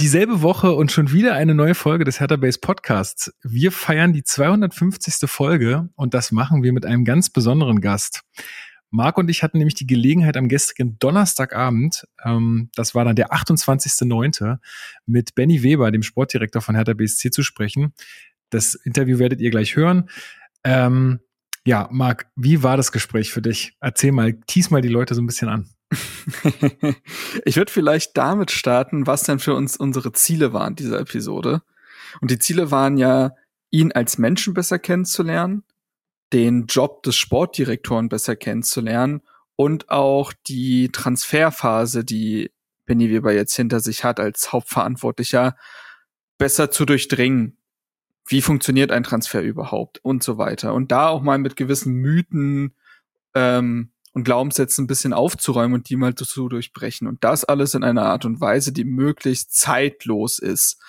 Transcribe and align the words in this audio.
Dieselbe 0.00 0.42
Woche 0.42 0.74
und 0.74 0.92
schon 0.92 1.10
wieder 1.10 1.34
eine 1.34 1.56
neue 1.56 1.74
Folge 1.74 2.04
des 2.04 2.20
Hertha 2.20 2.36
Base 2.36 2.60
Podcasts. 2.60 3.34
Wir 3.42 3.72
feiern 3.72 4.12
die 4.12 4.22
250. 4.22 5.28
Folge 5.28 5.88
und 5.96 6.14
das 6.14 6.30
machen 6.30 6.62
wir 6.62 6.72
mit 6.72 6.86
einem 6.86 7.04
ganz 7.04 7.30
besonderen 7.30 7.80
Gast. 7.80 8.22
Marc 8.90 9.18
und 9.18 9.28
ich 9.28 9.42
hatten 9.42 9.58
nämlich 9.58 9.74
die 9.74 9.88
Gelegenheit 9.88 10.36
am 10.36 10.46
gestrigen 10.46 11.00
Donnerstagabend, 11.00 12.06
ähm, 12.24 12.70
das 12.76 12.94
war 12.94 13.04
dann 13.04 13.16
der 13.16 13.32
28.09., 13.32 14.58
mit 15.04 15.34
Benny 15.34 15.64
Weber, 15.64 15.90
dem 15.90 16.04
Sportdirektor 16.04 16.62
von 16.62 16.76
Hertha 16.76 16.92
BSC, 16.92 17.32
zu 17.32 17.42
sprechen. 17.42 17.92
Das 18.50 18.76
Interview 18.76 19.18
werdet 19.18 19.40
ihr 19.40 19.50
gleich 19.50 19.74
hören. 19.74 20.08
Ähm, 20.62 21.18
ja, 21.66 21.88
Marc, 21.90 22.30
wie 22.36 22.62
war 22.62 22.76
das 22.76 22.92
Gespräch 22.92 23.32
für 23.32 23.42
dich? 23.42 23.76
Erzähl 23.80 24.12
mal, 24.12 24.34
tease 24.46 24.70
mal 24.70 24.80
die 24.80 24.86
Leute 24.86 25.16
so 25.16 25.22
ein 25.22 25.26
bisschen 25.26 25.48
an. 25.48 25.68
ich 27.44 27.56
würde 27.56 27.72
vielleicht 27.72 28.16
damit 28.16 28.50
starten, 28.50 29.06
was 29.06 29.22
denn 29.22 29.38
für 29.38 29.54
uns 29.54 29.76
unsere 29.76 30.12
Ziele 30.12 30.52
waren 30.52 30.74
dieser 30.74 31.00
Episode. 31.00 31.62
Und 32.20 32.30
die 32.30 32.38
Ziele 32.38 32.70
waren 32.70 32.98
ja, 32.98 33.32
ihn 33.70 33.92
als 33.92 34.18
Menschen 34.18 34.54
besser 34.54 34.78
kennenzulernen, 34.78 35.62
den 36.32 36.66
Job 36.66 37.02
des 37.02 37.16
Sportdirektoren 37.16 38.08
besser 38.08 38.36
kennenzulernen 38.36 39.22
und 39.56 39.90
auch 39.90 40.32
die 40.46 40.90
Transferphase, 40.90 42.04
die 42.04 42.50
Benny 42.86 43.10
Weber 43.10 43.32
jetzt 43.32 43.54
hinter 43.54 43.80
sich 43.80 44.04
hat 44.04 44.20
als 44.20 44.52
Hauptverantwortlicher, 44.52 45.56
besser 46.38 46.70
zu 46.70 46.86
durchdringen. 46.86 47.58
Wie 48.26 48.42
funktioniert 48.42 48.92
ein 48.92 49.04
Transfer 49.04 49.42
überhaupt 49.42 49.98
und 50.02 50.22
so 50.22 50.38
weiter. 50.38 50.74
Und 50.74 50.92
da 50.92 51.08
auch 51.08 51.22
mal 51.22 51.38
mit 51.38 51.56
gewissen 51.56 51.94
Mythen 51.94 52.74
ähm, 53.34 53.90
und 54.12 54.24
Glaubenssätzen 54.24 54.84
ein 54.84 54.88
bisschen 54.88 55.12
aufzuräumen 55.12 55.74
und 55.74 55.88
die 55.88 55.96
mal 55.96 56.14
zu 56.14 56.48
durchbrechen. 56.48 57.06
Und 57.06 57.22
das 57.24 57.44
alles 57.44 57.74
in 57.74 57.84
einer 57.84 58.06
Art 58.06 58.24
und 58.24 58.40
Weise, 58.40 58.72
die 58.72 58.84
möglichst 58.84 59.54
zeitlos 59.54 60.38
ist. 60.38 60.80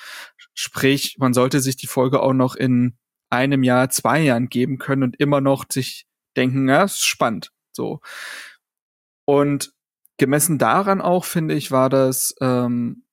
Sprich, 0.54 1.18
man 1.20 1.34
sollte 1.34 1.60
sich 1.60 1.76
die 1.76 1.88
Folge 1.88 2.22
auch 2.22 2.34
noch 2.34 2.56
in 2.56 2.98
einem 3.30 3.64
Jahr, 3.64 3.90
zwei 3.90 4.22
Jahren 4.22 4.50
geben 4.50 4.78
können 4.78 5.04
und 5.04 5.20
immer 5.20 5.42
noch 5.42 5.66
sich 5.70 6.08
denken, 6.36 6.68
ja, 6.68 6.84
ist 6.84 7.06
spannend. 7.06 7.52
So. 7.72 8.02
Und 9.26 9.74
gemessen 10.18 10.58
daran 10.58 11.02
auch, 11.02 11.26
finde 11.26 11.56
ich, 11.56 11.72
war 11.72 11.90
das 11.90 12.36
ähm, 12.42 13.04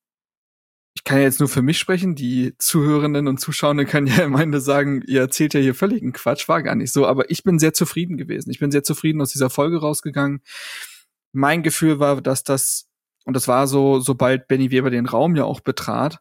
ich 0.97 1.03
kann 1.03 1.19
ja 1.19 1.25
jetzt 1.25 1.39
nur 1.39 1.47
für 1.47 1.61
mich 1.61 1.77
sprechen, 1.77 2.15
die 2.15 2.55
Zuhörenden 2.57 3.27
und 3.27 3.39
Zuschauenden 3.39 3.85
können 3.85 4.07
ja 4.07 4.25
am 4.25 4.33
Ende 4.33 4.59
sagen, 4.59 5.03
ihr 5.05 5.21
erzählt 5.21 5.53
ja 5.53 5.59
hier 5.59 5.75
völligen 5.75 6.11
Quatsch, 6.11 6.49
war 6.49 6.63
gar 6.63 6.73
nicht 6.73 6.91
so, 6.91 7.05
aber 7.05 7.29
ich 7.29 7.43
bin 7.43 7.59
sehr 7.59 7.71
zufrieden 7.71 8.17
gewesen. 8.17 8.49
Ich 8.49 8.57
bin 8.57 8.71
sehr 8.71 8.81
zufrieden 8.81 9.21
aus 9.21 9.31
dieser 9.31 9.51
Folge 9.51 9.79
rausgegangen. 9.79 10.41
Mein 11.33 11.61
Gefühl 11.61 11.99
war, 11.99 12.19
dass 12.19 12.43
das, 12.43 12.87
und 13.25 13.35
das 13.35 13.47
war 13.47 13.67
so, 13.67 13.99
sobald 13.99 14.47
Benny 14.47 14.71
Weber 14.71 14.89
den 14.89 15.05
Raum 15.05 15.35
ja 15.35 15.43
auch 15.43 15.59
betrat, 15.59 16.17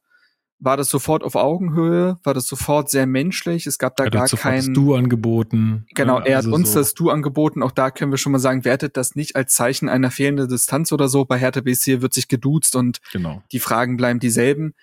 war 0.59 0.77
das 0.77 0.89
sofort 0.89 1.23
auf 1.23 1.35
Augenhöhe, 1.35 2.17
war 2.23 2.35
das 2.35 2.47
sofort 2.47 2.91
sehr 2.91 3.07
menschlich. 3.07 3.67
Es 3.67 3.79
gab 3.79 3.97
da 3.97 4.05
er 4.05 4.11
gar 4.11 4.29
kein 4.29 4.73
Du 4.73 4.95
angeboten. 4.95 5.87
Genau, 5.95 6.19
er 6.21 6.39
also 6.39 6.51
hat 6.51 6.55
uns 6.55 6.73
so. 6.73 6.79
das 6.79 6.95
Du 6.95 7.11
angeboten. 7.11 7.63
Auch 7.63 7.73
da 7.73 7.91
können 7.91 8.11
wir 8.11 8.19
schon 8.19 8.33
mal 8.33 8.39
sagen, 8.39 8.65
wertet 8.65 8.97
das 8.97 9.15
nicht 9.15 9.37
als 9.37 9.55
Zeichen 9.55 9.89
einer 9.89 10.11
fehlenden 10.11 10.49
Distanz 10.49 10.93
oder 10.93 11.09
so. 11.09 11.25
Bei 11.27 11.39
Hertha 11.39 11.61
BSC 11.61 12.01
wird 12.01 12.15
sich 12.15 12.29
geduzt 12.29 12.75
und 12.75 13.01
genau. 13.13 13.43
die 13.53 13.61
Fragen 13.61 13.97
bleiben 13.97 14.19
dieselben. 14.19 14.75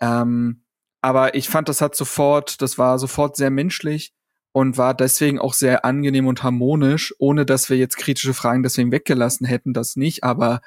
Ähm, 0.00 0.64
aber 1.00 1.34
ich 1.34 1.48
fand, 1.48 1.68
das 1.68 1.80
hat 1.80 1.96
sofort, 1.96 2.60
das 2.60 2.76
war 2.76 2.98
sofort 2.98 3.36
sehr 3.36 3.50
menschlich 3.50 4.12
und 4.52 4.76
war 4.76 4.92
deswegen 4.94 5.38
auch 5.38 5.54
sehr 5.54 5.84
angenehm 5.84 6.26
und 6.26 6.42
harmonisch, 6.42 7.14
ohne 7.18 7.46
dass 7.46 7.70
wir 7.70 7.78
jetzt 7.78 7.96
kritische 7.96 8.34
Fragen 8.34 8.62
deswegen 8.62 8.92
weggelassen 8.92 9.46
hätten, 9.46 9.72
das 9.72 9.96
nicht. 9.96 10.24
Aber 10.24 10.60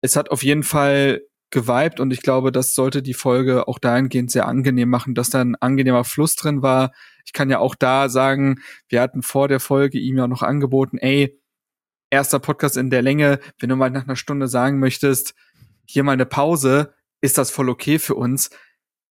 es 0.00 0.16
hat 0.16 0.30
auf 0.30 0.42
jeden 0.42 0.64
Fall 0.64 1.22
geweibt 1.54 2.00
und 2.00 2.12
ich 2.12 2.20
glaube, 2.20 2.52
das 2.52 2.74
sollte 2.74 3.00
die 3.00 3.14
Folge 3.14 3.66
auch 3.68 3.78
dahingehend 3.78 4.30
sehr 4.30 4.46
angenehm 4.46 4.90
machen, 4.90 5.14
dass 5.14 5.30
da 5.30 5.40
ein 5.40 5.54
angenehmer 5.54 6.04
Fluss 6.04 6.36
drin 6.36 6.60
war. 6.60 6.92
Ich 7.24 7.32
kann 7.32 7.48
ja 7.48 7.60
auch 7.60 7.74
da 7.74 8.10
sagen, 8.10 8.56
wir 8.88 9.00
hatten 9.00 9.22
vor 9.22 9.48
der 9.48 9.60
Folge 9.60 9.98
ihm 9.98 10.18
ja 10.18 10.26
noch 10.26 10.42
angeboten, 10.42 10.98
ey, 10.98 11.40
erster 12.10 12.40
Podcast 12.40 12.76
in 12.76 12.90
der 12.90 13.02
Länge, 13.02 13.38
wenn 13.58 13.70
du 13.70 13.76
mal 13.76 13.90
nach 13.90 14.04
einer 14.04 14.16
Stunde 14.16 14.48
sagen 14.48 14.78
möchtest, 14.78 15.34
hier 15.86 16.02
mal 16.04 16.12
eine 16.12 16.26
Pause, 16.26 16.92
ist 17.22 17.38
das 17.38 17.50
voll 17.50 17.70
okay 17.70 17.98
für 17.98 18.16
uns 18.16 18.50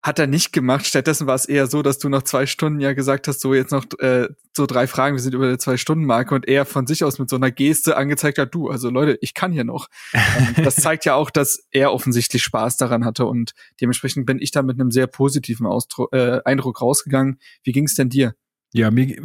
hat 0.02 0.18
er 0.18 0.26
nicht 0.26 0.52
gemacht. 0.52 0.86
Stattdessen 0.86 1.26
war 1.26 1.36
es 1.36 1.46
eher 1.46 1.68
so, 1.68 1.82
dass 1.82 1.98
du 1.98 2.08
nach 2.08 2.22
zwei 2.22 2.46
Stunden 2.46 2.80
ja 2.80 2.92
gesagt 2.92 3.28
hast, 3.28 3.40
so 3.40 3.54
jetzt 3.54 3.70
noch 3.70 3.84
äh, 4.00 4.28
so 4.54 4.66
drei 4.66 4.86
Fragen, 4.86 5.14
wir 5.14 5.22
sind 5.22 5.34
über 5.34 5.46
der 5.46 5.58
Zwei-Stunden-Marke 5.58 6.34
und 6.34 6.48
er 6.48 6.66
von 6.66 6.86
sich 6.86 7.04
aus 7.04 7.18
mit 7.18 7.30
so 7.30 7.36
einer 7.36 7.50
Geste 7.50 7.96
angezeigt 7.96 8.38
hat, 8.38 8.54
du, 8.54 8.68
also 8.68 8.90
Leute, 8.90 9.16
ich 9.20 9.32
kann 9.32 9.52
hier 9.52 9.64
noch. 9.64 9.88
ähm, 10.12 10.54
das 10.64 10.76
zeigt 10.76 11.04
ja 11.04 11.14
auch, 11.14 11.30
dass 11.30 11.66
er 11.70 11.92
offensichtlich 11.92 12.42
Spaß 12.42 12.76
daran 12.76 13.04
hatte 13.04 13.26
und 13.26 13.52
dementsprechend 13.80 14.26
bin 14.26 14.40
ich 14.40 14.50
da 14.50 14.62
mit 14.62 14.80
einem 14.80 14.90
sehr 14.90 15.06
positiven 15.06 15.66
Ausdruck, 15.66 16.12
äh, 16.12 16.40
Eindruck 16.44 16.82
rausgegangen. 16.82 17.38
Wie 17.62 17.72
ging 17.72 17.84
es 17.84 17.94
denn 17.94 18.08
dir? 18.08 18.34
Ja, 18.74 18.90
mir, 18.90 19.16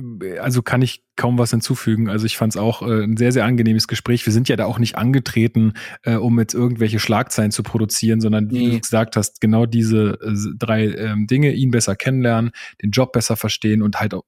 also 0.42 0.62
kann 0.62 0.82
ich 0.82 1.04
kaum 1.16 1.38
was 1.38 1.52
hinzufügen. 1.52 2.10
Also 2.10 2.26
ich 2.26 2.36
fand 2.36 2.54
es 2.54 2.58
auch 2.58 2.82
äh, 2.82 3.04
ein 3.04 3.16
sehr, 3.16 3.32
sehr 3.32 3.46
angenehmes 3.46 3.88
Gespräch. 3.88 4.26
Wir 4.26 4.34
sind 4.34 4.50
ja 4.50 4.58
da 4.58 4.66
auch 4.66 4.78
nicht 4.78 4.98
angetreten, 4.98 5.74
äh, 6.04 6.16
um 6.16 6.38
jetzt 6.38 6.54
irgendwelche 6.54 7.00
Schlagzeilen 7.00 7.52
zu 7.52 7.64
produzieren, 7.64 8.20
sondern 8.20 8.52
wie 8.52 8.72
du 8.72 8.80
gesagt 8.80 9.16
hast, 9.16 9.40
genau 9.40 9.66
diese 9.66 10.20
äh, 10.22 10.36
drei 10.58 10.88
ähm, 10.88 11.28
Dinge, 11.28 11.54
ihn 11.54 11.72
besser 11.72 11.96
kennenlernen, 11.96 12.52
den 12.82 12.92
Job 12.92 13.14
besser 13.14 13.38
verstehen 13.38 13.82
und 13.82 14.00
halt 14.02 14.14
auch 14.14 14.24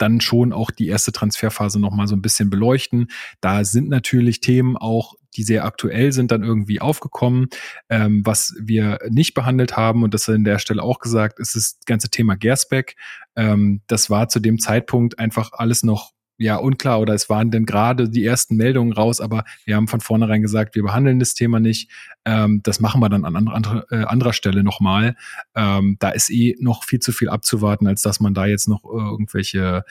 dann 0.00 0.20
schon 0.20 0.52
auch 0.52 0.70
die 0.70 0.88
erste 0.88 1.12
Transferphase 1.12 1.78
noch 1.78 1.92
mal 1.92 2.06
so 2.06 2.16
ein 2.16 2.22
bisschen 2.22 2.50
beleuchten. 2.50 3.08
Da 3.40 3.64
sind 3.64 3.88
natürlich 3.88 4.40
Themen 4.40 4.76
auch, 4.76 5.14
die 5.36 5.42
sehr 5.42 5.64
aktuell 5.64 6.12
sind, 6.12 6.32
dann 6.32 6.42
irgendwie 6.42 6.80
aufgekommen. 6.80 7.48
Ähm, 7.88 8.22
was 8.24 8.54
wir 8.58 8.98
nicht 9.10 9.34
behandelt 9.34 9.76
haben, 9.76 10.02
und 10.02 10.14
das 10.14 10.28
an 10.28 10.44
der 10.44 10.58
Stelle 10.58 10.82
auch 10.82 10.98
gesagt, 10.98 11.38
ist 11.38 11.54
das 11.54 11.78
ganze 11.86 12.08
Thema 12.08 12.34
Gersbeck. 12.34 12.96
Ähm, 13.36 13.82
das 13.86 14.10
war 14.10 14.28
zu 14.28 14.40
dem 14.40 14.58
Zeitpunkt 14.58 15.18
einfach 15.18 15.52
alles 15.52 15.82
noch 15.82 16.12
ja 16.40 16.56
unklar 16.56 17.00
oder 17.00 17.12
es 17.12 17.28
waren 17.28 17.50
denn 17.50 17.66
gerade 17.66 18.08
die 18.08 18.24
ersten 18.24 18.56
Meldungen 18.56 18.94
raus, 18.94 19.20
aber 19.20 19.44
wir 19.66 19.76
haben 19.76 19.88
von 19.88 20.00
vornherein 20.00 20.40
gesagt, 20.40 20.74
wir 20.74 20.82
behandeln 20.82 21.18
das 21.18 21.34
Thema 21.34 21.60
nicht. 21.60 21.90
Ähm, 22.24 22.62
das 22.62 22.80
machen 22.80 23.02
wir 23.02 23.10
dann 23.10 23.26
an 23.26 23.36
andere, 23.36 23.86
äh, 23.90 24.04
anderer 24.04 24.32
Stelle 24.32 24.64
nochmal. 24.64 25.16
Ähm, 25.54 25.96
da 26.00 26.08
ist 26.08 26.30
eh 26.30 26.56
noch 26.58 26.84
viel 26.84 26.98
zu 26.98 27.12
viel 27.12 27.28
abzuwarten, 27.28 27.86
als 27.86 28.00
dass 28.00 28.20
man 28.20 28.32
da 28.32 28.46
jetzt 28.46 28.68
noch 28.68 28.84
irgendwelche, 28.84 29.84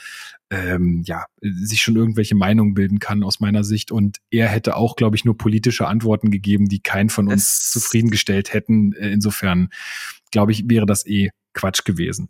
ähm, 0.49 1.03
ja, 1.05 1.25
sich 1.39 1.83
schon 1.83 1.95
irgendwelche 1.95 2.33
Meinungen 2.33 2.73
bilden 2.73 2.97
kann 2.97 3.23
aus 3.23 3.39
meiner 3.39 3.63
Sicht. 3.63 3.91
Und 3.91 4.17
er 4.31 4.47
hätte 4.47 4.75
auch, 4.75 4.95
glaube 4.95 5.15
ich, 5.15 5.25
nur 5.25 5.37
politische 5.37 5.87
Antworten 5.87 6.31
gegeben, 6.31 6.67
die 6.67 6.79
keinen 6.79 7.09
von 7.09 7.27
uns 7.27 7.43
es 7.43 7.71
zufriedengestellt 7.71 8.53
hätten. 8.53 8.93
Äh, 8.93 9.11
insofern, 9.11 9.69
glaube 10.31 10.51
ich, 10.51 10.67
wäre 10.67 10.87
das 10.87 11.05
eh 11.05 11.29
Quatsch 11.53 11.85
gewesen. 11.85 12.29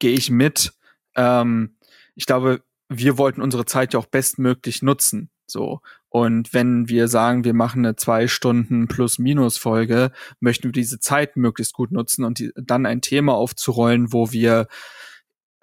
Gehe 0.00 0.12
ich 0.12 0.30
mit. 0.30 0.74
Ähm, 1.16 1.76
ich 2.14 2.26
glaube, 2.26 2.62
wir 2.88 3.18
wollten 3.18 3.42
unsere 3.42 3.64
Zeit 3.64 3.94
ja 3.94 4.00
auch 4.00 4.06
bestmöglich 4.06 4.82
nutzen. 4.82 5.30
So. 5.46 5.80
Und 6.08 6.54
wenn 6.54 6.88
wir 6.88 7.08
sagen, 7.08 7.44
wir 7.44 7.54
machen 7.54 7.84
eine 7.84 7.96
zwei 7.96 8.28
Stunden 8.28 8.88
plus-minus 8.88 9.58
Folge, 9.58 10.12
möchten 10.40 10.64
wir 10.64 10.72
diese 10.72 11.00
Zeit 11.00 11.36
möglichst 11.36 11.74
gut 11.74 11.92
nutzen 11.92 12.24
und 12.24 12.38
die, 12.38 12.52
dann 12.56 12.86
ein 12.86 13.00
Thema 13.00 13.34
aufzurollen, 13.34 14.12
wo 14.12 14.32
wir 14.32 14.68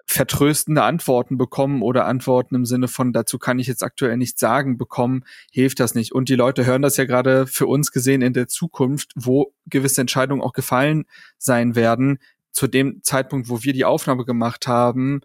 vertröstende 0.04 0.82
Antworten 0.82 1.38
bekommen 1.38 1.80
oder 1.80 2.06
Antworten 2.06 2.54
im 2.54 2.66
Sinne 2.66 2.86
von, 2.88 3.12
dazu 3.12 3.38
kann 3.38 3.58
ich 3.58 3.66
jetzt 3.66 3.82
aktuell 3.82 4.16
nichts 4.16 4.40
sagen, 4.40 4.76
bekommen, 4.76 5.24
hilft 5.50 5.80
das 5.80 5.94
nicht. 5.94 6.12
Und 6.12 6.28
die 6.28 6.34
Leute 6.34 6.66
hören 6.66 6.82
das 6.82 6.98
ja 6.98 7.06
gerade 7.06 7.46
für 7.46 7.66
uns 7.66 7.92
gesehen 7.92 8.20
in 8.20 8.34
der 8.34 8.46
Zukunft, 8.46 9.12
wo 9.14 9.54
gewisse 9.66 10.02
Entscheidungen 10.02 10.42
auch 10.42 10.52
gefallen 10.52 11.06
sein 11.38 11.74
werden. 11.74 12.18
Zu 12.50 12.66
dem 12.66 13.02
Zeitpunkt, 13.02 13.48
wo 13.48 13.62
wir 13.62 13.72
die 13.72 13.86
Aufnahme 13.86 14.26
gemacht 14.26 14.66
haben, 14.66 15.22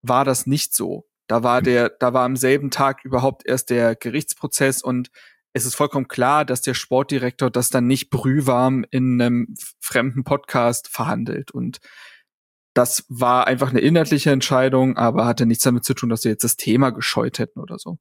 war 0.00 0.24
das 0.24 0.46
nicht 0.46 0.74
so. 0.74 1.04
Da 1.28 1.42
war 1.42 1.62
der, 1.62 1.88
da 1.88 2.12
war 2.12 2.24
am 2.24 2.36
selben 2.36 2.70
Tag 2.70 3.04
überhaupt 3.04 3.46
erst 3.46 3.70
der 3.70 3.94
Gerichtsprozess 3.94 4.82
und 4.82 5.10
es 5.54 5.66
ist 5.66 5.74
vollkommen 5.74 6.08
klar, 6.08 6.44
dass 6.44 6.62
der 6.62 6.74
Sportdirektor 6.74 7.50
das 7.50 7.68
dann 7.68 7.86
nicht 7.86 8.10
brühwarm 8.10 8.84
in 8.90 9.20
einem 9.20 9.54
fremden 9.80 10.24
Podcast 10.24 10.88
verhandelt. 10.88 11.50
Und 11.50 11.78
das 12.74 13.04
war 13.08 13.46
einfach 13.46 13.70
eine 13.70 13.80
inhaltliche 13.80 14.30
Entscheidung, 14.30 14.96
aber 14.96 15.26
hatte 15.26 15.44
nichts 15.44 15.64
damit 15.64 15.84
zu 15.84 15.94
tun, 15.94 16.08
dass 16.08 16.24
wir 16.24 16.30
jetzt 16.30 16.44
das 16.44 16.56
Thema 16.56 16.90
gescheut 16.90 17.38
hätten 17.38 17.60
oder 17.60 17.78
so. 17.78 17.98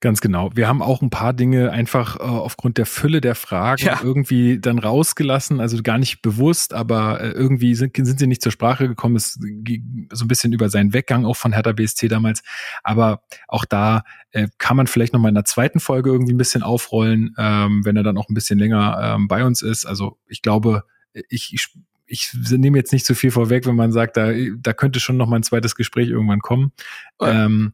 Ganz 0.00 0.20
genau. 0.20 0.50
Wir 0.54 0.68
haben 0.68 0.82
auch 0.82 1.02
ein 1.02 1.10
paar 1.10 1.32
Dinge 1.32 1.70
einfach 1.70 2.16
äh, 2.16 2.22
aufgrund 2.22 2.78
der 2.78 2.86
Fülle 2.86 3.20
der 3.20 3.34
Fragen 3.34 3.84
ja. 3.84 4.00
irgendwie 4.02 4.58
dann 4.58 4.78
rausgelassen, 4.78 5.60
also 5.60 5.82
gar 5.82 5.98
nicht 5.98 6.22
bewusst, 6.22 6.74
aber 6.74 7.20
äh, 7.20 7.30
irgendwie 7.30 7.74
sind, 7.74 7.96
sind 7.96 8.18
sie 8.18 8.26
nicht 8.26 8.42
zur 8.42 8.52
Sprache 8.52 8.88
gekommen. 8.88 9.16
Es 9.16 9.38
ging 9.40 10.08
so 10.12 10.24
ein 10.24 10.28
bisschen 10.28 10.52
über 10.52 10.68
seinen 10.68 10.92
Weggang 10.92 11.24
auch 11.24 11.36
von 11.36 11.52
Hertha 11.52 11.72
BSC 11.72 12.08
damals. 12.08 12.42
Aber 12.82 13.22
auch 13.48 13.64
da 13.64 14.04
äh, 14.32 14.48
kann 14.58 14.76
man 14.76 14.86
vielleicht 14.86 15.12
noch 15.12 15.20
mal 15.20 15.28
in 15.28 15.34
der 15.34 15.44
zweiten 15.44 15.80
Folge 15.80 16.10
irgendwie 16.10 16.34
ein 16.34 16.38
bisschen 16.38 16.62
aufrollen, 16.62 17.34
ähm, 17.38 17.84
wenn 17.84 17.96
er 17.96 18.02
dann 18.02 18.18
auch 18.18 18.28
ein 18.28 18.34
bisschen 18.34 18.58
länger 18.58 19.16
ähm, 19.16 19.28
bei 19.28 19.44
uns 19.44 19.62
ist. 19.62 19.86
Also 19.86 20.18
ich 20.26 20.42
glaube, 20.42 20.84
ich, 21.28 21.52
ich 21.54 21.68
ich 22.12 22.34
nehme 22.34 22.76
jetzt 22.76 22.92
nicht 22.92 23.06
zu 23.06 23.14
viel 23.14 23.30
vorweg, 23.30 23.66
wenn 23.66 23.76
man 23.76 23.92
sagt, 23.92 24.16
da, 24.16 24.32
da 24.32 24.72
könnte 24.72 24.98
schon 24.98 25.16
noch 25.16 25.28
mal 25.28 25.36
ein 25.36 25.44
zweites 25.44 25.76
Gespräch 25.76 26.08
irgendwann 26.08 26.40
kommen. 26.40 26.72
Ähm, 27.20 27.72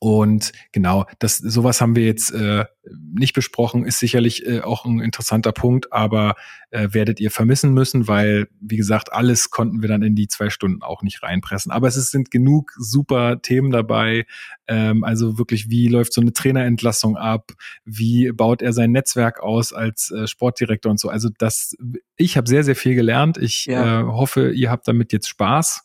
Und 0.00 0.52
genau, 0.70 1.06
das 1.18 1.38
sowas 1.38 1.80
haben 1.80 1.96
wir 1.96 2.04
jetzt 2.04 2.30
äh, 2.30 2.64
nicht 3.12 3.34
besprochen, 3.34 3.84
ist 3.84 3.98
sicherlich 3.98 4.46
äh, 4.46 4.60
auch 4.60 4.84
ein 4.84 5.00
interessanter 5.00 5.50
Punkt, 5.50 5.92
aber 5.92 6.36
äh, 6.70 6.88
werdet 6.92 7.18
ihr 7.18 7.32
vermissen 7.32 7.72
müssen, 7.72 8.06
weil, 8.06 8.48
wie 8.60 8.76
gesagt, 8.76 9.12
alles 9.12 9.50
konnten 9.50 9.82
wir 9.82 9.88
dann 9.88 10.02
in 10.02 10.14
die 10.14 10.28
zwei 10.28 10.50
Stunden 10.50 10.82
auch 10.82 11.02
nicht 11.02 11.22
reinpressen. 11.24 11.72
Aber 11.72 11.88
es 11.88 11.96
ist, 11.96 12.12
sind 12.12 12.30
genug 12.30 12.72
super 12.78 13.42
Themen 13.42 13.72
dabei. 13.72 14.26
Ähm, 14.68 15.02
also 15.02 15.36
wirklich, 15.36 15.68
wie 15.68 15.88
läuft 15.88 16.12
so 16.12 16.20
eine 16.20 16.32
Trainerentlassung 16.32 17.16
ab? 17.16 17.52
Wie 17.84 18.30
baut 18.30 18.62
er 18.62 18.72
sein 18.72 18.92
Netzwerk 18.92 19.40
aus 19.40 19.72
als 19.72 20.12
äh, 20.12 20.28
Sportdirektor 20.28 20.90
und 20.90 21.00
so? 21.00 21.08
Also 21.08 21.28
das, 21.38 21.74
ich 22.16 22.36
habe 22.36 22.48
sehr, 22.48 22.62
sehr 22.62 22.76
viel 22.76 22.94
gelernt. 22.94 23.36
Ich 23.36 23.66
ja. 23.66 24.02
äh, 24.02 24.04
hoffe, 24.04 24.52
ihr 24.52 24.70
habt 24.70 24.86
damit 24.86 25.12
jetzt 25.12 25.28
Spaß. 25.28 25.84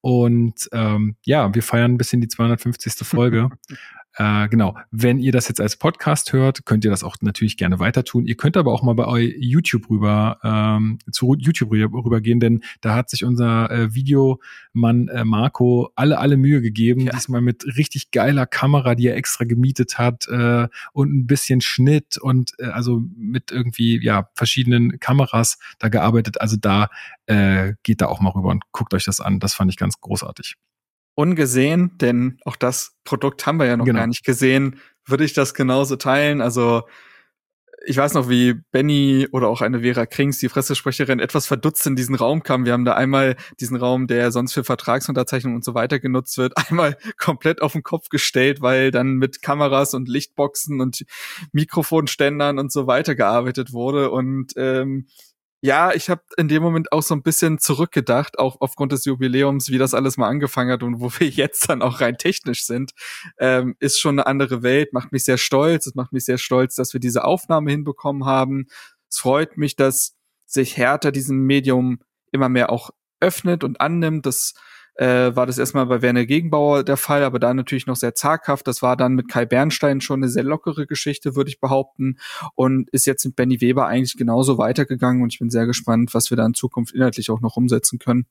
Und 0.00 0.68
ähm, 0.72 1.16
ja, 1.24 1.54
wir 1.54 1.62
feiern 1.62 1.92
ein 1.92 1.98
bisschen 1.98 2.20
die 2.20 2.28
250. 2.28 2.94
Folge. 3.06 3.50
Äh, 4.14 4.48
genau. 4.48 4.76
Wenn 4.90 5.18
ihr 5.18 5.32
das 5.32 5.48
jetzt 5.48 5.60
als 5.60 5.76
Podcast 5.76 6.32
hört, 6.32 6.66
könnt 6.66 6.84
ihr 6.84 6.90
das 6.90 7.04
auch 7.04 7.16
natürlich 7.20 7.56
gerne 7.56 7.78
weiter 7.78 8.04
tun. 8.04 8.26
Ihr 8.26 8.36
könnt 8.36 8.56
aber 8.56 8.72
auch 8.72 8.82
mal 8.82 8.94
bei 8.94 9.20
YouTube 9.38 9.88
rüber 9.88 10.38
ähm, 10.42 10.98
zu 11.12 11.36
YouTube 11.38 11.70
rüber, 11.70 12.20
gehen, 12.20 12.40
denn 12.40 12.62
da 12.80 12.94
hat 12.94 13.08
sich 13.08 13.24
unser 13.24 13.70
äh, 13.70 13.94
Videomann 13.94 15.08
äh, 15.08 15.24
Marco 15.24 15.90
alle 15.94 16.18
alle 16.18 16.36
Mühe 16.36 16.60
gegeben, 16.60 17.02
ja. 17.02 17.12
diesmal 17.12 17.40
mit 17.40 17.64
richtig 17.76 18.10
geiler 18.10 18.46
Kamera, 18.46 18.94
die 18.94 19.06
er 19.06 19.16
extra 19.16 19.44
gemietet 19.44 19.98
hat 19.98 20.26
äh, 20.28 20.68
und 20.92 21.14
ein 21.14 21.26
bisschen 21.26 21.60
Schnitt 21.60 22.18
und 22.18 22.52
äh, 22.58 22.66
also 22.66 23.00
mit 23.16 23.52
irgendwie 23.52 24.02
ja 24.02 24.28
verschiedenen 24.34 24.98
Kameras 24.98 25.58
da 25.78 25.88
gearbeitet. 25.88 26.40
Also 26.40 26.56
da 26.60 26.88
äh, 27.26 27.74
geht 27.84 28.00
da 28.00 28.06
auch 28.06 28.20
mal 28.20 28.30
rüber 28.30 28.48
und 28.48 28.64
guckt 28.72 28.92
euch 28.92 29.04
das 29.04 29.20
an. 29.20 29.38
Das 29.38 29.54
fand 29.54 29.70
ich 29.70 29.76
ganz 29.76 30.00
großartig 30.00 30.56
ungesehen, 31.14 31.96
denn 31.98 32.38
auch 32.44 32.56
das 32.56 32.96
Produkt 33.04 33.46
haben 33.46 33.58
wir 33.58 33.66
ja 33.66 33.76
noch 33.76 33.84
genau. 33.84 34.00
gar 34.00 34.06
nicht 34.06 34.24
gesehen, 34.24 34.80
würde 35.06 35.24
ich 35.24 35.32
das 35.32 35.54
genauso 35.54 35.96
teilen. 35.96 36.40
Also 36.40 36.82
ich 37.86 37.96
weiß 37.96 38.14
noch, 38.14 38.28
wie 38.28 38.54
Benny 38.72 39.26
oder 39.32 39.48
auch 39.48 39.62
eine 39.62 39.80
Vera 39.80 40.04
Krings, 40.04 40.38
die 40.38 40.48
Pressesprecherin, 40.48 41.18
etwas 41.18 41.46
verdutzt 41.46 41.86
in 41.86 41.96
diesen 41.96 42.14
Raum 42.14 42.42
kam. 42.42 42.66
Wir 42.66 42.74
haben 42.74 42.84
da 42.84 42.94
einmal 42.94 43.36
diesen 43.58 43.76
Raum, 43.76 44.06
der 44.06 44.30
sonst 44.32 44.52
für 44.52 44.64
Vertragsunterzeichnung 44.64 45.54
und 45.54 45.64
so 45.64 45.74
weiter 45.74 45.98
genutzt 45.98 46.36
wird, 46.36 46.52
einmal 46.70 46.96
komplett 47.18 47.62
auf 47.62 47.72
den 47.72 47.82
Kopf 47.82 48.08
gestellt, 48.08 48.60
weil 48.60 48.90
dann 48.90 49.14
mit 49.14 49.40
Kameras 49.40 49.94
und 49.94 50.08
Lichtboxen 50.08 50.80
und 50.80 51.04
Mikrofonständern 51.52 52.58
und 52.58 52.70
so 52.70 52.86
weiter 52.86 53.14
gearbeitet 53.14 53.72
wurde. 53.72 54.10
Und 54.10 54.52
ähm, 54.56 55.06
ja, 55.62 55.92
ich 55.92 56.08
habe 56.08 56.22
in 56.38 56.48
dem 56.48 56.62
Moment 56.62 56.90
auch 56.90 57.02
so 57.02 57.14
ein 57.14 57.22
bisschen 57.22 57.58
zurückgedacht, 57.58 58.38
auch 58.38 58.60
aufgrund 58.60 58.92
des 58.92 59.04
Jubiläums, 59.04 59.68
wie 59.68 59.76
das 59.76 59.92
alles 59.92 60.16
mal 60.16 60.28
angefangen 60.28 60.72
hat 60.72 60.82
und 60.82 61.00
wo 61.00 61.10
wir 61.18 61.28
jetzt 61.28 61.68
dann 61.68 61.82
auch 61.82 62.00
rein 62.00 62.16
technisch 62.16 62.64
sind, 62.64 62.92
ähm, 63.38 63.76
ist 63.78 64.00
schon 64.00 64.18
eine 64.18 64.26
andere 64.26 64.62
Welt, 64.62 64.92
macht 64.92 65.12
mich 65.12 65.24
sehr 65.24 65.38
stolz. 65.38 65.86
Es 65.86 65.94
macht 65.94 66.12
mich 66.12 66.24
sehr 66.24 66.38
stolz, 66.38 66.76
dass 66.76 66.94
wir 66.94 67.00
diese 67.00 67.24
Aufnahme 67.24 67.70
hinbekommen 67.70 68.24
haben. 68.24 68.68
Es 69.08 69.18
freut 69.18 69.58
mich, 69.58 69.76
dass 69.76 70.16
sich 70.46 70.76
Hertha 70.78 71.10
diesem 71.10 71.44
Medium 71.46 72.00
immer 72.32 72.48
mehr 72.48 72.70
auch 72.70 72.90
öffnet 73.20 73.62
und 73.62 73.80
annimmt. 73.80 74.24
Das 74.24 74.54
äh, 74.94 75.34
war 75.34 75.46
das 75.46 75.58
erstmal 75.58 75.86
bei 75.86 76.02
Werner 76.02 76.26
Gegenbauer 76.26 76.84
der 76.84 76.96
Fall, 76.96 77.22
aber 77.24 77.38
da 77.38 77.54
natürlich 77.54 77.86
noch 77.86 77.96
sehr 77.96 78.14
zaghaft. 78.14 78.66
Das 78.66 78.82
war 78.82 78.96
dann 78.96 79.14
mit 79.14 79.28
Kai 79.28 79.46
Bernstein 79.46 80.00
schon 80.00 80.20
eine 80.20 80.28
sehr 80.28 80.42
lockere 80.42 80.86
Geschichte, 80.86 81.36
würde 81.36 81.50
ich 81.50 81.60
behaupten. 81.60 82.18
Und 82.54 82.90
ist 82.90 83.06
jetzt 83.06 83.24
mit 83.24 83.36
Benny 83.36 83.60
Weber 83.60 83.86
eigentlich 83.86 84.16
genauso 84.16 84.58
weitergegangen. 84.58 85.22
Und 85.22 85.32
ich 85.32 85.38
bin 85.38 85.50
sehr 85.50 85.66
gespannt, 85.66 86.14
was 86.14 86.30
wir 86.30 86.36
da 86.36 86.46
in 86.46 86.54
Zukunft 86.54 86.94
inhaltlich 86.94 87.30
auch 87.30 87.40
noch 87.40 87.56
umsetzen 87.56 87.98
können. 87.98 88.26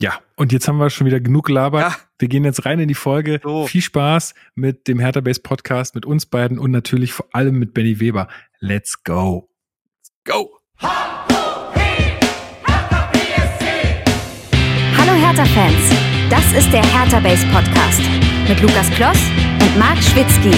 Ja, 0.00 0.18
und 0.36 0.52
jetzt 0.52 0.66
haben 0.66 0.78
wir 0.78 0.90
schon 0.90 1.06
wieder 1.06 1.20
genug 1.20 1.46
gelabert. 1.46 1.82
Ja. 1.82 1.96
Wir 2.18 2.28
gehen 2.28 2.44
jetzt 2.44 2.66
rein 2.66 2.80
in 2.80 2.88
die 2.88 2.94
Folge. 2.94 3.40
So. 3.42 3.66
Viel 3.66 3.82
Spaß 3.82 4.34
mit 4.54 4.88
dem 4.88 4.98
Hertha 4.98 5.20
Base 5.20 5.40
Podcast, 5.40 5.94
mit 5.94 6.04
uns 6.04 6.26
beiden 6.26 6.58
und 6.58 6.72
natürlich 6.72 7.12
vor 7.12 7.26
allem 7.32 7.58
mit 7.58 7.74
Benny 7.74 8.00
Weber. 8.00 8.28
Let's 8.58 9.04
go. 9.04 9.48
Go! 10.24 10.58
Hallo 10.78 11.13
Hertha-Fans! 15.34 15.90
Das 16.30 16.44
ist 16.52 16.72
der 16.72 16.84
Hertha 16.84 17.18
Base 17.18 17.44
Podcast 17.48 18.00
mit 18.48 18.60
Lukas 18.60 18.88
Kloss 18.90 19.18
und 19.60 19.76
Marc 19.76 19.98
Schwitzky. 20.00 20.52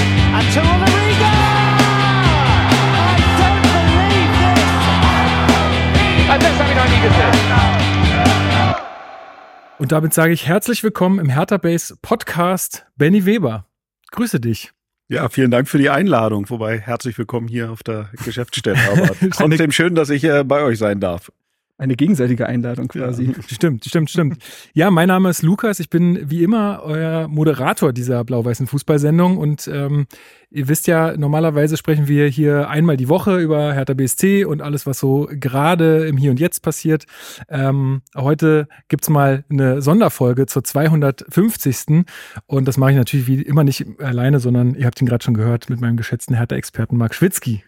Und 9.78 9.92
damit 9.92 10.12
sage 10.12 10.34
ich 10.34 10.46
herzlich 10.46 10.82
willkommen 10.84 11.20
im 11.20 11.30
Hertha 11.30 11.56
Base 11.56 11.96
Podcast, 12.02 12.84
Benny 12.96 13.24
Weber. 13.24 13.64
Grüße 14.10 14.40
dich. 14.40 14.72
Ja, 15.08 15.30
vielen 15.30 15.50
Dank 15.50 15.68
für 15.68 15.78
die 15.78 15.88
Einladung. 15.88 16.50
Wobei 16.50 16.78
herzlich 16.78 17.16
willkommen 17.16 17.48
hier 17.48 17.70
auf 17.70 17.82
der 17.82 18.10
Geschäftsstelle. 18.26 18.78
Aber 18.92 19.30
trotzdem 19.30 19.72
schön, 19.72 19.94
dass 19.94 20.10
ich 20.10 20.22
äh, 20.24 20.44
bei 20.44 20.60
euch 20.60 20.76
sein 20.76 21.00
darf 21.00 21.30
eine 21.78 21.94
gegenseitige 21.94 22.46
Einladung 22.46 22.88
quasi. 22.88 23.24
Ja. 23.24 23.34
Stimmt, 23.48 23.84
stimmt, 23.84 24.10
stimmt. 24.10 24.38
Ja, 24.72 24.90
mein 24.90 25.08
Name 25.08 25.28
ist 25.28 25.42
Lukas. 25.42 25.78
Ich 25.78 25.90
bin 25.90 26.30
wie 26.30 26.42
immer 26.42 26.80
euer 26.82 27.28
Moderator 27.28 27.92
dieser 27.92 28.24
blau-weißen 28.24 28.66
Fußballsendung 28.66 29.36
und 29.36 29.68
ähm, 29.68 30.06
ihr 30.50 30.68
wisst 30.68 30.86
ja, 30.86 31.16
normalerweise 31.16 31.76
sprechen 31.76 32.08
wir 32.08 32.28
hier 32.28 32.70
einmal 32.70 32.96
die 32.96 33.08
Woche 33.08 33.38
über 33.38 33.74
Hertha 33.74 33.94
BSC 33.94 34.44
und 34.44 34.62
alles, 34.62 34.86
was 34.86 34.98
so 34.98 35.28
gerade 35.30 36.06
im 36.06 36.16
Hier 36.16 36.30
und 36.30 36.40
Jetzt 36.40 36.62
passiert. 36.62 37.04
Ähm, 37.48 38.02
heute 38.14 38.68
gibt's 38.88 39.10
mal 39.10 39.44
eine 39.50 39.82
Sonderfolge 39.82 40.46
zur 40.46 40.64
250. 40.64 42.06
Und 42.46 42.68
das 42.68 42.78
mache 42.78 42.92
ich 42.92 42.96
natürlich 42.96 43.26
wie 43.26 43.42
immer 43.42 43.64
nicht 43.64 43.84
alleine, 44.00 44.40
sondern 44.40 44.74
ihr 44.74 44.86
habt 44.86 45.00
ihn 45.00 45.06
gerade 45.06 45.24
schon 45.24 45.34
gehört 45.34 45.68
mit 45.68 45.80
meinem 45.80 45.96
geschätzten 45.96 46.36
Hertha-Experten 46.36 46.96
Marc 46.96 47.14
Schwitzky. 47.14 47.64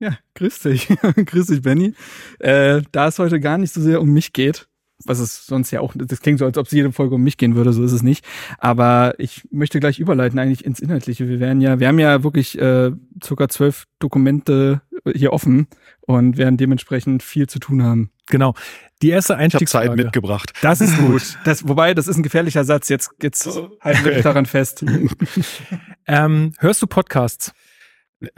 Ja, 0.00 0.16
grüß 0.34 0.60
dich. 0.60 0.88
grüß 1.26 1.46
dich, 1.46 1.62
Benny. 1.62 1.94
Äh, 2.38 2.82
da 2.92 3.08
es 3.08 3.18
heute 3.18 3.40
gar 3.40 3.58
nicht 3.58 3.72
so 3.72 3.80
sehr 3.80 4.00
um 4.00 4.10
mich 4.10 4.32
geht, 4.32 4.68
was 5.04 5.18
es 5.18 5.46
sonst 5.46 5.70
ja 5.70 5.80
auch, 5.80 5.94
das 5.96 6.20
klingt 6.20 6.38
so, 6.38 6.44
als 6.44 6.58
ob 6.58 6.66
es 6.66 6.72
jede 6.72 6.92
Folge 6.92 7.14
um 7.14 7.22
mich 7.22 7.36
gehen 7.36 7.54
würde, 7.54 7.72
so 7.72 7.84
ist 7.84 7.92
es 7.92 8.02
nicht. 8.02 8.24
Aber 8.58 9.14
ich 9.18 9.42
möchte 9.50 9.80
gleich 9.80 9.98
überleiten 9.98 10.38
eigentlich 10.38 10.64
ins 10.64 10.80
Inhaltliche. 10.80 11.28
Wir 11.28 11.40
werden 11.40 11.60
ja, 11.60 11.78
wir 11.80 11.88
haben 11.88 11.98
ja 11.98 12.22
wirklich 12.24 12.58
äh, 12.58 12.92
circa 13.22 13.48
zwölf 13.48 13.84
Dokumente 13.98 14.82
hier 15.14 15.32
offen 15.32 15.68
und 16.00 16.36
werden 16.36 16.56
dementsprechend 16.56 17.22
viel 17.22 17.46
zu 17.46 17.58
tun 17.58 17.82
haben. 17.82 18.10
Genau. 18.26 18.54
Die 19.00 19.10
erste 19.10 19.36
Einstiegsfrage. 19.36 19.86
Ich 19.86 19.90
Zeit 19.90 20.04
mitgebracht. 20.04 20.52
Das 20.60 20.80
ist 20.80 20.96
gut. 20.98 21.22
Das, 21.44 21.66
wobei, 21.66 21.94
das 21.94 22.08
ist 22.08 22.16
ein 22.16 22.22
gefährlicher 22.22 22.64
Satz. 22.64 22.88
Jetzt, 22.88 23.10
jetzt 23.22 23.46
halten 23.80 24.04
wir 24.04 24.12
dich 24.12 24.22
daran 24.22 24.46
fest. 24.46 24.84
ähm, 26.06 26.52
hörst 26.58 26.82
du 26.82 26.86
Podcasts? 26.86 27.52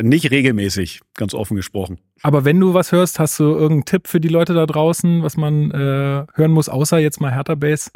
Nicht 0.00 0.31
regelmäßig, 0.31 1.00
ganz 1.15 1.32
offen 1.32 1.56
gesprochen. 1.56 2.00
Aber 2.23 2.44
wenn 2.44 2.61
du 2.61 2.75
was 2.75 2.93
hörst, 2.93 3.19
hast 3.19 3.38
du 3.38 3.44
irgendeinen 3.44 3.87
Tipp 3.87 4.09
für 4.09 4.21
die 4.21 4.29
Leute 4.29 4.53
da 4.53 4.67
draußen, 4.67 5.23
was 5.23 5.38
man 5.38 5.71
äh, 5.71 6.27
hören 6.35 6.50
muss, 6.50 6.69
außer 6.69 6.99
jetzt 6.99 7.21
mal 7.21 7.32
Hertha 7.32 7.55
Base? 7.55 7.91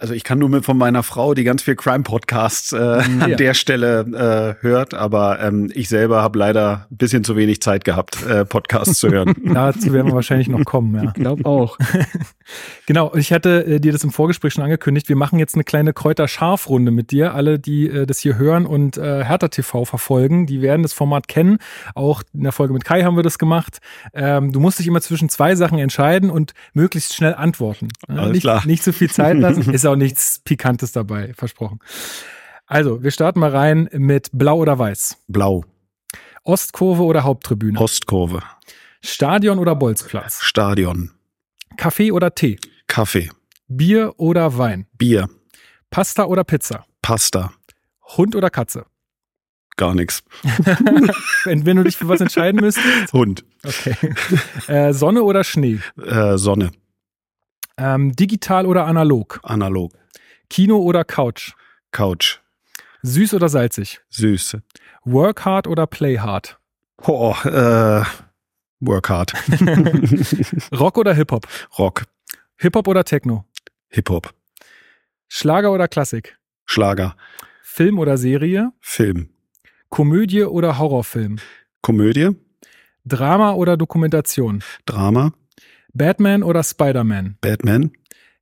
Also 0.00 0.14
ich 0.14 0.24
kann 0.24 0.38
nur 0.38 0.48
mit 0.48 0.64
von 0.64 0.78
meiner 0.78 1.02
Frau, 1.02 1.34
die 1.34 1.44
ganz 1.44 1.62
viel 1.62 1.76
Crime-Podcasts 1.76 2.72
äh, 2.72 2.76
mhm. 2.76 3.18
ja. 3.18 3.24
an 3.26 3.36
der 3.36 3.52
Stelle 3.52 4.56
äh, 4.58 4.64
hört, 4.64 4.94
aber 4.94 5.40
ähm, 5.40 5.70
ich 5.74 5.90
selber 5.90 6.22
habe 6.22 6.38
leider 6.38 6.86
ein 6.90 6.96
bisschen 6.96 7.22
zu 7.22 7.36
wenig 7.36 7.60
Zeit 7.60 7.84
gehabt, 7.84 8.24
äh, 8.26 8.46
Podcasts 8.46 8.98
zu 8.98 9.10
hören. 9.10 9.34
Dazu 9.44 9.92
werden 9.92 10.06
wir 10.06 10.14
wahrscheinlich 10.14 10.48
noch 10.48 10.64
kommen, 10.64 10.94
ja. 10.94 11.10
Ich 11.10 11.12
glaube 11.12 11.44
auch. 11.44 11.76
genau, 12.86 13.14
ich 13.14 13.30
hatte 13.30 13.66
äh, 13.66 13.78
dir 13.78 13.92
das 13.92 14.02
im 14.02 14.10
Vorgespräch 14.10 14.54
schon 14.54 14.64
angekündigt. 14.64 15.10
Wir 15.10 15.16
machen 15.16 15.38
jetzt 15.38 15.54
eine 15.54 15.64
kleine 15.64 15.92
Kräuter-Scharf-Runde 15.92 16.92
mit 16.92 17.10
dir. 17.10 17.34
Alle, 17.34 17.58
die 17.58 17.90
äh, 17.90 18.06
das 18.06 18.20
hier 18.20 18.38
hören 18.38 18.64
und 18.64 18.96
äh, 18.96 19.24
Hertha 19.26 19.48
TV 19.48 19.84
verfolgen, 19.84 20.46
die 20.46 20.62
werden 20.62 20.82
das 20.82 20.94
Format 20.94 21.28
kennen. 21.28 21.58
Auch 21.94 22.22
in 22.32 22.44
der 22.44 22.52
Folge 22.52 22.72
mit 22.72 22.86
Kai 22.86 23.02
haben 23.02 23.16
wir 23.16 23.22
das 23.22 23.38
gemacht. 23.38 23.80
Ähm, 24.14 24.52
du 24.52 24.60
musst 24.60 24.78
dich 24.78 24.86
immer 24.86 25.02
zwischen 25.02 25.28
zwei 25.28 25.56
Sachen 25.56 25.78
entscheiden 25.78 26.30
und 26.30 26.54
möglichst 26.72 27.14
schnell 27.14 27.34
antworten. 27.34 27.88
Alles 28.08 28.32
nicht, 28.32 28.42
klar. 28.42 28.62
nicht 28.64 28.82
zu 28.82 28.94
viel 28.94 29.10
Zeit 29.10 29.36
lassen. 29.36 29.74
Ist 29.74 29.89
auch 29.90 29.96
nichts 29.96 30.40
Pikantes 30.44 30.92
dabei, 30.92 31.32
versprochen. 31.34 31.80
Also, 32.66 33.02
wir 33.02 33.10
starten 33.10 33.40
mal 33.40 33.50
rein 33.50 33.88
mit 33.92 34.30
Blau 34.32 34.58
oder 34.58 34.78
Weiß. 34.78 35.16
Blau. 35.28 35.64
Ostkurve 36.44 37.02
oder 37.02 37.24
Haupttribüne? 37.24 37.78
Ostkurve. 37.78 38.42
Stadion 39.02 39.58
oder 39.58 39.74
Bolzplatz? 39.74 40.40
Stadion. 40.42 41.10
Kaffee 41.76 42.12
oder 42.12 42.34
Tee? 42.34 42.58
Kaffee. 42.86 43.30
Bier 43.68 44.14
oder 44.18 44.56
Wein? 44.58 44.86
Bier. 44.98 45.28
Pasta 45.90 46.24
oder 46.24 46.44
Pizza? 46.44 46.84
Pasta. 47.02 47.52
Hund 48.16 48.34
oder 48.36 48.50
Katze? 48.50 48.84
Gar 49.76 49.94
nichts. 49.94 50.22
wenn, 51.44 51.64
wenn 51.64 51.76
du 51.76 51.84
dich 51.84 51.96
für 51.96 52.08
was 52.08 52.20
entscheiden 52.20 52.60
müsstest? 52.60 53.12
Hund. 53.12 53.44
Okay. 53.64 53.94
Äh, 54.66 54.92
Sonne 54.92 55.22
oder 55.22 55.42
Schnee? 55.42 55.78
Äh, 55.96 56.36
Sonne. 56.36 56.70
Ähm, 57.80 58.14
digital 58.14 58.66
oder 58.66 58.84
analog? 58.86 59.40
Analog. 59.42 59.92
Kino 60.50 60.78
oder 60.80 61.02
Couch? 61.02 61.52
Couch. 61.92 62.40
Süß 63.02 63.32
oder 63.32 63.48
salzig? 63.48 64.00
Süß. 64.10 64.58
Work 65.06 65.46
hard 65.46 65.66
oder 65.66 65.86
play 65.86 66.18
hard? 66.18 66.58
Oh, 67.06 67.34
äh, 67.44 68.04
work 68.80 69.08
hard. 69.08 69.32
Rock 70.78 70.98
oder 70.98 71.14
Hip-Hop? 71.14 71.46
Rock. 71.78 72.04
Hip-Hop 72.58 72.86
oder 72.86 73.02
Techno? 73.04 73.46
Hip-Hop. 73.88 74.34
Schlager 75.28 75.72
oder 75.72 75.88
Klassik? 75.88 76.36
Schlager. 76.66 77.16
Film 77.62 77.98
oder 77.98 78.18
Serie? 78.18 78.72
Film. 78.80 79.30
Komödie 79.88 80.42
oder 80.42 80.78
Horrorfilm? 80.78 81.38
Komödie. 81.80 82.36
Drama 83.06 83.52
oder 83.54 83.78
Dokumentation? 83.78 84.62
Drama. 84.84 85.32
Batman 85.92 86.42
oder 86.42 86.62
Spider-Man? 86.62 87.36
Batman. 87.40 87.92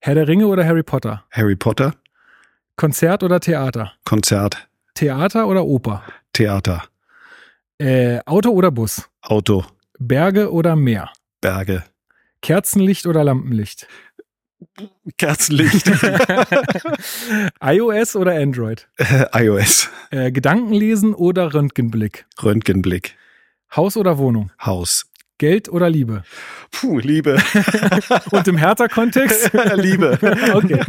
Herr 0.00 0.14
der 0.14 0.28
Ringe 0.28 0.46
oder 0.46 0.64
Harry 0.64 0.82
Potter? 0.82 1.24
Harry 1.30 1.56
Potter. 1.56 1.94
Konzert 2.76 3.22
oder 3.22 3.40
Theater? 3.40 3.92
Konzert. 4.04 4.68
Theater 4.94 5.48
oder 5.48 5.64
Oper? 5.64 6.02
Theater. 6.32 6.84
Äh, 7.78 8.20
Auto 8.26 8.50
oder 8.50 8.70
Bus? 8.70 9.08
Auto. 9.22 9.64
Berge 9.98 10.52
oder 10.52 10.76
Meer? 10.76 11.10
Berge. 11.40 11.84
Kerzenlicht 12.42 13.06
oder 13.06 13.24
Lampenlicht? 13.24 13.88
Kerzenlicht. 15.16 15.88
iOS 17.60 18.16
oder 18.16 18.34
Android? 18.34 18.88
Äh, 18.96 19.24
iOS. 19.44 19.88
Äh, 20.10 20.30
Gedankenlesen 20.32 21.14
oder 21.14 21.54
Röntgenblick? 21.54 22.26
Röntgenblick. 22.42 23.16
Haus 23.74 23.96
oder 23.96 24.18
Wohnung? 24.18 24.50
Haus. 24.64 25.07
Geld 25.38 25.68
oder 25.68 25.88
Liebe? 25.88 26.22
Puh, 26.72 26.98
Liebe. 26.98 27.38
Und 28.30 28.48
im 28.48 28.56
Hertha-Kontext? 28.56 29.52
Liebe. 29.76 30.18
Okay. 30.52 30.80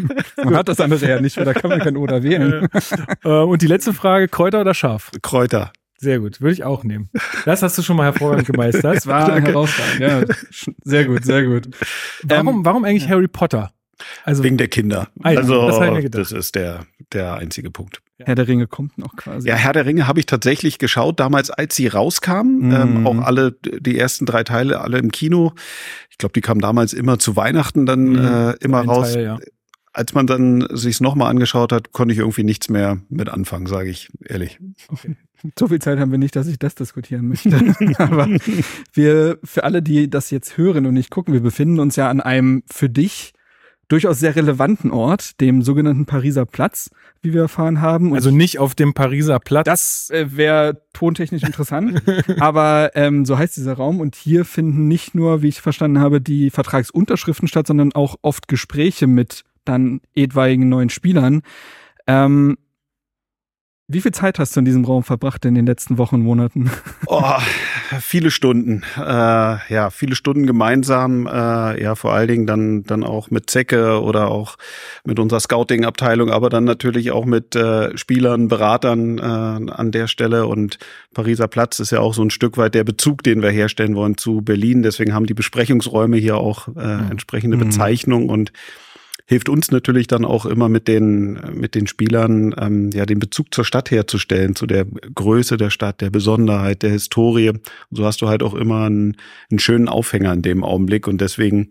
Man 0.44 0.56
hat 0.56 0.68
das 0.68 0.80
andere 0.80 1.08
ja 1.08 1.22
nicht, 1.22 1.38
da 1.38 1.54
kann 1.54 1.70
man 1.70 1.80
kein 1.80 1.98
Oder 1.98 2.24
wählen. 2.24 2.68
Äh, 3.24 3.30
und 3.30 3.62
die 3.62 3.68
letzte 3.68 3.94
Frage, 3.94 4.28
Kräuter 4.28 4.62
oder 4.62 4.74
Schaf? 4.74 5.12
Kräuter. 5.22 5.72
Sehr 5.98 6.20
gut, 6.20 6.42
würde 6.42 6.54
ich 6.54 6.64
auch 6.64 6.84
nehmen. 6.84 7.10
Das 7.46 7.62
hast 7.62 7.78
du 7.78 7.82
schon 7.82 7.98
mal 7.98 8.06
hervorragend 8.06 8.48
gemeistert. 8.48 8.98
Das 8.98 9.08
war 9.08 9.40
herausragend, 9.40 10.00
ja. 10.00 10.24
Sehr 10.84 11.06
gut, 11.06 11.26
sehr 11.26 11.44
gut. 11.44 11.70
Warum, 12.24 12.64
warum 12.66 12.86
eigentlich 12.86 13.10
Harry 13.10 13.28
Potter? 13.28 13.72
Also, 14.24 14.44
Wegen 14.44 14.58
der 14.58 14.68
Kinder. 14.68 15.10
Ah, 15.24 15.32
ja, 15.32 15.40
also, 15.40 15.68
das 15.70 16.10
das, 16.10 16.32
ist 16.32 16.56
der, 16.56 16.86
der 17.14 17.36
einzige 17.36 17.72
Punkt. 17.72 18.02
Herr 18.20 18.36
der 18.36 18.48
Ringe 18.48 18.68
kommt 18.68 18.98
noch 18.98 19.16
quasi. 19.16 19.48
Ja, 19.48 19.56
Herr 19.56 19.74
der 19.74 19.86
Ringe 19.86 20.08
habe 20.08 20.20
ich 20.20 20.26
tatsächlich 20.26 20.78
geschaut, 20.78 21.20
damals, 21.20 21.50
als 21.52 21.76
sie 21.76 21.88
rauskamen. 21.88 22.68
Mhm. 22.68 22.74
Ähm, 22.74 23.08
auch 23.08 23.18
alle, 23.20 23.54
die 23.54 23.98
ersten 23.98 24.26
drei 24.26 24.44
Teile, 24.44 24.82
alle 24.82 24.98
im 24.98 25.12
Kino. 25.12 25.54
Ich 26.10 26.18
glaube, 26.18 26.34
die 26.34 26.42
kamen 26.42 26.60
damals 26.60 26.94
immer 26.94 27.18
zu 27.20 27.36
Weihnachten 27.36 27.86
dann 27.86 28.04
Mhm. 28.10 28.18
äh, 28.18 28.52
immer 28.62 28.82
Ein 28.82 28.90
raus. 28.90 29.14
Teil, 29.14 29.24
ja. 29.24 29.40
Als 29.92 30.14
man 30.14 30.28
dann 30.28 30.68
sich's 30.72 31.02
nochmal 31.02 31.30
angeschaut 31.32 31.72
hat, 31.72 31.92
konnte 31.94 32.14
ich 32.14 32.20
irgendwie 32.20 32.44
nichts 32.44 32.70
mehr 32.70 33.00
mit 33.10 33.28
anfangen, 33.30 33.66
sage 33.66 33.90
ich 33.90 34.10
ehrlich. 34.24 34.60
So 35.58 35.68
viel 35.68 35.80
Zeit 35.80 36.00
haben 36.00 36.12
wir 36.12 36.20
nicht, 36.20 36.36
dass 36.36 36.48
ich 36.48 36.60
das 36.60 36.76
diskutieren 36.76 37.28
möchte. 37.28 37.58
Aber 37.98 38.28
wir, 38.94 39.40
für 39.44 39.64
alle, 39.64 39.82
die 39.82 40.10
das 40.10 40.30
jetzt 40.30 40.58
hören 40.58 40.86
und 40.86 40.94
nicht 40.94 41.10
gucken, 41.10 41.34
wir 41.34 41.42
befinden 41.42 41.80
uns 41.80 41.96
ja 41.96 42.10
an 42.10 42.22
einem 42.22 42.64
für 42.70 42.90
dich 42.90 43.34
durchaus 43.90 44.20
sehr 44.20 44.36
relevanten 44.36 44.92
Ort, 44.92 45.42
dem 45.42 45.62
sogenannten 45.62 46.06
Pariser 46.06 46.46
Platz, 46.46 46.92
wie 47.22 47.34
wir 47.34 47.42
erfahren 47.42 47.82
haben. 47.82 48.12
Und 48.12 48.18
Also 48.18 48.32
nicht 48.32 48.60
auf 48.60 48.76
dem 48.76 48.94
Pariser 48.94 49.40
Platz. 49.40 49.66
das 49.66 50.10
äh, 50.12 50.38
wäre 50.38 50.82
tontechnisch 50.94 51.44
interessant. 51.44 52.02
Aber 52.40 52.92
ähm, 52.96 53.26
so 53.26 53.38
heißt 53.38 53.58
dieser 53.58 53.74
Raum. 53.74 54.00
Und 54.00 54.16
hier 54.16 54.46
finden 54.46 54.88
nicht 54.88 55.16
nur, 55.16 55.42
wie 55.42 55.50
ich 55.50 55.60
verstanden 55.60 56.00
habe, 56.00 56.22
die 56.22 56.52
Vertragsunterschriften 56.52 57.48
statt, 57.48 57.68
sondern 57.68 57.92
auch 57.94 58.16
oft 58.22 58.48
Gespräche 58.48 59.08
mit 59.08 59.44
dann 59.66 60.02
etwaigen 60.16 60.70
neuen 60.70 60.90
Spielern. 60.90 61.42
Ähm, 62.08 62.58
wie 63.90 64.02
viel 64.02 64.12
Zeit 64.12 64.38
hast 64.38 64.56
du 64.56 64.60
in 64.60 64.66
diesem 64.66 64.86
Raum 64.86 65.04
verbracht 65.04 65.44
in 65.46 65.56
den 65.56 65.66
letzten 65.66 65.98
Wochen 65.98 66.20
Monaten? 66.20 66.70
Oh, 67.08 67.24
viele 68.00 68.30
Stunden, 68.30 68.84
äh, 68.98 69.02
ja, 69.04 69.90
viele 69.90 70.14
Stunden 70.16 70.46
gemeinsam, 70.46 71.26
äh, 71.26 71.82
ja, 71.82 71.96
vor 71.96 72.14
allen 72.14 72.28
Dingen 72.28 72.46
dann 72.46 72.84
dann 72.84 73.04
auch 73.04 73.32
mit 73.32 73.50
Zecke 73.50 74.00
oder 74.02 74.30
auch 74.30 74.58
mit 75.04 75.18
unserer 75.20 75.40
Scouting-Abteilung, 75.40 76.30
aber 76.30 76.50
dann 76.50 76.66
natürlich 76.66 77.10
auch 77.10 77.26
mit 77.26 77.56
äh, 77.56 77.98
Spielern, 77.98 78.48
Beratern 78.48 79.18
äh, 79.18 79.22
an 79.72 79.92
der 79.92 80.08
Stelle 80.08 80.46
und 80.46 80.78
Pariser 81.16 81.48
Platz 81.48 81.80
ist 81.80 81.92
ja 81.92 82.00
auch 82.00 82.14
so 82.14 82.22
ein 82.22 82.30
Stück 82.30 82.58
weit 82.58 82.76
der 82.76 82.84
Bezug, 82.84 83.24
den 83.24 83.42
wir 83.42 83.50
herstellen 83.50 83.96
wollen 83.96 84.18
zu 84.18 84.42
Berlin. 84.42 84.84
Deswegen 84.84 85.16
haben 85.16 85.26
die 85.26 85.34
Besprechungsräume 85.34 86.18
hier 86.18 86.38
auch 86.38 86.68
äh, 86.76 87.10
entsprechende 87.10 87.58
Mhm. 87.58 87.62
Bezeichnung 87.62 88.30
und 88.30 88.52
hilft 89.30 89.48
uns 89.48 89.70
natürlich 89.70 90.08
dann 90.08 90.26
auch 90.26 90.48
immer 90.48 90.70
mit 90.70 90.88
den 90.88 91.40
mit 91.54 91.76
den 91.76 91.86
Spielern 91.86 92.56
ähm, 92.60 92.90
ja 92.92 93.06
den 93.06 93.20
Bezug 93.20 93.54
zur 93.54 93.64
Stadt 93.64 93.92
herzustellen, 93.92 94.56
zu 94.56 94.66
der 94.66 94.86
Größe 94.86 95.56
der 95.56 95.70
Stadt, 95.70 96.02
der 96.02 96.10
Besonderheit, 96.10 96.82
der 96.82 96.90
Historie. 96.90 97.50
Und 97.50 97.62
so 97.92 98.06
hast 98.06 98.24
du 98.24 98.28
halt 98.28 98.42
auch 98.42 98.56
immer 98.56 98.88
einen, 98.88 99.18
einen 99.52 99.60
schönen 99.60 99.88
Aufhänger 99.88 100.34
in 100.34 100.42
dem 100.42 100.64
Augenblick 100.64 101.08
und 101.08 101.22
deswegen 101.22 101.70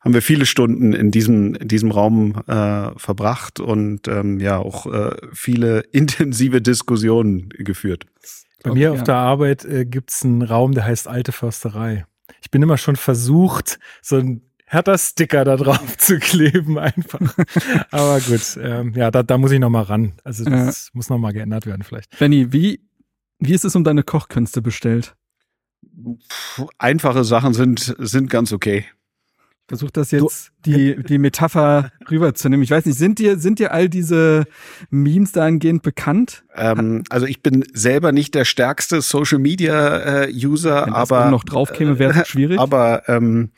haben 0.00 0.14
wir 0.14 0.22
viele 0.22 0.46
Stunden 0.46 0.92
in 0.94 1.12
diesem 1.12 1.54
in 1.54 1.68
diesem 1.68 1.92
Raum 1.92 2.42
äh, 2.48 2.90
verbracht 2.96 3.60
und 3.60 4.08
ähm, 4.08 4.40
ja 4.40 4.58
auch 4.58 4.92
äh, 4.92 5.14
viele 5.32 5.80
intensive 5.92 6.60
Diskussionen 6.60 7.50
geführt. 7.50 8.06
Bei 8.64 8.72
mir 8.72 8.88
Okay, 8.90 8.94
auf 8.94 8.98
ja. 8.98 9.04
der 9.04 9.16
Arbeit 9.16 9.64
äh, 9.64 9.84
gibt's 9.84 10.24
einen 10.24 10.42
Raum, 10.42 10.72
der 10.72 10.84
heißt 10.86 11.06
Alte 11.06 11.30
Försterei. 11.30 12.04
Ich 12.42 12.50
bin 12.50 12.62
immer 12.62 12.78
schon 12.78 12.96
versucht, 12.96 13.78
so 14.02 14.16
ein 14.16 14.42
Hertha-Sticker 14.66 15.44
da 15.44 15.56
drauf 15.56 15.96
zu 15.96 16.18
kleben 16.18 16.78
einfach. 16.78 17.20
Aber 17.90 18.20
gut, 18.20 18.58
ähm, 18.60 18.92
ja, 18.94 19.10
da, 19.10 19.22
da 19.22 19.38
muss 19.38 19.52
ich 19.52 19.60
noch 19.60 19.70
mal 19.70 19.82
ran. 19.82 20.14
Also 20.24 20.44
das 20.44 20.90
muss 20.92 21.08
noch 21.08 21.18
mal 21.18 21.32
geändert 21.32 21.66
werden 21.66 21.82
vielleicht. 21.82 22.18
Benny, 22.18 22.52
wie, 22.52 22.80
wie 23.38 23.54
ist 23.54 23.64
es 23.64 23.76
um 23.76 23.84
deine 23.84 24.02
Kochkünste 24.02 24.62
bestellt? 24.62 25.14
Einfache 26.78 27.24
Sachen 27.24 27.54
sind 27.54 27.94
sind 27.98 28.28
ganz 28.28 28.52
okay. 28.52 28.84
Versuch 29.68 29.90
das 29.90 30.12
jetzt, 30.12 30.52
die, 30.64 30.96
die 31.08 31.18
Metapher 31.18 31.90
rüberzunehmen. 32.08 32.62
Ich 32.62 32.70
weiß 32.70 32.86
nicht, 32.86 32.96
sind 32.96 33.18
dir, 33.18 33.36
sind 33.38 33.58
dir 33.58 33.72
all 33.72 33.88
diese 33.88 34.44
Memes 34.90 35.32
dahingehend 35.32 35.82
bekannt? 35.82 36.44
Ähm, 36.54 37.02
also 37.10 37.26
ich 37.26 37.42
bin 37.42 37.64
selber 37.72 38.12
nicht 38.12 38.34
der 38.36 38.44
stärkste 38.44 39.00
Social 39.00 39.40
Media 39.40 40.24
äh, 40.24 40.32
User, 40.32 40.86
Wenn 40.86 40.92
aber 40.92 41.22
oben 41.22 41.30
noch 41.30 41.44
drauf 41.44 41.72
käme, 41.72 41.98
wäre 41.98 42.20
es 42.20 42.28
schwierig. 42.28 42.60
Aber 42.60 43.08
ähm, 43.08 43.50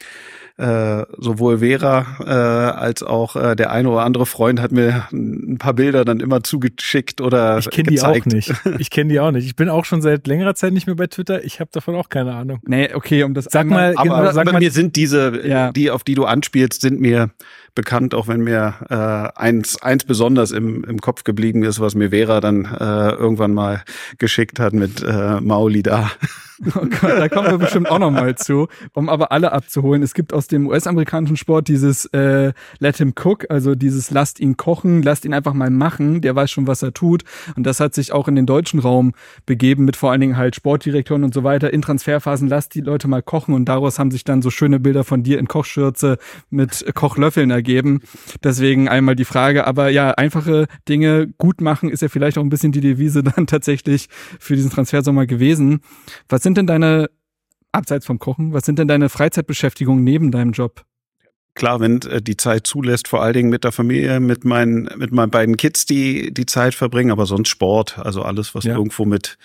äh, 0.58 1.04
sowohl 1.18 1.58
Vera 1.60 2.04
äh, 2.20 2.30
als 2.78 3.04
auch 3.04 3.36
äh, 3.36 3.54
der 3.54 3.70
eine 3.70 3.88
oder 3.90 4.02
andere 4.02 4.26
Freund 4.26 4.60
hat 4.60 4.72
mir 4.72 5.06
ein 5.12 5.56
paar 5.58 5.72
Bilder 5.74 6.04
dann 6.04 6.18
immer 6.20 6.42
zugeschickt 6.42 7.20
oder 7.20 7.58
Ich 7.58 7.70
kenne 7.70 7.90
die 7.90 8.00
auch 8.02 8.24
nicht. 8.26 8.52
Ich 8.78 8.90
kenne 8.90 9.12
die 9.12 9.20
auch 9.20 9.30
nicht. 9.30 9.46
Ich 9.46 9.54
bin 9.54 9.68
auch 9.68 9.84
schon 9.84 10.02
seit 10.02 10.26
längerer 10.26 10.56
Zeit 10.56 10.72
nicht 10.72 10.86
mehr 10.88 10.96
bei 10.96 11.06
Twitter. 11.06 11.44
Ich 11.44 11.60
habe 11.60 11.70
davon 11.72 11.94
auch 11.94 12.08
keine 12.08 12.34
Ahnung. 12.34 12.58
nee, 12.66 12.92
okay, 12.92 13.22
um 13.22 13.34
das 13.34 13.44
Sag 13.44 13.62
einmal- 13.62 13.94
mal, 13.94 14.02
genau, 14.02 14.14
Aber, 14.16 14.32
sag 14.32 14.42
aber 14.42 14.52
mal, 14.52 14.58
mir 14.58 14.72
sind 14.72 14.96
diese, 14.96 15.46
Ja. 15.46 15.70
die, 15.70 15.90
auf 15.92 16.02
die 16.02 16.14
du 16.16 16.24
anspielst, 16.24 16.80
sind 16.80 17.00
mir 17.00 17.30
bekannt, 17.78 18.12
auch 18.12 18.26
wenn 18.26 18.40
mir 18.40 18.74
äh, 18.90 19.38
eins, 19.40 19.80
eins 19.80 20.02
besonders 20.02 20.50
im, 20.50 20.82
im 20.82 21.00
Kopf 21.00 21.22
geblieben 21.22 21.62
ist, 21.62 21.78
was 21.78 21.94
mir 21.94 22.10
Vera 22.10 22.40
dann 22.40 22.64
äh, 22.64 23.10
irgendwann 23.12 23.54
mal 23.54 23.84
geschickt 24.18 24.58
hat 24.58 24.72
mit 24.72 25.00
äh, 25.00 25.40
Mauli 25.40 25.84
da. 25.84 26.10
Oh 26.74 26.84
da 27.00 27.28
kommen 27.28 27.52
wir 27.52 27.58
bestimmt 27.58 27.88
auch 27.88 28.00
noch 28.00 28.10
mal 28.10 28.34
zu, 28.34 28.66
um 28.92 29.08
aber 29.08 29.30
alle 29.30 29.52
abzuholen. 29.52 30.02
Es 30.02 30.12
gibt 30.12 30.32
aus 30.32 30.48
dem 30.48 30.66
US-amerikanischen 30.66 31.36
Sport 31.36 31.68
dieses 31.68 32.06
äh, 32.06 32.52
Let 32.80 32.96
him 32.96 33.14
cook, 33.16 33.46
also 33.48 33.76
dieses 33.76 34.10
lasst 34.10 34.40
ihn 34.40 34.56
kochen, 34.56 35.02
lasst 35.02 35.24
ihn 35.24 35.34
einfach 35.34 35.54
mal 35.54 35.70
machen, 35.70 36.20
der 36.20 36.34
weiß 36.34 36.50
schon, 36.50 36.66
was 36.66 36.82
er 36.82 36.92
tut. 36.92 37.22
Und 37.54 37.64
das 37.64 37.78
hat 37.78 37.94
sich 37.94 38.10
auch 38.10 38.26
in 38.26 38.34
den 38.34 38.44
deutschen 38.44 38.80
Raum 38.80 39.12
begeben, 39.46 39.84
mit 39.84 39.94
vor 39.94 40.10
allen 40.10 40.20
Dingen 40.20 40.36
halt 40.36 40.56
Sportdirektoren 40.56 41.22
und 41.22 41.32
so 41.32 41.44
weiter. 41.44 41.72
In 41.72 41.80
Transferphasen 41.80 42.48
lasst 42.48 42.74
die 42.74 42.80
Leute 42.80 43.06
mal 43.06 43.22
kochen 43.22 43.54
und 43.54 43.66
daraus 43.66 44.00
haben 44.00 44.10
sich 44.10 44.24
dann 44.24 44.42
so 44.42 44.50
schöne 44.50 44.80
Bilder 44.80 45.04
von 45.04 45.22
dir 45.22 45.38
in 45.38 45.46
Kochschürze 45.46 46.18
mit 46.50 46.84
Kochlöffeln 46.92 47.52
ergeben. 47.52 47.67
Deswegen 48.42 48.88
einmal 48.88 49.14
die 49.16 49.24
Frage, 49.24 49.66
aber 49.66 49.90
ja, 49.90 50.10
einfache 50.12 50.66
Dinge 50.88 51.28
gut 51.38 51.60
machen 51.60 51.90
ist 51.90 52.02
ja 52.02 52.08
vielleicht 52.08 52.38
auch 52.38 52.42
ein 52.42 52.48
bisschen 52.48 52.72
die 52.72 52.80
Devise 52.80 53.22
dann 53.36 53.46
tatsächlich 53.46 54.08
für 54.38 54.56
diesen 54.56 54.70
Transfersommer 54.70 55.26
gewesen. 55.26 55.80
Was 56.28 56.42
sind 56.42 56.56
denn 56.58 56.66
deine, 56.66 57.10
abseits 57.72 58.06
vom 58.06 58.18
Kochen, 58.18 58.52
was 58.52 58.64
sind 58.64 58.78
denn 58.78 58.88
deine 58.88 59.08
Freizeitbeschäftigungen 59.08 60.02
neben 60.02 60.30
deinem 60.30 60.52
Job? 60.52 60.84
Klar, 61.54 61.80
wenn 61.80 62.00
äh, 62.02 62.22
die 62.22 62.36
Zeit 62.36 62.66
zulässt, 62.66 63.08
vor 63.08 63.20
allen 63.22 63.34
Dingen 63.34 63.50
mit 63.50 63.64
der 63.64 63.72
Familie, 63.72 64.20
mit 64.20 64.44
meinen, 64.44 64.88
mit 64.96 65.12
meinen 65.12 65.30
beiden 65.30 65.56
Kids, 65.56 65.86
die 65.86 66.32
die 66.32 66.46
Zeit 66.46 66.74
verbringen, 66.74 67.10
aber 67.10 67.26
sonst 67.26 67.48
Sport, 67.48 67.98
also 67.98 68.22
alles, 68.22 68.54
was 68.54 68.64
Ja. 68.64 68.76
irgendwo 68.76 69.04
mit 69.04 69.38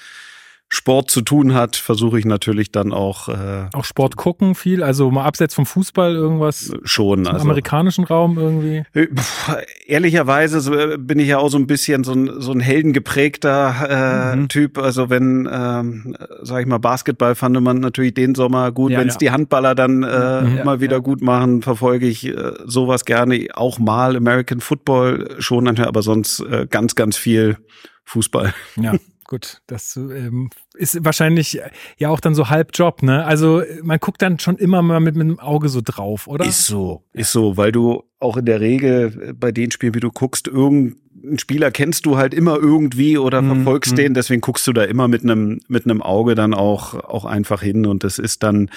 Sport 0.69 1.11
zu 1.11 1.21
tun 1.21 1.53
hat, 1.53 1.75
versuche 1.75 2.17
ich 2.17 2.25
natürlich 2.25 2.71
dann 2.71 2.93
auch 2.93 3.29
äh, 3.29 3.67
auch 3.73 3.85
Sport 3.85 4.15
gucken 4.15 4.55
viel. 4.55 4.81
Also 4.81 5.11
mal 5.11 5.23
abseits 5.23 5.53
vom 5.53 5.67
Fußball 5.67 6.15
irgendwas 6.15 6.71
schon. 6.83 7.19
im 7.25 7.27
Also 7.27 7.43
amerikanischen 7.43 8.05
Raum 8.05 8.39
irgendwie. 8.39 8.83
Äh, 8.93 9.07
pf, 9.15 9.55
Ehrlicherweise 9.85 10.61
so, 10.61 10.73
äh, 10.73 10.97
bin 10.97 11.19
ich 11.19 11.27
ja 11.27 11.37
auch 11.37 11.49
so 11.49 11.59
ein 11.59 11.67
bisschen 11.67 12.03
so 12.03 12.13
ein, 12.13 12.41
so 12.41 12.51
ein 12.51 12.59
heldengeprägter 12.59 14.33
äh, 14.33 14.35
Mhm. 14.35 14.47
Typ. 14.47 14.77
Also 14.79 15.11
wenn, 15.11 15.47
ähm, 15.51 16.15
sag 16.41 16.61
ich 16.61 16.67
mal, 16.67 16.79
Basketball 16.79 17.35
fand 17.35 17.61
man 17.61 17.79
natürlich 17.79 18.15
den 18.15 18.33
Sommer 18.33 18.71
gut. 18.71 18.91
Ja, 18.93 18.99
wenn 18.99 19.07
es 19.09 19.15
ja. 19.15 19.19
die 19.19 19.31
Handballer 19.31 19.75
dann 19.75 20.01
äh, 20.01 20.41
Mhm. 20.41 20.63
mal 20.65 20.81
wieder 20.81 20.93
ja. 20.97 20.99
gut 20.99 21.21
machen, 21.21 21.61
verfolge 21.61 22.07
ich 22.07 22.25
äh, 22.27 22.35
sowas 22.65 23.05
gerne. 23.05 23.47
Auch 23.53 23.77
mal 23.77 24.15
American 24.15 24.59
Football 24.59 25.35
schon, 25.37 25.67
aber 25.67 26.01
sonst 26.01 26.39
äh, 26.39 26.65
ganz, 26.69 26.95
ganz 26.95 27.15
viel 27.15 27.57
Fußball. 28.05 28.53
Ja, 28.75 28.93
gut. 29.33 29.61
Das 29.65 29.95
ähm, 29.95 30.51
ist 30.75 31.03
wahrscheinlich 31.03 31.59
ja 31.97 32.09
auch 32.09 32.19
dann 32.19 32.35
so 32.35 32.49
halb 32.49 32.69
Job, 32.73 33.01
ne? 33.01 33.25
Also 33.25 33.63
man 33.81 33.97
guckt 33.97 34.21
dann 34.21 34.37
schon 34.37 34.57
immer 34.57 34.83
mal 34.83 34.99
mit, 34.99 35.15
mit 35.15 35.27
dem 35.27 35.39
Auge 35.39 35.69
so 35.69 35.81
drauf, 35.83 36.27
oder? 36.27 36.45
Ist 36.45 36.67
so, 36.67 37.03
ist 37.13 37.31
so, 37.31 37.57
weil 37.57 37.71
du 37.71 38.03
auch 38.19 38.37
in 38.37 38.45
der 38.45 38.61
Regel 38.61 39.29
äh, 39.29 39.33
bei 39.33 39.51
den 39.51 39.71
Spielen, 39.71 39.95
wie 39.95 39.99
du 39.99 40.11
guckst, 40.11 40.47
irgend, 40.47 40.97
einen 41.23 41.39
Spieler 41.39 41.71
kennst 41.71 42.05
du 42.05 42.17
halt 42.17 42.33
immer 42.33 42.57
irgendwie 42.57 43.17
oder 43.17 43.41
mhm. 43.41 43.55
verfolgst 43.55 43.93
mhm. 43.93 43.97
den, 43.97 44.13
deswegen 44.13 44.41
guckst 44.41 44.67
du 44.67 44.73
da 44.73 44.83
immer 44.83 45.07
mit 45.07 45.23
einem 45.23 45.61
mit 45.67 45.85
einem 45.85 46.01
Auge 46.01 46.35
dann 46.35 46.53
auch 46.53 46.93
auch 46.93 47.25
einfach 47.25 47.61
hin 47.61 47.85
und 47.85 48.03
das 48.03 48.19
ist 48.19 48.43
dann 48.43 48.69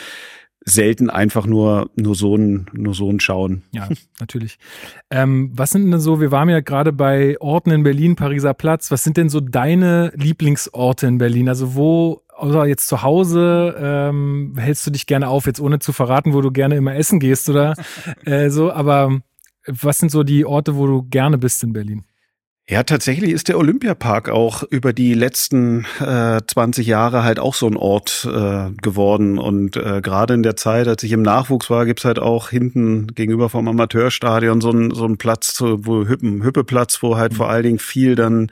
selten 0.68 1.08
einfach 1.10 1.46
nur 1.46 1.90
nur 1.94 2.16
so 2.16 2.36
ein 2.36 2.66
nur 2.72 2.92
so 2.92 3.08
ein 3.08 3.20
Schauen. 3.20 3.62
Ja, 3.70 3.88
natürlich. 4.20 4.58
Ähm, 5.10 5.52
was 5.54 5.70
sind 5.70 5.90
denn 5.90 6.00
so? 6.00 6.20
Wir 6.20 6.32
waren 6.32 6.48
ja 6.48 6.60
gerade 6.60 6.92
bei 6.92 7.40
Orten 7.40 7.70
in 7.70 7.84
Berlin, 7.84 8.16
Pariser 8.16 8.52
Platz. 8.52 8.90
Was 8.90 9.04
sind 9.04 9.16
denn 9.16 9.28
so 9.28 9.40
deine 9.40 10.12
Lieblingsorte 10.16 11.06
in 11.06 11.18
Berlin? 11.18 11.48
Also 11.48 11.76
wo 11.76 12.22
außer 12.36 12.66
jetzt 12.66 12.88
zu 12.88 13.02
Hause 13.02 13.74
ähm, 13.78 14.54
hältst 14.58 14.86
du 14.86 14.90
dich 14.90 15.06
gerne 15.06 15.28
auf, 15.28 15.46
jetzt 15.46 15.60
ohne 15.60 15.78
zu 15.78 15.92
verraten, 15.92 16.34
wo 16.34 16.40
du 16.40 16.50
gerne 16.50 16.74
immer 16.74 16.96
essen 16.96 17.20
gehst 17.20 17.48
oder 17.48 17.74
äh, 18.24 18.50
so, 18.50 18.72
aber 18.72 19.20
was 19.66 19.98
sind 19.98 20.10
so 20.10 20.22
die 20.22 20.44
Orte, 20.44 20.76
wo 20.76 20.86
du 20.86 21.02
gerne 21.04 21.38
bist 21.38 21.62
in 21.62 21.72
Berlin? 21.72 22.04
Ja, 22.68 22.82
tatsächlich 22.82 23.30
ist 23.30 23.46
der 23.46 23.58
Olympiapark 23.58 24.28
auch 24.28 24.64
über 24.64 24.92
die 24.92 25.14
letzten 25.14 25.86
äh, 26.00 26.40
20 26.44 26.84
Jahre 26.84 27.22
halt 27.22 27.38
auch 27.38 27.54
so 27.54 27.68
ein 27.68 27.76
Ort 27.76 28.28
äh, 28.28 28.72
geworden. 28.82 29.38
Und 29.38 29.76
äh, 29.76 30.00
gerade 30.02 30.34
in 30.34 30.42
der 30.42 30.56
Zeit, 30.56 30.88
als 30.88 31.04
ich 31.04 31.12
im 31.12 31.22
Nachwuchs 31.22 31.70
war, 31.70 31.86
gibt's 31.86 32.04
halt 32.04 32.18
auch 32.18 32.50
hinten 32.50 33.06
gegenüber 33.14 33.50
vom 33.50 33.68
Amateurstadion 33.68 34.60
so 34.60 34.72
ein 34.72 34.90
so 34.90 35.04
ein 35.04 35.16
Platz, 35.16 35.62
wo 35.62 36.08
Hüppen, 36.08 36.42
Hüppeplatz, 36.42 37.04
wo 37.04 37.16
halt 37.16 37.34
mhm. 37.34 37.36
vor 37.36 37.50
allen 37.50 37.62
Dingen 37.62 37.78
viel 37.78 38.16
dann 38.16 38.50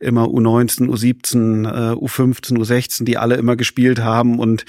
immer 0.00 0.24
U19, 0.24 0.88
U17, 0.88 1.68
äh, 1.68 1.94
U15, 1.94 2.58
U16, 2.58 3.04
die 3.04 3.16
alle 3.16 3.36
immer 3.36 3.54
gespielt 3.54 4.00
haben. 4.00 4.40
Und 4.40 4.64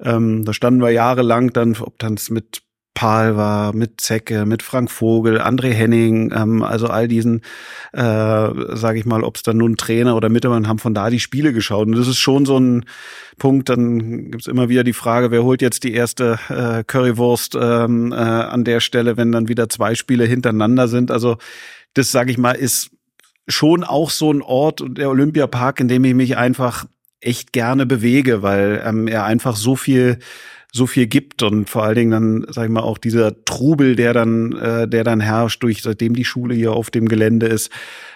ähm, 0.00 0.46
da 0.46 0.54
standen 0.54 0.80
wir 0.80 0.90
jahrelang 0.90 1.52
dann, 1.52 1.76
ob 1.78 1.98
dann 1.98 2.16
mit 2.30 2.62
Pahl 2.98 3.36
war, 3.36 3.72
mit 3.76 4.00
Zecke, 4.00 4.44
mit 4.44 4.64
Frank 4.64 4.90
Vogel, 4.90 5.40
André 5.40 5.70
Henning, 5.70 6.32
ähm, 6.34 6.64
also 6.64 6.88
all 6.88 7.06
diesen, 7.06 7.42
äh, 7.92 8.00
sage 8.02 8.98
ich 8.98 9.06
mal, 9.06 9.22
ob 9.22 9.36
es 9.36 9.44
dann 9.44 9.58
nun 9.58 9.76
Trainer 9.76 10.16
oder 10.16 10.28
Mitarbeiter 10.28 10.66
haben 10.66 10.80
von 10.80 10.94
da 10.94 11.08
die 11.08 11.20
Spiele 11.20 11.52
geschaut. 11.52 11.86
Und 11.86 11.96
das 11.96 12.08
ist 12.08 12.18
schon 12.18 12.44
so 12.44 12.58
ein 12.58 12.86
Punkt, 13.38 13.68
dann 13.68 14.32
gibt's 14.32 14.48
immer 14.48 14.68
wieder 14.68 14.82
die 14.82 14.92
Frage, 14.92 15.30
wer 15.30 15.44
holt 15.44 15.62
jetzt 15.62 15.84
die 15.84 15.94
erste 15.94 16.40
äh, 16.48 16.82
Currywurst 16.82 17.54
ähm, 17.54 18.10
äh, 18.10 18.16
an 18.16 18.64
der 18.64 18.80
Stelle, 18.80 19.16
wenn 19.16 19.30
dann 19.30 19.46
wieder 19.46 19.68
zwei 19.68 19.94
Spiele 19.94 20.24
hintereinander 20.24 20.88
sind. 20.88 21.12
Also 21.12 21.36
das, 21.94 22.10
sage 22.10 22.32
ich 22.32 22.36
mal, 22.36 22.56
ist 22.56 22.90
schon 23.46 23.84
auch 23.84 24.10
so 24.10 24.32
ein 24.32 24.42
Ort 24.42 24.82
der 24.84 25.08
Olympiapark, 25.08 25.78
in 25.78 25.86
dem 25.86 26.02
ich 26.02 26.14
mich 26.14 26.36
einfach 26.36 26.86
echt 27.20 27.52
gerne 27.52 27.86
bewege, 27.86 28.42
weil 28.42 28.82
ähm, 28.84 29.06
er 29.06 29.24
einfach 29.24 29.54
so 29.54 29.76
viel 29.76 30.18
so 30.72 30.86
viel 30.86 31.06
gibt 31.06 31.42
und 31.42 31.68
vor 31.68 31.84
allen 31.84 31.94
Dingen 31.94 32.10
dann, 32.10 32.46
sag 32.50 32.64
ich 32.64 32.70
mal, 32.70 32.82
auch 32.82 32.98
dieser 32.98 33.44
Trubel, 33.44 33.96
der 33.96 34.12
dann, 34.12 34.52
äh, 34.52 34.86
der 34.86 35.02
dann 35.02 35.20
herrscht, 35.20 35.62
durch 35.62 35.82
seitdem 35.82 36.14
die 36.14 36.24
Schule 36.24 36.54
hier 36.54 36.72
auf 36.72 36.90
dem 36.90 37.08
Gelände 37.08 37.46
ist, 37.46 37.70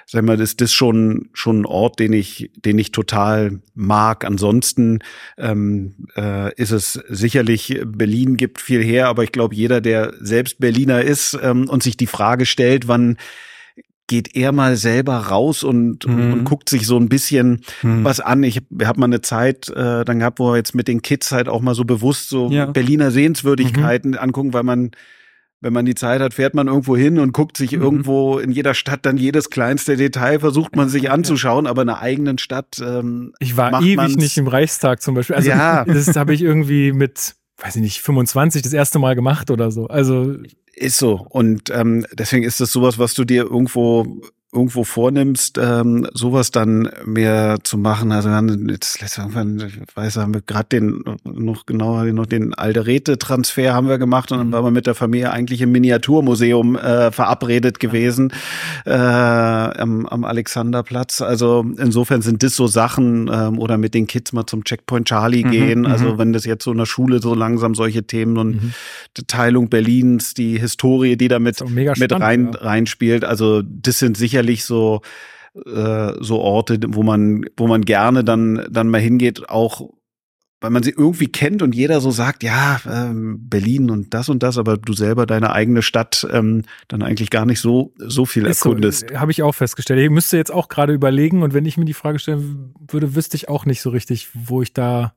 sag 0.07 0.23
ich 0.23 0.27
mal, 0.27 0.41
ist 0.41 0.61
das 0.61 0.73
schon 0.73 1.31
schon 1.33 1.63
ein 1.63 1.67
Ort, 1.67 1.99
den 1.99 2.13
ich, 2.13 2.51
den 2.57 2.79
ich 2.79 2.93
total 2.93 3.61
mag. 3.75 4.25
Ansonsten 4.25 4.99
ähm, 5.39 5.95
äh, 6.17 6.55
ist 6.55 6.73
es 6.73 6.93
sicherlich 7.09 7.81
Berlin 7.87 8.37
gibt 8.37 8.61
viel 8.61 8.83
her, 8.83 9.09
aber 9.09 9.25
ich 9.25 9.33
glaube, 9.33 9.55
jeder, 9.55 9.81
der 9.81 10.13
selbst 10.21 10.59
Berliner 10.59 11.03
ist 11.03 11.39
ähm, 11.43 11.69
und 11.69 11.83
sich 11.83 11.97
die 11.97 12.07
Frage 12.07 12.45
stellt, 12.45 12.87
wann 12.87 13.17
geht 14.13 14.37
er 14.37 14.53
mal 14.53 14.77
selber 14.77 15.17
raus 15.17 15.65
und, 15.65 16.07
mhm. 16.07 16.33
und 16.35 16.45
guckt 16.45 16.69
sich 16.69 16.87
so 16.87 16.99
ein 16.99 17.09
bisschen 17.09 17.63
mhm. 17.81 18.05
was 18.05 18.21
an. 18.21 18.43
Ich 18.43 18.61
habe 18.85 19.01
mal 19.01 19.07
eine 19.07 19.23
Zeit 19.23 19.71
äh, 19.71 20.05
dann 20.05 20.19
gehabt, 20.19 20.39
wo 20.39 20.51
wir 20.51 20.57
jetzt 20.57 20.75
mit 20.75 20.87
den 20.87 21.01
Kids 21.01 21.33
halt 21.33 21.49
auch 21.49 21.63
mal 21.63 21.75
so 21.75 21.87
bewusst 21.87 22.29
so 22.29 22.51
ja. 22.51 22.67
Berliner 22.67 23.11
Sehenswürdigkeiten 23.11 24.11
mhm. 24.11 24.19
angucken, 24.19 24.53
weil 24.53 24.65
man 24.65 24.91
wenn 25.63 25.73
man 25.73 25.87
die 25.87 25.95
Zeit 25.95 26.21
hat, 26.21 26.35
fährt 26.35 26.55
man 26.55 26.67
irgendwo 26.67 26.95
hin 26.95 27.19
und 27.21 27.33
guckt 27.33 27.57
sich 27.57 27.73
mhm. 27.73 27.83
irgendwo 27.83 28.39
in 28.39 28.51
jeder 28.51 28.75
Stadt 28.75 29.07
dann 29.07 29.17
jedes 29.17 29.49
kleinste 29.49 29.97
Detail, 29.97 30.41
versucht 30.41 30.77
man 30.77 30.91
sich 30.91 31.11
anzuschauen, 31.11 31.67
aber 31.67 31.83
in 31.83 31.89
einer 31.89 32.01
eigenen 32.01 32.37
Stadt. 32.37 32.83
Ähm, 32.85 33.33
ich 33.39 33.57
war 33.57 33.81
ewig 33.81 34.17
nicht 34.17 34.37
im 34.37 34.49
Reichstag 34.49 35.01
zum 35.01 35.15
Beispiel. 35.15 35.37
Also 35.37 35.49
ja. 35.49 35.85
das 35.87 36.15
habe 36.17 36.35
ich 36.35 36.43
irgendwie 36.43 36.93
mit, 36.93 37.37
weiß 37.63 37.77
ich 37.77 37.83
nicht, 37.83 38.03
25 38.03 38.63
das 38.63 38.73
erste 38.73 38.99
Mal 38.99 39.15
gemacht 39.15 39.51
oder 39.51 39.71
so. 39.71 39.87
Also 39.87 40.37
ist 40.75 40.99
so. 40.99 41.27
Und 41.31 41.71
ähm, 41.71 42.05
deswegen 42.13 42.45
ist 42.45 42.61
das 42.61 42.73
sowas, 42.73 42.99
was 42.99 43.15
du 43.15 43.25
dir 43.25 43.45
irgendwo 43.45 44.21
irgendwo 44.55 44.85
vornimmst, 44.85 45.59
ähm, 45.59 46.07
sowas 46.13 46.51
dann 46.51 46.91
mehr 47.07 47.57
zu 47.63 47.79
machen. 47.79 48.13
Also 48.13 48.29
wir 48.29 48.37
haben 48.37 48.69
jetzt 48.69 49.01
irgendwann, 49.17 49.63
ich 49.67 49.97
weiß, 49.97 50.19
haben 50.19 50.35
wir 50.35 50.43
gerade 50.43 50.69
den 50.69 51.03
noch 51.25 51.65
genauer 51.65 52.05
noch 52.13 52.27
den 52.27 52.53
Alderete-Transfer 52.53 53.73
haben 53.73 53.89
wir 53.89 53.97
gemacht 53.97 54.31
und 54.31 54.39
dann 54.39 54.49
mhm. 54.49 54.53
waren 54.53 54.65
wir 54.65 54.71
mit 54.71 54.87
der 54.87 54.95
Familie 54.95 55.31
eigentlich 55.31 55.63
im 55.63 55.73
Miniaturmuseum 55.73 56.77
äh, 56.77 57.11
verabredet 57.13 57.81
gewesen 57.81 58.31
äh, 58.85 58.93
am, 58.93 60.05
am 60.05 60.25
Alexanderplatz. 60.25 61.23
Also 61.23 61.65
insofern 61.79 62.21
sind 62.21 62.43
das 62.43 62.55
so 62.55 62.67
Sachen 62.67 63.31
ähm, 63.33 63.59
oder 63.59 63.79
mit 63.79 63.95
den 63.95 64.07
Kids 64.07 64.35
mal 64.35 64.45
zum 64.45 64.65
Checkpoint 64.65 65.09
Charlie 65.09 65.45
mhm, 65.45 65.51
gehen. 65.51 65.81
Mhm, 65.81 65.87
also 65.87 66.19
wenn 66.19 66.35
das 66.35 66.45
jetzt 66.45 66.65
so 66.65 66.73
in 66.73 66.79
der 66.79 66.87
Schule 66.87 67.23
so 67.23 67.35
langsam 67.35 67.75
solche 67.75 68.03
Themen 68.03 68.37
und 68.37 68.63
mhm. 68.63 68.73
die 69.17 69.27
Teilung 69.27 69.71
Berlins, 69.71 70.35
die 70.35 70.59
Historie, 70.59 71.17
die 71.17 71.29
da 71.29 71.39
mit, 71.39 71.65
mit 71.71 72.13
rein 72.13 72.51
ja. 72.53 72.61
reinspielt. 72.61 73.25
Also 73.25 73.63
das 73.63 73.99
sind 73.99 74.19
sicher 74.19 74.42
sicherlich 74.43 74.65
so 74.65 75.01
äh, 75.55 76.13
so 76.21 76.41
Orte, 76.41 76.79
wo 76.89 77.03
man 77.03 77.45
wo 77.57 77.67
man 77.67 77.83
gerne 77.83 78.25
dann 78.25 78.67
dann 78.71 78.89
mal 78.89 79.01
hingeht, 79.01 79.49
auch 79.49 79.91
weil 80.61 80.71
man 80.71 80.85
sie 80.85 80.95
irgendwie 80.97 81.27
kennt 81.27 81.61
und 81.61 81.75
jeder 81.75 82.01
so 82.01 82.13
sagt, 82.13 82.45
ja, 82.45 82.81
ähm, 82.89 83.49
Berlin 83.49 83.91
und 83.91 84.15
das 84.15 84.29
und 84.29 84.45
das, 84.45 84.59
aber 84.59 84.77
du 84.77 84.93
selber 84.93 85.27
deine 85.27 85.53
eigene 85.53 85.83
Stadt 85.83 86.25
ähm, 86.31 86.63
dann 86.87 87.03
eigentlich 87.03 87.31
gar 87.31 87.47
nicht 87.47 87.59
so 87.59 87.93
so 87.99 88.27
viel 88.27 88.47
erkundest. 88.47 89.09
So, 89.09 89.17
Habe 89.19 89.33
ich 89.33 89.43
auch 89.43 89.55
festgestellt. 89.57 89.99
Ich 90.01 90.11
müsste 90.11 90.37
jetzt 90.37 90.53
auch 90.53 90.69
gerade 90.69 90.93
überlegen 90.93 91.43
und 91.43 91.53
wenn 91.53 91.67
ich 91.67 91.79
mir 91.79 91.85
die 91.85 91.95
Frage 91.95 92.21
stellen 92.21 92.75
würde, 92.89 93.17
wüsste 93.17 93.37
ich 93.37 93.49
auch 93.49 93.67
nicht 93.67 93.83
so 93.83 93.91
richtig, 93.91 94.29
wo 94.35 94.63
ich 94.63 94.73
da 94.73 95.15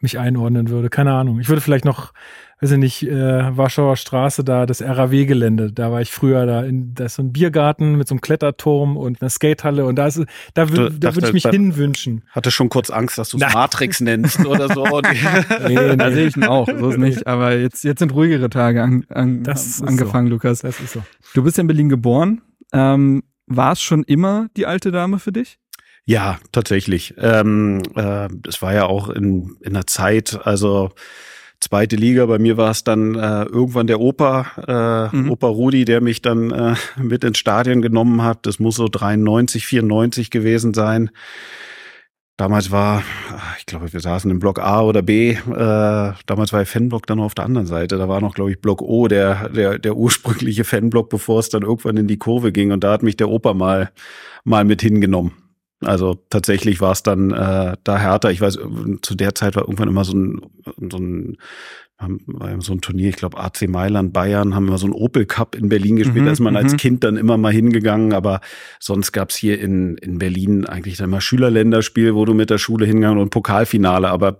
mich 0.00 0.18
einordnen 0.18 0.68
würde. 0.68 0.90
Keine 0.90 1.12
Ahnung. 1.12 1.38
Ich 1.38 1.48
würde 1.48 1.60
vielleicht 1.60 1.84
noch 1.84 2.12
weiß 2.60 2.72
ich 2.72 2.78
nicht, 2.78 3.02
äh, 3.04 3.56
Warschauer 3.56 3.96
Straße 3.96 4.42
da, 4.42 4.66
das 4.66 4.82
RAW-Gelände. 4.82 5.72
Da 5.72 5.92
war 5.92 6.00
ich 6.00 6.10
früher 6.10 6.44
da 6.46 6.64
in, 6.64 6.94
da 6.94 7.04
ist 7.04 7.14
so 7.14 7.22
ein 7.22 7.32
Biergarten 7.32 7.96
mit 7.96 8.08
so 8.08 8.14
einem 8.14 8.20
Kletterturm 8.20 8.96
und 8.96 9.22
einer 9.22 9.30
Skatehalle 9.30 9.84
und 9.84 9.96
da 9.96 10.08
ist, 10.08 10.24
da, 10.54 10.68
würde 10.70 10.98
da 10.98 11.14
würde 11.14 11.28
ich 11.28 11.32
mich 11.32 11.46
hinwünschen. 11.46 12.24
Hatte 12.30 12.50
schon 12.50 12.68
kurz 12.68 12.90
Angst, 12.90 13.18
dass 13.18 13.30
du 13.30 13.38
es 13.38 13.52
Matrix 13.52 14.00
nennst 14.00 14.44
oder 14.44 14.68
so. 14.72 14.84
nee, 15.68 15.96
da 15.96 16.10
sehe 16.10 16.26
ich 16.26 16.36
ihn 16.36 16.44
auch. 16.44 16.66
So 16.66 16.90
ist 16.90 16.98
nicht. 16.98 17.26
Aber 17.26 17.56
jetzt, 17.56 17.84
jetzt 17.84 18.00
sind 18.00 18.12
ruhigere 18.12 18.50
Tage 18.50 18.82
an, 18.82 19.04
an, 19.08 19.44
angefangen, 19.46 20.26
so. 20.26 20.34
Lukas. 20.34 20.60
Das 20.60 20.80
ist 20.80 20.94
so. 20.94 21.02
Du 21.34 21.42
bist 21.42 21.58
in 21.58 21.66
Berlin 21.66 21.88
geboren. 21.88 22.42
Ähm, 22.72 23.22
war 23.46 23.72
es 23.72 23.80
schon 23.80 24.02
immer 24.04 24.48
die 24.56 24.66
alte 24.66 24.90
Dame 24.90 25.18
für 25.18 25.32
dich? 25.32 25.58
Ja, 26.04 26.38
tatsächlich. 26.52 27.14
Ähm, 27.18 27.82
äh, 27.94 28.28
es 28.46 28.62
war 28.62 28.72
ja 28.72 28.86
auch 28.86 29.10
in, 29.10 29.56
in 29.60 29.74
der 29.74 29.86
Zeit, 29.86 30.38
also 30.42 30.90
zweite 31.60 31.96
Liga. 31.96 32.26
Bei 32.26 32.38
mir 32.38 32.56
war 32.56 32.70
es 32.70 32.84
dann 32.84 33.14
äh, 33.14 33.44
irgendwann 33.44 33.86
der 33.86 34.00
Opa, 34.00 35.10
äh, 35.12 35.16
mhm. 35.16 35.30
Opa 35.30 35.48
Rudi, 35.48 35.84
der 35.84 36.00
mich 36.00 36.22
dann 36.22 36.50
äh, 36.50 36.74
mit 36.96 37.24
ins 37.24 37.38
Stadion 37.38 37.82
genommen 37.82 38.22
hat. 38.22 38.46
Das 38.46 38.58
muss 38.58 38.76
so 38.76 38.88
93, 38.88 39.66
94 39.66 40.30
gewesen 40.30 40.74
sein. 40.74 41.10
Damals 42.36 42.70
war, 42.70 43.02
ich 43.58 43.66
glaube, 43.66 43.92
wir 43.92 43.98
saßen 43.98 44.30
im 44.30 44.38
Block 44.38 44.60
A 44.60 44.82
oder 44.82 45.02
B. 45.02 45.32
Äh, 45.32 45.38
damals 45.46 46.52
war 46.52 46.60
der 46.60 46.66
Fanblock 46.66 47.04
dann 47.08 47.18
noch 47.18 47.24
auf 47.24 47.34
der 47.34 47.44
anderen 47.44 47.66
Seite. 47.66 47.98
Da 47.98 48.08
war 48.08 48.20
noch, 48.20 48.34
glaube 48.34 48.52
ich, 48.52 48.60
Block 48.60 48.80
O, 48.80 49.08
der, 49.08 49.48
der, 49.48 49.80
der 49.80 49.96
ursprüngliche 49.96 50.62
Fanblock, 50.62 51.08
bevor 51.08 51.40
es 51.40 51.48
dann 51.48 51.62
irgendwann 51.62 51.96
in 51.96 52.06
die 52.06 52.18
Kurve 52.18 52.52
ging. 52.52 52.70
Und 52.70 52.84
da 52.84 52.92
hat 52.92 53.02
mich 53.02 53.16
der 53.16 53.28
Opa 53.28 53.54
mal, 53.54 53.90
mal 54.44 54.64
mit 54.64 54.82
hingenommen. 54.82 55.32
Also 55.80 56.18
tatsächlich 56.30 56.80
war 56.80 56.92
es 56.92 57.02
dann 57.02 57.30
äh, 57.30 57.76
da 57.84 57.98
härter. 57.98 58.30
Ich 58.30 58.40
weiß, 58.40 58.58
zu 59.02 59.14
der 59.14 59.34
Zeit 59.34 59.54
war 59.54 59.62
irgendwann 59.62 59.88
immer 59.88 60.04
so 60.04 60.16
ein, 60.16 60.40
so 60.90 60.98
ein 60.98 61.38
war 62.00 62.60
so 62.60 62.72
ein 62.72 62.80
Turnier, 62.80 63.08
ich 63.08 63.16
glaube 63.16 63.38
AC 63.38 63.68
Mailand, 63.68 64.12
Bayern 64.12 64.54
haben 64.54 64.68
immer 64.68 64.78
so 64.78 64.86
ein 64.86 64.92
Opel 64.92 65.26
Cup 65.26 65.56
in 65.56 65.68
Berlin 65.68 65.96
gespielt. 65.96 66.22
Mhm, 66.22 66.26
da 66.26 66.32
ist 66.32 66.40
man 66.40 66.56
als 66.56 66.72
mhm. 66.72 66.76
Kind 66.76 67.04
dann 67.04 67.16
immer 67.16 67.36
mal 67.36 67.52
hingegangen, 67.52 68.12
aber 68.12 68.40
sonst 68.78 69.10
gab's 69.10 69.34
hier 69.34 69.60
in, 69.60 69.96
in 69.96 70.18
Berlin 70.18 70.64
eigentlich 70.64 70.96
dann 70.96 71.10
mal 71.10 71.20
Schülerländerspiel, 71.20 72.14
wo 72.14 72.24
du 72.24 72.34
mit 72.34 72.50
der 72.50 72.58
Schule 72.58 72.86
hingegangen 72.86 73.18
und 73.18 73.30
Pokalfinale, 73.30 74.08
aber 74.08 74.38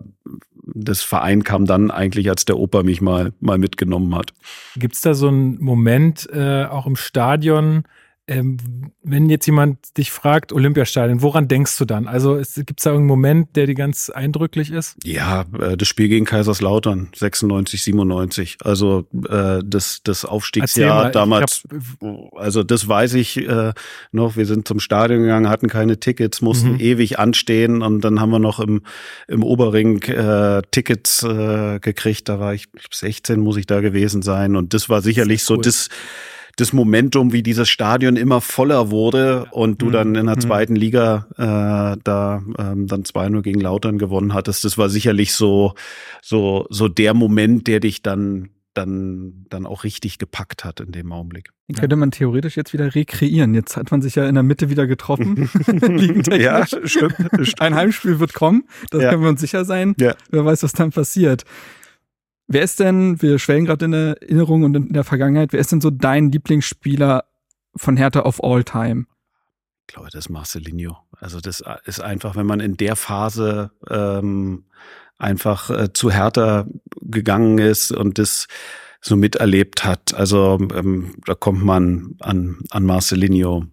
das 0.75 1.03
Verein 1.03 1.43
kam 1.43 1.65
dann 1.65 1.91
eigentlich, 1.91 2.31
als 2.31 2.45
der 2.45 2.59
Opa 2.59 2.83
mich 2.83 3.01
mal, 3.01 3.33
mal 3.41 3.59
mitgenommen 3.59 4.15
hat. 4.15 4.35
Gibt's 4.77 5.01
da 5.01 5.15
so 5.15 5.29
einen 5.29 5.61
Moment 5.61 6.29
äh, 6.33 6.65
auch 6.65 6.87
im 6.87 6.95
Stadion, 6.95 7.85
ähm, 8.29 8.59
wenn 9.03 9.31
jetzt 9.31 9.47
jemand 9.47 9.97
dich 9.97 10.11
fragt, 10.11 10.53
Olympiastadion, 10.53 11.23
woran 11.23 11.49
denkst 11.49 11.79
du 11.79 11.87
dann? 11.87 12.07
Also 12.07 12.37
gibt 12.37 12.81
es 12.81 12.85
da 12.85 12.91
irgendeinen 12.91 13.07
Moment, 13.07 13.57
der 13.57 13.67
dir 13.67 13.75
ganz 13.75 14.11
eindrücklich 14.11 14.71
ist? 14.71 14.97
Ja, 15.03 15.47
äh, 15.59 15.79
das 15.79 15.89
Spiel 15.89 16.09
gegen 16.09 16.27
Kaiserslautern, 16.27 17.09
96, 17.17 17.83
97. 17.83 18.59
Also 18.63 19.07
äh, 19.29 19.61
das, 19.65 20.03
das 20.05 20.27
Aufstiegsjahr 20.27 21.11
damals, 21.11 21.65
hab, 22.01 22.35
also 22.37 22.63
das 22.63 22.87
weiß 22.87 23.15
ich 23.15 23.49
äh, 23.49 23.73
noch. 24.13 24.37
Wir 24.37 24.45
sind 24.45 24.69
zum 24.69 24.79
Stadion 24.79 25.23
gegangen, 25.23 25.49
hatten 25.49 25.69
keine 25.69 25.99
Tickets, 25.99 26.43
mussten 26.43 26.73
mhm. 26.73 26.81
ewig 26.81 27.19
anstehen 27.19 27.81
und 27.81 28.03
dann 28.03 28.21
haben 28.21 28.31
wir 28.31 28.39
noch 28.39 28.61
im, 28.61 28.83
im 29.27 29.43
Oberring 29.43 30.03
äh, 30.03 30.61
Tickets 30.71 31.23
äh, 31.23 31.79
gekriegt. 31.81 32.29
Da 32.29 32.39
war 32.39 32.53
ich, 32.53 32.67
16 32.93 33.41
muss 33.41 33.57
ich 33.57 33.67
da 33.67 33.81
gewesen 33.81 34.21
sein 34.21 34.55
und 34.55 34.75
das 34.75 34.91
war 34.91 35.01
sicherlich 35.01 35.41
das 35.41 35.47
so 35.47 35.55
cool. 35.55 35.63
das 35.63 35.89
das 36.61 36.73
Momentum, 36.73 37.33
wie 37.33 37.43
dieses 37.43 37.69
Stadion 37.69 38.17
immer 38.17 38.41
voller 38.41 38.91
wurde 38.91 39.47
und 39.53 39.81
du 39.81 39.87
mhm. 39.87 39.93
dann 39.93 40.15
in 40.17 40.27
der 40.27 40.37
mhm. 40.37 40.41
zweiten 40.41 40.77
Liga 40.77 41.27
äh, 41.37 41.99
da 42.03 42.43
ähm, 42.59 42.89
dann 42.89 43.05
2-0 43.05 43.43
gegen 43.43 43.61
Lautern 43.61 43.97
gewonnen 43.99 44.35
hattest. 44.35 44.65
Das 44.65 44.77
war 44.77 44.89
sicherlich 44.89 45.33
so, 45.33 45.75
so, 46.21 46.67
so 46.69 46.89
der 46.89 47.15
Moment, 47.15 47.67
der 47.69 47.81
dich 47.81 48.03
dann 48.03 48.51
dann, 48.75 49.45
dann 49.49 49.67
auch 49.67 49.83
richtig 49.83 50.19
gepackt 50.19 50.65
hat 50.65 50.79
in 50.79 50.93
dem 50.93 51.11
Augenblick. 51.11 51.51
Könnte 51.77 51.97
man 51.97 52.13
theoretisch 52.13 52.57
jetzt 52.57 52.73
wieder 52.73 52.95
rekreieren. 52.95 53.53
Jetzt 53.53 53.77
hat 53.77 53.91
man 53.91 54.03
sich 54.03 54.15
ja 54.15 54.29
in 54.29 54.35
der 54.35 54.45
Mitte 54.45 54.71
wieder 54.71 54.87
getroffen. 54.87 55.51
ja, 56.31 56.65
stimmt, 56.65 56.89
stimmt. 56.89 57.61
Ein 57.61 57.75
Heimspiel 57.75 58.21
wird 58.21 58.35
kommen, 58.35 58.69
das 58.91 59.03
ja. 59.03 59.11
können 59.11 59.23
wir 59.23 59.31
uns 59.31 59.41
sicher 59.41 59.65
sein. 59.65 59.95
Ja. 59.99 60.15
Wer 60.31 60.45
weiß, 60.45 60.63
was 60.63 60.73
dann 60.73 60.93
passiert. 60.93 61.45
Wer 62.49 62.63
ist 62.63 62.81
denn, 62.81 63.21
wir 63.21 63.39
schwellen 63.39 63.67
gerade 63.67 63.85
in 63.85 63.91
der 63.93 64.23
Erinnerung 64.23 64.63
und 64.63 64.75
in 64.75 64.93
der 64.95 65.05
Vergangenheit, 65.05 65.53
wer 65.53 65.61
ist 65.61 65.71
denn 65.71 65.83
so 65.83 65.91
dein 65.91 66.33
Lieblingsspieler 66.33 67.25
von 67.77 67.99
Hertha 67.99 68.21
of 68.23 68.43
all 68.43 68.65
time? 68.65 69.05
Ich 69.87 69.95
glaube, 69.95 70.09
das 70.11 70.27
ist 70.27 70.31
Marcelinho. 70.31 70.97
Also 71.21 71.41
das 71.41 71.63
ist 71.85 72.01
einfach, 72.01 72.37
wenn 72.37 72.47
man 72.47 72.61
in 72.61 72.79
der 72.79 72.97
Phase 72.97 73.71
ähm, 73.89 74.65
einfach 75.19 75.71
äh, 75.71 75.93
zu 75.93 76.11
Hertha 76.11 76.67
gegangen 77.03 77.59
ist 77.59 77.93
und 77.93 78.19
das 78.19 78.49
so 79.01 79.17
miterlebt 79.17 79.85
hat. 79.85 80.15
Also 80.15 80.59
ähm, 80.75 81.17
da 81.27 81.35
kommt 81.35 81.63
man 81.63 82.17
an, 82.21 82.61
an 82.71 82.85
Marcelinho 82.85 83.67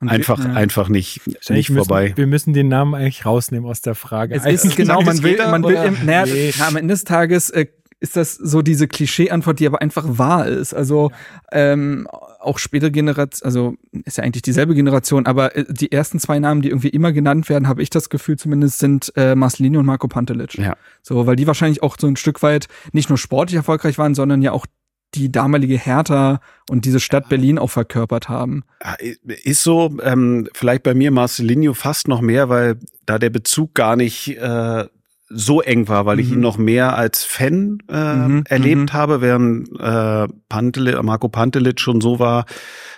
einfach, 0.00 0.38
ja. 0.38 0.52
einfach 0.52 0.88
nicht, 0.88 1.20
nicht 1.48 1.70
vorbei. 1.72 2.04
Müssen, 2.04 2.16
wir 2.16 2.26
müssen 2.26 2.52
den 2.52 2.68
Namen 2.68 2.94
eigentlich 2.94 3.26
rausnehmen 3.26 3.68
aus 3.68 3.80
der 3.80 3.94
Frage. 3.94 4.34
Es 4.34 4.64
ist 4.64 4.76
genau, 4.76 5.02
man 5.02 5.22
will, 5.22 5.36
man 5.36 5.62
will, 5.64 5.74
im, 5.76 6.04
naja, 6.04 6.26
nee. 6.26 6.52
am 6.60 6.76
Ende 6.76 6.94
des 6.94 7.04
Tages 7.04 7.50
äh, 7.50 7.66
ist 8.00 8.16
das 8.16 8.34
so 8.34 8.62
diese 8.62 8.86
Klischee-Antwort, 8.86 9.58
die 9.58 9.66
aber 9.66 9.80
einfach 9.82 10.04
wahr 10.06 10.46
ist. 10.46 10.72
Also 10.72 11.10
ähm, 11.50 12.06
auch 12.38 12.58
spätere 12.58 12.90
Generation, 12.90 13.44
also 13.44 13.74
ist 14.04 14.18
ja 14.18 14.24
eigentlich 14.24 14.42
dieselbe 14.42 14.74
Generation, 14.74 15.26
aber 15.26 15.56
äh, 15.56 15.64
die 15.68 15.90
ersten 15.90 16.20
zwei 16.20 16.38
Namen, 16.38 16.62
die 16.62 16.68
irgendwie 16.68 16.88
immer 16.88 17.12
genannt 17.12 17.48
werden, 17.48 17.66
habe 17.68 17.82
ich 17.82 17.90
das 17.90 18.08
Gefühl 18.08 18.36
zumindest, 18.36 18.78
sind 18.78 19.12
äh, 19.16 19.34
Marcelino 19.34 19.80
und 19.80 19.86
Marco 19.86 20.06
Pantelic. 20.06 20.54
Ja. 20.54 20.76
So, 21.02 21.26
weil 21.26 21.36
die 21.36 21.46
wahrscheinlich 21.46 21.82
auch 21.82 21.96
so 21.98 22.06
ein 22.06 22.16
Stück 22.16 22.42
weit 22.42 22.68
nicht 22.92 23.08
nur 23.08 23.18
sportlich 23.18 23.56
erfolgreich 23.56 23.98
waren, 23.98 24.14
sondern 24.14 24.42
ja 24.42 24.52
auch 24.52 24.66
die 25.14 25.32
damalige 25.32 25.78
Hertha 25.78 26.40
und 26.68 26.84
diese 26.84 27.00
Stadt 27.00 27.28
Berlin 27.28 27.58
auch 27.58 27.70
verkörpert 27.70 28.28
haben. 28.28 28.64
Ist 29.00 29.62
so, 29.62 29.96
ähm, 30.02 30.48
vielleicht 30.52 30.82
bei 30.82 30.94
mir 30.94 31.10
Marcelinho 31.10 31.72
fast 31.72 32.08
noch 32.08 32.20
mehr, 32.20 32.48
weil 32.48 32.78
da 33.06 33.18
der 33.18 33.30
Bezug 33.30 33.74
gar 33.74 33.96
nicht 33.96 34.36
äh, 34.36 34.84
so 35.30 35.60
eng 35.60 35.88
war, 35.88 36.06
weil 36.06 36.16
mhm. 36.16 36.22
ich 36.22 36.28
ihn 36.30 36.36
mhm. 36.36 36.42
noch 36.42 36.58
mehr 36.58 36.96
als 36.96 37.24
Fan 37.24 37.78
äh, 37.90 38.14
mhm. 38.14 38.44
erlebt 38.48 38.80
mhm. 38.80 38.92
habe, 38.92 39.20
während 39.20 39.68
äh, 39.78 40.26
Pantelic, 40.48 41.02
Marco 41.02 41.28
Pantelic 41.28 41.80
schon 41.80 42.00
so 42.00 42.18
war. 42.18 42.46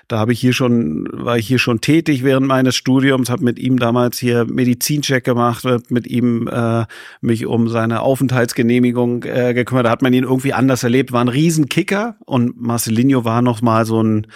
Da 0.07 0.19
habe 0.19 0.33
ich 0.33 0.41
hier 0.41 0.53
schon, 0.53 1.09
war 1.13 1.39
ich 1.39 1.47
hier 1.47 1.61
schon 1.61 1.81
tätig 1.81 2.25
während 2.25 2.47
meines 2.47 2.75
Studiums, 2.75 3.31
habe 3.31 3.45
mit 3.45 3.61
ihm 3.61 3.79
damals 3.79 4.19
hier 4.19 4.45
Medizincheck 4.45 5.23
gemacht, 5.23 5.65
mit 5.89 6.09
ihm 6.09 6.49
äh, 6.49 6.85
mich 7.21 7.47
um 7.47 7.69
seine 7.69 8.01
Aufenthaltsgenehmigung 8.01 9.23
äh, 9.23 9.55
gekümmert. 9.55 9.87
Da 9.87 9.91
hat 9.91 10.03
man 10.03 10.13
ihn 10.13 10.25
irgendwie 10.25 10.53
anders 10.53 10.83
erlebt, 10.83 11.13
war 11.13 11.25
ein 11.25 11.29
Riesenkicker 11.29 12.17
und 12.27 12.61
Marcelinho 12.61 13.25
war 13.25 13.41
noch 13.41 13.63
mal 13.63 13.85
so 13.85 14.03
ein 14.03 14.27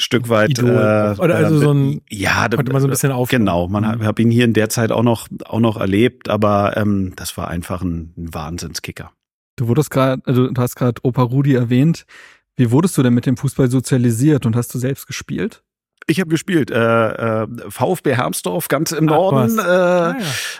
Stück 0.00 0.28
weit. 0.28 0.50
Idol. 0.50 0.70
Äh, 0.70 1.20
Oder 1.20 1.34
also 1.34 1.58
so 1.58 1.72
ein, 1.72 2.02
ja, 2.08 2.48
konnte 2.48 2.72
man 2.72 2.80
so 2.80 2.86
ein 2.86 2.90
bisschen 2.90 3.10
auf. 3.10 3.28
Genau, 3.30 3.66
man 3.66 3.82
mhm. 3.82 4.04
habe 4.04 4.22
ihn 4.22 4.30
hier 4.30 4.44
in 4.44 4.52
der 4.52 4.68
Zeit 4.68 4.92
auch 4.92 5.02
noch 5.02 5.26
auch 5.44 5.58
noch 5.58 5.76
erlebt, 5.76 6.28
aber 6.28 6.76
ähm, 6.76 7.14
das 7.16 7.36
war 7.36 7.48
einfach 7.48 7.82
ein, 7.82 8.14
ein 8.16 8.32
Wahnsinnskicker. 8.32 9.10
Du 9.56 9.66
wurdest 9.66 9.90
gerade, 9.90 10.22
also 10.24 10.48
du 10.48 10.62
hast 10.62 10.76
gerade 10.76 11.00
Opa 11.02 11.22
Rudi 11.22 11.54
erwähnt. 11.54 12.06
Wie 12.54 12.70
wurdest 12.70 12.96
du 12.96 13.02
denn 13.02 13.12
mit 13.12 13.26
dem 13.26 13.36
Fußball 13.36 13.70
sozialisiert 13.70 14.46
und 14.46 14.54
hast 14.54 14.72
du 14.72 14.78
selbst 14.78 15.08
gespielt? 15.08 15.64
Ich 16.08 16.20
habe 16.20 16.30
gespielt. 16.30 16.70
Äh, 16.70 17.42
äh, 17.42 17.46
VfB 17.68 18.14
Hermsdorf, 18.14 18.68
ganz 18.68 18.92
im 18.92 19.08
Ach, 19.08 19.12
Norden, 19.12 19.58
äh, 19.58 19.62
ah, 19.62 20.16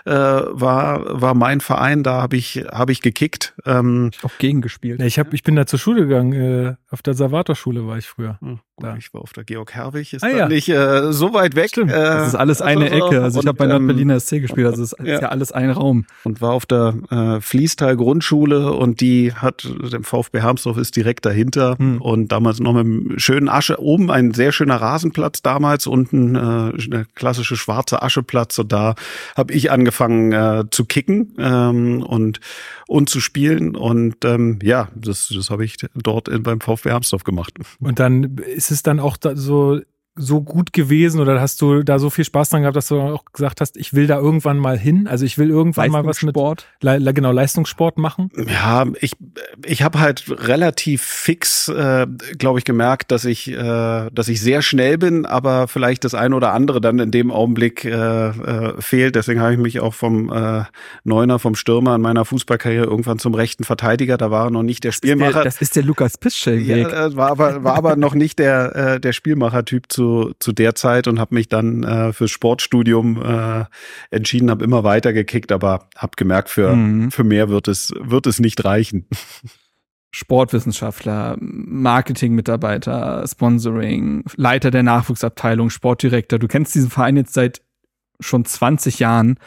ja. 0.07 0.39
äh, 0.39 0.45
war 0.53 1.21
war 1.21 1.35
mein 1.35 1.61
Verein. 1.61 2.03
Da 2.03 2.21
habe 2.21 2.37
ich 2.37 2.65
habe 2.71 2.93
ich 2.93 3.01
gekickt. 3.01 3.55
Ähm, 3.65 4.11
auch 4.23 4.37
gegen 4.39 4.61
gespielt. 4.61 5.01
Ja, 5.01 5.07
ich 5.07 5.19
habe 5.19 5.35
ich 5.35 5.43
bin 5.43 5.57
da 5.57 5.67
zur 5.67 5.79
Schule 5.79 6.03
gegangen. 6.07 6.33
Äh, 6.33 6.75
auf 6.91 7.03
der 7.03 7.15
Salvator-Schule 7.15 7.87
war 7.87 7.99
ich 7.99 8.07
früher. 8.07 8.39
Hm. 8.41 8.61
Da. 8.81 8.97
Ich 8.97 9.13
war 9.13 9.23
auf 9.23 9.33
der 9.33 9.45
Georg 9.45 9.75
Herwig, 9.75 10.13
ist 10.13 10.23
ah, 10.23 10.29
ja. 10.29 10.49
nicht 10.49 10.69
äh, 10.69 11.13
so 11.13 11.35
weit 11.35 11.57
weg. 11.57 11.71
Stimmt. 11.71 11.91
Äh, 11.91 11.95
das 11.95 12.29
ist 12.29 12.35
alles 12.37 12.63
eine 12.63 12.91
also, 12.91 13.07
Ecke. 13.09 13.23
Also 13.23 13.41
ich 13.41 13.47
habe 13.47 13.59
bei 13.59 13.67
Nordberliner 13.67 14.21
SC 14.21 14.41
gespielt, 14.41 14.69
also 14.69 14.83
es 14.83 14.93
ist 14.93 15.07
ja. 15.07 15.21
ja. 15.21 15.29
alles 15.31 15.51
ein 15.51 15.71
Raum. 15.71 16.07
Und 16.23 16.41
war 16.41 16.53
auf 16.53 16.65
der 16.65 16.95
äh, 17.11 17.41
Fließtal 17.41 17.97
Grundschule 17.97 18.73
und 18.73 19.01
die 19.01 19.33
hat, 19.33 19.69
der 19.93 20.03
VfB 20.03 20.41
Hermsdorf 20.41 20.77
ist 20.77 20.95
direkt 20.95 21.27
dahinter 21.27 21.77
hm. 21.77 22.01
und 22.01 22.31
damals 22.31 22.61
noch 22.61 22.73
mit 22.73 22.87
einem 22.87 23.19
schönen 23.19 23.49
Asche, 23.49 23.81
oben 23.81 24.11
ein 24.11 24.33
sehr 24.33 24.53
schöner 24.53 24.77
Rasenplatz 24.77 25.38
damals, 25.43 25.87
unten 25.87 26.35
äh, 26.35 26.39
eine 26.39 27.07
klassische 27.15 27.57
schwarze 27.57 28.03
Ascheplatz 28.03 28.59
und 28.59 28.73
da 28.73 28.95
habe 29.37 29.53
ich 29.53 29.71
angefangen 29.71 30.33
äh, 30.33 30.65
zu 30.71 30.85
kicken 30.85 31.35
ähm, 31.39 32.03
und 32.03 32.41
und 32.87 33.09
zu 33.09 33.21
spielen 33.21 33.77
und 33.77 34.25
ähm, 34.25 34.59
ja, 34.63 34.89
das, 34.95 35.33
das 35.35 35.51
habe 35.51 35.65
ich 35.65 35.77
dort 35.95 36.29
in, 36.29 36.43
beim 36.43 36.61
VfB 36.61 36.91
Hermsdorf 36.91 37.25
gemacht. 37.25 37.55
Und 37.81 37.99
dann 37.99 38.39
ist 38.39 38.71
es 38.71 38.83
dann 38.83 38.99
auch 38.99 39.17
da 39.17 39.37
so 39.37 39.81
so 40.19 40.43
gut 40.43 40.73
gewesen 40.73 41.21
oder 41.21 41.41
hast 41.41 41.63
du 41.63 41.83
da 41.83 41.99
so 41.99 42.11
viel 42.11 42.25
Spaß 42.25 42.51
dran 42.51 42.63
gehabt, 42.63 42.77
dass 42.77 42.89
du 42.89 43.01
auch 43.01 43.25
gesagt 43.33 43.61
hast, 43.61 43.77
ich 43.77 43.95
will 43.95 44.07
da 44.07 44.19
irgendwann 44.19 44.59
mal 44.59 44.77
hin? 44.77 45.07
Also 45.07 45.25
ich 45.25 45.39
will 45.39 45.49
irgendwann 45.49 45.91
mal 45.91 46.05
was 46.05 46.23
mit 46.23 46.35
Sport, 46.35 46.67
Le 46.81 47.15
genau 47.15 47.33
Leistungssport 47.33 47.99
machen? 47.99 48.31
Ja, 48.47 48.87
ich 49.01 49.13
ich 49.65 49.83
habe 49.83 50.01
halt 50.01 50.25
relativ 50.29 51.03
fix, 51.03 51.69
äh, 51.69 52.07
glaube 52.39 52.59
ich, 52.59 52.65
gemerkt, 52.65 53.11
dass 53.13 53.25
ich 53.25 53.49
äh, 53.49 54.11
dass 54.11 54.29
ich 54.29 54.41
sehr 54.41 54.63
schnell 54.63 54.99
bin, 54.99 55.25
aber 55.25 55.69
vielleicht 55.69 56.05
das 56.05 56.15
eine 56.15 56.35
oder 56.35 56.53
andere 56.53 56.81
dann 56.81 56.99
in 56.99 57.11
dem 57.11 57.31
Augenblick 57.31 57.85
äh, 57.85 58.29
äh, 58.29 58.81
fehlt. 58.81 59.15
Deswegen 59.15 59.41
habe 59.41 59.53
ich 59.53 59.59
mich 59.59 59.81
auch 59.81 59.95
vom 59.95 60.33
äh, 60.33 60.65
Neuner, 61.05 61.39
vom 61.39 61.55
Stürmer 61.55 61.95
in 61.95 62.01
meiner 62.01 62.25
Fußballkarriere 62.25 62.85
irgendwann 62.85 63.19
zum 63.19 63.35
rechten 63.35 63.65
Verteidiger. 63.65 64.17
Da 64.17 64.31
war 64.31 64.51
noch 64.51 64.63
nicht 64.63 64.85
der 64.85 64.93
Spielmacher. 64.93 65.45
Das 65.45 65.45
ist 65.45 65.45
der, 65.45 65.45
das 65.45 65.63
ist 65.63 65.77
der 65.77 65.83
Lukas 65.85 66.19
Piszczek. 66.19 66.67
Ja, 66.67 67.07
äh, 67.07 67.17
war 67.17 67.31
aber 67.31 67.65
war 67.65 67.77
aber 67.77 67.97
noch 67.97 68.15
nicht 68.15 68.39
der 68.39 68.75
äh, 68.75 69.01
der 69.01 69.13
Spielmacher-Typ 69.13 69.85
zu 69.89 70.08
zu, 70.39 70.53
der 70.53 70.75
Zeit 70.75 71.07
und 71.07 71.19
habe 71.19 71.35
mich 71.35 71.49
dann 71.49 71.83
äh, 71.83 72.13
fürs 72.13 72.31
Sportstudium 72.31 73.23
äh, 73.23 73.65
entschieden, 74.11 74.51
habe 74.51 74.65
immer 74.65 74.85
weiter 74.85 75.13
gekickt, 75.13 75.53
aber 75.53 75.89
habe 75.97 76.13
gemerkt, 76.17 76.49
für, 76.49 76.75
mhm. 76.75 77.11
für 77.11 77.25
mehr 77.25 77.49
wird 77.49 77.69
es, 77.69 77.93
wird 77.99 78.27
es 78.27 78.41
nicht 78.41 78.65
reichen. 78.65 79.07
Sportwissenschaftler, 80.11 81.37
Marketingmitarbeiter, 81.39 83.25
Sponsoring, 83.27 84.25
Leiter 84.37 84.71
der 84.71 84.83
Nachwuchsabteilung, 84.83 85.71
Sportdirektor. 85.71 86.39
Du 86.39 86.49
kennst 86.49 86.75
diesen 86.75 86.91
Verein 86.91 87.17
jetzt 87.17 87.35
seit 87.35 87.61
schon 88.21 88.45
20 88.45 88.99
Jahren. 88.99 89.39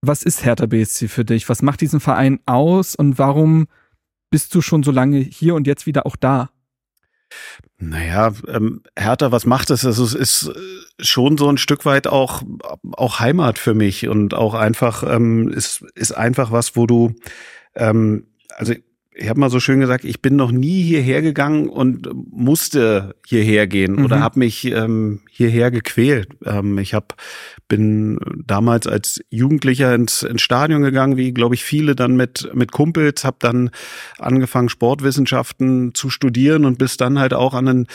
Was 0.00 0.22
ist 0.22 0.44
Hertha 0.44 0.66
BSC 0.66 1.08
für 1.08 1.24
dich? 1.24 1.48
Was 1.48 1.62
macht 1.62 1.80
diesen 1.82 2.00
Verein 2.00 2.40
aus 2.46 2.94
und 2.94 3.18
warum 3.18 3.66
bist 4.30 4.54
du 4.54 4.60
schon 4.60 4.82
so 4.82 4.90
lange 4.90 5.18
hier 5.18 5.54
und 5.54 5.66
jetzt 5.66 5.86
wieder 5.86 6.06
auch 6.06 6.16
da? 6.16 6.50
Naja, 7.78 8.32
ähm, 8.48 8.82
Hertha, 8.98 9.32
was 9.32 9.44
macht 9.44 9.70
es? 9.70 9.84
Also 9.84 10.04
es 10.04 10.14
ist 10.14 10.48
äh, 10.48 11.04
schon 11.04 11.36
so 11.36 11.48
ein 11.48 11.58
Stück 11.58 11.84
weit 11.84 12.06
auch, 12.06 12.42
auch 12.92 13.20
Heimat 13.20 13.58
für 13.58 13.74
mich 13.74 14.08
und 14.08 14.34
auch 14.34 14.54
einfach, 14.54 15.02
ähm, 15.02 15.48
ist, 15.48 15.84
ist 15.94 16.12
einfach 16.12 16.52
was, 16.52 16.76
wo 16.76 16.86
du, 16.86 17.14
ähm, 17.74 18.26
also 18.54 18.72
ich 19.18 19.28
habe 19.28 19.40
mal 19.40 19.50
so 19.50 19.60
schön 19.60 19.80
gesagt, 19.80 20.04
ich 20.04 20.20
bin 20.20 20.36
noch 20.36 20.52
nie 20.52 20.82
hierher 20.82 21.22
gegangen 21.22 21.68
und 21.68 22.08
musste 22.30 23.14
hierher 23.26 23.66
gehen 23.66 23.96
mhm. 23.96 24.04
oder 24.04 24.20
habe 24.20 24.38
mich 24.38 24.64
ähm, 24.66 25.20
hierher 25.30 25.70
gequält. 25.70 26.28
Ähm, 26.44 26.78
ich 26.78 26.92
hab, 26.92 27.16
bin 27.68 28.18
damals 28.44 28.86
als 28.86 29.20
Jugendlicher 29.28 29.94
ins, 29.94 30.22
ins 30.22 30.42
Stadion 30.42 30.82
gegangen, 30.82 31.16
wie 31.16 31.32
glaube 31.32 31.54
ich 31.54 31.64
viele 31.64 31.96
dann 31.96 32.16
mit 32.16 32.48
mit 32.54 32.72
Kumpels, 32.72 33.24
habe 33.24 33.36
dann 33.40 33.70
angefangen 34.18 34.68
Sportwissenschaften 34.68 35.94
zu 35.94 36.10
studieren 36.10 36.64
und 36.64 36.78
bis 36.78 36.96
dann 36.96 37.18
halt 37.18 37.34
auch 37.34 37.54
an 37.54 37.68
einen 37.68 37.86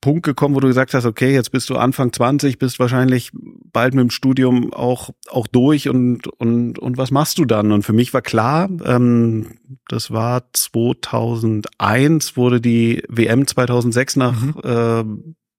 Punkt 0.00 0.24
gekommen, 0.24 0.54
wo 0.54 0.60
du 0.60 0.68
gesagt 0.68 0.94
hast, 0.94 1.06
okay, 1.06 1.32
jetzt 1.32 1.50
bist 1.50 1.68
du 1.70 1.76
Anfang 1.76 2.12
20, 2.12 2.58
bist 2.58 2.78
wahrscheinlich 2.78 3.32
bald 3.32 3.94
mit 3.94 4.02
dem 4.02 4.10
Studium 4.10 4.72
auch, 4.72 5.10
auch 5.28 5.48
durch 5.48 5.88
und, 5.88 6.28
und, 6.28 6.78
und 6.78 6.98
was 6.98 7.10
machst 7.10 7.38
du 7.38 7.44
dann? 7.44 7.72
Und 7.72 7.82
für 7.82 7.92
mich 7.92 8.14
war 8.14 8.22
klar, 8.22 8.68
ähm, 8.84 9.58
das 9.88 10.12
war 10.12 10.44
2001, 10.52 12.36
wurde 12.36 12.60
die 12.60 13.02
WM 13.08 13.46
2006 13.46 14.16
nach 14.16 14.40
mhm. 14.40 14.54
äh, 14.62 15.04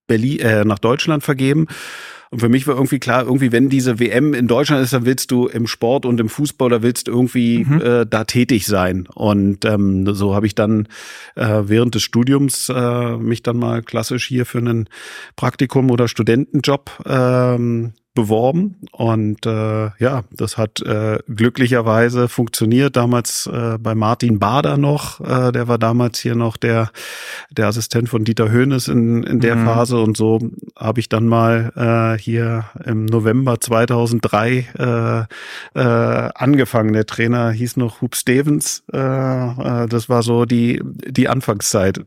Berlin, 0.08 0.40
äh, 0.40 0.64
nach 0.64 0.80
Deutschland 0.80 1.24
vergeben. 1.24 1.68
Und 2.32 2.40
für 2.40 2.50
mich 2.50 2.68
war 2.68 2.76
irgendwie 2.76 3.00
klar, 3.00 3.24
irgendwie, 3.26 3.52
wenn 3.52 3.70
diese 3.70 4.00
WM 4.00 4.36
in 4.36 4.48
Deutschland 4.48 4.84
ist, 4.84 4.94
dann 4.94 5.06
willst 5.06 5.32
du 5.32 5.48
im 5.48 5.66
Sport 5.66 6.06
und 6.06 6.20
im 6.20 6.30
Fußball, 6.30 6.70
da 6.70 6.84
willst 6.84 7.08
du 7.08 7.12
irgendwie 7.12 7.66
mhm. 7.66 7.82
äh, 7.82 8.06
da 8.06 8.24
tätig 8.24 8.68
sein. 8.68 9.08
Und 9.16 9.66
ähm, 9.66 10.14
so 10.14 10.36
habe 10.36 10.46
ich 10.46 10.54
dann 10.54 10.88
äh, 11.36 11.64
während 11.64 11.96
des 11.96 12.04
Studiums 12.04 12.70
äh, 12.70 13.18
mich 13.18 13.42
dann 13.42 13.58
mal 13.58 13.82
klassisch 13.82 14.28
hier 14.28 14.46
für 14.46 14.60
einen 14.60 14.90
Praktikum 15.36 15.90
oder 15.90 16.08
Studentenjob 16.08 16.92
ähm, 17.08 17.94
beworben 18.20 18.76
und 18.92 19.46
äh, 19.46 19.92
ja, 19.98 20.24
das 20.32 20.58
hat 20.58 20.82
äh, 20.82 21.20
glücklicherweise 21.28 22.28
funktioniert. 22.28 22.98
Damals 22.98 23.48
äh, 23.48 23.78
bei 23.80 23.96
Martin 23.96 24.40
Bader 24.40 24.78
noch, 24.78 25.22
äh, 25.22 25.54
der 25.54 25.70
war 25.70 25.78
damals 25.78 26.20
hier 26.20 26.36
noch 26.36 26.58
der 26.58 26.92
der 27.50 27.68
Assistent 27.68 28.10
von 28.10 28.26
Dieter 28.26 28.50
Höhnes 28.50 28.90
in 28.90 29.24
in 29.24 29.40
der 29.40 29.56
mhm. 29.56 29.66
Phase 29.66 30.00
und 30.00 30.18
so 30.18 30.40
habe 30.76 31.00
ich 31.00 31.08
dann 31.08 31.28
mal 31.28 31.72
äh, 31.76 32.22
hier 32.22 32.66
im 32.84 33.06
November 33.06 33.60
2003 33.60 34.68
äh, 34.78 35.80
äh, 35.80 36.30
angefangen. 36.36 36.92
Der 36.92 37.06
Trainer 37.06 37.52
hieß 37.52 37.78
noch 37.78 38.02
Hub 38.02 38.16
Stevens. 38.16 38.84
Äh, 38.92 38.98
äh, 38.98 39.88
das 39.88 40.10
war 40.10 40.24
so 40.24 40.44
die 40.44 40.82
die 40.84 41.30
Anfangszeit. 41.30 42.02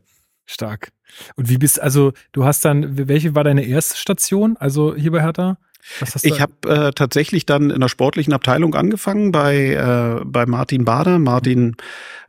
Stark. 0.45 0.91
Und 1.35 1.49
wie 1.49 1.57
bist 1.57 1.81
also 1.81 2.13
du 2.33 2.45
hast 2.45 2.65
dann 2.65 3.07
welche 3.07 3.33
war 3.33 3.43
deine 3.43 3.65
erste 3.65 3.97
Station? 3.97 4.57
Also 4.57 4.95
hier 4.95 5.11
bei 5.11 5.21
Hertha? 5.21 5.57
Ich 6.21 6.41
habe 6.41 6.53
äh, 6.67 6.91
tatsächlich 6.91 7.45
dann 7.45 7.69
in 7.69 7.79
der 7.79 7.89
sportlichen 7.89 8.33
Abteilung 8.33 8.75
angefangen 8.75 9.31
bei, 9.31 9.73
äh, 9.73 10.23
bei 10.25 10.45
Martin 10.45 10.85
Bader. 10.85 11.19
Martin 11.19 11.75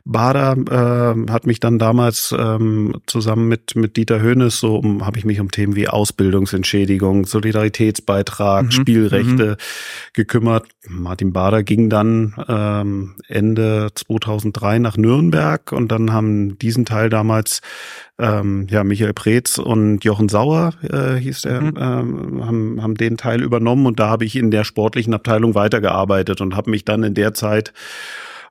Bader 0.05 0.55
äh, 0.69 1.31
hat 1.31 1.47
mich 1.47 1.59
dann 1.59 1.79
damals 1.79 2.33
ähm, 2.37 2.95
zusammen 3.07 3.47
mit, 3.47 3.75
mit 3.75 3.97
Dieter 3.97 4.21
Höhnes 4.21 4.59
so 4.59 4.77
um, 4.77 5.03
habe 5.03 5.17
ich 5.17 5.25
mich 5.25 5.39
um 5.39 5.49
Themen 5.49 5.75
wie 5.75 5.87
Ausbildungsentschädigung, 5.87 7.25
Solidaritätsbeitrag, 7.25 8.65
mhm. 8.65 8.71
Spielrechte 8.71 9.51
mhm. 9.51 9.55
gekümmert. 10.13 10.67
Martin 10.87 11.33
Bader 11.33 11.63
ging 11.63 11.89
dann 11.89 12.35
ähm, 12.47 13.15
Ende 13.27 13.87
2003 13.95 14.77
nach 14.77 14.95
Nürnberg 14.95 15.71
und 15.71 15.91
dann 15.91 16.13
haben 16.13 16.59
diesen 16.59 16.85
Teil 16.85 17.09
damals 17.09 17.61
ähm, 18.19 18.67
ja 18.69 18.83
Michael 18.83 19.13
Preetz 19.13 19.57
und 19.57 20.03
Jochen 20.05 20.29
Sauer 20.29 20.73
äh, 20.83 21.15
hieß 21.15 21.41
der, 21.41 21.61
mhm. 21.61 21.73
ähm, 21.79 22.45
haben, 22.45 22.83
haben 22.83 22.95
den 22.95 23.17
Teil 23.17 23.41
übernommen 23.41 23.87
und 23.87 23.99
da 23.99 24.09
habe 24.09 24.25
ich 24.25 24.35
in 24.35 24.51
der 24.51 24.65
sportlichen 24.65 25.15
Abteilung 25.15 25.55
weitergearbeitet 25.55 26.41
und 26.41 26.55
habe 26.55 26.69
mich 26.69 26.85
dann 26.85 27.01
in 27.01 27.15
der 27.15 27.33
Zeit 27.33 27.73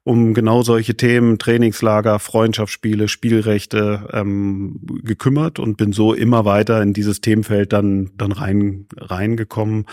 um 0.04 0.34
genau 0.34 0.62
solche 0.62 0.96
Themen, 0.96 1.38
Trainingslager, 1.38 2.18
Freundschaftsspiele, 2.18 3.08
Spielrechte 3.08 4.08
ähm, 4.12 4.80
gekümmert 5.02 5.58
und 5.58 5.78
bin 5.78 5.92
so 5.92 6.12
immer 6.12 6.44
weiter 6.44 6.82
in 6.82 6.92
dieses 6.92 7.22
Themenfeld 7.22 7.72
dann 7.72 8.10
dann 8.16 8.32
rein 8.32 8.86
reingekommen. 8.96 9.86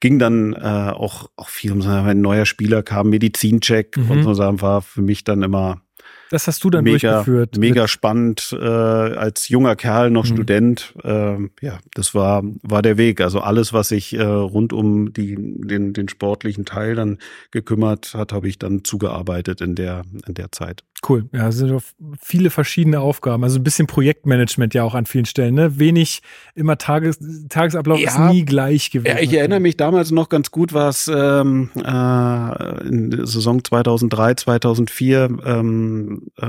Ging 0.00 0.18
dann 0.18 0.54
äh, 0.54 0.92
auch 0.92 1.30
auch 1.36 1.50
viel 1.50 1.72
um 1.72 1.80
wenn 1.80 1.90
ein 1.90 2.20
neuer 2.22 2.46
Spieler 2.46 2.82
kam, 2.82 3.10
Medizincheck 3.10 3.98
mhm. 3.98 4.10
und 4.10 4.22
so 4.22 4.32
sagen 4.32 4.62
war 4.62 4.80
für 4.80 5.02
mich 5.02 5.24
dann 5.24 5.42
immer 5.42 5.82
das 6.30 6.46
hast 6.46 6.62
du 6.62 6.70
dann 6.70 6.84
mega, 6.84 7.14
durchgeführt. 7.14 7.58
Mega 7.58 7.88
spannend 7.88 8.56
äh, 8.58 8.64
als 8.64 9.48
junger 9.48 9.74
Kerl, 9.74 10.10
noch 10.10 10.24
mhm. 10.24 10.34
Student. 10.34 10.94
Äh, 11.02 11.36
ja, 11.60 11.78
das 11.94 12.14
war 12.14 12.42
war 12.62 12.82
der 12.82 12.96
Weg. 12.96 13.20
Also 13.20 13.40
alles, 13.40 13.72
was 13.72 13.88
sich 13.88 14.14
äh, 14.14 14.22
rund 14.22 14.72
um 14.72 15.12
die, 15.12 15.34
den, 15.36 15.92
den 15.92 16.08
sportlichen 16.08 16.64
Teil 16.64 16.94
dann 16.94 17.18
gekümmert 17.50 18.14
hat, 18.14 18.32
habe 18.32 18.48
ich 18.48 18.58
dann 18.58 18.84
zugearbeitet 18.84 19.60
in 19.60 19.74
der 19.74 20.04
in 20.26 20.34
der 20.34 20.52
Zeit. 20.52 20.84
Cool. 21.08 21.28
Ja, 21.32 21.48
es 21.48 21.56
sind 21.56 21.82
viele 22.20 22.50
verschiedene 22.50 23.00
Aufgaben. 23.00 23.42
Also 23.42 23.58
ein 23.58 23.64
bisschen 23.64 23.86
Projektmanagement 23.86 24.74
ja 24.74 24.82
auch 24.82 24.94
an 24.94 25.06
vielen 25.06 25.24
Stellen. 25.24 25.54
Ne? 25.54 25.78
Wenig, 25.78 26.22
immer 26.54 26.76
Tages, 26.76 27.18
Tagesablauf 27.48 27.98
ja, 27.98 28.10
ist 28.10 28.32
nie 28.32 28.44
gleich 28.44 28.90
gewesen. 28.90 29.16
Ja, 29.16 29.22
ich 29.22 29.32
erinnere 29.32 29.60
mich 29.60 29.76
damals 29.76 30.10
noch 30.10 30.28
ganz 30.28 30.50
gut, 30.50 30.74
was 30.74 31.10
ähm, 31.12 31.70
äh, 31.76 32.86
in 32.86 33.10
der 33.10 33.26
Saison 33.26 33.64
2003, 33.64 34.34
2004 34.34 35.38
ähm, 35.44 36.26
äh, 36.36 36.46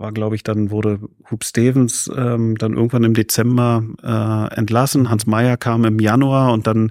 war, 0.00 0.12
glaube 0.12 0.34
ich, 0.34 0.42
dann 0.42 0.70
wurde 0.70 0.98
Hub 1.30 1.44
Stevens 1.44 2.10
ähm, 2.16 2.56
dann 2.58 2.74
irgendwann 2.74 3.04
im 3.04 3.14
Dezember 3.14 3.84
äh, 4.02 4.54
entlassen. 4.56 5.10
Hans 5.10 5.26
Meyer 5.26 5.56
kam 5.56 5.84
im 5.84 6.00
Januar 6.00 6.52
und 6.52 6.66
dann 6.66 6.90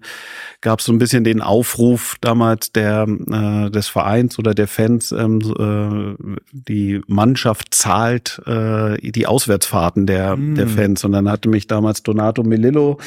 gab 0.62 0.80
es 0.80 0.86
so 0.86 0.91
ein 0.91 1.00
bisschen 1.00 1.24
den 1.24 1.41
Aufruf 1.41 2.15
damals 2.22 2.72
der 2.72 3.08
äh, 3.08 3.69
des 3.72 3.88
Vereins 3.88 4.38
oder 4.38 4.54
der 4.54 4.67
Fans, 4.67 5.12
ähm, 5.12 5.39
äh, 5.39 6.34
die 6.52 7.02
Mannschaft 7.08 7.74
zahlt 7.74 8.41
äh, 8.45 8.98
die 9.00 9.26
Auswärtsfahrten 9.26 10.06
der 10.06 10.36
mm. 10.36 10.56
der 10.56 10.67
Fans. 10.67 11.04
Und 11.04 11.13
dann 11.13 11.30
hatte 11.30 11.50
mich 11.50 11.67
damals 11.67 12.04
Donato 12.04 12.43
Melillo 12.43 13.00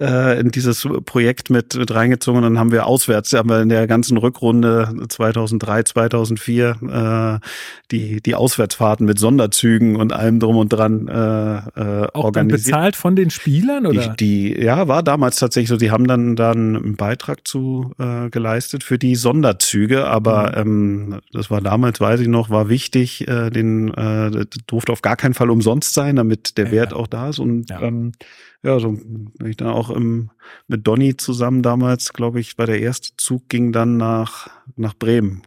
äh, 0.00 0.38
in 0.40 0.50
dieses 0.50 0.86
Projekt 1.04 1.50
mit, 1.50 1.74
mit 1.74 1.92
reingezogen. 1.92 2.38
Und 2.38 2.44
dann 2.44 2.58
haben 2.58 2.72
wir 2.72 2.86
auswärts, 2.86 3.32
haben 3.32 3.48
wir 3.48 3.60
in 3.60 3.68
der 3.68 3.86
ganzen 3.86 4.18
Rückrunde 4.18 4.94
2003, 5.08 5.82
2004 5.84 7.40
äh, 7.40 7.46
die 7.90 8.20
die 8.20 8.34
Auswärtsfahrten 8.34 9.06
mit 9.06 9.18
Sonderzügen 9.32 9.96
und 9.96 10.12
allem 10.12 10.40
drum 10.40 10.56
und 10.56 10.68
dran 10.68 11.08
äh, 11.08 11.12
äh, 11.14 12.06
Auch 12.12 12.24
organisiert. 12.24 12.66
bezahlt 12.66 12.96
von 12.96 13.16
den 13.16 13.30
Spielern 13.30 13.86
oder? 13.86 14.08
Die, 14.08 14.52
die, 14.52 14.62
ja, 14.62 14.88
war 14.88 15.02
damals 15.02 15.36
tatsächlich 15.36 15.70
so. 15.70 15.76
Die 15.76 15.90
haben 15.90 16.06
dann 16.06 16.36
dann 16.36 16.76
einen 16.76 16.96
Beitrag 16.96 17.48
zu 17.48 17.92
äh, 17.98 18.28
geleistet 18.28 18.84
für 18.84 18.98
die 18.98 19.16
Sonderzüge, 19.16 20.06
aber 20.06 20.62
mhm. 20.64 21.12
ähm, 21.12 21.20
das 21.32 21.50
war 21.50 21.62
damals, 21.62 21.98
weiß 22.00 22.20
ich 22.20 22.28
noch, 22.28 22.50
war 22.50 22.68
wichtig. 22.68 23.26
Äh, 23.26 23.48
den 23.48 23.92
äh, 23.94 24.44
durfte 24.66 24.92
auf 24.92 25.00
gar 25.00 25.16
keinen 25.16 25.34
Fall 25.34 25.50
umsonst 25.50 25.94
sein, 25.94 26.16
damit 26.16 26.58
der 26.58 26.66
ja, 26.66 26.72
Wert 26.72 26.92
auch 26.92 27.06
da 27.06 27.30
ist 27.30 27.38
und 27.38 27.70
ja. 27.70 27.80
ähm, 27.80 28.12
ja, 28.62 28.78
so 28.78 28.92
bin 28.92 29.32
ich 29.48 29.56
dann 29.56 29.68
auch 29.68 29.90
im, 29.90 30.30
mit 30.68 30.86
Donny 30.86 31.16
zusammen 31.16 31.62
damals, 31.62 32.12
glaube 32.12 32.38
ich, 32.38 32.58
war 32.58 32.66
der 32.66 32.80
erste 32.80 33.08
Zug 33.16 33.48
ging 33.48 33.72
dann 33.72 33.96
nach 33.96 34.50
nach 34.76 34.94
Bremen 34.94 35.42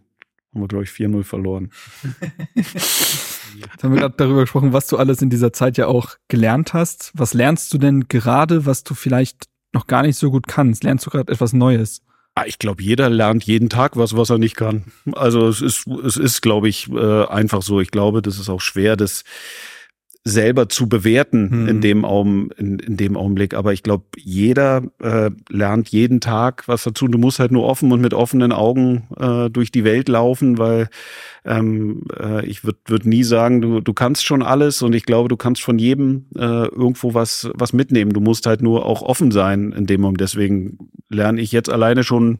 haben 0.55 0.61
wir, 0.61 0.67
glaube 0.67 0.85
ich, 0.85 0.89
4-0 0.89 1.23
verloren. 1.23 1.71
Jetzt 2.55 3.83
haben 3.83 3.93
wir 3.93 4.01
gerade 4.01 4.15
darüber 4.17 4.41
gesprochen, 4.41 4.73
was 4.73 4.87
du 4.87 4.97
alles 4.97 5.21
in 5.21 5.29
dieser 5.29 5.53
Zeit 5.53 5.77
ja 5.77 5.87
auch 5.87 6.15
gelernt 6.29 6.73
hast. 6.73 7.11
Was 7.13 7.33
lernst 7.33 7.73
du 7.73 7.77
denn 7.77 8.07
gerade, 8.07 8.65
was 8.65 8.83
du 8.83 8.95
vielleicht 8.95 9.45
noch 9.73 9.87
gar 9.87 10.01
nicht 10.01 10.17
so 10.17 10.31
gut 10.31 10.47
kannst? 10.47 10.83
Lernst 10.83 11.05
du 11.05 11.09
gerade 11.09 11.31
etwas 11.31 11.53
Neues? 11.53 12.01
Ah, 12.35 12.43
ich 12.45 12.59
glaube, 12.59 12.83
jeder 12.83 13.09
lernt 13.09 13.43
jeden 13.43 13.69
Tag 13.69 13.95
was, 13.95 14.15
was 14.15 14.29
er 14.29 14.37
nicht 14.37 14.55
kann. 14.55 14.85
Also 15.13 15.47
es 15.47 15.61
ist, 15.61 15.87
es 15.87 16.17
ist, 16.17 16.41
glaube 16.41 16.67
ich, 16.67 16.89
äh, 16.91 17.25
einfach 17.25 17.61
so. 17.61 17.79
Ich 17.79 17.91
glaube, 17.91 18.21
das 18.21 18.39
ist 18.39 18.49
auch 18.49 18.61
schwer, 18.61 18.97
das 18.97 19.23
selber 20.27 20.69
zu 20.69 20.89
bewerten 20.89 21.51
hm. 21.51 21.67
in 21.67 21.81
dem 21.81 22.03
Augen, 22.03 22.49
in, 22.57 22.79
in 22.79 22.97
dem 22.97 23.15
Augenblick. 23.15 23.53
Aber 23.53 23.73
ich 23.73 23.83
glaube, 23.83 24.05
jeder 24.17 24.81
äh, 24.99 25.29
lernt 25.49 25.89
jeden 25.89 26.19
Tag 26.19 26.67
was 26.67 26.83
dazu. 26.83 27.07
Du 27.07 27.19
musst 27.19 27.37
halt 27.37 27.51
nur 27.51 27.63
offen 27.63 27.91
und 27.91 28.01
mit 28.01 28.15
offenen 28.15 28.51
Augen 28.51 29.07
äh, 29.17 29.51
durch 29.51 29.71
die 29.71 29.83
Welt 29.83 30.09
laufen, 30.09 30.57
weil 30.57 30.89
ähm, 31.45 32.05
äh, 32.19 32.43
ich 32.47 32.63
würde 32.63 32.79
würd 32.87 33.05
nie 33.05 33.23
sagen, 33.23 33.61
du, 33.61 33.81
du 33.81 33.93
kannst 33.93 34.25
schon 34.25 34.41
alles 34.41 34.81
und 34.81 34.95
ich 34.95 35.05
glaube, 35.05 35.29
du 35.29 35.37
kannst 35.37 35.61
von 35.61 35.77
jedem 35.77 36.25
äh, 36.35 36.39
irgendwo 36.39 37.13
was, 37.13 37.51
was 37.53 37.71
mitnehmen. 37.71 38.11
Du 38.11 38.19
musst 38.19 38.47
halt 38.47 38.63
nur 38.63 38.87
auch 38.87 39.03
offen 39.03 39.29
sein 39.31 39.73
in 39.73 39.85
dem 39.85 40.01
Moment. 40.01 40.21
Deswegen 40.21 40.89
lerne 41.07 41.39
ich 41.39 41.51
jetzt 41.51 41.69
alleine 41.69 42.03
schon 42.03 42.39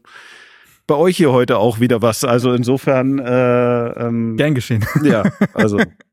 bei 0.88 0.96
euch 0.96 1.16
hier 1.16 1.30
heute 1.30 1.58
auch 1.58 1.78
wieder 1.78 2.02
was. 2.02 2.24
Also 2.24 2.52
insofern 2.52 3.20
äh, 3.20 3.88
ähm, 3.90 4.36
gern 4.36 4.56
geschehen. 4.56 4.84
Ja, 5.04 5.22
also 5.54 5.78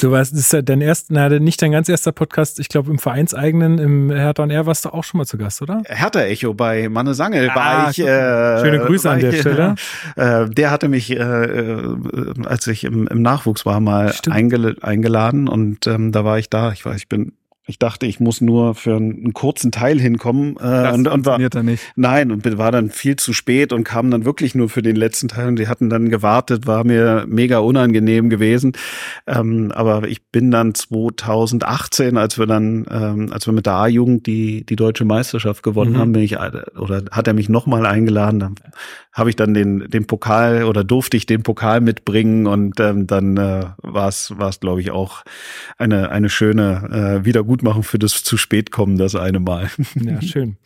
Du 0.00 0.12
warst, 0.12 0.32
das 0.32 0.40
ist 0.40 0.52
ja 0.52 0.62
dein 0.62 0.80
erster, 0.80 1.12
na, 1.12 1.28
nicht 1.28 1.60
dein 1.60 1.72
ganz 1.72 1.88
erster 1.88 2.12
Podcast, 2.12 2.60
ich 2.60 2.68
glaube 2.68 2.90
im 2.90 2.98
Vereinseigenen, 2.98 3.78
im 3.78 4.10
Hertha 4.10 4.44
und 4.44 4.50
R 4.50 4.66
warst 4.66 4.84
du 4.84 4.90
auch 4.90 5.02
schon 5.02 5.18
mal 5.18 5.24
zu 5.24 5.36
Gast, 5.36 5.60
oder? 5.62 5.82
Hertha 5.86 6.22
Echo 6.22 6.54
bei 6.54 6.88
Manne 6.88 7.14
Sangel 7.14 7.50
ah, 7.50 7.56
war 7.56 7.90
ich. 7.90 7.98
Äh, 7.98 8.60
schöne 8.60 8.78
Grüße 8.78 9.10
an 9.10 9.20
der 9.20 9.32
ich, 9.32 9.40
Stelle. 9.40 9.74
Äh, 10.16 10.48
der 10.50 10.70
hatte 10.70 10.88
mich, 10.88 11.10
äh, 11.10 11.14
äh, 11.16 12.34
als 12.44 12.66
ich 12.66 12.84
im, 12.84 13.06
im 13.06 13.22
Nachwuchs 13.22 13.66
war, 13.66 13.80
mal 13.80 14.12
eingel 14.30 14.76
eingeladen 14.80 15.48
und 15.48 15.86
ähm, 15.86 16.12
da 16.12 16.24
war 16.24 16.38
ich 16.38 16.50
da. 16.50 16.72
Ich 16.72 16.84
weiß, 16.84 16.96
ich 16.96 17.08
bin 17.08 17.32
ich 17.68 17.78
dachte, 17.78 18.06
ich 18.06 18.18
muss 18.18 18.40
nur 18.40 18.74
für 18.74 18.96
einen, 18.96 19.34
kurzen 19.34 19.70
Teil 19.70 20.00
hinkommen. 20.00 20.56
Äh, 20.56 20.62
das 20.62 20.94
und, 20.94 21.06
und 21.06 21.26
war, 21.26 21.38
er 21.38 21.62
nicht. 21.62 21.92
Nein, 21.96 22.32
und 22.32 22.58
war 22.58 22.72
dann 22.72 22.88
viel 22.88 23.16
zu 23.16 23.34
spät 23.34 23.74
und 23.74 23.84
kam 23.84 24.10
dann 24.10 24.24
wirklich 24.24 24.54
nur 24.54 24.70
für 24.70 24.80
den 24.80 24.96
letzten 24.96 25.28
Teil. 25.28 25.48
Und 25.48 25.58
die 25.58 25.68
hatten 25.68 25.90
dann 25.90 26.08
gewartet, 26.08 26.66
war 26.66 26.84
mir 26.84 27.26
mega 27.28 27.58
unangenehm 27.58 28.30
gewesen. 28.30 28.72
Ähm, 29.26 29.70
aber 29.74 30.08
ich 30.08 30.30
bin 30.30 30.50
dann 30.50 30.74
2018, 30.74 32.16
als 32.16 32.38
wir 32.38 32.46
dann, 32.46 32.86
ähm, 32.90 33.30
als 33.32 33.46
wir 33.46 33.52
mit 33.52 33.66
der 33.66 33.74
A-Jugend 33.74 34.26
die, 34.26 34.64
die 34.64 34.76
deutsche 34.76 35.04
Meisterschaft 35.04 35.62
gewonnen 35.62 35.92
mhm. 35.92 35.98
haben, 35.98 36.12
bin 36.12 36.22
ich, 36.22 36.38
oder 36.38 37.04
hat 37.10 37.26
er 37.26 37.34
mich 37.34 37.50
nochmal 37.50 37.84
eingeladen. 37.84 38.40
Dann 38.40 38.54
habe 39.18 39.30
ich 39.30 39.36
dann 39.36 39.52
den, 39.52 39.90
den 39.90 40.06
Pokal 40.06 40.64
oder 40.64 40.84
durfte 40.84 41.16
ich 41.16 41.26
den 41.26 41.42
Pokal 41.42 41.80
mitbringen 41.80 42.46
und 42.46 42.78
ähm, 42.78 43.06
dann 43.08 43.36
äh, 43.36 43.64
war 43.78 44.08
es, 44.08 44.32
war 44.38 44.48
es, 44.48 44.60
glaube 44.60 44.80
ich, 44.80 44.92
auch 44.92 45.24
eine, 45.76 46.10
eine 46.10 46.30
schöne 46.30 47.20
äh, 47.20 47.24
Wiedergut 47.24 47.57
gut 47.58 47.62
machen 47.62 47.82
für 47.82 47.98
das 47.98 48.22
zu 48.22 48.36
spät 48.36 48.70
kommen, 48.70 48.96
das 48.96 49.14
eine 49.14 49.40
Mal. 49.40 49.70
Ja, 49.94 50.22
schön. 50.22 50.56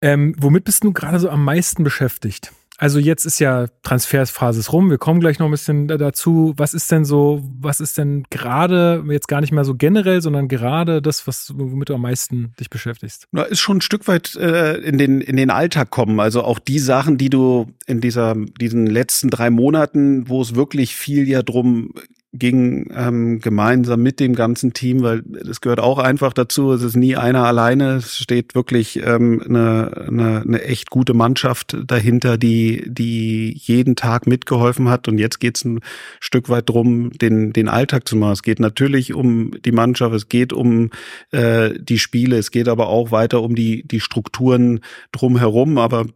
Ähm, 0.00 0.34
womit 0.38 0.64
bist 0.64 0.84
du 0.84 0.92
gerade 0.92 1.18
so 1.18 1.28
am 1.28 1.44
meisten 1.44 1.82
beschäftigt? 1.82 2.52
Also 2.78 2.98
jetzt 2.98 3.24
ist 3.24 3.38
ja 3.38 3.66
Transferphase 3.82 4.70
rum. 4.70 4.90
Wir 4.90 4.98
kommen 4.98 5.20
gleich 5.20 5.38
noch 5.38 5.46
ein 5.46 5.50
bisschen 5.50 5.88
dazu. 5.88 6.52
Was 6.58 6.74
ist 6.74 6.92
denn 6.92 7.06
so, 7.06 7.42
was 7.58 7.80
ist 7.80 7.96
denn 7.96 8.24
gerade, 8.28 9.02
jetzt 9.08 9.28
gar 9.28 9.40
nicht 9.40 9.52
mehr 9.52 9.64
so 9.64 9.74
generell, 9.74 10.20
sondern 10.20 10.46
gerade 10.46 11.00
das, 11.00 11.26
was, 11.26 11.54
womit 11.56 11.88
du 11.88 11.94
am 11.94 12.02
meisten 12.02 12.52
dich 12.60 12.68
beschäftigst? 12.68 13.28
Na, 13.32 13.42
ist 13.42 13.60
schon 13.60 13.78
ein 13.78 13.80
Stück 13.82 14.06
weit 14.08 14.34
äh, 14.36 14.76
in, 14.76 14.98
den, 14.98 15.22
in 15.22 15.36
den 15.36 15.50
Alltag 15.50 15.88
kommen. 15.88 16.20
Also 16.20 16.44
auch 16.44 16.58
die 16.58 16.78
Sachen, 16.78 17.16
die 17.16 17.30
du 17.30 17.66
in 17.86 18.02
dieser, 18.02 18.36
diesen 18.60 18.86
letzten 18.86 19.30
drei 19.30 19.48
Monaten, 19.48 20.28
wo 20.28 20.42
es 20.42 20.54
wirklich 20.54 20.94
viel 20.94 21.26
ja 21.26 21.42
drum 21.42 21.94
ging 22.32 22.90
ähm, 22.94 23.38
gemeinsam 23.40 24.02
mit 24.02 24.20
dem 24.20 24.34
ganzen 24.34 24.72
Team, 24.72 25.02
weil 25.02 25.22
es 25.48 25.60
gehört 25.60 25.80
auch 25.80 25.98
einfach 25.98 26.32
dazu. 26.32 26.72
Es 26.72 26.82
ist 26.82 26.96
nie 26.96 27.16
einer 27.16 27.44
alleine. 27.44 27.96
Es 27.96 28.16
steht 28.16 28.54
wirklich 28.54 29.02
ähm, 29.02 29.42
eine, 29.46 30.06
eine, 30.08 30.42
eine 30.42 30.62
echt 30.62 30.90
gute 30.90 31.14
Mannschaft 31.14 31.76
dahinter, 31.86 32.36
die, 32.36 32.84
die 32.86 33.54
jeden 33.56 33.96
Tag 33.96 34.26
mitgeholfen 34.26 34.88
hat. 34.88 35.08
Und 35.08 35.18
jetzt 35.18 35.40
geht 35.40 35.56
es 35.56 35.64
ein 35.64 35.80
Stück 36.20 36.48
weit 36.48 36.68
drum, 36.68 37.10
den, 37.10 37.52
den 37.52 37.68
Alltag 37.68 38.06
zu 38.08 38.16
machen. 38.16 38.32
Es 38.32 38.42
geht 38.42 38.60
natürlich 38.60 39.14
um 39.14 39.52
die 39.64 39.72
Mannschaft, 39.72 40.14
es 40.14 40.28
geht 40.28 40.52
um 40.52 40.90
äh, 41.30 41.70
die 41.78 41.98
Spiele, 41.98 42.36
es 42.36 42.50
geht 42.50 42.68
aber 42.68 42.88
auch 42.88 43.10
weiter 43.10 43.42
um 43.42 43.54
die, 43.54 43.86
die 43.86 44.00
Strukturen 44.00 44.80
drumherum. 45.12 45.78
Aber 45.78 46.06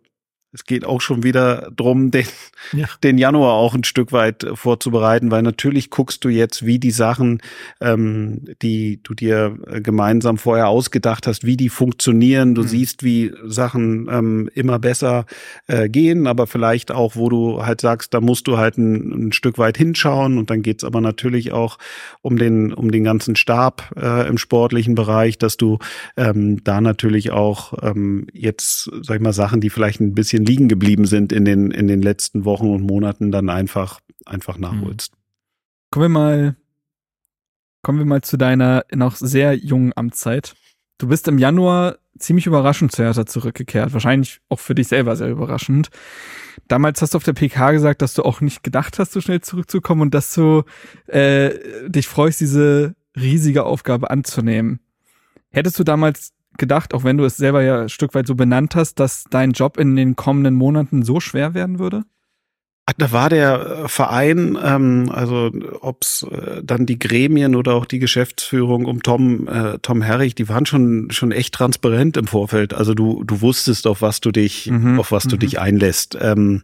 es 0.53 0.65
geht 0.65 0.85
auch 0.85 1.01
schon 1.01 1.23
wieder 1.23 1.71
drum, 1.77 2.11
den, 2.11 2.27
ja. 2.73 2.87
den 3.03 3.19
Januar 3.19 3.55
auch 3.55 3.75
ein 3.75 3.85
Stück 3.85 4.13
weit 4.13 4.47
vorzubereiten, 4.55 5.31
weil 5.31 5.43
natürlich 5.43 5.91
guckst 5.91 6.25
du 6.25 6.29
jetzt, 6.29 6.67
wie 6.67 6.79
die 6.79 6.91
Sachen, 6.91 7.41
ähm, 7.81 8.45
die 8.61 9.01
du 9.03 9.15
dir 9.15 9.57
gemeinsam 9.83 10.39
vorher 10.39 10.69
ausgedacht 10.69 11.27
hast, 11.27 11.45
wie 11.45 11.57
die 11.57 11.69
funktionieren. 11.69 12.55
Du 12.55 12.63
mhm. 12.63 12.69
siehst, 12.69 13.05
wie 13.05 13.33
Sachen 13.45 14.09
ähm, 14.11 14.51
immer 14.55 14.79
besser 14.81 15.25
äh, 15.69 15.89
gehen, 15.89 16.27
aber 16.27 16.49
vielleicht 16.49 16.91
auch, 16.91 17.15
wo 17.15 17.29
du 17.29 17.65
halt 17.65 17.81
sagst, 17.81 18.13
da 18.13 18.21
musst 18.21 18.49
du 18.49 18.59
halt 18.59 18.77
ein, 18.77 19.29
ein 19.29 19.33
Stück 19.33 19.59
weit 19.59 19.79
hinschauen. 19.79 20.37
Und 20.37 20.51
dann 20.51 20.63
geht's 20.63 20.83
aber 20.83 21.01
natürlich 21.01 21.53
auch 21.53 21.79
um 22.23 22.39
den, 22.39 22.73
um 22.73 22.91
den 22.91 23.05
ganzen 23.05 23.37
Stab 23.37 23.93
äh, 23.97 24.29
im 24.29 24.37
sportlichen 24.37 24.97
Bereich, 24.97 25.39
dass 25.39 25.57
du 25.57 25.79
ähm, 26.17 26.65
da 26.65 26.81
natürlich 26.81 27.31
auch 27.31 27.75
ähm, 27.83 28.27
jetzt, 28.33 28.91
sag 29.03 29.17
ich 29.17 29.23
mal, 29.23 29.33
Sachen, 29.33 29.61
die 29.61 29.71
vielleicht 29.71 30.01
ein 30.01 30.15
bisschen 30.15 30.40
bisschen 30.41 30.45
liegen 30.45 30.69
geblieben 30.69 31.07
sind 31.07 31.33
in 31.33 31.45
den, 31.45 31.71
in 31.71 31.87
den 31.87 32.03
letzten 32.03 32.45
Wochen 32.45 32.71
und 32.71 32.83
Monaten, 32.83 33.31
dann 33.31 33.49
einfach, 33.49 34.01
einfach 34.27 34.57
mhm. 34.57 34.63
nachholst. 34.63 35.13
Kommen 35.91 36.05
wir 36.05 36.21
mal, 36.21 36.57
kommen 37.83 37.99
wir 37.99 38.07
mal 38.07 38.23
zu 38.23 38.37
deiner 38.37 38.85
noch 38.95 39.17
sehr 39.17 39.55
jungen 39.55 39.93
Amtszeit. 39.97 40.55
Du 40.99 41.09
bist 41.09 41.29
im 41.29 41.39
Januar 41.39 41.99
ziemlich 42.19 42.47
überraschend 42.47 42.93
zu 42.93 43.03
Hertha 43.03 43.25
zurückgekehrt. 43.25 43.93
Wahrscheinlich 43.93 44.41
auch 44.49 44.61
für 44.61 44.75
dich 44.75 44.89
selber 44.89 45.17
sehr 45.17 45.31
überraschend. 45.31 45.89
Damals 46.69 47.01
hast 47.01 47.15
du 47.15 47.17
auf 47.17 47.25
der 47.25 47.33
PK 47.33 47.73
gesagt, 47.73 48.03
dass 48.03 48.15
du 48.15 48.23
auch 48.23 48.41
nicht 48.41 48.63
gedacht 48.63 48.99
hast, 48.99 49.13
so 49.13 49.21
schnell 49.21 49.41
zurückzukommen 49.41 50.03
und 50.03 50.15
dass 50.15 50.35
du 50.35 50.65
äh, 51.07 51.89
dich 51.89 52.07
freust, 52.07 52.41
diese 52.41 52.95
riesige 53.17 53.65
Aufgabe 53.65 54.11
anzunehmen. 54.11 54.81
Hättest 55.51 55.79
du 55.79 55.85
damals 55.85 56.33
gedacht, 56.61 56.95
auch 56.95 57.03
wenn 57.03 57.17
du 57.17 57.25
es 57.25 57.37
selber 57.37 57.63
ja 57.63 57.83
ein 57.83 57.89
Stück 57.89 58.15
weit 58.15 58.29
so 58.29 58.37
benannt 58.37 58.77
hast, 58.77 59.01
dass 59.01 59.25
dein 59.29 59.51
Job 59.51 59.77
in 59.79 59.97
den 59.97 60.15
kommenden 60.15 60.55
Monaten 60.55 61.03
so 61.03 61.19
schwer 61.19 61.55
werden 61.55 61.81
würde? 61.81 62.05
Da 62.97 63.13
war 63.13 63.29
der 63.29 63.85
äh, 63.85 63.89
Verein, 63.89 64.59
ähm, 64.63 65.11
also 65.13 65.51
ob's 65.81 66.27
äh, 66.31 66.63
dann 66.63 66.87
die 66.87 66.99
Gremien 66.99 67.55
oder 67.55 67.75
auch 67.75 67.87
die 67.87 67.99
Geschäftsführung 67.99 68.85
um 68.87 69.03
Tom 69.03 69.49
äh, 69.49 69.79
Tom 69.81 70.03
Herrich, 70.03 70.35
die 70.35 70.49
waren 70.49 70.67
schon 70.67 71.11
schon 71.11 71.33
echt 71.33 71.55
transparent 71.55 72.17
im 72.17 72.27
Vorfeld. 72.27 72.75
Also 72.75 72.95
du 72.95 73.23
du 73.25 73.41
wusstest 73.41 73.87
auf 73.87 74.03
was 74.03 74.21
du 74.21 74.33
dich 74.33 74.71
mhm. 74.71 74.99
auf 74.99 75.13
was 75.13 75.25
du 75.25 75.37
mhm. 75.37 75.41
dich 75.41 75.61
einlässt. 75.61 76.19
Ähm, 76.21 76.63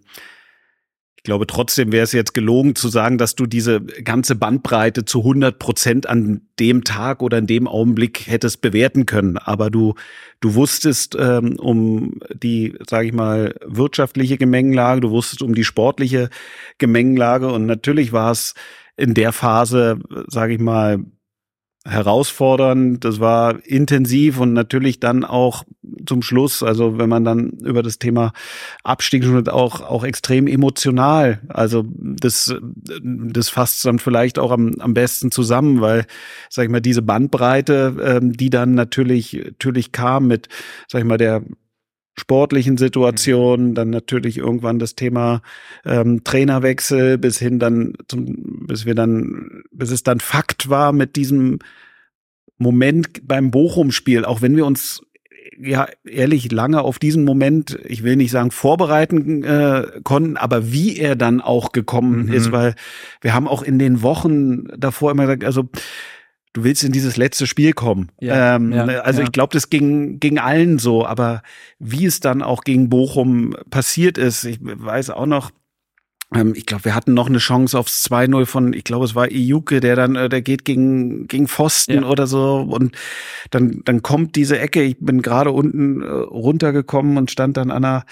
glaube, 1.26 1.46
trotzdem 1.46 1.92
wäre 1.92 2.04
es 2.04 2.12
jetzt 2.12 2.32
gelogen 2.32 2.74
zu 2.74 2.88
sagen, 2.88 3.18
dass 3.18 3.34
du 3.34 3.46
diese 3.46 3.82
ganze 3.82 4.34
Bandbreite 4.34 5.04
zu 5.04 5.18
100 5.18 5.58
Prozent 5.58 6.08
an 6.08 6.40
dem 6.58 6.84
Tag 6.84 7.22
oder 7.22 7.38
in 7.38 7.46
dem 7.46 7.68
Augenblick 7.68 8.26
hättest 8.26 8.62
bewerten 8.62 9.04
können. 9.04 9.36
Aber 9.36 9.68
du, 9.70 9.94
du 10.40 10.54
wusstest 10.54 11.16
ähm, 11.18 11.56
um 11.58 12.18
die, 12.32 12.74
sage 12.88 13.08
ich 13.08 13.12
mal, 13.12 13.54
wirtschaftliche 13.66 14.38
Gemengelage, 14.38 15.02
du 15.02 15.10
wusstest 15.10 15.42
um 15.42 15.54
die 15.54 15.64
sportliche 15.64 16.30
Gemengelage 16.78 17.48
und 17.52 17.66
natürlich 17.66 18.12
war 18.12 18.30
es 18.30 18.54
in 18.96 19.12
der 19.12 19.32
Phase, 19.32 19.98
sage 20.28 20.54
ich 20.54 20.60
mal, 20.60 21.04
herausfordernd, 21.86 23.04
das 23.04 23.20
war 23.20 23.64
intensiv 23.64 24.40
und 24.40 24.52
natürlich 24.52 25.00
dann 25.00 25.24
auch 25.24 25.64
zum 26.06 26.22
Schluss, 26.22 26.62
also 26.62 26.98
wenn 26.98 27.08
man 27.08 27.24
dann 27.24 27.50
über 27.64 27.82
das 27.82 27.98
Thema 27.98 28.32
Abstieg 28.82 29.24
schon 29.24 29.48
auch, 29.48 29.80
auch 29.80 30.04
extrem 30.04 30.46
emotional. 30.46 31.40
Also 31.48 31.84
das, 31.88 32.54
das 33.02 33.48
fasst 33.48 33.84
dann 33.84 33.98
vielleicht 33.98 34.38
auch 34.38 34.50
am, 34.50 34.74
am 34.80 34.94
besten 34.94 35.30
zusammen, 35.30 35.80
weil, 35.80 36.06
sag 36.50 36.64
ich 36.64 36.70
mal, 36.70 36.80
diese 36.80 37.02
Bandbreite, 37.02 37.96
ähm, 38.02 38.32
die 38.32 38.50
dann 38.50 38.74
natürlich, 38.74 39.40
natürlich 39.44 39.92
kam 39.92 40.26
mit, 40.26 40.48
sag 40.88 41.00
ich 41.00 41.06
mal, 41.06 41.18
der 41.18 41.42
sportlichen 42.18 42.78
Situation, 42.78 43.70
mhm. 43.70 43.74
dann 43.74 43.90
natürlich 43.90 44.38
irgendwann 44.38 44.78
das 44.78 44.94
Thema 44.94 45.42
ähm, 45.84 46.24
Trainerwechsel, 46.24 47.18
bis 47.18 47.38
hin 47.38 47.58
dann 47.58 47.94
zum, 48.08 48.66
bis 48.66 48.86
wir 48.86 48.94
dann, 48.94 49.62
bis 49.70 49.90
es 49.90 50.02
dann 50.02 50.20
Fakt 50.20 50.68
war 50.70 50.92
mit 50.92 51.16
diesem 51.16 51.58
Moment 52.58 53.26
beim 53.28 53.50
Bochum-Spiel, 53.50 54.24
auch 54.24 54.40
wenn 54.40 54.56
wir 54.56 54.64
uns 54.64 55.02
ja 55.58 55.86
ehrlich 56.04 56.50
lange 56.52 56.82
auf 56.82 56.98
diesen 56.98 57.24
Moment, 57.24 57.78
ich 57.84 58.02
will 58.02 58.16
nicht 58.16 58.30
sagen 58.30 58.50
vorbereiten 58.50 59.42
äh, 59.44 59.86
konnten, 60.02 60.36
aber 60.36 60.72
wie 60.72 60.98
er 60.98 61.16
dann 61.16 61.40
auch 61.40 61.72
gekommen 61.72 62.26
mhm. 62.26 62.32
ist, 62.32 62.52
weil 62.52 62.74
wir 63.20 63.34
haben 63.34 63.48
auch 63.48 63.62
in 63.62 63.78
den 63.78 64.02
Wochen 64.02 64.64
davor 64.76 65.10
immer 65.10 65.24
gesagt, 65.24 65.44
also 65.44 65.68
du 66.56 66.64
willst 66.64 66.82
in 66.84 66.92
dieses 66.92 67.18
letzte 67.18 67.46
Spiel 67.46 67.74
kommen. 67.74 68.10
Ja, 68.18 68.56
ähm, 68.56 68.72
ja, 68.72 68.84
also 69.00 69.20
ja. 69.20 69.26
ich 69.26 69.32
glaube, 69.32 69.52
das 69.52 69.68
ging, 69.68 70.18
ging 70.20 70.38
allen 70.38 70.78
so, 70.78 71.04
aber 71.04 71.42
wie 71.78 72.06
es 72.06 72.20
dann 72.20 72.42
auch 72.42 72.64
gegen 72.64 72.88
Bochum 72.88 73.54
passiert 73.68 74.16
ist, 74.16 74.44
ich 74.44 74.58
weiß 74.62 75.10
auch 75.10 75.26
noch, 75.26 75.50
ich 76.32 76.66
glaube, 76.66 76.86
wir 76.86 76.94
hatten 76.96 77.14
noch 77.14 77.28
eine 77.28 77.38
Chance 77.38 77.78
aufs 77.78 78.04
2-0 78.10 78.46
von, 78.46 78.72
ich 78.72 78.82
glaube, 78.82 79.04
es 79.04 79.14
war 79.14 79.30
Iuke, 79.30 79.78
der 79.78 79.94
dann, 79.94 80.16
äh, 80.16 80.28
der 80.28 80.42
geht 80.42 80.64
gegen, 80.64 81.28
gegen 81.28 81.46
Pfosten 81.46 82.02
ja. 82.02 82.08
oder 82.08 82.26
so. 82.26 82.66
Und 82.68 82.96
dann, 83.52 83.82
dann 83.84 84.02
kommt 84.02 84.34
diese 84.34 84.58
Ecke. 84.58 84.82
Ich 84.82 84.96
bin 84.98 85.22
gerade 85.22 85.52
unten 85.52 86.02
äh, 86.02 86.06
runtergekommen 86.06 87.16
und 87.16 87.30
stand 87.30 87.56
dann 87.56 87.70
an 87.70 87.84
einer, 87.84 88.04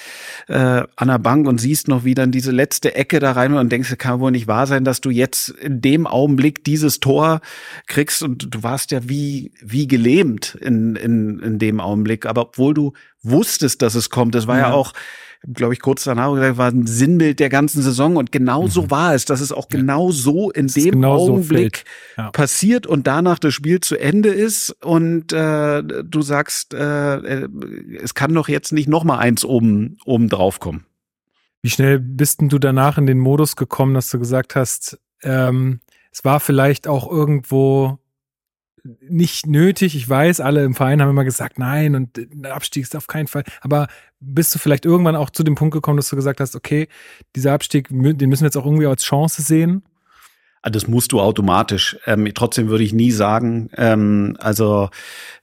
äh, 0.46 0.86
an 0.94 1.08
der 1.08 1.18
Bank 1.18 1.48
und 1.48 1.60
siehst 1.60 1.88
noch, 1.88 2.04
wie 2.04 2.14
dann 2.14 2.30
diese 2.30 2.52
letzte 2.52 2.94
Ecke 2.94 3.18
da 3.18 3.32
rein 3.32 3.52
und 3.54 3.72
denkst, 3.72 3.98
kann 3.98 4.20
wohl 4.20 4.30
nicht 4.30 4.46
wahr 4.46 4.68
sein, 4.68 4.84
dass 4.84 5.00
du 5.00 5.10
jetzt 5.10 5.48
in 5.48 5.80
dem 5.80 6.06
Augenblick 6.06 6.62
dieses 6.62 7.00
Tor 7.00 7.40
kriegst. 7.88 8.22
Und 8.22 8.54
du 8.54 8.62
warst 8.62 8.92
ja 8.92 9.08
wie, 9.08 9.50
wie 9.60 9.88
gelähmt 9.88 10.56
in, 10.60 10.94
in, 10.94 11.40
in 11.40 11.58
dem 11.58 11.80
Augenblick. 11.80 12.26
Aber 12.26 12.42
obwohl 12.42 12.74
du 12.74 12.92
wusstest, 13.24 13.82
dass 13.82 13.96
es 13.96 14.08
kommt, 14.08 14.36
das 14.36 14.46
war 14.46 14.58
ja, 14.58 14.68
ja 14.68 14.72
auch, 14.72 14.92
glaube 15.52 15.74
ich, 15.74 15.80
kurz 15.80 16.04
danach 16.04 16.32
gesagt, 16.34 16.56
war 16.56 16.70
ein 16.70 16.86
Sinnbild 16.86 17.40
der 17.40 17.48
ganzen 17.48 17.82
Saison 17.82 18.16
und 18.16 18.32
genau 18.32 18.62
mhm. 18.62 18.68
so 18.68 18.90
war 18.90 19.14
es, 19.14 19.24
dass 19.24 19.40
es 19.40 19.52
auch 19.52 19.68
genau 19.68 20.10
so 20.10 20.50
in 20.50 20.68
dem 20.68 20.92
genau 20.92 21.16
Augenblick 21.16 21.84
so 22.16 22.22
ja. 22.22 22.30
passiert 22.30 22.86
und 22.86 23.06
danach 23.06 23.38
das 23.38 23.54
Spiel 23.54 23.80
zu 23.80 23.96
Ende 23.96 24.30
ist 24.30 24.70
und 24.82 25.32
äh, 25.32 25.82
du 25.82 26.22
sagst, 26.22 26.74
äh, 26.74 27.16
äh, 27.16 27.48
es 28.02 28.14
kann 28.14 28.34
doch 28.34 28.48
jetzt 28.48 28.72
nicht 28.72 28.88
noch 28.88 29.04
mal 29.04 29.18
eins 29.18 29.44
oben 29.44 29.98
oben 30.04 30.28
drauf 30.28 30.60
kommen. 30.60 30.86
Wie 31.62 31.70
schnell 31.70 31.98
bist 31.98 32.40
denn 32.40 32.48
du 32.48 32.58
danach 32.58 32.98
in 32.98 33.06
den 33.06 33.18
Modus 33.18 33.56
gekommen, 33.56 33.94
dass 33.94 34.10
du 34.10 34.18
gesagt 34.18 34.54
hast, 34.54 34.98
ähm, 35.22 35.80
es 36.12 36.24
war 36.24 36.40
vielleicht 36.40 36.86
auch 36.86 37.10
irgendwo 37.10 37.98
nicht 39.00 39.46
nötig. 39.46 39.96
Ich 39.96 40.08
weiß, 40.08 40.40
alle 40.40 40.64
im 40.64 40.74
Verein 40.74 41.00
haben 41.00 41.10
immer 41.10 41.24
gesagt, 41.24 41.58
nein, 41.58 41.94
und 41.94 42.10
der 42.14 42.54
Abstieg 42.54 42.82
ist 42.82 42.94
auf 42.94 43.06
keinen 43.06 43.26
Fall. 43.26 43.44
Aber 43.62 43.88
bist 44.20 44.54
du 44.54 44.58
vielleicht 44.58 44.84
irgendwann 44.84 45.16
auch 45.16 45.30
zu 45.30 45.42
dem 45.42 45.54
Punkt 45.54 45.72
gekommen, 45.72 45.96
dass 45.96 46.10
du 46.10 46.16
gesagt 46.16 46.40
hast, 46.40 46.54
okay, 46.54 46.88
dieser 47.34 47.52
Abstieg, 47.52 47.88
den 47.88 48.28
müssen 48.28 48.42
wir 48.42 48.48
jetzt 48.48 48.56
auch 48.56 48.66
irgendwie 48.66 48.86
als 48.86 49.02
Chance 49.02 49.42
sehen? 49.42 49.82
Ah, 50.60 50.70
das 50.70 50.88
musst 50.88 51.12
du 51.12 51.20
automatisch. 51.20 51.98
Ähm, 52.06 52.30
trotzdem 52.34 52.68
würde 52.68 52.84
ich 52.84 52.94
nie 52.94 53.10
sagen, 53.10 53.68
ähm, 53.76 54.36
also 54.40 54.88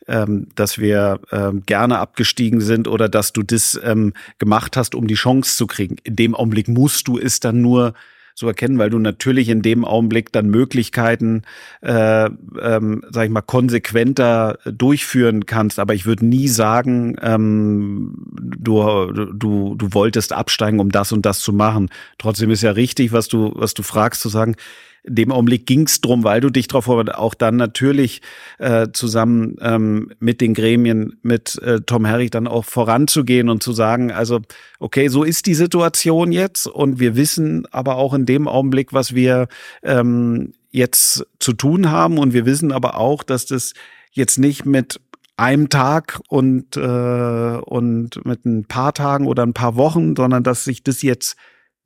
ähm, 0.07 0.47
dass 0.55 0.79
wir 0.79 1.19
ähm, 1.31 1.61
gerne 1.65 1.99
abgestiegen 1.99 2.59
sind 2.59 2.87
oder 2.87 3.07
dass 3.07 3.31
du 3.31 3.43
das 3.43 3.79
ähm, 3.83 4.13
gemacht 4.39 4.77
hast, 4.77 4.95
um 4.95 5.05
die 5.05 5.13
Chance 5.13 5.57
zu 5.57 5.67
kriegen. 5.67 5.97
In 6.03 6.15
dem 6.15 6.33
Augenblick 6.33 6.67
musst 6.67 7.07
du 7.07 7.19
es 7.19 7.39
dann 7.39 7.61
nur 7.61 7.93
zu 8.41 8.47
erkennen, 8.47 8.79
weil 8.79 8.89
du 8.89 8.97
natürlich 8.97 9.49
in 9.49 9.61
dem 9.61 9.85
Augenblick 9.85 10.31
dann 10.31 10.49
Möglichkeiten, 10.49 11.43
äh, 11.81 12.25
ähm, 12.25 13.03
sag 13.11 13.25
ich 13.25 13.29
mal, 13.29 13.41
konsequenter 13.41 14.57
durchführen 14.65 15.45
kannst. 15.45 15.77
Aber 15.77 15.93
ich 15.93 16.07
würde 16.07 16.25
nie 16.25 16.47
sagen, 16.47 17.17
ähm, 17.21 18.15
du, 18.33 19.11
du, 19.31 19.75
du 19.75 19.93
wolltest 19.93 20.33
absteigen, 20.33 20.79
um 20.79 20.89
das 20.89 21.11
und 21.11 21.23
das 21.23 21.41
zu 21.41 21.53
machen. 21.53 21.89
Trotzdem 22.17 22.49
ist 22.49 22.63
ja 22.63 22.71
richtig, 22.71 23.11
was 23.11 23.27
du, 23.27 23.51
was 23.55 23.75
du 23.75 23.83
fragst, 23.83 24.21
zu 24.21 24.29
sagen, 24.29 24.55
in 25.03 25.15
dem 25.15 25.31
Augenblick 25.31 25.65
ging 25.65 25.87
es 25.87 26.01
drum, 26.01 26.23
weil 26.23 26.41
du 26.41 26.49
dich 26.49 26.67
darauf 26.67 26.87
auch 26.87 27.33
dann 27.33 27.55
natürlich 27.55 28.21
äh, 28.59 28.89
zusammen 28.93 29.55
ähm, 29.61 30.11
mit 30.19 30.41
den 30.41 30.53
Gremien, 30.53 31.17
mit 31.23 31.59
äh, 31.61 31.81
Tom 31.81 32.05
Herrich 32.05 32.29
dann 32.29 32.47
auch 32.47 32.65
voranzugehen 32.65 33.49
und 33.49 33.63
zu 33.63 33.73
sagen, 33.73 34.11
also 34.11 34.41
okay, 34.79 35.07
so 35.07 35.23
ist 35.23 35.47
die 35.47 35.55
Situation 35.55 36.31
jetzt 36.31 36.67
und 36.67 36.99
wir 36.99 37.15
wissen 37.15 37.65
aber 37.71 37.95
auch 37.95 38.13
in 38.13 38.25
dem 38.25 38.47
Augenblick, 38.47 38.93
was 38.93 39.15
wir 39.15 39.47
ähm, 39.81 40.53
jetzt 40.69 41.25
zu 41.39 41.53
tun 41.53 41.89
haben 41.89 42.17
und 42.17 42.33
wir 42.33 42.45
wissen 42.45 42.71
aber 42.71 42.97
auch, 42.97 43.23
dass 43.23 43.45
das 43.45 43.73
jetzt 44.11 44.37
nicht 44.37 44.65
mit 44.65 44.99
einem 45.35 45.69
Tag 45.69 46.19
und 46.27 46.77
äh, 46.77 46.79
und 46.79 48.23
mit 48.25 48.45
ein 48.45 48.65
paar 48.65 48.93
Tagen 48.93 49.25
oder 49.25 49.43
ein 49.43 49.53
paar 49.53 49.75
Wochen, 49.75 50.15
sondern 50.15 50.43
dass 50.43 50.63
sich 50.63 50.83
das 50.83 51.01
jetzt 51.01 51.35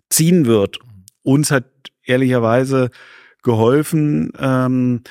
ziehen 0.10 0.46
wird. 0.46 0.80
Uns 1.24 1.52
hat 1.52 1.66
ehrlicherweise 2.06 2.90
geholfen, 3.44 4.32
ähm, 4.40 5.04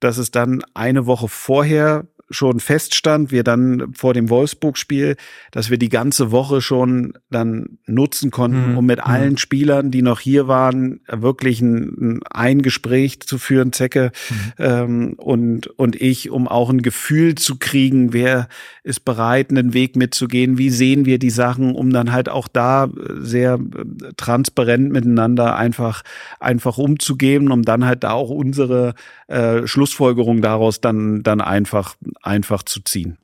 dass 0.00 0.18
es 0.18 0.30
dann 0.30 0.62
eine 0.74 1.06
Woche 1.06 1.28
vorher 1.28 2.06
schon 2.32 2.60
feststand, 2.60 3.30
wir 3.30 3.44
dann 3.44 3.92
vor 3.94 4.14
dem 4.14 4.30
Wolfsburg-Spiel, 4.30 5.16
dass 5.50 5.70
wir 5.70 5.78
die 5.78 5.88
ganze 5.88 6.32
Woche 6.32 6.60
schon 6.60 7.14
dann 7.30 7.78
nutzen 7.86 8.30
konnten, 8.30 8.72
mhm. 8.72 8.78
um 8.78 8.86
mit 8.86 8.98
mhm. 8.98 9.04
allen 9.04 9.38
Spielern, 9.38 9.90
die 9.90 10.02
noch 10.02 10.20
hier 10.20 10.48
waren, 10.48 11.00
wirklich 11.08 11.60
ein, 11.60 12.20
ein 12.30 12.62
Gespräch 12.62 13.20
zu 13.20 13.38
führen, 13.38 13.72
Zecke 13.72 14.12
mhm. 14.30 14.52
ähm, 14.58 15.12
und, 15.16 15.66
und 15.66 16.00
ich, 16.00 16.30
um 16.30 16.48
auch 16.48 16.70
ein 16.70 16.82
Gefühl 16.82 17.34
zu 17.36 17.56
kriegen, 17.58 18.12
wer 18.12 18.48
ist 18.82 19.04
bereit, 19.04 19.50
einen 19.50 19.74
Weg 19.74 19.96
mitzugehen, 19.96 20.58
wie 20.58 20.70
sehen 20.70 21.04
wir 21.04 21.18
die 21.18 21.30
Sachen, 21.30 21.74
um 21.74 21.92
dann 21.92 22.12
halt 22.12 22.28
auch 22.28 22.48
da 22.48 22.88
sehr 23.20 23.54
äh, 23.54 24.12
transparent 24.16 24.90
miteinander 24.90 25.56
einfach, 25.56 26.02
einfach 26.40 26.78
umzugehen, 26.78 27.50
um 27.50 27.62
dann 27.62 27.84
halt 27.84 28.04
da 28.04 28.12
auch 28.12 28.30
unsere 28.30 28.94
äh, 29.28 29.66
Schlussfolgerung 29.66 30.42
daraus 30.42 30.80
dann, 30.80 31.22
dann 31.22 31.40
einfach 31.40 31.94
einfach 32.22 32.62
zu 32.62 32.80
ziehen. 32.80 33.18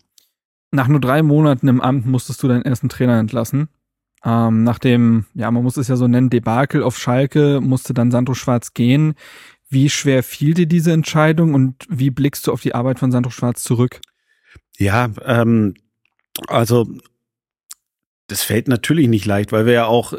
Nach 0.70 0.88
nur 0.88 1.01
drei 1.01 1.22
Monaten 1.22 1.68
im 1.68 1.80
Amt 1.80 2.07
musstest 2.07 2.42
du 2.42 2.49
deinen 2.49 2.62
ersten 2.62 2.88
Trainer 2.88 3.18
entlassen. 3.18 3.68
Ähm, 4.24 4.64
nach 4.64 4.78
dem, 4.78 5.26
ja, 5.34 5.51
man 5.51 5.62
muss 5.62 5.76
es 5.76 5.88
ja 5.88 5.96
so 5.96 6.09
nennen, 6.09 6.30
Debakel 6.30 6.82
auf 6.82 6.99
Schalke 6.99 7.61
musste 7.61 7.94
dann 7.94 8.11
Sandro 8.11 8.34
Schwarz 8.34 8.74
gehen. 8.74 9.14
Wie 9.70 9.88
schwer 9.90 10.22
fiel 10.22 10.55
dir 10.55 10.66
diese 10.66 10.92
Entscheidung 10.92 11.55
und 11.55 11.86
wie 11.88 12.11
blickst 12.11 12.46
du 12.46 12.53
auf 12.53 12.61
die 12.61 12.74
Arbeit 12.74 12.99
von 12.99 13.12
Sandro 13.12 13.30
Schwarz 13.30 13.62
zurück? 13.62 14.01
Ja, 14.76 15.11
ähm, 15.24 15.74
also 16.46 16.86
das 18.26 18.42
fällt 18.42 18.68
natürlich 18.68 19.09
nicht 19.09 19.24
leicht, 19.24 19.53
weil 19.53 19.66
wir 19.66 19.72
ja 19.72 19.86
auch 19.86 20.14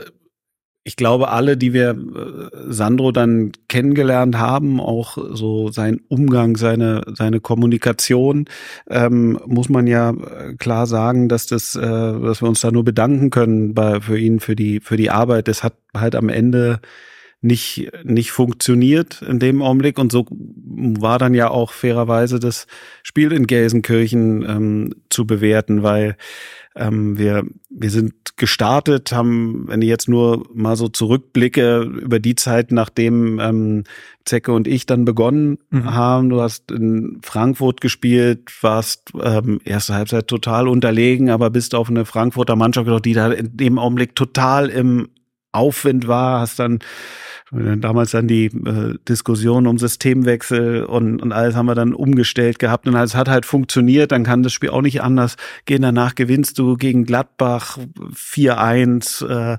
ich 0.89 0.95
glaube, 0.95 1.29
alle, 1.29 1.55
die 1.55 1.71
wir 1.71 1.91
äh, 1.91 2.73
Sandro 2.73 3.11
dann 3.11 3.51
kennengelernt 3.67 4.39
haben, 4.39 4.81
auch 4.81 5.19
so 5.33 5.69
sein 5.69 6.01
Umgang, 6.07 6.57
seine, 6.57 7.03
seine 7.13 7.39
Kommunikation, 7.39 8.45
ähm, 8.89 9.39
muss 9.45 9.69
man 9.69 9.85
ja 9.85 10.09
äh, 10.09 10.55
klar 10.57 10.87
sagen, 10.87 11.29
dass 11.29 11.45
das, 11.45 11.75
äh, 11.75 11.79
dass 11.81 12.41
wir 12.41 12.49
uns 12.49 12.61
da 12.61 12.71
nur 12.71 12.83
bedanken 12.83 13.29
können 13.29 13.75
bei, 13.75 14.01
für 14.01 14.17
ihn, 14.17 14.39
für 14.39 14.55
die, 14.55 14.79
für 14.79 14.97
die 14.97 15.11
Arbeit. 15.11 15.47
Das 15.47 15.63
hat 15.63 15.75
halt 15.95 16.15
am 16.15 16.27
Ende 16.27 16.79
nicht, 17.41 17.91
nicht 18.03 18.31
funktioniert 18.31 19.21
in 19.21 19.37
dem 19.37 19.61
Augenblick. 19.61 19.99
Und 19.99 20.11
so 20.11 20.25
war 20.31 21.19
dann 21.19 21.35
ja 21.35 21.51
auch 21.51 21.71
fairerweise 21.71 22.39
das 22.39 22.65
Spiel 23.03 23.31
in 23.31 23.45
Gelsenkirchen 23.45 24.43
ähm, 24.43 24.95
zu 25.11 25.27
bewerten, 25.27 25.83
weil 25.83 26.17
ähm, 26.75 27.17
wir, 27.17 27.43
wir 27.69 27.89
sind 27.89 28.37
gestartet, 28.37 29.11
haben, 29.11 29.67
wenn 29.67 29.81
ich 29.81 29.89
jetzt 29.89 30.07
nur 30.07 30.47
mal 30.53 30.75
so 30.75 30.87
zurückblicke, 30.87 31.81
über 31.81 32.19
die 32.19 32.35
Zeit, 32.35 32.71
nachdem 32.71 33.39
ähm, 33.39 33.83
Zecke 34.25 34.53
und 34.53 34.67
ich 34.67 34.85
dann 34.85 35.05
begonnen 35.05 35.57
mhm. 35.71 35.93
haben. 35.93 36.29
Du 36.29 36.41
hast 36.41 36.71
in 36.71 37.19
Frankfurt 37.21 37.81
gespielt, 37.81 38.51
warst 38.61 39.11
ähm, 39.21 39.59
erste 39.65 39.93
Halbzeit 39.93 40.27
total 40.27 40.67
unterlegen, 40.67 41.29
aber 41.29 41.49
bist 41.49 41.75
auf 41.75 41.89
eine 41.89 42.05
Frankfurter 42.05 42.55
Mannschaft 42.55 42.85
gedacht, 42.85 43.05
die 43.05 43.13
da 43.13 43.31
in 43.31 43.57
dem 43.57 43.77
Augenblick 43.77 44.15
total 44.15 44.69
im 44.69 45.09
Aufwind 45.51 46.07
war, 46.07 46.41
hast 46.41 46.59
dann 46.59 46.79
damals 47.51 48.11
dann 48.11 48.27
die 48.27 48.45
äh, 48.45 48.95
Diskussion 49.07 49.65
um 49.65 49.79
Systemwechsel 49.79 50.83
und, 50.83 51.21
und 51.21 51.31
alles 51.31 51.55
haben 51.55 51.65
wir 51.65 51.73
dann 51.73 51.93
umgestellt 51.93 52.59
gehabt 52.59 52.87
und 52.87 52.95
es 52.95 53.15
hat 53.15 53.27
halt 53.27 53.45
funktioniert, 53.45 54.11
dann 54.11 54.23
kann 54.23 54.43
das 54.43 54.53
Spiel 54.53 54.69
auch 54.69 54.83
nicht 54.83 55.01
anders 55.01 55.35
gehen. 55.65 55.81
Danach 55.81 56.13
gewinnst 56.13 56.59
du 56.59 56.77
gegen 56.77 57.05
Gladbach 57.05 57.79
4-1, 58.13 59.25
äh, 59.27 59.57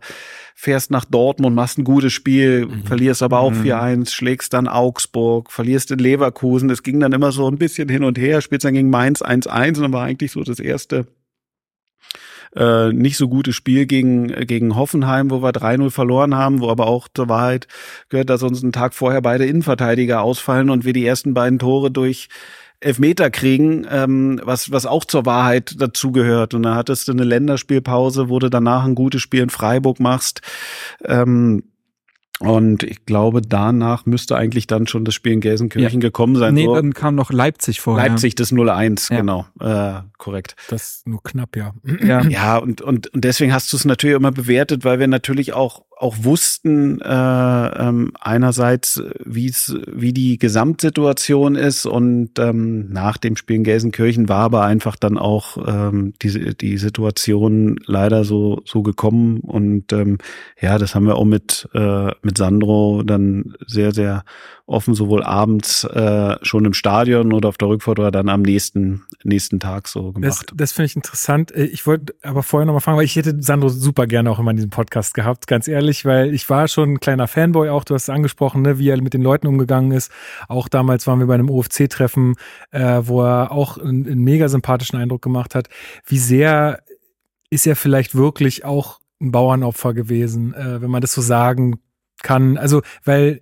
fährst 0.54 0.92
nach 0.92 1.04
Dortmund, 1.04 1.56
machst 1.56 1.78
ein 1.78 1.84
gutes 1.84 2.12
Spiel, 2.12 2.66
mhm. 2.66 2.84
verlierst 2.84 3.24
aber 3.24 3.40
auch 3.40 3.50
mhm. 3.50 3.62
4-1, 3.62 4.10
schlägst 4.10 4.52
dann 4.52 4.68
Augsburg, 4.68 5.50
verlierst 5.50 5.90
in 5.90 5.98
Leverkusen. 5.98 6.70
Es 6.70 6.84
ging 6.84 7.00
dann 7.00 7.12
immer 7.12 7.32
so 7.32 7.50
ein 7.50 7.58
bisschen 7.58 7.88
hin 7.88 8.04
und 8.04 8.18
her, 8.18 8.40
spielst 8.40 8.64
dann 8.64 8.74
gegen 8.74 8.90
Mainz 8.90 9.20
1-1 9.20 9.76
und 9.76 9.82
dann 9.82 9.92
war 9.92 10.04
eigentlich 10.04 10.30
so 10.30 10.44
das 10.44 10.60
erste 10.60 11.06
äh, 12.56 12.92
nicht 12.92 13.16
so 13.16 13.28
gutes 13.28 13.54
Spiel 13.54 13.86
gegen, 13.86 14.28
gegen 14.46 14.76
Hoffenheim, 14.76 15.30
wo 15.30 15.42
wir 15.42 15.50
3-0 15.50 15.90
verloren 15.90 16.34
haben, 16.34 16.60
wo 16.60 16.68
aber 16.68 16.86
auch 16.86 17.08
zur 17.12 17.28
Wahrheit 17.28 17.68
gehört, 18.08 18.30
dass 18.30 18.42
uns 18.42 18.62
einen 18.62 18.72
Tag 18.72 18.94
vorher 18.94 19.22
beide 19.22 19.46
Innenverteidiger 19.46 20.22
ausfallen 20.22 20.70
und 20.70 20.84
wir 20.84 20.92
die 20.92 21.06
ersten 21.06 21.34
beiden 21.34 21.58
Tore 21.58 21.90
durch 21.90 22.28
Elfmeter 22.80 23.30
kriegen, 23.30 23.86
ähm, 23.90 24.40
was, 24.42 24.72
was 24.72 24.86
auch 24.86 25.04
zur 25.04 25.26
Wahrheit 25.26 25.74
dazugehört. 25.78 26.54
Und 26.54 26.62
da 26.62 26.74
hattest 26.74 27.08
du 27.08 27.12
eine 27.12 27.24
Länderspielpause, 27.24 28.30
wo 28.30 28.38
du 28.38 28.48
danach 28.48 28.84
ein 28.84 28.94
gutes 28.94 29.20
Spiel 29.20 29.42
in 29.42 29.50
Freiburg 29.50 30.00
machst. 30.00 30.40
Ähm, 31.04 31.64
und 32.40 32.84
ich 32.84 33.04
glaube, 33.04 33.42
danach 33.42 34.06
müsste 34.06 34.34
eigentlich 34.34 34.66
dann 34.66 34.86
schon 34.86 35.04
das 35.04 35.14
Spiel 35.14 35.32
in 35.32 35.40
Gelsenkirchen 35.40 36.00
ja. 36.00 36.08
gekommen 36.08 36.36
sein. 36.36 36.54
Nee, 36.54 36.64
so. 36.64 36.74
dann 36.74 36.94
kam 36.94 37.14
noch 37.14 37.30
Leipzig 37.30 37.82
vorher. 37.82 38.08
Leipzig, 38.08 38.34
das 38.34 38.50
0-1, 38.50 39.12
ja. 39.12 39.20
genau. 39.20 39.46
Äh, 39.60 40.00
korrekt. 40.16 40.56
Das 40.68 41.02
nur 41.04 41.22
knapp, 41.22 41.54
ja. 41.54 41.74
Ja, 42.02 42.22
ja 42.22 42.56
und, 42.56 42.80
und, 42.80 43.08
und 43.08 43.24
deswegen 43.24 43.52
hast 43.52 43.70
du 43.72 43.76
es 43.76 43.84
natürlich 43.84 44.16
immer 44.16 44.32
bewertet, 44.32 44.84
weil 44.84 44.98
wir 44.98 45.06
natürlich 45.06 45.52
auch 45.52 45.82
auch 46.00 46.16
wussten 46.22 47.00
äh, 47.02 47.08
ähm, 47.08 48.12
einerseits, 48.18 49.02
wie 49.22 49.48
es 49.48 49.76
wie 49.86 50.14
die 50.14 50.38
Gesamtsituation 50.38 51.56
ist 51.56 51.84
und 51.84 52.38
ähm, 52.38 52.90
nach 52.90 53.18
dem 53.18 53.36
Spiel 53.36 53.56
in 53.56 53.64
Gelsenkirchen 53.64 54.30
war 54.30 54.44
aber 54.44 54.62
einfach 54.62 54.96
dann 54.96 55.18
auch 55.18 55.58
ähm, 55.66 56.14
die 56.22 56.56
die 56.56 56.78
Situation 56.78 57.78
leider 57.84 58.24
so 58.24 58.62
so 58.64 58.82
gekommen 58.82 59.40
und 59.40 59.92
ähm, 59.92 60.16
ja, 60.58 60.78
das 60.78 60.94
haben 60.94 61.06
wir 61.06 61.16
auch 61.16 61.26
mit 61.26 61.68
äh, 61.74 62.12
mit 62.22 62.38
Sandro 62.38 63.02
dann 63.04 63.54
sehr 63.66 63.92
sehr 63.92 64.24
offen, 64.70 64.94
sowohl 64.94 65.22
abends 65.24 65.84
äh, 65.84 66.36
schon 66.42 66.64
im 66.64 66.72
Stadion 66.72 67.32
oder 67.32 67.48
auf 67.48 67.58
der 67.58 67.68
Rückfahrt 67.68 67.98
oder 67.98 68.10
dann 68.10 68.28
am 68.28 68.42
nächsten, 68.42 69.04
nächsten 69.24 69.58
Tag 69.58 69.88
so 69.88 70.12
gemacht. 70.12 70.46
Das, 70.50 70.56
das 70.56 70.72
finde 70.72 70.86
ich 70.86 70.96
interessant. 70.96 71.52
Äh, 71.52 71.64
ich 71.64 71.86
wollte 71.86 72.14
aber 72.22 72.42
vorher 72.42 72.66
nochmal 72.66 72.80
fragen, 72.80 72.96
weil 72.96 73.04
ich 73.04 73.16
hätte 73.16 73.42
Sandro 73.42 73.68
super 73.68 74.06
gerne 74.06 74.30
auch 74.30 74.38
immer 74.38 74.52
in 74.52 74.56
diesem 74.56 74.70
Podcast 74.70 75.14
gehabt, 75.14 75.46
ganz 75.48 75.66
ehrlich, 75.66 76.04
weil 76.04 76.32
ich 76.32 76.48
war 76.48 76.68
schon 76.68 76.92
ein 76.92 77.00
kleiner 77.00 77.26
Fanboy 77.26 77.68
auch, 77.68 77.84
du 77.84 77.94
hast 77.94 78.04
es 78.04 78.08
angesprochen, 78.10 78.62
ne, 78.62 78.78
wie 78.78 78.88
er 78.88 79.02
mit 79.02 79.12
den 79.12 79.22
Leuten 79.22 79.48
umgegangen 79.48 79.90
ist. 79.90 80.12
Auch 80.48 80.68
damals 80.68 81.06
waren 81.06 81.18
wir 81.18 81.26
bei 81.26 81.34
einem 81.34 81.50
OFC-Treffen, 81.50 82.36
äh, 82.70 83.00
wo 83.02 83.22
er 83.22 83.50
auch 83.50 83.76
einen, 83.76 84.06
einen 84.06 84.22
mega 84.22 84.48
sympathischen 84.48 84.98
Eindruck 84.98 85.22
gemacht 85.22 85.54
hat. 85.54 85.68
Wie 86.06 86.18
sehr 86.18 86.80
ist 87.50 87.66
er 87.66 87.74
vielleicht 87.74 88.14
wirklich 88.14 88.64
auch 88.64 89.00
ein 89.20 89.32
Bauernopfer 89.32 89.94
gewesen, 89.94 90.54
äh, 90.54 90.80
wenn 90.80 90.90
man 90.90 91.00
das 91.00 91.12
so 91.12 91.20
sagen 91.20 91.80
kann. 92.22 92.56
Also, 92.56 92.82
weil 93.04 93.40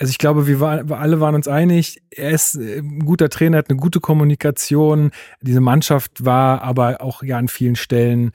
also 0.00 0.10
ich 0.10 0.18
glaube, 0.18 0.46
wir, 0.46 0.60
war, 0.60 0.88
wir 0.88 0.98
alle 0.98 1.20
waren 1.20 1.34
uns 1.34 1.46
einig, 1.46 2.02
er 2.10 2.30
ist 2.30 2.54
äh, 2.56 2.78
ein 2.78 3.04
guter 3.04 3.28
Trainer, 3.28 3.58
hat 3.58 3.68
eine 3.68 3.78
gute 3.78 4.00
Kommunikation. 4.00 5.10
Diese 5.42 5.60
Mannschaft 5.60 6.24
war 6.24 6.62
aber 6.62 7.02
auch 7.02 7.22
ja 7.22 7.36
an 7.36 7.48
vielen 7.48 7.76
Stellen 7.76 8.32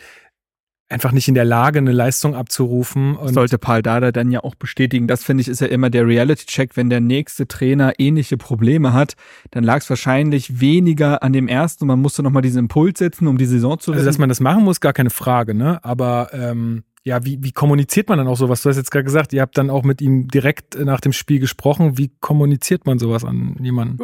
einfach 0.87 1.11
nicht 1.11 1.27
in 1.27 1.33
der 1.33 1.45
Lage, 1.45 1.79
eine 1.79 1.91
Leistung 1.91 2.35
abzurufen. 2.35 3.15
Und 3.15 3.33
Sollte 3.33 3.57
Paul 3.57 3.81
Dada 3.81 4.11
dann 4.11 4.29
ja 4.29 4.43
auch 4.43 4.53
bestätigen. 4.53 5.07
Das 5.07 5.23
finde 5.23 5.41
ich 5.41 5.47
ist 5.47 5.59
ja 5.59 5.65
immer 5.65 5.89
der 5.89 6.05
Reality-Check. 6.05 6.77
Wenn 6.77 6.91
der 6.91 7.01
nächste 7.01 7.47
Trainer 7.47 7.93
ähnliche 7.97 8.37
Probleme 8.37 8.93
hat, 8.93 9.15
dann 9.49 9.63
lag 9.63 9.77
es 9.77 9.89
wahrscheinlich 9.89 10.61
weniger 10.61 11.23
an 11.23 11.33
dem 11.33 11.47
ersten 11.47 11.85
und 11.85 11.87
man 11.87 11.99
musste 11.99 12.21
nochmal 12.21 12.43
diesen 12.43 12.59
Impuls 12.59 12.99
setzen, 12.99 13.27
um 13.27 13.39
die 13.39 13.47
Saison 13.47 13.79
zu 13.79 13.91
wissen. 13.91 13.97
Also, 13.97 14.09
dass 14.09 14.19
man 14.19 14.29
das 14.29 14.39
machen 14.39 14.63
muss, 14.63 14.79
gar 14.79 14.93
keine 14.93 15.09
Frage, 15.09 15.55
ne? 15.55 15.83
Aber 15.83 16.29
ähm, 16.31 16.83
ja, 17.07 17.23
wie, 17.23 17.37
wie 17.43 17.51
kommuniziert 17.51 18.09
man 18.09 18.17
dann 18.17 18.27
auch 18.27 18.35
sowas? 18.35 18.63
Du 18.63 18.69
hast 18.69 18.77
jetzt 18.77 18.89
gerade 18.89 19.03
gesagt, 19.03 19.31
ihr 19.31 19.41
habt 19.41 19.59
dann 19.59 19.69
auch 19.69 19.83
mit 19.83 20.01
ihm 20.01 20.27
direkt 20.27 20.75
nach 20.79 20.99
dem 20.99 21.13
Spiel 21.13 21.39
gesprochen. 21.39 21.99
Wie 21.99 22.09
kommuniziert 22.19 22.87
man 22.87 22.97
sowas 22.97 23.23
an 23.23 23.57
jemanden? 23.61 23.99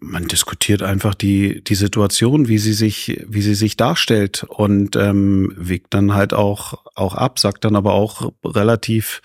Man 0.00 0.28
diskutiert 0.28 0.82
einfach 0.82 1.14
die, 1.14 1.64
die 1.64 1.74
Situation, 1.74 2.46
wie 2.46 2.58
sie 2.58 2.74
sich, 2.74 3.24
wie 3.26 3.40
sie 3.40 3.54
sich 3.54 3.78
darstellt 3.78 4.44
und 4.46 4.94
ähm, 4.94 5.54
wiegt 5.56 5.94
dann 5.94 6.12
halt 6.12 6.34
auch, 6.34 6.84
auch 6.94 7.14
ab, 7.14 7.38
sagt 7.38 7.64
dann 7.64 7.74
aber 7.74 7.94
auch 7.94 8.30
relativ 8.44 9.22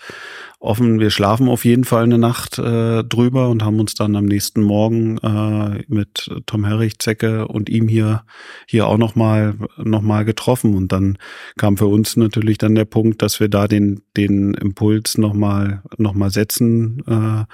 offen. 0.64 0.98
Wir 0.98 1.10
schlafen 1.10 1.48
auf 1.48 1.64
jeden 1.64 1.84
Fall 1.84 2.04
eine 2.04 2.18
Nacht 2.18 2.58
äh, 2.58 3.04
drüber 3.04 3.48
und 3.50 3.62
haben 3.62 3.78
uns 3.80 3.94
dann 3.94 4.16
am 4.16 4.24
nächsten 4.24 4.62
Morgen 4.62 5.18
äh, 5.18 5.84
mit 5.88 6.30
Tom 6.46 6.64
Herrich, 6.64 6.98
Zecke 6.98 7.46
und 7.48 7.68
ihm 7.68 7.86
hier 7.88 8.24
hier 8.66 8.86
auch 8.86 8.98
noch 8.98 9.14
mal 9.14 9.54
noch 9.76 10.02
mal 10.02 10.24
getroffen 10.24 10.74
und 10.74 10.90
dann 10.92 11.18
kam 11.56 11.76
für 11.76 11.86
uns 11.86 12.16
natürlich 12.16 12.58
dann 12.58 12.74
der 12.74 12.86
Punkt, 12.86 13.22
dass 13.22 13.40
wir 13.40 13.48
da 13.48 13.68
den 13.68 14.02
den 14.16 14.54
Impuls 14.54 15.18
noch 15.18 15.34
mal 15.34 15.82
noch 15.98 16.14
mal 16.14 16.30
setzen 16.30 17.02
äh, 17.06 17.44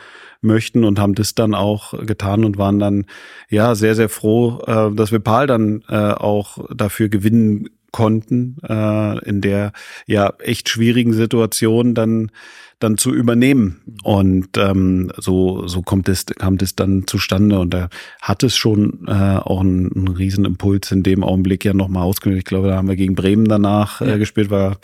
möchten 0.40 0.84
und 0.84 0.98
haben 0.98 1.14
das 1.14 1.34
dann 1.34 1.54
auch 1.54 1.94
getan 2.06 2.44
und 2.44 2.58
waren 2.58 2.78
dann 2.78 3.06
ja 3.48 3.74
sehr 3.74 3.94
sehr 3.94 4.08
froh, 4.08 4.60
äh, 4.66 4.94
dass 4.94 5.12
wir 5.12 5.20
Paul 5.20 5.46
dann 5.46 5.82
äh, 5.88 6.12
auch 6.12 6.58
dafür 6.74 7.08
gewinnen 7.08 7.68
konnten 7.92 8.56
äh, 8.68 9.18
in 9.28 9.40
der 9.40 9.72
ja 10.06 10.32
echt 10.38 10.68
schwierigen 10.68 11.12
Situation 11.12 11.94
dann 11.94 12.30
dann 12.80 12.96
zu 12.96 13.14
übernehmen. 13.14 13.82
Und 14.02 14.56
ähm, 14.56 15.12
so, 15.16 15.68
so 15.68 15.82
kommt 15.82 16.08
es, 16.08 16.26
kam 16.26 16.58
das 16.58 16.74
dann 16.74 17.06
zustande. 17.06 17.58
Und 17.60 17.72
da 17.72 17.88
hat 18.20 18.42
es 18.42 18.56
schon 18.56 19.06
äh, 19.06 19.12
auch 19.12 19.60
einen, 19.60 19.92
einen 19.94 20.08
riesen 20.08 20.44
Impuls 20.44 20.90
in 20.90 21.02
dem 21.02 21.22
Augenblick 21.22 21.64
ja 21.64 21.74
nochmal 21.74 22.02
ausgelöst. 22.02 22.38
Ich 22.38 22.44
glaube, 22.46 22.68
da 22.68 22.76
haben 22.76 22.88
wir 22.88 22.96
gegen 22.96 23.14
Bremen 23.14 23.46
danach 23.46 24.00
äh, 24.00 24.18
gespielt, 24.18 24.50
war 24.50 24.78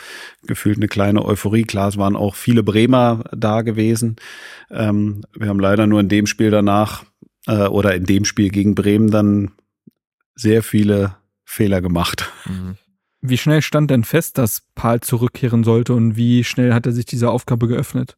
gefühlt 0.45 0.77
eine 0.77 0.87
kleine 0.87 1.25
Euphorie. 1.25 1.63
Klar, 1.63 1.89
es 1.89 1.97
waren 1.97 2.15
auch 2.15 2.35
viele 2.35 2.63
Bremer 2.63 3.25
da 3.35 3.63
gewesen. 3.63 4.15
Ähm, 4.71 5.23
wir 5.35 5.49
haben 5.49 5.59
leider 5.59 5.87
nur 5.87 5.99
in 5.99 6.09
dem 6.09 6.27
Spiel 6.27 6.51
danach 6.51 7.03
äh, 7.47 7.65
oder 7.67 7.95
in 7.95 8.05
dem 8.05 8.25
Spiel 8.25 8.49
gegen 8.49 8.75
Bremen 8.75 9.09
dann 9.09 9.51
sehr 10.35 10.61
viele 10.61 11.15
Fehler 11.45 11.81
gemacht. 11.81 12.31
Mhm. 12.45 12.77
Wie 13.21 13.37
schnell 13.37 13.61
stand 13.61 13.89
denn 13.91 14.03
fest, 14.03 14.37
dass 14.37 14.61
Paul 14.75 15.01
zurückkehren 15.01 15.63
sollte 15.63 15.93
und 15.93 16.15
wie 16.15 16.43
schnell 16.43 16.73
hat 16.73 16.85
er 16.85 16.91
sich 16.91 17.05
dieser 17.05 17.31
Aufgabe 17.31 17.67
geöffnet? 17.67 18.17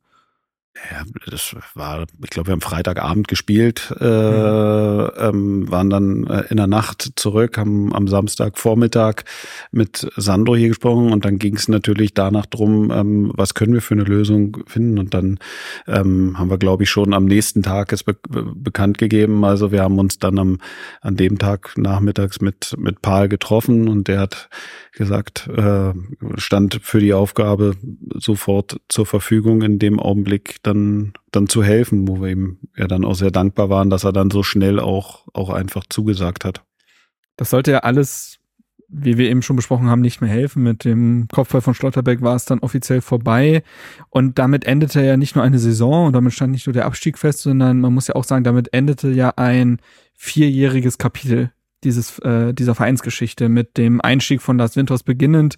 Ja, 0.76 1.04
das 1.30 1.56
war, 1.74 2.06
ich 2.24 2.30
glaube, 2.30 2.48
wir 2.48 2.52
haben 2.54 2.62
Freitagabend 2.62 3.28
gespielt, 3.28 3.94
äh, 4.00 4.06
mhm. 4.06 5.10
ähm, 5.18 5.72
waren 5.72 5.90
dann 5.90 6.28
äh, 6.28 6.46
in 6.50 6.58
der 6.58 6.68
Nacht 6.68 7.12
zurück, 7.16 7.58
haben 7.58 7.94
am 7.94 8.08
Samstagvormittag 8.08 9.24
mit 9.72 10.08
Sandro 10.16 10.56
hier 10.56 10.70
gesprochen 10.70 11.12
und 11.12 11.26
dann 11.26 11.38
ging 11.38 11.56
es 11.56 11.68
natürlich 11.68 12.14
danach 12.14 12.46
drum, 12.46 12.92
ähm, 12.92 13.32
was 13.36 13.56
können 13.56 13.74
wir 13.74 13.82
für 13.82 13.96
eine 13.96 14.04
Lösung 14.04 14.58
finden 14.68 15.00
und 15.00 15.14
dann 15.14 15.40
ähm, 15.88 16.40
haben 16.40 16.50
wir, 16.50 16.58
glaube 16.58 16.84
ich, 16.84 16.90
schon 16.90 17.14
am 17.14 17.26
nächsten 17.26 17.62
Tag 17.62 17.92
es 17.92 18.04
be 18.04 18.16
bekannt 18.30 18.98
gegeben. 19.00 19.44
Also 19.44 19.72
wir 19.72 19.82
haben 19.82 20.00
uns 20.00 20.20
dann 20.20 20.38
am 20.38 20.60
an 21.02 21.16
dem 21.16 21.40
Tag 21.40 21.78
nachmittags 21.78 22.42
mit 22.42 22.76
mit 22.78 23.02
Paul 23.02 23.28
getroffen 23.28 23.88
und 23.88 24.08
der 24.08 24.20
hat 24.22 24.50
gesagt, 24.94 25.48
äh, 25.48 25.94
stand 26.36 26.80
für 26.84 27.00
die 27.00 27.14
Aufgabe 27.14 27.76
sofort 28.16 28.82
zur 28.90 29.06
Verfügung 29.06 29.62
in 29.62 29.80
dem 29.80 30.00
Augenblick 30.00 30.59
dann, 30.64 31.14
dann 31.32 31.48
zu 31.48 31.64
helfen, 31.64 32.08
wo 32.08 32.22
wir 32.22 32.30
ihm 32.30 32.60
ja 32.76 32.88
dann 32.88 33.06
auch 33.06 33.16
sehr 33.16 33.32
dankbar 33.32 33.70
waren, 33.70 33.90
dass 33.90 34.04
er 34.04 34.14
dann 34.14 34.32
so 34.32 34.44
schnell 34.44 34.80
auch, 34.80 35.28
auch 35.34 35.50
einfach 35.50 35.84
zugesagt 35.90 36.46
hat. 36.46 36.64
Das 37.38 37.50
sollte 37.50 37.72
ja 37.72 37.80
alles, 37.80 38.40
wie 38.90 39.18
wir 39.18 39.30
eben 39.30 39.42
schon 39.42 39.56
besprochen 39.56 39.88
haben, 39.90 40.02
nicht 40.02 40.22
mehr 40.22 40.30
helfen. 40.30 40.64
Mit 40.64 40.84
dem 40.84 41.28
Kopfball 41.32 41.62
von 41.62 41.74
Schlotterbeck 41.74 42.22
war 42.22 42.36
es 42.36 42.46
dann 42.46 42.60
offiziell 42.60 43.02
vorbei. 43.02 43.64
Und 44.10 44.40
damit 44.40 44.66
endete 44.66 45.04
ja 45.04 45.16
nicht 45.16 45.36
nur 45.36 45.44
eine 45.44 45.60
Saison 45.60 46.08
und 46.08 46.14
damit 46.14 46.34
stand 46.34 46.52
nicht 46.52 46.68
nur 46.68 46.74
der 46.74 46.86
Abstieg 46.86 47.18
fest, 47.18 47.42
sondern 47.42 47.80
man 47.80 47.94
muss 47.94 48.08
ja 48.08 48.16
auch 48.16 48.26
sagen, 48.26 48.44
damit 48.44 48.74
endete 48.74 49.10
ja 49.10 49.34
ein 49.38 49.80
vierjähriges 50.16 50.98
Kapitel 50.98 51.52
dieses, 51.84 52.20
äh, 52.20 52.54
dieser 52.54 52.76
Vereinsgeschichte 52.76 53.48
mit 53.48 53.78
dem 53.78 54.02
Einstieg 54.02 54.42
von 54.42 54.58
Lars 54.58 54.76
Winters 54.76 55.04
beginnend. 55.04 55.56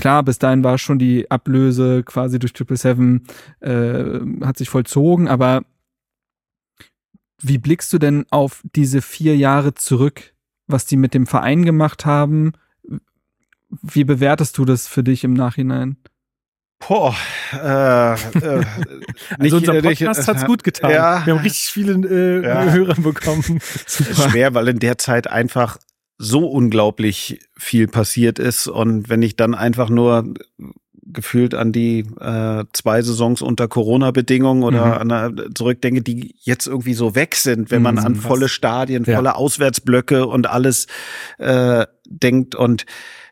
Klar, 0.00 0.22
bis 0.22 0.38
dahin 0.38 0.64
war 0.64 0.78
schon 0.78 0.98
die 0.98 1.30
Ablöse 1.30 2.02
quasi 2.04 2.38
durch 2.38 2.54
Triple 2.54 2.78
Seven, 2.78 3.26
äh, 3.60 4.18
hat 4.42 4.56
sich 4.56 4.70
vollzogen, 4.70 5.28
aber 5.28 5.62
wie 7.42 7.58
blickst 7.58 7.92
du 7.92 7.98
denn 7.98 8.24
auf 8.30 8.62
diese 8.74 9.02
vier 9.02 9.36
Jahre 9.36 9.74
zurück, 9.74 10.32
was 10.66 10.86
die 10.86 10.96
mit 10.96 11.12
dem 11.12 11.26
Verein 11.26 11.66
gemacht 11.66 12.06
haben? 12.06 12.52
Wie 13.68 14.04
bewertest 14.04 14.56
du 14.56 14.64
das 14.64 14.88
für 14.88 15.02
dich 15.02 15.22
im 15.22 15.34
Nachhinein? 15.34 15.98
Boah, 16.78 17.14
äh, 17.52 18.14
äh, 18.14 18.16
nicht, 19.38 19.52
also 19.52 19.56
unser 19.58 19.74
äh, 19.74 19.82
Podcast 19.82 20.26
hat's 20.26 20.46
gut 20.46 20.64
getan. 20.64 20.92
Ja, 20.92 21.26
Wir 21.26 21.34
haben 21.34 21.42
richtig 21.42 21.66
viele 21.66 21.92
äh, 22.08 22.46
ja. 22.46 22.72
Hörer 22.72 22.94
bekommen. 22.94 23.60
Super. 23.86 24.30
Schwer, 24.30 24.54
weil 24.54 24.68
in 24.68 24.78
der 24.78 24.96
Zeit 24.96 25.26
einfach 25.26 25.76
so 26.22 26.46
unglaublich 26.46 27.40
viel 27.56 27.88
passiert 27.88 28.38
ist 28.38 28.66
und 28.66 29.08
wenn 29.08 29.22
ich 29.22 29.36
dann 29.36 29.54
einfach 29.54 29.88
nur 29.88 30.34
gefühlt 31.02 31.54
an 31.54 31.72
die 31.72 32.00
äh, 32.20 32.64
zwei 32.74 33.00
Saisons 33.00 33.40
unter 33.40 33.68
Corona-Bedingungen 33.68 34.62
oder 34.62 35.02
mhm. 35.02 35.10
an, 35.10 35.50
zurückdenke, 35.54 36.02
die 36.02 36.36
jetzt 36.42 36.66
irgendwie 36.66 36.92
so 36.92 37.14
weg 37.14 37.36
sind, 37.36 37.70
wenn 37.70 37.80
man 37.80 37.94
mhm, 37.94 38.04
an 38.04 38.14
volle 38.16 38.50
Stadien, 38.50 39.04
ja. 39.04 39.16
volle 39.16 39.34
Auswärtsblöcke 39.34 40.26
und 40.26 40.46
alles 40.46 40.88
äh, 41.38 41.86
denkt 42.06 42.54
und 42.54 42.84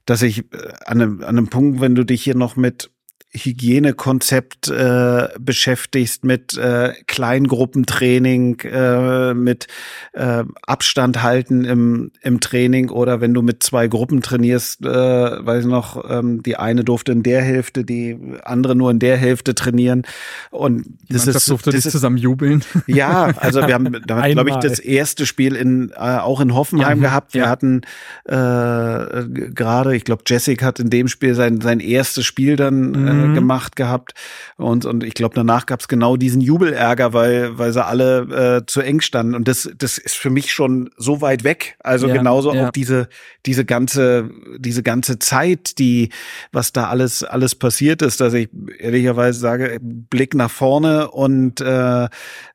dass 0.07 0.23
ich 0.23 0.39
äh, 0.39 0.73
an 0.87 1.03
einem, 1.03 1.21
an 1.21 1.29
einem 1.29 1.49
Punkt, 1.49 1.83
wenn 1.83 1.95
du 1.95 2.05
dich 2.05 2.23
hier 2.23 2.37
noch 2.37 2.57
mit 2.57 2.91
Hygienekonzept 3.35 4.69
äh, 4.69 5.29
beschäftigst, 5.39 6.25
mit 6.25 6.57
äh, 6.57 6.95
Kleingruppentraining, 7.07 8.61
äh, 8.61 9.35
mit 9.35 9.67
äh, 10.15 10.45
Abstand 10.63 11.23
halten 11.23 11.65
im, 11.67 12.11
im 12.23 12.41
Training 12.41 12.89
oder 12.89 13.21
wenn 13.21 13.35
du 13.35 13.43
mit 13.43 13.63
zwei 13.63 13.87
Gruppen 13.87 14.23
trainierst, 14.23 14.83
äh, 14.83 14.89
weiß 14.89 15.65
ich 15.65 15.71
noch, 15.71 16.09
ähm, 16.09 16.43
die 16.43 16.57
eine 16.57 16.85
durfte 16.85 17.13
in 17.13 17.23
der 17.23 17.43
Hälfte, 17.43 17.85
die 17.85 18.19
andere 18.45 18.75
nur 18.75 18.91
in 18.91 18.99
der 18.99 19.19
Hälfte 19.19 19.55
trainieren 19.55 20.05
und 20.51 20.87
das 21.11 21.27
ist 21.27 21.45
so, 21.45 21.59
das 21.63 21.75
ist, 21.75 21.91
zusammen 21.91 22.17
jubeln. 22.17 22.65
Ja, 22.87 23.33
also 23.37 23.67
wir 23.67 23.75
haben 23.75 23.95
da 24.07 24.27
glaube 24.27 24.51
ich 24.51 24.57
das 24.57 24.79
erste 24.79 25.27
Spiel 25.27 25.55
in 25.55 25.91
äh, 25.95 26.19
auch 26.19 26.41
in 26.41 26.55
Hoffenheim 26.55 27.03
ja, 27.03 27.09
gehabt. 27.09 27.35
Wir 27.35 27.43
ja. 27.43 27.49
hatten 27.49 27.83
äh, 28.25 29.51
gerade, 29.51 29.95
ich 29.95 30.05
glaube 30.05 30.23
Jessica 30.27 30.65
hat 30.65 30.81
in 30.81 30.89
dem 30.89 31.09
Spiel 31.09 31.35
sein 31.35 31.61
sein 31.61 31.81
erstes 31.81 32.25
Spiel 32.25 32.57
dann 32.57 32.95
äh, 32.95 33.18
mhm. 33.19 33.35
gemacht 33.35 33.77
gehabt. 33.77 34.13
Und, 34.57 34.85
und 34.85 35.05
ich 35.05 35.15
glaube, 35.15 35.35
danach 35.35 35.67
gab 35.67 35.81
es 35.81 35.89
genau 35.89 36.17
diesen 36.17 36.41
Jubelärger, 36.41 37.13
weil, 37.13 37.59
weil 37.59 37.73
sie 37.73 37.85
alle 37.85 38.59
äh, 38.59 38.67
zu 38.67 38.81
eng 38.81 39.01
standen. 39.01 39.35
Und 39.35 39.49
das, 39.49 39.71
das 39.77 39.99
ist 39.99 40.17
für 40.17 40.31
mich 40.31 40.53
schon 40.53 40.91
so 40.97 41.21
weit 41.21 41.45
weg. 41.45 41.77
Also 41.81 42.09
ja, 42.09 42.17
genauso 42.17 42.53
ja. 42.53 42.67
auch 42.69 42.71
diese, 42.71 43.09
diese 43.47 43.65
ganze, 43.65 44.31
diese 44.59 44.83
ganze 44.83 45.19
Zeit, 45.19 45.79
die, 45.79 46.11
was 46.53 46.73
da 46.73 46.89
alles, 46.89 47.25
alles 47.25 47.55
passiert 47.55 48.03
ist, 48.03 48.21
dass 48.21 48.35
ich 48.35 48.49
ehrlicherweise 48.79 49.39
sage, 49.39 49.79
Blick 49.81 50.35
nach 50.35 50.51
vorne 50.51 51.11
und 51.11 51.61
äh, 51.61 52.09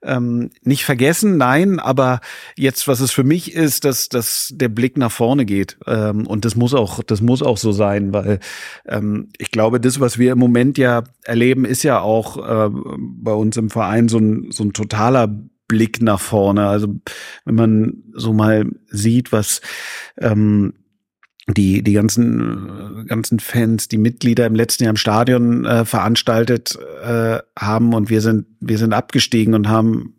ähm, 0.04 0.50
nicht 0.64 0.86
vergessen, 0.86 1.38
nein, 1.38 1.80
aber 1.80 2.22
jetzt, 2.56 2.88
was 2.88 3.00
es 3.00 3.12
für 3.12 3.24
mich 3.24 3.54
ist, 3.54 3.86
dass, 3.86 4.10
dass 4.10 4.54
der 4.54 4.70
Blick 4.70 4.98
nach 4.98 5.12
vorne 5.12 5.46
geht. 5.46 5.78
Ähm, 5.88 6.28
und 6.28 6.46
das 6.46 6.56
muss 6.56 6.74
auch, 6.74 7.02
das 7.04 7.22
muss 7.22 7.42
auch 7.42 7.58
so 7.58 7.72
sein, 7.72 8.14
weil 8.14 8.40
ähm, 8.88 9.30
ich 9.38 9.52
glaube, 9.52 9.80
das, 9.80 10.00
was 10.00 10.18
wir 10.18 10.32
im 10.32 10.40
Moment 10.40 10.53
ja 10.78 11.04
erleben, 11.24 11.66
ist 11.66 11.84
ja 11.84 12.00
auch 12.00 12.38
äh, 12.38 12.70
bei 12.98 13.34
uns 13.34 13.58
im 13.58 13.70
Verein 13.70 14.08
so 14.08 14.18
ein, 14.18 14.52
so 14.52 14.64
ein 14.64 14.74
totaler 14.74 15.28
Blick 15.68 16.02
nach 16.02 16.20
vorne. 16.20 16.68
Also 16.68 16.96
wenn 17.46 17.56
man 17.56 18.04
so 18.14 18.34
mal 18.34 18.70
sieht, 18.90 19.32
was 19.32 19.62
ähm, 20.20 20.74
die 21.48 21.84
die 21.84 21.94
ganzen 21.94 23.06
ganzen 23.08 23.40
Fans, 23.40 23.88
die 23.88 23.98
Mitglieder 23.98 24.46
im 24.46 24.56
letzten 24.56 24.84
Jahr 24.84 24.92
im 24.92 24.98
Stadion 24.98 25.66
äh, 25.66 25.84
veranstaltet 25.84 26.78
äh, 27.04 27.40
haben 27.58 27.94
und 27.94 28.10
wir 28.10 28.22
sind 28.22 28.46
wir 28.60 28.78
sind 28.78 28.94
abgestiegen 28.94 29.54
und 29.54 29.68
haben 29.68 30.16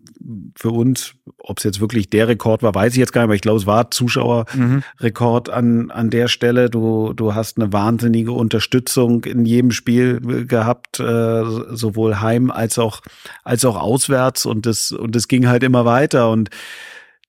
für 0.57 0.71
uns, 0.71 1.15
ob 1.39 1.59
es 1.59 1.65
jetzt 1.65 1.81
wirklich 1.81 2.09
der 2.09 2.29
Rekord 2.29 2.63
war, 2.63 2.75
weiß 2.75 2.93
ich 2.93 2.99
jetzt 2.99 3.13
gar 3.13 3.23
nicht, 3.23 3.27
aber 3.27 3.35
ich 3.35 3.41
glaube, 3.41 3.59
es 3.59 3.67
war 3.67 3.91
Zuschauerrekord 3.91 5.49
mhm. 5.49 5.55
an, 5.55 5.91
an 5.91 6.11
der 6.11 6.29
Stelle. 6.29 6.71
Du, 6.71 7.13
du 7.13 7.35
hast 7.35 7.59
eine 7.59 7.73
wahnsinnige 7.73 8.33
Unterstützung 8.33 9.25
in 9.25 9.45
jedem 9.45 9.71
Spiel 9.71 10.47
gehabt, 10.47 11.01
äh, 11.01 11.45
sowohl 11.71 12.21
heim 12.21 12.51
als 12.51 12.79
auch, 12.79 13.01
als 13.43 13.65
auch 13.65 13.77
auswärts 13.77 14.47
und 14.47 14.67
das, 14.67 14.93
und 14.93 15.15
das 15.15 15.29
ging 15.29 15.47
halt 15.47 15.63
immer 15.63 15.85
weiter 15.85 16.31
und 16.31 16.51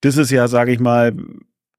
das 0.02 0.18
ist 0.18 0.32
ja, 0.32 0.48
sage 0.48 0.72
ich 0.72 0.80
mal, 0.80 1.16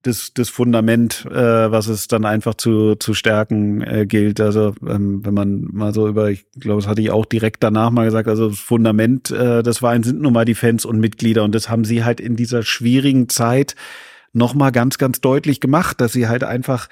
das, 0.07 0.33
das 0.35 0.49
Fundament, 0.49 1.27
äh, 1.27 1.71
was 1.71 1.89
es 1.89 2.09
dann 2.09 2.25
einfach 2.25 2.55
zu, 2.55 2.95
zu 2.95 3.15
stärken 3.15 3.83
äh, 3.83 4.07
gilt. 4.07 4.41
Also 4.41 4.75
ähm, 4.87 5.25
wenn 5.25 5.35
man 5.35 5.67
mal 5.73 5.93
so 5.93 6.09
über, 6.09 6.31
ich 6.31 6.47
glaube, 6.59 6.81
das 6.81 6.89
hatte 6.89 7.01
ich 7.01 7.11
auch 7.11 7.25
direkt 7.25 7.63
danach 7.63 7.91
mal 7.91 8.05
gesagt, 8.05 8.29
also 8.29 8.49
das 8.49 8.59
Fundament 8.59 9.31
äh, 9.31 9.63
des 9.63 9.79
Vereins 9.79 10.07
sind 10.07 10.21
nun 10.21 10.33
mal 10.33 10.45
die 10.45 10.55
Fans 10.55 10.85
und 10.85 11.01
Mitglieder 11.01 11.45
und 11.45 11.55
das 11.55 11.69
haben 11.69 11.85
sie 11.85 12.05
halt 12.05 12.21
in 12.21 12.37
dieser 12.37 12.63
schwierigen 12.63 13.29
Zeit 13.29 13.75
nochmal 14.33 14.71
ganz, 14.73 14.99
ganz 14.99 15.21
deutlich 15.21 15.61
gemacht, 15.61 16.01
dass 16.01 16.13
sie 16.13 16.29
halt 16.29 16.45
einfach 16.45 16.89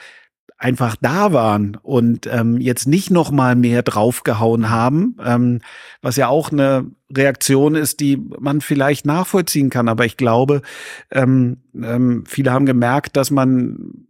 einfach 0.65 0.97
da 0.99 1.35
waren 1.35 1.77
und 1.83 2.27
ähm, 2.27 2.59
jetzt 2.59 2.89
nicht 2.89 3.11
noch 3.11 3.31
mal 3.31 3.55
mehr 3.55 3.83
draufgehauen 3.83 4.71
haben, 4.71 5.15
ähm, 5.23 5.61
was 6.01 6.17
ja 6.17 6.29
auch 6.29 6.51
eine 6.51 6.91
Reaktion 7.15 7.75
ist, 7.75 8.01
die 8.01 8.17
man 8.17 8.63
vielleicht 8.63 9.05
nachvollziehen 9.05 9.69
kann. 9.69 9.91
Aber 9.91 10.07
ich 10.07 10.17
glaube, 10.17 10.63
ähm, 11.11 11.59
ähm, 11.75 12.25
viele 12.27 12.51
haben 12.51 12.65
gemerkt, 12.65 13.19
dass 13.19 13.31
man 13.31 14.07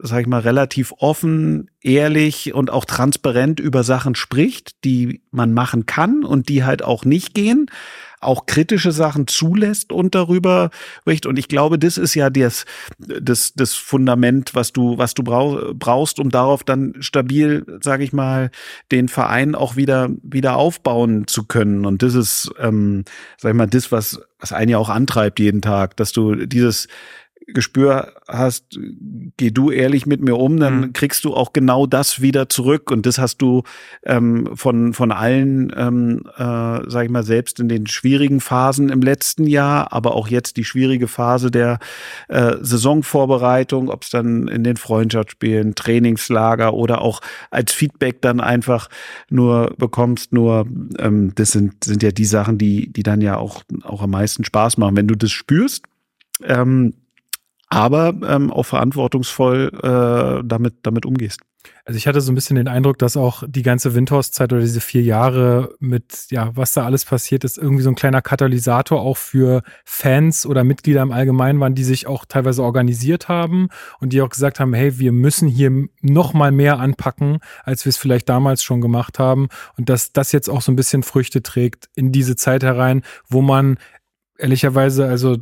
sag 0.00 0.20
ich 0.20 0.26
mal, 0.28 0.40
relativ 0.40 0.94
offen, 0.98 1.70
ehrlich 1.80 2.54
und 2.54 2.70
auch 2.70 2.84
transparent 2.84 3.58
über 3.58 3.82
Sachen 3.82 4.14
spricht, 4.14 4.84
die 4.84 5.22
man 5.32 5.52
machen 5.52 5.86
kann 5.86 6.22
und 6.22 6.48
die 6.48 6.62
halt 6.62 6.84
auch 6.84 7.04
nicht 7.04 7.34
gehen 7.34 7.68
auch 8.20 8.46
kritische 8.46 8.92
Sachen 8.92 9.26
zulässt 9.26 9.92
und 9.92 10.14
darüber 10.14 10.70
spricht. 11.02 11.26
Und 11.26 11.38
ich 11.38 11.48
glaube, 11.48 11.78
das 11.78 11.98
ist 11.98 12.14
ja 12.14 12.30
das, 12.30 12.64
das, 12.98 13.52
das 13.54 13.74
Fundament, 13.74 14.54
was 14.54 14.72
du, 14.72 14.98
was 14.98 15.14
du 15.14 15.22
brauchst, 15.22 16.18
um 16.18 16.30
darauf 16.30 16.64
dann 16.64 16.94
stabil, 17.00 17.64
sage 17.82 18.04
ich 18.04 18.12
mal, 18.12 18.50
den 18.90 19.08
Verein 19.08 19.54
auch 19.54 19.76
wieder, 19.76 20.10
wieder 20.22 20.56
aufbauen 20.56 21.26
zu 21.26 21.44
können. 21.44 21.86
Und 21.86 22.02
das 22.02 22.14
ist, 22.14 22.50
ähm, 22.58 23.04
sag 23.36 23.50
ich 23.50 23.56
mal, 23.56 23.66
das, 23.66 23.92
was, 23.92 24.20
was 24.38 24.52
einen 24.52 24.70
ja 24.70 24.78
auch 24.78 24.88
antreibt 24.88 25.40
jeden 25.40 25.62
Tag, 25.62 25.96
dass 25.96 26.12
du 26.12 26.34
dieses 26.34 26.88
Gespür 27.54 28.12
hast, 28.28 28.78
geh 29.38 29.50
du 29.50 29.70
ehrlich 29.70 30.04
mit 30.04 30.20
mir 30.20 30.36
um, 30.36 30.58
dann 30.60 30.80
mhm. 30.80 30.92
kriegst 30.92 31.24
du 31.24 31.34
auch 31.34 31.54
genau 31.54 31.86
das 31.86 32.20
wieder 32.20 32.50
zurück. 32.50 32.90
Und 32.90 33.06
das 33.06 33.18
hast 33.18 33.38
du 33.38 33.62
ähm, 34.04 34.50
von, 34.54 34.92
von 34.92 35.12
allen, 35.12 35.72
ähm, 35.74 36.24
äh, 36.36 36.90
sag 36.90 37.04
ich 37.04 37.10
mal, 37.10 37.22
selbst 37.22 37.58
in 37.58 37.70
den 37.70 37.86
schwierigen 37.86 38.40
Phasen 38.40 38.90
im 38.90 39.00
letzten 39.00 39.46
Jahr, 39.46 39.94
aber 39.94 40.14
auch 40.14 40.28
jetzt 40.28 40.58
die 40.58 40.64
schwierige 40.64 41.08
Phase 41.08 41.50
der 41.50 41.78
äh, 42.28 42.56
Saisonvorbereitung, 42.60 43.88
ob 43.88 44.02
es 44.02 44.10
dann 44.10 44.46
in 44.48 44.62
den 44.62 44.76
Freundschaftsspielen, 44.76 45.74
Trainingslager 45.74 46.74
oder 46.74 47.00
auch 47.00 47.20
als 47.50 47.72
Feedback 47.72 48.20
dann 48.20 48.40
einfach 48.40 48.90
nur 49.30 49.74
bekommst, 49.78 50.34
nur 50.34 50.66
ähm, 50.98 51.32
das 51.34 51.52
sind, 51.52 51.84
sind 51.84 52.02
ja 52.02 52.10
die 52.10 52.26
Sachen, 52.26 52.58
die, 52.58 52.92
die 52.92 53.02
dann 53.02 53.22
ja 53.22 53.38
auch, 53.38 53.62
auch 53.84 54.02
am 54.02 54.10
meisten 54.10 54.44
Spaß 54.44 54.76
machen. 54.76 54.96
Wenn 54.96 55.08
du 55.08 55.14
das 55.14 55.30
spürst, 55.30 55.86
ähm, 56.44 56.92
aber 57.68 58.14
ähm, 58.26 58.50
auch 58.50 58.64
verantwortungsvoll 58.64 59.70
äh, 59.82 60.46
damit, 60.46 60.76
damit 60.82 61.04
umgehst. 61.06 61.40
Also 61.84 61.96
ich 61.96 62.06
hatte 62.06 62.20
so 62.20 62.30
ein 62.30 62.34
bisschen 62.34 62.56
den 62.56 62.68
Eindruck, 62.68 62.98
dass 62.98 63.16
auch 63.16 63.42
die 63.46 63.62
ganze 63.62 63.94
Windhorst-Zeit 63.94 64.52
oder 64.52 64.60
diese 64.60 64.80
vier 64.80 65.02
Jahre 65.02 65.74
mit, 65.80 66.26
ja, 66.30 66.50
was 66.54 66.72
da 66.72 66.84
alles 66.84 67.04
passiert 67.04 67.44
ist, 67.44 67.56
irgendwie 67.58 67.82
so 67.82 67.88
ein 67.88 67.94
kleiner 67.94 68.22
Katalysator 68.22 69.00
auch 69.00 69.16
für 69.16 69.62
Fans 69.84 70.44
oder 70.44 70.64
Mitglieder 70.64 71.02
im 71.02 71.12
Allgemeinen 71.12 71.60
waren, 71.60 71.74
die 71.74 71.84
sich 71.84 72.06
auch 72.06 72.24
teilweise 72.26 72.62
organisiert 72.62 73.28
haben 73.28 73.68
und 74.00 74.12
die 74.12 74.20
auch 74.20 74.28
gesagt 74.28 74.60
haben, 74.60 74.74
hey, 74.74 74.98
wir 74.98 75.12
müssen 75.12 75.48
hier 75.48 75.88
noch 76.02 76.34
mal 76.34 76.52
mehr 76.52 76.78
anpacken, 76.78 77.38
als 77.64 77.84
wir 77.84 77.90
es 77.90 77.96
vielleicht 77.96 78.28
damals 78.28 78.62
schon 78.62 78.80
gemacht 78.80 79.18
haben 79.18 79.48
und 79.76 79.88
dass 79.88 80.12
das 80.12 80.32
jetzt 80.32 80.48
auch 80.48 80.60
so 80.60 80.70
ein 80.70 80.76
bisschen 80.76 81.02
Früchte 81.02 81.42
trägt 81.42 81.88
in 81.94 82.12
diese 82.12 82.36
Zeit 82.36 82.62
herein, 82.62 83.02
wo 83.28 83.40
man 83.40 83.78
ehrlicherweise, 84.38 85.06
also 85.06 85.38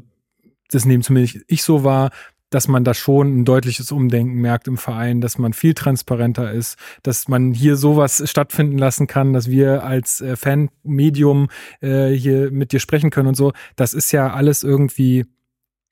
das 0.70 0.84
nehmen 0.84 1.02
zumindest 1.02 1.44
ich 1.48 1.62
so 1.62 1.84
wahr, 1.84 2.10
dass 2.50 2.68
man 2.68 2.84
da 2.84 2.94
schon 2.94 3.40
ein 3.40 3.44
deutliches 3.44 3.90
Umdenken 3.90 4.40
merkt 4.40 4.68
im 4.68 4.78
Verein, 4.78 5.20
dass 5.20 5.38
man 5.38 5.52
viel 5.52 5.74
transparenter 5.74 6.52
ist, 6.52 6.78
dass 7.02 7.28
man 7.28 7.52
hier 7.52 7.76
sowas 7.76 8.22
stattfinden 8.26 8.78
lassen 8.78 9.06
kann, 9.06 9.32
dass 9.32 9.50
wir 9.50 9.82
als 9.82 10.20
äh, 10.20 10.36
Fanmedium 10.36 11.48
äh, 11.80 12.10
hier 12.10 12.50
mit 12.52 12.72
dir 12.72 12.80
sprechen 12.80 13.10
können 13.10 13.28
und 13.28 13.36
so. 13.36 13.52
Das 13.74 13.94
ist 13.94 14.12
ja 14.12 14.32
alles 14.32 14.62
irgendwie 14.62 15.26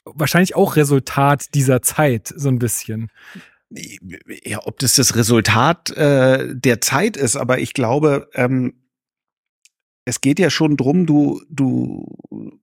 wahrscheinlich 0.04 0.54
auch 0.54 0.76
Resultat 0.76 1.54
dieser 1.54 1.82
Zeit, 1.82 2.32
so 2.34 2.48
ein 2.48 2.58
bisschen. 2.58 3.10
Ja, 4.44 4.60
ob 4.64 4.78
das 4.78 4.94
das 4.94 5.16
Resultat 5.16 5.90
äh, 5.96 6.54
der 6.54 6.80
Zeit 6.80 7.16
ist, 7.16 7.34
aber 7.36 7.58
ich 7.58 7.74
glaube, 7.74 8.28
ähm, 8.34 8.74
es 10.04 10.20
geht 10.20 10.38
ja 10.38 10.50
schon 10.50 10.76
drum, 10.76 11.06
du, 11.06 11.42
du 11.48 12.60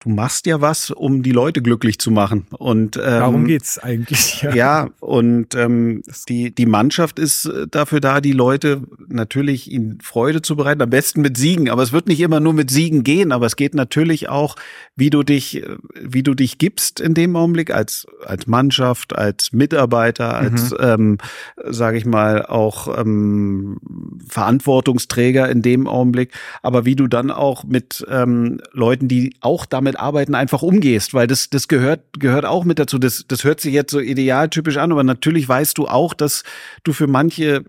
du 0.00 0.08
machst 0.08 0.46
ja 0.46 0.60
was, 0.60 0.90
um 0.90 1.22
die 1.22 1.32
Leute 1.32 1.60
glücklich 1.62 1.98
zu 1.98 2.10
machen. 2.10 2.46
Und 2.50 2.96
ähm, 2.96 3.02
darum 3.02 3.44
geht's 3.46 3.78
eigentlich. 3.78 4.30
Ja, 4.40 4.54
ja 4.54 4.88
und 5.00 5.54
ähm, 5.54 6.02
die 6.28 6.54
die 6.54 6.66
Mannschaft 6.66 7.18
ist 7.18 7.44
äh, 7.44 7.66
dafür 7.70 8.00
da, 8.00 8.20
die 8.20 8.32
Leute 8.32 8.82
natürlich 9.08 9.70
ihnen 9.70 10.00
Freude 10.00 10.40
zu 10.40 10.56
bereiten, 10.56 10.80
am 10.80 10.90
besten 10.90 11.20
mit 11.20 11.36
Siegen. 11.36 11.68
Aber 11.68 11.82
es 11.82 11.92
wird 11.92 12.06
nicht 12.06 12.20
immer 12.20 12.40
nur 12.40 12.54
mit 12.54 12.70
Siegen 12.70 13.04
gehen, 13.04 13.32
aber 13.32 13.46
es 13.46 13.56
geht 13.56 13.74
natürlich 13.74 14.28
auch, 14.28 14.56
wie 14.96 15.10
du 15.10 15.22
dich, 15.22 15.62
äh, 15.62 15.76
wie 16.00 16.22
du 16.22 16.34
dich 16.34 16.58
gibst 16.58 17.00
in 17.00 17.12
dem 17.12 17.36
Augenblick 17.36 17.70
als 17.70 18.06
als 18.24 18.46
Mannschaft, 18.46 19.14
als 19.14 19.52
Mitarbeiter, 19.52 20.36
als 20.36 20.70
mhm. 20.70 20.76
ähm, 20.80 21.18
sage 21.66 21.98
ich 21.98 22.06
mal 22.06 22.46
auch 22.46 22.98
ähm, 22.98 23.78
Verantwortungsträger 24.26 25.48
in 25.48 25.60
dem 25.60 25.86
Augenblick. 25.86 26.32
Aber 26.62 26.84
wie 26.84 26.96
du 26.96 27.08
dann 27.08 27.30
auch 27.30 27.64
mit 27.64 28.06
ähm, 28.08 28.60
Leuten, 28.72 29.08
die 29.08 29.36
auch 29.40 29.66
damit 29.66 29.89
mit 29.90 29.98
Arbeiten 29.98 30.34
einfach 30.34 30.62
umgehst, 30.62 31.14
weil 31.14 31.26
das, 31.26 31.50
das 31.50 31.66
gehört, 31.66 32.20
gehört 32.20 32.44
auch 32.44 32.64
mit 32.64 32.78
dazu. 32.78 32.98
Das, 32.98 33.24
das 33.26 33.44
hört 33.44 33.60
sich 33.60 33.74
jetzt 33.74 33.90
so 33.90 33.98
idealtypisch 33.98 34.76
an, 34.76 34.92
aber 34.92 35.02
natürlich 35.02 35.48
weißt 35.48 35.76
du 35.78 35.88
auch, 35.88 36.14
dass 36.14 36.44
du 36.84 36.92
für 36.92 37.08
manche 37.08 37.64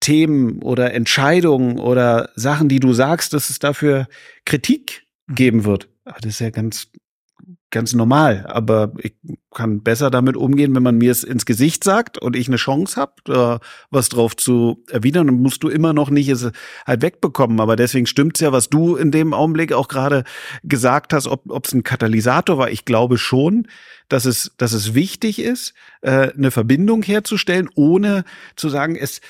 Themen 0.00 0.60
oder 0.62 0.92
Entscheidungen 0.92 1.78
oder 1.78 2.30
Sachen, 2.34 2.68
die 2.68 2.80
du 2.80 2.92
sagst, 2.92 3.32
dass 3.32 3.48
es 3.48 3.58
dafür 3.58 4.08
Kritik 4.44 5.06
mhm. 5.26 5.34
geben 5.34 5.64
wird. 5.64 5.88
Aber 6.04 6.18
das 6.20 6.32
ist 6.32 6.40
ja 6.40 6.50
ganz, 6.50 6.88
ganz 7.76 7.92
normal. 7.92 8.46
Aber 8.48 8.94
ich 9.02 9.14
kann 9.54 9.82
besser 9.82 10.10
damit 10.10 10.34
umgehen, 10.34 10.74
wenn 10.74 10.82
man 10.82 10.96
mir 10.96 11.12
es 11.12 11.22
ins 11.22 11.44
Gesicht 11.44 11.84
sagt 11.84 12.16
und 12.16 12.34
ich 12.34 12.48
eine 12.48 12.56
Chance 12.56 12.98
habe, 12.98 13.60
was 13.90 14.08
drauf 14.08 14.34
zu 14.34 14.82
erwidern. 14.90 15.26
Dann 15.26 15.42
musst 15.42 15.62
du 15.62 15.68
immer 15.68 15.92
noch 15.92 16.08
nicht 16.08 16.30
es 16.30 16.50
halt 16.86 17.02
wegbekommen. 17.02 17.60
Aber 17.60 17.76
deswegen 17.76 18.06
stimmt's 18.06 18.40
ja, 18.40 18.50
was 18.50 18.70
du 18.70 18.96
in 18.96 19.10
dem 19.10 19.34
Augenblick 19.34 19.74
auch 19.74 19.88
gerade 19.88 20.24
gesagt 20.62 21.12
hast, 21.12 21.26
ob 21.26 21.66
es 21.66 21.74
ein 21.74 21.82
Katalysator 21.82 22.56
war. 22.56 22.70
Ich 22.70 22.86
glaube 22.86 23.18
schon, 23.18 23.68
dass 24.08 24.24
es, 24.24 24.52
dass 24.56 24.72
es 24.72 24.94
wichtig 24.94 25.38
ist, 25.38 25.74
äh, 26.00 26.32
eine 26.32 26.50
Verbindung 26.50 27.02
herzustellen, 27.02 27.68
ohne 27.74 28.24
zu 28.56 28.70
sagen, 28.70 28.96
es 28.96 29.20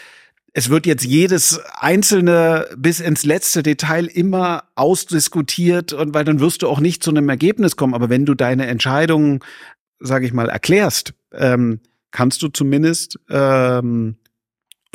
es 0.57 0.70
wird 0.70 0.86
jetzt 0.86 1.04
jedes 1.04 1.61
einzelne 1.74 2.66
bis 2.78 3.00
ins 3.00 3.26
letzte 3.26 3.62
Detail 3.62 4.07
immer 4.07 4.64
ausdiskutiert 4.74 5.92
und 5.92 6.14
weil 6.14 6.24
dann 6.24 6.40
wirst 6.40 6.62
du 6.62 6.68
auch 6.68 6.80
nicht 6.80 7.02
zu 7.02 7.11
einem 7.11 7.28
Ergebnis 7.28 7.76
kommen. 7.76 7.92
Aber 7.92 8.09
wenn 8.09 8.24
du 8.24 8.34
deine 8.34 8.66
Entscheidungen, 8.66 9.40
sage 10.00 10.24
ich 10.24 10.32
mal, 10.32 10.48
erklärst, 10.48 11.12
ähm, 11.34 11.80
kannst 12.11 12.40
du 12.40 12.48
zumindest 12.48 13.18
ähm, 13.28 14.16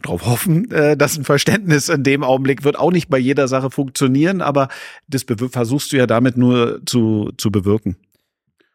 darauf 0.01 0.25
hoffen, 0.25 0.71
äh, 0.71 0.97
dass 0.97 1.15
ein 1.15 1.25
Verständnis 1.25 1.89
in 1.89 2.01
dem 2.01 2.23
Augenblick 2.23 2.63
wird 2.63 2.75
auch 2.75 2.91
nicht 2.91 3.11
bei 3.11 3.19
jeder 3.19 3.47
Sache 3.47 3.69
funktionieren, 3.69 4.41
aber 4.41 4.67
das 5.07 5.27
versuchst 5.51 5.91
du 5.91 5.97
ja 5.97 6.07
damit 6.07 6.37
nur 6.37 6.81
zu, 6.87 7.33
zu 7.37 7.51
bewirken. 7.51 7.97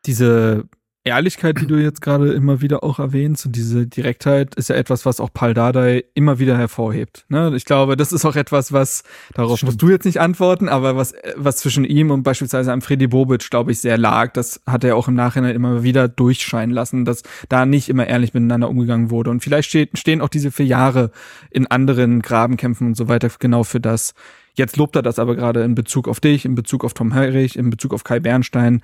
Diese 0.06 0.68
Ehrlichkeit, 1.06 1.60
die 1.60 1.66
du 1.66 1.76
jetzt 1.76 2.02
gerade 2.02 2.32
immer 2.32 2.60
wieder 2.60 2.82
auch 2.82 2.98
erwähnst 2.98 3.46
und 3.46 3.54
diese 3.54 3.86
Direktheit 3.86 4.54
ist 4.56 4.68
ja 4.68 4.76
etwas, 4.76 5.06
was 5.06 5.20
auch 5.20 5.32
Paul 5.32 5.54
Dardai 5.54 6.04
immer 6.14 6.38
wieder 6.38 6.58
hervorhebt. 6.58 7.24
Ne? 7.28 7.52
Ich 7.54 7.64
glaube, 7.64 7.96
das 7.96 8.12
ist 8.12 8.24
auch 8.24 8.36
etwas, 8.36 8.72
was, 8.72 9.04
darauf 9.32 9.58
Stimmt. 9.58 9.72
musst 9.72 9.82
du 9.82 9.88
jetzt 9.88 10.04
nicht 10.04 10.20
antworten, 10.20 10.68
aber 10.68 10.96
was, 10.96 11.14
was 11.36 11.58
zwischen 11.58 11.84
ihm 11.84 12.10
und 12.10 12.24
beispielsweise 12.24 12.72
einem 12.72 12.82
Freddy 12.82 13.06
Bobic, 13.06 13.48
glaube 13.48 13.72
ich, 13.72 13.80
sehr 13.80 13.96
lag. 13.96 14.32
Das 14.32 14.60
hat 14.66 14.84
er 14.84 14.96
auch 14.96 15.08
im 15.08 15.14
Nachhinein 15.14 15.54
immer 15.54 15.82
wieder 15.82 16.08
durchscheinen 16.08 16.74
lassen, 16.74 17.04
dass 17.04 17.22
da 17.48 17.64
nicht 17.64 17.88
immer 17.88 18.06
ehrlich 18.06 18.34
miteinander 18.34 18.68
umgegangen 18.68 19.10
wurde. 19.10 19.30
Und 19.30 19.42
vielleicht 19.42 19.68
steht, 19.68 19.98
stehen 19.98 20.20
auch 20.20 20.28
diese 20.28 20.50
vier 20.50 20.66
Jahre 20.66 21.10
in 21.50 21.66
anderen 21.66 22.20
Grabenkämpfen 22.20 22.88
und 22.88 22.96
so 22.96 23.08
weiter 23.08 23.30
genau 23.38 23.62
für 23.62 23.80
das. 23.80 24.14
Jetzt 24.56 24.78
lobt 24.78 24.96
er 24.96 25.02
das 25.02 25.18
aber 25.18 25.36
gerade 25.36 25.62
in 25.62 25.74
Bezug 25.74 26.08
auf 26.08 26.18
dich, 26.18 26.46
in 26.46 26.54
Bezug 26.54 26.84
auf 26.84 26.94
Tom 26.94 27.12
Herrich, 27.12 27.56
in 27.56 27.68
Bezug 27.68 27.92
auf 27.92 28.04
Kai 28.04 28.20
Bernstein. 28.20 28.80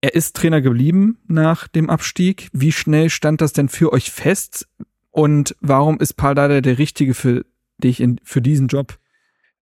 Er 0.00 0.14
ist 0.14 0.36
Trainer 0.36 0.60
geblieben 0.60 1.18
nach 1.26 1.68
dem 1.68 1.90
Abstieg. 1.90 2.48
Wie 2.52 2.72
schnell 2.72 3.10
stand 3.10 3.40
das 3.40 3.52
denn 3.52 3.68
für 3.68 3.92
euch 3.92 4.10
fest? 4.10 4.66
Und 5.10 5.56
warum 5.60 5.98
ist 6.00 6.14
Paul 6.14 6.34
Dada 6.34 6.60
der 6.60 6.78
Richtige 6.78 7.14
für 7.14 7.44
dich 7.78 8.00
in, 8.00 8.20
für 8.24 8.40
diesen 8.40 8.68
Job? 8.68 8.98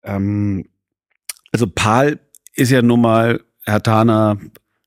Ähm, 0.04 0.70
also 1.52 1.68
Paul 1.68 2.20
ist 2.54 2.70
ja 2.70 2.82
nun 2.82 3.02
mal 3.02 3.42
Herr 3.64 3.82
Tana 3.82 4.38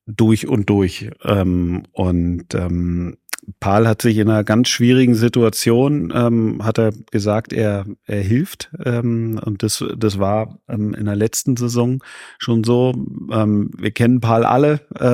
durch 0.07 0.47
und 0.47 0.68
durch. 0.70 1.11
Ähm, 1.24 1.84
und 1.93 2.55
ähm, 2.55 3.16
Paul 3.59 3.88
hat 3.88 4.03
sich 4.03 4.18
in 4.18 4.28
einer 4.28 4.45
ganz 4.45 4.68
schwierigen 4.68 5.14
Situation, 5.14 6.12
ähm, 6.14 6.64
hat 6.64 6.78
er 6.78 6.93
gesagt, 7.11 7.53
er, 7.53 7.86
er 8.07 8.20
hilft. 8.20 8.70
Ähm, 8.84 9.40
und 9.45 9.64
das, 9.64 9.84
das 9.97 10.18
war 10.20 10.59
ähm, 10.68 10.95
in 10.95 11.07
der 11.07 11.16
letzten 11.16 11.57
Saison 11.57 12.03
schon 12.38 12.62
so. 12.62 12.95
Ähm, 13.32 13.70
wir 13.76 13.90
kennen 13.90 14.20
Paul 14.20 14.45
alle. 14.45 14.80
Äh, 14.99 15.07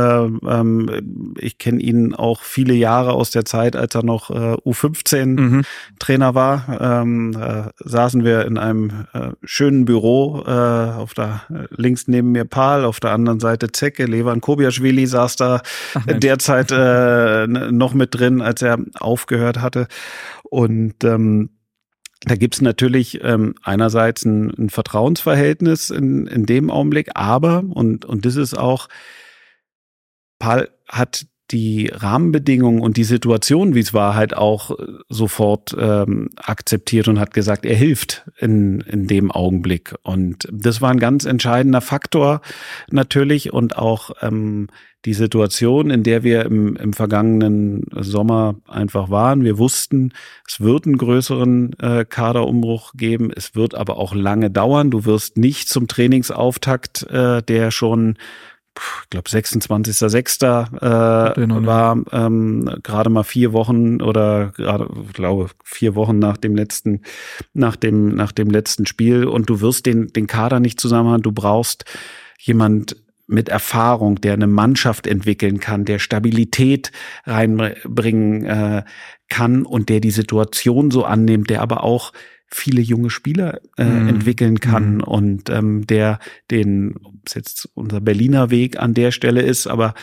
ähm, 0.46 1.34
ich 1.38 1.56
kenne 1.56 1.80
ihn 1.80 2.14
auch 2.14 2.42
viele 2.42 2.74
Jahre 2.74 3.12
aus 3.12 3.30
der 3.30 3.46
Zeit, 3.46 3.76
als 3.76 3.94
er 3.94 4.04
noch 4.04 4.30
äh, 4.30 4.56
U15 4.56 5.24
mhm. 5.24 5.62
Trainer 5.98 6.34
war. 6.34 6.78
Ähm, 6.80 7.32
äh, 7.32 7.70
saßen 7.78 8.24
wir 8.24 8.44
in 8.44 8.58
einem 8.58 9.06
äh, 9.14 9.30
schönen 9.42 9.86
Büro. 9.86 10.42
Äh, 10.46 10.50
auf 10.50 11.14
der 11.14 11.42
links 11.70 12.08
neben 12.08 12.32
mir 12.32 12.44
Paul, 12.44 12.84
auf 12.84 13.00
der 13.00 13.12
anderen 13.12 13.40
Seite 13.40 13.72
Zecke. 13.72 14.04
Levan 14.04 14.42
Kobiaschwili 14.42 15.06
saß 15.06 15.36
da 15.36 15.62
Ach, 15.94 16.04
derzeit 16.06 16.70
äh, 16.72 17.46
noch 17.46 17.94
mit 17.94 18.17
drin, 18.18 18.40
als 18.40 18.62
er 18.62 18.78
aufgehört 19.00 19.60
hatte. 19.60 19.88
Und 20.42 21.04
ähm, 21.04 21.50
da 22.22 22.34
gibt's 22.34 22.60
natürlich 22.60 23.22
ähm, 23.22 23.54
einerseits 23.62 24.24
ein, 24.24 24.50
ein 24.50 24.70
Vertrauensverhältnis 24.70 25.90
in, 25.90 26.26
in 26.26 26.46
dem 26.46 26.70
Augenblick, 26.70 27.10
aber, 27.14 27.64
und, 27.68 28.04
und 28.04 28.24
das 28.24 28.36
ist 28.36 28.58
auch, 28.58 28.88
Paul 30.38 30.68
hat 30.88 31.26
die 31.50 31.90
Rahmenbedingungen 31.92 32.80
und 32.80 32.96
die 32.96 33.04
Situation, 33.04 33.74
wie 33.74 33.80
es 33.80 33.94
war, 33.94 34.14
halt 34.14 34.36
auch 34.36 34.76
sofort 35.08 35.74
ähm, 35.78 36.30
akzeptiert 36.36 37.08
und 37.08 37.18
hat 37.18 37.32
gesagt, 37.32 37.64
er 37.64 37.76
hilft 37.76 38.28
in, 38.38 38.80
in 38.82 39.06
dem 39.06 39.30
Augenblick. 39.30 39.94
Und 40.02 40.48
das 40.52 40.82
war 40.82 40.90
ein 40.90 40.98
ganz 40.98 41.24
entscheidender 41.24 41.80
Faktor 41.80 42.42
natürlich 42.90 43.52
und 43.52 43.78
auch 43.78 44.10
ähm, 44.20 44.68
die 45.04 45.14
Situation, 45.14 45.90
in 45.90 46.02
der 46.02 46.24
wir 46.24 46.44
im, 46.44 46.76
im 46.76 46.92
vergangenen 46.92 47.84
Sommer 47.92 48.56
einfach 48.66 49.10
waren. 49.10 49.44
Wir 49.44 49.56
wussten, 49.56 50.12
es 50.46 50.60
wird 50.60 50.86
einen 50.86 50.98
größeren 50.98 51.72
äh, 51.78 52.04
Kaderumbruch 52.04 52.92
geben. 52.94 53.30
Es 53.34 53.54
wird 53.54 53.74
aber 53.74 53.96
auch 53.96 54.14
lange 54.14 54.50
dauern. 54.50 54.90
Du 54.90 55.04
wirst 55.04 55.36
nicht 55.36 55.68
zum 55.68 55.86
Trainingsauftakt, 55.86 57.04
äh, 57.10 57.42
der 57.42 57.70
schon 57.70 58.18
ich 59.04 59.10
glaube 59.10 59.28
26.06. 59.28 60.76
Äh, 60.76 61.66
war 61.66 61.98
ähm, 62.12 62.70
gerade 62.82 63.10
mal 63.10 63.24
vier 63.24 63.52
Wochen 63.52 64.00
oder 64.00 64.52
gerade, 64.56 64.88
glaube 65.12 65.50
vier 65.64 65.94
Wochen 65.94 66.18
nach 66.18 66.36
dem 66.36 66.56
letzten, 66.56 67.02
nach 67.54 67.76
dem 67.76 68.14
nach 68.14 68.32
dem 68.32 68.50
letzten 68.50 68.86
Spiel 68.86 69.24
und 69.24 69.48
du 69.50 69.60
wirst 69.60 69.86
den 69.86 70.08
den 70.08 70.26
Kader 70.26 70.60
nicht 70.60 70.80
zusammen 70.80 71.10
haben. 71.10 71.22
Du 71.22 71.32
brauchst 71.32 71.84
jemand 72.38 72.96
mit 73.28 73.50
Erfahrung, 73.50 74.20
der 74.20 74.32
eine 74.32 74.46
Mannschaft 74.46 75.06
entwickeln 75.06 75.60
kann, 75.60 75.84
der 75.84 75.98
Stabilität 75.98 76.90
reinbringen 77.24 78.44
äh, 78.46 78.84
kann 79.28 79.64
und 79.64 79.90
der 79.90 80.00
die 80.00 80.10
Situation 80.10 80.90
so 80.90 81.04
annimmt, 81.04 81.50
der 81.50 81.60
aber 81.60 81.84
auch 81.84 82.12
viele 82.50 82.80
junge 82.80 83.10
Spieler 83.10 83.60
äh, 83.76 83.84
mhm. 83.84 84.08
entwickeln 84.08 84.60
kann 84.60 84.96
mhm. 84.96 85.02
und 85.02 85.50
ähm, 85.50 85.86
der 85.86 86.18
den, 86.50 86.96
ob 87.02 87.14
es 87.26 87.34
jetzt 87.34 87.68
unser 87.74 88.00
Berliner 88.00 88.50
Weg 88.50 88.78
an 88.78 88.94
der 88.94 89.10
Stelle 89.10 89.42
ist, 89.42 89.66
aber 89.66 89.94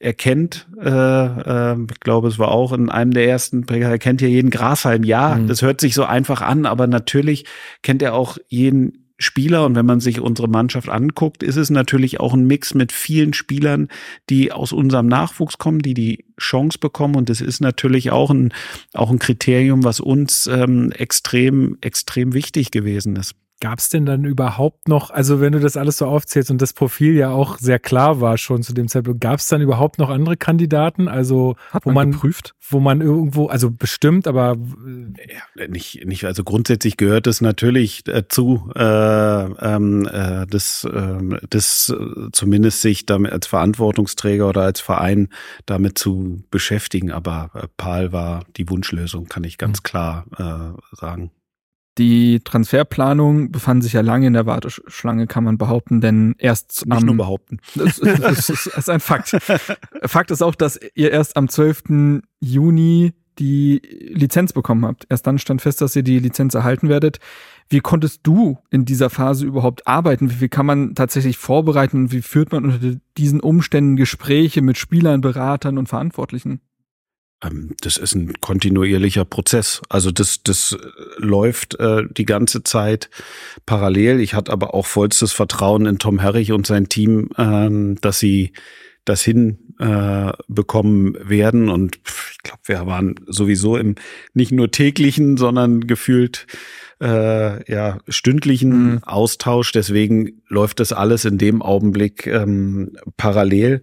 er 0.00 0.12
kennt, 0.12 0.68
äh, 0.82 0.88
äh, 0.90 1.76
ich 1.90 2.00
glaube, 2.00 2.28
es 2.28 2.38
war 2.38 2.48
auch 2.48 2.72
in 2.72 2.90
einem 2.90 3.12
der 3.12 3.26
ersten, 3.26 3.66
er 3.66 3.98
kennt 3.98 4.20
ja 4.20 4.28
jeden 4.28 4.50
Grashalm. 4.50 5.02
Ja, 5.02 5.36
mhm. 5.36 5.48
das 5.48 5.62
hört 5.62 5.80
sich 5.80 5.94
so 5.94 6.04
einfach 6.04 6.42
an, 6.42 6.66
aber 6.66 6.86
natürlich 6.86 7.46
kennt 7.80 8.02
er 8.02 8.14
auch 8.14 8.36
jeden 8.48 9.03
Spieler 9.18 9.64
und 9.64 9.76
wenn 9.76 9.86
man 9.86 10.00
sich 10.00 10.20
unsere 10.20 10.48
Mannschaft 10.48 10.88
anguckt, 10.88 11.42
ist 11.42 11.56
es 11.56 11.70
natürlich 11.70 12.18
auch 12.20 12.34
ein 12.34 12.46
Mix 12.46 12.74
mit 12.74 12.90
vielen 12.90 13.32
Spielern, 13.32 13.88
die 14.28 14.50
aus 14.50 14.72
unserem 14.72 15.06
Nachwuchs 15.06 15.58
kommen, 15.58 15.80
die 15.80 15.94
die 15.94 16.24
Chance 16.40 16.78
bekommen 16.78 17.14
und 17.14 17.28
das 17.28 17.40
ist 17.40 17.60
natürlich 17.60 18.10
auch 18.10 18.30
ein 18.30 18.52
auch 18.92 19.10
ein 19.10 19.20
Kriterium, 19.20 19.84
was 19.84 20.00
uns 20.00 20.46
ähm, 20.48 20.90
extrem 20.92 21.78
extrem 21.80 22.34
wichtig 22.34 22.72
gewesen 22.72 23.14
ist. 23.16 23.34
Gab 23.64 23.78
es 23.78 23.88
denn 23.88 24.04
dann 24.04 24.26
überhaupt 24.26 24.88
noch, 24.88 25.10
also 25.10 25.40
wenn 25.40 25.54
du 25.54 25.58
das 25.58 25.78
alles 25.78 25.96
so 25.96 26.04
aufzählst 26.04 26.50
und 26.50 26.60
das 26.60 26.74
Profil 26.74 27.14
ja 27.14 27.30
auch 27.30 27.56
sehr 27.56 27.78
klar 27.78 28.20
war 28.20 28.36
schon 28.36 28.62
zu 28.62 28.74
dem 28.74 28.88
Zeitpunkt, 28.88 29.22
gab 29.22 29.38
es 29.38 29.48
dann 29.48 29.62
überhaupt 29.62 29.98
noch 29.98 30.10
andere 30.10 30.36
Kandidaten? 30.36 31.08
Also 31.08 31.56
Hat 31.70 31.86
man 31.86 31.94
wo 31.94 31.98
man 31.98 32.12
geprüft, 32.12 32.54
wo 32.68 32.78
man 32.78 33.00
irgendwo, 33.00 33.46
also 33.46 33.70
bestimmt, 33.70 34.28
aber 34.28 34.58
ja, 35.56 35.66
nicht, 35.66 36.04
nicht. 36.04 36.26
Also 36.26 36.44
grundsätzlich 36.44 36.98
gehört 36.98 37.26
es 37.26 37.40
natürlich 37.40 38.04
dazu, 38.04 38.70
äh, 38.74 38.82
ähm, 38.82 40.06
äh, 40.12 40.46
das, 40.46 40.84
äh, 40.84 41.38
das 41.48 41.88
äh, 41.88 42.28
zumindest 42.32 42.82
sich 42.82 43.06
damit 43.06 43.32
als 43.32 43.46
Verantwortungsträger 43.46 44.46
oder 44.46 44.60
als 44.60 44.82
Verein 44.82 45.30
damit 45.64 45.96
zu 45.96 46.44
beschäftigen. 46.50 47.10
Aber 47.10 47.48
äh, 47.54 47.66
PAL 47.78 48.12
war 48.12 48.44
die 48.58 48.68
Wunschlösung, 48.68 49.24
kann 49.24 49.44
ich 49.44 49.56
ganz 49.56 49.78
mhm. 49.78 49.84
klar 49.84 50.26
äh, 50.36 50.94
sagen. 50.94 51.30
Die 51.98 52.40
Transferplanung 52.40 53.52
befand 53.52 53.84
sich 53.84 53.92
ja 53.92 54.00
lange 54.00 54.26
in 54.26 54.32
der 54.32 54.46
Warteschlange, 54.46 55.28
kann 55.28 55.44
man 55.44 55.58
behaupten, 55.58 56.00
denn 56.00 56.34
erst 56.38 56.86
Nicht 56.86 56.98
am, 56.98 57.06
nur 57.06 57.16
behaupten. 57.16 57.58
Das, 57.74 58.00
das, 58.00 58.50
ist, 58.50 58.66
das 58.66 58.78
ist 58.78 58.90
ein 58.90 59.00
Fakt. 59.00 59.36
Fakt 60.02 60.30
ist 60.30 60.42
auch, 60.42 60.54
dass 60.54 60.78
ihr 60.94 61.12
erst 61.12 61.36
am 61.36 61.48
12. 61.48 62.22
Juni 62.40 63.12
die 63.38 63.80
Lizenz 64.12 64.52
bekommen 64.52 64.84
habt. 64.84 65.06
Erst 65.08 65.26
dann 65.26 65.38
stand 65.38 65.62
fest, 65.62 65.80
dass 65.80 65.96
ihr 65.96 66.02
die 66.02 66.18
Lizenz 66.18 66.54
erhalten 66.54 66.88
werdet. 66.88 67.18
Wie 67.68 67.80
konntest 67.80 68.20
du 68.22 68.58
in 68.70 68.84
dieser 68.84 69.10
Phase 69.10 69.46
überhaupt 69.46 69.86
arbeiten? 69.86 70.30
Wie 70.30 70.34
viel 70.34 70.48
kann 70.48 70.66
man 70.66 70.94
tatsächlich 70.94 71.38
vorbereiten? 71.38 72.12
Wie 72.12 72.22
führt 72.22 72.52
man 72.52 72.64
unter 72.64 72.96
diesen 73.16 73.40
Umständen 73.40 73.96
Gespräche 73.96 74.62
mit 74.62 74.78
Spielern, 74.78 75.20
Beratern 75.20 75.78
und 75.78 75.88
Verantwortlichen? 75.88 76.60
Ähm, 77.44 77.74
das 77.80 77.96
ist 77.96 78.14
ein 78.14 78.32
kontinuierlicher 78.40 79.24
Prozess. 79.24 79.82
Also 79.88 80.10
das, 80.10 80.42
das 80.42 80.72
äh, 80.72 80.78
läuft 81.18 81.78
äh, 81.80 82.02
die 82.10 82.24
ganze 82.24 82.62
Zeit 82.62 83.10
parallel. 83.66 84.20
Ich 84.20 84.34
hatte 84.34 84.52
aber 84.52 84.74
auch 84.74 84.86
vollstes 84.86 85.32
Vertrauen 85.32 85.86
in 85.86 85.98
Tom 85.98 86.18
Herrich 86.20 86.52
und 86.52 86.66
sein 86.66 86.88
Team, 86.88 87.30
ähm, 87.38 87.96
dass 88.00 88.18
sie 88.18 88.52
das 89.04 89.22
hinbekommen 89.22 91.14
äh, 91.14 91.28
werden. 91.28 91.68
Und 91.68 91.98
ich 92.32 92.38
glaube, 92.42 92.62
wir 92.64 92.86
waren 92.86 93.16
sowieso 93.26 93.76
im 93.76 93.96
nicht 94.32 94.52
nur 94.52 94.70
täglichen, 94.70 95.36
sondern 95.36 95.86
gefühlt 95.86 96.46
äh, 97.00 97.70
ja 97.70 97.98
stündlichen 98.08 98.92
mhm. 98.92 99.04
Austausch. 99.04 99.72
Deswegen 99.72 100.42
läuft 100.48 100.80
das 100.80 100.92
alles 100.92 101.24
in 101.24 101.38
dem 101.38 101.60
Augenblick 101.60 102.26
ähm, 102.26 102.96
parallel. 103.16 103.82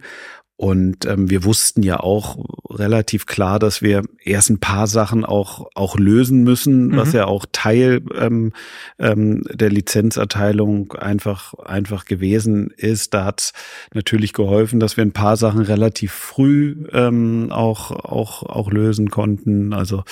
Und 0.62 1.06
ähm, 1.06 1.28
wir 1.28 1.42
wussten 1.42 1.82
ja 1.82 1.98
auch 1.98 2.38
relativ 2.70 3.26
klar, 3.26 3.58
dass 3.58 3.82
wir 3.82 4.04
erst 4.22 4.48
ein 4.48 4.60
paar 4.60 4.86
Sachen 4.86 5.24
auch 5.24 5.68
auch 5.74 5.98
lösen 5.98 6.44
müssen, 6.44 6.86
mhm. 6.86 6.96
was 6.96 7.12
ja 7.12 7.24
auch 7.24 7.46
Teil 7.50 8.00
ähm, 8.16 8.52
ähm, 9.00 9.42
der 9.52 9.70
Lizenzerteilung 9.70 10.92
einfach 10.92 11.54
einfach 11.54 12.04
gewesen 12.04 12.70
ist. 12.76 13.12
Da 13.12 13.24
hat 13.24 13.40
es 13.40 13.52
natürlich 13.92 14.34
geholfen, 14.34 14.78
dass 14.78 14.96
wir 14.96 15.04
ein 15.04 15.10
paar 15.10 15.36
Sachen 15.36 15.62
relativ 15.62 16.12
früh 16.12 16.86
ähm, 16.92 17.48
auch 17.50 17.90
auch 17.90 18.44
auch 18.44 18.70
lösen 18.70 19.10
konnten. 19.10 19.72
Also 19.72 20.04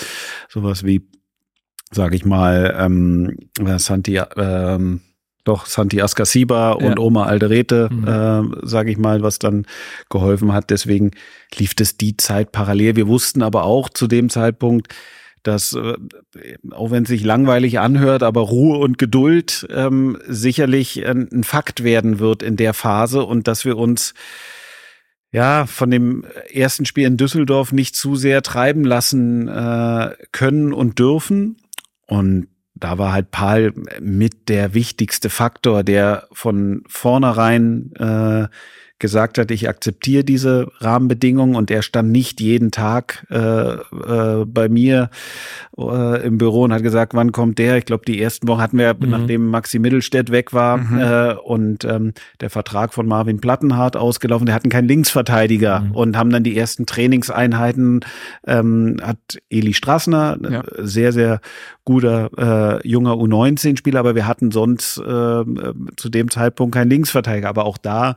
sowas 0.48 0.82
wie, 0.82 1.08
sage 1.92 2.16
ich 2.16 2.24
mal, 2.24 2.74
ähm, 2.76 3.36
Santi. 3.78 4.20
Ähm, 4.36 5.02
doch 5.50 5.66
Santi 5.66 6.00
Ascasiba 6.00 6.72
und 6.72 6.84
ja. 6.84 6.98
Oma 6.98 7.24
Alderete, 7.24 7.88
mhm. 7.90 8.06
äh, 8.06 8.66
sage 8.66 8.90
ich 8.90 8.98
mal, 8.98 9.22
was 9.22 9.38
dann 9.38 9.66
geholfen 10.08 10.52
hat. 10.52 10.70
Deswegen 10.70 11.10
lief 11.54 11.74
das 11.74 11.96
die 11.96 12.16
Zeit 12.16 12.52
parallel. 12.52 12.96
Wir 12.96 13.08
wussten 13.08 13.42
aber 13.42 13.64
auch 13.64 13.88
zu 13.88 14.06
dem 14.06 14.30
Zeitpunkt, 14.30 14.94
dass, 15.42 15.72
äh, 15.72 15.94
auch 16.70 16.90
wenn 16.90 17.02
es 17.02 17.08
sich 17.08 17.24
langweilig 17.24 17.80
anhört, 17.80 18.22
aber 18.22 18.42
Ruhe 18.42 18.78
und 18.78 18.98
Geduld 18.98 19.66
ähm, 19.70 20.18
sicherlich 20.26 21.06
ein, 21.06 21.28
ein 21.32 21.44
Fakt 21.44 21.82
werden 21.82 22.18
wird 22.18 22.42
in 22.42 22.56
der 22.56 22.74
Phase 22.74 23.24
und 23.24 23.48
dass 23.48 23.64
wir 23.64 23.76
uns 23.76 24.14
ja, 25.32 25.66
von 25.66 25.90
dem 25.90 26.24
ersten 26.52 26.86
Spiel 26.86 27.06
in 27.06 27.16
Düsseldorf 27.16 27.72
nicht 27.72 27.94
zu 27.94 28.16
sehr 28.16 28.42
treiben 28.42 28.82
lassen 28.84 29.46
äh, 29.46 30.10
können 30.32 30.72
und 30.72 30.98
dürfen. 30.98 31.56
Und 32.06 32.48
da 32.80 32.98
war 32.98 33.12
halt 33.12 33.30
Paul 33.30 33.72
mit 34.00 34.48
der 34.48 34.74
wichtigste 34.74 35.30
Faktor, 35.30 35.84
der 35.84 36.26
von 36.32 36.82
vornherein 36.88 37.92
äh, 37.96 38.48
gesagt 39.00 39.38
hat, 39.38 39.50
ich 39.50 39.68
akzeptiere 39.68 40.22
diese 40.22 40.70
Rahmenbedingungen 40.78 41.56
und 41.56 41.70
er 41.70 41.82
stand 41.82 42.10
nicht 42.12 42.40
jeden 42.40 42.70
Tag 42.70 43.26
äh, 43.30 43.72
äh, 43.72 44.44
bei 44.46 44.68
mir 44.68 45.10
äh, 45.76 46.24
im 46.24 46.38
Büro 46.38 46.62
und 46.62 46.72
hat 46.72 46.82
gesagt, 46.82 47.14
wann 47.14 47.32
kommt 47.32 47.58
der? 47.58 47.78
Ich 47.78 47.86
glaube, 47.86 48.04
die 48.06 48.22
ersten 48.22 48.46
Wochen 48.46 48.60
hatten 48.60 48.78
wir, 48.78 48.94
mhm. 48.94 49.10
nachdem 49.10 49.46
Maxi 49.48 49.78
Mittelstädt 49.78 50.30
weg 50.30 50.52
war 50.52 50.76
mhm. 50.76 50.98
äh, 50.98 51.34
und 51.34 51.84
ähm, 51.84 52.12
der 52.40 52.50
Vertrag 52.50 52.94
von 52.94 53.06
Marvin 53.06 53.40
Plattenhardt 53.40 53.96
ausgelaufen, 53.96 54.46
der 54.46 54.54
hatten 54.54 54.68
keinen 54.68 54.88
Linksverteidiger 54.88 55.80
mhm. 55.80 55.92
und 55.92 56.16
haben 56.16 56.30
dann 56.30 56.44
die 56.44 56.56
ersten 56.56 56.86
Trainingseinheiten, 56.86 58.00
ähm, 58.46 58.98
hat 59.02 59.38
Eli 59.48 59.74
Strassner, 59.74 60.38
ja. 60.48 60.62
sehr, 60.78 61.12
sehr 61.12 61.40
guter 61.84 62.78
äh, 62.82 62.88
junger 62.88 63.14
U19-Spieler, 63.14 63.98
aber 63.98 64.14
wir 64.14 64.26
hatten 64.26 64.50
sonst 64.50 64.98
äh, 64.98 65.44
zu 65.96 66.08
dem 66.08 66.30
Zeitpunkt 66.30 66.74
keinen 66.74 66.90
Linksverteidiger. 66.90 67.48
Aber 67.48 67.64
auch 67.64 67.78
da 67.78 68.16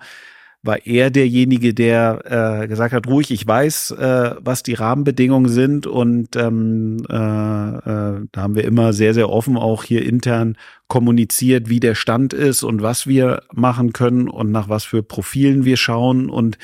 war 0.63 0.85
er 0.85 1.11
derjenige, 1.11 1.73
der 1.73 2.61
äh, 2.63 2.67
gesagt 2.67 2.93
hat, 2.93 3.05
ruhig, 3.05 3.31
ich 3.31 3.45
weiß, 3.45 3.91
äh, 3.91 4.35
was 4.39 4.63
die 4.63 4.73
Rahmenbedingungen 4.73 5.49
sind 5.49 5.85
und 5.85 6.37
ähm, 6.37 6.97
äh, 7.09 7.13
äh, 7.13 8.25
da 8.31 8.41
haben 8.41 8.55
wir 8.55 8.63
immer 8.63 8.93
sehr, 8.93 9.13
sehr 9.13 9.29
offen 9.29 9.57
auch 9.57 9.83
hier 9.83 10.05
intern 10.05 10.57
kommuniziert, 10.87 11.69
wie 11.69 11.81
der 11.81 11.95
Stand 11.95 12.31
ist 12.33 12.63
und 12.63 12.81
was 12.81 13.07
wir 13.07 13.43
machen 13.51 13.91
können 13.91 14.29
und 14.29 14.51
nach 14.51 14.69
was 14.69 14.85
für 14.85 15.03
Profilen 15.03 15.65
wir 15.65 15.75
schauen 15.75 16.29
und 16.29 16.57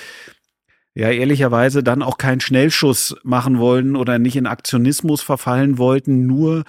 ja, 0.95 1.09
ehrlicherweise 1.09 1.83
dann 1.83 2.01
auch 2.01 2.17
keinen 2.17 2.39
Schnellschuss 2.39 3.15
machen 3.23 3.59
wollen 3.59 3.97
oder 3.97 4.17
nicht 4.17 4.37
in 4.37 4.47
Aktionismus 4.47 5.21
verfallen 5.21 5.77
wollten, 5.77 6.25
nur 6.25 6.63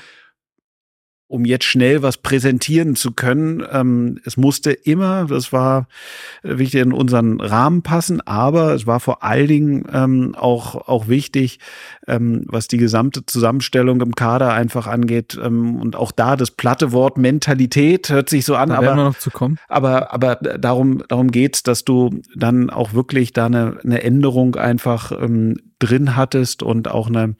um 1.31 1.45
jetzt 1.45 1.64
schnell 1.64 2.03
was 2.03 2.16
präsentieren 2.16 2.97
zu 2.97 3.12
können. 3.12 3.62
Ähm, 3.70 4.18
es 4.24 4.37
musste 4.37 4.72
immer, 4.72 5.26
das 5.26 5.53
war 5.53 5.87
wichtig, 6.43 6.81
in 6.81 6.93
unseren 6.93 7.41
Rahmen 7.41 7.83
passen, 7.83 8.20
aber 8.20 8.74
es 8.74 8.85
war 8.89 8.99
vor 8.99 9.22
allen 9.22 9.47
Dingen 9.47 9.85
ähm, 9.93 10.35
auch, 10.37 10.89
auch 10.89 11.07
wichtig, 11.07 11.61
ähm, 12.09 12.43
was 12.47 12.66
die 12.66 12.78
gesamte 12.78 13.24
Zusammenstellung 13.24 14.01
im 14.01 14.16
Kader 14.16 14.53
einfach 14.53 14.89
angeht. 14.89 15.39
Ähm, 15.41 15.76
und 15.76 15.95
auch 15.95 16.11
da 16.11 16.35
das 16.35 16.51
platte 16.51 16.91
Wort 16.91 17.16
Mentalität 17.16 18.11
hört 18.11 18.28
sich 18.28 18.45
so 18.45 18.57
an, 18.57 18.72
aber, 18.72 19.12
aber, 19.68 20.12
aber 20.12 20.35
darum, 20.35 21.05
darum 21.07 21.31
geht's, 21.31 21.62
dass 21.62 21.85
du 21.85 22.11
dann 22.35 22.70
auch 22.70 22.93
wirklich 22.93 23.33
da 23.33 23.47
eine, 23.47 23.78
eine 23.85 24.03
Änderung 24.03 24.57
einfach 24.57 25.12
ähm, 25.12 25.59
drin 25.78 26.16
hattest 26.16 26.64
und 26.64 26.91
auch 26.91 27.07
eine 27.07 27.37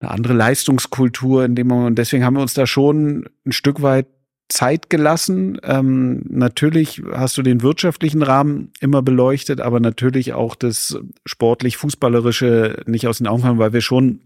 eine 0.00 0.10
andere 0.10 0.32
Leistungskultur 0.34 1.44
in 1.44 1.54
dem 1.54 1.68
Moment. 1.68 1.88
Und 1.88 1.98
deswegen 1.98 2.24
haben 2.24 2.34
wir 2.34 2.42
uns 2.42 2.54
da 2.54 2.66
schon 2.66 3.28
ein 3.46 3.52
Stück 3.52 3.82
weit 3.82 4.06
Zeit 4.48 4.88
gelassen. 4.88 5.58
Ähm, 5.62 6.22
natürlich 6.28 7.02
hast 7.12 7.36
du 7.36 7.42
den 7.42 7.62
wirtschaftlichen 7.62 8.22
Rahmen 8.22 8.72
immer 8.80 9.02
beleuchtet, 9.02 9.60
aber 9.60 9.78
natürlich 9.80 10.32
auch 10.32 10.54
das 10.54 10.98
sportlich-fußballerische 11.26 12.82
nicht 12.86 13.06
aus 13.06 13.18
den 13.18 13.26
Augen 13.26 13.42
fallen, 13.42 13.58
weil 13.58 13.74
wir 13.74 13.82
schon 13.82 14.22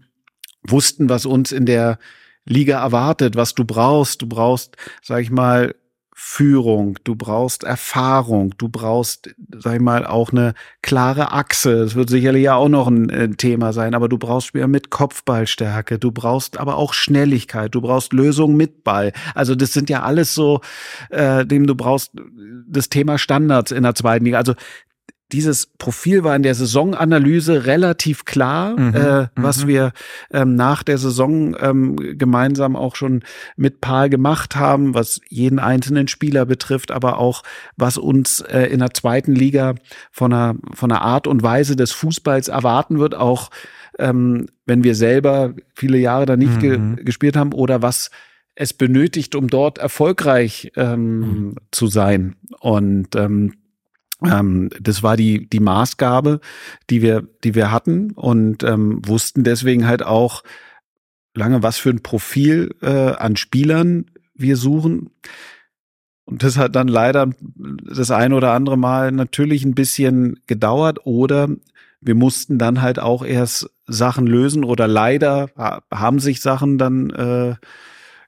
wussten, 0.65 1.09
was 1.09 1.25
uns 1.25 1.51
in 1.51 1.65
der 1.65 1.99
Liga 2.45 2.81
erwartet, 2.81 3.35
was 3.35 3.53
du 3.53 3.65
brauchst. 3.65 4.21
Du 4.21 4.27
brauchst, 4.27 4.77
sag 5.01 5.21
ich 5.21 5.31
mal, 5.31 5.75
Führung, 6.25 6.97
du 7.03 7.15
brauchst 7.15 7.63
Erfahrung, 7.63 8.55
du 8.57 8.69
brauchst, 8.69 9.35
sag 9.55 9.75
ich 9.75 9.81
mal, 9.81 10.05
auch 10.05 10.31
eine 10.31 10.53
klare 10.81 11.33
Achse. 11.33 11.83
Das 11.83 11.95
wird 11.95 12.09
sicherlich 12.09 12.43
ja 12.43 12.55
auch 12.55 12.69
noch 12.69 12.87
ein, 12.87 13.09
äh, 13.09 13.29
Thema 13.29 13.73
sein, 13.73 13.93
aber 13.93 14.07
du 14.09 14.17
brauchst 14.17 14.47
Spieler 14.47 14.67
mit 14.67 14.89
Kopfballstärke, 14.89 15.99
du 15.99 16.11
brauchst 16.11 16.57
aber 16.57 16.77
auch 16.77 16.93
Schnelligkeit, 16.93 17.75
du 17.75 17.81
brauchst 17.81 18.13
Lösungen 18.13 18.55
mit 18.55 18.83
Ball. 18.85 19.11
Also 19.35 19.53
das 19.53 19.73
sind 19.73 19.89
ja 19.89 20.01
alles 20.03 20.33
so, 20.33 20.61
äh, 21.09 21.45
dem 21.45 21.67
du 21.67 21.75
brauchst 21.75 22.13
das 22.67 22.89
Thema 22.89 23.17
Standards 23.17 23.71
in 23.71 23.83
der 23.83 23.93
zweiten 23.93 24.23
Liga. 24.25 24.37
Also 24.37 24.53
dieses 25.33 25.65
Profil 25.65 26.23
war 26.23 26.35
in 26.35 26.43
der 26.43 26.53
Saisonanalyse 26.53 27.65
relativ 27.65 28.23
klar, 28.23 28.79
mhm, 28.79 28.93
äh, 28.93 29.27
was 29.35 29.63
mhm. 29.63 29.67
wir 29.67 29.91
ähm, 30.31 30.55
nach 30.55 30.83
der 30.83 30.99
Saison 30.99 31.55
ähm, 31.59 32.17
gemeinsam 32.17 32.75
auch 32.75 32.95
schon 32.95 33.23
mit 33.57 33.81
Paul 33.81 34.09
gemacht 34.09 34.55
haben, 34.55 34.93
was 34.93 35.19
jeden 35.27 35.57
einzelnen 35.57 36.07
Spieler 36.07 36.45
betrifft, 36.45 36.91
aber 36.91 37.17
auch 37.17 37.41
was 37.75 37.97
uns 37.97 38.41
äh, 38.41 38.67
in 38.67 38.79
der 38.79 38.93
zweiten 38.93 39.33
Liga 39.33 39.73
von 40.11 40.31
einer, 40.31 40.55
von 40.73 40.91
einer 40.91 41.01
Art 41.01 41.25
und 41.25 41.41
Weise 41.41 41.75
des 41.75 41.91
Fußballs 41.91 42.47
erwarten 42.47 42.99
wird, 42.99 43.15
auch 43.15 43.49
ähm, 43.97 44.47
wenn 44.67 44.83
wir 44.83 44.93
selber 44.93 45.55
viele 45.73 45.97
Jahre 45.97 46.27
da 46.27 46.37
nicht 46.37 46.61
mhm. 46.61 46.95
ge 46.95 47.03
gespielt 47.03 47.35
haben 47.35 47.53
oder 47.53 47.81
was 47.81 48.11
es 48.55 48.73
benötigt, 48.73 49.33
um 49.33 49.47
dort 49.47 49.79
erfolgreich 49.79 50.71
ähm, 50.75 51.19
mhm. 51.19 51.55
zu 51.71 51.87
sein. 51.87 52.35
Und 52.59 53.15
ähm, 53.15 53.53
ähm, 54.25 54.69
das 54.79 55.03
war 55.03 55.17
die, 55.17 55.47
die 55.49 55.59
Maßgabe, 55.59 56.39
die 56.89 57.01
wir, 57.01 57.27
die 57.43 57.55
wir 57.55 57.71
hatten 57.71 58.11
und 58.11 58.63
ähm, 58.63 59.01
wussten 59.05 59.43
deswegen 59.43 59.87
halt 59.87 60.03
auch 60.03 60.43
lange, 61.33 61.63
was 61.63 61.77
für 61.77 61.89
ein 61.89 62.03
Profil 62.03 62.75
äh, 62.81 63.13
an 63.13 63.35
Spielern 63.35 64.05
wir 64.35 64.57
suchen. 64.57 65.09
Und 66.25 66.43
das 66.43 66.57
hat 66.57 66.75
dann 66.75 66.87
leider 66.87 67.29
das 67.45 68.11
ein 68.11 68.33
oder 68.33 68.53
andere 68.53 68.77
Mal 68.77 69.11
natürlich 69.11 69.65
ein 69.65 69.75
bisschen 69.75 70.39
gedauert 70.47 71.05
oder 71.05 71.49
wir 71.99 72.15
mussten 72.15 72.57
dann 72.57 72.81
halt 72.81 72.99
auch 72.99 73.25
erst 73.25 73.69
Sachen 73.87 74.27
lösen 74.27 74.63
oder 74.63 74.87
leider 74.87 75.49
haben 75.91 76.19
sich 76.19 76.41
Sachen 76.41 76.77
dann 76.77 77.09
äh, 77.09 77.55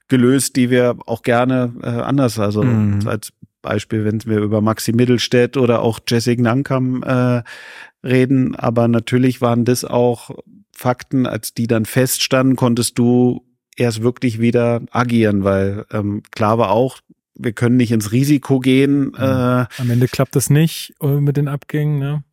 gelöst, 0.08 0.56
die 0.56 0.70
wir 0.70 0.98
auch 1.06 1.24
gerne 1.24 1.74
äh, 1.82 1.88
anders, 1.88 2.40
also 2.40 2.64
mhm. 2.64 3.08
als 3.08 3.34
Beispiel, 3.66 4.06
wenn 4.06 4.24
wir 4.26 4.40
über 4.40 4.62
Maxi 4.62 4.94
Mittelstädt 4.94 5.58
oder 5.58 5.82
auch 5.82 6.00
Jesse 6.08 6.36
Nankam 6.40 7.04
äh, 7.04 7.44
reden. 8.06 8.56
Aber 8.56 8.88
natürlich 8.88 9.42
waren 9.42 9.66
das 9.66 9.84
auch 9.84 10.32
Fakten, 10.72 11.26
als 11.26 11.54
die 11.54 11.68
dann 11.68 11.86
feststanden, 11.86 12.56
konntest 12.56 12.98
du 13.00 13.46
erst 13.76 14.02
wirklich 14.02 14.40
wieder 14.40 14.82
agieren, 14.92 15.44
weil 15.44 15.86
ähm, 15.92 16.22
klar 16.32 16.58
war 16.58 16.72
auch, 16.72 17.00
wir 17.38 17.54
können 17.54 17.78
nicht 17.78 17.92
ins 17.92 18.12
Risiko 18.12 18.60
gehen. 18.60 19.08
Mhm. 19.08 19.14
Äh, 19.16 19.66
Am 19.78 19.90
Ende 19.90 20.08
klappt 20.08 20.36
das 20.36 20.50
nicht 20.50 20.94
äh, 21.02 21.20
mit 21.20 21.38
den 21.38 21.48
Abgängen, 21.48 22.00
ne? 22.00 22.24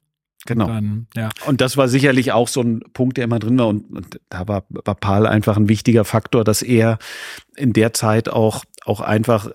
Genau. 0.46 0.66
Und, 0.66 0.72
dann, 0.72 1.06
ja. 1.16 1.28
und 1.46 1.60
das 1.60 1.76
war 1.76 1.88
sicherlich 1.88 2.32
auch 2.32 2.48
so 2.48 2.60
ein 2.62 2.80
Punkt, 2.92 3.16
der 3.16 3.24
immer 3.24 3.38
drin 3.38 3.58
war. 3.58 3.68
Und, 3.68 3.90
und 3.90 4.20
da 4.28 4.48
war, 4.48 4.64
war 4.70 4.94
Paul 4.94 5.26
einfach 5.26 5.56
ein 5.56 5.68
wichtiger 5.68 6.04
Faktor, 6.04 6.44
dass 6.44 6.62
er 6.62 6.98
in 7.56 7.72
der 7.72 7.92
Zeit 7.92 8.28
auch, 8.28 8.64
auch 8.84 9.00
einfach 9.00 9.50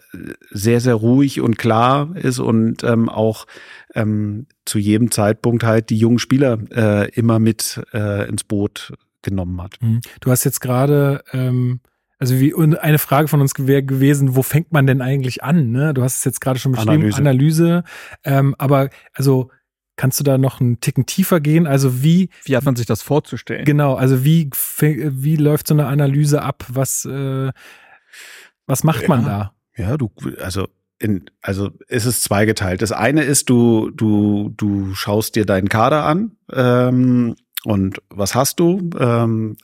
sehr, 0.49 0.79
sehr 0.79 0.95
ruhig 0.95 1.41
und 1.41 1.57
klar 1.57 2.15
ist 2.15 2.39
und 2.39 2.83
ähm, 2.83 3.09
auch 3.09 3.47
ähm, 3.95 4.47
zu 4.65 4.79
jedem 4.79 5.11
Zeitpunkt 5.11 5.63
halt 5.63 5.89
die 5.89 5.97
jungen 5.97 6.19
Spieler 6.19 6.59
äh, 6.71 7.09
immer 7.11 7.39
mit 7.39 7.81
äh, 7.93 8.27
ins 8.29 8.43
Boot 8.43 8.93
genommen 9.21 9.61
hat. 9.61 9.75
Mhm. 9.81 10.01
Du 10.21 10.31
hast 10.31 10.43
jetzt 10.45 10.61
gerade 10.61 11.23
ähm 11.33 11.81
also 12.19 12.39
wie 12.39 12.55
eine 12.55 12.97
Frage 12.97 13.27
von 13.27 13.41
uns 13.41 13.53
wäre 13.57 13.83
gewesen, 13.83 14.35
wo 14.35 14.41
fängt 14.41 14.71
man 14.71 14.88
denn 14.88 15.01
eigentlich 15.01 15.43
an? 15.43 15.71
Ne? 15.71 15.93
Du 15.93 16.01
hast 16.01 16.17
es 16.17 16.23
jetzt 16.23 16.41
gerade 16.41 16.57
schon 16.59 16.71
beschrieben, 16.71 17.11
Analyse. 17.13 17.17
Analyse 17.17 17.83
ähm, 18.23 18.55
aber 18.57 18.89
also 19.13 19.51
Kannst 19.97 20.19
du 20.19 20.23
da 20.23 20.37
noch 20.37 20.61
einen 20.61 20.79
Ticken 20.79 21.07
tiefer 21.07 21.39
gehen? 21.41 21.65
Also 21.65 22.03
wie 22.03 22.29
wie 22.43 22.55
hat 22.55 22.63
man 22.63 22.75
sich 22.75 22.85
das 22.85 23.01
vorzustellen? 23.01 23.65
Genau, 23.65 23.95
also 23.95 24.23
wie 24.23 24.49
wie 24.79 25.35
läuft 25.35 25.67
so 25.67 25.73
eine 25.73 25.87
Analyse 25.87 26.43
ab? 26.43 26.63
Was 26.69 27.03
äh, 27.03 27.51
was 28.67 28.83
macht 28.83 29.01
ja, 29.01 29.07
man 29.09 29.25
da? 29.25 29.53
Ja, 29.75 29.97
du 29.97 30.11
also 30.39 30.67
in, 30.99 31.25
also 31.41 31.71
ist 31.87 32.05
es 32.05 32.21
zweigeteilt. 32.21 32.81
Das 32.81 32.91
eine 32.91 33.23
ist, 33.23 33.49
du 33.49 33.89
du 33.89 34.53
du 34.55 34.93
schaust 34.93 35.35
dir 35.35 35.45
deinen 35.45 35.67
Kader 35.67 36.05
an 36.05 36.37
ähm, 36.53 37.35
und 37.63 37.99
was 38.09 38.35
hast 38.35 38.59
du? 38.59 38.91
Ähm, 38.99 39.57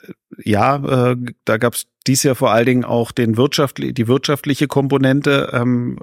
ja, 0.43 1.11
äh, 1.11 1.15
da 1.45 1.57
gab 1.57 1.75
es 1.75 1.85
dies 2.07 2.23
Jahr 2.23 2.35
vor 2.35 2.51
allen 2.51 2.65
Dingen 2.65 2.85
auch 2.85 3.11
den 3.11 3.37
wirtschaftli 3.37 3.93
die 3.93 4.07
wirtschaftliche 4.07 4.67
Komponente. 4.67 5.51
Ähm, 5.53 5.99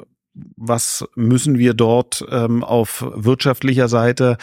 was 0.56 1.04
müssen 1.14 1.58
wir 1.58 1.74
dort 1.74 2.24
ähm, 2.30 2.64
auf 2.64 3.04
wirtschaftlicher 3.14 3.88
Seite 3.88 4.38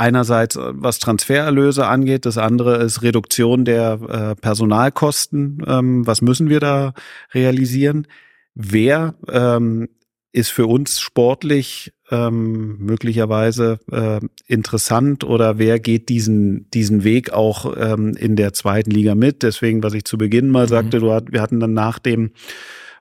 einerseits 0.00 0.56
äh, 0.56 0.72
was 0.72 0.98
Transfererlöse 0.98 1.86
angeht, 1.86 2.26
das 2.26 2.38
andere 2.38 2.76
ist 2.76 3.02
Reduktion 3.02 3.64
der 3.64 4.00
äh, 4.08 4.40
Personalkosten. 4.40 5.62
Ähm, 5.66 6.06
was 6.06 6.22
müssen 6.22 6.48
wir 6.48 6.60
da 6.60 6.94
realisieren? 7.34 8.06
Wer 8.54 9.14
ähm, 9.28 9.88
ist 10.32 10.50
für 10.50 10.66
uns 10.66 11.00
sportlich 11.00 11.92
ähm, 12.10 12.78
möglicherweise 12.78 13.78
äh, 13.90 14.20
interessant 14.46 15.24
oder 15.24 15.58
wer 15.58 15.78
geht 15.80 16.08
diesen 16.08 16.70
diesen 16.70 17.04
Weg 17.04 17.32
auch 17.32 17.76
ähm, 17.76 18.14
in 18.16 18.36
der 18.36 18.52
zweiten 18.52 18.90
Liga 18.90 19.14
mit? 19.14 19.42
Deswegen, 19.42 19.82
was 19.82 19.94
ich 19.94 20.04
zu 20.04 20.18
Beginn 20.18 20.48
mal 20.50 20.66
mhm. 20.66 20.70
sagte, 20.70 21.00
du 21.00 21.12
hat, 21.12 21.32
wir 21.32 21.42
hatten 21.42 21.60
dann 21.60 21.74
nach 21.74 21.98
dem 21.98 22.30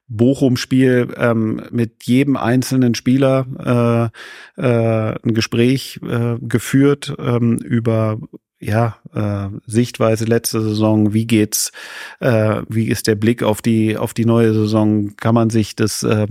Bochum-Spiel 0.09 1.13
ähm, 1.17 1.61
mit 1.71 2.03
jedem 2.03 2.35
einzelnen 2.35 2.95
Spieler 2.95 4.11
äh, 4.57 4.61
äh, 4.61 5.15
ein 5.23 5.33
Gespräch 5.33 5.99
äh, 6.03 6.35
geführt 6.41 7.15
ähm, 7.19 7.57
über 7.57 8.19
ja, 8.59 8.97
äh, 9.13 9.47
Sichtweise 9.65 10.25
letzte 10.25 10.61
Saison, 10.61 11.13
wie 11.13 11.25
geht's, 11.25 11.71
äh, 12.19 12.61
wie 12.67 12.89
ist 12.89 13.07
der 13.07 13.15
Blick 13.15 13.41
auf 13.41 13.61
die, 13.61 13.97
auf 13.97 14.13
die 14.13 14.25
neue 14.25 14.53
Saison, 14.53 15.15
kann 15.15 15.33
man 15.33 15.49
sich 15.49 15.75
das 15.77 16.03
äh, 16.03 16.27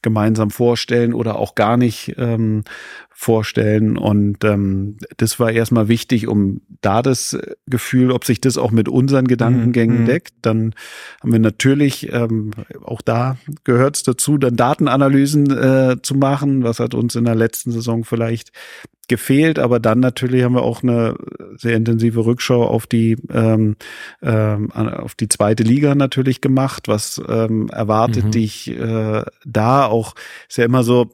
gemeinsam 0.00 0.50
vorstellen 0.50 1.12
oder 1.12 1.36
auch 1.36 1.54
gar 1.54 1.76
nicht 1.76 2.14
ähm, 2.16 2.64
vorstellen. 3.10 3.98
Und 3.98 4.44
ähm, 4.44 4.98
das 5.16 5.40
war 5.40 5.50
erstmal 5.50 5.88
wichtig, 5.88 6.28
um 6.28 6.60
da 6.80 7.02
das 7.02 7.36
Gefühl, 7.66 8.10
ob 8.10 8.24
sich 8.24 8.40
das 8.40 8.56
auch 8.56 8.70
mit 8.70 8.88
unseren 8.88 9.26
Gedankengängen 9.26 10.02
mhm. 10.02 10.06
deckt. 10.06 10.34
Dann 10.42 10.74
haben 11.20 11.32
wir 11.32 11.38
natürlich, 11.38 12.12
ähm, 12.12 12.52
auch 12.84 13.00
da 13.00 13.36
gehört 13.64 13.96
es 13.96 14.02
dazu, 14.02 14.38
dann 14.38 14.56
Datenanalysen 14.56 15.50
äh, 15.50 15.96
zu 16.02 16.14
machen. 16.14 16.62
Was 16.62 16.78
hat 16.78 16.94
uns 16.94 17.16
in 17.16 17.24
der 17.24 17.34
letzten 17.34 17.72
Saison 17.72 18.04
vielleicht 18.04 18.52
gefehlt, 19.08 19.58
aber 19.58 19.80
dann 19.80 20.00
natürlich 20.00 20.42
haben 20.42 20.54
wir 20.54 20.62
auch 20.62 20.82
eine 20.82 21.16
sehr 21.56 21.76
intensive 21.76 22.24
Rückschau 22.24 22.64
auf 22.64 22.86
die 22.86 23.16
ähm, 23.32 23.76
ähm, 24.22 24.72
auf 24.72 25.14
die 25.14 25.28
zweite 25.28 25.62
Liga 25.62 25.94
natürlich 25.94 26.40
gemacht. 26.40 26.88
Was 26.88 27.20
ähm, 27.28 27.68
erwartet 27.68 28.26
mhm. 28.26 28.30
dich 28.32 28.70
äh, 28.70 29.22
da? 29.44 29.86
Auch 29.86 30.14
ist 30.48 30.58
ja 30.58 30.64
immer 30.64 30.82
so 30.82 31.10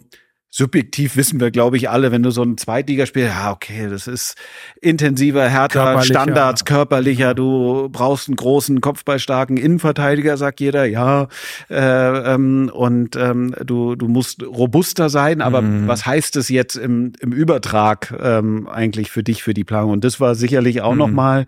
subjektiv 0.55 1.17
wissen 1.17 1.41
wir, 1.41 1.51
glaube 1.51 1.79
ich, 1.79 1.89
alle, 1.89 2.13
wenn 2.13 2.23
du 2.23 2.31
so 2.31 2.43
ein 2.43 2.59
Zweitligaspiel, 2.59 3.25
ja, 3.25 3.53
okay, 3.53 3.89
das 3.89 4.07
ist 4.07 4.37
intensiver, 4.83 5.49
härter, 5.49 5.83
körperlicher. 5.83 6.13
Standards, 6.13 6.65
körperlicher, 6.67 7.35
du 7.35 7.89
brauchst 7.91 8.29
einen 8.29 8.37
großen, 8.37 8.83
kopfballstarken 8.83 9.57
Innenverteidiger, 9.57 10.37
sagt 10.37 10.61
jeder, 10.61 10.85
ja, 10.85 11.29
äh, 11.71 12.35
ähm, 12.35 12.71
und 12.73 13.17
ähm, 13.17 13.55
du, 13.65 13.97
du 13.97 14.09
musst 14.09 14.43
robuster 14.43 15.09
sein, 15.09 15.41
aber 15.41 15.63
mhm. 15.63 15.89
was 15.89 16.05
heißt 16.05 16.37
es 16.37 16.51
jetzt 16.51 16.77
im, 16.77 17.15
im 17.21 17.33
Übertrag 17.33 18.15
ähm, 18.23 18.69
eigentlich 18.69 19.11
für 19.11 19.23
dich, 19.23 19.43
für 19.43 19.55
die 19.55 19.65
Planung? 19.65 19.93
Und 19.93 20.05
das 20.05 20.21
war 20.21 20.35
sicherlich 20.35 20.83
auch 20.83 20.93
mhm. 20.93 20.99
nochmal 20.99 21.47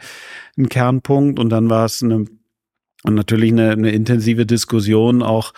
ein 0.56 0.70
Kernpunkt 0.70 1.38
und 1.38 1.50
dann 1.50 1.68
war 1.68 1.84
es 1.84 2.02
eine 2.02 2.24
und 3.04 3.14
natürlich 3.14 3.52
eine, 3.52 3.72
eine 3.72 3.90
intensive 3.90 4.46
Diskussion 4.46 5.22
auch 5.22 5.52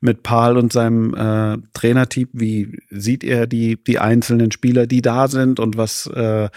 mit 0.00 0.22
Paul 0.22 0.56
und 0.56 0.72
seinem 0.72 1.14
äh, 1.14 1.58
Trainerteam. 1.74 2.28
Wie 2.32 2.78
sieht 2.90 3.22
er 3.22 3.46
die, 3.46 3.82
die 3.82 3.98
einzelnen 3.98 4.50
Spieler, 4.50 4.86
die 4.86 5.02
da 5.02 5.28
sind 5.28 5.60
und 5.60 5.76
was 5.76 6.06
äh, 6.06 6.48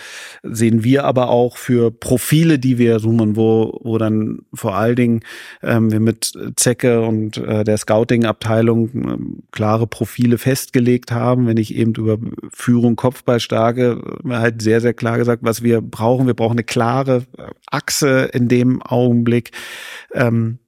sehen 0.44 0.84
wir 0.84 1.04
aber 1.04 1.30
auch 1.30 1.58
für 1.58 1.92
Profile, 1.92 2.58
die 2.58 2.78
wir 2.78 3.00
suchen, 3.00 3.36
wo, 3.36 3.80
wo 3.84 3.98
dann 3.98 4.40
vor 4.54 4.76
allen 4.76 4.96
Dingen 4.96 5.20
ähm, 5.62 5.92
wir 5.92 6.00
mit 6.00 6.34
Zecke 6.56 7.02
und 7.02 7.38
äh, 7.38 7.66
der 7.66 7.78
Scouting-Abteilung 7.78 8.90
äh, 8.90 9.18
klare 9.52 9.88
Profile 9.88 10.38
festgelegt 10.38 11.12
haben. 11.12 11.46
Wenn 11.46 11.58
ich 11.58 11.76
eben 11.76 11.94
über 11.96 12.18
Führung, 12.54 12.96
Kopfballstarke, 12.96 14.20
halt 14.30 14.62
sehr, 14.62 14.80
sehr 14.80 14.94
klar 14.94 15.18
gesagt, 15.18 15.44
was 15.44 15.64
wir 15.64 15.82
brauchen. 15.82 16.28
Wir 16.28 16.34
brauchen 16.34 16.54
eine 16.54 16.64
klare 16.64 17.26
Achse 17.70 18.30
in 18.32 18.48
dem 18.48 18.82
Augenblick. 18.82 19.52
Ähm, 20.14 20.60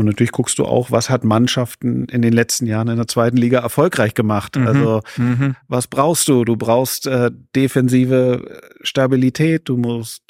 und 0.00 0.06
natürlich 0.06 0.32
guckst 0.32 0.58
du 0.58 0.64
auch, 0.64 0.90
was 0.90 1.10
hat 1.10 1.24
Mannschaften 1.24 2.06
in 2.06 2.22
den 2.22 2.32
letzten 2.32 2.66
Jahren 2.66 2.88
in 2.88 2.96
der 2.96 3.06
zweiten 3.06 3.36
Liga 3.36 3.60
erfolgreich 3.60 4.14
gemacht. 4.14 4.56
Mhm. 4.56 4.66
Also 4.66 5.00
mhm. 5.16 5.56
was 5.68 5.86
brauchst 5.86 6.28
du? 6.28 6.44
Du 6.44 6.56
brauchst 6.56 7.06
äh, 7.06 7.30
defensive 7.54 8.60
Stabilität, 8.82 9.68
du 9.68 9.76
musst 9.76 10.22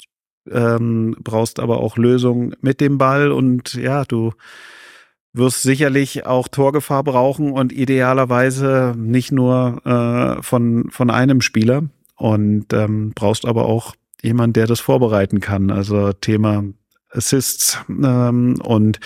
ähm, 0.49 1.15
brauchst 1.19 1.59
aber 1.59 1.79
auch 1.79 1.97
Lösungen 1.97 2.55
mit 2.61 2.81
dem 2.81 2.97
Ball 2.97 3.31
und 3.31 3.75
ja, 3.75 4.05
du 4.05 4.33
wirst 5.33 5.63
sicherlich 5.63 6.25
auch 6.25 6.47
Torgefahr 6.47 7.03
brauchen 7.03 7.51
und 7.51 7.71
idealerweise 7.71 8.93
nicht 8.97 9.31
nur 9.31 9.81
äh, 9.85 10.41
von, 10.43 10.89
von 10.89 11.09
einem 11.09 11.41
Spieler. 11.41 11.83
Und 12.15 12.71
ähm, 12.73 13.13
brauchst 13.15 13.45
aber 13.45 13.65
auch 13.65 13.95
jemand, 14.21 14.55
der 14.55 14.67
das 14.67 14.79
vorbereiten 14.79 15.39
kann. 15.39 15.71
Also 15.71 16.13
Thema 16.13 16.63
Assists 17.13 17.77
ähm, 17.89 18.55
und 18.63 18.99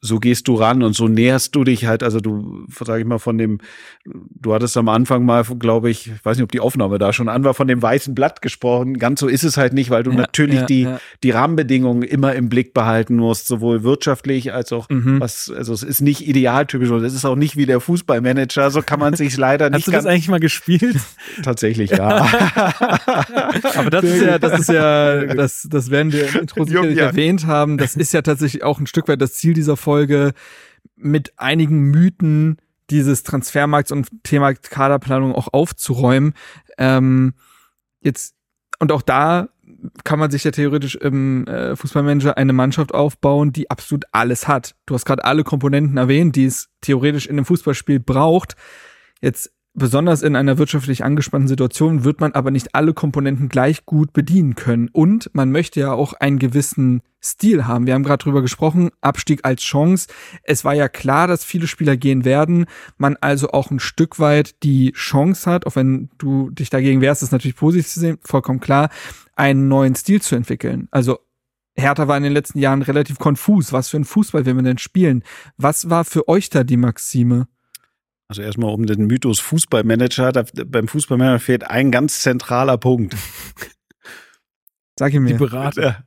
so 0.00 0.18
gehst 0.18 0.48
du 0.48 0.54
ran 0.54 0.82
und 0.82 0.94
so 0.94 1.08
näherst 1.08 1.54
du 1.54 1.64
dich 1.64 1.86
halt, 1.86 2.02
also 2.02 2.20
du, 2.20 2.66
sag 2.84 3.00
ich 3.00 3.06
mal, 3.06 3.18
von 3.18 3.38
dem, 3.38 3.58
du 4.04 4.52
hattest 4.52 4.76
am 4.76 4.88
Anfang 4.88 5.24
mal, 5.24 5.44
glaube 5.58 5.90
ich, 5.90 6.08
ich 6.08 6.24
weiß 6.24 6.36
nicht, 6.36 6.44
ob 6.44 6.52
die 6.52 6.60
Aufnahme 6.60 6.98
da 6.98 7.12
schon 7.12 7.28
an 7.28 7.44
war, 7.44 7.54
von 7.54 7.68
dem 7.68 7.80
weißen 7.80 8.14
Blatt 8.14 8.42
gesprochen. 8.42 8.98
Ganz 8.98 9.20
so 9.20 9.28
ist 9.28 9.44
es 9.44 9.56
halt 9.56 9.72
nicht, 9.72 9.90
weil 9.90 10.02
du 10.02 10.10
ja, 10.10 10.18
natürlich 10.18 10.60
ja, 10.60 10.66
die, 10.66 10.82
ja. 10.82 11.00
die 11.22 11.30
Rahmenbedingungen 11.30 12.02
immer 12.02 12.34
im 12.34 12.48
Blick 12.48 12.74
behalten 12.74 13.16
musst, 13.16 13.46
sowohl 13.46 13.82
wirtschaftlich 13.82 14.52
als 14.52 14.72
auch 14.72 14.88
mhm. 14.88 15.20
was, 15.20 15.50
also 15.54 15.72
es 15.72 15.82
ist 15.82 16.00
nicht 16.00 16.26
idealtypisch 16.26 16.90
und 16.90 17.04
es 17.04 17.14
ist 17.14 17.24
auch 17.24 17.36
nicht 17.36 17.56
wie 17.56 17.66
der 17.66 17.80
Fußballmanager, 17.80 18.70
so 18.70 18.82
kann 18.82 19.00
man 19.00 19.14
sich 19.14 19.36
leider 19.36 19.70
nicht. 19.70 19.80
Hast 19.80 19.88
du 19.88 19.92
das 19.92 20.06
eigentlich 20.06 20.28
mal 20.28 20.40
gespielt? 20.40 20.96
Tatsächlich, 21.42 21.90
ja. 21.90 22.08
Aber 23.74 23.90
das 23.90 24.04
ist 24.04 24.22
ja, 24.22 24.38
das 24.38 24.60
ist 24.60 24.68
ja, 24.68 25.24
das, 25.34 25.66
das 25.70 25.90
werden 25.90 26.12
wir 26.12 26.28
im 26.28 26.40
Intro 26.40 26.64
erwähnt 26.64 27.37
erwähnt 27.38 27.46
haben, 27.46 27.78
das 27.78 27.96
ist 27.96 28.12
ja 28.12 28.22
tatsächlich 28.22 28.62
auch 28.62 28.78
ein 28.78 28.86
Stück 28.86 29.08
weit 29.08 29.20
das 29.20 29.34
Ziel 29.34 29.54
dieser 29.54 29.76
Folge, 29.76 30.32
mit 30.96 31.32
einigen 31.36 31.90
Mythen 31.90 32.58
dieses 32.90 33.22
Transfermarkts 33.22 33.92
und 33.92 34.08
Thema 34.22 34.54
Kaderplanung 34.54 35.34
auch 35.34 35.48
aufzuräumen. 35.52 36.34
Ähm, 36.78 37.34
jetzt, 38.00 38.34
und 38.78 38.92
auch 38.92 39.02
da 39.02 39.48
kann 40.02 40.18
man 40.18 40.30
sich 40.30 40.44
ja 40.44 40.50
theoretisch 40.50 40.94
im 40.94 41.46
äh, 41.46 41.76
Fußballmanager 41.76 42.36
eine 42.38 42.54
Mannschaft 42.54 42.94
aufbauen, 42.94 43.52
die 43.52 43.70
absolut 43.70 44.06
alles 44.12 44.48
hat. 44.48 44.74
Du 44.86 44.94
hast 44.94 45.04
gerade 45.04 45.24
alle 45.24 45.44
Komponenten 45.44 45.98
erwähnt, 45.98 46.36
die 46.36 46.46
es 46.46 46.70
theoretisch 46.80 47.26
in 47.26 47.36
einem 47.36 47.44
Fußballspiel 47.44 48.00
braucht. 48.00 48.56
Jetzt 49.20 49.52
Besonders 49.78 50.22
in 50.22 50.34
einer 50.34 50.58
wirtschaftlich 50.58 51.04
angespannten 51.04 51.46
Situation 51.46 52.02
wird 52.02 52.20
man 52.20 52.32
aber 52.32 52.50
nicht 52.50 52.74
alle 52.74 52.94
Komponenten 52.94 53.48
gleich 53.48 53.86
gut 53.86 54.12
bedienen 54.12 54.56
können. 54.56 54.88
Und 54.92 55.30
man 55.34 55.52
möchte 55.52 55.78
ja 55.78 55.92
auch 55.92 56.14
einen 56.14 56.40
gewissen 56.40 57.00
Stil 57.22 57.64
haben. 57.64 57.86
Wir 57.86 57.94
haben 57.94 58.02
gerade 58.02 58.24
drüber 58.24 58.42
gesprochen, 58.42 58.90
Abstieg 59.02 59.44
als 59.44 59.62
Chance. 59.62 60.08
Es 60.42 60.64
war 60.64 60.74
ja 60.74 60.88
klar, 60.88 61.28
dass 61.28 61.44
viele 61.44 61.68
Spieler 61.68 61.96
gehen 61.96 62.24
werden. 62.24 62.66
Man 62.96 63.16
also 63.20 63.52
auch 63.52 63.70
ein 63.70 63.78
Stück 63.78 64.18
weit 64.18 64.64
die 64.64 64.90
Chance 64.92 65.48
hat, 65.48 65.64
auch 65.64 65.76
wenn 65.76 66.10
du 66.18 66.50
dich 66.50 66.70
dagegen 66.70 67.00
wehrst, 67.00 67.22
ist 67.22 67.30
natürlich 67.30 67.56
positiv 67.56 67.86
zu 67.86 68.00
sehen, 68.00 68.18
vollkommen 68.22 68.58
klar, 68.58 68.90
einen 69.36 69.68
neuen 69.68 69.94
Stil 69.94 70.20
zu 70.20 70.34
entwickeln. 70.34 70.88
Also 70.90 71.20
Hertha 71.76 72.08
war 72.08 72.16
in 72.16 72.24
den 72.24 72.32
letzten 72.32 72.58
Jahren 72.58 72.82
relativ 72.82 73.20
konfus. 73.20 73.72
Was 73.72 73.90
für 73.90 73.98
ein 73.98 74.04
Fußball 74.04 74.44
will 74.44 74.54
man 74.54 74.64
denn 74.64 74.78
spielen? 74.78 75.22
Was 75.56 75.88
war 75.88 76.04
für 76.04 76.26
euch 76.26 76.50
da 76.50 76.64
die 76.64 76.76
Maxime? 76.76 77.46
Also 78.28 78.42
erstmal 78.42 78.74
um 78.74 78.84
den 78.84 79.06
Mythos 79.06 79.40
Fußballmanager, 79.40 80.32
da, 80.32 80.44
beim 80.66 80.86
Fußballmanager 80.86 81.40
fehlt 81.40 81.64
ein 81.64 81.90
ganz 81.90 82.20
zentraler 82.20 82.76
Punkt. 82.76 83.16
Sag 84.98 85.14
ich 85.14 85.20
mir. 85.20 85.28
Die 85.28 85.38
Berater. 85.38 86.04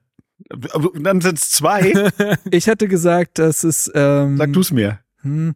Und 0.74 1.04
dann 1.04 1.22
sind 1.22 1.40
es 1.40 1.50
zwei. 1.50 2.12
ich 2.52 2.68
hätte 2.68 2.88
gesagt, 2.88 3.40
dass 3.40 3.64
es. 3.64 3.92
Ähm, 3.96 4.38
Sag 4.38 4.54
du 4.54 4.60
es 4.60 4.72
mir. 4.72 5.00
Hm, 5.22 5.56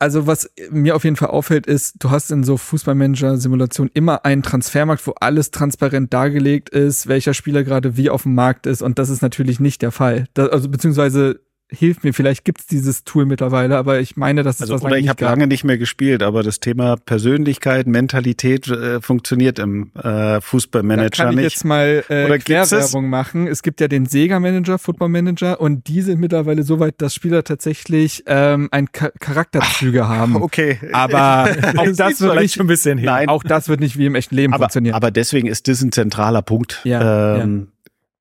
also 0.00 0.26
was 0.26 0.50
mir 0.70 0.96
auf 0.96 1.04
jeden 1.04 1.14
Fall 1.14 1.28
auffällt, 1.28 1.68
ist, 1.68 2.02
du 2.02 2.10
hast 2.10 2.32
in 2.32 2.42
so 2.42 2.56
Fußballmanager-Simulationen 2.56 3.92
immer 3.94 4.24
einen 4.24 4.42
Transfermarkt, 4.42 5.06
wo 5.06 5.12
alles 5.20 5.52
transparent 5.52 6.12
dargelegt 6.12 6.70
ist, 6.70 7.06
welcher 7.06 7.34
Spieler 7.34 7.62
gerade 7.62 7.96
wie 7.96 8.10
auf 8.10 8.24
dem 8.24 8.34
Markt 8.34 8.66
ist. 8.66 8.82
Und 8.82 8.98
das 8.98 9.08
ist 9.08 9.22
natürlich 9.22 9.60
nicht 9.60 9.82
der 9.82 9.92
Fall. 9.92 10.26
Das, 10.34 10.48
also 10.48 10.68
beziehungsweise 10.68 11.40
hilf 11.72 12.02
mir, 12.02 12.12
vielleicht 12.12 12.44
gibt's 12.44 12.66
dieses 12.66 13.04
Tool 13.04 13.24
mittlerweile, 13.24 13.76
aber 13.76 14.00
ich 14.00 14.16
meine, 14.16 14.42
dass 14.42 14.56
es 14.56 14.62
also, 14.62 14.74
was 14.74 14.82
oder 14.82 14.98
ich 14.98 15.08
habe 15.08 15.24
lange 15.24 15.46
nicht 15.46 15.64
mehr 15.64 15.78
gespielt, 15.78 16.22
aber 16.22 16.42
das 16.42 16.60
Thema 16.60 16.96
Persönlichkeit, 16.96 17.86
Mentalität 17.86 18.68
äh, 18.68 19.00
funktioniert 19.00 19.58
im 19.58 19.90
äh, 19.94 20.40
Fußballmanager 20.40 21.04
nicht. 21.04 21.16
Kann 21.16 21.38
ich 21.38 21.44
jetzt 21.44 21.64
mal 21.64 22.04
äh, 22.08 22.26
oder 22.26 22.38
Klärwerbung 22.38 23.08
machen? 23.08 23.46
Es 23.46 23.62
gibt 23.62 23.80
ja 23.80 23.88
den 23.88 24.06
Sega 24.06 24.38
Manager, 24.38 24.78
Football 24.78 25.08
Manager 25.08 25.60
und 25.60 25.88
die 25.88 26.02
sind 26.02 26.20
mittlerweile 26.20 26.62
so 26.62 26.78
weit, 26.78 27.00
dass 27.00 27.14
Spieler 27.14 27.44
tatsächlich 27.44 28.24
ähm, 28.26 28.68
ein 28.70 28.88
Cha 28.92 29.10
Charakterzüge 29.18 30.04
Ach, 30.04 30.08
haben. 30.08 30.36
Okay, 30.36 30.78
aber 30.92 31.48
auch 31.76 31.86
das, 31.96 32.20
wird 32.20 32.40
nicht 32.40 32.54
schon 32.54 32.64
ein 32.64 32.68
bisschen 32.68 32.98
hin. 32.98 33.06
Nein, 33.06 33.28
auch 33.28 33.42
das 33.42 33.68
wird 33.68 33.80
nicht 33.80 33.98
wie 33.98 34.06
im 34.06 34.14
echten 34.14 34.34
Leben 34.34 34.52
aber, 34.52 34.64
funktionieren. 34.64 34.94
Aber 34.94 35.10
deswegen 35.10 35.48
ist 35.48 35.68
das 35.68 35.82
ein 35.82 35.92
zentraler 35.92 36.42
Punkt 36.42 36.80
ja, 36.84 37.36
ähm, 37.36 37.68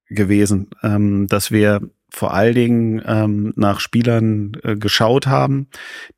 ja. 0.09 0.15
gewesen, 0.15 0.69
ähm, 0.83 1.27
dass 1.27 1.51
wir 1.51 1.81
vor 2.11 2.33
allen 2.33 2.53
Dingen 2.53 3.01
ähm, 3.05 3.53
nach 3.55 3.79
Spielern 3.79 4.57
äh, 4.63 4.75
geschaut 4.75 5.27
haben, 5.27 5.67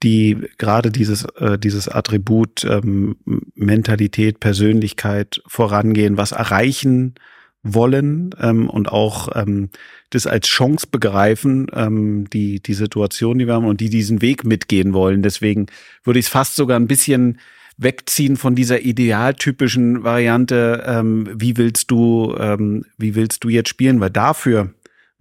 die 0.01 0.37
gerade 0.57 0.91
dieses, 0.91 1.25
äh, 1.37 1.57
dieses 1.57 1.87
Attribut 1.87 2.65
ähm, 2.65 3.15
Mentalität, 3.53 4.39
Persönlichkeit 4.39 5.41
vorangehen, 5.45 6.17
was 6.17 6.31
erreichen 6.31 7.13
wollen 7.61 8.35
ähm, 8.41 8.69
und 8.69 8.91
auch 8.91 9.29
ähm, 9.35 9.69
das 10.09 10.27
als 10.27 10.47
Chance 10.47 10.87
begreifen, 10.91 11.67
ähm, 11.73 12.29
die, 12.31 12.59
die 12.59 12.73
Situation, 12.73 13.37
die 13.37 13.47
wir 13.47 13.53
haben 13.53 13.65
und 13.65 13.79
die 13.79 13.89
diesen 13.89 14.21
Weg 14.21 14.43
mitgehen 14.43 14.93
wollen. 14.93 15.21
Deswegen 15.21 15.67
würde 16.03 16.19
ich 16.19 16.25
es 16.25 16.31
fast 16.31 16.55
sogar 16.55 16.79
ein 16.79 16.87
bisschen 16.87 17.39
wegziehen 17.77 18.35
von 18.35 18.55
dieser 18.55 18.81
idealtypischen 18.81 20.03
Variante, 20.03 20.83
ähm, 20.85 21.29
wie 21.33 21.57
willst 21.57 21.89
du, 21.91 22.35
ähm, 22.37 22.85
wie 22.97 23.15
willst 23.15 23.43
du 23.43 23.49
jetzt 23.49 23.69
spielen? 23.69 23.99
Weil 23.99 24.11
dafür 24.11 24.73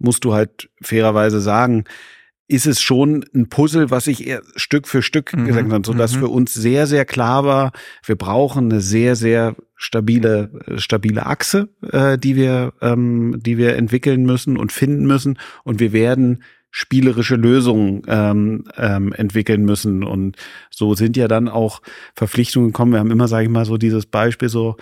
musst 0.03 0.25
du 0.25 0.33
halt 0.33 0.69
fairerweise 0.81 1.41
sagen, 1.41 1.85
ist 2.47 2.67
es 2.67 2.81
schon 2.81 3.25
ein 3.33 3.47
Puzzle, 3.49 3.89
was 3.89 4.07
ich 4.07 4.27
eher 4.27 4.41
Stück 4.55 4.87
für 4.87 5.01
Stück 5.01 5.35
mhm. 5.35 5.45
gesagt 5.45 5.71
habe, 5.71 5.85
so 5.85 5.93
dass 5.93 6.15
mhm. 6.15 6.19
für 6.19 6.27
uns 6.27 6.53
sehr, 6.53 6.87
sehr 6.87 7.05
klar 7.05 7.45
war, 7.45 7.71
wir 8.05 8.15
brauchen 8.15 8.65
eine 8.65 8.81
sehr, 8.81 9.15
sehr 9.15 9.55
stabile, 9.75 10.51
stabile 10.75 11.25
Achse, 11.25 11.69
äh, 11.91 12.17
die 12.17 12.35
wir, 12.35 12.73
ähm, 12.81 13.39
die 13.41 13.57
wir 13.57 13.75
entwickeln 13.75 14.25
müssen 14.25 14.57
und 14.57 14.71
finden 14.71 15.05
müssen. 15.05 15.39
Und 15.63 15.79
wir 15.79 15.93
werden 15.93 16.43
spielerische 16.69 17.35
Lösungen 17.35 18.01
ähm, 18.07 18.65
ähm, 18.77 19.13
entwickeln 19.13 19.63
müssen. 19.63 20.03
Und 20.03 20.37
so 20.69 20.95
sind 20.95 21.15
ja 21.15 21.27
dann 21.27 21.47
auch 21.47 21.81
Verpflichtungen 22.15 22.69
gekommen. 22.69 22.93
Wir 22.93 22.99
haben 22.99 23.11
immer, 23.11 23.27
sage 23.27 23.45
ich 23.45 23.49
mal, 23.49 23.65
so 23.65 23.77
dieses 23.77 24.05
Beispiel 24.05 24.49
so, 24.49 24.75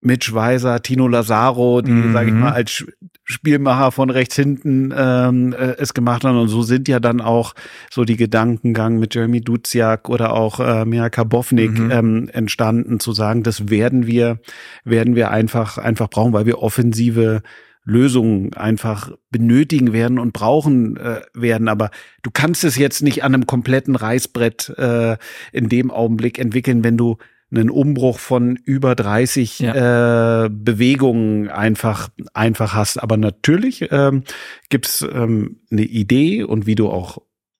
Mitch 0.00 0.32
Weiser, 0.32 0.80
Tino 0.80 1.08
Lazaro, 1.08 1.82
die, 1.82 1.90
mhm. 1.90 2.12
sage 2.12 2.28
ich 2.28 2.34
mal, 2.34 2.52
als 2.52 2.84
Spielmacher 3.24 3.90
von 3.90 4.10
rechts 4.10 4.36
hinten 4.36 4.94
ähm, 4.96 5.52
äh, 5.52 5.74
es 5.78 5.92
gemacht 5.92 6.24
haben. 6.24 6.38
Und 6.38 6.48
so 6.48 6.62
sind 6.62 6.88
ja 6.88 7.00
dann 7.00 7.20
auch 7.20 7.54
so 7.90 8.04
die 8.04 8.16
Gedankengang 8.16 8.98
mit 8.98 9.14
Jeremy 9.14 9.40
Duziak 9.40 10.08
oder 10.08 10.34
auch 10.34 10.60
äh, 10.60 10.84
Mia 10.84 11.10
Kabovnik 11.10 11.78
mhm. 11.78 11.90
ähm, 11.90 12.30
entstanden, 12.32 13.00
zu 13.00 13.12
sagen, 13.12 13.42
das 13.42 13.70
werden 13.70 14.06
wir, 14.06 14.38
werden 14.84 15.16
wir 15.16 15.30
einfach, 15.30 15.78
einfach 15.78 16.08
brauchen, 16.08 16.32
weil 16.32 16.46
wir 16.46 16.62
offensive 16.62 17.42
Lösungen 17.84 18.52
einfach 18.54 19.12
benötigen 19.30 19.92
werden 19.92 20.18
und 20.18 20.32
brauchen 20.32 20.96
äh, 20.98 21.22
werden. 21.34 21.68
Aber 21.68 21.90
du 22.22 22.30
kannst 22.30 22.62
es 22.62 22.76
jetzt 22.76 23.02
nicht 23.02 23.24
an 23.24 23.34
einem 23.34 23.46
kompletten 23.46 23.96
Reißbrett 23.96 24.74
äh, 24.76 25.16
in 25.52 25.68
dem 25.68 25.90
Augenblick 25.90 26.38
entwickeln, 26.38 26.84
wenn 26.84 26.96
du 26.96 27.16
einen 27.50 27.70
Umbruch 27.70 28.18
von 28.18 28.56
über 28.56 28.94
30 28.94 29.58
ja. 29.60 30.44
äh, 30.44 30.50
Bewegungen 30.50 31.48
einfach 31.48 32.10
einfach 32.34 32.74
hast. 32.74 33.02
Aber 33.02 33.16
natürlich 33.16 33.88
ähm, 33.90 34.24
gibt's 34.68 35.06
ähm, 35.10 35.60
eine 35.70 35.82
Idee 35.82 36.42
und 36.42 36.66
wie 36.66 36.74
du 36.74 36.88
auch 36.88 37.18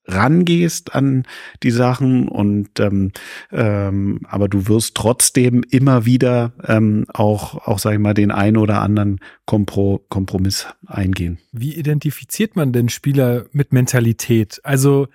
rangehst 0.09 0.95
an 0.95 1.25
die 1.63 1.71
Sachen 1.71 2.29
und 2.29 2.81
ähm, 2.81 3.13
ähm, 3.53 4.21
aber 4.27 4.49
du 4.49 4.67
wirst 4.67 4.95
trotzdem 4.95 5.63
immer 5.71 6.07
wieder 6.07 6.55
ähm, 6.67 7.05
auch 7.13 7.67
auch 7.67 7.79
sag 7.79 7.93
ich 7.93 7.99
mal 7.99 8.15
den 8.15 8.31
einen 8.31 8.57
oder 8.57 8.81
anderen 8.81 9.21
Kompro 9.45 10.05
Kompromiss 10.09 10.67
eingehen. 10.87 11.39
Wie 11.53 11.75
identifiziert 11.75 12.57
man 12.57 12.73
denn 12.73 12.89
Spieler 12.89 13.45
mit 13.53 13.73
Mentalität? 13.73 14.61
Also 14.65 15.09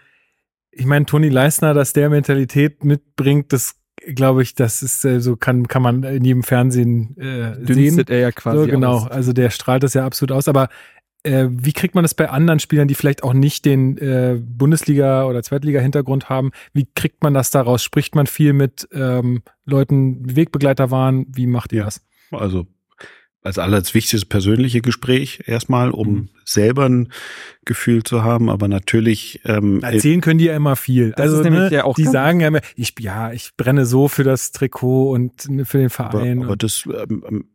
ich 0.71 0.85
meine 0.85 1.05
Toni 1.05 1.29
Leisner, 1.29 1.73
dass 1.73 1.93
der 1.93 2.09
Mentalität 2.09 2.83
mitbringt, 2.83 3.51
das 3.51 3.75
glaube 4.07 4.43
ich, 4.43 4.55
das 4.55 4.81
ist 4.81 5.05
äh, 5.05 5.19
so 5.19 5.35
kann 5.35 5.67
kann 5.67 5.81
man 5.81 6.03
in 6.03 6.23
jedem 6.23 6.43
Fernsehen 6.43 7.17
äh, 7.17 7.55
Dünstet 7.57 8.07
sehen. 8.07 8.15
er 8.15 8.19
ja 8.19 8.31
quasi 8.31 8.59
so, 8.59 8.65
genau. 8.67 8.97
Aus. 8.97 9.07
Also 9.11 9.33
der 9.33 9.49
strahlt 9.49 9.83
das 9.83 9.93
ja 9.93 10.05
absolut 10.05 10.31
aus. 10.31 10.47
Aber 10.47 10.69
äh, 11.23 11.47
wie 11.49 11.73
kriegt 11.73 11.95
man 11.95 12.03
das 12.03 12.13
bei 12.13 12.29
anderen 12.29 12.59
Spielern, 12.59 12.87
die 12.87 12.95
vielleicht 12.95 13.23
auch 13.23 13.33
nicht 13.33 13.65
den 13.65 13.97
äh, 13.97 14.39
Bundesliga 14.39 15.25
oder 15.25 15.41
Zweitliga-Hintergrund 15.41 16.29
haben? 16.29 16.51
Wie 16.73 16.87
kriegt 16.95 17.23
man 17.23 17.33
das 17.33 17.49
daraus? 17.51 17.83
Spricht 17.83 18.15
man 18.15 18.27
viel 18.27 18.53
mit 18.53 18.87
ähm, 18.91 19.41
Leuten, 19.65 20.23
die 20.23 20.35
Wegbegleiter 20.35 20.91
waren? 20.91 21.25
Wie 21.29 21.47
macht 21.47 21.71
ihr 21.71 21.85
das? 21.85 22.01
Also 22.31 22.67
als 23.43 23.59
allerwichtigstes 23.59 24.25
persönliche 24.25 24.81
Gespräch 24.81 25.43
erstmal, 25.45 25.91
um 25.91 26.07
mhm. 26.07 26.29
selber 26.45 26.87
ein 26.87 27.09
Gefühl 27.65 28.03
zu 28.03 28.23
haben, 28.23 28.49
aber 28.49 28.67
natürlich 28.67 29.41
ähm, 29.45 29.81
erzählen 29.83 30.21
können 30.21 30.37
die 30.37 30.45
ja 30.45 30.55
immer 30.55 30.75
viel. 30.75 31.11
Das 31.11 31.33
also 31.33 31.49
ne, 31.49 31.69
ja 31.71 31.83
auch 31.83 31.95
die 31.95 32.05
sagen 32.05 32.39
ja 32.39 32.47
immer, 32.47 32.61
ich 32.75 32.93
ja, 32.99 33.31
ich 33.33 33.51
brenne 33.57 33.85
so 33.85 34.07
für 34.07 34.23
das 34.23 34.51
Trikot 34.51 35.11
und 35.11 35.49
ne, 35.49 35.65
für 35.65 35.77
den 35.77 35.89
Verein. 35.89 36.39
Aber, 36.39 36.47
aber 36.47 36.55
das 36.55 36.83
ähm, 36.85 37.23
ähm, 37.27 37.45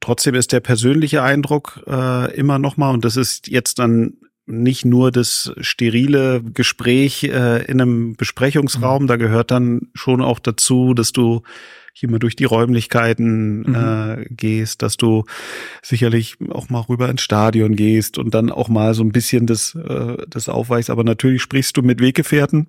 trotzdem 0.00 0.34
ist 0.34 0.52
der 0.52 0.60
persönliche 0.60 1.22
Eindruck 1.22 1.82
äh, 1.86 2.34
immer 2.34 2.58
noch 2.58 2.76
mal 2.76 2.90
und 2.90 3.04
das 3.04 3.16
ist 3.16 3.48
jetzt 3.48 3.78
dann 3.78 4.14
nicht 4.46 4.84
nur 4.84 5.12
das 5.12 5.52
sterile 5.60 6.42
Gespräch 6.42 7.22
äh, 7.24 7.64
in 7.64 7.80
einem 7.80 8.16
Besprechungsraum, 8.16 9.04
mhm. 9.04 9.06
da 9.06 9.16
gehört 9.16 9.50
dann 9.50 9.88
schon 9.94 10.22
auch 10.22 10.38
dazu, 10.38 10.94
dass 10.94 11.12
du 11.12 11.42
hier 11.98 12.10
mal 12.10 12.20
durch 12.20 12.36
die 12.36 12.44
Räumlichkeiten 12.44 13.60
mhm. 13.60 13.74
äh, 13.74 14.24
gehst, 14.30 14.82
dass 14.82 14.96
du 14.96 15.24
sicherlich 15.82 16.36
auch 16.50 16.68
mal 16.68 16.80
rüber 16.80 17.08
ins 17.08 17.22
Stadion 17.22 17.74
gehst 17.74 18.18
und 18.18 18.34
dann 18.34 18.52
auch 18.52 18.68
mal 18.68 18.94
so 18.94 19.02
ein 19.02 19.10
bisschen 19.10 19.46
das, 19.46 19.74
äh, 19.74 20.16
das 20.28 20.48
aufweichst. 20.48 20.90
Aber 20.90 21.02
natürlich 21.02 21.42
sprichst 21.42 21.76
du 21.76 21.82
mit 21.82 22.00
Weggefährten. 22.00 22.68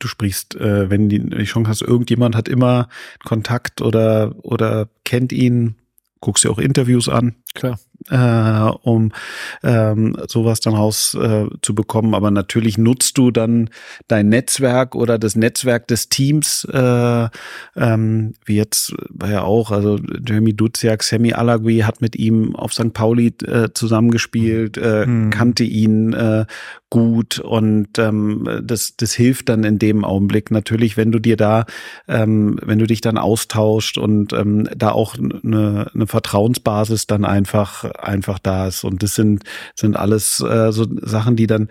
Du 0.00 0.08
sprichst, 0.08 0.56
äh, 0.56 0.90
wenn 0.90 1.08
die, 1.08 1.20
die 1.20 1.44
Chance 1.44 1.70
hast, 1.70 1.82
irgendjemand 1.82 2.34
hat 2.34 2.48
immer 2.48 2.88
Kontakt 3.24 3.82
oder, 3.82 4.34
oder 4.42 4.88
kennt 5.04 5.32
ihn, 5.32 5.76
guckst 6.20 6.42
dir 6.42 6.50
auch 6.50 6.58
Interviews 6.58 7.08
an. 7.08 7.36
Klar 7.54 7.78
äh, 8.10 8.70
um 8.82 9.12
ähm, 9.62 10.16
sowas 10.28 10.60
dann 10.60 10.74
raus 10.74 11.14
äh, 11.14 11.46
zu 11.62 11.74
bekommen. 11.74 12.14
Aber 12.14 12.30
natürlich 12.30 12.78
nutzt 12.78 13.18
du 13.18 13.30
dann 13.30 13.70
dein 14.08 14.28
Netzwerk 14.28 14.94
oder 14.94 15.18
das 15.18 15.36
Netzwerk 15.36 15.88
des 15.88 16.08
Teams, 16.08 16.66
äh, 16.72 17.28
ähm, 17.76 18.34
wie 18.44 18.56
jetzt 18.56 18.94
war 19.10 19.30
ja 19.30 19.42
auch, 19.42 19.70
also 19.70 19.98
Jeremy 20.26 20.54
Duziak, 20.54 21.02
Sammy 21.02 21.32
Alagui 21.32 21.80
hat 21.80 22.00
mit 22.00 22.16
ihm 22.16 22.56
auf 22.56 22.72
St. 22.72 22.92
Pauli 22.92 23.34
äh, 23.44 23.68
zusammengespielt, 23.72 24.78
äh, 24.78 25.06
mhm. 25.06 25.30
kannte 25.30 25.64
ihn 25.64 26.12
äh, 26.12 26.46
gut 26.90 27.38
und 27.38 27.98
ähm, 27.98 28.46
das, 28.62 28.96
das 28.98 29.14
hilft 29.14 29.48
dann 29.48 29.64
in 29.64 29.78
dem 29.78 30.04
Augenblick 30.04 30.50
natürlich, 30.50 30.98
wenn 30.98 31.10
du 31.10 31.20
dir 31.20 31.38
da, 31.38 31.64
ähm, 32.06 32.58
wenn 32.62 32.78
du 32.78 32.86
dich 32.86 33.00
dann 33.00 33.16
austauscht 33.16 33.96
und 33.96 34.34
ähm, 34.34 34.68
da 34.76 34.92
auch 34.92 35.16
eine, 35.16 35.90
eine 35.94 36.06
Vertrauensbasis 36.06 37.06
dann 37.06 37.24
einfach 37.42 37.84
einfach 37.84 38.38
da 38.38 38.68
ist. 38.68 38.84
Und 38.84 39.02
das 39.02 39.14
sind, 39.14 39.44
sind 39.74 39.96
alles 39.96 40.40
äh, 40.40 40.72
so 40.72 40.86
Sachen, 41.00 41.36
die 41.36 41.46
dann 41.46 41.68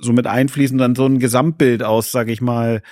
so 0.00 0.12
mit 0.12 0.26
einfließen, 0.26 0.78
dann 0.78 0.94
so 0.94 1.06
ein 1.06 1.18
Gesamtbild 1.18 1.82
aus, 1.82 2.12
sag 2.12 2.28
ich 2.28 2.40
mal, 2.40 2.82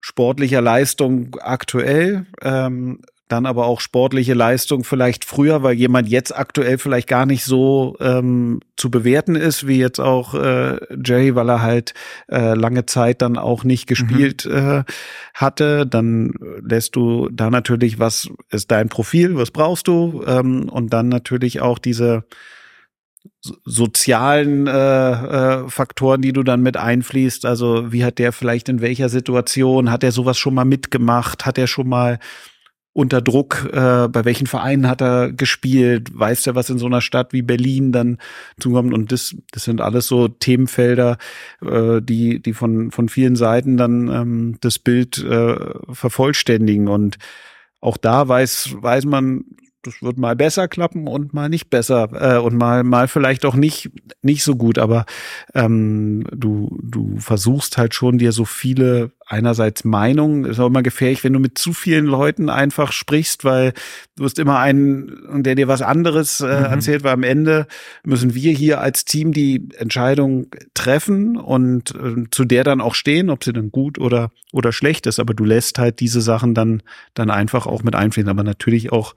sportlicher 0.00 0.60
Leistung 0.60 1.36
aktuell, 1.40 2.26
ähm, 2.42 3.00
dann 3.28 3.46
aber 3.46 3.66
auch 3.66 3.80
sportliche 3.80 4.34
Leistung 4.34 4.84
vielleicht 4.84 5.24
früher, 5.24 5.62
weil 5.62 5.74
jemand 5.74 6.08
jetzt 6.08 6.36
aktuell 6.36 6.78
vielleicht 6.78 7.08
gar 7.08 7.26
nicht 7.26 7.44
so 7.44 7.96
ähm, 8.00 8.60
zu 8.76 8.90
bewerten 8.90 9.34
ist, 9.34 9.66
wie 9.66 9.78
jetzt 9.78 9.98
auch 9.98 10.34
äh, 10.34 10.78
Jerry, 11.04 11.34
weil 11.34 11.48
er 11.50 11.62
halt 11.62 11.94
äh, 12.28 12.54
lange 12.54 12.86
Zeit 12.86 13.22
dann 13.22 13.36
auch 13.36 13.64
nicht 13.64 13.86
gespielt 13.88 14.46
mhm. 14.46 14.56
äh, 14.56 14.84
hatte. 15.34 15.86
Dann 15.86 16.34
lässt 16.62 16.94
du 16.94 17.28
da 17.32 17.50
natürlich, 17.50 17.98
was 17.98 18.30
ist 18.50 18.70
dein 18.70 18.88
Profil, 18.88 19.36
was 19.36 19.50
brauchst 19.50 19.88
du? 19.88 20.22
Ähm, 20.26 20.68
und 20.68 20.92
dann 20.92 21.08
natürlich 21.08 21.60
auch 21.60 21.78
diese 21.78 22.24
sozialen 23.64 24.66
äh, 24.66 24.72
äh, 24.72 25.68
Faktoren, 25.68 26.22
die 26.22 26.32
du 26.32 26.42
dann 26.42 26.62
mit 26.62 26.76
einfließt. 26.76 27.44
Also 27.44 27.92
wie 27.92 28.04
hat 28.04 28.18
der 28.18 28.32
vielleicht 28.32 28.68
in 28.68 28.80
welcher 28.80 29.08
Situation, 29.08 29.90
hat 29.90 30.04
er 30.04 30.12
sowas 30.12 30.38
schon 30.38 30.54
mal 30.54 30.64
mitgemacht, 30.64 31.44
hat 31.44 31.58
er 31.58 31.66
schon 31.66 31.88
mal 31.88 32.18
unter 32.96 33.20
Druck, 33.20 33.68
äh, 33.72 34.08
bei 34.08 34.24
welchen 34.24 34.46
Vereinen 34.46 34.88
hat 34.88 35.02
er 35.02 35.30
gespielt, 35.30 36.18
weiß 36.18 36.46
er, 36.46 36.54
was 36.54 36.70
in 36.70 36.78
so 36.78 36.86
einer 36.86 37.02
Stadt 37.02 37.34
wie 37.34 37.42
Berlin 37.42 37.92
dann 37.92 38.16
zukommt? 38.58 38.94
Und 38.94 39.12
das, 39.12 39.36
das 39.52 39.64
sind 39.64 39.82
alles 39.82 40.06
so 40.06 40.28
Themenfelder, 40.28 41.18
äh, 41.60 42.00
die, 42.00 42.40
die 42.40 42.54
von, 42.54 42.90
von 42.90 43.10
vielen 43.10 43.36
Seiten 43.36 43.76
dann 43.76 44.08
ähm, 44.08 44.56
das 44.62 44.78
Bild 44.78 45.22
äh, 45.22 45.56
vervollständigen. 45.92 46.88
Und 46.88 47.18
auch 47.82 47.98
da 47.98 48.26
weiß, 48.26 48.76
weiß 48.80 49.04
man 49.04 49.44
das 49.82 50.02
wird 50.02 50.18
mal 50.18 50.34
besser 50.34 50.66
klappen 50.66 51.06
und 51.06 51.32
mal 51.32 51.48
nicht 51.48 51.70
besser 51.70 52.08
äh, 52.12 52.40
und 52.40 52.56
mal 52.56 52.82
mal 52.82 53.06
vielleicht 53.06 53.44
auch 53.44 53.54
nicht 53.54 53.90
nicht 54.20 54.42
so 54.42 54.56
gut, 54.56 54.78
aber 54.78 55.06
ähm, 55.54 56.24
du 56.32 56.76
du 56.82 57.18
versuchst 57.18 57.78
halt 57.78 57.94
schon 57.94 58.18
dir 58.18 58.32
so 58.32 58.44
viele 58.44 59.12
einerseits 59.26 59.84
Meinungen, 59.84 60.44
ist 60.44 60.60
auch 60.60 60.68
immer 60.68 60.84
gefährlich, 60.84 61.24
wenn 61.24 61.32
du 61.32 61.40
mit 61.40 61.58
zu 61.58 61.72
vielen 61.72 62.06
Leuten 62.06 62.48
einfach 62.48 62.92
sprichst, 62.92 63.44
weil 63.44 63.72
du 64.16 64.24
hast 64.24 64.38
immer 64.38 64.60
einen, 64.60 65.42
der 65.42 65.56
dir 65.56 65.66
was 65.66 65.82
anderes 65.82 66.40
äh, 66.40 66.46
mhm. 66.46 66.64
erzählt, 66.64 67.02
weil 67.02 67.12
am 67.12 67.24
Ende 67.24 67.66
müssen 68.04 68.34
wir 68.34 68.52
hier 68.52 68.80
als 68.80 69.04
Team 69.04 69.32
die 69.32 69.68
Entscheidung 69.76 70.46
treffen 70.74 71.36
und 71.36 71.92
äh, 71.96 72.30
zu 72.30 72.44
der 72.44 72.62
dann 72.62 72.80
auch 72.80 72.94
stehen, 72.94 73.28
ob 73.28 73.42
sie 73.42 73.52
dann 73.52 73.72
gut 73.72 73.98
oder 73.98 74.30
oder 74.52 74.72
schlecht 74.72 75.06
ist, 75.06 75.18
aber 75.18 75.34
du 75.34 75.44
lässt 75.44 75.78
halt 75.78 75.98
diese 75.98 76.20
Sachen 76.20 76.54
dann 76.54 76.82
dann 77.14 77.28
einfach 77.28 77.66
auch 77.66 77.82
mit 77.82 77.96
einfließen, 77.96 78.30
aber 78.30 78.44
natürlich 78.44 78.92
auch 78.92 79.16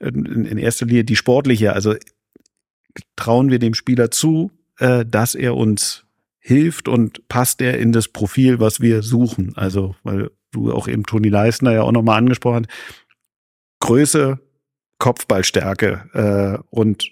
in, 0.00 0.44
in 0.44 0.58
erster 0.58 0.86
Linie 0.86 1.04
die 1.04 1.16
sportliche, 1.16 1.74
also 1.74 1.94
trauen 3.14 3.50
wir 3.50 3.60
dem 3.60 3.74
Spieler 3.74 4.10
zu, 4.10 4.50
äh, 4.78 5.04
dass 5.06 5.36
er 5.36 5.54
uns 5.54 6.03
hilft 6.46 6.88
und 6.88 7.26
passt 7.28 7.62
er 7.62 7.78
in 7.78 7.92
das 7.92 8.08
Profil, 8.08 8.60
was 8.60 8.80
wir 8.80 9.02
suchen. 9.02 9.54
Also, 9.56 9.96
weil 10.02 10.30
du 10.52 10.72
auch 10.72 10.88
eben 10.88 11.04
Toni 11.04 11.30
Leisner 11.30 11.72
ja 11.72 11.82
auch 11.82 11.92
nochmal 11.92 12.18
angesprochen 12.18 12.66
hast, 12.68 13.06
Größe, 13.80 14.38
Kopfballstärke 14.98 16.10
äh, 16.12 16.62
und 16.70 17.10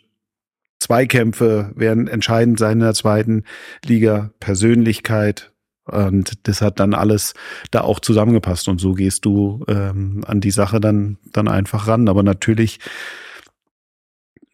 Zweikämpfe 0.80 1.72
werden 1.74 2.09
entscheidend 2.09 2.59
sein 2.59 2.72
in 2.74 2.80
der 2.80 2.95
zweiten 2.95 3.45
Liga, 3.85 4.33
Persönlichkeit, 4.39 5.53
und 5.85 6.47
das 6.47 6.62
hat 6.62 6.78
dann 6.78 6.95
alles 6.95 7.35
da 7.70 7.80
auch 7.80 7.99
zusammengepasst. 7.99 8.68
Und 8.68 8.80
so 8.80 8.93
gehst 8.93 9.24
du 9.24 9.64
ähm, 9.66 10.22
an 10.26 10.41
die 10.41 10.53
Sache 10.53 10.80
dann, 10.80 11.18
dann 11.33 11.49
einfach 11.49 11.89
ran. 11.89 12.09
Aber 12.09 12.22
natürlich 12.22 12.78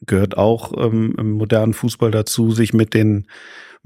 gehört 0.07 0.39
auch 0.39 0.73
ähm, 0.77 1.15
im 1.19 1.33
modernen 1.33 1.75
Fußball 1.75 2.11
dazu, 2.11 2.51
sich 2.53 2.73
mit 2.73 2.95
den 2.95 3.27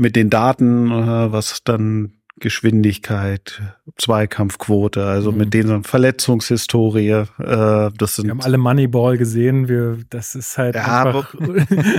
mit 0.03 0.17
den 0.17 0.29
Daten, 0.29 0.91
äh, 0.91 1.33
was 1.33 1.63
dann 1.65 2.22
Geschwindigkeit, 2.43 3.63
Zweikampfquote, 3.97 5.05
also 5.05 5.33
mhm. 5.33 5.39
mit 5.39 5.55
denen 5.55 5.85
Verletzungshistorie. 5.85 7.09
Äh, 7.39 7.91
das 7.97 8.17
sind 8.17 8.27
wir 8.27 8.33
haben 8.33 8.43
alle 8.43 8.59
Moneyball 8.59 9.17
gesehen. 9.17 9.69
Wir, 9.69 9.99
das 10.11 10.35
ist 10.35 10.59
halt 10.59 10.75
ja, 10.75 11.05
einfach. 11.05 11.35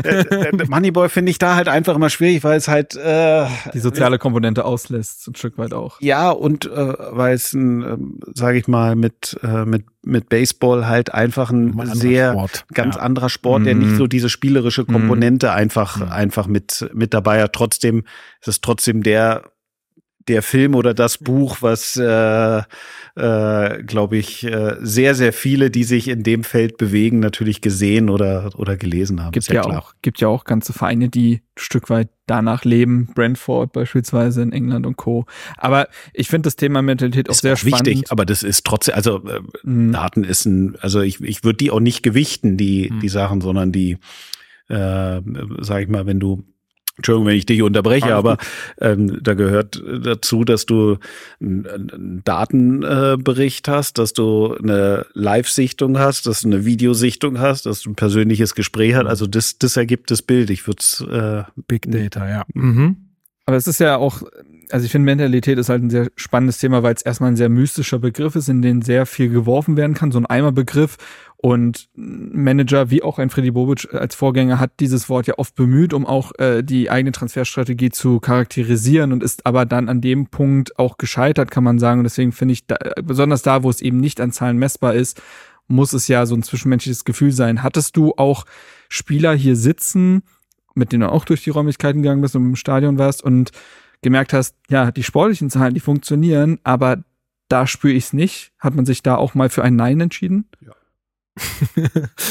Äh, 0.03 0.19
äh, 0.21 0.65
Moneyball 0.67 1.09
finde 1.09 1.31
ich 1.31 1.39
da 1.39 1.55
halt 1.55 1.67
einfach 1.67 1.95
immer 1.95 2.09
schwierig, 2.09 2.43
weil 2.43 2.57
es 2.57 2.67
halt 2.67 2.95
äh, 2.95 3.45
die 3.73 3.79
soziale 3.79 4.19
Komponente 4.19 4.65
auslässt, 4.65 5.27
ein 5.27 5.35
Stück 5.35 5.57
weit 5.57 5.73
auch. 5.73 5.99
Ja 6.01 6.29
und 6.29 6.65
äh, 6.65 6.93
weil 7.11 7.33
es 7.33 7.53
ein, 7.53 7.81
äh, 7.81 7.97
sage 8.33 8.57
ich 8.57 8.67
mal, 8.67 8.95
mit 8.95 9.39
äh, 9.43 9.65
mit 9.65 9.85
mit 10.05 10.27
Baseball 10.27 10.85
halt 10.87 11.13
einfach 11.13 11.49
ein 11.49 11.79
sehr 11.93 12.33
Sport. 12.33 12.65
ganz 12.73 12.95
ja. 12.95 13.01
anderer 13.01 13.29
Sport, 13.29 13.65
der 13.65 13.75
mhm. 13.75 13.81
nicht 13.81 13.95
so 13.95 14.07
diese 14.07 14.29
spielerische 14.29 14.83
Komponente 14.83 15.47
mhm. 15.47 15.53
einfach 15.53 15.97
mhm. 15.97 16.11
einfach 16.11 16.47
mit 16.47 16.89
mit 16.93 17.13
dabei 17.13 17.41
hat. 17.41 17.53
Trotzdem 17.53 18.03
ist 18.41 18.49
es 18.49 18.61
trotzdem 18.61 19.03
der 19.03 19.43
der 20.27 20.41
Film 20.41 20.75
oder 20.75 20.93
das 20.93 21.17
Buch, 21.17 21.57
was, 21.61 21.97
äh, 21.97 22.61
äh, 23.15 23.83
glaube 23.83 24.17
ich, 24.17 24.43
äh, 24.43 24.75
sehr, 24.79 25.15
sehr 25.15 25.33
viele, 25.33 25.69
die 25.69 25.83
sich 25.83 26.07
in 26.07 26.23
dem 26.23 26.43
Feld 26.43 26.77
bewegen, 26.77 27.19
natürlich 27.19 27.61
gesehen 27.61 28.09
oder, 28.09 28.51
oder 28.57 28.77
gelesen 28.77 29.23
haben. 29.23 29.31
Gibt 29.31 29.47
ja, 29.47 29.55
ja 29.55 29.79
auch, 29.79 29.93
gibt 30.01 30.21
ja 30.21 30.27
auch 30.27 30.45
ganze 30.45 30.73
Vereine, 30.73 31.09
die 31.09 31.35
ein 31.35 31.41
Stück 31.59 31.89
weit 31.89 32.09
danach 32.25 32.63
leben. 32.63 33.09
Brentford 33.13 33.73
beispielsweise 33.73 34.41
in 34.41 34.51
England 34.51 34.85
und 34.85 34.97
Co. 34.97 35.25
Aber 35.57 35.87
ich 36.13 36.29
finde 36.29 36.47
das 36.47 36.55
Thema 36.55 36.81
Mentalität 36.81 37.29
auch 37.29 37.33
ist 37.33 37.41
sehr 37.41 37.53
auch 37.53 37.57
spannend. 37.57 37.87
wichtig, 37.87 38.11
aber 38.11 38.25
das 38.25 38.43
ist 38.43 38.65
trotzdem, 38.65 38.95
also 38.95 39.23
äh, 39.27 39.41
mhm. 39.63 39.91
Daten 39.91 40.23
ist 40.23 40.45
ein, 40.45 40.77
also 40.79 41.01
ich, 41.01 41.21
ich 41.21 41.43
würde 41.43 41.57
die 41.57 41.71
auch 41.71 41.79
nicht 41.79 42.03
gewichten, 42.03 42.57
die, 42.57 42.89
mhm. 42.91 42.99
die 42.99 43.09
Sachen, 43.09 43.41
sondern 43.41 43.71
die, 43.71 43.97
äh, 44.69 45.21
sag 45.59 45.83
ich 45.83 45.89
mal, 45.89 46.05
wenn 46.05 46.19
du 46.19 46.43
Entschuldigung, 46.97 47.27
wenn 47.27 47.37
ich 47.37 47.47
dich 47.47 47.63
unterbreche, 47.63 48.05
Alles 48.05 48.17
aber 48.17 48.37
ähm, 48.79 49.19
da 49.23 49.33
gehört 49.33 49.81
dazu, 50.03 50.43
dass 50.43 50.67
du 50.67 50.97
einen 51.41 52.21
Datenbericht 52.23 53.67
hast, 53.67 53.97
dass 53.97 54.13
du 54.13 54.55
eine 54.55 55.07
Live-Sichtung 55.13 55.97
hast, 55.97 56.27
dass 56.27 56.41
du 56.41 56.49
eine 56.49 56.65
Videosichtung 56.65 57.39
hast, 57.39 57.65
dass 57.65 57.81
du 57.81 57.91
ein 57.91 57.95
persönliches 57.95 58.53
Gespräch 58.53 58.93
hast. 58.93 59.07
Also 59.07 59.25
das, 59.25 59.57
das 59.57 59.75
ergibt 59.75 60.11
das 60.11 60.21
Bild. 60.21 60.51
Ich 60.51 60.67
würde 60.67 61.47
äh, 61.47 61.61
Big 61.67 61.91
Data, 61.91 62.29
ja. 62.29 62.43
Mhm. 62.53 62.97
Aber 63.45 63.57
es 63.57 63.67
ist 63.67 63.79
ja 63.79 63.97
auch, 63.97 64.21
also 64.69 64.85
ich 64.85 64.91
finde, 64.91 65.05
Mentalität 65.05 65.57
ist 65.57 65.69
halt 65.69 65.83
ein 65.83 65.89
sehr 65.89 66.09
spannendes 66.15 66.59
Thema, 66.59 66.83
weil 66.83 66.93
es 66.93 67.01
erstmal 67.01 67.31
ein 67.31 67.35
sehr 67.35 67.49
mystischer 67.49 67.99
Begriff 67.99 68.35
ist, 68.35 68.49
in 68.49 68.61
den 68.61 68.81
sehr 68.81 69.05
viel 69.05 69.29
geworfen 69.29 69.75
werden 69.77 69.95
kann, 69.95 70.11
so 70.11 70.19
ein 70.19 70.25
Eimerbegriff. 70.25 70.97
Und 71.45 71.89
Manager 71.93 72.89
wie 72.89 73.03
auch 73.03 73.19
ein 73.19 73.29
Freddy 73.29 73.51
Bobic 73.51 73.93
als 73.93 74.15
Vorgänger 74.15 74.61
hat 74.61 74.79
dieses 74.79 75.09
Wort 75.09 75.27
ja 75.27 75.33
oft 75.37 75.55
bemüht, 75.55 75.93
um 75.93 76.05
auch 76.05 76.31
äh, 76.39 76.63
die 76.63 76.89
eigene 76.89 77.11
Transferstrategie 77.11 77.89
zu 77.89 78.21
charakterisieren 78.21 79.11
und 79.11 79.21
ist 79.21 79.45
aber 79.45 79.65
dann 79.65 79.89
an 79.89 79.99
dem 79.99 80.27
Punkt 80.27 80.79
auch 80.79 80.97
gescheitert, 80.97 81.51
kann 81.51 81.65
man 81.65 81.79
sagen. 81.79 81.99
Und 81.99 82.05
deswegen 82.05 82.31
finde 82.31 82.53
ich, 82.53 82.65
da, 82.65 82.77
besonders 83.03 83.41
da, 83.41 83.61
wo 83.61 83.69
es 83.69 83.81
eben 83.81 83.99
nicht 83.99 84.21
an 84.21 84.31
Zahlen 84.31 84.57
messbar 84.57 84.93
ist, 84.93 85.21
muss 85.67 85.91
es 85.91 86.07
ja 86.07 86.25
so 86.25 86.33
ein 86.33 86.43
zwischenmenschliches 86.43 87.03
Gefühl 87.03 87.33
sein. 87.33 87.61
Hattest 87.61 87.97
du 87.97 88.13
auch 88.15 88.45
Spieler 88.87 89.33
hier 89.33 89.57
sitzen, 89.57 90.23
mit 90.75 90.93
denen 90.93 91.01
du 91.01 91.11
auch 91.11 91.25
durch 91.25 91.43
die 91.43 91.49
Räumlichkeiten 91.49 92.03
gegangen 92.03 92.21
bist 92.21 92.37
und 92.37 92.45
im 92.45 92.55
Stadion 92.55 92.97
warst 92.97 93.21
und 93.21 93.51
gemerkt 94.01 94.31
hast, 94.31 94.55
ja, 94.69 94.91
die 94.91 95.03
sportlichen 95.03 95.49
Zahlen, 95.49 95.73
die 95.73 95.81
funktionieren, 95.81 96.59
aber 96.63 97.03
da 97.49 97.67
spüre 97.67 97.91
ich 97.91 98.05
es 98.05 98.13
nicht. 98.13 98.53
Hat 98.59 98.75
man 98.75 98.85
sich 98.85 99.03
da 99.03 99.17
auch 99.17 99.35
mal 99.35 99.49
für 99.49 99.61
ein 99.61 99.75
Nein 99.75 99.99
entschieden? 99.99 100.47
Ja. 100.61 100.71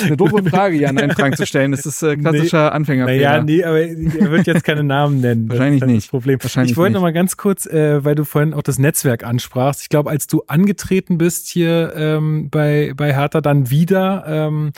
Eine 0.04 0.16
doofe 0.16 0.44
Frage, 0.50 0.76
Jan 0.76 0.96
Eintragen 0.96 1.36
zu 1.36 1.44
stellen. 1.44 1.72
Das 1.72 1.86
ist 1.86 2.02
äh, 2.02 2.16
klassischer 2.16 2.66
nee, 2.66 2.76
Anfängerfehler. 2.76 3.30
Naja, 3.30 3.42
nee, 3.42 3.64
aber 3.64 3.80
er 3.80 4.30
wird 4.30 4.46
jetzt 4.46 4.64
keine 4.64 4.84
Namen 4.84 5.20
nennen. 5.20 5.48
Wahrscheinlich 5.48 5.84
nicht. 5.84 6.06
Das 6.06 6.10
Problem. 6.10 6.38
Wahrscheinlich 6.40 6.72
ich 6.72 6.76
wollte 6.76 6.94
noch 6.94 7.02
mal 7.02 7.12
ganz 7.12 7.36
kurz, 7.36 7.66
äh, 7.66 8.04
weil 8.04 8.14
du 8.14 8.24
vorhin 8.24 8.54
auch 8.54 8.62
das 8.62 8.78
Netzwerk 8.78 9.24
ansprachst. 9.24 9.82
Ich 9.82 9.88
glaube, 9.88 10.10
als 10.10 10.28
du 10.28 10.42
angetreten 10.46 11.18
bist 11.18 11.48
hier 11.48 11.92
ähm, 11.96 12.48
bei 12.50 12.92
bei 12.96 13.12
Hertha 13.12 13.40
dann 13.40 13.70
wieder, 13.70 14.24
ähm, 14.26 14.72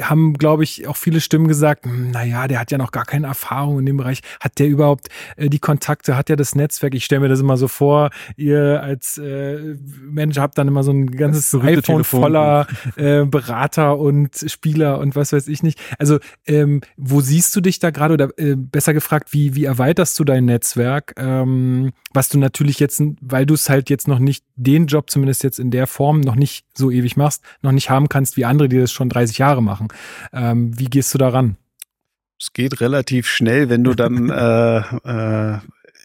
haben, 0.00 0.34
glaube 0.34 0.64
ich, 0.64 0.86
auch 0.86 0.96
viele 0.96 1.20
Stimmen 1.20 1.46
gesagt, 1.46 1.84
hm, 1.84 2.10
na 2.12 2.24
ja, 2.24 2.48
der 2.48 2.58
hat 2.58 2.70
ja 2.70 2.78
noch 2.78 2.90
gar 2.90 3.04
keine 3.04 3.26
Erfahrung 3.26 3.80
in 3.80 3.86
dem 3.86 3.96
Bereich. 3.96 4.20
Hat 4.40 4.58
der 4.58 4.66
überhaupt 4.66 5.08
äh, 5.36 5.48
die 5.50 5.58
Kontakte? 5.58 6.16
Hat 6.16 6.28
der 6.28 6.36
das 6.36 6.54
Netzwerk? 6.54 6.94
Ich 6.94 7.04
stelle 7.04 7.20
mir 7.20 7.28
das 7.28 7.40
immer 7.40 7.56
so 7.56 7.68
vor, 7.68 8.10
ihr 8.36 8.82
als 8.82 9.18
äh, 9.18 9.76
Manager 10.02 10.42
habt 10.42 10.58
dann 10.58 10.68
immer 10.68 10.82
so 10.82 10.92
ein 10.92 11.10
ganzes 11.10 11.54
iPhone 11.54 11.82
Telefon. 11.82 12.04
voller 12.04 12.66
äh, 12.96 13.24
Berater 13.24 13.98
und 13.98 14.44
Spieler 14.46 14.98
und 14.98 15.16
was 15.16 15.32
weiß 15.32 15.48
ich 15.48 15.62
nicht. 15.62 15.78
Also, 15.98 16.18
ähm, 16.46 16.80
wo 16.96 17.20
siehst 17.20 17.54
du 17.54 17.60
dich 17.60 17.78
da 17.78 17.90
gerade? 17.90 18.14
Oder 18.14 18.30
äh, 18.38 18.56
besser 18.56 18.94
gefragt, 18.94 19.32
wie, 19.32 19.54
wie 19.54 19.64
erweiterst 19.64 20.18
du 20.18 20.24
dein 20.24 20.46
Netzwerk? 20.46 21.14
Ähm, 21.16 21.92
was 22.14 22.28
du 22.28 22.38
natürlich 22.38 22.78
jetzt, 22.78 23.02
weil 23.20 23.44
du 23.44 23.54
es 23.54 23.68
halt 23.68 23.90
jetzt 23.90 24.08
noch 24.08 24.20
nicht, 24.20 24.44
den 24.56 24.86
Job 24.86 25.10
zumindest 25.10 25.42
jetzt 25.42 25.58
in 25.58 25.70
der 25.70 25.86
Form 25.86 26.20
noch 26.20 26.36
nicht 26.36 26.64
so 26.74 26.90
ewig 26.90 27.16
machst, 27.16 27.42
noch 27.60 27.72
nicht 27.72 27.90
haben 27.90 28.08
kannst 28.08 28.36
wie 28.36 28.44
andere, 28.44 28.68
die 28.68 28.78
das 28.78 28.92
schon 28.92 29.08
30 29.08 29.38
Jahre 29.38 29.62
machen. 29.62 29.73
Ähm, 30.32 30.78
wie 30.78 30.86
gehst 30.86 31.14
du 31.14 31.18
daran? 31.18 31.56
Es 32.40 32.52
geht 32.52 32.80
relativ 32.80 33.26
schnell, 33.26 33.68
wenn 33.68 33.84
du 33.84 33.94
dann 33.94 34.30
äh, 34.30 34.78
äh, 35.56 35.58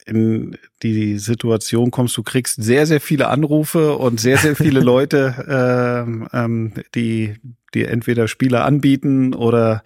in 0.06 0.58
die 0.82 1.20
Situation 1.20 1.92
kommst, 1.92 2.18
du 2.18 2.24
kriegst 2.24 2.62
sehr, 2.62 2.86
sehr 2.86 3.02
viele 3.02 3.28
Anrufe 3.28 3.96
und 3.98 4.20
sehr, 4.20 4.38
sehr 4.38 4.56
viele 4.56 4.80
Leute, 4.82 6.06
äh, 6.34 6.38
ähm, 6.38 6.74
die 6.96 7.36
dir 7.74 7.90
entweder 7.90 8.28
Spiele 8.28 8.64
anbieten 8.64 9.34
oder 9.34 9.84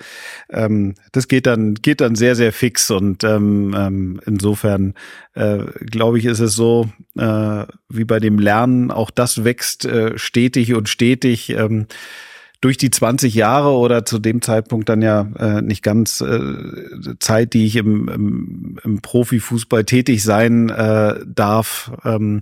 ähm, 0.49 0.95
das 1.11 1.27
geht 1.27 1.45
dann 1.45 1.73
geht 1.75 1.99
dann 1.99 2.15
sehr 2.15 2.35
sehr 2.35 2.53
fix 2.53 2.89
und 2.91 3.25
ähm, 3.25 3.75
ähm, 3.77 4.21
insofern 4.25 4.93
äh, 5.33 5.65
glaube 5.91 6.17
ich 6.17 6.25
ist 6.25 6.39
es 6.39 6.53
so 6.53 6.89
äh, 7.17 7.65
wie 7.89 8.05
bei 8.05 8.21
dem 8.21 8.39
Lernen 8.39 8.89
auch 8.89 9.11
das 9.11 9.43
wächst 9.43 9.83
äh, 9.83 10.17
stetig 10.17 10.73
und 10.73 10.87
stetig 10.87 11.49
ähm, 11.49 11.87
durch 12.63 12.77
die 12.77 12.89
20 12.89 13.33
Jahre 13.35 13.71
oder 13.71 14.05
zu 14.05 14.19
dem 14.19 14.41
Zeitpunkt 14.41 14.87
dann 14.87 15.01
ja 15.01 15.27
äh, 15.37 15.61
nicht 15.61 15.83
ganz 15.83 16.21
äh, 16.21 17.17
Zeit, 17.19 17.53
die 17.53 17.65
ich 17.65 17.75
im, 17.75 18.07
im, 18.07 18.79
im 18.83 19.01
Profifußball 19.01 19.83
tätig 19.83 20.23
sein 20.23 20.69
äh, 20.69 21.15
darf, 21.25 21.91
ähm, 22.05 22.41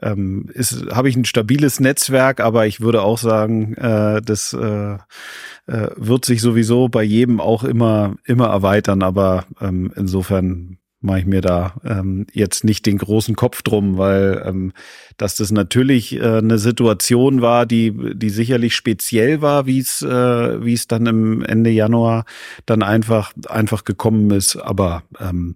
ähm, 0.00 0.48
ist 0.54 0.86
habe 0.92 1.08
ich 1.08 1.16
ein 1.16 1.24
stabiles 1.24 1.80
Netzwerk, 1.80 2.40
aber 2.40 2.66
ich 2.66 2.80
würde 2.80 3.02
auch 3.02 3.18
sagen, 3.18 3.74
äh, 3.74 4.22
das 4.22 4.54
äh, 4.54 4.94
äh, 5.66 5.90
wird 5.96 6.24
sich 6.24 6.40
sowieso 6.40 6.88
bei 6.88 7.02
jedem 7.02 7.40
auch 7.40 7.64
immer 7.64 8.16
immer 8.24 8.46
erweitern. 8.46 9.02
Aber 9.02 9.44
ähm, 9.60 9.92
insofern 9.96 10.78
mache 11.00 11.20
ich 11.20 11.26
mir 11.26 11.40
da 11.40 11.74
ähm, 11.84 12.26
jetzt 12.32 12.64
nicht 12.64 12.86
den 12.86 12.98
großen 12.98 13.36
Kopf 13.36 13.62
drum, 13.62 13.98
weil 13.98 14.42
ähm, 14.44 14.72
dass 15.16 15.36
das 15.36 15.52
natürlich 15.52 16.16
äh, 16.16 16.38
eine 16.38 16.58
Situation 16.58 17.40
war, 17.40 17.66
die 17.66 17.92
die 18.14 18.30
sicherlich 18.30 18.74
speziell 18.74 19.40
war, 19.40 19.66
wie 19.66 19.78
es 19.78 20.02
äh, 20.02 20.64
wie 20.64 20.72
es 20.72 20.88
dann 20.88 21.06
im 21.06 21.44
Ende 21.44 21.70
Januar 21.70 22.24
dann 22.66 22.82
einfach 22.82 23.32
einfach 23.48 23.84
gekommen 23.84 24.30
ist. 24.32 24.56
Aber 24.56 25.04
ähm, 25.20 25.54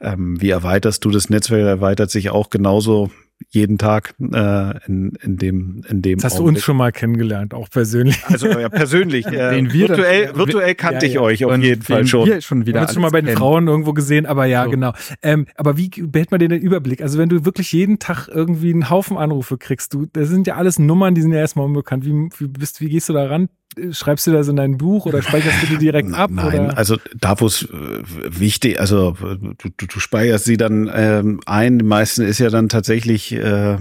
ähm, 0.00 0.40
wie 0.40 0.50
erweiterst 0.50 1.04
du 1.04 1.10
das 1.10 1.30
Netzwerk? 1.30 1.66
Erweitert 1.66 2.10
sich 2.10 2.30
auch 2.30 2.50
genauso 2.50 3.10
jeden 3.50 3.78
Tag 3.78 4.14
äh, 4.20 4.86
in, 4.86 5.12
in 5.22 5.36
dem 5.36 5.84
in 5.88 6.02
dem. 6.02 6.18
Das 6.18 6.24
hast 6.24 6.32
Augenblick. 6.34 6.54
du 6.54 6.56
uns 6.56 6.64
schon 6.64 6.76
mal 6.76 6.92
kennengelernt, 6.92 7.54
auch 7.54 7.68
persönlich. 7.70 8.22
Also 8.26 8.48
ja, 8.48 8.68
persönlich. 8.68 9.26
äh, 9.26 9.72
virtuell 9.72 10.26
das, 10.26 10.36
virtuell 10.36 10.74
kannte 10.74 11.06
ja, 11.06 11.08
ich 11.08 11.14
ja. 11.14 11.20
euch 11.20 11.44
auf 11.44 11.56
jeden 11.58 11.82
Fall 11.82 12.06
schon. 12.06 12.26
Wir 12.26 12.40
schon 12.40 12.66
wieder. 12.66 12.88
schon 12.88 13.02
mal 13.02 13.10
bei 13.10 13.20
den 13.20 13.26
kennen. 13.26 13.38
Frauen 13.38 13.68
irgendwo 13.68 13.92
gesehen, 13.92 14.26
aber 14.26 14.46
ja, 14.46 14.64
so. 14.64 14.70
genau. 14.70 14.92
Ähm, 15.22 15.46
aber 15.56 15.76
wie 15.76 15.88
behält 15.88 16.30
man 16.30 16.40
den, 16.40 16.50
den 16.50 16.62
Überblick? 16.62 17.02
Also 17.02 17.18
wenn 17.18 17.28
du 17.28 17.44
wirklich 17.44 17.72
jeden 17.72 17.98
Tag 17.98 18.28
irgendwie 18.28 18.72
einen 18.72 18.90
Haufen 18.90 19.16
Anrufe 19.16 19.58
kriegst, 19.58 19.94
du, 19.94 20.06
das 20.06 20.28
sind 20.28 20.46
ja 20.46 20.56
alles 20.56 20.78
Nummern, 20.78 21.14
die 21.14 21.22
sind 21.22 21.32
ja 21.32 21.38
erstmal 21.38 21.66
unbekannt. 21.66 22.04
Wie, 22.04 22.28
wie 22.38 22.48
bist, 22.48 22.80
wie 22.80 22.88
gehst 22.88 23.08
du 23.08 23.12
da 23.12 23.26
ran? 23.26 23.48
Schreibst 23.92 24.26
du 24.26 24.32
das 24.32 24.48
in 24.48 24.56
dein 24.56 24.78
Buch 24.78 25.06
oder 25.06 25.22
speicherst 25.22 25.62
du 25.62 25.66
die 25.66 25.78
direkt 25.78 26.12
ab? 26.12 26.30
Nein, 26.32 26.66
oder? 26.66 26.78
also 26.78 26.96
da 27.18 27.38
wo 27.40 27.46
es 27.46 27.62
äh, 27.62 28.02
wichtig, 28.04 28.80
also 28.80 29.12
du, 29.12 29.68
du, 29.76 29.86
du 29.86 30.00
speicherst 30.00 30.44
sie 30.44 30.56
dann 30.56 30.90
ähm, 30.92 31.40
ein. 31.46 31.78
Die 31.78 31.84
meisten 31.84 32.22
ist 32.22 32.38
ja 32.38 32.50
dann 32.50 32.68
tatsächlich 32.68 33.32
äh, 33.32 33.78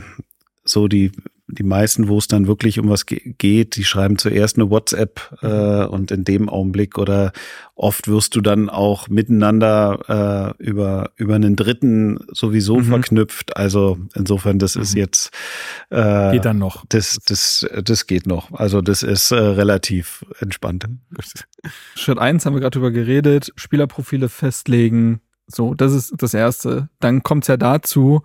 so 0.63 0.87
die 0.87 1.11
die 1.47 1.63
meisten, 1.63 2.07
wo 2.07 2.17
es 2.17 2.27
dann 2.27 2.47
wirklich 2.47 2.79
um 2.79 2.89
was 2.89 3.05
geht, 3.05 3.75
die 3.75 3.83
schreiben 3.83 4.17
zuerst 4.17 4.57
eine 4.57 4.69
WhatsApp 4.69 5.37
äh, 5.41 5.85
und 5.85 6.09
in 6.11 6.23
dem 6.23 6.47
Augenblick 6.47 6.97
oder 6.97 7.33
oft 7.75 8.07
wirst 8.07 8.35
du 8.35 8.41
dann 8.41 8.69
auch 8.69 9.09
miteinander 9.09 10.55
äh, 10.57 10.63
über 10.63 11.11
über 11.17 11.35
einen 11.35 11.55
Dritten 11.55 12.19
sowieso 12.31 12.77
mhm. 12.77 12.85
verknüpft. 12.85 13.57
Also 13.57 13.97
insofern, 14.15 14.57
das 14.57 14.75
mhm. 14.75 14.81
ist 14.81 14.95
jetzt 14.95 15.31
äh, 15.89 16.31
geht 16.31 16.45
dann 16.45 16.59
noch. 16.59 16.85
Das 16.87 17.19
das 17.27 17.67
das 17.83 18.07
geht 18.07 18.25
noch. 18.25 18.53
Also 18.53 18.81
das 18.81 19.03
ist 19.03 19.31
äh, 19.31 19.35
relativ 19.35 20.25
entspannt. 20.39 20.87
Schritt 21.95 22.19
eins 22.19 22.45
haben 22.45 22.53
wir 22.53 22.61
gerade 22.61 22.79
drüber 22.79 22.91
geredet, 22.91 23.51
Spielerprofile 23.57 24.29
festlegen. 24.29 25.19
So, 25.47 25.73
das 25.73 25.93
ist 25.93 26.13
das 26.17 26.33
erste. 26.33 26.89
Dann 27.01 27.21
kommt 27.21 27.43
es 27.43 27.47
ja 27.49 27.57
dazu, 27.57 28.23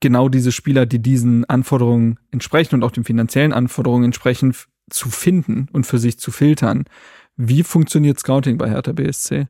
genau 0.00 0.28
diese 0.28 0.52
Spieler, 0.52 0.86
die 0.86 1.00
diesen 1.00 1.44
Anforderungen 1.46 2.18
entsprechen 2.30 2.76
und 2.76 2.84
auch 2.84 2.90
den 2.90 3.04
finanziellen 3.04 3.52
Anforderungen 3.52 4.04
entsprechen, 4.04 4.54
zu 4.90 5.10
finden 5.10 5.68
und 5.72 5.86
für 5.86 5.98
sich 5.98 6.18
zu 6.18 6.30
filtern. 6.30 6.84
Wie 7.36 7.62
funktioniert 7.62 8.18
Scouting 8.18 8.58
bei 8.58 8.70
Hertha 8.70 8.92
BSC? 8.92 9.48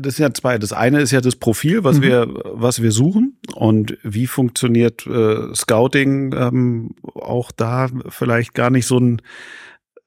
Das 0.00 0.16
sind 0.16 0.24
ja 0.24 0.34
zwei. 0.34 0.58
Das 0.58 0.72
eine 0.72 1.00
ist 1.00 1.10
ja 1.10 1.20
das 1.20 1.36
Profil, 1.36 1.84
was 1.84 1.98
mhm. 1.98 2.02
wir, 2.02 2.26
was 2.52 2.82
wir 2.82 2.92
suchen. 2.92 3.38
Und 3.54 3.98
wie 4.02 4.26
funktioniert 4.26 5.06
äh, 5.06 5.54
Scouting? 5.54 6.34
Ähm, 6.36 6.94
auch 7.14 7.52
da 7.52 7.88
vielleicht 8.08 8.54
gar 8.54 8.70
nicht 8.70 8.86
so 8.86 8.98
ein 8.98 9.22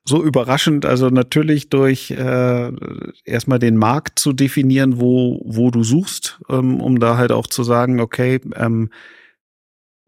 so 0.07 0.23
überraschend. 0.23 0.85
Also 0.85 1.09
natürlich 1.09 1.69
durch 1.69 2.11
äh, 2.11 2.71
erstmal 3.25 3.59
den 3.59 3.77
Markt 3.77 4.19
zu 4.19 4.33
definieren, 4.33 4.99
wo 4.99 5.41
wo 5.45 5.71
du 5.71 5.83
suchst, 5.83 6.39
ähm, 6.49 6.79
um 6.81 6.99
da 6.99 7.17
halt 7.17 7.31
auch 7.31 7.47
zu 7.47 7.63
sagen, 7.63 7.99
okay, 7.99 8.39
ähm, 8.55 8.89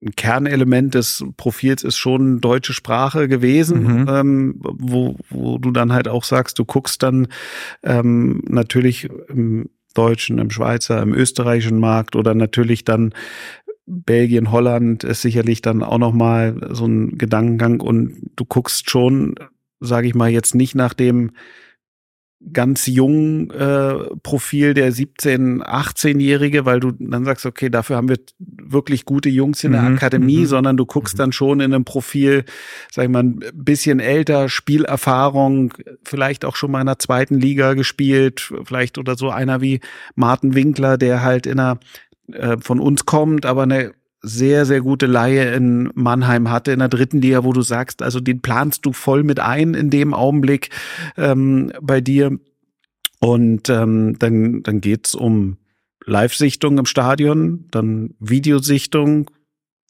ein 0.03 0.15
Kernelement 0.15 0.93
des 0.93 1.25
Profils 1.37 1.83
ist 1.83 1.97
schon 1.97 2.39
deutsche 2.39 2.73
Sprache 2.73 3.27
gewesen, 3.27 4.01
mhm. 4.01 4.07
ähm, 4.07 4.55
wo, 4.59 5.17
wo 5.29 5.57
du 5.57 5.71
dann 5.71 5.91
halt 5.91 6.07
auch 6.07 6.23
sagst, 6.23 6.59
du 6.59 6.65
guckst 6.65 7.01
dann 7.01 7.27
ähm, 7.83 8.43
natürlich 8.47 9.09
im 9.27 9.69
deutschen, 9.95 10.37
im 10.37 10.51
Schweizer, 10.51 11.01
im 11.01 11.13
österreichischen 11.13 11.79
Markt 11.79 12.15
oder 12.15 12.35
natürlich 12.35 12.83
dann 12.83 13.13
Belgien, 13.87 14.51
Holland 14.51 15.03
ist 15.03 15.21
sicherlich 15.21 15.61
dann 15.61 15.81
auch 15.81 15.97
noch 15.97 16.13
mal 16.13 16.69
so 16.71 16.85
ein 16.85 17.17
Gedankengang 17.17 17.79
und 17.79 18.29
du 18.35 18.45
guckst 18.45 18.89
schon, 18.89 19.35
sage 19.79 20.07
ich 20.07 20.13
mal 20.13 20.29
jetzt 20.29 20.53
nicht 20.53 20.75
nach 20.75 20.93
dem 20.93 21.31
ganz 22.53 22.85
jungen 22.85 23.49
äh, 23.49 23.95
Profil 24.21 24.73
der 24.73 24.91
17, 24.91 25.63
18-Jährige, 25.63 26.65
weil 26.65 26.79
du 26.79 26.91
dann 26.91 27.25
sagst, 27.25 27.45
okay, 27.45 27.69
dafür 27.69 27.95
haben 27.95 28.09
wir 28.09 28.19
wirklich 28.37 29.05
gute 29.05 29.29
Jungs 29.29 29.63
in 29.63 29.71
der 29.71 29.81
mhm. 29.81 29.95
Akademie, 29.95 30.41
mhm. 30.41 30.45
sondern 30.45 30.77
du 30.77 30.85
guckst 30.85 31.15
mhm. 31.15 31.17
dann 31.17 31.31
schon 31.31 31.59
in 31.59 31.73
einem 31.73 31.83
Profil, 31.83 32.45
sag 32.91 33.05
ich 33.05 33.09
mal, 33.09 33.23
ein 33.23 33.39
bisschen 33.53 33.99
älter, 33.99 34.49
Spielerfahrung, 34.49 35.73
vielleicht 36.03 36.45
auch 36.45 36.55
schon 36.55 36.71
mal 36.71 36.81
in 36.81 36.87
der 36.87 36.99
zweiten 36.99 37.39
Liga 37.39 37.73
gespielt, 37.73 38.53
vielleicht 38.63 38.97
oder 38.97 39.15
so 39.15 39.29
einer 39.29 39.61
wie 39.61 39.79
Martin 40.15 40.53
Winkler, 40.53 40.97
der 40.97 41.23
halt 41.23 41.47
in 41.47 41.59
einer 41.59 41.79
äh, 42.31 42.57
von 42.59 42.79
uns 42.79 43.05
kommt, 43.05 43.45
aber 43.45 43.63
eine 43.63 43.93
sehr, 44.21 44.65
sehr 44.65 44.81
gute 44.81 45.05
Laie 45.05 45.53
in 45.53 45.91
Mannheim 45.93 46.49
hatte, 46.49 46.71
in 46.71 46.79
der 46.79 46.89
dritten 46.89 47.21
Liga, 47.21 47.43
wo 47.43 47.53
du 47.53 47.61
sagst, 47.61 48.01
also 48.01 48.19
den 48.19 48.41
planst 48.41 48.85
du 48.85 48.93
voll 48.93 49.23
mit 49.23 49.39
ein 49.39 49.73
in 49.73 49.89
dem 49.89 50.13
Augenblick 50.13 50.69
ähm, 51.17 51.71
bei 51.81 52.01
dir. 52.01 52.37
Und 53.19 53.69
ähm, 53.69 54.17
dann, 54.19 54.63
dann 54.63 54.81
geht's 54.81 55.15
um 55.15 55.57
Live-Sichtung 56.05 56.77
im 56.77 56.85
Stadion, 56.85 57.65
dann 57.71 58.15
Videosichtung, 58.19 59.29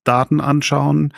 Daten 0.04 0.40
anschauen, 0.40 1.14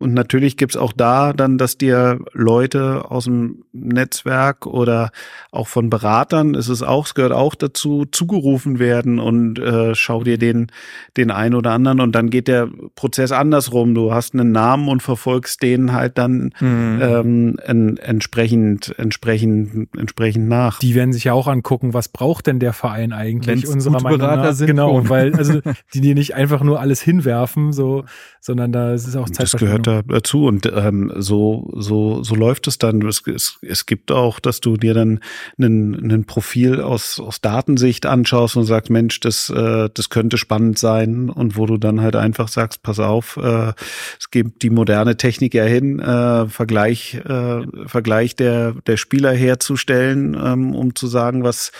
und 0.00 0.14
natürlich 0.14 0.56
gibt's 0.56 0.76
auch 0.76 0.92
da 0.92 1.32
dann, 1.32 1.58
dass 1.58 1.76
dir 1.76 2.20
Leute 2.32 3.10
aus 3.10 3.24
dem 3.24 3.64
Netzwerk 3.72 4.64
oder 4.64 5.10
auch 5.50 5.66
von 5.66 5.90
Beratern, 5.90 6.54
es 6.54 6.68
ist 6.68 6.82
auch, 6.82 7.06
es 7.06 7.14
gehört 7.14 7.32
auch 7.32 7.56
dazu, 7.56 8.04
zugerufen 8.04 8.78
werden 8.78 9.18
und 9.18 9.58
äh, 9.58 9.96
schau 9.96 10.22
dir 10.22 10.38
den, 10.38 10.68
den 11.16 11.32
einen 11.32 11.56
oder 11.56 11.72
anderen 11.72 11.98
und 11.98 12.12
dann 12.12 12.30
geht 12.30 12.46
der 12.46 12.68
Prozess 12.94 13.32
andersrum. 13.32 13.96
Du 13.96 14.12
hast 14.12 14.34
einen 14.34 14.52
Namen 14.52 14.88
und 14.88 15.02
verfolgst 15.02 15.62
den 15.62 15.92
halt 15.92 16.16
dann 16.16 16.54
mhm. 16.60 17.00
ähm, 17.02 17.56
en, 17.64 17.96
entsprechend, 17.96 18.94
entsprechend, 18.98 19.88
entsprechend 19.96 20.48
nach. 20.48 20.78
Die 20.78 20.94
werden 20.94 21.12
sich 21.12 21.24
ja 21.24 21.32
auch 21.32 21.48
angucken, 21.48 21.92
was 21.92 22.08
braucht 22.08 22.46
denn 22.46 22.60
der 22.60 22.72
Verein 22.72 23.12
eigentlich 23.12 23.62
Wenn's 23.62 23.74
unserer 23.74 24.00
Meinung 24.00 24.20
Berater 24.20 24.42
nach? 24.42 24.52
Sind 24.52 24.68
genau, 24.68 25.08
weil 25.08 25.34
also 25.34 25.60
die 25.92 26.00
dir 26.00 26.14
nicht 26.14 26.36
einfach 26.36 26.62
nur 26.62 26.78
alles 26.78 27.02
hinwerfen, 27.02 27.72
so, 27.72 28.04
sondern 28.40 28.70
da 28.70 28.92
ist 28.94 29.08
es 29.08 29.16
auch 29.16 29.28
Zeit. 29.28 29.52
Das 29.52 29.56
gehört 29.58 29.87
weiter 29.88 30.22
äh. 30.22 30.46
Und 30.46 30.66
ähm, 30.66 31.12
so, 31.16 31.70
so, 31.76 32.22
so 32.22 32.34
läuft 32.34 32.66
es 32.66 32.78
dann. 32.78 33.02
Es, 33.02 33.22
es, 33.26 33.58
es 33.62 33.86
gibt 33.86 34.12
auch, 34.12 34.40
dass 34.40 34.60
du 34.60 34.76
dir 34.76 34.94
dann 34.94 35.20
einen 35.58 36.24
Profil 36.24 36.80
aus, 36.80 37.20
aus 37.20 37.40
Datensicht 37.40 38.06
anschaust 38.06 38.56
und 38.56 38.64
sagst, 38.64 38.90
Mensch, 38.90 39.20
das, 39.20 39.50
äh, 39.50 39.88
das 39.92 40.10
könnte 40.10 40.38
spannend 40.38 40.78
sein. 40.78 41.30
Und 41.30 41.56
wo 41.56 41.66
du 41.66 41.78
dann 41.78 42.00
halt 42.00 42.16
einfach 42.16 42.48
sagst, 42.48 42.82
pass 42.82 43.00
auf, 43.00 43.36
äh, 43.36 43.72
es 44.18 44.30
gibt 44.30 44.62
die 44.62 44.70
moderne 44.70 45.16
Technik 45.16 45.54
ja 45.54 45.64
hin, 45.64 46.00
äh, 46.00 46.46
Vergleich, 46.48 47.14
äh, 47.14 47.62
Vergleich 47.86 48.36
der, 48.36 48.72
der 48.86 48.96
Spieler 48.96 49.32
herzustellen, 49.32 50.34
ähm, 50.34 50.74
um 50.74 50.94
zu 50.94 51.06
sagen, 51.06 51.44
was 51.44 51.72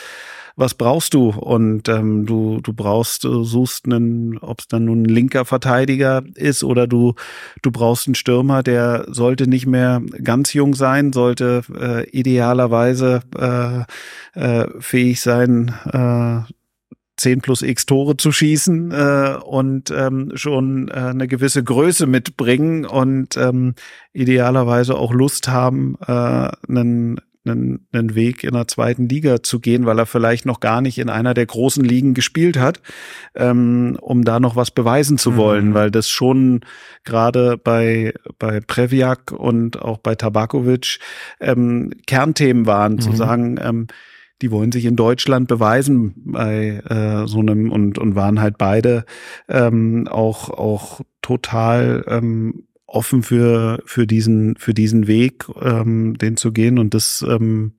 was 0.59 0.75
brauchst 0.75 1.15
du? 1.15 1.31
Und 1.31 1.89
ähm, 1.89 2.27
du, 2.27 2.61
du 2.61 2.73
brauchst, 2.73 3.23
du 3.23 3.45
suchst 3.45 3.87
einen, 3.87 4.39
ob 4.39 4.61
es 4.61 4.67
dann 4.67 4.87
nun 4.87 5.03
ein 5.03 5.09
linker 5.09 5.45
Verteidiger 5.45 6.25
ist 6.35 6.65
oder 6.65 6.89
du, 6.89 7.15
du 7.63 7.71
brauchst 7.71 8.09
einen 8.09 8.17
Stürmer, 8.17 8.65
der 8.65 9.07
sollte 9.09 9.49
nicht 9.49 9.67
mehr 9.67 10.03
ganz 10.23 10.53
jung 10.53 10.75
sein, 10.75 11.13
sollte 11.13 11.63
äh, 11.79 12.11
idealerweise 12.11 13.23
äh, 14.35 14.41
äh, 14.41 14.67
fähig 14.81 15.21
sein, 15.21 15.75
äh, 15.93 16.53
10 17.19 17.41
plus 17.41 17.63
x 17.63 17.87
Tore 17.87 18.17
zu 18.17 18.33
schießen 18.33 18.91
äh, 18.91 19.37
und 19.45 19.91
ähm, 19.91 20.33
schon 20.35 20.89
äh, 20.89 20.93
eine 20.93 21.29
gewisse 21.29 21.63
Größe 21.63 22.07
mitbringen 22.07 22.85
und 22.85 23.37
ähm, 23.37 23.75
idealerweise 24.13 24.97
auch 24.97 25.13
Lust 25.13 25.49
haben, 25.49 25.97
äh, 26.07 26.13
einen 26.69 27.21
einen, 27.49 27.87
einen 27.93 28.15
Weg 28.15 28.45
in 28.45 28.55
der 28.55 28.69
zweiten 28.69 29.09
Liga 29.09 29.43
zu 29.43 29.61
gehen, 29.61 29.87
weil 29.87 29.99
er 29.99 30.07
vielleicht 30.07 30.47
noch 30.47 30.61
gar 30.61 30.81
nicht 30.81 30.99
in 30.99 31.09
einer 31.09 31.35
der 31.35 31.47
großen 31.47 31.85
Ligen 31.85 32.15
gespielt 32.15 32.59
hat, 32.59 32.81
ähm, 33.35 33.99
um 34.01 34.25
da 34.25 34.41
noch 34.41 34.57
was 34.57 34.71
beweisen 34.71 35.19
zu 35.19 35.37
wollen, 35.37 35.71
mhm. 35.71 35.75
weil 35.75 35.91
das 35.91 36.09
schon 36.09 36.61
gerade 37.05 37.57
bei, 37.57 38.15
bei 38.39 38.61
Previak 38.61 39.33
und 39.33 39.81
auch 39.81 39.99
bei 39.99 40.15
Tabakovic 40.15 40.99
ähm, 41.41 41.91
Kernthemen 42.07 42.67
waren, 42.67 42.95
mhm. 42.95 43.01
zu 43.01 43.13
sagen, 43.13 43.59
ähm, 43.63 43.87
die 44.43 44.51
wollen 44.51 44.73
sich 44.73 44.85
in 44.85 44.97
Deutschland 44.97 45.49
beweisen 45.49 46.15
bei 46.25 46.81
äh, 46.89 47.27
so 47.27 47.41
einem 47.41 47.73
und 47.73 47.99
und 47.99 48.15
waren 48.15 48.41
halt 48.41 48.57
beide 48.59 49.05
ähm, 49.49 50.07
auch 50.09 50.51
auch 50.51 51.01
total 51.23 52.05
ähm, 52.07 52.68
offen 52.89 53.23
für 53.23 53.83
für 53.85 54.07
diesen 54.07 54.57
für 54.57 54.75
diesen 54.75 55.07
Weg, 55.07 55.45
ähm, 55.61 56.17
den 56.19 56.37
zu 56.37 56.53
gehen. 56.53 56.79
Und 56.79 56.95
das 56.95 57.25
ähm, 57.29 57.75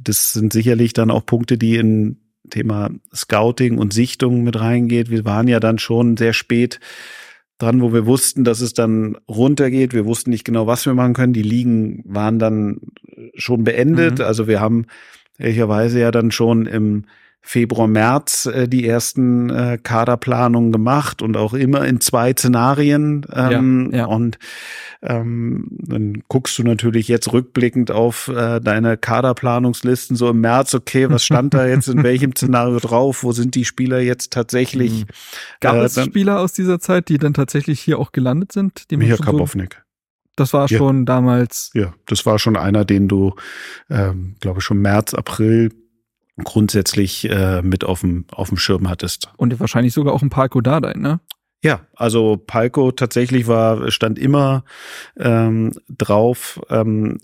das 0.00 0.32
sind 0.32 0.52
sicherlich 0.52 0.92
dann 0.92 1.10
auch 1.10 1.26
Punkte, 1.26 1.58
die 1.58 1.76
in 1.76 2.18
Thema 2.50 2.90
Scouting 3.14 3.78
und 3.78 3.92
Sichtung 3.92 4.44
mit 4.44 4.60
reingeht. 4.60 5.10
Wir 5.10 5.24
waren 5.24 5.48
ja 5.48 5.60
dann 5.60 5.78
schon 5.78 6.16
sehr 6.16 6.34
spät 6.34 6.78
dran, 7.58 7.80
wo 7.80 7.92
wir 7.92 8.06
wussten, 8.06 8.44
dass 8.44 8.60
es 8.60 8.74
dann 8.74 9.16
runtergeht. 9.28 9.94
Wir 9.94 10.04
wussten 10.04 10.30
nicht 10.30 10.44
genau, 10.44 10.66
was 10.66 10.86
wir 10.86 10.94
machen 10.94 11.14
können. 11.14 11.32
Die 11.32 11.42
Ligen 11.42 12.02
waren 12.06 12.38
dann 12.38 12.80
schon 13.34 13.64
beendet. 13.64 14.18
Mhm. 14.18 14.24
Also 14.24 14.46
wir 14.46 14.60
haben 14.60 14.86
ehrlicherweise 15.38 16.00
ja 16.00 16.10
dann 16.10 16.30
schon 16.30 16.66
im 16.66 17.04
Februar, 17.42 17.88
März 17.88 18.46
äh, 18.46 18.68
die 18.68 18.86
ersten 18.86 19.50
äh, 19.50 19.78
Kaderplanungen 19.82 20.72
gemacht 20.72 21.22
und 21.22 21.36
auch 21.36 21.54
immer 21.54 21.86
in 21.86 22.00
zwei 22.00 22.32
Szenarien. 22.32 23.26
Ähm, 23.32 23.90
ja, 23.92 23.98
ja. 23.98 24.04
Und 24.06 24.38
ähm, 25.02 25.68
dann 25.70 26.22
guckst 26.28 26.58
du 26.58 26.62
natürlich 26.62 27.08
jetzt 27.08 27.32
rückblickend 27.32 27.90
auf 27.90 28.28
äh, 28.28 28.60
deine 28.60 28.98
Kaderplanungslisten 28.98 30.16
so 30.16 30.28
im 30.28 30.40
März, 30.40 30.74
okay, 30.74 31.08
was 31.08 31.24
stand 31.24 31.54
da 31.54 31.66
jetzt 31.66 31.88
in 31.88 32.02
welchem 32.02 32.36
Szenario 32.36 32.78
drauf? 32.78 33.22
Wo 33.22 33.32
sind 33.32 33.54
die 33.54 33.64
Spieler 33.64 34.00
jetzt 34.00 34.32
tatsächlich? 34.32 35.00
Mhm. 35.00 35.06
Gab 35.60 35.76
äh, 35.76 35.84
es 35.84 36.00
Spieler 36.04 36.40
aus 36.40 36.52
dieser 36.52 36.78
Zeit, 36.78 37.08
die 37.08 37.18
dann 37.18 37.34
tatsächlich 37.34 37.80
hier 37.80 37.98
auch 37.98 38.12
gelandet 38.12 38.52
sind? 38.52 38.90
Die 38.90 38.96
Micha 38.96 39.16
Kabownik. 39.16 39.74
So 39.74 39.90
das 40.36 40.52
war 40.54 40.68
schon 40.68 41.04
damals. 41.04 41.70
Ja, 41.74 41.92
das 42.06 42.24
war 42.24 42.38
schon 42.38 42.56
einer, 42.56 42.84
den 42.84 43.08
du, 43.08 43.34
ähm, 43.90 44.36
glaube 44.40 44.60
ich, 44.60 44.64
schon 44.64 44.78
März, 44.78 45.12
April 45.12 45.70
grundsätzlich 46.44 47.28
äh, 47.28 47.62
mit 47.62 47.84
auf 47.84 48.00
dem 48.00 48.24
auf 48.32 48.48
dem 48.48 48.58
Schirm 48.58 48.88
hattest. 48.88 49.30
Und 49.36 49.58
wahrscheinlich 49.60 49.92
sogar 49.92 50.14
auch 50.14 50.22
ein 50.22 50.30
Palko 50.30 50.60
Dardai, 50.60 50.94
ne? 50.94 51.20
Ja, 51.62 51.80
also 51.94 52.38
Palko 52.38 52.90
tatsächlich 52.90 53.46
war 53.46 53.90
stand 53.90 54.18
immer 54.18 54.64
ähm, 55.18 55.72
drauf, 55.88 56.60
ähm, 56.70 57.20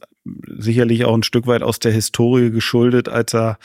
sicherlich 0.59 1.05
auch 1.05 1.15
ein 1.15 1.23
Stück 1.23 1.47
weit 1.47 1.63
aus 1.63 1.79
der 1.79 1.93
Historie 1.93 2.51
geschuldet, 2.51 3.09
als 3.09 3.35
er 3.35 3.59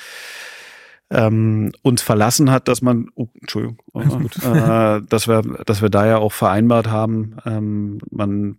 ähm, 1.10 1.74
uns 1.82 2.02
verlassen 2.02 2.52
hat, 2.52 2.70
dass 2.70 2.82
man, 2.82 3.10
oh, 3.16 3.28
Entschuldigung, 3.42 3.78
äh, 3.96 5.02
dass 5.02 5.28
wir, 5.28 5.42
dass 5.66 5.82
wir 5.82 5.90
da 5.90 6.08
ja 6.08 6.18
auch 6.18 6.32
vereinbart 6.32 6.88
haben, 6.88 7.36
ähm, 7.46 8.00
man 8.10 8.56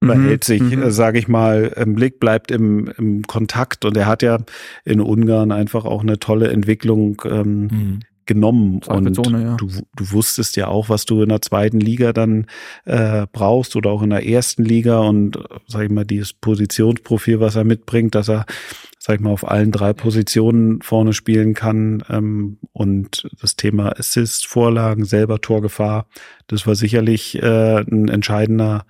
behält 0.00 0.48
mhm. 0.48 0.52
sich, 0.52 0.62
mhm. 0.62 0.82
Äh, 0.82 0.90
sage 0.90 1.18
ich 1.18 1.28
mal, 1.28 1.72
im 1.76 1.94
Blick, 1.94 2.20
bleibt 2.20 2.50
im, 2.50 2.88
im 2.96 3.22
Kontakt 3.22 3.84
und 3.84 3.96
er 3.96 4.06
hat 4.06 4.22
ja 4.22 4.38
in 4.84 5.00
Ungarn 5.00 5.52
einfach 5.52 5.84
auch 5.84 6.02
eine 6.02 6.18
tolle 6.18 6.48
Entwicklung 6.48 7.20
ähm, 7.24 7.60
mhm. 7.62 8.00
genommen 8.26 8.80
und 8.86 9.14
Zone, 9.14 9.42
ja. 9.42 9.56
du, 9.56 9.68
du 9.68 10.12
wusstest 10.12 10.56
ja 10.56 10.68
auch, 10.68 10.88
was 10.88 11.04
du 11.04 11.22
in 11.22 11.28
der 11.30 11.42
zweiten 11.42 11.80
Liga 11.80 12.12
dann 12.12 12.46
äh, 12.84 13.26
brauchst 13.32 13.74
oder 13.74 13.90
auch 13.90 14.02
in 14.02 14.10
der 14.10 14.26
ersten 14.26 14.64
Liga 14.64 15.00
und 15.00 15.38
sag 15.66 15.84
ich 15.84 15.90
mal 15.90 16.04
dieses 16.04 16.32
Positionsprofil, 16.32 17.40
was 17.40 17.56
er 17.56 17.64
mitbringt, 17.64 18.14
dass 18.14 18.28
er 18.28 18.46
sag 19.00 19.16
ich 19.16 19.20
mal 19.20 19.30
auf 19.30 19.48
allen 19.48 19.72
drei 19.72 19.92
Positionen 19.92 20.82
vorne 20.82 21.12
spielen 21.12 21.54
kann 21.54 22.04
ähm, 22.10 22.58
und 22.72 23.28
das 23.40 23.56
Thema 23.56 23.98
Assist, 23.98 24.46
Vorlagen, 24.46 25.04
selber 25.04 25.40
Torgefahr, 25.40 26.06
das 26.46 26.66
war 26.66 26.74
sicherlich 26.74 27.40
äh, 27.42 27.80
ein 27.80 28.08
entscheidender 28.08 28.84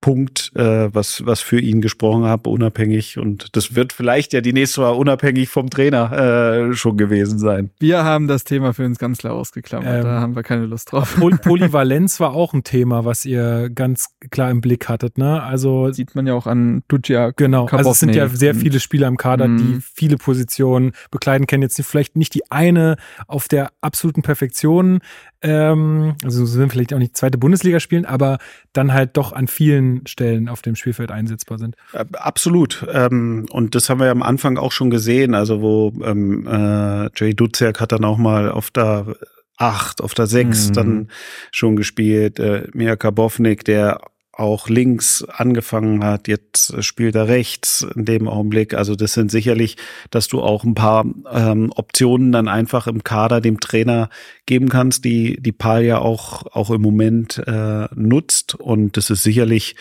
Punkt, 0.00 0.52
äh, 0.54 0.94
was, 0.94 1.26
was 1.26 1.40
für 1.40 1.58
ihn 1.58 1.80
gesprochen 1.80 2.24
habe, 2.24 2.48
unabhängig. 2.50 3.18
Und 3.18 3.56
das 3.56 3.74
wird 3.74 3.92
vielleicht 3.92 4.32
ja 4.32 4.40
die 4.40 4.52
nächste 4.52 4.80
Mal 4.80 4.90
unabhängig 4.90 5.48
vom 5.48 5.70
Trainer 5.70 6.70
äh, 6.70 6.74
schon 6.74 6.96
gewesen 6.96 7.38
sein. 7.38 7.70
Wir 7.80 8.04
haben 8.04 8.28
das 8.28 8.44
Thema 8.44 8.72
für 8.72 8.84
uns 8.84 8.98
ganz 8.98 9.18
klar 9.18 9.34
ausgeklammert. 9.34 9.98
Ähm, 9.98 10.04
da 10.04 10.20
haben 10.20 10.36
wir 10.36 10.44
keine 10.44 10.66
Lust 10.66 10.92
drauf. 10.92 11.16
Poly 11.18 11.36
Polyvalenz 11.42 12.20
war 12.20 12.32
auch 12.32 12.54
ein 12.54 12.62
Thema, 12.62 13.04
was 13.04 13.24
ihr 13.24 13.70
ganz 13.70 14.14
klar 14.30 14.50
im 14.50 14.60
Blick 14.60 14.88
hattet. 14.88 15.18
Ne? 15.18 15.42
Also 15.42 15.92
sieht 15.92 16.14
man 16.14 16.26
ja 16.26 16.34
auch 16.34 16.46
an 16.46 16.82
Ducia. 16.86 17.32
Genau. 17.36 17.66
Kabovne. 17.66 17.78
Also 17.78 17.90
es 17.90 18.00
sind 18.00 18.14
ja 18.14 18.28
sehr 18.28 18.54
viele 18.54 18.78
Spieler 18.78 19.08
im 19.08 19.16
Kader, 19.16 19.48
mhm. 19.48 19.58
die 19.58 19.80
viele 19.80 20.16
Positionen 20.16 20.92
bekleiden, 21.10 21.46
kennen 21.48 21.62
jetzt 21.62 21.80
vielleicht 21.82 22.14
nicht 22.14 22.34
die 22.34 22.50
eine 22.50 22.96
auf 23.26 23.48
der 23.48 23.70
absoluten 23.80 24.22
Perfektion 24.22 25.00
ähm, 25.40 26.16
also 26.24 26.44
sie 26.44 26.52
sind 26.52 26.72
vielleicht 26.72 26.92
auch 26.92 26.98
nicht 26.98 27.16
zweite 27.16 27.38
Bundesliga 27.38 27.78
spielen, 27.78 28.04
aber 28.04 28.38
dann 28.72 28.92
halt 28.92 29.16
doch 29.16 29.32
an 29.32 29.46
vielen 29.46 29.87
Stellen 30.06 30.48
auf 30.48 30.62
dem 30.62 30.76
Spielfeld 30.76 31.10
einsetzbar 31.10 31.58
sind. 31.58 31.76
Äh, 31.92 32.04
absolut. 32.12 32.86
Ähm, 32.92 33.46
und 33.50 33.74
das 33.74 33.88
haben 33.88 33.98
wir 33.98 34.06
ja 34.06 34.12
am 34.12 34.22
Anfang 34.22 34.58
auch 34.58 34.72
schon 34.72 34.90
gesehen, 34.90 35.34
also 35.34 35.60
wo 35.60 35.92
ähm, 36.04 36.46
äh, 36.46 37.10
Jay 37.16 37.34
Duziak 37.34 37.80
hat 37.80 37.92
dann 37.92 38.04
auch 38.04 38.18
mal 38.18 38.50
auf 38.50 38.70
der 38.70 39.16
acht, 39.56 40.00
auf 40.00 40.14
der 40.14 40.26
sechs 40.26 40.68
mhm. 40.68 40.72
dann 40.72 41.08
schon 41.50 41.76
gespielt. 41.76 42.38
Äh, 42.38 42.68
Mia 42.72 42.96
Kabovnik, 42.96 43.64
der 43.64 44.00
auch 44.38 44.68
links 44.68 45.24
angefangen 45.24 46.04
hat, 46.04 46.28
jetzt 46.28 46.82
spielt 46.84 47.16
er 47.16 47.26
rechts 47.26 47.84
in 47.96 48.04
dem 48.04 48.28
Augenblick. 48.28 48.72
Also 48.72 48.94
das 48.94 49.12
sind 49.12 49.30
sicherlich, 49.32 49.76
dass 50.10 50.28
du 50.28 50.40
auch 50.40 50.62
ein 50.62 50.74
paar 50.74 51.04
ähm, 51.32 51.72
Optionen 51.74 52.30
dann 52.30 52.46
einfach 52.46 52.86
im 52.86 53.02
Kader 53.02 53.40
dem 53.40 53.58
Trainer 53.58 54.10
geben 54.46 54.68
kannst, 54.68 55.04
die 55.04 55.40
die 55.42 55.52
Paul 55.52 55.82
ja 55.82 55.98
auch 55.98 56.46
auch 56.54 56.70
im 56.70 56.80
Moment 56.80 57.42
äh, 57.46 57.88
nutzt. 57.94 58.54
Und 58.54 58.96
das 58.96 59.10
ist 59.10 59.24
sicherlich 59.24 59.74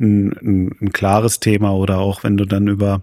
ein, 0.00 0.32
ein, 0.32 0.76
ein 0.80 0.92
klares 0.92 1.38
Thema. 1.38 1.74
Oder 1.74 1.98
auch 1.98 2.24
wenn 2.24 2.38
du 2.38 2.46
dann 2.46 2.66
über 2.66 3.02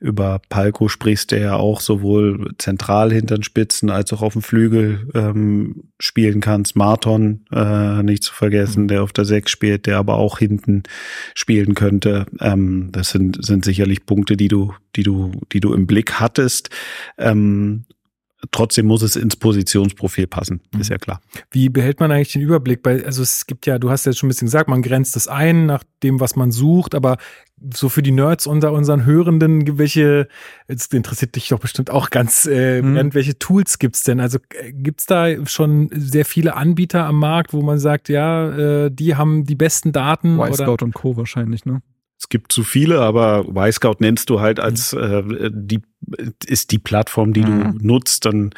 über 0.00 0.40
Palko 0.48 0.88
sprichst, 0.88 1.32
der 1.32 1.40
ja 1.40 1.56
auch 1.56 1.80
sowohl 1.80 2.52
zentral 2.58 3.12
hinter 3.12 3.36
den 3.36 3.42
Spitzen 3.42 3.90
als 3.90 4.12
auch 4.12 4.22
auf 4.22 4.34
dem 4.34 4.42
Flügel 4.42 5.08
ähm, 5.14 5.90
spielen 5.98 6.40
kann. 6.40 6.64
Marton 6.74 7.44
äh, 7.52 8.02
nicht 8.02 8.22
zu 8.22 8.32
vergessen, 8.32 8.84
mhm. 8.84 8.88
der 8.88 9.02
auf 9.02 9.12
der 9.12 9.24
Sechs 9.24 9.50
spielt, 9.50 9.86
der 9.86 9.98
aber 9.98 10.16
auch 10.16 10.38
hinten 10.38 10.84
spielen 11.34 11.74
könnte. 11.74 12.26
Ähm, 12.40 12.90
das 12.92 13.10
sind, 13.10 13.44
sind 13.44 13.64
sicherlich 13.64 14.06
Punkte, 14.06 14.36
die 14.36 14.48
du, 14.48 14.72
die 14.96 15.02
du, 15.02 15.32
die 15.52 15.60
du 15.60 15.74
im 15.74 15.86
Blick 15.86 16.14
hattest. 16.14 16.70
Ähm, 17.16 17.84
Trotzdem 18.52 18.86
muss 18.86 19.02
es 19.02 19.16
ins 19.16 19.34
Positionsprofil 19.34 20.28
passen, 20.28 20.60
mhm. 20.72 20.80
ist 20.80 20.90
ja 20.90 20.98
klar. 20.98 21.20
Wie 21.50 21.68
behält 21.68 21.98
man 21.98 22.12
eigentlich 22.12 22.32
den 22.32 22.42
Überblick? 22.42 22.84
Bei, 22.84 23.04
also 23.04 23.20
es 23.22 23.46
gibt 23.46 23.66
ja, 23.66 23.80
du 23.80 23.90
hast 23.90 24.06
ja 24.06 24.12
schon 24.12 24.28
ein 24.28 24.30
bisschen 24.30 24.46
gesagt, 24.46 24.68
man 24.68 24.82
grenzt 24.82 25.16
es 25.16 25.26
ein 25.26 25.66
nach 25.66 25.82
dem, 26.04 26.20
was 26.20 26.36
man 26.36 26.52
sucht, 26.52 26.94
aber 26.94 27.16
so 27.74 27.88
für 27.88 28.02
die 28.02 28.12
Nerds 28.12 28.46
unter 28.46 28.72
unseren 28.72 29.04
Hörenden, 29.04 29.78
welche, 29.78 30.28
jetzt 30.68 30.94
interessiert 30.94 31.34
dich 31.34 31.48
doch 31.48 31.58
bestimmt 31.58 31.90
auch 31.90 32.10
ganz 32.10 32.46
äh, 32.46 32.80
mhm. 32.80 33.12
welche 33.12 33.38
Tools 33.40 33.80
gibt's 33.80 34.04
denn? 34.04 34.20
Also 34.20 34.38
äh, 34.54 34.72
gibt's 34.72 35.06
da 35.06 35.44
schon 35.46 35.90
sehr 35.92 36.24
viele 36.24 36.54
Anbieter 36.54 37.06
am 37.06 37.18
Markt, 37.18 37.52
wo 37.52 37.62
man 37.62 37.80
sagt, 37.80 38.08
ja, 38.08 38.84
äh, 38.86 38.90
die 38.92 39.16
haben 39.16 39.44
die 39.46 39.56
besten 39.56 39.90
Daten? 39.90 40.38
Y-Scout 40.38 40.84
und 40.84 40.94
Co. 40.94 41.16
wahrscheinlich, 41.16 41.64
ne? 41.64 41.82
Es 42.20 42.28
gibt 42.28 42.50
zu 42.52 42.64
viele, 42.64 43.00
aber 43.00 43.46
Y-Scout 43.48 43.96
nennst 44.00 44.28
du 44.30 44.40
halt 44.40 44.58
als 44.58 44.92
mhm. 44.92 45.36
äh, 45.36 45.50
die 45.52 45.80
ist 46.46 46.70
die 46.70 46.78
Plattform, 46.78 47.32
die 47.32 47.42
mhm. 47.42 47.78
du 47.78 47.86
nutzt. 47.86 48.24
Dann 48.24 48.50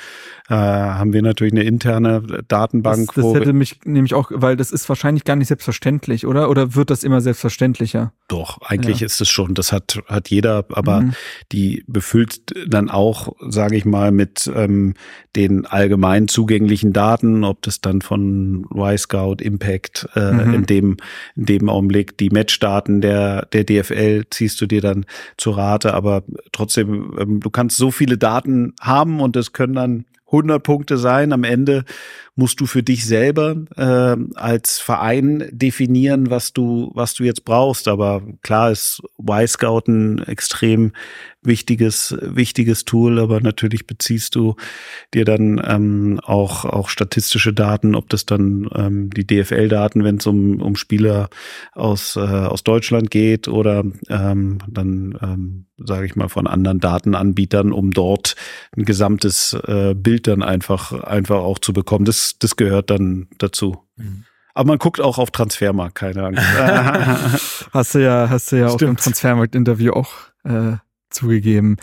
äh, 0.48 0.54
haben 0.54 1.12
wir 1.12 1.22
natürlich 1.22 1.52
eine 1.52 1.62
interne 1.62 2.22
Datenbank. 2.48 3.14
Das, 3.14 3.24
das 3.24 3.34
hätte 3.34 3.52
mich 3.52 3.80
nämlich 3.84 4.14
auch, 4.14 4.30
weil 4.34 4.56
das 4.56 4.72
ist 4.72 4.88
wahrscheinlich 4.88 5.24
gar 5.24 5.36
nicht 5.36 5.48
selbstverständlich, 5.48 6.26
oder? 6.26 6.50
Oder 6.50 6.74
wird 6.74 6.90
das 6.90 7.02
immer 7.02 7.20
selbstverständlicher? 7.20 8.12
Doch, 8.28 8.60
eigentlich 8.62 9.00
ja. 9.00 9.06
ist 9.06 9.20
es 9.20 9.28
schon. 9.28 9.54
Das 9.54 9.72
hat 9.72 10.00
hat 10.06 10.28
jeder, 10.28 10.64
aber 10.72 11.00
mhm. 11.00 11.12
die 11.52 11.84
befüllt 11.86 12.40
dann 12.68 12.90
auch, 12.90 13.34
sage 13.40 13.76
ich 13.76 13.84
mal, 13.84 14.12
mit 14.12 14.50
ähm, 14.54 14.94
den 15.36 15.66
allgemein 15.66 16.28
zugänglichen 16.28 16.92
Daten, 16.92 17.44
ob 17.44 17.62
das 17.62 17.80
dann 17.80 18.02
von 18.02 18.66
Y-Scout, 18.74 19.36
Impact, 19.40 20.08
äh, 20.14 20.32
mhm. 20.32 20.54
in 20.54 20.66
dem 20.66 20.96
in 21.36 21.46
dem 21.46 21.68
Augenblick 21.68 22.18
die 22.18 22.30
Matchdaten 22.30 23.00
der 23.00 23.46
der 23.46 23.64
DFL 23.64 24.24
ziehst 24.30 24.60
du 24.60 24.66
dir 24.66 24.80
dann 24.80 25.06
zu 25.36 25.50
Rate, 25.50 25.94
aber 25.94 26.22
trotzdem 26.52 27.14
ähm, 27.18 27.29
du 27.38 27.50
kannst 27.50 27.76
so 27.76 27.92
viele 27.92 28.18
Daten 28.18 28.74
haben 28.80 29.20
und 29.20 29.36
es 29.36 29.52
können 29.52 29.74
dann 29.74 30.04
100 30.26 30.62
Punkte 30.62 30.96
sein. 30.96 31.32
Am 31.32 31.44
Ende 31.44 31.84
musst 32.40 32.58
du 32.60 32.64
für 32.64 32.82
dich 32.82 33.04
selber 33.04 33.54
äh, 33.76 34.16
als 34.34 34.78
Verein 34.78 35.46
definieren, 35.52 36.30
was 36.30 36.54
du, 36.54 36.90
was 36.94 37.12
du 37.12 37.24
jetzt 37.24 37.44
brauchst. 37.44 37.86
Aber 37.86 38.22
klar 38.40 38.70
ist 38.70 39.02
Y-Scout 39.20 39.82
ein 39.88 40.20
extrem 40.20 40.92
wichtiges, 41.42 42.16
wichtiges 42.20 42.84
Tool, 42.84 43.18
aber 43.18 43.40
natürlich 43.40 43.86
beziehst 43.86 44.34
du 44.34 44.56
dir 45.14 45.24
dann 45.24 45.60
ähm, 45.66 46.20
auch, 46.22 46.64
auch 46.64 46.88
statistische 46.88 47.52
Daten, 47.52 47.94
ob 47.94 48.08
das 48.08 48.26
dann 48.26 48.68
ähm, 48.74 49.10
die 49.10 49.26
DFL-Daten, 49.26 50.04
wenn 50.04 50.16
es 50.16 50.26
um, 50.26 50.60
um 50.60 50.76
Spieler 50.76 51.30
aus, 51.72 52.16
äh, 52.16 52.20
aus 52.20 52.62
Deutschland 52.62 53.10
geht 53.10 53.48
oder 53.48 53.84
ähm, 54.08 54.58
dann, 54.68 55.18
ähm, 55.22 55.66
sage 55.78 56.06
ich 56.06 56.16
mal, 56.16 56.28
von 56.28 56.46
anderen 56.46 56.80
Datenanbietern, 56.80 57.72
um 57.72 57.90
dort 57.90 58.36
ein 58.76 58.84
gesamtes 58.84 59.54
äh, 59.66 59.94
Bild 59.94 60.26
dann 60.26 60.42
einfach, 60.42 60.92
einfach 60.92 61.40
auch 61.40 61.58
zu 61.58 61.72
bekommen. 61.72 62.04
Das 62.04 62.29
das, 62.38 62.56
gehört 62.56 62.90
dann 62.90 63.28
dazu. 63.38 63.78
Mhm. 63.96 64.24
Aber 64.54 64.68
man 64.68 64.78
guckt 64.78 65.00
auch 65.00 65.18
auf 65.18 65.30
Transfermarkt, 65.30 65.94
keine 65.94 66.24
Angst. 66.24 66.42
hast 67.72 67.94
du 67.94 67.98
ja, 68.02 68.28
hast 68.28 68.52
du 68.52 68.56
ja 68.56 68.68
Stimmt. 68.68 68.82
auch 68.82 68.88
im 68.88 68.96
Transfermarkt-Interview 68.96 69.92
auch 69.92 70.10
äh, 70.44 70.76
zugegeben. 71.10 71.76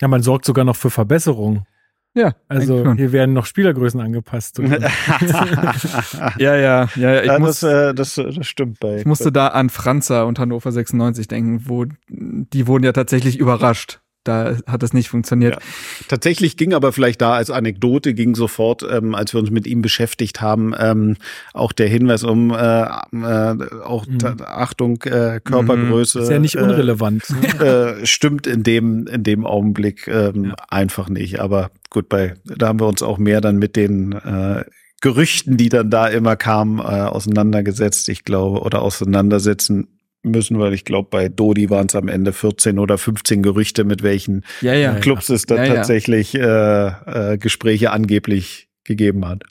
Ja, 0.00 0.08
man 0.08 0.22
sorgt 0.22 0.44
sogar 0.44 0.64
noch 0.64 0.76
für 0.76 0.90
Verbesserungen. 0.90 1.66
Ja. 2.14 2.34
Also 2.48 2.94
hier 2.94 3.12
werden 3.12 3.32
noch 3.32 3.46
Spielergrößen 3.46 4.00
angepasst. 4.00 4.58
ja, 6.38 6.56
ja, 6.56 6.88
ja. 6.96 7.20
Ich 7.20 7.26
ja, 7.26 7.38
muss, 7.38 7.60
das, 7.60 7.88
äh, 7.88 7.94
das, 7.94 8.14
das 8.14 8.46
stimmt 8.46 8.80
bei. 8.80 8.96
Ich 8.96 9.06
musste 9.06 9.30
da 9.30 9.48
an 9.48 9.70
Franza 9.70 10.24
und 10.24 10.38
Hannover 10.38 10.72
96 10.72 11.28
denken, 11.28 11.62
wo 11.68 11.86
die 12.08 12.66
wurden 12.66 12.84
ja 12.84 12.92
tatsächlich 12.92 13.38
überrascht 13.38 14.00
da 14.28 14.56
hat 14.66 14.82
es 14.82 14.92
nicht 14.92 15.08
funktioniert. 15.08 15.54
Ja. 15.54 15.60
Tatsächlich 16.08 16.56
ging 16.56 16.74
aber 16.74 16.92
vielleicht 16.92 17.20
da 17.20 17.32
als 17.32 17.50
Anekdote, 17.50 18.14
ging 18.14 18.34
sofort, 18.34 18.84
ähm, 18.88 19.14
als 19.14 19.32
wir 19.32 19.40
uns 19.40 19.50
mit 19.50 19.66
ihm 19.66 19.82
beschäftigt 19.82 20.40
haben, 20.40 20.74
ähm, 20.78 21.16
auch 21.54 21.72
der 21.72 21.88
Hinweis 21.88 22.24
um 22.24 22.50
äh, 22.50 22.82
äh, 22.82 23.56
auch 23.84 24.06
mhm. 24.06 24.18
Achtung, 24.44 25.02
äh, 25.02 25.40
Körpergröße. 25.42 26.20
Ist 26.20 26.30
ja 26.30 26.38
nicht 26.38 26.56
äh, 26.56 26.62
unrelevant. 26.62 27.24
Äh, 27.58 28.06
stimmt 28.06 28.46
in 28.46 28.62
dem, 28.62 29.06
in 29.06 29.24
dem 29.24 29.44
Augenblick 29.44 30.06
ähm, 30.06 30.44
ja. 30.44 30.54
einfach 30.68 31.08
nicht. 31.08 31.40
Aber 31.40 31.70
gut, 31.90 32.08
bei 32.08 32.34
da 32.44 32.68
haben 32.68 32.78
wir 32.78 32.86
uns 32.86 33.02
auch 33.02 33.18
mehr 33.18 33.40
dann 33.40 33.56
mit 33.56 33.74
den 33.74 34.12
äh, 34.12 34.64
Gerüchten, 35.00 35.56
die 35.56 35.68
dann 35.68 35.90
da 35.90 36.08
immer 36.08 36.36
kamen, 36.36 36.78
äh, 36.78 36.82
auseinandergesetzt, 36.82 38.08
ich 38.08 38.24
glaube, 38.24 38.60
oder 38.60 38.82
auseinandersetzen 38.82 39.97
müssen, 40.28 40.58
weil 40.58 40.72
ich 40.74 40.84
glaube, 40.84 41.08
bei 41.10 41.28
Dodi 41.28 41.70
waren 41.70 41.86
es 41.86 41.94
am 41.94 42.08
Ende 42.08 42.32
14 42.32 42.78
oder 42.78 42.98
15 42.98 43.42
Gerüchte, 43.42 43.84
mit 43.84 44.02
welchen 44.02 44.44
ja, 44.60 44.74
ja, 44.74 44.94
Clubs 44.94 45.28
ja. 45.28 45.34
es 45.34 45.46
da 45.46 45.64
tatsächlich 45.64 46.34
äh, 46.34 46.40
äh, 46.42 47.38
Gespräche 47.38 47.90
angeblich 47.90 48.68
gegeben 48.84 49.26
hat. 49.26 49.44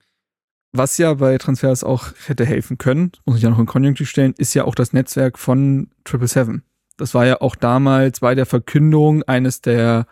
Was 0.74 0.98
ja 0.98 1.14
bei 1.14 1.38
Transfers 1.38 1.84
auch 1.84 2.10
hätte 2.28 2.46
helfen 2.46 2.78
können, 2.78 3.12
muss 3.26 3.38
ich 3.38 3.44
ja 3.44 3.50
noch 3.50 3.60
in 3.60 3.66
Konjunktiv 3.66 4.10
stellen, 4.10 4.34
ist 4.38 4.54
ja 4.54 4.66
auch 4.66 4.76
das 4.76 4.94
Netzwerk 4.94 5.40
von 5.40 5.90
Triple 6.04 6.28
Seven. 6.28 6.64
Das 6.98 7.14
war 7.14 7.26
ja 7.26 7.42
auch 7.42 7.56
damals 7.56 8.20
bei 8.20 8.36
der 8.36 8.46
Verkündung 8.46 9.24
eines 9.24 9.62
der 9.62 10.08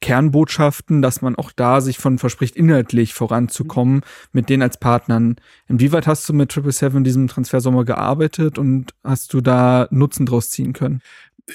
Kernbotschaften, 0.00 1.02
dass 1.02 1.20
man 1.20 1.36
auch 1.36 1.52
da 1.52 1.80
sich 1.80 1.98
von 1.98 2.18
verspricht, 2.18 2.56
inhaltlich 2.56 3.12
voranzukommen 3.12 4.02
mit 4.32 4.48
denen 4.48 4.62
als 4.62 4.78
Partnern. 4.78 5.36
Inwieweit 5.68 6.06
hast 6.06 6.28
du 6.28 6.32
mit 6.32 6.50
Triple 6.50 6.72
Seven 6.72 6.98
in 6.98 7.04
diesem 7.04 7.28
Transfersommer 7.28 7.84
gearbeitet 7.84 8.58
und 8.58 8.94
hast 9.02 9.34
du 9.34 9.40
da 9.40 9.88
Nutzen 9.90 10.26
draus 10.26 10.50
ziehen 10.50 10.72
können? 10.72 11.02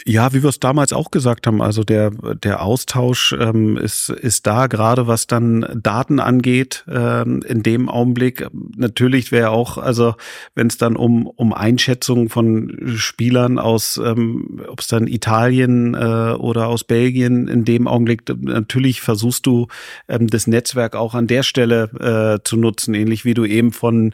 Ja, 0.06 0.34
wie 0.34 0.44
wir 0.44 0.50
es 0.50 0.60
damals 0.60 0.94
auch 0.94 1.12
gesagt 1.12 1.48
haben, 1.48 1.62
also 1.62 1.84
der, 1.84 2.12
der 2.12 2.62
Austausch 2.62 3.34
ähm, 3.40 3.78
ist, 3.78 4.10
ist 4.10 4.46
da, 4.48 4.68
gerade 4.68 5.08
was 5.08 5.28
dann 5.28 5.66
Daten 5.82 6.20
angeht, 6.20 6.84
ähm, 6.90 7.42
in 7.48 7.64
dem 7.64 7.88
Augenblick. 7.88 8.48
Natürlich 8.76 9.32
wäre 9.32 9.52
auch, 9.52 9.78
also 9.78 10.16
wenn 10.54 10.68
es 10.68 10.78
dann 10.78 10.96
um, 10.96 11.28
um 11.28 11.54
Einschätzungen 11.54 12.30
von 12.30 12.96
Spielern 12.96 13.60
aus, 13.60 13.98
ähm, 14.04 14.62
ob 14.68 14.82
es 14.82 14.88
dann 14.88 15.08
Italien 15.08 15.94
äh, 15.94 16.34
oder 16.34 16.68
aus 16.68 16.84
Belgien, 16.84 17.48
in 17.48 17.64
dem 17.64 17.88
Augenblick, 17.88 18.24
natürlich 18.42 19.02
versuchst 19.02 19.46
du 19.46 19.68
ähm, 20.08 20.28
das 20.28 20.48
Netzwerk 20.48 20.96
auch 20.96 21.14
an 21.14 21.28
der 21.28 21.44
Stelle 21.44 22.38
äh, 22.40 22.44
zu 22.44 22.58
nutzen, 22.58 22.94
ähnlich 22.94 23.24
wie 23.24 23.34
du 23.34 23.46
eben 23.46 23.72
von 23.72 24.14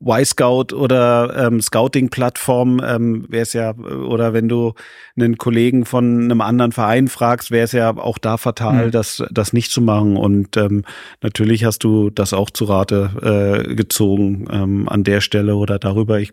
Y-Scout 0.00 0.74
oder 0.74 1.34
ähm, 1.36 1.60
Scouting-Plattform 1.60 2.80
ähm, 2.84 3.26
wäre 3.28 3.42
es 3.42 3.52
ja, 3.52 3.74
oder 3.74 4.32
wenn 4.32 4.48
du 4.48 4.74
einen 5.22 5.38
Kollegen 5.38 5.84
von 5.84 6.24
einem 6.24 6.40
anderen 6.40 6.72
Verein 6.72 7.08
fragst, 7.08 7.50
wäre 7.50 7.64
es 7.64 7.72
ja 7.72 7.96
auch 7.96 8.18
da 8.18 8.36
fatal, 8.36 8.86
mhm. 8.86 8.90
das, 8.90 9.22
das 9.30 9.52
nicht 9.52 9.70
zu 9.70 9.80
machen. 9.80 10.16
Und 10.16 10.56
ähm, 10.56 10.84
natürlich 11.22 11.64
hast 11.64 11.84
du 11.84 12.10
das 12.10 12.32
auch 12.32 12.50
zu 12.50 12.64
Rate 12.64 13.64
äh, 13.68 13.74
gezogen 13.74 14.46
ähm, 14.50 14.88
an 14.88 15.04
der 15.04 15.20
Stelle 15.20 15.56
oder 15.56 15.78
darüber. 15.78 16.20
Ich 16.20 16.32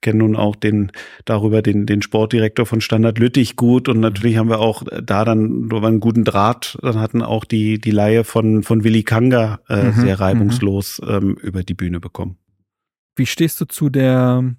kenne 0.00 0.20
nun 0.20 0.36
auch 0.36 0.56
den 0.56 0.92
darüber 1.24 1.62
den 1.62 1.86
den 1.86 2.02
Sportdirektor 2.02 2.66
von 2.66 2.80
Standard 2.80 3.18
Lüttich 3.18 3.56
gut 3.56 3.88
und 3.88 4.00
natürlich 4.00 4.36
haben 4.36 4.48
wir 4.48 4.60
auch 4.60 4.84
da 5.02 5.24
dann 5.24 5.64
über 5.64 5.86
einen 5.86 6.00
guten 6.00 6.24
Draht 6.24 6.78
dann 6.82 7.00
hatten 7.00 7.22
auch 7.22 7.44
die 7.44 7.80
die 7.80 7.90
Laie 7.90 8.22
von 8.22 8.62
von 8.62 8.84
Willi 8.84 9.02
Kanga 9.02 9.60
äh, 9.68 9.86
mhm, 9.86 9.92
sehr 9.94 10.20
reibungslos 10.20 11.00
mhm. 11.02 11.08
ähm, 11.08 11.34
über 11.42 11.62
die 11.64 11.74
Bühne 11.74 11.98
bekommen. 11.98 12.36
Wie 13.16 13.26
stehst 13.26 13.60
du 13.60 13.64
zu 13.64 13.88
der 13.88 14.54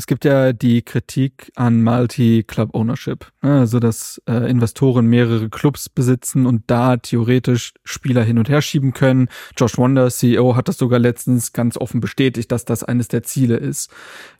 es 0.00 0.06
gibt 0.06 0.24
ja 0.24 0.54
die 0.54 0.80
Kritik 0.80 1.52
an 1.56 1.82
Multi-Club-Ownership, 1.82 3.30
ne? 3.42 3.60
also 3.60 3.80
dass 3.80 4.18
äh, 4.26 4.50
Investoren 4.50 5.06
mehrere 5.06 5.50
Clubs 5.50 5.90
besitzen 5.90 6.46
und 6.46 6.62
da 6.68 6.96
theoretisch 6.96 7.74
Spieler 7.84 8.24
hin 8.24 8.38
und 8.38 8.48
her 8.48 8.62
schieben 8.62 8.94
können. 8.94 9.28
Josh 9.58 9.76
Wonder, 9.76 10.08
CEO, 10.08 10.56
hat 10.56 10.68
das 10.68 10.78
sogar 10.78 10.98
letztens 10.98 11.52
ganz 11.52 11.76
offen 11.76 12.00
bestätigt, 12.00 12.50
dass 12.50 12.64
das 12.64 12.82
eines 12.82 13.08
der 13.08 13.24
Ziele 13.24 13.58
ist. 13.58 13.90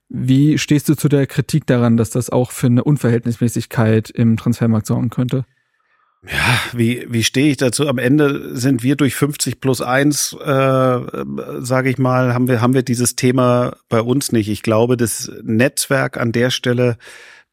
Wie 0.08 0.56
stehst 0.56 0.88
du 0.88 0.94
zu 0.94 1.10
der 1.10 1.26
Kritik 1.26 1.66
daran, 1.66 1.98
dass 1.98 2.08
das 2.08 2.30
auch 2.30 2.52
für 2.52 2.68
eine 2.68 2.82
Unverhältnismäßigkeit 2.82 4.08
im 4.08 4.38
Transfermarkt 4.38 4.86
sorgen 4.86 5.10
könnte? 5.10 5.44
Ja, 6.22 6.60
wie, 6.74 7.06
wie 7.08 7.24
stehe 7.24 7.50
ich 7.50 7.56
dazu? 7.56 7.88
Am 7.88 7.96
Ende 7.96 8.54
sind 8.54 8.82
wir 8.82 8.94
durch 8.96 9.14
50 9.14 9.58
plus 9.58 9.80
eins, 9.80 10.34
äh, 10.34 11.00
sage 11.60 11.88
ich 11.88 11.96
mal, 11.96 12.34
haben 12.34 12.46
wir, 12.46 12.60
haben 12.60 12.74
wir 12.74 12.82
dieses 12.82 13.16
Thema 13.16 13.76
bei 13.88 14.02
uns 14.02 14.30
nicht. 14.30 14.50
Ich 14.50 14.62
glaube, 14.62 14.98
das 14.98 15.32
Netzwerk 15.42 16.18
an 16.18 16.32
der 16.32 16.50
Stelle 16.50 16.98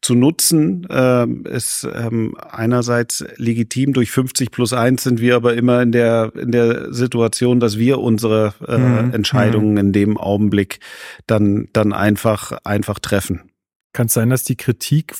zu 0.02 0.14
nutzen, 0.14 0.86
äh, 0.90 1.26
ist 1.48 1.88
ähm, 1.92 2.36
einerseits 2.50 3.24
legitim. 3.36 3.94
Durch 3.94 4.10
50 4.10 4.50
plus 4.50 4.72
eins 4.72 5.02
sind 5.02 5.20
wir 5.20 5.36
aber 5.36 5.54
immer 5.54 5.82
in 5.82 5.90
der, 5.90 6.32
in 6.36 6.52
der 6.52 6.92
Situation, 6.92 7.60
dass 7.60 7.78
wir 7.78 7.98
unsere 7.98 8.54
äh, 8.66 8.76
mhm. 8.76 9.14
Entscheidungen 9.14 9.72
mhm. 9.72 9.78
in 9.78 9.92
dem 9.92 10.18
Augenblick 10.18 10.78
dann, 11.26 11.68
dann 11.72 11.92
einfach, 11.92 12.52
einfach 12.64 12.98
treffen. 12.98 13.47
Kann 13.92 14.06
es 14.06 14.14
sein, 14.14 14.30
dass 14.30 14.44
die 14.44 14.56
Kritik 14.56 15.14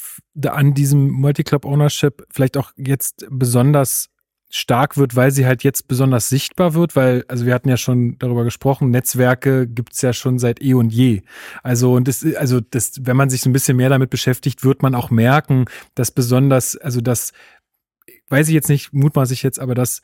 an 0.45 0.75
diesem 0.75 1.11
Multiclub-Ownership 1.11 2.27
vielleicht 2.31 2.57
auch 2.57 2.73
jetzt 2.77 3.27
besonders 3.31 4.11
stark 4.51 4.97
wird, 4.97 5.15
weil 5.15 5.31
sie 5.31 5.47
halt 5.47 5.63
jetzt 5.63 5.89
besonders 5.89 6.29
sichtbar 6.29 6.75
wird, 6.75 6.97
weil, 6.97 7.25
also 7.29 7.45
wir 7.45 7.55
hatten 7.55 7.69
ja 7.69 7.77
schon 7.77 8.19
darüber 8.19 8.45
gesprochen, 8.45 8.91
Netzwerke 8.91 9.67
gibt's 9.67 10.01
ja 10.01 10.13
schon 10.13 10.39
seit 10.39 10.63
eh 10.63 10.75
und 10.75 10.91
je. 10.91 11.23
Also, 11.63 11.93
und 11.93 12.09
das, 12.09 12.25
also 12.37 12.61
das, 12.61 13.01
wenn 13.03 13.17
man 13.17 13.29
sich 13.31 13.43
so 13.43 13.51
ein 13.51 13.53
bisschen 13.53 13.77
mehr 13.77 13.91
damit 13.91 14.11
beschäftigt, 14.11 14.65
wird 14.65 14.83
man 14.83 14.95
auch 14.95 15.11
merken, 15.11 15.67
dass 15.95 16.11
besonders, 16.11 16.77
also 16.77 17.01
das, 17.01 17.33
weiß 18.29 18.49
ich 18.49 18.55
jetzt 18.55 18.69
nicht, 18.69 18.93
mutmaße 18.93 19.35
ich 19.35 19.43
jetzt, 19.43 19.59
aber 19.59 19.75
dass 19.75 20.01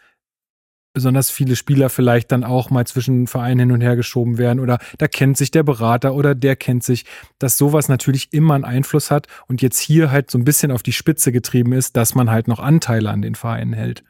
besonders 0.94 1.30
viele 1.30 1.56
Spieler 1.56 1.90
vielleicht 1.90 2.32
dann 2.32 2.44
auch 2.44 2.70
mal 2.70 2.86
zwischen 2.86 3.26
Vereinen 3.26 3.58
hin 3.58 3.72
und 3.72 3.80
her 3.80 3.96
geschoben 3.96 4.38
werden 4.38 4.60
oder 4.60 4.78
da 4.96 5.08
kennt 5.08 5.36
sich 5.36 5.50
der 5.50 5.64
Berater 5.64 6.14
oder 6.14 6.34
der 6.34 6.56
kennt 6.56 6.84
sich, 6.84 7.04
dass 7.38 7.58
sowas 7.58 7.88
natürlich 7.88 8.32
immer 8.32 8.54
einen 8.54 8.64
Einfluss 8.64 9.10
hat 9.10 9.26
und 9.48 9.60
jetzt 9.60 9.80
hier 9.80 10.10
halt 10.10 10.30
so 10.30 10.38
ein 10.38 10.44
bisschen 10.44 10.70
auf 10.70 10.82
die 10.82 10.92
Spitze 10.92 11.32
getrieben 11.32 11.72
ist, 11.72 11.96
dass 11.96 12.14
man 12.14 12.30
halt 12.30 12.48
noch 12.48 12.60
Anteile 12.60 13.10
an 13.10 13.22
den 13.22 13.34
Vereinen 13.34 13.72
hält. 13.72 14.04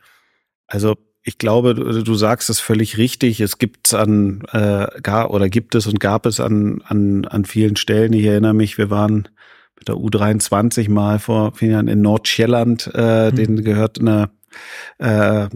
Also 0.67 0.95
ich 1.23 1.39
glaube, 1.39 1.75
du 1.75 2.15
sagst 2.15 2.51
es 2.51 2.61
völlig 2.61 2.99
richtig. 2.99 3.41
Es 3.41 3.57
gibt 3.57 3.95
an 3.95 4.43
äh, 4.53 4.87
gar 5.01 5.31
oder 5.31 5.49
gibt 5.49 5.75
es 5.75 5.87
und 5.87 5.99
gab 5.99 6.27
es 6.27 6.39
an 6.39 6.83
an 6.87 7.25
an 7.25 7.47
vielen 7.47 7.77
Stellen. 7.77 8.13
Ich 8.13 8.27
erinnere 8.27 8.53
mich, 8.53 8.77
wir 8.77 8.91
waren 8.91 9.29
mit 9.77 9.89
der 9.89 9.95
U23 9.95 10.91
mal 10.91 11.19
vor 11.19 11.55
vielen 11.55 11.73
Jahren 11.73 11.89
in 11.89 12.03
Nordschelland, 12.03 12.91
äh, 12.95 13.31
mhm. 13.31 13.37
denen 13.37 13.65
gehört 13.65 13.99
eine 13.99 14.29
äh, 14.99 15.45
äh, 15.45 15.49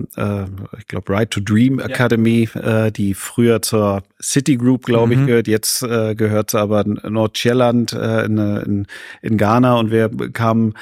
ich 0.79 0.87
glaube, 0.87 1.13
Right 1.13 1.31
to 1.31 1.41
Dream 1.41 1.79
Academy, 1.79 2.49
ja. 2.55 2.87
äh, 2.87 2.93
die 2.93 3.15
früher 3.15 3.63
zur 3.63 4.03
City 4.21 4.57
Group, 4.57 4.85
glaube 4.85 5.15
mhm. 5.15 5.21
ich, 5.21 5.27
gehört. 5.27 5.49
Jetzt 5.49 5.83
äh, 5.83 6.15
gehört 6.15 6.51
sie 6.51 6.59
aber 6.59 6.85
Nordschelland 6.85 7.93
äh, 7.93 8.25
in, 8.25 8.39
in, 8.39 8.87
in 9.23 9.37
Ghana 9.37 9.77
und 9.77 9.91
wir 9.91 10.11
kamen 10.33 10.75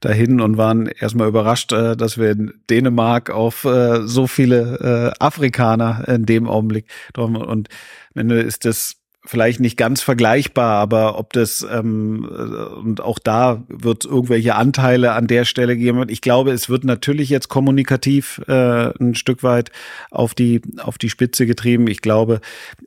dahin 0.00 0.40
und 0.40 0.56
waren 0.56 0.86
erstmal 0.86 1.28
überrascht, 1.28 1.72
äh, 1.72 1.96
dass 1.96 2.18
wir 2.18 2.30
in 2.32 2.54
Dänemark 2.70 3.30
auf 3.30 3.64
äh, 3.64 4.06
so 4.06 4.26
viele 4.26 5.12
äh, 5.18 5.24
Afrikaner 5.24 6.04
in 6.08 6.26
dem 6.26 6.48
Augenblick 6.48 6.86
und 7.16 7.68
wenn 8.14 8.28
du 8.28 8.40
ist 8.40 8.64
das 8.64 8.96
vielleicht 9.26 9.60
nicht 9.60 9.76
ganz 9.76 10.02
vergleichbar, 10.02 10.78
aber 10.80 11.18
ob 11.18 11.32
das 11.32 11.66
ähm, 11.70 12.28
und 12.76 13.00
auch 13.00 13.18
da 13.18 13.62
wird 13.68 14.04
irgendwelche 14.04 14.54
Anteile 14.54 15.12
an 15.12 15.26
der 15.26 15.46
Stelle 15.46 15.76
geben. 15.76 16.04
Ich 16.08 16.20
glaube, 16.20 16.52
es 16.52 16.68
wird 16.68 16.84
natürlich 16.84 17.30
jetzt 17.30 17.48
kommunikativ 17.48 18.42
äh, 18.46 18.92
ein 18.98 19.14
Stück 19.14 19.42
weit 19.42 19.70
auf 20.10 20.34
die 20.34 20.60
auf 20.78 20.98
die 20.98 21.08
Spitze 21.08 21.46
getrieben. 21.46 21.88
Ich 21.88 22.02
glaube, 22.02 22.40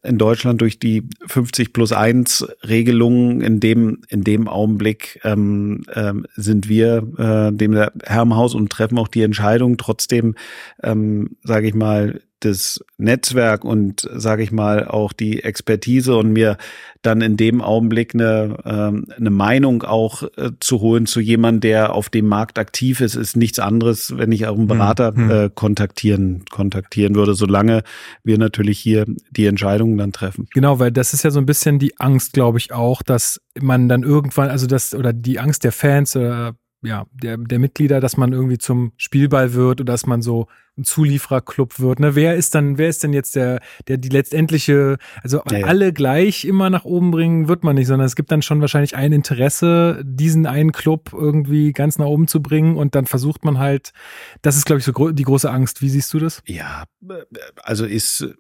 in 0.04 0.20
Deutschland 0.20 0.62
durch 0.62 0.78
die 0.78 1.04
50 1.26 1.74
plus 1.74 1.92
1 1.92 2.48
Regelungen 2.68 3.42
in 3.42 3.60
dem 3.60 4.02
in 4.10 4.24
dem 4.24 4.48
Augenblick 4.48 5.20
ähm, 5.24 5.86
ähm, 5.96 6.28
sind 6.36 6.70
wir 6.70 6.98
äh, 7.18 7.56
dem 7.56 7.74
Herrenhaus 8.04 8.54
und 8.54 8.70
treffen 8.70 9.00
auch 9.00 9.08
die 9.08 9.24
Entscheidung. 9.24 9.78
Trotzdem 9.78 10.36
ähm, 10.84 11.38
sage 11.44 11.68
ich 11.68 11.74
mal 11.74 12.22
das 12.40 12.84
Netzwerk 12.98 13.66
und 13.66 14.08
sage 14.14 14.44
ich 14.44 14.52
mal 14.52 14.88
auch 14.88 15.14
die 15.14 15.44
Expertise 15.44 16.16
und 16.16 16.32
mir 16.34 16.58
dann 17.02 17.22
in 17.22 17.38
dem 17.38 17.62
Augenblick 17.62 18.14
eine, 18.14 18.58
ähm, 18.66 19.06
eine 19.16 19.30
Meinung 19.30 19.84
auch 19.84 20.24
äh, 20.38 20.52
zu 20.60 20.80
holen 20.82 21.06
zu 21.06 21.20
jemandem, 21.20 21.62
der 21.62 21.94
auf 21.94 22.10
dem 22.10 22.28
Markt 22.28 22.60
aktiv 22.60 23.02
ist, 23.02 23.16
ist 23.16 23.38
nichts 23.38 23.60
anderes, 23.60 24.18
wenn 24.18 24.32
ich 24.32 24.46
auch 24.46 24.54
einen 24.54 24.70
hm, 24.70 24.78
Berater 24.78 25.14
hm. 25.16 25.32
äh, 25.32 25.50
kontaktieren 25.54 26.44
kontaktieren 26.50 27.16
würde, 27.16 27.34
solange 27.34 27.84
wir 28.24 28.38
natürlich 28.38 28.80
hier 28.80 29.06
die 29.32 29.46
Entscheidungen 29.46 29.98
dann 29.98 30.12
treffen. 30.12 30.48
Genau, 30.54 30.80
weil 30.80 30.92
das 30.92 31.14
ist 31.14 31.24
ja 31.24 31.32
so 31.32 31.40
ein 31.40 31.46
bisschen 31.46 31.80
die 31.80 32.00
Angst, 32.00 32.34
glaube 32.34 32.58
ich 32.58 32.72
auch, 32.72 33.02
dass 33.02 33.42
man 33.60 33.90
dann 33.90 34.04
irgendwann, 34.04 34.50
also 34.50 34.68
das 34.68 34.94
oder 34.94 35.14
die 35.14 35.40
Angst 35.40 35.64
der 35.64 35.72
Fans 35.72 36.16
oder 36.16 36.56
ja, 36.84 37.06
der, 37.12 37.38
der 37.38 37.60
Mitglieder, 37.60 38.00
dass 38.00 38.18
man 38.18 38.34
irgendwie 38.34 38.58
zum 38.58 38.92
Spielball 38.98 39.54
wird 39.54 39.82
oder 39.82 39.94
dass 39.94 40.06
man 40.06 40.22
so 40.22 40.48
ein 40.78 40.84
Zuliefererclub 40.84 41.80
wird. 41.80 42.00
Ne? 42.00 42.16
Wer 42.16 42.36
ist 42.36 42.54
dann, 42.54 42.78
wer 42.78 42.88
ist 42.88 43.04
denn 43.04 43.14
jetzt 43.14 43.36
der, 43.36 43.62
der 43.88 43.98
die 43.98 44.10
letztendliche, 44.10 44.98
also 45.24 45.42
ja, 45.50 45.58
ja. 45.58 45.66
alle 45.66 45.92
gleich 45.92 46.46
immer 46.46 46.70
nach 46.70 46.86
oben 46.86 47.10
bringen, 47.10 47.48
wird 47.48 47.64
man 47.64 47.76
nicht, 47.76 47.88
sondern 47.88 48.06
es 48.06 48.16
gibt 48.16 48.32
dann 48.32 48.44
schon 48.44 48.62
wahrscheinlich 48.62 48.96
ein 48.96 49.12
Interesse, 49.12 50.02
diesen 50.06 50.46
einen 50.46 50.72
Club 50.72 51.14
irgendwie 51.14 51.74
ganz 51.74 51.98
nach 51.98 52.06
oben 52.06 52.28
zu 52.28 52.42
bringen 52.44 52.78
und 52.78 52.94
dann 52.94 53.08
versucht 53.08 53.44
man 53.44 53.58
halt, 53.58 53.92
das 54.44 54.56
ist, 54.56 54.66
glaube 54.66 54.80
ich, 54.80 54.86
so 54.86 54.94
gro 54.94 55.12
die 55.12 55.24
große 55.24 55.50
Angst. 55.50 55.82
Wie 55.82 55.90
siehst 55.90 56.14
du 56.14 56.20
das? 56.20 56.44
Ja, 56.46 56.84
also 57.64 57.86
ist 57.86 58.36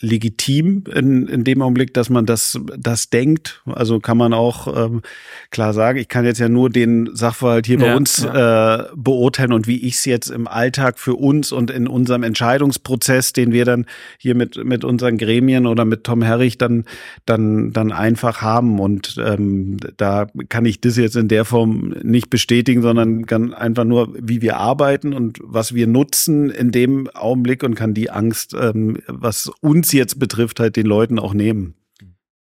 legitim 0.00 0.84
in, 0.94 1.28
in 1.28 1.44
dem 1.44 1.60
Augenblick, 1.60 1.92
dass 1.92 2.08
man 2.08 2.24
das, 2.24 2.58
das 2.78 3.10
denkt. 3.10 3.62
Also 3.66 4.00
kann 4.00 4.16
man 4.16 4.32
auch 4.32 4.86
ähm, 4.86 5.02
klar 5.50 5.74
sagen, 5.74 5.98
ich 5.98 6.08
kann 6.08 6.24
jetzt 6.24 6.40
ja 6.40 6.48
nur 6.48 6.70
den 6.70 7.10
Sachverhalt 7.12 7.66
hier 7.66 7.78
ja, 7.78 7.86
bei 7.86 7.96
uns 7.96 8.22
ja. 8.22 8.80
äh, 8.80 8.84
beurteilen 8.96 9.52
und 9.52 9.66
wie 9.66 9.76
ich 9.86 9.94
es 9.94 10.04
jetzt 10.06 10.30
im 10.30 10.48
Alltag 10.48 10.98
für 10.98 11.14
uns 11.14 11.52
und 11.52 11.70
in 11.70 11.86
unserem 11.86 12.22
Entscheidungsprozess, 12.22 13.34
den 13.34 13.52
wir 13.52 13.66
dann 13.66 13.84
hier 14.16 14.34
mit, 14.34 14.64
mit 14.64 14.84
unseren 14.84 15.18
Gremien 15.18 15.66
oder 15.66 15.84
mit 15.84 16.04
Tom 16.04 16.22
Herrich 16.22 16.56
dann, 16.56 16.84
dann, 17.26 17.72
dann 17.72 17.92
einfach 17.92 18.40
haben. 18.40 18.80
Und 18.80 19.16
ähm, 19.22 19.76
da 19.98 20.28
kann 20.48 20.64
ich 20.64 20.80
das 20.80 20.96
jetzt 20.96 21.16
in 21.16 21.28
der 21.28 21.44
Form 21.44 21.94
nicht 22.02 22.30
bestätigen, 22.30 22.80
sondern 22.80 23.26
kann 23.26 23.52
einfach 23.52 23.84
nur, 23.84 24.14
wie 24.18 24.40
wir 24.40 24.56
arbeiten 24.56 25.12
und 25.12 25.38
was 25.42 25.74
wir 25.74 25.86
nutzen 25.86 26.48
in 26.48 26.70
dem 26.70 27.08
Augenblick 27.10 27.62
und 27.62 27.74
kann 27.74 27.92
die 27.92 28.10
Angst, 28.10 28.54
ähm, 28.58 28.98
was 29.06 29.50
uns 29.60 29.89
jetzt 29.92 30.18
betrifft, 30.18 30.60
halt 30.60 30.76
den 30.76 30.86
Leuten 30.86 31.18
auch 31.18 31.34
nehmen. 31.34 31.74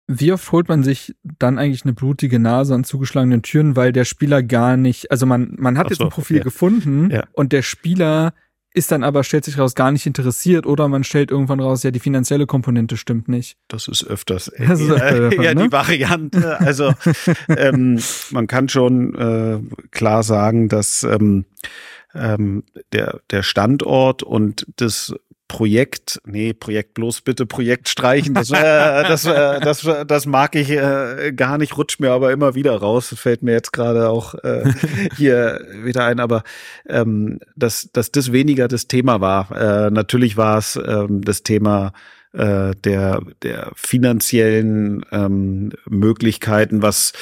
Wie 0.09 0.33
oft 0.33 0.51
holt 0.53 0.69
man 0.69 0.83
sich 0.83 1.15
dann 1.23 1.59
eigentlich 1.59 1.85
eine 1.85 1.93
blutige 1.93 2.39
Nase 2.39 2.75
an 2.75 2.85
zugeschlagenen 2.85 3.43
Türen, 3.43 3.77
weil 3.77 3.93
der 3.93 4.05
Spieler 4.05 4.43
gar 4.43 4.77
nicht, 4.77 5.11
also 5.11 5.27
man, 5.27 5.55
man 5.59 5.79
hat 5.79 5.89
so, 5.89 5.91
jetzt 5.91 6.01
ein 6.03 6.09
Profil 6.11 6.39
ja. 6.39 6.43
gefunden 6.43 7.11
ja. 7.11 7.25
und 7.33 7.53
der 7.53 7.63
Spieler 7.63 8.35
ist 8.75 8.91
dann 8.91 9.05
aber, 9.05 9.23
stellt 9.23 9.45
sich 9.45 9.59
raus, 9.59 9.75
gar 9.75 9.93
nicht 9.93 10.07
interessiert 10.07 10.67
oder 10.67 10.89
man 10.89 11.05
stellt 11.05 11.31
irgendwann 11.31 11.61
raus, 11.61 11.83
ja, 11.83 11.91
die 11.91 12.01
finanzielle 12.01 12.47
Komponente 12.47 12.97
stimmt 12.97 13.29
nicht. 13.29 13.57
Das 13.69 13.87
ist 13.87 14.05
öfters 14.05 14.51
das 14.59 14.81
ist 14.81 14.91
öfter 14.91 15.43
ja, 15.43 15.55
ne? 15.55 15.65
die 15.65 15.73
Variante. 15.73 16.59
Also 16.63 16.93
ähm, 17.49 17.99
man 18.31 18.47
kann 18.47 18.69
schon 18.69 19.15
äh, 19.15 19.61
klar 19.91 20.23
sagen, 20.23 20.69
dass 20.69 21.03
ähm, 21.03 21.45
ähm, 22.15 22.65
der, 22.93 23.21
der 23.31 23.43
Standort 23.43 24.23
und 24.23 24.67
das 24.77 25.15
Projekt, 25.53 26.19
nee, 26.25 26.55
Projekt 26.55 26.95
bloß 26.95 27.21
bitte 27.21 27.45
Projekt 27.45 27.91
streichen. 27.91 28.33
Das, 28.33 28.51
äh, 28.51 28.55
das, 29.03 29.27
äh, 29.27 29.61
das, 29.61 29.87
das 30.07 30.25
mag 30.25 30.57
ich 30.57 30.71
äh, 30.71 31.31
gar 31.37 31.59
nicht, 31.59 31.77
rutscht 31.77 32.01
mir 32.01 32.11
aber 32.11 32.33
immer 32.33 32.55
wieder 32.55 32.75
raus. 32.75 33.11
Das 33.11 33.19
fällt 33.19 33.43
mir 33.43 33.53
jetzt 33.53 33.71
gerade 33.71 34.09
auch 34.09 34.35
äh, 34.37 34.73
hier 35.19 35.61
wieder 35.85 36.07
ein, 36.07 36.21
aber 36.21 36.43
ähm, 36.89 37.39
dass, 37.55 37.91
dass 37.93 38.11
das 38.11 38.33
weniger 38.33 38.67
das 38.67 38.89
Thema 38.89 39.21
war. 39.21 39.51
Äh, 39.55 39.91
natürlich 39.91 40.39
war 40.39 40.57
es 40.57 40.77
ähm, 40.77 41.21
das 41.21 41.43
Thema 41.43 41.93
äh, 42.33 42.71
der, 42.75 43.21
der 43.43 43.73
finanziellen 43.75 45.05
ähm, 45.13 45.73
Möglichkeiten, 45.87 46.81
was 46.81 47.13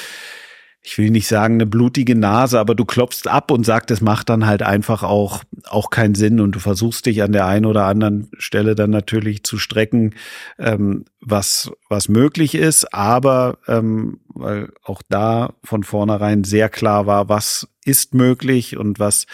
ich 0.83 0.97
will 0.97 1.11
nicht 1.11 1.27
sagen 1.27 1.55
eine 1.55 1.67
blutige 1.67 2.15
Nase, 2.15 2.59
aber 2.59 2.73
du 2.73 2.85
klopfst 2.85 3.27
ab 3.27 3.51
und 3.51 3.65
sagst, 3.65 3.91
es 3.91 4.01
macht 4.01 4.29
dann 4.29 4.47
halt 4.47 4.63
einfach 4.63 5.03
auch, 5.03 5.43
auch 5.67 5.91
keinen 5.91 6.15
Sinn 6.15 6.39
und 6.39 6.53
du 6.53 6.59
versuchst 6.59 7.05
dich 7.05 7.21
an 7.21 7.33
der 7.33 7.45
einen 7.45 7.65
oder 7.65 7.85
anderen 7.85 8.31
Stelle 8.37 8.73
dann 8.73 8.89
natürlich 8.89 9.43
zu 9.43 9.59
strecken, 9.59 10.15
ähm, 10.57 11.05
was, 11.19 11.71
was 11.87 12.09
möglich 12.09 12.55
ist, 12.55 12.93
aber 12.93 13.59
ähm, 13.67 14.21
weil 14.33 14.69
auch 14.83 15.03
da 15.07 15.53
von 15.63 15.83
vornherein 15.83 16.43
sehr 16.43 16.67
klar 16.67 17.05
war, 17.05 17.29
was 17.29 17.67
ist 17.85 18.13
möglich 18.13 18.77
und 18.77 18.99
was 18.99 19.27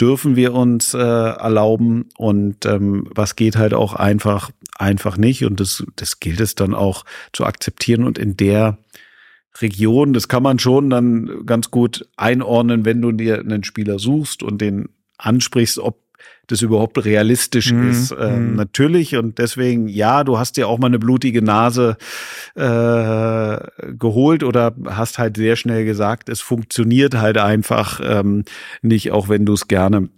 dürfen 0.00 0.36
wir 0.36 0.54
uns 0.54 0.94
äh, 0.94 0.98
erlauben. 0.98 2.08
Und 2.16 2.66
ähm, 2.66 3.08
was 3.14 3.36
geht 3.36 3.56
halt 3.56 3.74
auch 3.74 3.94
einfach, 3.94 4.50
einfach 4.76 5.16
nicht. 5.16 5.44
Und 5.44 5.60
das, 5.60 5.84
das 5.96 6.20
gilt 6.20 6.40
es 6.40 6.54
dann 6.54 6.74
auch 6.74 7.04
zu 7.32 7.44
akzeptieren 7.44 8.04
und 8.04 8.18
in 8.18 8.36
der 8.36 8.78
Region, 9.60 10.12
das 10.12 10.28
kann 10.28 10.42
man 10.42 10.58
schon 10.58 10.90
dann 10.90 11.46
ganz 11.46 11.70
gut 11.70 12.08
einordnen, 12.16 12.84
wenn 12.84 13.00
du 13.00 13.12
dir 13.12 13.40
einen 13.40 13.64
Spieler 13.64 13.98
suchst 13.98 14.42
und 14.42 14.60
den 14.60 14.88
ansprichst, 15.18 15.78
ob 15.78 16.04
das 16.46 16.62
überhaupt 16.62 17.02
realistisch 17.04 17.72
mhm. 17.72 17.90
ist. 17.90 18.14
Ähm, 18.18 18.50
mhm. 18.50 18.56
Natürlich 18.56 19.16
und 19.16 19.38
deswegen, 19.38 19.88
ja, 19.88 20.24
du 20.24 20.38
hast 20.38 20.56
dir 20.56 20.68
auch 20.68 20.78
mal 20.78 20.88
eine 20.88 20.98
blutige 20.98 21.42
Nase 21.42 21.96
äh, 22.54 23.58
geholt 23.92 24.42
oder 24.42 24.74
hast 24.86 25.18
halt 25.18 25.36
sehr 25.36 25.56
schnell 25.56 25.84
gesagt, 25.84 26.28
es 26.28 26.40
funktioniert 26.40 27.14
halt 27.14 27.38
einfach 27.38 28.00
ähm, 28.04 28.44
nicht, 28.82 29.10
auch 29.12 29.28
wenn 29.28 29.46
du 29.46 29.54
es 29.54 29.68
gerne 29.68 30.10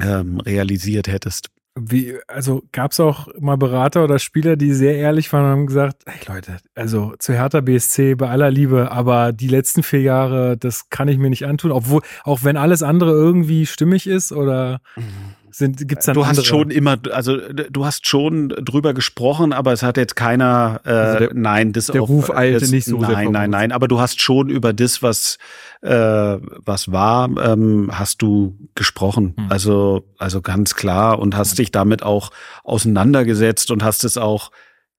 ähm, 0.00 0.40
realisiert 0.40 1.08
hättest. 1.08 1.50
Wie, 1.80 2.16
also 2.26 2.62
gab 2.72 2.92
es 2.92 3.00
auch 3.00 3.28
mal 3.38 3.56
Berater 3.56 4.04
oder 4.04 4.18
Spieler, 4.18 4.56
die 4.56 4.72
sehr 4.72 4.96
ehrlich 4.96 5.32
waren 5.32 5.44
und 5.44 5.50
haben 5.50 5.66
gesagt, 5.66 6.02
hey 6.06 6.20
Leute, 6.26 6.58
also 6.74 7.14
zu 7.18 7.32
Hertha 7.32 7.60
BSC 7.60 8.14
bei 8.14 8.28
aller 8.28 8.50
Liebe, 8.50 8.90
aber 8.90 9.32
die 9.32 9.48
letzten 9.48 9.82
vier 9.82 10.02
Jahre, 10.02 10.56
das 10.56 10.90
kann 10.90 11.08
ich 11.08 11.18
mir 11.18 11.30
nicht 11.30 11.46
antun, 11.46 11.72
obwohl, 11.72 12.02
auch 12.24 12.44
wenn 12.44 12.56
alles 12.56 12.82
andere 12.82 13.12
irgendwie 13.12 13.66
stimmig 13.66 14.06
ist 14.06 14.32
oder 14.32 14.80
mhm 14.96 15.37
sind 15.50 15.88
gibt's 15.88 16.06
dann 16.06 16.14
Du 16.14 16.22
andere? 16.22 16.38
hast 16.38 16.46
schon 16.46 16.70
immer, 16.70 16.98
also 17.12 17.36
du 17.36 17.84
hast 17.84 18.08
schon 18.08 18.48
drüber 18.48 18.94
gesprochen, 18.94 19.52
aber 19.52 19.72
es 19.72 19.82
hat 19.82 19.96
jetzt 19.96 20.16
keiner, 20.16 20.80
äh, 20.84 20.90
also 20.90 21.18
der, 21.18 21.34
nein, 21.34 21.72
das 21.72 21.86
der 21.86 22.02
auch, 22.02 22.08
Ruf 22.08 22.30
eilte 22.30 22.60
das, 22.60 22.70
nicht 22.70 22.86
so 22.86 22.98
nein, 22.98 23.10
sehr 23.10 23.30
nein, 23.30 23.50
nein, 23.50 23.72
aber 23.72 23.88
du 23.88 24.00
hast 24.00 24.20
schon 24.20 24.48
über 24.48 24.72
das, 24.72 25.02
was 25.02 25.38
äh, 25.82 25.90
was 25.90 26.92
war, 26.92 27.28
ähm, 27.38 27.90
hast 27.92 28.22
du 28.22 28.58
gesprochen, 28.74 29.34
hm. 29.36 29.46
also 29.50 30.04
also 30.18 30.40
ganz 30.42 30.74
klar 30.74 31.18
und 31.18 31.36
hast 31.36 31.50
hm. 31.50 31.56
dich 31.56 31.72
damit 31.72 32.02
auch 32.02 32.30
auseinandergesetzt 32.64 33.70
und 33.70 33.82
hast 33.82 34.04
es 34.04 34.16
auch 34.16 34.50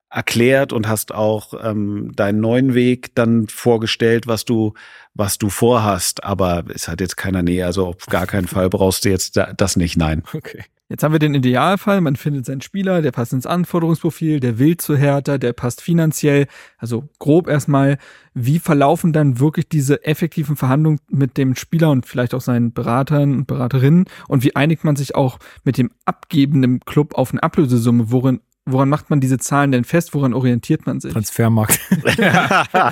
erklärt 0.09 0.73
und 0.73 0.87
hast 0.87 1.13
auch 1.13 1.53
ähm, 1.63 2.11
deinen 2.15 2.39
neuen 2.39 2.73
Weg 2.73 3.13
dann 3.15 3.47
vorgestellt, 3.47 4.25
was 4.25 4.43
du 4.43 4.73
was 5.19 5.37
du 5.37 5.49
vorhast. 5.49 6.23
Aber 6.23 6.63
es 6.73 6.87
hat 6.87 7.01
jetzt 7.01 7.17
keiner 7.17 7.43
Nähe, 7.43 7.65
also 7.65 7.87
auf 7.87 8.07
gar 8.07 8.25
keinen 8.25 8.47
Fall 8.47 8.69
brauchst 8.69 9.05
du 9.05 9.09
jetzt 9.09 9.39
das 9.57 9.75
nicht, 9.75 9.97
nein. 9.97 10.23
Okay. 10.33 10.63
Jetzt 10.91 11.03
haben 11.03 11.11
wir 11.11 11.19
den 11.19 11.35
Idealfall, 11.35 12.01
man 12.01 12.15
findet 12.15 12.47
seinen 12.47 12.61
Spieler, 12.61 13.03
der 13.03 13.11
passt 13.11 13.31
ins 13.31 13.45
Anforderungsprofil, 13.45 14.39
der 14.39 14.57
will 14.57 14.75
zu 14.77 14.97
härter, 14.97 15.37
der 15.37 15.53
passt 15.53 15.81
finanziell. 15.81 16.47
Also 16.79 17.07
grob 17.19 17.47
erstmal, 17.47 17.99
wie 18.33 18.57
verlaufen 18.57 19.13
dann 19.13 19.39
wirklich 19.39 19.69
diese 19.69 20.03
effektiven 20.03 20.55
Verhandlungen 20.55 20.99
mit 21.07 21.37
dem 21.37 21.55
Spieler 21.55 21.91
und 21.91 22.07
vielleicht 22.07 22.33
auch 22.33 22.41
seinen 22.41 22.73
Beratern 22.73 23.35
und 23.35 23.45
Beraterinnen? 23.45 24.05
Und 24.27 24.43
wie 24.43 24.55
einigt 24.55 24.83
man 24.83 24.95
sich 24.95 25.13
auch 25.13 25.37
mit 25.63 25.77
dem 25.77 25.91
abgebenden 26.05 26.79
Club 26.79 27.13
auf 27.13 27.31
eine 27.31 27.43
Ablösesumme? 27.43 28.11
Worin 28.11 28.39
woran 28.71 28.89
macht 28.89 29.09
man 29.09 29.19
diese 29.19 29.37
Zahlen 29.37 29.71
denn 29.71 29.83
fest? 29.83 30.13
Woran 30.13 30.33
orientiert 30.33 30.85
man 30.85 30.99
sich? 30.99 31.13
Transfermarkt. 31.13 31.79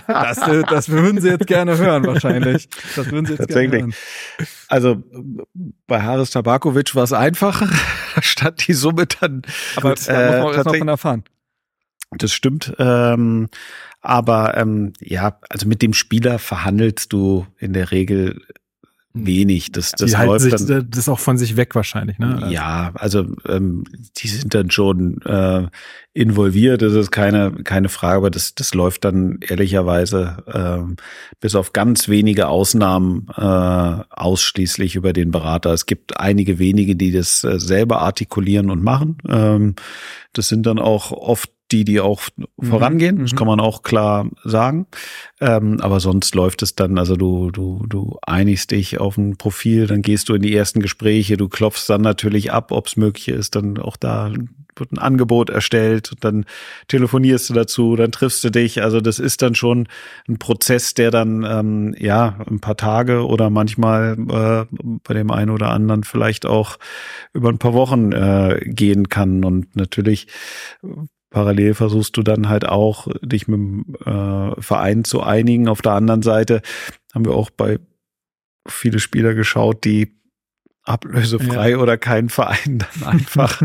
das, 0.08 0.38
äh, 0.48 0.64
das 0.70 0.90
würden 0.90 1.22
Sie 1.22 1.30
jetzt 1.30 1.48
gerne 1.48 1.78
hören, 1.78 2.06
wahrscheinlich. 2.06 2.70
Das 2.96 3.12
würden 3.12 3.26
Sie 3.26 3.34
jetzt 3.34 3.40
Tatsächlich. 3.40 3.72
gerne 3.72 3.94
hören. 3.94 4.48
Also 4.68 5.04
bei 5.88 6.02
Haris 6.02 6.32
Tabakovic 6.32 6.96
war 6.96 7.04
es 7.04 7.14
einfacher, 7.14 7.70
stand 8.22 8.68
die 8.68 8.74
Summe 8.74 9.06
dann. 9.06 9.42
Aber 9.76 9.90
Gut, 9.90 10.08
da 10.08 10.14
muss 10.14 10.32
man 10.32 10.42
auch 10.42 10.52
äh, 10.52 10.56
erstmal 10.56 10.78
von 10.80 10.88
erfahren. 10.88 11.24
Das 12.12 12.34
stimmt. 12.34 12.74
Ähm, 12.80 13.50
aber 14.02 14.56
ähm, 14.58 14.94
ja, 15.00 15.40
also 15.50 15.68
mit 15.68 15.82
dem 15.82 15.94
Spieler 15.94 16.40
verhandelst 16.40 17.12
du 17.12 17.46
in 17.58 17.74
der 17.74 17.92
Regel 17.92 18.42
wenig. 19.26 19.72
Das, 19.72 19.92
das 19.92 20.12
die 20.12 20.18
halten 20.18 20.32
läuft 20.32 20.60
sich 20.60 20.68
dann. 20.68 20.88
das 20.90 21.10
auch 21.10 21.20
von 21.20 21.38
sich 21.38 21.58
weg 21.58 21.76
wahrscheinlich, 21.76 22.20
ne? 22.20 22.48
Ja, 22.50 22.92
also 22.96 23.26
ähm, 23.48 23.84
die 24.18 24.28
sind 24.28 24.54
dann 24.54 24.70
schon 24.70 25.22
äh, 25.24 25.68
involviert, 26.14 26.82
das 26.82 26.94
ist 26.94 27.12
keine, 27.12 27.52
keine 27.64 27.90
Frage, 27.90 28.18
aber 28.18 28.32
das, 28.32 28.56
das 28.56 28.74
läuft 28.74 29.06
dann 29.06 29.40
ehrlicherweise 29.42 30.44
ähm, 30.52 30.96
bis 31.40 31.56
auf 31.56 31.74
ganz 31.74 32.10
wenige 32.10 32.48
Ausnahmen 32.48 33.28
äh, 33.36 33.42
ausschließlich 33.42 34.96
über 34.96 35.14
den 35.14 35.32
Berater. 35.32 35.72
Es 35.74 35.86
gibt 35.86 36.20
einige 36.20 36.60
wenige, 36.60 36.96
die 36.96 37.12
das 37.12 37.44
äh, 37.44 37.60
selber 37.60 38.02
artikulieren 38.02 38.72
und 38.72 38.84
machen. 38.84 39.18
Ähm, 39.28 39.76
das 40.34 40.48
sind 40.48 40.66
dann 40.66 40.80
auch 40.80 41.12
oft 41.12 41.52
die, 41.72 41.84
die 41.84 42.00
auch 42.00 42.22
vorangehen, 42.60 43.20
das 43.20 43.34
mhm. 43.34 43.36
kann 43.36 43.48
man 43.48 43.60
auch 43.60 43.84
klar 43.84 44.30
sagen. 44.44 44.88
Ähm, 45.40 45.80
aber 45.82 46.00
sonst 46.00 46.34
läuft 46.36 46.64
es 46.64 46.76
dann, 46.76 46.98
also 46.98 47.16
du, 47.16 47.52
du, 47.52 47.86
du 47.88 48.18
einigst 48.22 48.72
dich 48.72 49.00
auf 49.00 49.18
ein 49.18 49.38
Profil, 49.38 49.88
dann 49.88 50.02
gehst 50.02 50.30
du 50.30 50.36
in 50.36 50.42
die 50.42 50.56
ersten 50.56 50.82
Gespräche, 50.82 51.38
du 51.38 51.50
klopfst 51.50 51.86
dann 51.88 52.02
natürlich 52.02 52.52
ab, 52.52 52.72
ob 52.72 52.88
es 52.88 52.98
möglich 52.98 53.28
ist, 53.30 53.56
dann 53.56 53.78
auch 53.78 53.98
da 53.98 54.32
wird 54.80 54.92
ein 54.92 55.00
Angebot 55.00 55.50
erstellt, 55.50 56.12
und 56.12 56.24
dann 56.24 56.46
telefonierst 56.88 57.50
du 57.50 57.54
dazu, 57.54 57.96
dann 57.96 58.12
triffst 58.12 58.44
du 58.44 58.50
dich. 58.50 58.82
Also 58.82 59.02
das 59.02 59.20
ist 59.20 59.42
dann 59.42 59.56
schon 59.56 59.88
ein 60.28 60.38
Prozess, 60.38 60.94
der 60.94 61.12
dann 61.12 61.44
ähm, 61.44 61.96
ja 61.98 62.40
ein 62.50 62.60
paar 62.60 62.78
Tage 62.78 63.26
oder 63.26 63.50
manchmal 63.50 64.18
äh, 64.30 64.66
bei 65.04 65.14
dem 65.14 65.32
einen 65.32 65.52
oder 65.52 65.72
anderen 65.72 66.04
vielleicht 66.04 66.46
auch 66.46 66.78
über 67.34 67.50
ein 67.50 67.60
paar 67.60 67.74
Wochen 67.74 68.12
äh, 68.12 68.60
gehen 68.66 69.10
kann. 69.10 69.44
Und 69.44 69.76
natürlich 69.76 70.28
parallel 71.30 71.74
versuchst 71.74 72.16
du 72.18 72.24
dann 72.24 72.50
halt 72.50 72.68
auch, 72.68 73.08
dich 73.22 73.48
mit 73.48 73.60
dem 73.60 73.96
äh, 74.06 74.62
Verein 74.62 75.04
zu 75.04 75.22
einigen. 75.22 75.68
Auf 75.68 75.82
der 75.82 75.94
anderen 75.94 76.22
Seite 76.22 76.62
haben 77.14 77.26
wir 77.26 77.34
auch 77.34 77.50
bei 77.50 77.80
viele 78.68 79.00
Spieler 79.00 79.34
geschaut, 79.34 79.84
die 79.86 80.18
ablösefrei 80.84 81.78
oder 81.78 81.98
keinen 81.98 82.30
Verein 82.30 82.80
dann 82.80 83.04
einfach 83.10 83.62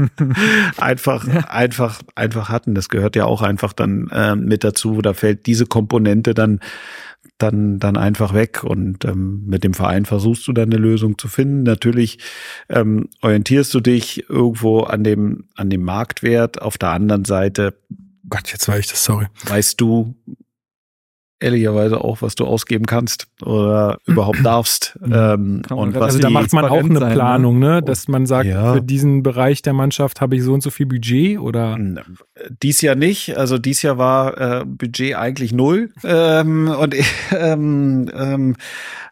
einfach 0.77 1.27
einfach 1.49 2.03
einfach 2.15 2.49
hatten. 2.49 2.75
Das 2.75 2.89
gehört 2.89 3.17
ja 3.17 3.27
auch 3.27 3.43
einfach 3.43 3.73
dann 3.73 4.09
äh, 4.09 4.35
mit 4.35 4.65
dazu. 4.65 5.01
Da 5.03 5.15
fällt 5.15 5.47
diese 5.47 5.67
Komponente 5.67 6.35
dann 6.35 6.61
dann 7.43 7.79
dann 7.79 7.97
einfach 7.97 8.35
weg 8.35 8.65
und 8.65 9.05
ähm, 9.05 9.45
mit 9.47 9.65
dem 9.65 9.75
Verein 9.75 10.05
versuchst 10.05 10.47
du 10.47 10.53
dann 10.53 10.71
eine 10.71 10.77
Lösung 10.81 11.19
zu 11.19 11.29
finden. 11.29 11.63
Natürlich 11.63 12.19
ähm, 12.69 13.09
orientierst 13.21 13.73
du 13.75 13.81
dich 13.81 14.29
irgendwo 14.29 14.81
an 14.81 15.05
dem 15.05 15.45
an 15.57 15.71
dem 15.71 15.83
Marktwert. 15.83 16.63
Auf 16.63 16.79
der 16.79 16.91
anderen 16.91 17.25
Seite 17.25 17.75
Gott, 18.29 18.51
jetzt 18.53 18.69
war 18.69 18.79
ich 18.79 18.87
das, 18.87 19.05
sorry. 19.05 19.27
weißt 19.45 19.81
du 19.81 20.15
ehrlicherweise 21.43 22.03
auch, 22.03 22.23
was 22.23 22.35
du 22.35 22.45
ausgeben 22.47 22.87
kannst 22.87 23.27
oder 23.45 23.99
überhaupt 24.07 24.45
darfst. 24.45 24.99
Ähm, 25.03 25.63
und 25.71 25.95
was 25.95 26.03
Also 26.03 26.19
da 26.21 26.31
macht 26.31 26.53
man 26.53 26.65
auch 26.65 26.79
eine 26.79 26.99
sein, 26.99 27.09
ne? 27.09 27.15
Planung, 27.15 27.59
ne? 27.59 27.83
Dass 27.83 28.09
man 28.09 28.27
sagt, 28.27 28.47
Ja. 28.49 28.75
für 28.75 28.83
diesen 28.83 29.23
Bereich 29.23 29.63
der 29.63 29.73
Mannschaft 29.73 30.21
habe 30.21 30.37
ich 30.37 30.43
so 30.43 30.55
und 30.55 30.63
so 30.63 30.71
viel 30.71 30.87
Budget 30.87 31.39
oder 31.39 31.77
Dies 32.63 32.81
Jahr 32.81 32.95
nicht. 32.95 33.37
Also 33.37 33.59
dies 33.59 33.83
Jahr 33.83 33.99
war 33.99 34.61
äh, 34.61 34.65
Budget 34.65 35.15
eigentlich 35.17 35.53
null. 35.53 35.91
Ähm, 36.05 36.69
und 36.69 36.95
ähm, 37.37 38.11
ähm, 38.15 38.57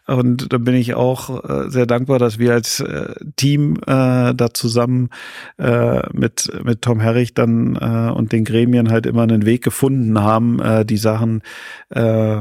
und 0.07 0.53
da 0.53 0.59
bin 0.59 0.75
ich 0.75 0.95
auch 0.95 1.45
äh, 1.45 1.71
sehr 1.71 1.87
dankbar, 1.87 2.19
dass 2.19 2.39
wir 2.39 2.53
als 2.53 2.81
äh, 2.81 3.15
Team 3.37 3.77
äh, 3.87 4.35
da 4.35 4.49
zusammen 4.53 5.11
äh, 5.59 6.01
mit 6.13 6.51
mit 6.65 6.83
Tom 6.83 7.01
Herrich 7.01 7.35
dann 7.35 7.77
äh, 7.77 8.11
und 8.13 8.33
den 8.33 8.45
Gremien 8.45 8.91
halt 8.91 9.07
immer 9.07 9.23
einen 9.23 9.47
Weg 9.47 9.63
gefunden 9.63 10.21
haben, 10.21 10.61
äh, 10.61 10.85
die 10.85 10.97
Sachen 10.97 11.43
äh, 11.91 12.41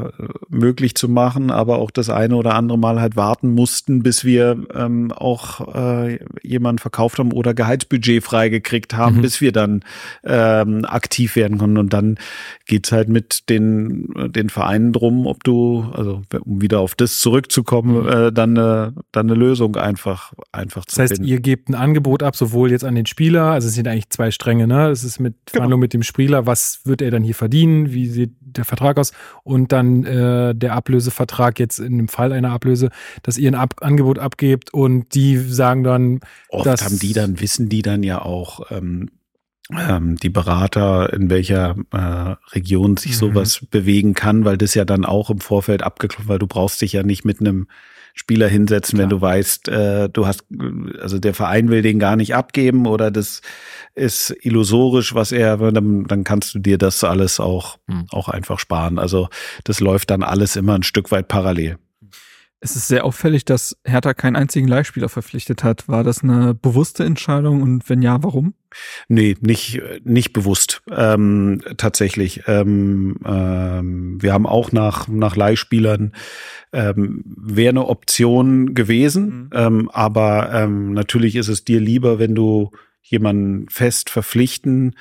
möglich 0.50 0.96
zu 0.96 1.10
machen, 1.10 1.52
aber 1.52 1.78
auch 1.80 1.92
das 1.92 2.10
eine 2.10 2.36
oder 2.36 2.56
andere 2.56 2.78
Mal 2.80 3.00
halt 3.02 3.16
warten 3.16 3.54
mussten, 3.54 4.02
bis 4.04 4.24
wir 4.26 4.58
ähm, 4.74 5.12
auch 5.12 5.76
äh, 5.76 6.20
jemanden 6.42 6.80
verkauft 6.80 7.20
haben 7.20 7.32
oder 7.32 7.54
Gehaltsbudget 7.54 8.24
freigekriegt 8.24 8.94
haben, 8.96 9.18
Mhm. 9.18 9.22
bis 9.22 9.42
wir 9.42 9.52
dann 9.52 9.82
ähm, 10.24 10.86
aktiv 10.86 11.36
werden 11.36 11.58
konnten. 11.58 11.78
Und 11.78 11.94
dann 11.94 12.18
geht's 12.66 12.92
halt 12.92 13.10
mit 13.10 13.50
den, 13.50 14.14
den 14.32 14.50
Vereinen 14.50 14.94
drum, 14.94 15.26
ob 15.28 15.44
du, 15.44 15.86
also 15.94 16.22
um 16.44 16.62
wieder 16.62 16.80
auf 16.80 16.96
das 16.96 17.20
zurückzukommen, 17.50 18.08
äh, 18.08 18.32
dann, 18.32 18.58
eine, 18.58 18.94
dann 19.12 19.28
eine 19.30 19.38
Lösung 19.38 19.76
einfach, 19.76 20.34
einfach 20.52 20.86
Das 20.86 20.96
zu 20.96 21.02
heißt, 21.02 21.14
finden. 21.16 21.28
ihr 21.30 21.40
gebt 21.40 21.70
ein 21.70 21.76
Angebot 21.76 22.24
ab, 22.24 22.36
sowohl 22.36 22.72
jetzt 22.72 22.86
an 22.86 22.96
den 22.96 23.06
Spieler, 23.06 23.46
also 23.46 23.68
es 23.68 23.74
sind 23.74 23.88
eigentlich 23.88 24.10
zwei 24.10 24.32
Stränge, 24.32 24.68
ne? 24.68 24.90
Es 24.90 25.04
ist 25.04 25.20
mit 25.20 25.34
Genau. 25.34 25.52
Verhandlung 25.52 25.80
mit 25.80 25.94
dem 25.94 26.04
Spieler, 26.04 26.46
was 26.46 26.82
wird 26.86 27.02
er 27.02 27.12
dann 27.12 27.24
hier 27.24 27.36
verdienen, 27.36 27.92
wie 27.92 28.08
sieht 28.08 28.32
der 28.42 28.66
Vertrag 28.66 28.98
aus 28.98 29.12
und 29.44 29.72
dann 29.72 30.04
äh, 30.06 30.54
der 30.56 30.74
Ablösevertrag 30.74 31.60
jetzt 31.60 31.80
in 31.80 31.98
dem 31.98 32.08
Fall 32.08 32.32
einer 32.32 32.52
Ablöse, 32.52 32.90
dass 33.24 33.38
ihr 33.38 33.52
ein 33.52 33.56
ab 33.56 33.76
Angebot 33.82 34.20
abgebt 34.20 34.74
und 34.74 35.14
die 35.16 35.38
sagen 35.38 35.84
dann, 35.84 36.20
Oft 36.50 36.66
das- 36.66 36.84
haben 36.84 37.00
die 37.00 37.14
dann, 37.14 37.40
wissen 37.42 37.70
die 37.70 37.82
dann 37.82 38.04
ja 38.04 38.22
auch, 38.22 38.72
ähm, 38.72 39.10
ähm, 39.78 40.16
die 40.18 40.30
Berater, 40.30 41.14
in 41.14 41.30
welcher 41.30 41.76
äh, 41.92 42.36
Region 42.54 42.98
sich 42.98 43.12
Mhm. 43.12 43.16
sowas 43.16 43.66
bewegen 43.70 44.14
kann, 44.14 44.46
weil 44.46 44.58
das 44.58 44.74
ja 44.74 44.86
dann 44.86 45.06
auch 45.06 45.30
im 45.30 45.40
Vorfeld 45.40 45.84
abgeklopft, 45.84 46.28
weil 46.28 46.40
du 46.40 46.48
brauchst 46.48 46.82
dich 46.82 46.94
ja 46.94 47.04
nicht 47.04 47.26
mit 47.26 47.40
einem 47.40 47.68
Spieler 48.16 48.48
hinsetzen, 48.50 48.98
wenn 49.00 49.08
Klar. 49.10 49.20
du 49.20 49.26
weißt, 49.26 49.68
äh, 49.70 50.10
du 50.10 50.26
hast, 50.26 50.44
also 51.00 51.20
der 51.20 51.34
Verein 51.34 51.70
will 51.70 51.82
den 51.84 52.00
gar 52.00 52.16
nicht 52.16 52.36
abgeben 52.36 52.86
oder 52.88 53.12
das 53.12 53.42
ist 53.96 54.36
illusorisch, 54.42 55.14
was 55.14 55.32
er, 55.32 55.58
dann, 55.58 56.04
dann 56.06 56.24
kannst 56.24 56.54
du 56.56 56.60
dir 56.60 56.78
das 56.78 57.04
alles 57.04 57.40
auch, 57.40 57.78
Mhm. 57.88 58.08
auch 58.12 58.28
einfach 58.28 58.60
sparen. 58.60 58.98
Also 59.00 59.30
das 59.64 59.80
läuft 59.80 60.10
dann 60.10 60.24
alles 60.24 60.56
immer 60.56 60.74
ein 60.74 60.84
Stück 60.84 61.12
weit 61.12 61.28
parallel. 61.28 61.78
Es 62.62 62.76
ist 62.76 62.90
sehr 62.90 63.06
auffällig, 63.06 63.46
dass 63.46 63.78
Hertha 63.86 64.14
keinen 64.14 64.36
einzigen 64.36 64.68
Leihspieler 64.68 65.08
verpflichtet 65.08 65.64
hat. 65.64 65.88
War 65.88 66.04
das 66.04 66.24
eine 66.24 66.54
bewusste 66.54 67.06
Entscheidung 67.06 67.62
und 67.62 67.90
wenn 67.90 68.02
ja, 68.02 68.22
warum? 68.22 68.54
Nee, 69.08 69.38
nicht, 69.40 69.82
nicht 70.04 70.34
bewusst. 70.34 70.82
Ähm, 70.92 71.62
tatsächlich. 71.78 72.44
Ähm, 72.48 73.18
ähm, 73.26 74.22
wir 74.22 74.34
haben 74.34 74.46
auch 74.46 74.74
nach, 74.74 75.08
nach 75.08 75.38
Leihspielern 75.38 76.14
ähm, 76.74 77.24
wäre 77.26 77.70
eine 77.70 77.88
Option 77.88 78.76
gewesen. 78.76 79.26
Mhm. 79.26 79.50
Ähm, 79.54 79.90
aber 79.92 80.52
ähm, 80.54 80.94
natürlich 80.94 81.36
ist 81.36 81.48
es 81.48 81.64
dir 81.64 81.80
lieber, 81.80 82.20
wenn 82.20 82.36
du 82.36 82.72
jemanden 83.02 83.68
fest 83.70 84.10
verpflichten 84.10 84.96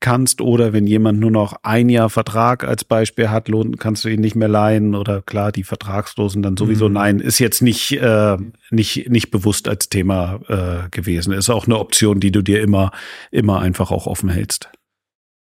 kannst 0.00 0.40
oder 0.40 0.72
wenn 0.72 0.86
jemand 0.86 1.20
nur 1.20 1.30
noch 1.30 1.54
ein 1.62 1.88
Jahr 1.88 2.10
Vertrag 2.10 2.64
als 2.64 2.84
Beispiel 2.84 3.30
hat, 3.30 3.48
lohnt, 3.48 3.78
kannst 3.78 4.04
du 4.04 4.08
ihn 4.08 4.20
nicht 4.20 4.34
mehr 4.34 4.48
leihen 4.48 4.94
oder 4.94 5.22
klar, 5.22 5.52
die 5.52 5.62
Vertragslosen 5.62 6.42
dann 6.42 6.56
sowieso 6.56 6.88
Mhm. 6.88 6.94
nein, 6.94 7.20
ist 7.20 7.38
jetzt 7.38 7.62
nicht, 7.62 7.92
äh, 7.92 8.36
nicht, 8.70 9.08
nicht 9.10 9.30
bewusst 9.30 9.68
als 9.68 9.88
Thema 9.88 10.40
äh, 10.48 10.88
gewesen. 10.90 11.32
Ist 11.32 11.50
auch 11.50 11.66
eine 11.66 11.78
Option, 11.78 12.20
die 12.20 12.32
du 12.32 12.42
dir 12.42 12.60
immer, 12.62 12.90
immer 13.30 13.60
einfach 13.60 13.90
auch 13.90 14.06
offen 14.06 14.28
hältst. 14.28 14.70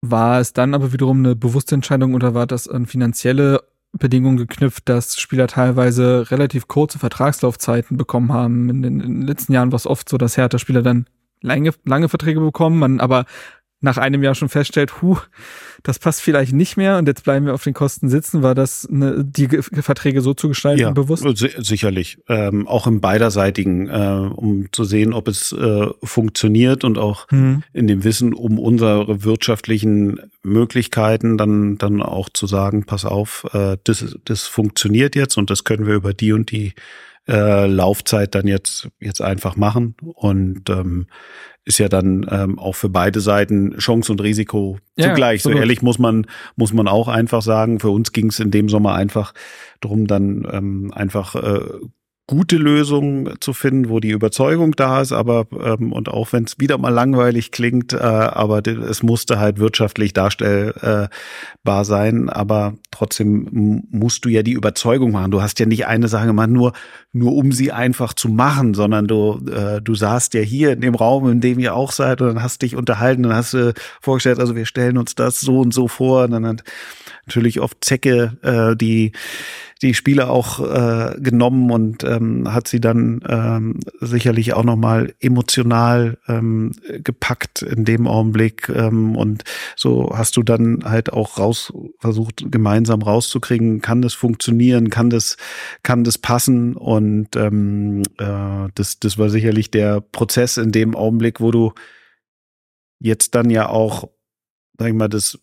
War 0.02 0.40
es 0.40 0.54
dann 0.54 0.74
aber 0.74 0.94
wiederum 0.94 1.20
eine 1.20 1.36
bewusste 1.36 1.76
Entscheidung 1.76 2.14
oder 2.14 2.34
war 2.34 2.48
das 2.48 2.68
an 2.68 2.86
finanzielle 2.86 3.62
Bedingungen 3.92 4.38
geknüpft, 4.38 4.88
dass 4.88 5.20
Spieler 5.20 5.48
teilweise 5.48 6.30
relativ 6.32 6.68
kurze 6.68 7.00
Vertragslaufzeiten 7.00 7.98
bekommen 7.98 8.32
haben? 8.32 8.70
In 8.70 8.82
den, 8.82 9.00
in 9.00 9.14
den 9.20 9.28
letzten 9.28 9.54
Jahren 9.54 9.72
war 9.72 9.78
es 9.78 9.88
oft 9.88 10.08
so, 10.10 10.18
dass 10.18 10.38
Hertha-Spieler 10.38 10.82
dann 10.82 11.06
lange, 11.42 11.72
lange 11.86 12.10
Verträge 12.10 12.40
bekommen, 12.40 12.80
man 12.80 13.00
aber 13.00 13.26
nach 13.82 13.98
einem 13.98 14.22
Jahr 14.24 14.36
schon 14.36 14.50
feststellt, 14.50 15.02
huh, 15.02 15.18
das 15.84 16.00
passt 16.00 16.22
vielleicht 16.22 16.52
nicht 16.52 16.76
mehr 16.76 16.98
und 16.98 17.08
jetzt 17.08 17.24
bleiben 17.24 17.46
wir 17.46 17.54
auf 17.54 17.64
den 17.64 17.74
Kosten 17.74 18.10
sitzen. 18.10 18.44
War 18.44 18.54
das 18.54 18.86
eine, 18.86 19.24
die 19.24 19.48
Ge 19.48 19.62
Verträge 19.62 20.22
so 20.22 20.34
zu 20.34 20.50
gestalten 20.50 20.94
bewusst? 20.94 21.24
si 21.38 21.50
sicherlich. 21.60 22.18
Ähm, 22.28 22.68
auch 22.68 22.88
im 22.88 23.00
beiderseitigen, 23.00 23.88
äh, 23.88 24.30
um 24.36 24.68
zu 24.74 24.84
sehen, 24.84 25.14
ob 25.14 25.30
es 25.30 25.54
äh, 25.54 25.88
funktioniert 26.04 26.84
und 26.84 26.98
auch 26.98 27.30
Hm. 27.30 27.64
in 27.72 27.88
dem 27.88 28.04
Wissen 28.04 28.34
um 28.34 28.60
unsere 28.60 29.24
wirtschaftlichen 29.24 30.20
Möglichkeiten 30.44 31.38
dann 31.38 31.78
dann 31.78 32.02
auch 32.02 32.28
zu 32.30 32.48
sagen, 32.48 32.86
pass 32.86 33.06
auf, 33.06 33.48
äh, 33.54 33.78
das 33.86 34.18
das 34.26 34.46
funktioniert 34.46 35.16
jetzt 35.16 35.38
und 35.38 35.50
das 35.50 35.64
können 35.64 35.88
wir 35.88 35.96
über 35.96 36.14
die 36.14 36.34
und 36.34 36.52
die 36.52 36.74
äh, 37.30 37.68
Laufzeit 37.68 38.34
dann 38.34 38.48
jetzt 38.48 38.90
jetzt 39.00 39.22
einfach 39.22 39.56
machen 39.56 39.96
und 40.02 40.70
ähm, 40.70 41.08
ist 41.66 41.78
ja 41.78 41.88
dann 41.88 42.26
ähm, 42.32 42.58
auch 42.58 42.74
für 42.74 42.90
beide 42.90 43.22
Seiten 43.22 43.78
Chance 43.78 44.12
und 44.12 44.22
Risiko 44.22 44.80
Ja, 44.96 45.10
zugleich. 45.10 45.44
So 45.44 45.50
absolut. 45.50 45.62
ehrlich 45.62 45.82
muss 45.84 46.00
man 46.00 46.26
muss 46.56 46.74
man 46.74 46.88
auch 46.88 47.08
einfach 47.08 47.44
sagen. 47.44 47.80
Für 47.80 47.92
uns 47.92 48.12
ging 48.12 48.28
es 48.28 48.40
in 48.40 48.50
dem 48.50 48.70
Sommer 48.70 48.96
einfach 48.96 49.34
drum, 49.80 50.08
dann 50.08 50.48
ähm, 50.52 50.92
einfach 50.94 51.36
äh, 51.36 51.62
gute 52.30 52.58
Lösung 52.58 53.32
zu 53.40 53.54
finden, 53.54 53.90
wo 53.90 54.00
die 54.00 54.12
Überzeugung 54.12 54.76
da 54.76 55.02
ist, 55.02 55.12
aber 55.12 55.48
ähm, 55.52 55.92
und 55.92 56.10
auch 56.10 56.32
wenn 56.32 56.44
es 56.44 56.60
wieder 56.60 56.78
mal 56.78 56.92
langweilig 56.92 57.52
klingt, 57.52 57.94
äh, 57.94 57.98
aber 57.98 58.62
es 58.68 59.02
musste 59.02 59.40
halt 59.40 59.58
wirtschaftlich 59.58 60.14
darstellbar 60.14 61.10
sein, 61.86 62.30
aber 62.30 62.76
trotzdem 62.92 63.88
musst 63.90 64.26
du 64.26 64.30
ja 64.30 64.44
die 64.44 64.52
Überzeugung 64.52 65.12
machen. 65.12 65.32
Du 65.32 65.42
hast 65.42 65.60
ja 65.60 65.66
nicht 65.66 65.88
eine 65.88 66.08
Sache 66.08 66.28
gemacht, 66.28 66.52
nur 66.52 66.74
nur 67.14 67.34
um 67.34 67.52
sie 67.52 67.72
einfach 67.72 68.14
zu 68.14 68.30
machen, 68.30 68.76
sondern 68.76 69.08
du 69.08 69.44
äh, 69.52 69.82
du 69.82 69.96
saßt 69.96 70.36
ja 70.36 70.42
hier 70.42 70.74
in 70.74 70.82
dem 70.82 70.94
Raum, 70.94 71.32
in 71.32 71.42
dem 71.42 71.58
ihr 71.58 71.74
auch 71.74 71.92
seid, 71.92 72.22
und 72.22 72.28
dann 72.28 72.44
hast 72.44 72.62
dich 72.62 72.76
unterhalten, 72.76 73.24
dann 73.24 73.34
hast 73.34 73.56
du 73.56 73.74
vorgestellt, 74.02 74.40
also 74.40 74.56
wir 74.56 74.68
stellen 74.68 75.00
uns 75.00 75.16
das 75.16 75.42
so 75.42 75.62
und 75.62 75.74
so 75.74 75.88
vor, 75.88 76.26
und 76.26 76.32
dann 76.32 76.46
hat 76.46 76.64
natürlich 77.30 77.60
oft 77.60 77.84
Zecke, 77.84 78.38
äh, 78.42 78.76
die 78.76 79.12
die 79.82 79.94
Spiele 79.94 80.30
auch 80.30 80.60
äh, 80.60 81.16
genommen 81.22 81.72
und 81.72 82.04
ähm, 82.04 82.52
hat 82.54 82.68
sie 82.68 82.82
dann 82.82 83.22
ähm, 83.30 83.80
sicherlich 84.02 84.54
auch 84.54 84.66
nochmal 84.66 85.14
emotional 85.22 86.18
ähm, 86.28 86.74
gepackt 87.02 87.62
in 87.62 87.86
dem 87.86 88.06
Augenblick. 88.06 88.68
Ähm, 88.68 89.16
und 89.16 89.46
so 89.78 90.12
hast 90.14 90.36
du 90.36 90.44
dann 90.44 90.84
halt 90.84 91.14
auch 91.14 91.38
raus 91.38 91.72
versucht, 92.00 92.52
gemeinsam 92.52 93.02
rauszukriegen, 93.02 93.82
kann 93.82 94.02
das 94.02 94.14
funktionieren, 94.14 94.90
kann 94.90 95.10
das, 95.10 95.38
kann 95.82 96.04
das 96.04 96.18
passen. 96.18 96.76
Und 96.76 97.38
ähm, 97.38 98.04
äh, 98.18 98.68
das, 98.76 99.00
das 99.00 99.18
war 99.18 99.30
sicherlich 99.30 99.72
der 99.72 100.02
Prozess 100.02 100.58
in 100.58 100.74
dem 100.74 100.94
Augenblick, 100.94 101.40
wo 101.40 101.52
du 101.52 101.72
jetzt 103.00 103.34
dann 103.34 103.50
ja 103.50 103.70
auch, 103.70 104.10
sag 104.78 104.90
ich 104.90 104.94
mal, 104.94 105.08
das 105.08 105.40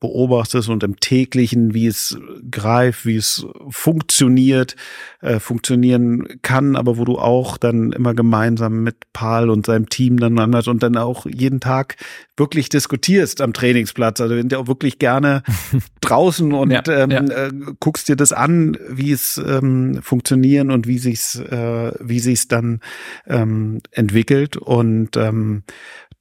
beobachtest 0.00 0.68
und 0.68 0.82
im 0.82 1.00
täglichen, 1.00 1.72
wie 1.72 1.86
es 1.86 2.18
greift, 2.50 3.06
wie 3.06 3.16
es 3.16 3.46
funktioniert, 3.70 4.76
äh, 5.22 5.40
funktionieren 5.40 6.40
kann, 6.42 6.76
aber 6.76 6.98
wo 6.98 7.04
du 7.04 7.18
auch 7.18 7.56
dann 7.56 7.92
immer 7.92 8.14
gemeinsam 8.14 8.82
mit 8.82 8.96
Paul 9.14 9.48
und 9.48 9.64
seinem 9.64 9.88
Team 9.88 10.18
dann 10.18 10.38
anders 10.38 10.68
und 10.68 10.82
dann 10.82 10.96
auch 10.98 11.24
jeden 11.24 11.60
Tag 11.60 11.96
wirklich 12.36 12.68
diskutierst 12.68 13.40
am 13.40 13.54
Trainingsplatz. 13.54 14.20
Also 14.20 14.34
sind 14.36 14.52
ja 14.52 14.58
auch 14.58 14.66
wirklich 14.66 14.98
gerne 14.98 15.42
draußen 16.02 16.52
und 16.52 16.70
ja, 16.70 16.82
ähm, 16.88 17.10
ja. 17.10 17.20
Äh, 17.20 17.52
guckst 17.80 18.08
dir 18.08 18.16
das 18.16 18.32
an, 18.32 18.76
wie 18.90 19.12
es 19.12 19.38
ähm, 19.38 20.00
funktionieren 20.02 20.70
und 20.70 20.86
wie 20.86 20.98
sich's, 20.98 21.36
äh, 21.36 21.92
wie 22.00 22.20
sich's 22.20 22.48
dann 22.48 22.80
ähm, 23.26 23.80
entwickelt 23.92 24.58
und 24.58 25.16
ähm, 25.16 25.62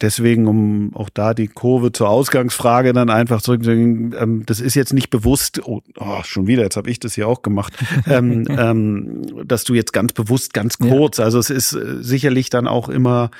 Deswegen, 0.02 0.48
um 0.48 0.94
auch 0.94 1.10
da 1.10 1.34
die 1.34 1.48
Kurve 1.48 1.94
zur 1.94 2.10
Ausgangsfrage 2.10 2.92
dann 2.92 3.10
einfach 3.10 3.42
zurückzugehen, 3.42 4.14
ähm, 4.20 4.44
das 4.46 4.60
ist 4.60 4.76
jetzt 4.76 4.94
nicht 4.94 5.10
bewusst, 5.10 5.62
oh, 5.64 5.82
oh 5.98 6.22
schon 6.24 6.48
wieder, 6.48 6.64
jetzt 6.64 6.76
habe 6.76 6.90
ich 6.90 7.00
das 7.00 7.16
hier 7.16 7.28
auch 7.28 7.42
gemacht, 7.42 7.74
ähm, 8.08 8.46
ähm, 8.50 9.48
dass 9.48 9.64
du 9.64 9.74
jetzt 9.74 9.94
ganz 9.94 10.12
bewusst, 10.12 10.54
ganz 10.54 10.78
kurz, 10.80 11.18
ja. 11.18 11.24
also 11.24 11.40
es 11.40 11.50
ist 11.50 11.74
äh, 11.74 12.04
sicherlich 12.04 12.50
dann 12.50 12.68
auch 12.68 12.90
immer 12.90 13.32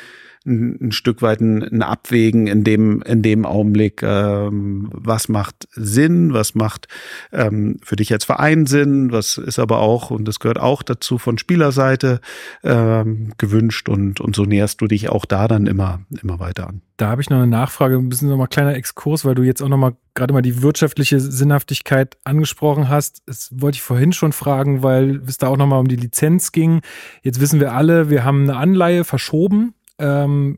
ein, 0.46 0.78
ein 0.82 0.92
Stück 0.92 1.22
weit 1.22 1.42
ein, 1.42 1.64
ein, 1.64 1.82
Abwägen 1.82 2.48
in 2.48 2.64
dem, 2.64 3.02
in 3.02 3.22
dem 3.22 3.46
Augenblick, 3.46 4.04
ähm, 4.04 4.90
was 4.92 5.28
macht 5.28 5.68
Sinn, 5.72 6.34
was 6.34 6.56
macht 6.56 6.88
ähm, 7.32 7.78
für 7.84 7.96
dich 7.96 8.12
als 8.12 8.26
Verein 8.26 8.66
Sinn, 8.66 9.12
was 9.12 9.38
ist 9.38 9.60
aber 9.60 9.80
auch, 9.80 10.12
und 10.12 10.28
das 10.28 10.40
gehört 10.40 10.60
auch 10.60 10.84
dazu 10.84 11.18
von 11.18 11.38
Spielerseite 11.38 12.22
ähm, 12.64 13.34
gewünscht 13.38 13.90
und, 13.90 14.22
und 14.22 14.36
so 14.36 14.44
näherst 14.44 14.82
du 14.82 14.88
dich 14.88 15.10
auch 15.10 15.26
da 15.26 15.48
dann 15.48 15.68
immer, 15.68 16.02
immer 16.22 16.40
weiter 16.40 16.68
an. 16.68 16.82
Da 16.98 17.10
habe 17.10 17.22
ich 17.22 17.30
noch 17.30 17.38
eine 17.38 17.48
Nachfrage, 17.48 17.98
ein 17.98 18.08
bisschen 18.08 18.30
nochmal 18.30 18.48
kleiner 18.48 18.76
Exkurs, 18.76 19.26
weil 19.26 19.36
du 19.36 19.44
jetzt 19.44 19.62
auch 19.62 19.68
nochmal 19.68 19.96
gerade 20.14 20.34
mal 20.34 20.42
die 20.42 20.62
wirtschaftliche 20.62 21.20
Sinnhaftigkeit 21.20 22.18
angesprochen 22.24 22.88
hast. 22.88 23.22
Das 23.26 23.50
wollte 23.52 23.76
ich 23.76 23.82
vorhin 23.82 24.14
schon 24.14 24.32
fragen, 24.32 24.82
weil 24.82 25.22
es 25.28 25.38
da 25.38 25.48
auch 25.48 25.58
nochmal 25.58 25.82
um 25.82 25.90
die 25.90 25.98
Lizenz 25.98 26.54
ging. 26.54 26.82
Jetzt 27.22 27.42
wissen 27.42 27.60
wir 27.60 27.74
alle, 27.74 28.10
wir 28.10 28.24
haben 28.24 28.44
eine 28.44 28.56
Anleihe 28.56 29.04
verschoben 29.04 29.74
ähm, 29.98 30.58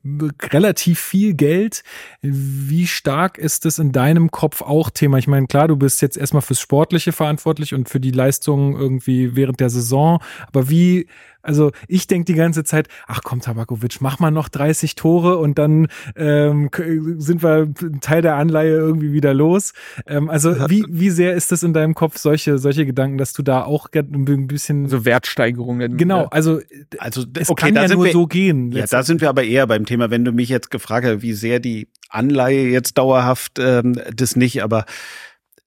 relativ 0.52 1.00
viel 1.00 1.34
Geld. 1.34 1.84
Wie 2.22 2.88
stark 2.88 3.38
ist 3.38 3.66
es 3.66 3.80
in 3.80 3.92
deinem 3.92 4.32
Kopf 4.32 4.62
auch 4.62 4.90
Thema? 4.90 5.18
Ich 5.18 5.28
meine, 5.28 5.48
klar, 5.48 5.68
du 5.68 5.76
bist 5.76 6.02
jetzt 6.02 6.18
erstmal 6.18 6.42
fürs 6.42 6.60
Sportliche 6.60 7.12
verantwortlich 7.12 7.74
und 7.74 7.90
für 7.90 8.00
die 8.00 8.12
Leistungen 8.12 8.76
irgendwie 8.76 9.36
während 9.36 9.60
der 9.60 9.70
Saison, 9.70 10.22
aber 10.48 10.70
wie 10.70 11.08
also 11.48 11.72
ich 11.88 12.08
denke 12.08 12.26
die 12.26 12.38
ganze 12.38 12.66
Zeit, 12.66 12.90
ach 13.08 13.22
komm, 13.24 13.40
Tabakovic, 13.40 14.02
mach 14.02 14.20
mal 14.20 14.32
noch 14.32 14.50
30 14.50 14.96
Tore 14.96 15.38
und 15.38 15.58
dann 15.58 15.88
ähm, 16.18 16.70
sind 17.18 17.42
wir 17.42 17.74
Teil 18.02 18.22
der 18.22 18.36
Anleihe 18.36 18.76
irgendwie 18.76 19.14
wieder 19.14 19.34
los. 19.34 19.72
Ähm, 20.08 20.30
also 20.30 20.70
wie, 20.70 20.84
wie 20.90 21.10
sehr 21.10 21.36
ist 21.36 21.54
das 21.54 21.64
in 21.64 21.74
deinem 21.74 21.96
Kopf, 21.96 22.18
solche, 22.18 22.58
solche 22.58 22.86
Gedanken, 22.86 23.18
dass 23.18 23.32
du 23.32 23.44
da 23.44 23.64
auch 23.64 23.88
ein 23.94 24.48
bisschen. 24.48 24.90
So 24.90 25.06
Wertsteigerungen. 25.06 25.96
Genau, 25.96 26.26
also, 26.26 26.60
also 26.98 27.24
es 27.40 27.50
okay, 27.50 27.72
kann 27.72 27.76
ja 27.76 27.96
nur 27.96 28.10
so 28.10 28.28
gehen. 28.28 28.74
Ja, 28.74 28.86
da 28.86 29.04
sind 29.04 29.22
wir 29.22 29.27
aber 29.28 29.44
eher 29.44 29.68
beim 29.68 29.86
Thema, 29.86 30.10
wenn 30.10 30.26
du 30.26 30.32
mich 30.32 30.50
jetzt 30.50 30.72
gefragt 30.72 31.06
hast, 31.06 31.22
wie 31.22 31.34
sehr 31.34 31.60
die 31.60 31.88
Anleihe 32.10 32.68
jetzt 32.68 32.98
dauerhaft 32.98 33.60
ähm, 33.60 34.00
das 34.16 34.36
nicht, 34.36 34.64
aber 34.64 34.86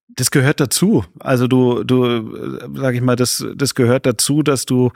das 0.09 0.31
gehört 0.31 0.61
dazu. 0.61 1.05
Also 1.21 1.47
du, 1.47 1.85
du, 1.85 2.59
sag 2.75 2.95
ich 2.95 3.01
mal, 3.01 3.17
das, 3.17 3.45
das 3.55 3.75
gehört 3.75 4.07
dazu, 4.07 4.43
dass 4.43 4.67
du 4.67 4.91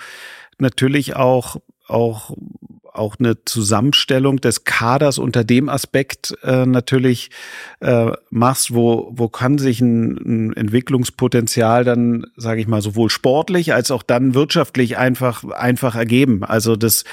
natürlich 0.59 1.17
auch, 1.17 1.57
auch, 1.87 2.37
auch 2.95 3.17
eine 3.19 3.45
Zusammenstellung 3.45 4.41
des 4.41 4.65
Kaders 4.65 5.19
unter 5.19 5.45
dem 5.45 5.69
Aspekt 5.69 6.37
äh, 6.43 6.65
natürlich 6.67 7.31
äh, 7.81 8.13
machst, 8.31 8.75
wo, 8.75 9.11
wo 9.15 9.29
kann 9.29 9.59
sich 9.59 9.81
ein, 9.81 10.17
ein 10.17 10.53
Entwicklungspotenzial 10.53 11.85
dann, 11.85 12.27
sage 12.37 12.61
ich 12.61 12.69
mal, 12.69 12.83
sowohl 12.83 13.11
sportlich 13.11 13.75
als 13.75 13.91
auch 13.91 14.03
dann 14.03 14.35
wirtschaftlich 14.35 14.97
einfach, 14.97 15.45
einfach 15.45 15.97
ergeben. 15.97 16.45
Also 16.45 16.77
das, 16.77 17.05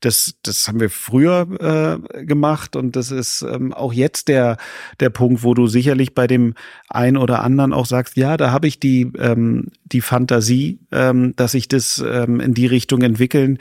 das, 0.00 0.34
das 0.42 0.68
haben 0.68 0.80
wir 0.80 0.90
früher 0.90 2.00
äh, 2.14 2.24
gemacht 2.24 2.76
und 2.76 2.96
das 2.96 3.10
ist 3.10 3.42
ähm, 3.42 3.72
auch 3.72 3.92
jetzt 3.92 4.28
der, 4.28 4.56
der 5.00 5.10
Punkt, 5.10 5.42
wo 5.42 5.54
du 5.54 5.66
sicherlich 5.66 6.14
bei 6.14 6.26
dem 6.26 6.54
einen 6.88 7.16
oder 7.16 7.42
anderen 7.42 7.72
auch 7.72 7.86
sagst, 7.86 8.16
ja, 8.16 8.36
da 8.36 8.50
habe 8.50 8.66
ich 8.66 8.80
die, 8.80 9.10
ähm, 9.18 9.68
die 9.84 10.00
Fantasie, 10.00 10.80
ähm, 10.92 11.34
dass 11.36 11.54
ich 11.54 11.68
das 11.68 12.02
ähm, 12.06 12.40
in 12.40 12.54
die 12.54 12.66
Richtung 12.66 13.02
entwickeln 13.02 13.58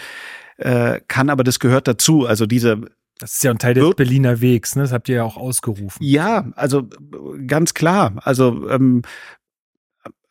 äh, 0.58 1.00
kann, 1.08 1.30
aber 1.30 1.44
das 1.44 1.60
gehört 1.60 1.88
dazu. 1.88 2.26
Also 2.26 2.46
diese 2.46 2.82
das 3.18 3.36
ist 3.36 3.44
ja 3.44 3.52
ein 3.52 3.58
Teil 3.58 3.74
des 3.74 3.96
Berliner 3.96 4.42
Wegs, 4.42 4.76
ne? 4.76 4.84
Das 4.84 4.92
habt 4.92 5.08
ihr 5.08 5.16
ja 5.16 5.24
auch 5.24 5.38
ausgerufen. 5.38 5.98
Ja, 6.02 6.52
also 6.56 6.90
ganz 7.48 7.74
klar. 7.74 8.14
Also 8.24 8.70
ähm, 8.70 9.04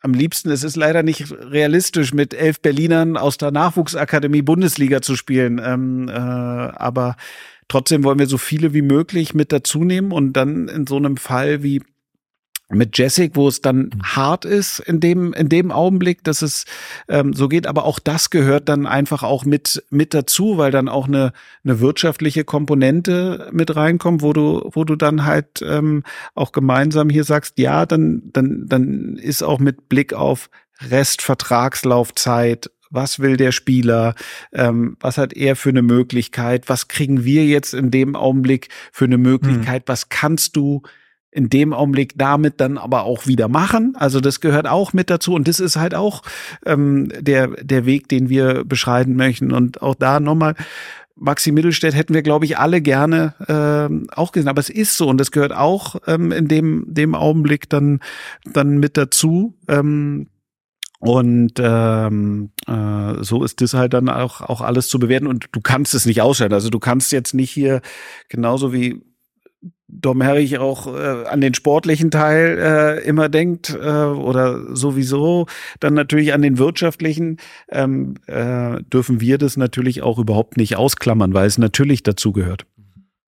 am 0.01 0.13
liebsten, 0.13 0.51
es 0.51 0.63
ist 0.63 0.75
leider 0.75 1.01
nicht 1.01 1.31
realistisch, 1.31 2.13
mit 2.13 2.35
elf 2.35 2.61
Berlinern 2.61 3.17
aus 3.17 3.37
der 3.37 3.49
Nachwuchsakademie 3.49 4.43
Bundesliga 4.43 5.01
zu 5.01 5.15
spielen. 5.15 5.59
Ähm, 5.63 6.09
äh, 6.09 6.11
aber 6.11 7.15
trotzdem 7.67 8.03
wollen 8.03 8.19
wir 8.19 8.27
so 8.27 8.37
viele 8.37 8.73
wie 8.75 8.83
möglich 8.83 9.33
mit 9.33 9.51
dazu 9.51 9.83
nehmen 9.83 10.11
und 10.11 10.33
dann 10.33 10.67
in 10.67 10.85
so 10.85 10.97
einem 10.97 11.17
Fall 11.17 11.63
wie 11.63 11.81
mit 12.69 12.97
Jessic, 12.97 13.35
wo 13.35 13.47
es 13.47 13.61
dann 13.61 13.77
mhm. 13.77 14.03
hart 14.03 14.45
ist 14.45 14.79
in 14.79 14.99
dem 14.99 15.33
in 15.33 15.49
dem 15.49 15.71
Augenblick, 15.71 16.23
dass 16.23 16.41
es 16.41 16.65
ähm, 17.07 17.33
so 17.33 17.47
geht, 17.47 17.67
aber 17.67 17.85
auch 17.85 17.99
das 17.99 18.29
gehört 18.31 18.69
dann 18.69 18.87
einfach 18.87 19.23
auch 19.23 19.45
mit 19.45 19.83
mit 19.89 20.13
dazu, 20.13 20.57
weil 20.57 20.71
dann 20.71 20.89
auch 20.89 21.07
eine 21.07 21.31
eine 21.63 21.79
wirtschaftliche 21.79 22.43
Komponente 22.43 23.49
mit 23.51 23.75
reinkommt, 23.75 24.21
wo 24.21 24.33
du 24.33 24.69
wo 24.73 24.83
du 24.83 24.95
dann 24.95 25.25
halt 25.25 25.61
ähm, 25.61 26.03
auch 26.33 26.51
gemeinsam 26.51 27.09
hier 27.09 27.23
sagst, 27.23 27.59
ja, 27.59 27.85
dann 27.85 28.23
dann 28.25 28.65
dann 28.67 29.17
ist 29.17 29.43
auch 29.43 29.59
mit 29.59 29.87
Blick 29.87 30.13
auf 30.13 30.49
Restvertragslaufzeit 30.81 32.71
was 32.91 33.19
will 33.19 33.35
der 33.35 33.51
Spieler, 33.51 34.15
ähm, 34.53 34.95
was 35.01 35.17
hat 35.17 35.33
er 35.33 35.55
für 35.55 35.69
eine 35.69 35.81
Möglichkeit, 35.81 36.69
was 36.69 36.87
kriegen 36.87 37.25
wir 37.25 37.45
jetzt 37.45 37.73
in 37.73 37.91
dem 37.91 38.15
Augenblick 38.15 38.69
für 38.91 39.05
eine 39.05 39.17
Möglichkeit, 39.17 39.81
hm. 39.81 39.87
was 39.87 40.09
kannst 40.09 40.55
du 40.55 40.81
in 41.35 41.49
dem 41.49 41.73
Augenblick 41.73 42.13
damit 42.15 42.61
dann 42.61 42.77
aber 42.77 43.03
auch 43.03 43.27
wieder 43.27 43.49
machen. 43.49 43.93
Also 43.97 44.21
das 44.21 44.39
gehört 44.39 44.67
auch 44.67 44.93
mit 44.93 45.09
dazu 45.09 45.33
und 45.33 45.49
das 45.49 45.59
ist 45.59 45.75
halt 45.75 45.93
auch 45.93 46.21
ähm, 46.65 47.11
der, 47.19 47.47
der 47.47 47.85
Weg, 47.85 48.07
den 48.07 48.29
wir 48.29 48.63
beschreiten 48.63 49.17
möchten. 49.17 49.51
Und 49.51 49.81
auch 49.81 49.95
da 49.95 50.21
nochmal, 50.21 50.55
Maxi 51.17 51.51
Mittelstädt 51.51 51.93
hätten 51.93 52.13
wir, 52.13 52.21
glaube 52.21 52.45
ich, 52.45 52.57
alle 52.57 52.81
gerne 52.81 53.33
äh, 53.47 54.15
auch 54.15 54.31
gesehen. 54.31 54.47
Aber 54.47 54.61
es 54.61 54.69
ist 54.69 54.95
so 54.95 55.09
und 55.09 55.17
das 55.17 55.31
gehört 55.31 55.53
auch 55.53 55.97
ähm, 56.07 56.31
in 56.31 56.47
dem, 56.47 56.85
dem 56.87 57.15
Augenblick 57.15 57.69
dann, 57.69 57.99
dann 58.45 58.77
mit 58.77 58.95
dazu. 58.95 59.55
Ähm, 59.67 60.27
und 60.99 61.53
ähm, 61.59 62.51
äh, 62.65 63.23
so 63.23 63.43
ist 63.43 63.59
das 63.59 63.73
halt 63.73 63.93
dann 63.93 64.07
auch, 64.07 64.39
auch 64.39 64.61
alles 64.61 64.87
zu 64.87 64.99
bewerten 64.99 65.27
und 65.27 65.47
du 65.51 65.59
kannst 65.59 65.93
es 65.93 66.05
nicht 66.05 66.21
ausschalten. 66.21 66.53
Also 66.53 66.69
du 66.69 66.79
kannst 66.79 67.11
jetzt 67.11 67.33
nicht 67.33 67.51
hier 67.51 67.81
genauso 68.29 68.71
wie 68.71 69.03
Dom 69.87 70.21
Herrich 70.21 70.57
auch 70.57 70.87
äh, 70.87 71.25
an 71.27 71.41
den 71.41 71.53
sportlichen 71.53 72.11
Teil 72.11 72.57
äh, 72.59 73.07
immer 73.07 73.29
denkt 73.29 73.69
äh, 73.69 73.77
oder 73.77 74.75
sowieso 74.75 75.45
dann 75.79 75.93
natürlich 75.93 76.33
an 76.33 76.41
den 76.41 76.57
wirtschaftlichen, 76.57 77.37
ähm, 77.69 78.15
äh, 78.25 78.81
dürfen 78.83 79.21
wir 79.21 79.37
das 79.37 79.57
natürlich 79.57 80.01
auch 80.01 80.17
überhaupt 80.17 80.57
nicht 80.57 80.75
ausklammern, 80.75 81.33
weil 81.33 81.47
es 81.47 81.57
natürlich 81.57 82.03
dazu 82.03 82.31
gehört. 82.31 82.65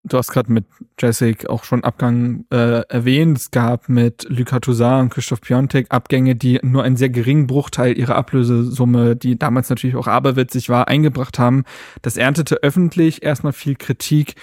du 0.03 0.17
hast 0.17 0.31
gerade 0.31 0.51
mit 0.51 0.65
Jessic 0.99 1.49
auch 1.49 1.63
schon 1.63 1.83
Abgang 1.83 2.45
äh, 2.51 2.81
erwähnt. 2.89 3.37
Es 3.37 3.51
gab 3.51 3.89
mit 3.89 4.25
Luka 4.29 4.59
Toussaint 4.59 5.01
und 5.03 5.09
Christoph 5.09 5.41
Piontek 5.41 5.87
Abgänge, 5.89 6.35
die 6.35 6.59
nur 6.61 6.83
einen 6.83 6.95
sehr 6.95 7.09
geringen 7.09 7.47
Bruchteil 7.47 7.97
ihrer 7.97 8.15
Ablösesumme, 8.15 9.15
die 9.15 9.37
damals 9.37 9.69
natürlich 9.69 9.95
auch 9.95 10.07
aberwitzig 10.07 10.69
war, 10.69 10.87
eingebracht 10.87 11.39
haben. 11.39 11.63
Das 12.03 12.17
erntete 12.17 12.57
öffentlich 12.61 13.23
erstmal 13.23 13.53
viel 13.53 13.75
Kritik. 13.75 14.35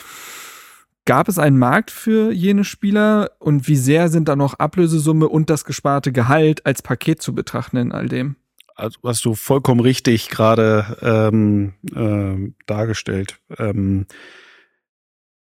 Gab 1.05 1.29
es 1.29 1.39
einen 1.39 1.59
Markt 1.59 1.91
für 1.91 2.31
jene 2.33 2.65
Spieler 2.65 3.33
und 3.41 3.67
wie 3.67 3.77
sehr 3.77 4.09
sind 4.09 4.29
da 4.29 4.37
noch 4.37 4.55
Ablösesumme 4.55 5.29
und 5.29 5.51
das 5.51 5.65
gesparte 5.65 6.13
Gehalt 6.13 6.65
als 6.65 6.81
Paket 6.81 7.21
zu 7.21 7.35
betrachten 7.35 7.77
in 7.77 7.93
all 7.93 8.09
dem? 8.09 8.37
Also 8.77 8.99
hast 9.05 9.25
du 9.25 9.35
vollkommen 9.35 9.81
richtig 9.81 10.29
gerade 10.29 10.97
ähm, 11.03 11.75
äh, 11.95 12.53
dargestellt. 12.67 13.39
Ähm, 13.59 14.07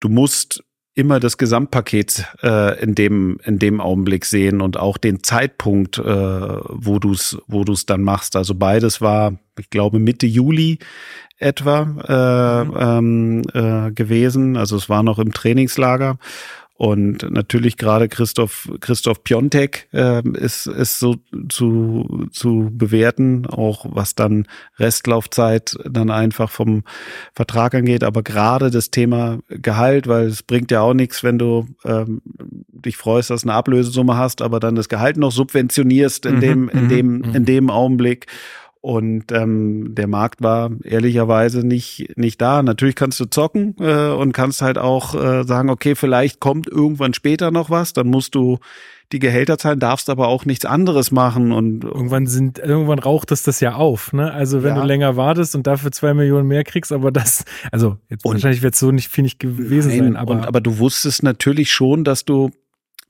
du 0.00 0.08
musst 0.08 0.64
immer 0.94 1.20
das 1.20 1.38
Gesamtpaket 1.38 2.26
äh, 2.42 2.82
in 2.82 2.94
dem 2.94 3.38
in 3.44 3.58
dem 3.58 3.80
Augenblick 3.80 4.24
sehen 4.24 4.60
und 4.60 4.76
auch 4.76 4.98
den 4.98 5.22
Zeitpunkt, 5.22 5.98
äh, 5.98 6.02
wo 6.04 6.98
du 6.98 7.12
es 7.12 7.38
wo 7.46 7.64
du 7.64 7.72
es 7.72 7.86
dann 7.86 8.02
machst. 8.02 8.36
Also 8.36 8.54
beides 8.54 9.00
war, 9.00 9.38
ich 9.58 9.70
glaube 9.70 9.98
Mitte 9.98 10.26
Juli 10.26 10.78
etwa 11.42 11.82
äh, 12.08 12.64
mhm. 12.64 13.42
ähm, 13.54 13.88
äh, 13.88 13.92
gewesen. 13.92 14.56
Also 14.56 14.76
es 14.76 14.88
war 14.88 15.02
noch 15.02 15.18
im 15.18 15.32
Trainingslager 15.32 16.18
und 16.82 17.30
natürlich 17.30 17.76
gerade 17.76 18.08
Christoph, 18.08 18.68
Christoph 18.80 19.22
Piontek 19.22 19.86
äh, 19.92 20.20
ist, 20.30 20.66
ist 20.66 20.98
so 20.98 21.14
zu, 21.48 22.26
zu 22.32 22.70
bewerten, 22.72 23.46
auch 23.46 23.86
was 23.88 24.16
dann 24.16 24.48
Restlaufzeit 24.80 25.76
dann 25.84 26.10
einfach 26.10 26.50
vom 26.50 26.82
Vertrag 27.34 27.76
angeht. 27.76 28.02
Aber 28.02 28.24
gerade 28.24 28.72
das 28.72 28.90
Thema 28.90 29.38
Gehalt, 29.46 30.08
weil 30.08 30.26
es 30.26 30.42
bringt 30.42 30.72
ja 30.72 30.80
auch 30.80 30.92
nichts, 30.92 31.22
wenn 31.22 31.38
du 31.38 31.68
ähm, 31.84 32.20
dich 32.72 32.96
freust, 32.96 33.30
dass 33.30 33.42
du 33.42 33.50
eine 33.50 33.56
Ablösesumme 33.56 34.16
hast, 34.16 34.42
aber 34.42 34.58
dann 34.58 34.74
das 34.74 34.88
Gehalt 34.88 35.18
noch 35.18 35.30
subventionierst 35.30 36.26
in 36.26 36.34
mhm, 36.34 36.40
dem, 36.40 36.68
in 36.68 36.82
mhm, 36.82 36.88
dem, 36.88 37.24
in 37.34 37.44
dem 37.44 37.70
Augenblick. 37.70 38.26
Und 38.82 39.30
ähm, 39.30 39.94
der 39.94 40.08
Markt 40.08 40.42
war 40.42 40.72
ehrlicherweise 40.82 41.64
nicht 41.64 42.16
nicht 42.16 42.40
da. 42.40 42.64
Natürlich 42.64 42.96
kannst 42.96 43.20
du 43.20 43.26
zocken 43.26 43.76
äh, 43.78 44.08
und 44.08 44.32
kannst 44.32 44.60
halt 44.60 44.76
auch 44.76 45.14
äh, 45.14 45.44
sagen, 45.44 45.70
okay, 45.70 45.94
vielleicht 45.94 46.40
kommt 46.40 46.68
irgendwann 46.68 47.14
später 47.14 47.52
noch 47.52 47.70
was. 47.70 47.92
Dann 47.92 48.08
musst 48.08 48.34
du 48.34 48.58
die 49.12 49.20
Gehälter 49.20 49.56
zahlen, 49.56 49.78
darfst 49.78 50.10
aber 50.10 50.26
auch 50.26 50.46
nichts 50.46 50.64
anderes 50.64 51.12
machen 51.12 51.52
und 51.52 51.84
irgendwann 51.84 52.26
sind 52.26 52.58
irgendwann 52.58 52.98
raucht 52.98 53.30
es 53.30 53.44
das 53.44 53.60
ja 53.60 53.74
auf. 53.74 54.12
Ne? 54.12 54.32
Also 54.32 54.64
wenn 54.64 54.74
ja. 54.74 54.80
du 54.80 54.86
länger 54.86 55.16
wartest 55.16 55.54
und 55.54 55.66
dafür 55.66 55.92
zwei 55.92 56.12
Millionen 56.12 56.48
mehr 56.48 56.64
kriegst, 56.64 56.90
aber 56.90 57.12
das 57.12 57.44
also 57.70 57.98
jetzt 58.08 58.24
und, 58.24 58.32
wahrscheinlich 58.32 58.62
wird 58.62 58.74
es 58.74 58.80
so 58.80 58.90
nicht 58.90 59.08
viel 59.08 59.22
nicht 59.22 59.38
gewesen 59.38 59.90
nein, 59.90 59.98
sein. 59.98 60.16
Aber 60.16 60.32
und, 60.32 60.46
aber 60.46 60.60
du 60.60 60.78
wusstest 60.78 61.22
natürlich 61.22 61.70
schon, 61.70 62.04
dass 62.04 62.24
du 62.24 62.50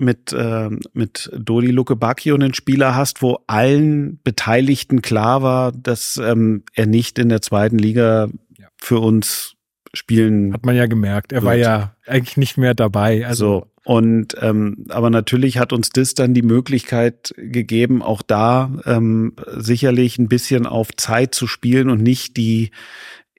mit, 0.03 0.33
äh, 0.33 0.69
mit 0.93 1.31
Dodi 1.35 1.71
Luke 1.71 1.97
Bacchio 1.97 2.35
einen 2.35 2.55
Spieler 2.55 2.95
hast, 2.95 3.23
wo 3.23 3.39
allen 3.47 4.21
Beteiligten 4.23 5.01
klar 5.01 5.43
war, 5.43 5.73
dass 5.73 6.21
ähm, 6.23 6.65
er 6.75 6.87
nicht 6.87 7.19
in 7.19 7.29
der 7.29 7.41
zweiten 7.41 7.79
Liga 7.79 8.29
ja. 8.59 8.69
für 8.77 8.99
uns 8.99 9.55
spielen. 9.95 10.53
Hat 10.53 10.67
man 10.67 10.77
ja 10.77 10.87
gemerkt. 10.87 11.33
Er 11.33 11.43
wird. 11.43 11.45
war 11.45 11.55
ja 11.55 11.95
eigentlich 12.07 12.37
nicht 12.37 12.59
mehr 12.59 12.75
dabei. 12.75 13.27
Also 13.27 13.61
so. 13.61 13.73
Und 13.85 14.37
ähm, 14.41 14.87
aber 14.91 15.11
natürlich 15.11 15.59
hat 15.59 15.73
uns 15.73 15.91
das 15.91 16.15
dann 16.15 16.35
die 16.35 16.43
Möglichkeit 16.43 17.35
gegeben, 17.37 18.01
auch 18.01 18.23
da 18.23 18.71
ähm, 18.87 19.35
sicherlich 19.57 20.19
ein 20.19 20.29
bisschen 20.29 20.67
auf 20.67 20.95
Zeit 20.97 21.35
zu 21.35 21.49
spielen 21.49 21.91
und 21.91 22.01
nicht 22.01 22.37
die 22.37 22.71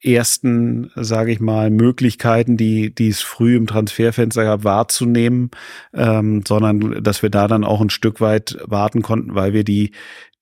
ersten, 0.04 0.92
sage 0.96 1.32
ich 1.32 1.40
mal, 1.40 1.70
Möglichkeiten, 1.70 2.58
die, 2.58 2.94
die 2.94 3.08
es 3.08 3.22
früh 3.22 3.56
im 3.56 3.68
Transferfenster 3.68 4.44
gab, 4.44 4.64
wahrzunehmen, 4.64 5.52
ähm, 5.94 6.44
sondern 6.48 7.04
dass 7.04 7.24
wir 7.24 7.30
da 7.30 7.48
dann 7.48 7.64
auch 7.64 7.82
ein 7.82 7.90
Stück 7.90 8.22
weit 8.22 8.58
warten 8.66 9.02
konnten, 9.02 9.36
weil 9.36 9.54
wir 9.54 9.64
die 9.64 9.92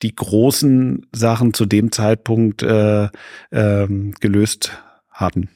die 0.01 0.15
großen 0.15 1.05
Sachen 1.11 1.53
zu 1.53 1.65
dem 1.65 1.91
Zeitpunkt 1.91 2.63
äh, 2.63 3.09
ähm, 3.51 4.13
gelöst 4.19 4.81
hatten. 5.09 5.49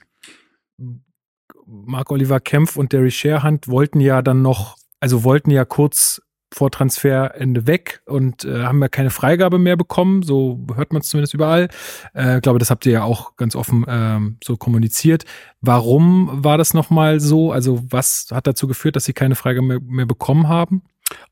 Marc 1.66 2.12
Oliver 2.12 2.40
Kempf 2.40 2.78
und 2.78 2.94
Derry 2.94 3.12
Sherhand 3.12 3.68
wollten 3.68 4.00
ja 4.00 4.22
dann 4.22 4.42
noch, 4.42 4.78
also 5.00 5.24
wollten 5.24 5.50
ja 5.50 5.66
kurz 5.66 6.22
vor 6.56 6.72
Transferende 6.72 7.68
weg 7.68 8.02
und 8.06 8.46
äh, 8.46 8.64
haben 8.64 8.82
ja 8.82 8.88
keine 8.88 9.10
Freigabe 9.10 9.60
mehr 9.60 9.76
bekommen. 9.76 10.24
So 10.24 10.66
hört 10.74 10.94
man 10.94 11.02
es 11.02 11.10
zumindest 11.10 11.34
überall. 11.34 11.68
Äh, 12.14 12.40
glaube, 12.40 12.60
das 12.60 12.70
habt 12.70 12.86
ihr 12.86 12.94
ja 12.94 13.04
auch 13.04 13.36
ganz 13.36 13.58
offen 13.58 13.84
ähm, 13.90 14.38
so 14.42 14.56
kommuniziert. 14.56 15.26
Warum 15.60 16.30
war 16.46 16.58
das 16.58 16.74
nochmal 16.74 17.20
so? 17.20 17.52
Also 17.52 17.84
was 17.90 18.28
hat 18.32 18.48
dazu 18.48 18.68
geführt, 18.68 18.96
dass 18.96 19.04
sie 19.04 19.12
keine 19.12 19.36
Freigabe 19.36 19.68
mehr, 19.68 19.80
mehr 19.82 20.06
bekommen 20.06 20.48
haben? 20.48 20.84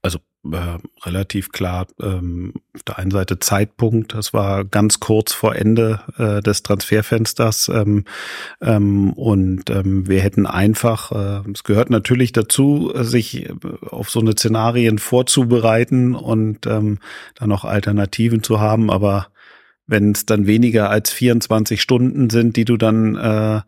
Also 0.01 0.19
äh, 0.51 0.77
relativ 1.03 1.51
klar 1.51 1.87
ähm, 2.01 2.53
auf 2.75 2.83
der 2.83 2.97
einen 2.97 3.11
Seite 3.11 3.39
Zeitpunkt, 3.39 4.13
das 4.13 4.33
war 4.33 4.65
ganz 4.65 4.99
kurz 4.99 5.33
vor 5.33 5.55
Ende 5.55 6.01
äh, 6.17 6.41
des 6.41 6.63
Transferfensters 6.63 7.69
ähm, 7.69 8.05
ähm, 8.61 9.13
und 9.13 9.69
ähm, 9.69 10.07
wir 10.07 10.21
hätten 10.21 10.45
einfach, 10.45 11.11
äh, 11.11 11.49
es 11.51 11.63
gehört 11.63 11.89
natürlich 11.89 12.31
dazu, 12.31 12.91
sich 12.95 13.49
auf 13.89 14.09
so 14.09 14.19
eine 14.19 14.33
Szenarien 14.33 14.99
vorzubereiten 14.99 16.15
und 16.15 16.65
ähm, 16.65 16.99
dann 17.35 17.49
noch 17.49 17.63
Alternativen 17.63 18.43
zu 18.43 18.59
haben, 18.59 18.91
aber 18.91 19.27
wenn 19.85 20.11
es 20.11 20.25
dann 20.25 20.47
weniger 20.47 20.89
als 20.89 21.11
24 21.11 21.81
Stunden 21.81 22.29
sind, 22.29 22.55
die 22.55 22.65
du 22.65 22.77
dann 22.77 23.15
äh, 23.15 23.61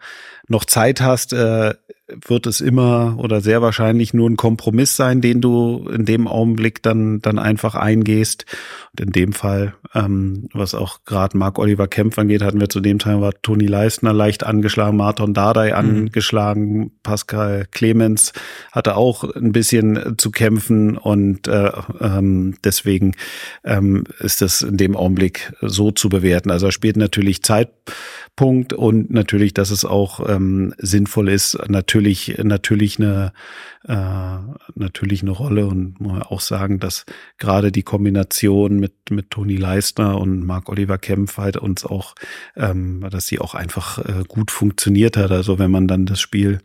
noch 0.48 0.66
Zeit 0.66 1.02
hast, 1.02 1.34
äh, 1.34 1.74
wird 2.08 2.46
es 2.46 2.62
immer 2.62 3.16
oder 3.18 3.42
sehr 3.42 3.62
wahrscheinlich 3.62 4.14
nur 4.14 4.30
ein 4.30 4.38
Kompromiss 4.38 4.96
sein, 4.96 5.22
den 5.22 5.42
du 5.42 5.90
in 5.90 6.06
dem 6.06 6.28
Augenblick 6.28 6.84
dann 6.84 7.20
dann 7.22 7.40
einfach 7.40 7.74
eingehst. 7.74 8.46
Und 8.92 9.08
in 9.08 9.12
dem 9.12 9.34
Fall, 9.34 9.74
ähm, 9.96 10.48
was 10.54 10.76
auch 10.76 11.00
gerade 11.06 11.38
Marc 11.38 11.58
Oliver 11.58 11.88
Kempf 11.88 12.20
angeht, 12.20 12.44
hatten 12.44 12.60
wir 12.60 12.70
zu 12.70 12.80
dem 12.80 13.00
Teil 13.00 13.22
war 13.22 13.34
Toni 13.42 13.66
Leistner 13.66 14.14
leicht 14.14 14.44
angeschlagen, 14.44 14.98
Martin 14.98 15.34
Dardai 15.34 15.70
mhm. 15.70 15.76
angeschlagen, 15.76 16.92
Pascal 17.02 17.66
Clemens 17.72 18.34
hatte 18.72 18.98
auch 18.98 19.24
ein 19.36 19.52
bisschen 19.52 20.16
zu 20.18 20.30
kämpfen 20.30 20.98
und 20.98 21.48
äh, 21.48 21.72
ähm, 22.00 22.56
deswegen 22.64 23.14
ähm, 23.64 24.04
ist 24.20 24.42
das 24.42 24.62
in 24.62 24.78
dem 24.78 24.96
Augenblick 24.96 25.54
so 25.62 25.90
zu 25.92 26.10
bewerten. 26.10 26.52
Also 26.52 26.68
er 26.68 26.72
spielt 26.72 26.98
natürlich 26.98 27.42
Zeitpunkt 27.42 28.74
und 28.74 29.10
natürlich, 29.10 29.56
dass 29.56 29.72
es 29.72 29.86
auch 29.86 30.30
ähm, 30.30 30.74
sinnvoll 30.78 31.30
ist, 31.30 31.58
natürlich 31.68 31.95
natürlich 32.44 33.00
eine 33.00 33.32
äh, 33.88 34.38
natürlich 34.76 35.22
eine 35.22 35.32
Rolle 35.32 35.68
und 35.68 36.00
muss 36.00 36.22
auch 36.24 36.42
sagen, 36.42 36.80
dass 36.80 37.06
gerade 37.38 37.72
die 37.72 37.84
Kombination 37.84 38.80
mit 38.80 38.94
mit 39.12 39.30
Toni 39.30 39.58
Leistner 39.58 40.20
und 40.20 40.44
Marc 40.46 40.70
Oliver 40.70 40.98
Kempf 40.98 41.38
halt 41.38 41.58
uns 41.58 41.86
auch, 41.86 42.16
ähm, 42.56 43.06
dass 43.12 43.28
sie 43.28 43.40
auch 43.40 43.54
einfach 43.54 44.00
äh, 44.00 44.24
gut 44.28 44.52
funktioniert 44.52 45.18
hat. 45.18 45.32
Also 45.32 45.60
wenn 45.60 45.70
man 45.72 45.88
dann 45.88 46.06
das 46.06 46.20
Spiel 46.20 46.60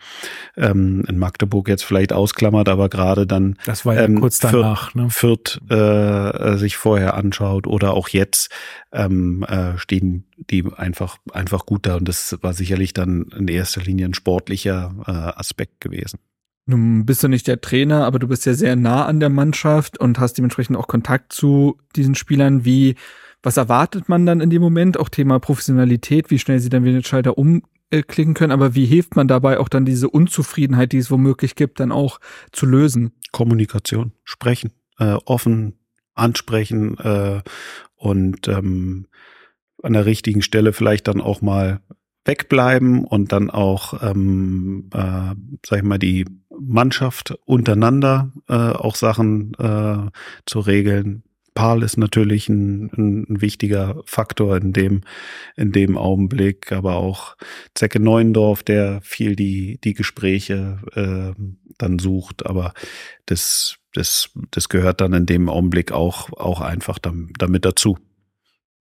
ähm, 0.57 1.05
in 1.07 1.19
Magdeburg 1.19 1.69
jetzt 1.69 1.85
vielleicht 1.85 2.13
ausklammert, 2.13 2.69
aber 2.69 2.89
gerade 2.89 3.27
dann 3.27 3.57
das 3.67 3.85
war 3.85 3.95
ja 3.95 4.05
ähm, 4.05 4.21
kurz 4.21 4.39
danach, 4.39 4.93
Fürth, 4.93 4.97
ne? 4.97 5.11
Fürth 5.11 5.61
äh, 5.71 6.57
sich 6.57 6.77
vorher 6.77 7.15
anschaut 7.15 7.67
oder 7.67 7.95
auch 7.95 8.09
jetzt 8.09 8.51
ähm, 8.93 9.43
äh, 9.45 9.77
stehen 9.79 10.25
die 10.37 10.65
einfach 10.75 11.19
einfach 11.33 11.67
gut 11.67 11.87
da 11.87 11.97
und 11.97 12.09
das 12.09 12.39
war 12.41 12.55
sicherlich 12.55 12.95
dann 12.95 13.27
in 13.37 13.49
erster 13.49 13.83
Linie 13.83 14.07
ein 14.07 14.15
sportlicher 14.15 14.95
äh, 15.07 15.11
Aspekt 15.11 15.81
gewesen. 15.81 16.19
Nun 16.71 17.05
bist 17.05 17.25
du 17.25 17.29
nicht 17.29 17.49
der 17.49 17.61
Trainer, 17.61 18.05
aber 18.05 18.21
du 18.21 18.29
bist 18.29 18.47
ja 18.47 18.55
sehr 18.55 18.77
nah 18.77 19.05
an 19.05 19.19
der 19.19 19.29
Mannschaft 19.29 19.99
und 19.99 20.21
hast 20.21 20.35
dementsprechend 20.35 20.77
auch 20.77 20.87
Kontakt 20.87 21.33
zu 21.33 21.79
diesen 21.97 22.15
Spielern. 22.15 22.65
Wie, 22.65 22.95
was 23.43 23.57
erwartet 23.57 24.09
man 24.09 24.25
dann 24.25 24.41
in 24.41 24.51
dem 24.51 24.63
Moment? 24.63 24.97
Auch 24.97 25.09
Thema 25.09 25.41
Professionalität, 25.41 26.31
wie 26.31 26.39
schnell 26.39 26.61
sie 26.61 26.69
dann 26.69 26.85
wieder 26.85 26.99
den 26.99 27.05
Schalter 27.05 27.37
umklicken 27.37 28.35
können, 28.35 28.53
aber 28.53 28.77
wie 28.77 28.87
hilft 28.87 29.17
man 29.17 29.27
dabei 29.27 29.59
auch 29.59 29.69
dann 29.69 29.85
diese 29.85 30.09
Unzufriedenheit, 30.09 30.93
die 30.93 30.99
es 30.99 31.11
womöglich 31.11 31.57
gibt, 31.57 31.81
dann 31.81 31.91
auch 31.91 32.21
zu 32.53 32.67
lösen? 32.67 33.15
Kommunikation, 33.33 34.13
sprechen, 34.23 34.71
äh, 34.99 35.17
offen 35.25 35.75
ansprechen 36.15 36.99
äh, 36.99 37.41
und 37.97 38.47
ähm, 38.47 39.07
an 39.83 39.95
der 39.95 40.07
richtigen 40.07 40.43
Stelle 40.43 40.73
vielleicht 40.73 41.09
dann 41.09 41.21
auch 41.21 41.43
mal 41.43 41.81
wegbleiben 42.25 43.05
und 43.05 43.33
dann 43.33 43.51
auch, 43.51 44.03
ähm, 44.03 44.91
äh, 44.93 45.35
sag 45.67 45.79
ich 45.79 45.83
mal, 45.83 45.99
die 45.99 46.27
Mannschaft 46.61 47.35
untereinander 47.45 48.33
äh, 48.49 48.55
auch 48.55 48.95
Sachen 48.95 49.55
äh, 49.55 50.11
zu 50.47 50.61
regeln. 50.61 51.23
Paul 51.55 51.83
ist 51.83 51.97
natürlich 51.97 52.49
ein, 52.49 52.91
ein, 52.97 53.41
wichtiger 53.41 54.03
Faktor 54.07 54.57
in 54.57 54.73
dem, 54.73 55.01
in 55.57 55.73
dem 55.73 55.99
Augenblick, 55.99 56.71
aber 56.73 56.95
auch 56.95 57.37
Zecke 57.75 58.01
Neuendorf, 58.01 58.63
der 58.63 59.01
viel 59.03 59.35
die, 59.37 59.79
die 59.83 59.95
Gespräche 59.95 60.79
äh, 60.95 61.43
dann 61.77 61.99
sucht, 61.99 62.47
aber 62.47 62.73
das, 63.27 63.79
das, 63.95 64.31
das 64.51 64.69
gehört 64.69 65.01
dann 65.01 65.13
in 65.13 65.27
dem 65.27 65.49
Augenblick 65.49 65.93
auch, 65.93 66.33
auch 66.33 66.61
einfach 66.61 66.99
damit 66.99 67.65
dazu. 67.65 67.99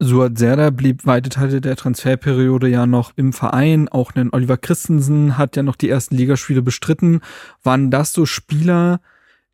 Suat 0.02 0.38
Serdar 0.38 0.72
blieb 0.72 1.06
weite 1.06 1.30
Teile 1.30 1.60
der 1.60 1.76
Transferperiode 1.76 2.70
ja 2.70 2.86
noch 2.86 3.12
im 3.18 3.34
Verein. 3.34 3.90
Auch 3.90 4.16
ein 4.16 4.32
Oliver 4.32 4.58
Christensen 4.58 5.38
hat 5.38 5.58
ja 5.58 5.64
noch 5.64 5.76
die 5.76 5.90
ersten 5.90 6.16
Ligaspiele 6.16 6.62
bestritten. 6.62 7.20
Waren 7.64 7.92
das 7.92 8.14
so 8.14 8.26
Spieler, 8.26 9.02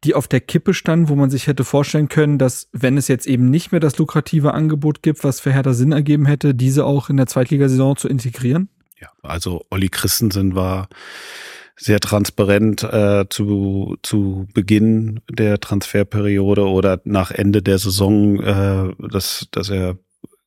die 0.04 0.14
auf 0.14 0.28
der 0.28 0.42
Kippe 0.42 0.76
standen, 0.76 1.10
wo 1.10 1.16
man 1.16 1.32
sich 1.32 1.48
hätte 1.48 1.64
vorstellen 1.64 2.10
können, 2.10 2.38
dass 2.38 2.70
wenn 2.72 2.96
es 2.96 3.08
jetzt 3.08 3.26
eben 3.26 3.50
nicht 3.50 3.72
mehr 3.72 3.82
das 3.82 3.98
lukrative 3.98 4.54
Angebot 4.54 5.02
gibt, 5.02 5.24
was 5.24 5.40
für 5.40 5.52
Hertha 5.52 5.74
Sinn 5.74 5.92
ergeben 5.92 6.28
hätte, 6.28 6.54
diese 6.54 6.86
auch 6.86 7.10
in 7.10 7.18
der 7.18 7.26
Zweitligasaison 7.26 7.98
zu 7.98 8.08
integrieren? 8.08 8.70
Ja, 9.02 9.10
also 9.24 9.66
Olli 9.72 9.90
Christensen 9.90 10.54
war 10.54 10.90
sehr 11.76 12.00
transparent 12.00 12.84
äh, 12.84 13.26
zu, 13.30 13.98
zu 14.04 14.48
Beginn 14.54 15.22
der 15.30 15.60
Transferperiode 15.60 16.68
oder 16.68 17.02
nach 17.04 17.32
Ende 17.32 17.64
der 17.64 17.80
Saison, 17.80 18.40
äh, 18.42 18.94
dass, 19.10 19.48
dass 19.52 19.70
er 19.70 19.98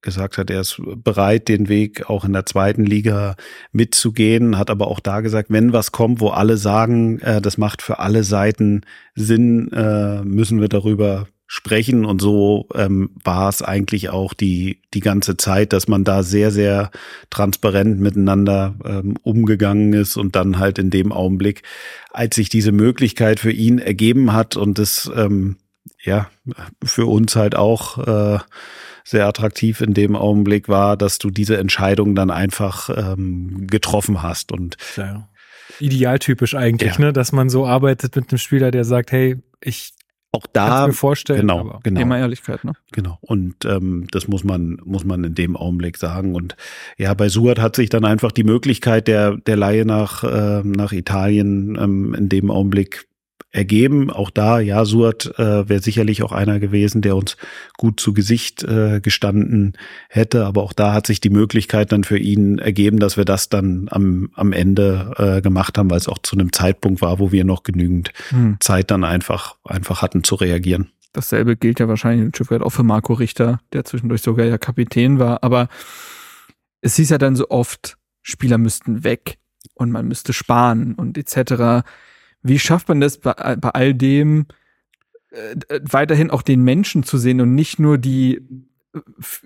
gesagt 0.02 0.38
hat, 0.38 0.50
er 0.50 0.60
ist 0.60 0.80
bereit, 1.02 1.48
den 1.48 1.68
Weg 1.68 2.08
auch 2.08 2.24
in 2.24 2.32
der 2.32 2.46
zweiten 2.46 2.84
Liga 2.84 3.36
mitzugehen, 3.72 4.56
hat 4.56 4.70
aber 4.70 4.88
auch 4.88 5.00
da 5.00 5.20
gesagt, 5.20 5.50
wenn 5.50 5.72
was 5.72 5.92
kommt, 5.92 6.20
wo 6.20 6.28
alle 6.28 6.56
sagen, 6.56 7.18
äh, 7.20 7.40
das 7.40 7.58
macht 7.58 7.82
für 7.82 7.98
alle 7.98 8.24
Seiten 8.24 8.82
Sinn, 9.14 9.70
äh, 9.72 10.22
müssen 10.22 10.60
wir 10.60 10.68
darüber 10.68 11.26
sprechen. 11.48 12.04
Und 12.04 12.20
so 12.20 12.68
ähm, 12.74 13.10
war 13.24 13.48
es 13.48 13.62
eigentlich 13.62 14.10
auch 14.10 14.34
die, 14.34 14.82
die 14.94 15.00
ganze 15.00 15.36
Zeit, 15.36 15.72
dass 15.72 15.88
man 15.88 16.04
da 16.04 16.22
sehr, 16.22 16.52
sehr 16.52 16.90
transparent 17.30 17.98
miteinander 17.98 18.76
ähm, 18.84 19.16
umgegangen 19.22 19.94
ist 19.94 20.16
und 20.16 20.36
dann 20.36 20.58
halt 20.58 20.78
in 20.78 20.90
dem 20.90 21.10
Augenblick, 21.10 21.62
als 22.10 22.36
sich 22.36 22.50
diese 22.50 22.70
Möglichkeit 22.70 23.40
für 23.40 23.50
ihn 23.50 23.78
ergeben 23.78 24.34
hat 24.34 24.56
und 24.56 24.78
das 24.78 25.10
ähm, 25.16 25.56
ja 26.04 26.30
für 26.84 27.06
uns 27.06 27.34
halt 27.34 27.56
auch 27.56 28.06
äh, 28.06 28.38
sehr 29.08 29.26
attraktiv 29.26 29.80
in 29.80 29.94
dem 29.94 30.14
Augenblick 30.14 30.68
war, 30.68 30.96
dass 30.98 31.18
du 31.18 31.30
diese 31.30 31.56
Entscheidung 31.56 32.14
dann 32.14 32.30
einfach 32.30 32.90
ähm, 32.94 33.66
getroffen 33.66 34.22
hast 34.22 34.52
und 34.52 34.76
ja. 34.96 35.28
idealtypisch 35.80 36.54
eigentlich, 36.54 36.98
ja. 36.98 37.06
ne, 37.06 37.12
dass 37.14 37.32
man 37.32 37.48
so 37.48 37.66
arbeitet 37.66 38.16
mit 38.16 38.30
einem 38.30 38.38
Spieler, 38.38 38.70
der 38.70 38.84
sagt, 38.84 39.10
hey, 39.10 39.36
ich 39.62 39.94
auch 40.30 40.46
da 40.52 40.86
mir 40.86 40.92
vorstellen, 40.92 41.40
genau, 41.40 41.80
genau, 41.82 42.00
Thema 42.00 42.18
Ehrlichkeit, 42.18 42.62
ne? 42.62 42.72
Genau. 42.92 43.16
Und 43.22 43.64
ähm, 43.64 44.06
das 44.10 44.28
muss 44.28 44.44
man 44.44 44.78
muss 44.84 45.04
man 45.04 45.24
in 45.24 45.34
dem 45.34 45.56
Augenblick 45.56 45.96
sagen. 45.96 46.34
Und 46.34 46.54
ja, 46.98 47.14
bei 47.14 47.30
Suat 47.30 47.58
hat 47.58 47.76
sich 47.76 47.88
dann 47.88 48.04
einfach 48.04 48.30
die 48.30 48.44
Möglichkeit 48.44 49.08
der 49.08 49.38
der 49.38 49.56
Leihe 49.56 49.86
nach 49.86 50.22
äh, 50.24 50.60
nach 50.64 50.92
Italien 50.92 51.78
ähm, 51.80 52.12
in 52.12 52.28
dem 52.28 52.50
Augenblick 52.50 53.08
ergeben. 53.50 54.10
Auch 54.10 54.30
da, 54.30 54.60
ja, 54.60 54.84
Suat 54.84 55.26
äh, 55.38 55.68
wäre 55.68 55.80
sicherlich 55.80 56.22
auch 56.22 56.32
einer 56.32 56.60
gewesen, 56.60 57.00
der 57.00 57.16
uns 57.16 57.36
gut 57.76 57.98
zu 57.98 58.12
Gesicht 58.12 58.62
äh, 58.62 59.00
gestanden 59.00 59.76
hätte. 60.08 60.44
Aber 60.44 60.62
auch 60.62 60.72
da 60.72 60.92
hat 60.92 61.06
sich 61.06 61.20
die 61.20 61.30
Möglichkeit 61.30 61.92
dann 61.92 62.04
für 62.04 62.18
ihn 62.18 62.58
ergeben, 62.58 62.98
dass 62.98 63.16
wir 63.16 63.24
das 63.24 63.48
dann 63.48 63.88
am, 63.90 64.30
am 64.34 64.52
Ende 64.52 65.14
äh, 65.16 65.40
gemacht 65.40 65.78
haben, 65.78 65.90
weil 65.90 65.98
es 65.98 66.08
auch 66.08 66.18
zu 66.18 66.36
einem 66.36 66.52
Zeitpunkt 66.52 67.00
war, 67.00 67.18
wo 67.18 67.32
wir 67.32 67.44
noch 67.44 67.62
genügend 67.62 68.12
hm. 68.28 68.56
Zeit 68.60 68.90
dann 68.90 69.04
einfach, 69.04 69.56
einfach 69.64 70.02
hatten 70.02 70.24
zu 70.24 70.34
reagieren. 70.34 70.90
Dasselbe 71.12 71.56
gilt 71.56 71.80
ja 71.80 71.88
wahrscheinlich 71.88 72.26
ein 72.26 72.34
Stück 72.34 72.50
weit 72.50 72.60
auch 72.60 72.70
für 72.70 72.82
Marco 72.82 73.14
Richter, 73.14 73.60
der 73.72 73.84
zwischendurch 73.84 74.20
sogar 74.20 74.44
ja 74.46 74.58
Kapitän 74.58 75.18
war. 75.18 75.42
Aber 75.42 75.68
es 76.82 76.96
hieß 76.96 77.10
ja 77.10 77.18
dann 77.18 77.34
so 77.34 77.48
oft, 77.48 77.96
Spieler 78.22 78.58
müssten 78.58 79.04
weg 79.04 79.38
und 79.74 79.90
man 79.90 80.06
müsste 80.06 80.34
sparen 80.34 80.94
und 80.94 81.16
etc. 81.16 81.86
Wie 82.42 82.58
schafft 82.58 82.88
man 82.88 83.00
das 83.00 83.18
bei, 83.18 83.56
bei 83.56 83.70
all 83.70 83.94
dem, 83.94 84.46
äh, 85.30 85.80
weiterhin 85.82 86.30
auch 86.30 86.42
den 86.42 86.62
Menschen 86.62 87.02
zu 87.02 87.18
sehen 87.18 87.40
und 87.40 87.54
nicht 87.54 87.78
nur 87.78 87.98
die 87.98 88.40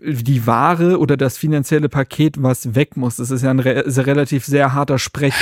die 0.05 0.47
Ware 0.47 0.99
oder 0.99 1.17
das 1.17 1.37
finanzielle 1.37 1.89
Paket, 1.89 2.43
was 2.43 2.75
weg 2.75 2.97
muss. 2.97 3.17
Das 3.17 3.31
ist 3.31 3.43
ja 3.43 3.51
ein 3.51 3.59
re 3.59 3.85
relativ 4.07 4.45
sehr 4.45 4.73
harter 4.73 4.99
Sprech. 4.99 5.35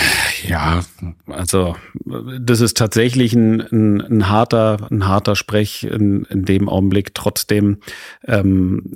Ja, 0.48 0.80
also 1.26 1.76
das 2.40 2.60
ist 2.60 2.78
tatsächlich 2.78 3.34
ein, 3.34 3.60
ein, 3.60 4.00
ein 4.00 4.28
harter, 4.28 4.88
ein 4.90 5.06
harter 5.06 5.36
Sprech 5.36 5.84
in, 5.84 6.24
in 6.24 6.44
dem 6.44 6.68
Augenblick. 6.68 7.14
Trotzdem 7.14 7.78
ähm, 8.26 8.94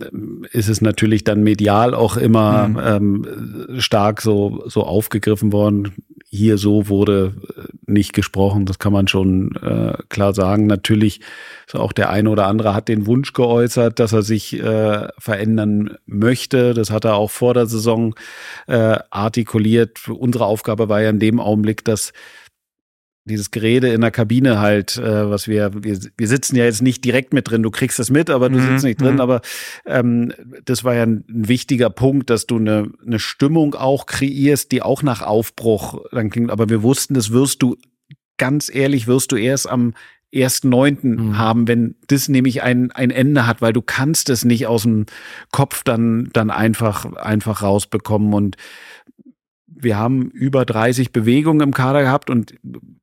ist 0.52 0.68
es 0.68 0.80
natürlich 0.80 1.24
dann 1.24 1.42
medial 1.42 1.94
auch 1.94 2.16
immer 2.16 2.68
mhm. 2.68 2.80
ähm, 2.82 3.80
stark 3.80 4.22
so, 4.22 4.64
so 4.66 4.84
aufgegriffen 4.84 5.52
worden 5.52 5.92
hier 6.34 6.58
so 6.58 6.88
wurde 6.88 7.34
äh, 7.56 7.62
nicht 7.86 8.12
gesprochen, 8.12 8.66
das 8.66 8.80
kann 8.80 8.92
man 8.92 9.06
schon 9.06 9.54
äh, 9.56 9.94
klar 10.08 10.34
sagen. 10.34 10.66
Natürlich 10.66 11.20
so 11.66 11.78
auch 11.78 11.92
der 11.92 12.10
eine 12.10 12.28
oder 12.28 12.46
andere 12.46 12.74
hat 12.74 12.88
den 12.88 13.06
Wunsch 13.06 13.32
geäußert, 13.32 14.00
dass 14.00 14.12
er 14.12 14.22
sich 14.22 14.60
äh, 14.60 15.08
verändern 15.16 15.96
möchte. 16.06 16.74
Das 16.74 16.90
hat 16.90 17.04
er 17.04 17.14
auch 17.14 17.30
vor 17.30 17.54
der 17.54 17.66
Saison 17.66 18.14
äh, 18.66 18.98
artikuliert. 19.10 20.08
Unsere 20.08 20.46
Aufgabe 20.46 20.88
war 20.88 21.00
ja 21.00 21.10
in 21.10 21.20
dem 21.20 21.38
Augenblick, 21.38 21.84
dass 21.84 22.12
dieses 23.24 23.50
Gerede 23.50 23.88
in 23.92 24.02
der 24.02 24.10
Kabine 24.10 24.58
halt, 24.60 24.98
äh, 24.98 25.30
was 25.30 25.48
wir, 25.48 25.70
wir, 25.82 25.98
wir 26.16 26.28
sitzen 26.28 26.56
ja 26.56 26.64
jetzt 26.64 26.82
nicht 26.82 27.04
direkt 27.04 27.32
mit 27.32 27.50
drin, 27.50 27.62
du 27.62 27.70
kriegst 27.70 27.98
es 27.98 28.10
mit, 28.10 28.28
aber 28.28 28.50
du 28.50 28.58
mhm. 28.58 28.72
sitzt 28.72 28.84
nicht 28.84 29.00
drin, 29.00 29.14
mhm. 29.14 29.20
aber 29.20 29.40
ähm, 29.86 30.32
das 30.64 30.84
war 30.84 30.94
ja 30.94 31.04
ein, 31.04 31.24
ein, 31.28 31.48
wichtiger 31.48 31.88
Punkt, 31.88 32.28
dass 32.28 32.46
du 32.46 32.56
eine, 32.56 32.90
eine 33.04 33.18
Stimmung 33.18 33.74
auch 33.74 34.06
kreierst, 34.06 34.72
die 34.72 34.82
auch 34.82 35.02
nach 35.02 35.22
Aufbruch 35.22 36.02
dann 36.12 36.28
klingt, 36.28 36.50
aber 36.50 36.68
wir 36.68 36.82
wussten, 36.82 37.14
das 37.14 37.30
wirst 37.32 37.62
du, 37.62 37.76
ganz 38.36 38.72
ehrlich, 38.72 39.06
wirst 39.06 39.32
du 39.32 39.36
erst 39.36 39.68
am 39.70 39.94
ersten 40.34 40.68
Neunten 40.68 41.28
mhm. 41.28 41.38
haben, 41.38 41.68
wenn 41.68 41.94
das 42.08 42.28
nämlich 42.28 42.62
ein, 42.62 42.90
ein 42.90 43.10
Ende 43.10 43.46
hat, 43.46 43.62
weil 43.62 43.72
du 43.72 43.80
kannst 43.80 44.28
es 44.28 44.44
nicht 44.44 44.66
aus 44.66 44.82
dem 44.82 45.06
Kopf 45.52 45.84
dann, 45.84 46.28
dann 46.32 46.50
einfach, 46.50 47.14
einfach 47.14 47.62
rausbekommen 47.62 48.34
und 48.34 48.56
wir 49.76 49.98
haben 49.98 50.30
über 50.30 50.64
30 50.64 51.12
Bewegungen 51.12 51.60
im 51.60 51.74
Kader 51.74 52.02
gehabt 52.02 52.30
und 52.30 52.54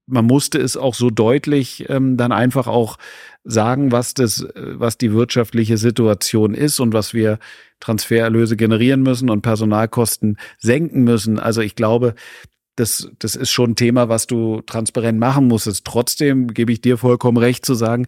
man 0.06 0.26
musste 0.26 0.60
es 0.60 0.78
auch 0.78 0.94
so 0.94 1.10
deutlich 1.10 1.90
ähm, 1.90 2.18
dann 2.18 2.32
einfach 2.32 2.68
auch 2.68 2.98
sagen, 3.44 3.92
was 3.92 4.14
das, 4.14 4.46
was 4.56 4.98
die 4.98 5.14
wirtschaftliche 5.14 5.78
Situation 5.78 6.54
ist 6.54 6.80
und 6.80 6.94
was 6.94 7.14
wir 7.14 7.40
Transfererlöse 7.80 8.56
generieren 8.56 9.02
müssen 9.02 9.30
und 9.30 9.42
Personalkosten 9.42 10.38
senken 10.58 11.04
müssen. 11.04 11.40
Also 11.40 11.62
ich 11.62 11.76
glaube, 11.76 12.14
das, 12.76 13.10
das 13.20 13.36
ist 13.36 13.52
schon 13.52 13.72
ein 13.72 13.76
Thema, 13.76 14.10
was 14.10 14.28
du 14.28 14.62
transparent 14.62 15.20
machen 15.20 15.48
musstest. 15.48 15.86
Trotzdem 15.86 16.48
gebe 16.54 16.72
ich 16.72 16.82
dir 16.82 16.98
vollkommen 16.98 17.38
recht 17.38 17.66
zu 17.66 17.74
sagen, 17.74 18.08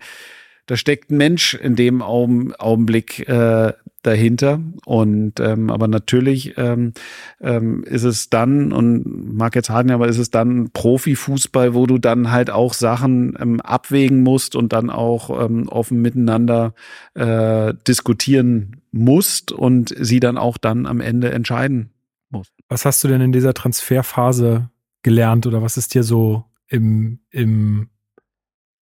da 0.65 0.77
steckt 0.77 1.11
ein 1.11 1.17
Mensch 1.17 1.55
in 1.55 1.75
dem 1.75 2.01
Augenblick 2.01 3.27
äh, 3.27 3.73
dahinter. 4.03 4.59
Und 4.85 5.39
ähm, 5.39 5.69
aber 5.69 5.87
natürlich 5.87 6.57
ähm, 6.57 6.93
ähm, 7.41 7.83
ist 7.83 8.03
es 8.03 8.29
dann, 8.29 8.71
und 8.71 9.35
mag 9.35 9.55
jetzt 9.55 9.69
halten, 9.69 9.91
aber 9.91 10.07
ist 10.07 10.17
es 10.17 10.29
dann 10.29 10.69
Profifußball, 10.71 11.73
wo 11.73 11.87
du 11.87 11.97
dann 11.97 12.31
halt 12.31 12.49
auch 12.49 12.73
Sachen 12.73 13.35
ähm, 13.39 13.61
abwägen 13.61 14.21
musst 14.21 14.55
und 14.55 14.73
dann 14.73 14.89
auch 14.89 15.43
ähm, 15.43 15.67
offen 15.69 16.01
miteinander 16.01 16.73
äh, 17.15 17.73
diskutieren 17.87 18.81
musst 18.91 19.51
und 19.51 19.93
sie 19.99 20.19
dann 20.19 20.37
auch 20.37 20.57
dann 20.57 20.85
am 20.85 21.01
Ende 21.01 21.31
entscheiden 21.31 21.91
musst. 22.29 22.51
Was 22.67 22.85
hast 22.85 23.03
du 23.03 23.07
denn 23.07 23.21
in 23.21 23.31
dieser 23.31 23.53
Transferphase 23.53 24.69
gelernt 25.01 25.47
oder 25.47 25.61
was 25.61 25.77
ist 25.77 25.93
dir 25.93 26.03
so 26.03 26.45
im, 26.67 27.19
im 27.29 27.89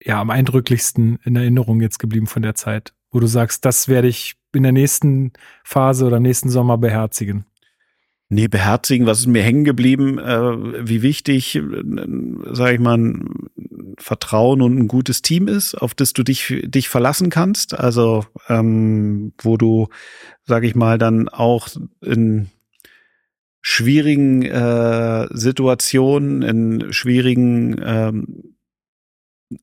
ja 0.03 0.19
am 0.19 0.29
eindrücklichsten 0.29 1.19
in 1.23 1.35
Erinnerung 1.35 1.81
jetzt 1.81 1.99
geblieben 1.99 2.27
von 2.27 2.41
der 2.41 2.55
Zeit, 2.55 2.93
wo 3.11 3.19
du 3.19 3.27
sagst, 3.27 3.65
das 3.65 3.87
werde 3.87 4.07
ich 4.07 4.35
in 4.53 4.63
der 4.63 4.71
nächsten 4.71 5.33
Phase 5.63 6.05
oder 6.05 6.19
nächsten 6.19 6.49
Sommer 6.49 6.77
beherzigen? 6.77 7.45
Nee, 8.29 8.47
beherzigen, 8.47 9.05
was 9.05 9.19
ist 9.19 9.27
mir 9.27 9.43
hängen 9.43 9.63
geblieben, 9.63 10.17
äh, 10.17 10.87
wie 10.87 11.03
wichtig, 11.03 11.55
äh, 11.55 11.61
sage 12.51 12.73
ich 12.73 12.79
mal, 12.79 13.19
Vertrauen 13.99 14.61
und 14.61 14.77
ein 14.77 14.87
gutes 14.87 15.21
Team 15.21 15.47
ist, 15.47 15.75
auf 15.75 15.93
das 15.93 16.13
du 16.13 16.23
dich, 16.23 16.61
dich 16.63 16.89
verlassen 16.89 17.29
kannst. 17.29 17.77
Also 17.77 18.25
ähm, 18.49 19.33
wo 19.39 19.57
du, 19.57 19.87
sage 20.45 20.65
ich 20.65 20.73
mal, 20.73 20.97
dann 20.97 21.29
auch 21.29 21.67
in 22.01 22.47
schwierigen 23.61 24.41
äh, 24.41 25.27
Situationen, 25.31 26.41
in 26.41 26.91
schwierigen 26.91 27.79
ähm, 27.83 28.52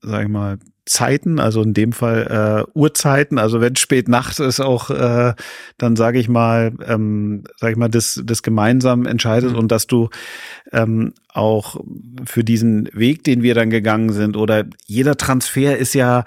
sag 0.02 0.22
ich 0.22 0.28
mal, 0.28 0.58
Zeiten, 0.86 1.38
also 1.38 1.62
in 1.62 1.72
dem 1.72 1.92
Fall 1.92 2.66
äh, 2.66 2.70
Uhrzeiten, 2.76 3.38
also 3.38 3.60
wenn 3.60 3.76
spät 3.76 4.08
nachts 4.08 4.40
ist 4.40 4.58
auch, 4.58 4.90
äh, 4.90 5.34
dann 5.78 5.94
sage 5.94 6.18
ich 6.18 6.28
mal, 6.28 6.72
ähm, 6.84 7.44
sage 7.58 7.72
ich 7.72 7.78
mal, 7.78 7.88
das, 7.88 8.20
das 8.24 8.42
gemeinsam 8.42 9.06
entscheidet 9.06 9.52
mhm. 9.52 9.58
und 9.58 9.70
dass 9.70 9.86
du 9.86 10.08
ähm, 10.72 11.12
auch 11.28 11.80
für 12.24 12.42
diesen 12.42 12.88
Weg, 12.92 13.22
den 13.22 13.42
wir 13.42 13.54
dann 13.54 13.70
gegangen 13.70 14.12
sind, 14.12 14.36
oder 14.36 14.64
jeder 14.86 15.16
Transfer 15.16 15.76
ist 15.76 15.94
ja, 15.94 16.24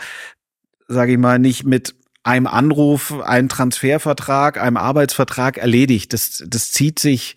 sage 0.88 1.12
ich 1.14 1.18
mal, 1.18 1.40
nicht 1.40 1.66
mit 1.66 1.96
einem 2.24 2.48
Anruf, 2.48 3.22
einem 3.22 3.50
Transfervertrag, 3.50 4.62
einem 4.62 4.78
Arbeitsvertrag 4.78 5.58
erledigt. 5.58 6.14
Das, 6.14 6.42
das 6.48 6.72
zieht 6.72 7.00
sich 7.00 7.36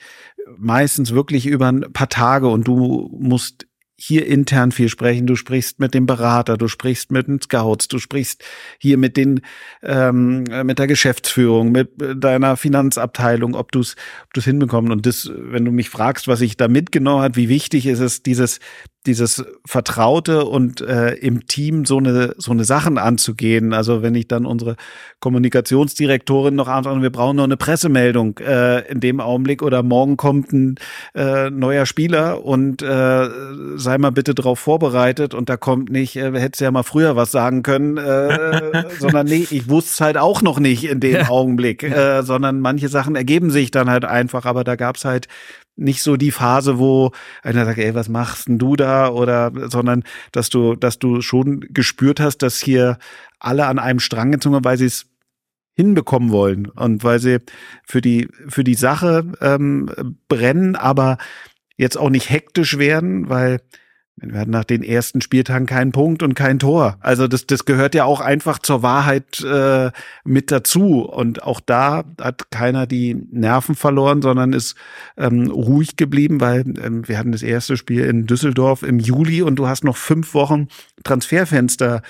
meistens 0.57 1.12
wirklich 1.12 1.47
über 1.47 1.66
ein 1.73 1.93
paar 1.93 2.09
Tage 2.09 2.47
und 2.48 2.69
du 2.69 3.11
musst 3.19 3.66
hier 3.98 4.27
intern 4.27 4.73
viel 4.73 4.89
sprechen, 4.90 5.27
du 5.27 5.36
sprichst 5.36 5.81
mit 5.81 5.94
dem 5.94 6.05
Berater, 6.05 6.59
du 6.59 6.68
sprichst 6.68 7.10
mit 7.10 7.28
den 7.28 7.40
Scouts, 7.40 7.89
du 7.89 7.98
sprichst 7.98 8.44
hier 8.78 8.98
mit 8.98 9.16
den 9.16 9.40
ähm, 9.82 10.44
mit 10.64 10.78
der 10.78 10.86
Geschäftsführung, 10.86 11.73
mit 11.73 11.90
deiner 11.98 12.56
Finanzabteilung, 12.56 13.55
ob 13.55 13.73
du 13.73 13.81
es 13.81 13.97
ob 14.24 14.35
du's 14.35 14.44
hinbekommst. 14.44 14.93
Und 14.93 15.06
das, 15.06 15.31
wenn 15.35 15.64
du 15.64 15.73
mich 15.73 15.89
fragst, 15.89 16.28
was 16.28 16.43
ich 16.43 16.56
da 16.56 16.68
mitgenommen 16.68 17.23
hat, 17.23 17.36
wie 17.36 17.48
wichtig 17.48 17.86
ist 17.86 18.01
es, 18.01 18.23
dieses 18.23 18.60
dieses 19.07 19.45
Vertraute 19.65 20.45
und 20.45 20.81
äh, 20.81 21.15
im 21.15 21.47
Team 21.47 21.85
so 21.85 21.99
eine 21.99 22.35
so 22.37 22.51
eine 22.53 22.65
Sachen 22.65 22.99
anzugehen. 22.99 23.73
Also 23.73 24.03
wenn 24.03 24.15
ich 24.15 24.28
dann 24.28 24.47
unsere 24.47 24.77
Kommunikationsdirektorin 25.20 26.55
noch 26.55 26.69
antworte, 26.69 27.03
wir 27.03 27.11
brauchen 27.11 27.37
noch 27.37 27.45
eine 27.45 27.57
Pressemeldung 27.57 28.39
äh, 28.39 28.81
in 28.91 29.01
dem 29.01 29.20
Augenblick 29.20 29.62
oder 29.62 29.83
morgen 29.83 30.16
kommt 30.16 30.53
ein 30.53 30.74
äh, 31.15 31.51
neuer 31.51 31.87
Spieler 31.87 32.45
und 32.45 32.83
äh, 32.83 33.28
sei 33.77 33.99
mal 33.99 34.11
bitte 34.11 34.35
darauf 34.35 34.59
vorbereitet 34.59 35.35
und 35.35 35.49
da 35.49 35.57
kommt 35.57 35.91
nicht, 35.91 36.16
äh, 36.16 36.33
hättest 36.39 36.61
ja 36.61 36.70
mal 36.70 36.83
früher 36.83 37.16
was 37.16 37.31
sagen 37.31 37.62
können, 37.62 37.97
äh, 37.97 38.85
sondern 38.99 39.27
nee, 39.27 39.47
ich 39.51 39.69
wusste 39.69 39.91
es 39.91 40.01
halt 40.01 40.19
auch 40.19 40.43
noch 40.43 40.59
nicht 40.59 40.85
in 40.85 41.01
dem 41.01 41.15
ja. 41.15 41.28
Augenblick, 41.28 41.83
äh, 41.83 42.23
sondern 42.23 42.61
manche 42.61 42.89
Sachen 42.89 43.16
ergeben 43.16 43.51
sich 43.51 43.70
dann 43.70 43.89
halt 43.89 44.05
einfach, 44.05 44.45
aber 44.45 44.65
da 44.65 44.77
gab's 44.77 45.05
halt 45.05 45.28
nicht 45.77 46.03
so 46.03 46.16
die 46.16 46.31
Phase, 46.31 46.78
wo 46.78 47.12
einer 47.43 47.65
sagt, 47.65 47.78
ey, 47.78 47.94
was 47.94 48.09
machst 48.09 48.48
denn 48.48 48.59
du 48.59 48.77
da? 48.77 49.09
Oder, 49.09 49.53
sondern, 49.70 50.05
dass 50.32 50.48
du, 50.48 50.74
dass 50.74 50.98
du 50.98 51.20
schon 51.20 51.61
gespürt 51.70 52.19
hast, 52.19 52.39
dass 52.39 52.59
hier 52.59 52.98
alle 53.39 53.66
an 53.66 53.78
einem 53.78 54.01
Strang 54.01 54.32
gezogen 54.32 54.57
haben, 54.57 54.65
weil 54.65 54.78
sie 54.78 54.86
es 54.86 55.07
hinbekommen 55.74 56.31
wollen 56.31 56.66
und 56.66 57.05
weil 57.05 57.19
sie 57.19 57.39
für 57.85 58.01
die, 58.01 58.28
für 58.48 58.65
die 58.65 58.74
Sache 58.74 59.31
ähm, 59.43 60.16
brennen, 60.28 60.74
aber 60.74 61.19
jetzt 61.77 61.98
auch 61.98 62.09
nicht 62.09 62.31
hektisch 62.31 62.78
werden, 62.78 63.28
weil 63.28 63.61
wir 64.19 64.41
hatten 64.41 64.51
nach 64.51 64.65
den 64.65 64.83
ersten 64.83 65.21
Spieltagen 65.21 65.67
keinen 65.67 65.93
Punkt 65.93 66.23
und 66.23 66.33
kein 66.33 66.59
Tor. 66.59 66.97
Also 67.01 67.29
das, 67.29 67.47
das 67.47 67.67
gehört 67.67 67.95
ja 67.95 68.05
auch 68.05 68.21
einfach 68.23 68.59
zur 68.59 68.83
Wahrheit 68.83 69.45
äh, 69.45 69.91
mit 70.25 70.51
dazu. 70.51 71.03
Und 71.03 71.43
auch 71.43 71.61
da 71.61 72.05
hat 72.19 72.51
keiner 72.51 72.87
die 72.87 73.15
Nerven 73.31 73.75
verloren, 73.75 74.23
sondern 74.23 74.55
ist 74.55 74.75
ähm, 75.19 75.51
ruhig 75.51 75.97
geblieben, 75.97 76.41
weil 76.41 76.65
ähm, 76.83 77.07
wir 77.07 77.19
hatten 77.19 77.33
das 77.33 77.43
erste 77.43 77.77
Spiel 77.77 78.05
in 78.05 78.27
Düsseldorf 78.27 78.83
im 78.83 79.01
Juli 79.01 79.43
und 79.43 79.57
du 79.57 79.69
hast 79.69 79.85
noch 79.85 79.99
fünf 79.99 80.33
Wochen 80.33 80.69
Transferfenster 81.05 82.01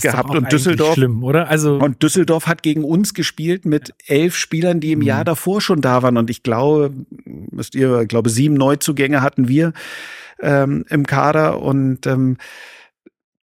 gehabt 0.00 0.34
und 0.34 0.50
Düsseldorf 0.50 0.94
schlimm, 0.94 1.22
oder? 1.22 1.48
Also 1.48 1.76
und 1.76 2.02
Düsseldorf 2.02 2.46
hat 2.46 2.62
gegen 2.62 2.84
uns 2.84 3.12
gespielt 3.12 3.66
mit 3.66 3.92
elf 4.06 4.34
Spielern, 4.34 4.80
die 4.80 4.92
im 4.92 5.00
mhm. 5.00 5.04
Jahr 5.04 5.24
davor 5.26 5.60
schon 5.60 5.82
da 5.82 6.02
waren. 6.02 6.16
Und 6.16 6.30
ich 6.30 6.42
glaube, 6.42 6.90
müsst 7.26 7.74
ihr, 7.74 8.00
ich 8.00 8.08
glaube, 8.08 8.30
sieben 8.30 8.54
Neuzugänge 8.54 9.20
hatten 9.20 9.46
wir 9.46 9.74
ähm, 10.42 10.84
im 10.88 11.06
Kader 11.06 11.60
und 11.62 12.06
ähm, 12.06 12.36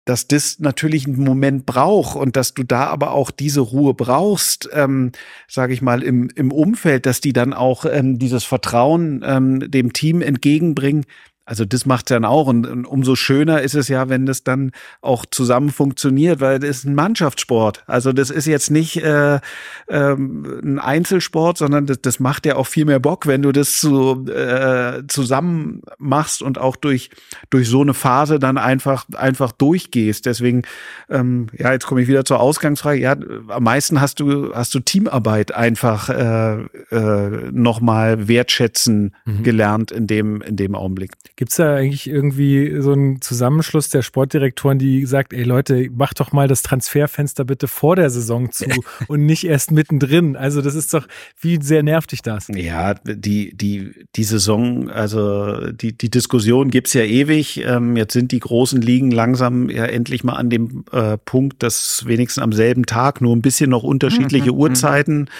dass 0.05 0.27
das 0.27 0.59
natürlich 0.59 1.07
einen 1.07 1.23
Moment 1.23 1.65
braucht 1.65 2.17
und 2.17 2.37
dass 2.37 2.55
du 2.55 2.65
da 2.65 2.87
aber 2.87 3.13
auch 3.13 3.31
diese 3.31 3.61
Ruhe 3.61 3.95
brauchst, 3.95 4.69
ähm, 4.73 5.13
sage 5.47 5.75
ich 5.75 5.83
mal, 5.83 6.03
im, 6.03 6.29
im 6.35 6.51
Umfeld, 6.51 7.07
dass 7.07 7.21
die 7.21 7.33
dann 7.33 7.53
auch 7.53 7.85
ähm, 7.85 8.19
dieses 8.19 8.43
Vertrauen 8.43 9.23
ähm, 9.25 9.71
dem 9.71 9.93
Team 9.93 10.21
entgegenbringen, 10.21 11.07
also 11.45 11.65
das 11.65 11.87
macht 11.87 12.11
dann 12.13 12.25
auch 12.25 12.47
und, 12.47 12.67
und, 12.67 12.87
umso 12.87 13.17
schöner 13.17 13.63
ist 13.63 13.75
es 13.75 13.89
ja, 13.89 14.09
wenn 14.09 14.27
das 14.27 14.45
dann 14.45 14.71
auch 15.01 15.27
zusammen 15.29 15.71
funktioniert, 15.71 16.41
weil 16.41 16.61
das 16.61 16.71
ist 16.71 16.85
ein 16.85 16.95
Mannschaftssport. 16.95 17.83
Also 17.89 18.13
das 18.13 18.31
ist 18.31 18.47
jetzt 18.47 18.71
nicht 18.71 19.03
äh, 19.03 19.41
ähm, 19.89 20.61
ein 20.63 20.79
Einzelsport, 20.79 21.59
sondern 21.59 21.87
das, 21.87 22.01
das 22.01 22.21
macht 22.21 22.47
ja 22.47 22.55
auch 22.55 22.69
viel 22.69 22.85
mehr 22.85 23.01
Bock, 23.01 23.27
wenn 23.27 23.43
du 23.43 23.51
das 23.51 23.81
so 23.81 24.25
äh, 24.27 25.03
zusammen 25.09 25.83
machst 25.99 26.43
und 26.43 26.59
auch 26.59 26.77
durch 26.77 27.11
durch 27.51 27.69
so 27.69 27.81
eine 27.81 27.95
Phase 27.95 28.39
dann 28.39 28.57
einfach 28.57 29.07
einfach 29.15 29.51
durchgehst. 29.51 30.27
Deswegen 30.27 30.63
ähm, 31.11 31.49
ja, 31.59 31.73
jetzt 31.73 31.87
komme 31.87 32.03
ich 32.03 32.09
wieder 32.09 32.25
zur 32.25 32.39
Ausgangsfrage. 32.39 33.01
Ja, 33.01 33.17
am 33.49 33.65
meisten 33.65 34.01
hast 34.01 34.21
du 34.21 34.55
hast 34.55 34.75
du 34.77 34.81
Teamarbeit 34.81 35.53
einfach 35.53 36.09
äh, 36.09 36.63
äh, 36.91 37.51
noch 37.51 37.81
mal 37.81 38.29
wertschätzen 38.29 39.17
mhm. 39.25 39.43
gelernt 39.43 39.91
in 39.91 40.07
dem 40.07 40.41
in 40.41 40.57
dem 40.57 40.77
Augenblick. 40.77 41.13
Gibt 41.37 41.51
es 41.51 41.57
da 41.57 41.77
eigentlich 41.77 42.09
irgendwie 42.09 42.81
so 42.81 42.93
einen 42.93 43.21
Zusammenschluss 43.21 43.89
der 43.89 44.03
Sportdirektoren, 44.03 44.79
die 44.79 45.07
sagt, 45.07 45.33
ey 45.33 45.45
Leute, 45.45 45.89
macht 45.91 46.21
doch 46.21 46.33
mal 46.33 46.47
das 46.47 46.63
Transferfenster 46.63 47.45
bitte 47.45 47.69
vor 47.69 47.97
der 47.97 48.11
Saison 48.11 48.53
zu 48.53 48.67
und 49.09 49.25
nicht 49.25 49.45
erst 49.45 49.71
mittendrin? 49.71 50.37
Also 50.37 50.61
das 50.61 50.75
ist 50.75 50.93
doch, 50.93 51.09
wie 51.41 51.59
sehr 51.63 51.83
nervt 51.83 52.13
dich 52.13 52.21
das? 52.21 52.49
Ja, 52.49 52.95
die, 52.95 53.57
die, 53.57 53.93
die 54.15 54.25
Saison, 54.25 54.91
also 54.91 55.73
die, 55.73 55.97
die 55.97 56.11
Diskussion 56.11 56.71
gibt's 56.71 56.93
ja 56.93 57.03
ewig. 57.03 57.63
Ähm, 57.65 57.97
jetzt 57.97 58.13
sind 58.13 58.33
die 58.33 58.41
großen 58.41 58.83
Ligen 58.83 59.11
langsam 59.11 59.71
ja 59.71 59.87
endlich 59.87 60.25
mal 60.25 60.35
an 60.35 60.51
dem 60.51 60.85
äh, 60.93 61.17
Punkt, 61.17 61.63
dass 61.63 62.05
wenigstens 62.07 62.43
am 62.43 62.53
selben 62.53 62.85
Tag 62.85 63.21
nur 63.23 63.35
ein 63.35 63.43
bisschen 63.43 63.71
noch 63.71 63.85
unterschiedliche 63.85 64.53
mhm. 64.53 64.59
Uhrzeiten 64.59 65.31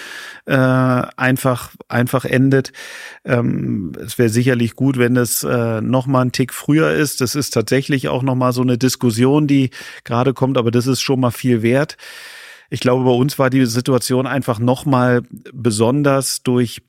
äh, 0.45 0.53
einfach, 0.55 1.71
einfach 1.87 2.25
endet. 2.25 2.73
Ähm, 3.23 3.93
es 4.03 4.17
wäre 4.17 4.29
sicherlich 4.29 4.75
gut, 4.75 4.97
wenn 4.97 5.15
es 5.15 5.43
äh, 5.43 5.81
noch 5.89 6.07
mal 6.07 6.21
einen 6.21 6.31
Tick 6.31 6.53
früher 6.53 6.91
ist. 6.91 7.21
Das 7.21 7.35
ist 7.35 7.51
tatsächlich 7.51 8.07
auch 8.07 8.23
noch 8.23 8.35
mal 8.35 8.53
so 8.53 8.61
eine 8.61 8.77
Diskussion, 8.77 9.47
die 9.47 9.69
gerade 10.03 10.33
kommt, 10.33 10.57
aber 10.57 10.71
das 10.71 10.87
ist 10.87 11.01
schon 11.01 11.19
mal 11.19 11.31
viel 11.31 11.61
wert. 11.61 11.97
Ich 12.69 12.79
glaube, 12.79 13.03
bei 13.03 13.11
uns 13.11 13.37
war 13.37 13.49
die 13.49 13.65
Situation 13.65 14.25
einfach 14.25 14.59
noch 14.59 14.85
mal 14.85 15.21
besonders 15.51 16.41
durch 16.43 16.81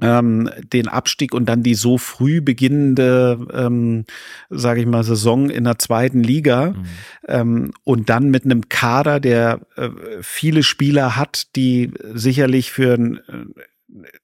ähm, 0.00 0.50
den 0.72 0.88
Abstieg 0.88 1.34
und 1.34 1.46
dann 1.46 1.62
die 1.62 1.74
so 1.74 1.98
früh 1.98 2.40
beginnende, 2.40 3.46
ähm, 3.52 4.04
sage 4.50 4.80
ich 4.80 4.86
mal, 4.86 5.04
Saison 5.04 5.50
in 5.50 5.64
der 5.64 5.78
zweiten 5.78 6.22
Liga 6.22 6.70
mhm. 6.70 6.84
ähm, 7.28 7.70
und 7.84 8.08
dann 8.10 8.30
mit 8.30 8.44
einem 8.44 8.68
Kader, 8.68 9.20
der 9.20 9.60
äh, 9.76 9.90
viele 10.20 10.62
Spieler 10.62 11.16
hat, 11.16 11.54
die 11.56 11.92
sicherlich 12.14 12.72
für 12.72 12.94
ein 12.94 13.20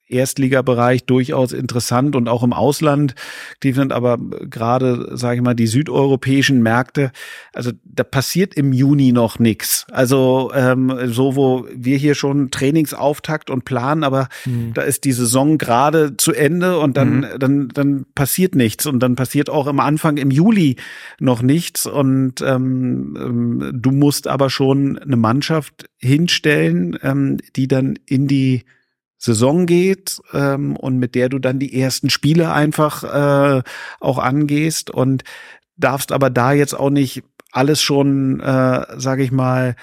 Erstligabereich 0.08 1.04
durchaus 1.04 1.52
interessant 1.52 2.16
und 2.16 2.28
auch 2.28 2.42
im 2.42 2.52
Ausland 2.52 3.14
die 3.62 3.72
sind 3.72 3.92
aber 3.92 4.18
gerade, 4.18 5.16
sage 5.16 5.36
ich 5.36 5.42
mal, 5.42 5.54
die 5.54 5.66
südeuropäischen 5.66 6.62
Märkte, 6.62 7.10
also 7.52 7.72
da 7.84 8.04
passiert 8.04 8.54
im 8.54 8.72
Juni 8.72 9.12
noch 9.12 9.38
nichts. 9.38 9.86
Also 9.90 10.50
ähm, 10.54 10.92
so, 11.06 11.36
wo 11.36 11.66
wir 11.74 11.96
hier 11.96 12.14
schon 12.14 12.50
Trainingsauftakt 12.50 13.50
und 13.50 13.64
planen, 13.64 14.04
aber 14.04 14.28
mhm. 14.44 14.72
da 14.74 14.82
ist 14.82 15.04
die 15.04 15.12
Saison 15.12 15.58
gerade 15.58 16.16
zu 16.16 16.32
Ende 16.32 16.78
und 16.78 16.96
dann, 16.96 17.18
mhm. 17.18 17.26
dann, 17.38 17.68
dann 17.68 18.06
passiert 18.14 18.54
nichts 18.54 18.86
und 18.86 19.00
dann 19.00 19.16
passiert 19.16 19.50
auch 19.50 19.66
am 19.66 19.80
Anfang 19.80 20.16
im 20.16 20.30
Juli 20.30 20.76
noch 21.18 21.42
nichts 21.42 21.86
und 21.86 22.40
ähm, 22.42 23.16
ähm, 23.18 23.70
du 23.74 23.90
musst 23.90 24.28
aber 24.28 24.50
schon 24.50 24.98
eine 24.98 25.16
Mannschaft 25.16 25.86
hinstellen, 25.98 26.98
ähm, 27.02 27.38
die 27.56 27.68
dann 27.68 27.98
in 28.06 28.28
die 28.28 28.64
Saison 29.18 29.66
geht 29.66 30.20
ähm, 30.32 30.76
und 30.76 30.98
mit 30.98 31.14
der 31.14 31.28
du 31.28 31.38
dann 31.38 31.58
die 31.58 31.78
ersten 31.78 32.08
Spiele 32.08 32.52
einfach 32.52 33.02
äh, 33.02 33.62
auch 34.00 34.18
angehst 34.18 34.90
und 34.90 35.24
darfst 35.76 36.12
aber 36.12 36.30
da 36.30 36.52
jetzt 36.52 36.74
auch 36.74 36.90
nicht 36.90 37.24
alles 37.50 37.82
schon, 37.82 38.40
äh, 38.40 38.86
sage 38.96 39.22
ich 39.24 39.32
mal, 39.32 39.74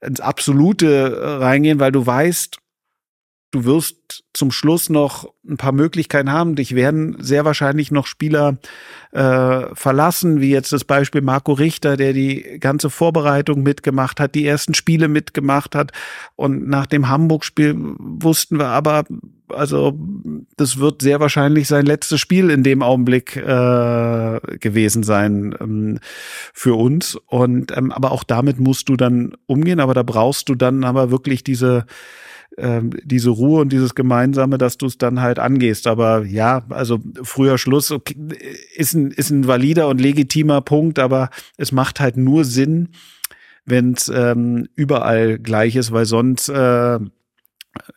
ins 0.00 0.20
Absolute 0.20 1.20
äh, 1.20 1.26
reingehen, 1.44 1.78
weil 1.78 1.92
du 1.92 2.04
weißt, 2.04 2.58
du 3.50 3.64
wirst 3.64 4.24
zum 4.32 4.52
Schluss 4.52 4.90
noch 4.90 5.32
ein 5.48 5.56
paar 5.56 5.72
Möglichkeiten 5.72 6.30
haben. 6.30 6.54
Dich 6.54 6.74
werden 6.74 7.16
sehr 7.20 7.44
wahrscheinlich 7.44 7.90
noch 7.90 8.06
Spieler 8.06 8.58
äh, 9.12 9.74
verlassen, 9.74 10.40
wie 10.40 10.50
jetzt 10.50 10.72
das 10.72 10.84
Beispiel 10.84 11.20
Marco 11.20 11.52
Richter, 11.52 11.96
der 11.96 12.12
die 12.12 12.58
ganze 12.60 12.90
Vorbereitung 12.90 13.62
mitgemacht 13.62 14.20
hat, 14.20 14.34
die 14.36 14.46
ersten 14.46 14.74
Spiele 14.74 15.08
mitgemacht 15.08 15.74
hat. 15.74 15.90
Und 16.36 16.68
nach 16.68 16.86
dem 16.86 17.08
Hamburg-Spiel 17.08 17.74
wussten 17.76 18.58
wir 18.58 18.68
aber, 18.68 19.04
also 19.48 19.98
das 20.56 20.78
wird 20.78 21.02
sehr 21.02 21.18
wahrscheinlich 21.18 21.66
sein 21.66 21.86
letztes 21.86 22.20
Spiel 22.20 22.50
in 22.50 22.62
dem 22.62 22.82
Augenblick 22.82 23.36
äh, 23.36 24.40
gewesen 24.60 25.02
sein 25.02 25.56
ähm, 25.60 25.98
für 26.54 26.78
uns. 26.78 27.16
Und 27.26 27.76
ähm, 27.76 27.90
aber 27.90 28.12
auch 28.12 28.22
damit 28.22 28.60
musst 28.60 28.88
du 28.88 28.96
dann 28.96 29.32
umgehen. 29.46 29.80
Aber 29.80 29.94
da 29.94 30.04
brauchst 30.04 30.48
du 30.48 30.54
dann 30.54 30.84
aber 30.84 31.10
wirklich 31.10 31.42
diese 31.42 31.86
ähm, 32.60 32.90
diese 33.02 33.30
Ruhe 33.30 33.60
und 33.60 33.72
dieses 33.72 33.94
Gemeinsame, 33.94 34.58
dass 34.58 34.76
du 34.76 34.86
es 34.86 34.98
dann 34.98 35.20
halt 35.20 35.38
angehst. 35.38 35.86
Aber 35.86 36.24
ja, 36.24 36.64
also 36.68 37.00
früher 37.22 37.58
Schluss 37.58 37.90
okay, 37.90 38.16
ist, 38.74 38.94
ein, 38.94 39.10
ist 39.10 39.30
ein 39.30 39.46
valider 39.46 39.88
und 39.88 40.00
legitimer 40.00 40.60
Punkt, 40.60 40.98
aber 40.98 41.30
es 41.56 41.72
macht 41.72 42.00
halt 42.00 42.16
nur 42.16 42.44
Sinn, 42.44 42.90
wenn 43.64 43.92
es 43.92 44.10
ähm, 44.14 44.68
überall 44.74 45.38
gleich 45.38 45.76
ist, 45.76 45.92
weil 45.92 46.06
sonst 46.06 46.48
äh, 46.48 46.98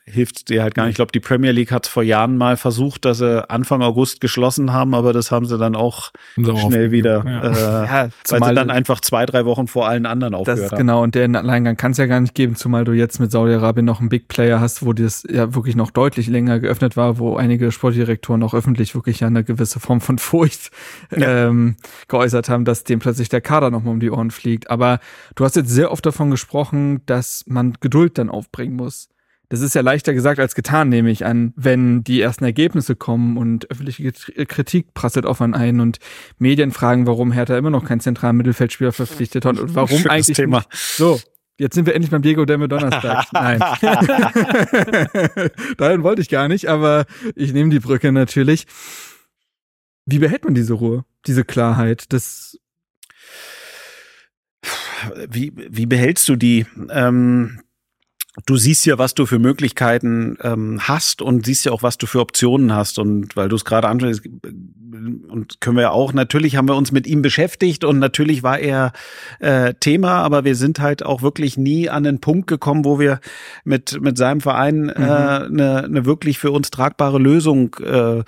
hilft 0.06 0.50
dir 0.50 0.62
halt 0.62 0.76
gar 0.76 0.84
nicht. 0.84 0.92
Ich 0.92 0.96
glaube, 0.98 1.12
die 1.12 1.20
Premier 1.20 1.52
League 1.52 1.72
hat 1.72 1.88
vor 1.88 2.04
Jahren 2.04 2.38
mal 2.38 2.58
versucht, 2.58 3.06
dass 3.06 3.18
sie 3.18 3.50
Anfang 3.50 3.82
August 3.82 4.22
geschlossen 4.22 4.72
haben, 4.72 4.94
aber 4.94 5.14
das 5.14 5.32
haben 5.32 5.46
sie 5.46 5.58
dann 5.58 5.76
auch 5.76 6.12
so 6.36 6.56
schnell 6.56 6.92
wieder, 6.92 7.24
ja. 7.26 7.42
Äh, 7.42 7.86
ja, 7.86 8.10
weil 8.30 8.50
sie 8.50 8.56
dann 8.56 8.70
einfach 8.70 9.02
zwei, 9.02 9.26
drei 9.26 9.46
Wochen 9.46 9.68
vor 9.68 9.88
allen 9.88 10.06
anderen 10.06 10.36
aufgehört 10.36 10.60
das, 10.60 10.72
haben. 10.72 10.78
Genau, 10.78 11.02
und 11.02 11.16
den 11.16 11.36
Alleingang 11.36 11.76
kann 11.76 11.92
es 11.92 11.98
ja 11.98 12.06
gar 12.06 12.20
nicht 12.20 12.36
geben, 12.36 12.56
zumal 12.56 12.86
du 12.86 12.92
jetzt 12.92 13.20
mit 13.20 13.32
Saudi-Arabien 13.32 13.86
noch 13.86 14.00
einen 14.00 14.10
Big 14.10 14.28
Player 14.28 14.60
hast, 14.60 14.86
wo 14.86 14.94
das 14.94 15.26
ja 15.28 15.56
wirklich 15.56 15.76
noch 15.76 15.90
deutlich 15.90 16.28
länger 16.28 16.60
geöffnet 16.60 16.96
war, 16.96 17.18
wo 17.18 17.36
einige 17.36 17.72
Sportdirektoren 17.72 18.44
auch 18.44 18.54
öffentlich 18.54 18.94
wirklich 18.94 19.22
ja 19.22 19.28
eine 19.28 19.44
gewisse 19.44 19.80
Form 19.80 20.02
von 20.02 20.20
Furcht 20.20 20.70
ja. 21.16 21.48
ähm, 21.48 21.78
geäußert 22.08 22.48
haben, 22.48 22.66
dass 22.66 22.84
dem 22.84 23.00
plötzlich 23.00 23.30
der 23.30 23.42
Kader 23.42 23.72
nochmal 23.72 23.94
um 23.94 24.00
die 24.00 24.12
Ohren 24.12 24.30
fliegt. 24.30 24.70
Aber 24.70 25.00
du 25.36 25.46
hast 25.46 25.56
jetzt 25.56 25.70
sehr 25.70 25.92
oft 25.92 26.06
davon 26.06 26.30
gesprochen, 26.30 27.02
dass 27.08 27.44
man 27.48 27.74
Geduld 27.80 28.18
dann 28.20 28.30
aufbringen 28.30 28.76
muss. 28.76 29.10
Das 29.54 29.62
ist 29.62 29.76
ja 29.76 29.82
leichter 29.82 30.16
gesagt 30.16 30.40
als 30.40 30.56
getan, 30.56 30.90
nehme 30.90 31.12
ich 31.12 31.28
an, 31.28 31.54
wenn 31.56 32.04
die 32.04 32.20
ersten 32.20 32.44
Ergebnisse 32.44 32.96
kommen 32.96 33.38
und 33.38 33.70
öffentliche 33.70 34.12
Kritik 34.48 34.96
prasselt 34.96 35.28
auf 35.28 35.42
einen 35.42 35.54
ein 35.54 35.80
und 35.80 36.00
Medien 36.40 36.72
fragen, 36.72 37.06
warum 37.06 37.32
Hertha 37.32 37.56
immer 37.56 37.70
noch 37.70 37.86
keinen 37.86 38.00
zentralen 38.00 38.36
Mittelfeldspieler 38.36 38.92
verpflichtet 38.92 39.46
hat 39.46 39.60
und 39.60 39.76
warum 39.76 40.08
eigentlich 40.08 40.38
Thema. 40.38 40.58
Nicht. 40.58 40.74
So, 40.74 41.22
Jetzt 41.60 41.76
sind 41.76 41.86
wir 41.86 41.94
endlich 41.94 42.10
beim 42.10 42.24
Diego 42.24 42.46
Demme 42.46 42.68
Donnerstag. 42.68 43.28
Nein. 43.32 43.60
Dahin 45.78 46.02
wollte 46.02 46.24
ich 46.24 46.30
gar 46.30 46.48
nicht, 46.48 46.68
aber 46.68 47.06
ich 47.36 47.54
nehme 47.54 47.70
die 47.70 47.80
Brücke 47.80 48.12
natürlich. 48.12 48.66
Wie 50.08 50.18
behält 50.18 50.46
man 50.46 50.56
diese 50.56 50.74
Ruhe, 50.74 51.06
diese 51.28 51.44
Klarheit? 51.44 52.12
Das 52.12 52.58
wie, 55.30 55.54
wie 55.56 55.86
behältst 55.86 56.28
du 56.28 56.38
die? 56.38 56.66
Ähm, 56.90 57.62
du 58.46 58.58
siehst 58.58 58.86
ja, 58.86 58.98
was 58.98 59.14
du 59.14 59.26
für 59.26 59.40
Möglichkeiten 59.40 60.38
ähm, 60.42 60.80
hast 60.82 61.22
und 61.22 61.46
siehst 61.46 61.66
ja 61.66 61.72
auch, 61.72 61.84
was 61.84 61.98
du 61.98 62.08
für 62.08 62.20
Optionen 62.20 62.74
hast. 62.74 62.98
Und 63.00 63.36
weil 63.36 63.50
du 63.50 63.56
es 63.56 63.66
gerade 63.66 63.88
ansprichst, 63.88 64.24
und 65.28 65.60
können 65.60 65.78
wir 65.78 65.92
auch, 65.92 66.14
natürlich 66.14 66.56
haben 66.56 66.68
wir 66.68 66.76
uns 66.76 66.92
mit 66.92 67.08
ihm 67.08 67.22
beschäftigt 67.22 67.84
und 67.84 68.00
natürlich 68.00 68.44
war 68.44 68.60
er 68.60 68.94
äh, 69.40 69.74
Thema, 69.74 70.22
aber 70.22 70.46
wir 70.46 70.56
sind 70.56 70.80
halt 70.80 71.04
auch 71.04 71.22
wirklich 71.22 71.58
nie 71.58 71.90
an 71.90 72.04
den 72.04 72.22
Punkt 72.22 72.48
gekommen, 72.48 72.86
wo 72.86 73.00
wir 73.00 73.20
mit, 73.64 74.00
mit 74.02 74.18
seinem 74.18 74.40
Verein 74.40 74.90
äh, 74.90 74.94
eine 74.94 75.48
mhm. 75.50 75.60
äh, 75.60 75.88
ne 75.88 76.06
wirklich 76.06 76.40
für 76.40 76.52
uns 76.52 76.70
tragbare 76.72 77.20
Lösung 77.20 77.76
äh, 77.84 78.20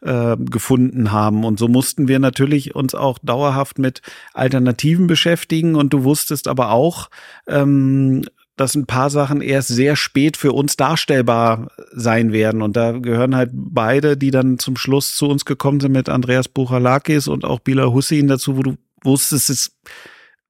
äh, 0.00 0.36
gefunden 0.38 1.12
haben. 1.12 1.44
Und 1.44 1.58
so 1.58 1.68
mussten 1.68 2.08
wir 2.08 2.18
natürlich 2.18 2.74
uns 2.74 2.94
auch 2.94 3.18
dauerhaft 3.22 3.78
mit 3.78 4.00
Alternativen 4.32 5.06
beschäftigen. 5.06 5.74
Und 5.74 5.92
du 5.92 6.04
wusstest 6.04 6.48
aber 6.48 6.70
auch, 6.70 7.10
ähm, 7.46 8.24
dass 8.56 8.74
ein 8.74 8.86
paar 8.86 9.10
Sachen 9.10 9.40
erst 9.40 9.68
sehr 9.68 9.96
spät 9.96 10.36
für 10.36 10.52
uns 10.52 10.76
darstellbar 10.76 11.70
sein 11.92 12.32
werden. 12.32 12.62
Und 12.62 12.76
da 12.76 12.92
gehören 12.92 13.34
halt 13.34 13.50
beide, 13.52 14.16
die 14.16 14.30
dann 14.30 14.58
zum 14.58 14.76
Schluss 14.76 15.16
zu 15.16 15.26
uns 15.28 15.44
gekommen 15.44 15.80
sind 15.80 15.92
mit 15.92 16.08
Andreas 16.08 16.48
Buchalakis 16.48 17.28
und 17.28 17.44
auch 17.44 17.60
Bila 17.60 17.86
Hussein 17.86 18.28
dazu, 18.28 18.56
wo 18.56 18.62
du 18.62 18.76
wusstest, 19.02 19.50
es 19.50 19.78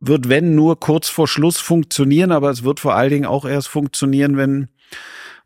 wird, 0.01 0.29
wenn, 0.29 0.55
nur 0.55 0.81
kurz 0.81 1.09
vor 1.09 1.29
Schluss 1.29 1.59
funktionieren, 1.59 2.33
aber 2.33 2.51
es 2.51 2.65
wird 2.65 2.81
vor 2.81 2.95
allen 2.95 3.11
Dingen 3.11 3.27
auch 3.27 3.45
erst 3.45 3.69
funktionieren, 3.69 4.37
wenn 4.37 4.69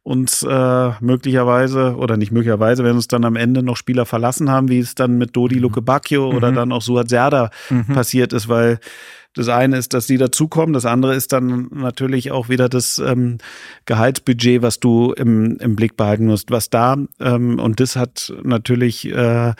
uns 0.03 0.45
äh, 0.45 0.91
möglicherweise 1.01 1.97
oder 1.97 2.17
nicht 2.17 2.31
möglicherweise, 2.31 2.85
wenn 2.85 2.95
uns 2.95 3.09
dann 3.09 3.25
am 3.25 3.35
Ende 3.35 3.63
noch 3.65 3.77
Spieler 3.77 4.07
verlassen 4.07 4.49
haben, 4.51 4.69
wie 4.69 4.79
es 4.79 4.95
dann 4.95 5.19
mit 5.19 5.35
Dodi 5.35 5.57
mhm. 5.57 5.63
Luke 5.63 5.83
Bacchio 5.83 6.31
mhm. 6.31 6.37
oder 6.37 6.53
dann 6.53 6.71
auch 6.71 6.81
Suat 6.81 7.09
Serda 7.09 7.51
mhm. 7.71 7.87
passiert 7.87 8.33
ist, 8.33 8.49
weil 8.49 8.79
das 9.37 9.49
eine 9.49 9.77
ist, 9.77 9.93
dass 9.93 10.07
die 10.07 10.17
dazukommen. 10.17 10.73
Das 10.73 10.87
andere 10.87 11.15
ist 11.15 11.33
dann 11.33 11.69
natürlich 11.73 12.33
auch 12.33 12.49
wieder 12.49 12.69
das 12.69 12.99
ähm, 12.99 13.39
Gehaltsbudget, 13.85 14.63
was 14.63 14.81
du 14.81 15.13
im, 15.13 15.59
im 15.59 15.77
Blick 15.77 15.97
behalten 15.97 16.27
musst. 16.27 16.51
Was 16.51 16.71
da, 16.71 16.97
ähm, 17.21 17.59
und 17.59 17.79
das 17.81 17.97
hat 17.97 18.33
natürlich, 18.43 19.13
äh, 19.13 19.53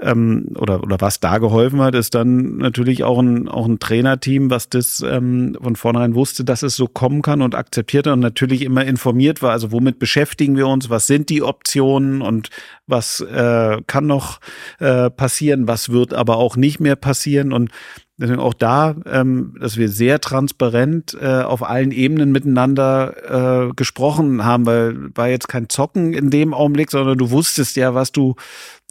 ähm, 0.00 0.48
oder, 0.56 0.82
oder 0.82 1.00
was 1.00 1.20
da 1.20 1.38
geholfen 1.38 1.80
hat, 1.80 1.94
ist 1.94 2.14
dann 2.14 2.58
natürlich 2.58 3.02
auch 3.02 3.18
ein, 3.18 3.48
auch 3.48 3.66
ein 3.66 3.78
Trainerteam, 3.78 4.50
was 4.50 4.68
das 4.68 5.02
ähm, 5.06 5.56
von 5.60 5.74
vornherein 5.74 6.14
wusste, 6.14 6.44
dass 6.44 6.62
es 6.62 6.76
so 6.76 6.86
kommen 6.86 7.22
kann 7.22 7.40
und 7.40 7.54
akzeptierte 7.54 8.12
und 8.12 8.20
natürlich 8.20 8.62
immer 8.62 8.84
informiert 8.84 9.40
war. 9.40 9.52
Also 9.52 9.72
womit 9.72 9.98
beschäftigen 9.98 10.56
wir 10.56 10.68
uns? 10.68 10.90
Was 10.90 11.06
sind 11.06 11.30
die 11.30 11.42
Optionen 11.42 12.20
und 12.20 12.50
was 12.86 13.20
äh, 13.20 13.80
kann 13.86 14.06
noch 14.06 14.40
äh, 14.80 15.08
passieren? 15.08 15.66
Was 15.66 15.88
wird 15.88 16.12
aber 16.12 16.36
auch 16.36 16.56
nicht 16.56 16.80
mehr 16.80 16.96
passieren? 16.96 17.52
Und 17.52 17.70
Deswegen 18.16 18.38
auch 18.38 18.54
da, 18.54 18.94
ähm, 19.06 19.56
dass 19.58 19.76
wir 19.76 19.88
sehr 19.88 20.20
transparent 20.20 21.16
äh, 21.20 21.42
auf 21.42 21.64
allen 21.64 21.90
Ebenen 21.90 22.30
miteinander 22.30 23.68
äh, 23.68 23.74
gesprochen 23.74 24.44
haben, 24.44 24.66
weil 24.66 25.10
war 25.16 25.28
jetzt 25.28 25.48
kein 25.48 25.68
Zocken 25.68 26.12
in 26.12 26.30
dem 26.30 26.54
Augenblick, 26.54 26.92
sondern 26.92 27.18
du 27.18 27.32
wusstest 27.32 27.74
ja, 27.74 27.94
was 27.94 28.12
du, 28.12 28.36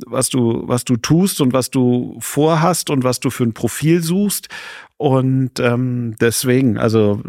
was 0.06 0.30
du, 0.30 0.68
was 0.68 0.86
du 0.86 0.98
tust 0.98 1.41
und 1.41 1.53
was 1.53 1.70
du 1.70 2.18
vorhast 2.20 2.90
und 2.90 3.03
was 3.03 3.20
du 3.20 3.30
für 3.30 3.44
ein 3.44 3.53
Profil 3.53 4.02
suchst. 4.02 4.49
Und 4.98 5.60
ähm, 5.60 6.15
deswegen, 6.22 6.78
also 6.78 7.22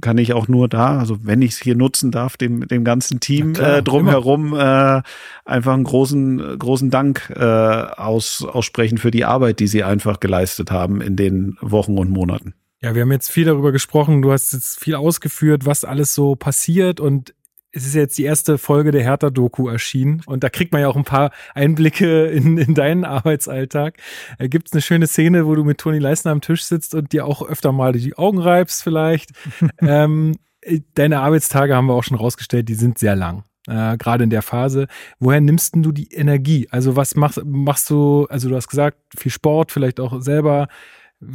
kann 0.00 0.18
ich 0.18 0.32
auch 0.32 0.48
nur 0.48 0.68
da, 0.68 0.98
also 0.98 1.18
wenn 1.22 1.42
ich 1.42 1.52
es 1.52 1.58
hier 1.58 1.74
nutzen 1.74 2.10
darf, 2.10 2.36
dem, 2.36 2.66
dem 2.66 2.84
ganzen 2.84 3.20
Team 3.20 3.52
klar, 3.52 3.78
äh, 3.78 3.82
drumherum 3.82 4.54
äh, 4.54 5.02
einfach 5.44 5.74
einen 5.74 5.84
großen, 5.84 6.58
großen 6.58 6.90
Dank 6.90 7.30
äh, 7.36 7.42
aus, 7.44 8.44
aussprechen 8.44 8.98
für 8.98 9.10
die 9.10 9.24
Arbeit, 9.24 9.60
die 9.60 9.66
sie 9.66 9.84
einfach 9.84 10.20
geleistet 10.20 10.70
haben 10.70 11.00
in 11.00 11.16
den 11.16 11.58
Wochen 11.60 11.98
und 11.98 12.10
Monaten. 12.10 12.54
Ja, 12.80 12.94
wir 12.94 13.02
haben 13.02 13.12
jetzt 13.12 13.30
viel 13.30 13.44
darüber 13.44 13.72
gesprochen. 13.72 14.22
Du 14.22 14.30
hast 14.30 14.52
jetzt 14.52 14.78
viel 14.78 14.94
ausgeführt, 14.94 15.66
was 15.66 15.84
alles 15.84 16.14
so 16.14 16.36
passiert. 16.36 17.00
Und 17.00 17.34
es 17.78 17.86
ist 17.86 17.94
jetzt 17.94 18.18
die 18.18 18.24
erste 18.24 18.58
Folge 18.58 18.90
der 18.90 19.02
Hertha-Doku 19.02 19.68
erschienen 19.68 20.22
und 20.26 20.42
da 20.42 20.50
kriegt 20.50 20.72
man 20.72 20.82
ja 20.82 20.88
auch 20.88 20.96
ein 20.96 21.04
paar 21.04 21.30
Einblicke 21.54 22.26
in, 22.26 22.58
in 22.58 22.74
deinen 22.74 23.04
Arbeitsalltag. 23.04 23.98
Äh, 24.38 24.48
gibt 24.48 24.68
es 24.68 24.72
eine 24.72 24.82
schöne 24.82 25.06
Szene, 25.06 25.46
wo 25.46 25.54
du 25.54 25.64
mit 25.64 25.78
Toni 25.78 25.98
Leisner 25.98 26.32
am 26.32 26.40
Tisch 26.40 26.64
sitzt 26.64 26.94
und 26.94 27.12
dir 27.12 27.24
auch 27.24 27.42
öfter 27.42 27.72
mal 27.72 27.92
die 27.92 28.16
Augen 28.16 28.40
reibst 28.40 28.82
vielleicht. 28.82 29.30
ähm, 29.80 30.36
deine 30.94 31.20
Arbeitstage 31.20 31.74
haben 31.74 31.86
wir 31.86 31.94
auch 31.94 32.04
schon 32.04 32.16
rausgestellt, 32.16 32.68
die 32.68 32.74
sind 32.74 32.98
sehr 32.98 33.14
lang. 33.14 33.44
Äh, 33.68 33.96
gerade 33.96 34.24
in 34.24 34.30
der 34.30 34.42
Phase. 34.42 34.88
Woher 35.20 35.40
nimmst 35.40 35.74
denn 35.74 35.82
du 35.82 35.92
die 35.92 36.12
Energie? 36.12 36.66
Also 36.70 36.96
was 36.96 37.14
machst, 37.14 37.40
machst 37.44 37.88
du, 37.90 38.26
also 38.28 38.48
du 38.48 38.56
hast 38.56 38.68
gesagt, 38.68 38.98
viel 39.16 39.32
Sport, 39.32 39.70
vielleicht 39.70 40.00
auch 40.00 40.20
selber. 40.20 40.66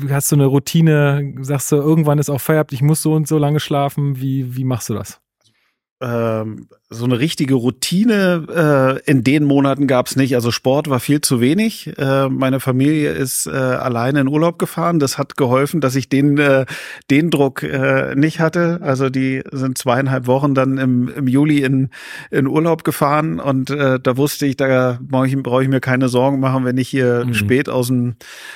Hast 0.09 0.31
du 0.31 0.35
eine 0.35 0.45
Routine? 0.45 1.35
Sagst 1.41 1.71
du, 1.71 1.77
irgendwann 1.77 2.19
ist 2.19 2.29
auch 2.29 2.41
Feierabend, 2.41 2.73
ich 2.73 2.81
muss 2.81 3.01
so 3.01 3.13
und 3.13 3.27
so 3.27 3.37
lange 3.37 3.59
schlafen. 3.59 4.19
Wie, 4.19 4.57
wie 4.57 4.63
machst 4.63 4.89
du 4.89 4.93
das? 4.93 5.22
Ähm, 6.01 6.67
so 6.89 7.05
eine 7.05 7.19
richtige 7.19 7.55
Routine 7.55 8.99
äh, 9.05 9.09
in 9.09 9.23
den 9.23 9.45
Monaten 9.45 9.87
gab 9.87 10.07
es 10.07 10.15
nicht. 10.15 10.35
Also 10.35 10.51
Sport 10.51 10.89
war 10.89 10.99
viel 10.99 11.21
zu 11.21 11.39
wenig. 11.39 11.97
Äh, 11.97 12.29
meine 12.29 12.59
Familie 12.59 13.11
ist 13.11 13.47
äh, 13.47 13.51
alleine 13.51 14.21
in 14.21 14.27
Urlaub 14.27 14.59
gefahren. 14.59 14.99
Das 14.99 15.17
hat 15.17 15.37
geholfen, 15.37 15.81
dass 15.81 15.95
ich 15.95 16.09
den, 16.09 16.37
äh, 16.37 16.65
den 17.09 17.29
Druck 17.31 17.63
äh, 17.63 18.15
nicht 18.15 18.39
hatte. 18.39 18.79
Also 18.81 19.09
die 19.09 19.43
sind 19.51 19.77
zweieinhalb 19.77 20.27
Wochen 20.27 20.53
dann 20.53 20.77
im, 20.77 21.07
im 21.07 21.27
Juli 21.27 21.63
in, 21.63 21.89
in 22.31 22.47
Urlaub 22.47 22.83
gefahren 22.83 23.39
und 23.39 23.69
äh, 23.69 23.99
da 23.99 24.17
wusste 24.17 24.45
ich, 24.45 24.57
da 24.57 24.99
brauche 25.01 25.27
ich, 25.27 25.35
brauch 25.41 25.61
ich 25.61 25.69
mir 25.69 25.79
keine 25.79 26.09
Sorgen 26.09 26.39
machen, 26.39 26.65
wenn 26.65 26.77
ich 26.77 26.89
hier 26.89 27.23
mhm. 27.25 27.33
spät 27.33 27.69
aus 27.69 27.87
dem, 27.87 28.15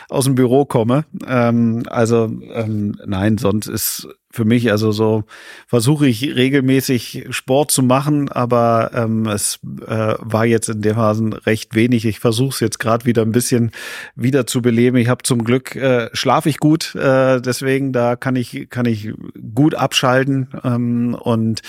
aus 0.09 0.25
dem 0.25 0.35
Büro 0.35 0.65
komme. 0.65 1.05
Ähm, 1.25 1.83
also 1.87 2.29
ähm, 2.53 2.95
nein, 3.05 3.37
sonst 3.37 3.67
ist 3.67 4.07
für 4.37 4.45
mich. 4.45 4.71
Also 4.71 4.91
so 4.91 5.25
versuche 5.65 6.07
ich 6.07 6.35
regelmäßig 6.35 7.27
Sport 7.31 7.71
zu 7.71 7.83
machen, 7.83 8.29
aber 8.29 8.91
ähm, 8.93 9.25
es 9.25 9.59
äh, 9.85 10.13
war 10.19 10.45
jetzt 10.45 10.69
in 10.69 10.81
der 10.83 10.95
Phase 10.95 11.45
recht 11.45 11.75
wenig. 11.75 12.05
Ich 12.05 12.19
versuche 12.19 12.49
es 12.49 12.59
jetzt 12.59 12.79
gerade 12.79 13.05
wieder 13.05 13.23
ein 13.23 13.31
bisschen 13.31 13.71
wieder 14.15 14.45
zu 14.45 14.61
beleben. 14.61 14.97
Ich 14.97 15.09
habe 15.09 15.23
zum 15.23 15.43
Glück 15.43 15.75
äh, 15.75 16.09
schlafe 16.13 16.49
ich 16.49 16.59
gut, 16.59 16.95
äh, 16.95 17.41
deswegen 17.41 17.91
da 17.91 18.15
kann 18.15 18.35
ich 18.35 18.69
kann 18.69 18.85
ich 18.85 19.11
gut 19.55 19.73
abschalten 19.73 20.47
ähm, 20.63 21.15
und 21.19 21.61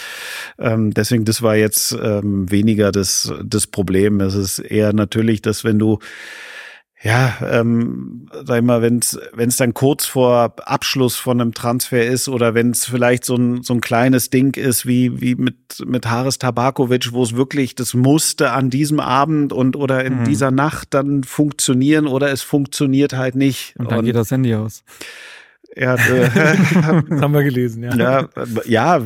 ähm, 0.58 0.92
deswegen 0.92 1.24
das 1.24 1.40
war 1.40 1.56
jetzt 1.56 1.92
ähm, 1.92 2.50
weniger 2.50 2.92
das 2.92 3.32
das 3.42 3.66
Problem. 3.66 4.20
Es 4.20 4.34
ist 4.34 4.58
eher 4.58 4.92
natürlich, 4.92 5.40
dass 5.40 5.64
wenn 5.64 5.78
du 5.78 5.98
ja, 7.00 7.36
ähm, 7.42 8.28
sag 8.44 8.58
ich 8.58 8.64
mal, 8.64 8.82
wenn 8.82 8.98
es 8.98 9.56
dann 9.56 9.72
kurz 9.72 10.04
vor 10.04 10.54
Abschluss 10.64 11.14
von 11.14 11.40
einem 11.40 11.54
Transfer 11.54 12.04
ist 12.04 12.28
oder 12.28 12.54
wenn 12.54 12.72
es 12.72 12.86
vielleicht 12.86 13.24
so 13.24 13.36
ein, 13.36 13.62
so 13.62 13.74
ein 13.74 13.80
kleines 13.80 14.30
Ding 14.30 14.56
ist 14.56 14.84
wie, 14.84 15.20
wie 15.20 15.36
mit, 15.36 15.56
mit 15.86 16.06
Haris 16.06 16.38
Tabakovic, 16.38 17.12
wo 17.12 17.22
es 17.22 17.36
wirklich, 17.36 17.76
das 17.76 17.94
musste 17.94 18.50
an 18.50 18.68
diesem 18.68 18.98
Abend 18.98 19.52
und 19.52 19.76
oder 19.76 20.04
in 20.04 20.20
mhm. 20.20 20.24
dieser 20.24 20.50
Nacht 20.50 20.92
dann 20.92 21.22
funktionieren 21.22 22.08
oder 22.08 22.32
es 22.32 22.42
funktioniert 22.42 23.12
halt 23.12 23.36
nicht. 23.36 23.76
Und 23.78 23.92
dann 23.92 24.00
und, 24.00 24.04
geht 24.04 24.16
das 24.16 24.32
Handy 24.32 24.54
aus. 24.56 24.82
Er 25.78 25.92
hat, 25.92 26.10
äh, 26.10 26.28
das 27.09 27.20
haben 27.22 27.32
wir 27.32 27.44
gelesen, 27.44 27.84
ja. 27.84 27.94
ja. 27.94 28.28
Ja, 28.64 29.00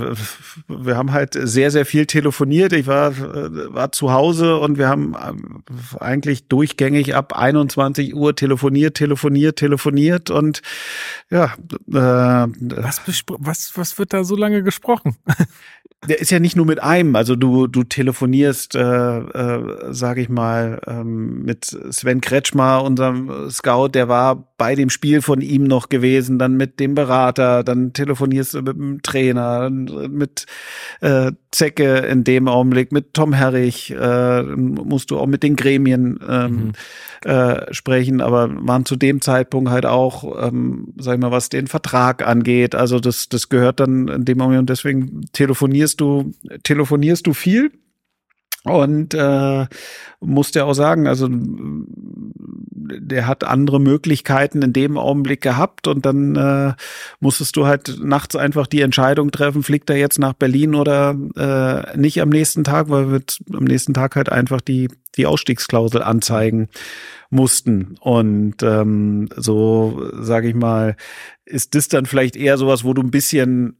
wir 0.68 0.96
haben 0.96 1.12
halt 1.12 1.36
sehr, 1.38 1.70
sehr 1.70 1.84
viel 1.84 2.06
telefoniert. 2.06 2.72
Ich 2.72 2.86
war, 2.86 3.12
war 3.74 3.92
zu 3.92 4.10
Hause 4.10 4.56
und 4.56 4.78
wir 4.78 4.88
haben 4.88 5.14
eigentlich 6.00 6.48
durchgängig 6.48 7.14
ab 7.14 7.34
21 7.36 8.14
Uhr 8.14 8.34
telefoniert, 8.34 8.94
telefoniert, 8.94 9.56
telefoniert 9.56 10.30
und 10.30 10.62
ja. 11.30 11.52
Äh, 11.90 11.92
was, 11.92 13.02
was, 13.06 13.72
was 13.74 13.98
wird 13.98 14.14
da 14.14 14.24
so 14.24 14.34
lange 14.34 14.62
gesprochen? 14.62 15.16
der 16.08 16.20
ist 16.20 16.30
ja 16.30 16.40
nicht 16.40 16.56
nur 16.56 16.66
mit 16.66 16.82
einem, 16.82 17.14
also 17.16 17.36
du 17.36 17.66
du 17.66 17.84
telefonierst, 17.84 18.74
äh, 18.74 19.18
äh, 19.18 19.92
sage 19.92 20.22
ich 20.22 20.30
mal, 20.30 20.80
ähm, 20.86 21.42
mit 21.42 21.64
Sven 21.90 22.22
Kretschmer, 22.22 22.82
unserem 22.82 23.50
Scout, 23.50 23.88
der 23.88 24.08
war 24.08 24.51
bei 24.62 24.76
dem 24.76 24.90
Spiel 24.90 25.22
von 25.22 25.40
ihm 25.40 25.64
noch 25.64 25.88
gewesen, 25.88 26.38
dann 26.38 26.56
mit 26.56 26.78
dem 26.78 26.94
Berater, 26.94 27.64
dann 27.64 27.92
telefonierst 27.92 28.54
du 28.54 28.62
mit 28.62 28.76
dem 28.76 29.02
Trainer, 29.02 29.68
mit 29.70 30.46
äh, 31.00 31.32
Zecke 31.50 31.98
in 31.98 32.22
dem 32.22 32.46
Augenblick, 32.46 32.92
mit 32.92 33.12
Tom 33.12 33.32
Herrich, 33.32 33.90
äh, 33.90 34.42
musst 34.42 35.10
du 35.10 35.18
auch 35.18 35.26
mit 35.26 35.42
den 35.42 35.56
Gremien 35.56 36.20
ähm, 36.28 36.54
mhm. 36.54 36.72
äh, 37.28 37.74
sprechen, 37.74 38.20
aber 38.20 38.48
waren 38.66 38.84
zu 38.84 38.96
dem 38.96 39.20
Zeitpunkt 39.20 39.70
halt 39.70 39.84
auch, 39.84 40.46
ähm, 40.46 40.94
sag 40.96 41.14
ich 41.14 41.20
mal, 41.20 41.32
was 41.32 41.48
den 41.48 41.66
Vertrag 41.66 42.26
angeht, 42.26 42.74
also 42.74 43.00
das 43.00 43.28
das 43.28 43.48
gehört 43.48 43.80
dann 43.80 44.08
in 44.08 44.24
dem 44.24 44.38
Moment, 44.38 44.70
deswegen 44.70 45.22
telefonierst 45.32 45.72
telefonierst 45.72 46.00
du, 46.00 46.32
telefonierst 46.62 47.26
du 47.26 47.34
viel 47.34 47.72
und 48.64 49.14
äh, 49.14 49.66
musst 50.20 50.54
ja 50.54 50.64
auch 50.64 50.74
sagen, 50.74 51.06
also 51.08 51.28
der 51.30 53.26
hat 53.26 53.44
andere 53.44 53.80
Möglichkeiten 53.80 54.62
in 54.62 54.72
dem 54.72 54.98
Augenblick 54.98 55.40
gehabt 55.40 55.88
und 55.88 56.06
dann 56.06 56.36
äh, 56.36 56.74
musstest 57.20 57.56
du 57.56 57.66
halt 57.66 57.98
nachts 58.02 58.36
einfach 58.36 58.66
die 58.66 58.82
Entscheidung 58.82 59.32
treffen, 59.32 59.62
fliegt 59.62 59.90
er 59.90 59.96
jetzt 59.96 60.18
nach 60.18 60.34
Berlin 60.34 60.74
oder 60.74 61.16
äh, 61.36 61.96
nicht 61.98 62.20
am 62.20 62.28
nächsten 62.28 62.62
Tag, 62.64 62.88
weil 62.88 63.10
wir 63.10 63.20
am 63.52 63.64
nächsten 63.64 63.94
Tag 63.94 64.16
halt 64.16 64.30
einfach 64.30 64.60
die 64.60 64.88
die 65.16 65.26
Ausstiegsklausel 65.26 66.02
anzeigen 66.02 66.68
mussten. 67.28 67.96
Und 68.00 68.62
ähm, 68.62 69.28
so 69.36 70.10
sage 70.14 70.48
ich 70.48 70.54
mal 70.54 70.96
ist 71.44 71.74
das 71.74 71.88
dann 71.88 72.06
vielleicht 72.06 72.36
eher 72.36 72.56
sowas, 72.56 72.84
wo 72.84 72.94
du 72.94 73.02
ein 73.02 73.10
bisschen 73.10 73.76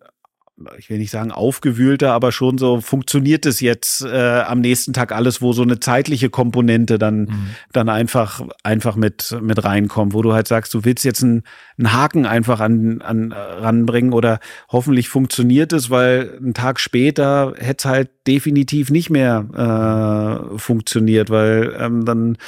ich 0.79 0.91
will 0.91 0.99
nicht 0.99 1.11
sagen 1.11 1.31
aufgewühlter, 1.31 2.13
aber 2.13 2.33
schon 2.33 2.59
so 2.59 2.81
funktioniert 2.81 3.47
es 3.47 3.61
jetzt 3.61 4.03
äh, 4.03 4.41
am 4.41 4.61
nächsten 4.61 4.93
Tag 4.93 5.13
alles, 5.13 5.43
wo 5.43 5.53
so 5.53 5.63
eine 5.63 5.81
zeitliche 5.81 6.31
Komponente 6.31 6.99
dann 6.99 7.21
mhm. 7.21 7.51
dann 7.73 7.89
einfach 7.89 8.43
einfach 8.63 8.97
mit 8.97 9.37
mit 9.41 9.65
reinkommt, 9.65 10.15
wo 10.15 10.23
du 10.23 10.33
halt 10.33 10.49
sagst, 10.49 10.75
du 10.75 10.85
willst 10.85 11.05
jetzt 11.05 11.23
einen, 11.23 11.43
einen 11.79 11.93
Haken 11.93 12.27
einfach 12.27 12.61
an 12.61 13.03
an 13.03 13.33
ranbringen 13.33 14.13
oder 14.13 14.41
hoffentlich 14.69 15.09
funktioniert 15.09 15.73
es, 15.73 15.91
weil 15.91 16.37
einen 16.39 16.55
Tag 16.55 16.81
später 16.81 17.55
hätte 17.59 17.83
es 17.83 17.85
halt 17.85 18.11
definitiv 18.27 18.91
nicht 18.91 19.11
mehr 19.11 20.51
äh, 20.55 20.59
funktioniert, 20.59 21.31
weil 21.31 21.75
ähm, 21.79 22.05
dann 22.05 22.39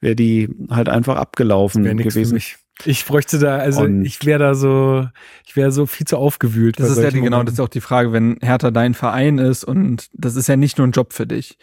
wäre 0.00 0.16
die 0.16 0.48
halt 0.70 0.88
einfach 0.88 1.16
abgelaufen 1.16 1.84
gewesen. 1.84 2.40
Ich 2.84 3.04
bräuchte 3.04 3.38
da, 3.38 3.58
also 3.58 3.82
und 3.82 4.04
ich 4.04 4.24
wäre 4.26 4.38
da 4.38 4.54
so, 4.54 5.08
ich 5.46 5.56
wäre 5.56 5.70
so 5.70 5.86
viel 5.86 6.06
zu 6.06 6.16
aufgewühlt. 6.16 6.80
Das 6.80 6.90
ist 6.90 6.98
ja 6.98 7.10
die, 7.10 7.20
genau, 7.20 7.42
das 7.42 7.54
ist 7.54 7.60
auch 7.60 7.68
die 7.68 7.80
Frage, 7.80 8.12
wenn 8.12 8.38
Hertha 8.40 8.70
dein 8.70 8.94
Verein 8.94 9.38
ist 9.38 9.64
und 9.64 10.08
das 10.12 10.36
ist 10.36 10.48
ja 10.48 10.56
nicht 10.56 10.78
nur 10.78 10.86
ein 10.86 10.92
Job 10.92 11.12
für 11.12 11.26
dich. 11.26 11.56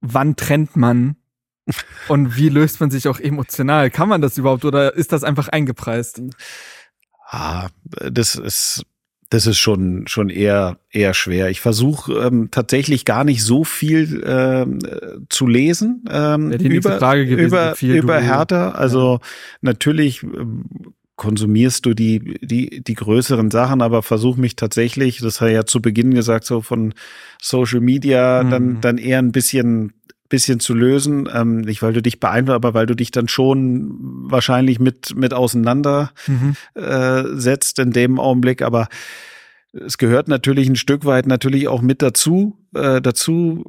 Wann 0.00 0.36
trennt 0.36 0.76
man 0.76 1.16
und 2.08 2.36
wie 2.36 2.48
löst 2.48 2.80
man 2.80 2.90
sich 2.90 3.08
auch 3.08 3.18
emotional? 3.18 3.90
Kann 3.90 4.08
man 4.08 4.20
das 4.20 4.38
überhaupt 4.38 4.64
oder 4.64 4.94
ist 4.94 5.12
das 5.12 5.24
einfach 5.24 5.48
eingepreist? 5.48 6.22
Ah, 7.26 7.68
das 7.84 8.34
ist 8.34 8.84
das 9.30 9.46
ist 9.46 9.58
schon 9.58 10.06
schon 10.06 10.30
eher 10.30 10.78
eher 10.90 11.12
schwer. 11.12 11.50
Ich 11.50 11.60
versuche 11.60 12.12
ähm, 12.14 12.48
tatsächlich 12.50 13.04
gar 13.04 13.24
nicht 13.24 13.42
so 13.44 13.64
viel 13.64 14.22
ähm, 14.26 14.78
zu 15.28 15.46
lesen 15.46 16.04
ähm, 16.10 16.50
ja, 16.50 16.58
über 16.58 16.98
gewesen, 16.98 17.46
über 17.46 17.74
über 17.82 18.20
Hertha. 18.20 18.70
Also 18.70 19.20
ja. 19.20 19.28
natürlich 19.60 20.22
ähm, 20.22 20.64
konsumierst 21.16 21.84
du 21.84 21.92
die 21.92 22.38
die 22.40 22.82
die 22.82 22.94
größeren 22.94 23.50
Sachen, 23.50 23.82
aber 23.82 24.02
versuch 24.02 24.36
mich 24.36 24.56
tatsächlich, 24.56 25.18
das 25.18 25.40
hat 25.42 25.50
ja 25.50 25.66
zu 25.66 25.82
Beginn 25.82 26.14
gesagt, 26.14 26.44
so 26.46 26.62
von 26.62 26.94
Social 27.42 27.80
Media 27.80 28.42
mhm. 28.42 28.50
dann 28.50 28.80
dann 28.80 28.98
eher 28.98 29.18
ein 29.18 29.32
bisschen 29.32 29.92
bisschen 30.28 30.60
zu 30.60 30.74
lösen. 30.74 31.28
Ähm, 31.32 31.60
nicht, 31.60 31.82
weil 31.82 31.92
du 31.92 32.02
dich 32.02 32.20
beeinflusst, 32.20 32.56
aber 32.56 32.74
weil 32.74 32.86
du 32.86 32.94
dich 32.94 33.10
dann 33.10 33.28
schon 33.28 33.94
wahrscheinlich 34.30 34.78
mit, 34.78 35.14
mit 35.16 35.32
auseinander 35.32 36.12
mhm. 36.26 36.54
äh, 36.74 37.24
setzt 37.34 37.78
in 37.78 37.92
dem 37.92 38.18
Augenblick. 38.18 38.62
Aber 38.62 38.88
es 39.72 39.98
gehört 39.98 40.28
natürlich 40.28 40.68
ein 40.68 40.76
Stück 40.76 41.04
weit 41.04 41.26
natürlich 41.26 41.68
auch 41.68 41.82
mit 41.82 42.02
dazu, 42.02 42.57
äh, 42.74 43.00
dazu, 43.00 43.64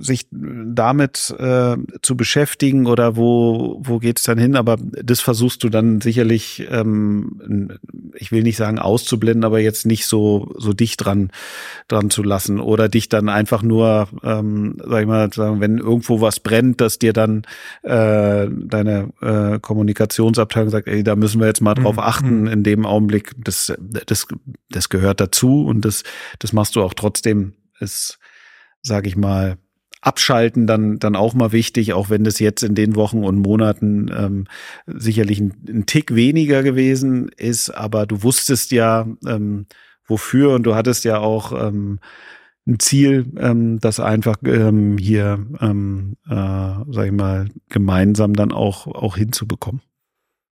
sich 0.00 0.26
damit 0.30 1.34
äh, 1.38 1.76
zu 2.02 2.16
beschäftigen 2.16 2.86
oder 2.86 3.16
wo, 3.16 3.80
wo 3.82 3.98
geht's 3.98 4.22
dann 4.22 4.38
hin? 4.38 4.56
Aber 4.56 4.76
das 4.78 5.20
versuchst 5.20 5.64
du 5.64 5.68
dann 5.68 6.00
sicherlich, 6.00 6.66
ähm, 6.70 7.78
ich 8.14 8.30
will 8.30 8.42
nicht 8.42 8.56
sagen 8.56 8.78
auszublenden, 8.78 9.44
aber 9.44 9.60
jetzt 9.60 9.86
nicht 9.86 10.06
so, 10.06 10.54
so 10.56 10.72
dicht 10.72 11.04
dran, 11.04 11.30
dran 11.88 12.10
zu 12.10 12.22
lassen 12.22 12.60
oder 12.60 12.88
dich 12.88 13.08
dann 13.08 13.28
einfach 13.28 13.62
nur, 13.62 14.08
ähm, 14.22 14.76
sag 14.84 15.00
ich 15.00 15.08
mal, 15.08 15.32
sagen, 15.32 15.60
wenn 15.60 15.78
irgendwo 15.78 16.20
was 16.20 16.40
brennt, 16.40 16.80
dass 16.80 16.98
dir 16.98 17.12
dann 17.12 17.42
äh, 17.82 18.48
deine 18.48 19.10
äh, 19.20 19.58
Kommunikationsabteilung 19.58 20.70
sagt, 20.70 20.88
ey, 20.88 21.02
da 21.02 21.16
müssen 21.16 21.40
wir 21.40 21.48
jetzt 21.48 21.60
mal 21.60 21.74
drauf 21.74 21.96
mhm. 21.96 22.02
achten 22.02 22.46
in 22.46 22.62
dem 22.62 22.86
Augenblick. 22.86 23.32
Das, 23.42 23.72
das, 24.06 24.26
das 24.70 24.88
gehört 24.88 25.20
dazu 25.20 25.66
und 25.66 25.84
das, 25.84 26.04
das 26.38 26.52
machst 26.52 26.76
du 26.76 26.82
auch 26.82 26.94
trotzdem 26.94 27.54
ist, 27.82 28.18
sage 28.82 29.08
ich 29.08 29.16
mal, 29.16 29.58
Abschalten 30.02 30.66
dann 30.66 30.98
dann 30.98 31.14
auch 31.14 31.32
mal 31.32 31.52
wichtig, 31.52 31.92
auch 31.92 32.10
wenn 32.10 32.24
das 32.24 32.40
jetzt 32.40 32.64
in 32.64 32.74
den 32.74 32.96
Wochen 32.96 33.22
und 33.22 33.38
Monaten 33.38 34.10
ähm, 34.12 34.46
sicherlich 34.86 35.38
ein, 35.38 35.54
ein 35.68 35.86
Tick 35.86 36.14
weniger 36.14 36.64
gewesen 36.64 37.28
ist, 37.36 37.70
aber 37.70 38.06
du 38.06 38.24
wusstest 38.24 38.72
ja 38.72 39.06
ähm, 39.26 39.66
wofür 40.06 40.54
und 40.54 40.64
du 40.64 40.74
hattest 40.74 41.04
ja 41.04 41.18
auch 41.18 41.52
ähm, 41.52 42.00
ein 42.66 42.80
Ziel, 42.80 43.26
ähm, 43.38 43.78
das 43.80 44.00
einfach 44.00 44.36
ähm, 44.44 44.98
hier, 44.98 45.46
ähm, 45.60 46.16
äh, 46.28 46.34
sag 46.90 47.06
ich 47.06 47.12
mal, 47.12 47.48
gemeinsam 47.68 48.34
dann 48.34 48.50
auch 48.50 48.88
auch 48.88 49.16
hinzubekommen. 49.16 49.82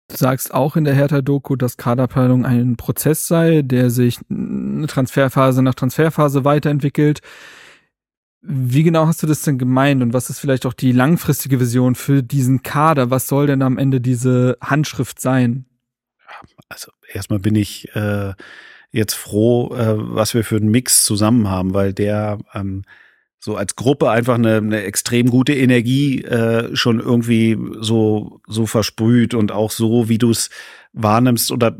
Du 0.08 0.16
sagst 0.16 0.54
auch 0.54 0.76
in 0.76 0.84
der 0.84 0.94
Hertha-Doku, 0.94 1.56
dass 1.56 1.76
Kaderplanung 1.76 2.46
ein 2.46 2.76
Prozess 2.76 3.26
sei, 3.26 3.62
der 3.62 3.90
sich 3.90 4.18
eine 4.30 4.86
Transferphase 4.86 5.62
nach 5.62 5.74
Transferphase 5.74 6.44
weiterentwickelt. 6.44 7.20
Wie 8.40 8.84
genau 8.84 9.08
hast 9.08 9.24
du 9.24 9.26
das 9.26 9.42
denn 9.42 9.58
gemeint 9.58 10.02
und 10.02 10.12
was 10.12 10.30
ist 10.30 10.38
vielleicht 10.38 10.66
auch 10.66 10.74
die 10.74 10.92
langfristige 10.92 11.58
Vision 11.58 11.96
für 11.96 12.22
diesen 12.22 12.62
Kader? 12.62 13.10
Was 13.10 13.26
soll 13.26 13.48
denn 13.48 13.62
am 13.62 13.78
Ende 13.78 14.00
diese 14.00 14.56
Handschrift 14.60 15.20
sein? 15.20 15.66
Also 16.68 16.92
erstmal 17.12 17.40
bin 17.40 17.56
ich 17.56 17.92
äh, 17.96 18.34
jetzt 18.92 19.14
froh, 19.14 19.74
äh, 19.74 19.94
was 19.96 20.34
wir 20.34 20.44
für 20.44 20.56
einen 20.56 20.70
Mix 20.70 21.04
zusammen 21.04 21.48
haben, 21.48 21.74
weil 21.74 21.92
der 21.92 22.38
ähm, 22.54 22.84
so 23.46 23.54
als 23.54 23.76
Gruppe 23.76 24.10
einfach 24.10 24.34
eine, 24.34 24.56
eine 24.56 24.82
extrem 24.82 25.30
gute 25.30 25.54
Energie 25.54 26.20
äh, 26.22 26.74
schon 26.74 26.98
irgendwie 26.98 27.56
so 27.78 28.40
so 28.48 28.66
versprüht 28.66 29.34
und 29.34 29.52
auch 29.52 29.70
so, 29.70 30.08
wie 30.08 30.18
du 30.18 30.32
es 30.32 30.50
wahrnimmst 30.94 31.52
oder 31.52 31.76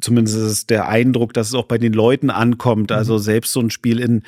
zumindest 0.00 0.38
ist 0.38 0.70
der 0.70 0.88
Eindruck, 0.88 1.34
dass 1.34 1.48
es 1.48 1.54
auch 1.54 1.66
bei 1.66 1.76
den 1.76 1.92
Leuten 1.92 2.30
ankommt. 2.30 2.90
Also 2.90 3.14
mhm. 3.14 3.18
selbst 3.18 3.52
so 3.52 3.60
ein 3.60 3.70
Spiel 3.70 4.00
in 4.00 4.22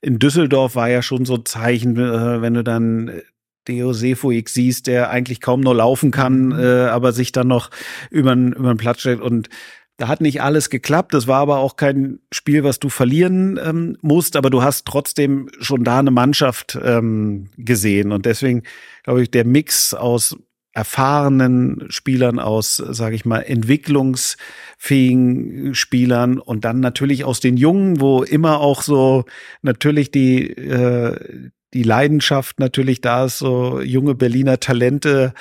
in 0.00 0.18
Düsseldorf 0.18 0.74
war 0.74 0.88
ja 0.88 1.02
schon 1.02 1.26
so 1.26 1.34
ein 1.34 1.44
Zeichen, 1.44 1.98
äh, 1.98 2.40
wenn 2.40 2.54
du 2.54 2.64
dann 2.64 3.20
Deo 3.68 3.92
Sefuig 3.92 4.48
siehst, 4.48 4.86
der 4.86 5.10
eigentlich 5.10 5.42
kaum 5.42 5.60
nur 5.60 5.74
laufen 5.74 6.12
kann, 6.12 6.46
mhm. 6.46 6.58
äh, 6.58 6.86
aber 6.86 7.12
sich 7.12 7.32
dann 7.32 7.48
noch 7.48 7.70
über 8.08 8.34
den 8.34 8.76
Platz 8.78 9.00
stellt 9.00 9.20
und 9.20 9.50
da 9.96 10.08
hat 10.08 10.20
nicht 10.20 10.42
alles 10.42 10.70
geklappt. 10.70 11.14
Das 11.14 11.26
war 11.26 11.40
aber 11.40 11.58
auch 11.58 11.76
kein 11.76 12.20
Spiel, 12.32 12.64
was 12.64 12.80
du 12.80 12.88
verlieren 12.88 13.60
ähm, 13.62 13.96
musst, 14.00 14.36
aber 14.36 14.48
du 14.50 14.62
hast 14.62 14.86
trotzdem 14.86 15.48
schon 15.60 15.84
da 15.84 15.98
eine 15.98 16.10
Mannschaft 16.10 16.78
ähm, 16.82 17.50
gesehen. 17.56 18.12
Und 18.12 18.26
deswegen 18.26 18.62
glaube 19.04 19.22
ich, 19.22 19.30
der 19.30 19.44
Mix 19.44 19.94
aus 19.94 20.36
erfahrenen 20.74 21.84
Spielern, 21.90 22.38
aus, 22.38 22.76
sage 22.76 23.14
ich 23.14 23.26
mal, 23.26 23.40
entwicklungsfähigen 23.40 25.74
Spielern 25.74 26.38
und 26.38 26.64
dann 26.64 26.80
natürlich 26.80 27.24
aus 27.24 27.40
den 27.40 27.58
Jungen, 27.58 28.00
wo 28.00 28.22
immer 28.22 28.60
auch 28.60 28.80
so 28.82 29.26
natürlich 29.60 30.10
die 30.10 30.48
äh, 30.50 31.50
die 31.74 31.82
Leidenschaft 31.84 32.60
natürlich 32.60 33.00
da 33.00 33.24
ist, 33.24 33.38
so 33.38 33.80
junge 33.80 34.14
Berliner 34.14 34.60
Talente 34.60 35.32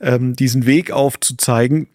ähm, 0.00 0.34
diesen 0.34 0.64
Weg 0.64 0.92
aufzuzeigen 0.92 1.88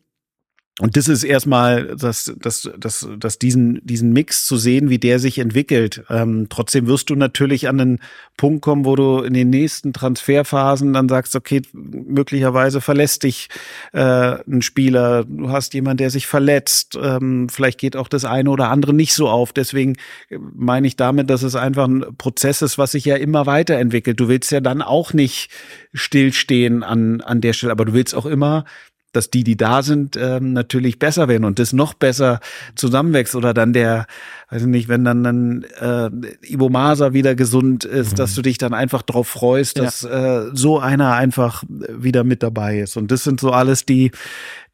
und 0.80 0.96
das 0.96 1.08
ist 1.08 1.24
erstmal, 1.24 1.96
dass, 1.96 2.32
dass, 2.38 2.70
dass, 2.78 3.10
dass 3.18 3.40
diesen, 3.40 3.82
diesen 3.84 4.14
Mix 4.14 4.46
zu 4.46 4.58
sehen, 4.58 4.92
wie 4.92 5.00
der 5.00 5.18
sich 5.18 5.40
entwickelt. 5.40 6.04
Ähm, 6.08 6.48
trotzdem 6.50 6.86
wirst 6.86 7.10
du 7.10 7.16
natürlich 7.16 7.68
an 7.68 7.80
den 7.80 8.00
Punkt 8.38 8.62
kommen, 8.62 8.86
wo 8.86 8.96
du 8.96 9.22
in 9.22 9.34
den 9.34 9.50
nächsten 9.50 9.92
Transferphasen 9.92 10.94
dann 10.94 11.10
sagst, 11.10 11.36
okay, 11.36 11.64
möglicherweise 11.74 12.80
verlässt 12.80 13.24
dich 13.24 13.50
äh, 13.92 14.38
ein 14.48 14.62
Spieler, 14.62 15.24
du 15.24 15.50
hast 15.50 15.74
jemand, 15.74 16.00
der 16.00 16.12
sich 16.12 16.28
verletzt, 16.28 16.96
ähm, 17.02 17.50
vielleicht 17.50 17.80
geht 17.80 17.96
auch 17.96 18.08
das 18.08 18.24
eine 18.24 18.52
oder 18.52 18.70
andere 18.70 18.94
nicht 18.94 19.16
so 19.16 19.30
auf. 19.30 19.54
Deswegen 19.54 19.96
meine 20.30 20.86
ich 20.86 20.96
damit, 20.96 21.32
dass 21.32 21.42
es 21.42 21.56
einfach 21.56 21.88
ein 21.88 22.06
Prozess 22.20 22.62
ist, 22.62 22.78
was 22.78 22.92
sich 22.92 23.06
ja 23.06 23.16
immer 23.16 23.48
weiterentwickelt. 23.48 24.20
Du 24.20 24.28
willst 24.28 24.52
ja 24.52 24.60
dann 24.60 24.84
auch 24.84 25.12
nicht 25.12 25.50
stillstehen 25.96 26.84
an, 26.84 27.22
an 27.22 27.42
der 27.42 27.54
Stelle, 27.54 27.72
aber 27.72 27.86
du 27.86 27.94
willst 27.94 28.14
auch 28.14 28.28
immer 28.28 28.64
dass 29.14 29.30
die, 29.30 29.44
die 29.44 29.58
da 29.58 29.82
sind, 29.82 30.16
ähm, 30.16 30.54
natürlich 30.54 31.00
besser 31.00 31.28
werden 31.28 31.46
und 31.46 31.60
das 31.60 31.74
noch 31.74 31.94
besser 31.94 32.40
zusammenwächst 32.76 33.36
oder 33.36 33.54
dann 33.54 33.74
der, 33.74 34.06
weiß 34.50 34.64
ich 34.64 34.68
nicht, 34.68 34.90
wenn 34.90 35.04
dann 35.04 35.24
dann 35.24 35.66
äh, 35.80 36.10
Ibo 36.52 36.70
Masa 36.70 37.14
wieder 37.14 37.36
gesund 37.36 37.86
ist, 37.86 38.12
mhm. 38.12 38.16
dass 38.18 38.36
du 38.36 38.42
dich 38.42 38.58
dann 38.58 38.74
einfach 38.74 39.02
drauf 39.02 39.28
freust, 39.28 39.80
dass 39.80 40.02
ja. 40.04 40.48
äh, 40.48 40.52
so 40.54 40.80
einer 40.80 41.14
einfach 41.14 41.64
wieder 41.68 42.24
mit 42.24 42.44
dabei 42.44 42.80
ist. 42.80 42.98
Und 42.98 43.12
das 43.12 43.24
sind 43.24 43.40
so 43.40 43.52
alles 43.52 43.86
die 43.86 44.12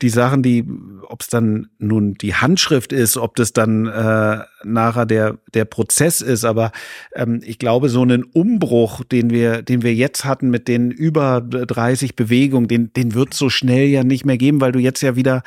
die 0.01 0.10
Sachen, 0.10 0.43
die, 0.43 0.68
ob 1.07 1.22
es 1.22 1.27
dann 1.27 1.69
nun 1.80 2.15
die 2.15 2.35
Handschrift 2.35 2.91
ist, 2.91 3.15
ob 3.15 3.35
das 3.38 3.53
dann 3.53 3.85
äh, 3.85 4.39
nachher 4.65 5.06
der 5.06 5.38
der 5.53 5.65
Prozess 5.65 6.22
ist, 6.22 6.44
aber 6.44 6.72
ähm, 7.15 7.41
ich 7.44 7.60
glaube, 7.60 7.90
so 7.90 8.02
einen 8.02 8.23
Umbruch, 8.23 9.03
den 9.03 9.30
wir 9.30 9.61
den 9.61 9.84
wir 9.84 9.94
jetzt 9.94 10.26
hatten 10.26 10.49
mit 10.49 10.68
den 10.68 10.91
über 10.91 11.41
30 11.41 12.15
Bewegungen, 12.15 12.68
den 12.68 12.91
den 12.94 13.14
wird 13.14 13.34
so 13.34 13.49
schnell 13.49 13.88
ja 13.88 14.03
nicht 14.03 14.26
mehr 14.26 14.38
geben, 14.38 14.61
weil 14.61 14.72
du 14.72 14.80
jetzt 14.80 15.02
ja 15.02 15.15
wieder 15.15 15.44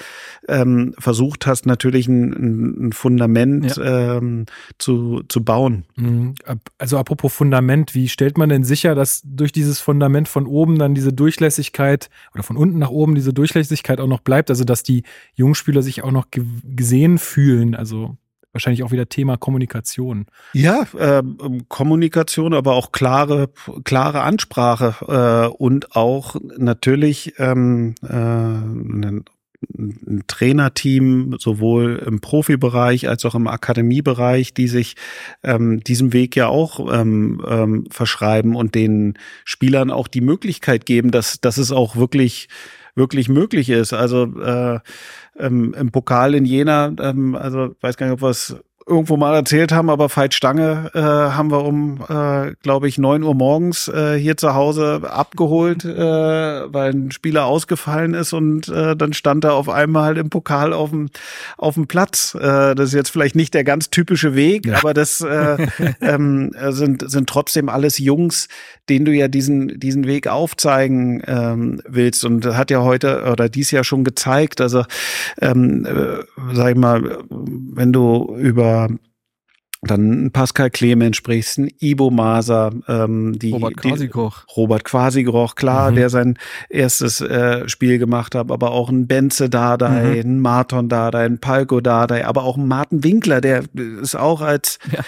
ähm, 0.48 0.94
versucht 0.98 1.46
hast, 1.46 1.66
natürlich 1.66 2.08
ein, 2.08 2.86
ein 2.88 2.92
Fundament 2.92 3.76
ja. 3.76 4.16
ähm, 4.18 4.46
zu 4.78 5.22
zu 5.28 5.44
bauen. 5.44 5.84
Mhm. 5.96 6.34
Also 6.78 6.98
apropos 6.98 7.32
Fundament, 7.32 7.94
wie 7.94 8.08
stellt 8.08 8.38
man 8.38 8.48
denn 8.48 8.64
sicher, 8.64 8.94
dass 8.94 9.22
durch 9.24 9.52
dieses 9.52 9.80
Fundament 9.80 10.28
von 10.28 10.46
oben 10.46 10.78
dann 10.78 10.94
diese 10.94 11.12
Durchlässigkeit 11.12 12.10
oder 12.32 12.42
von 12.42 12.56
unten 12.56 12.78
nach 12.78 12.90
oben 12.90 13.14
diese 13.14 13.34
Durchlässigkeit 13.34 14.00
auch 14.00 14.06
noch 14.06 14.20
bleibt? 14.20 14.36
bleibt, 14.36 14.50
also 14.50 14.64
dass 14.64 14.82
die 14.82 15.02
Jungspieler 15.34 15.82
sich 15.82 16.04
auch 16.04 16.12
noch 16.12 16.26
gesehen 16.30 17.18
fühlen, 17.18 17.74
also 17.74 18.16
wahrscheinlich 18.56 18.82
auch 18.82 18.90
wieder 18.90 19.08
Thema 19.08 19.36
Kommunikation. 19.36 20.26
Ja, 20.52 20.86
äh, 20.98 21.22
Kommunikation, 21.68 22.54
aber 22.54 22.72
auch 22.72 22.90
klare, 22.90 23.50
klare 23.84 24.22
Ansprache 24.22 24.94
äh, 25.06 25.54
und 25.54 25.94
auch 25.94 26.36
natürlich 26.56 27.34
ähm, 27.38 27.94
äh, 28.02 28.06
ein, 28.14 29.24
ein 29.78 30.24
Trainerteam, 30.26 31.36
sowohl 31.38 32.02
im 32.06 32.20
Profibereich 32.20 33.08
als 33.08 33.24
auch 33.24 33.34
im 33.34 33.46
Akademiebereich, 33.46 34.54
die 34.54 34.68
sich 34.68 34.96
ähm, 35.42 35.82
diesem 35.84 36.12
Weg 36.12 36.36
ja 36.36 36.48
auch 36.48 36.92
ähm, 36.92 37.42
ähm, 37.46 37.84
verschreiben 37.90 38.54
und 38.56 38.74
den 38.74 39.14
Spielern 39.44 39.90
auch 39.90 40.08
die 40.08 40.20
Möglichkeit 40.20 40.86
geben, 40.86 41.10
dass, 41.10 41.40
dass 41.40 41.58
es 41.58 41.72
auch 41.72 41.96
wirklich 41.96 42.48
wirklich 42.96 43.28
möglich 43.28 43.68
ist. 43.68 43.92
Also 43.92 44.24
äh, 44.40 44.80
ähm, 45.38 45.74
im 45.78 45.90
Pokal 45.90 46.34
in 46.34 46.44
Jena, 46.44 46.92
ähm, 47.00 47.34
also 47.34 47.74
weiß 47.80 47.96
gar 47.96 48.06
nicht, 48.06 48.14
ob 48.14 48.22
was 48.22 48.56
irgendwo 48.88 49.16
mal 49.16 49.34
erzählt 49.34 49.72
haben, 49.72 49.90
aber 49.90 50.08
Veit 50.14 50.32
Stange 50.32 50.92
äh, 50.94 51.00
haben 51.00 51.50
wir 51.50 51.64
um, 51.64 52.04
äh, 52.08 52.54
glaube 52.62 52.86
ich, 52.86 52.98
neun 52.98 53.24
Uhr 53.24 53.34
morgens 53.34 53.88
äh, 53.88 54.16
hier 54.16 54.36
zu 54.36 54.54
Hause 54.54 55.00
abgeholt, 55.10 55.84
äh, 55.84 55.98
weil 56.72 56.92
ein 56.92 57.10
Spieler 57.10 57.46
ausgefallen 57.46 58.14
ist 58.14 58.32
und 58.32 58.68
äh, 58.68 58.94
dann 58.94 59.12
stand 59.12 59.44
er 59.44 59.54
auf 59.54 59.68
einmal 59.68 60.04
halt 60.04 60.18
im 60.18 60.30
Pokal 60.30 60.72
auf 60.72 60.90
dem 60.90 61.10
auf 61.56 61.74
dem 61.74 61.88
Platz. 61.88 62.36
Äh, 62.36 62.76
das 62.76 62.90
ist 62.90 62.94
jetzt 62.94 63.10
vielleicht 63.10 63.34
nicht 63.34 63.54
der 63.54 63.64
ganz 63.64 63.90
typische 63.90 64.36
Weg, 64.36 64.66
ja. 64.66 64.78
aber 64.78 64.94
das 64.94 65.20
äh, 65.20 65.66
ähm, 66.00 66.52
sind 66.68 67.10
sind 67.10 67.28
trotzdem 67.28 67.68
alles 67.68 67.98
Jungs, 67.98 68.46
denen 68.88 69.04
du 69.04 69.12
ja 69.12 69.26
diesen 69.26 69.80
diesen 69.80 70.06
Weg 70.06 70.28
aufzeigen 70.28 71.24
ähm, 71.26 71.82
willst 71.88 72.24
und 72.24 72.46
hat 72.46 72.70
ja 72.70 72.82
heute 72.82 73.24
oder 73.32 73.48
dies 73.48 73.72
Jahr 73.72 73.82
schon 73.82 74.04
gezeigt. 74.04 74.60
Also 74.60 74.84
ähm, 75.40 75.84
äh, 75.86 76.54
sag 76.54 76.70
ich 76.70 76.76
mal, 76.76 77.18
wenn 77.28 77.92
du 77.92 78.36
über 78.38 78.75
dann 79.82 80.30
Pascal 80.32 80.70
Clement 80.70 81.16
sprichst, 81.16 81.58
ein 81.58 81.70
Ibo 81.80 82.10
Maser, 82.10 82.72
ähm, 82.88 83.38
die 83.38 83.52
Robert 83.52 83.76
Quasigroch. 83.76 84.44
Robert 84.56 84.84
Quasigroch, 84.84 85.54
klar, 85.54 85.90
mhm. 85.90 85.96
der 85.96 86.10
sein 86.10 86.38
erstes 86.68 87.20
äh, 87.20 87.68
Spiel 87.68 87.98
gemacht 87.98 88.34
hat, 88.34 88.50
aber 88.50 88.72
auch 88.72 88.88
ein 88.88 89.06
Benze 89.06 89.48
Dardai, 89.48 90.22
mhm. 90.22 90.30
ein 90.30 90.40
Marton 90.40 90.88
Dardai, 90.88 91.26
ein 91.26 91.38
Palko 91.38 91.80
Dardai, 91.80 92.24
aber 92.26 92.44
auch 92.44 92.56
ein 92.56 92.66
Martin 92.66 93.04
Winkler, 93.04 93.40
der 93.40 93.64
ist 93.74 94.16
auch 94.16 94.40
als 94.40 94.78
ja. 94.92 95.02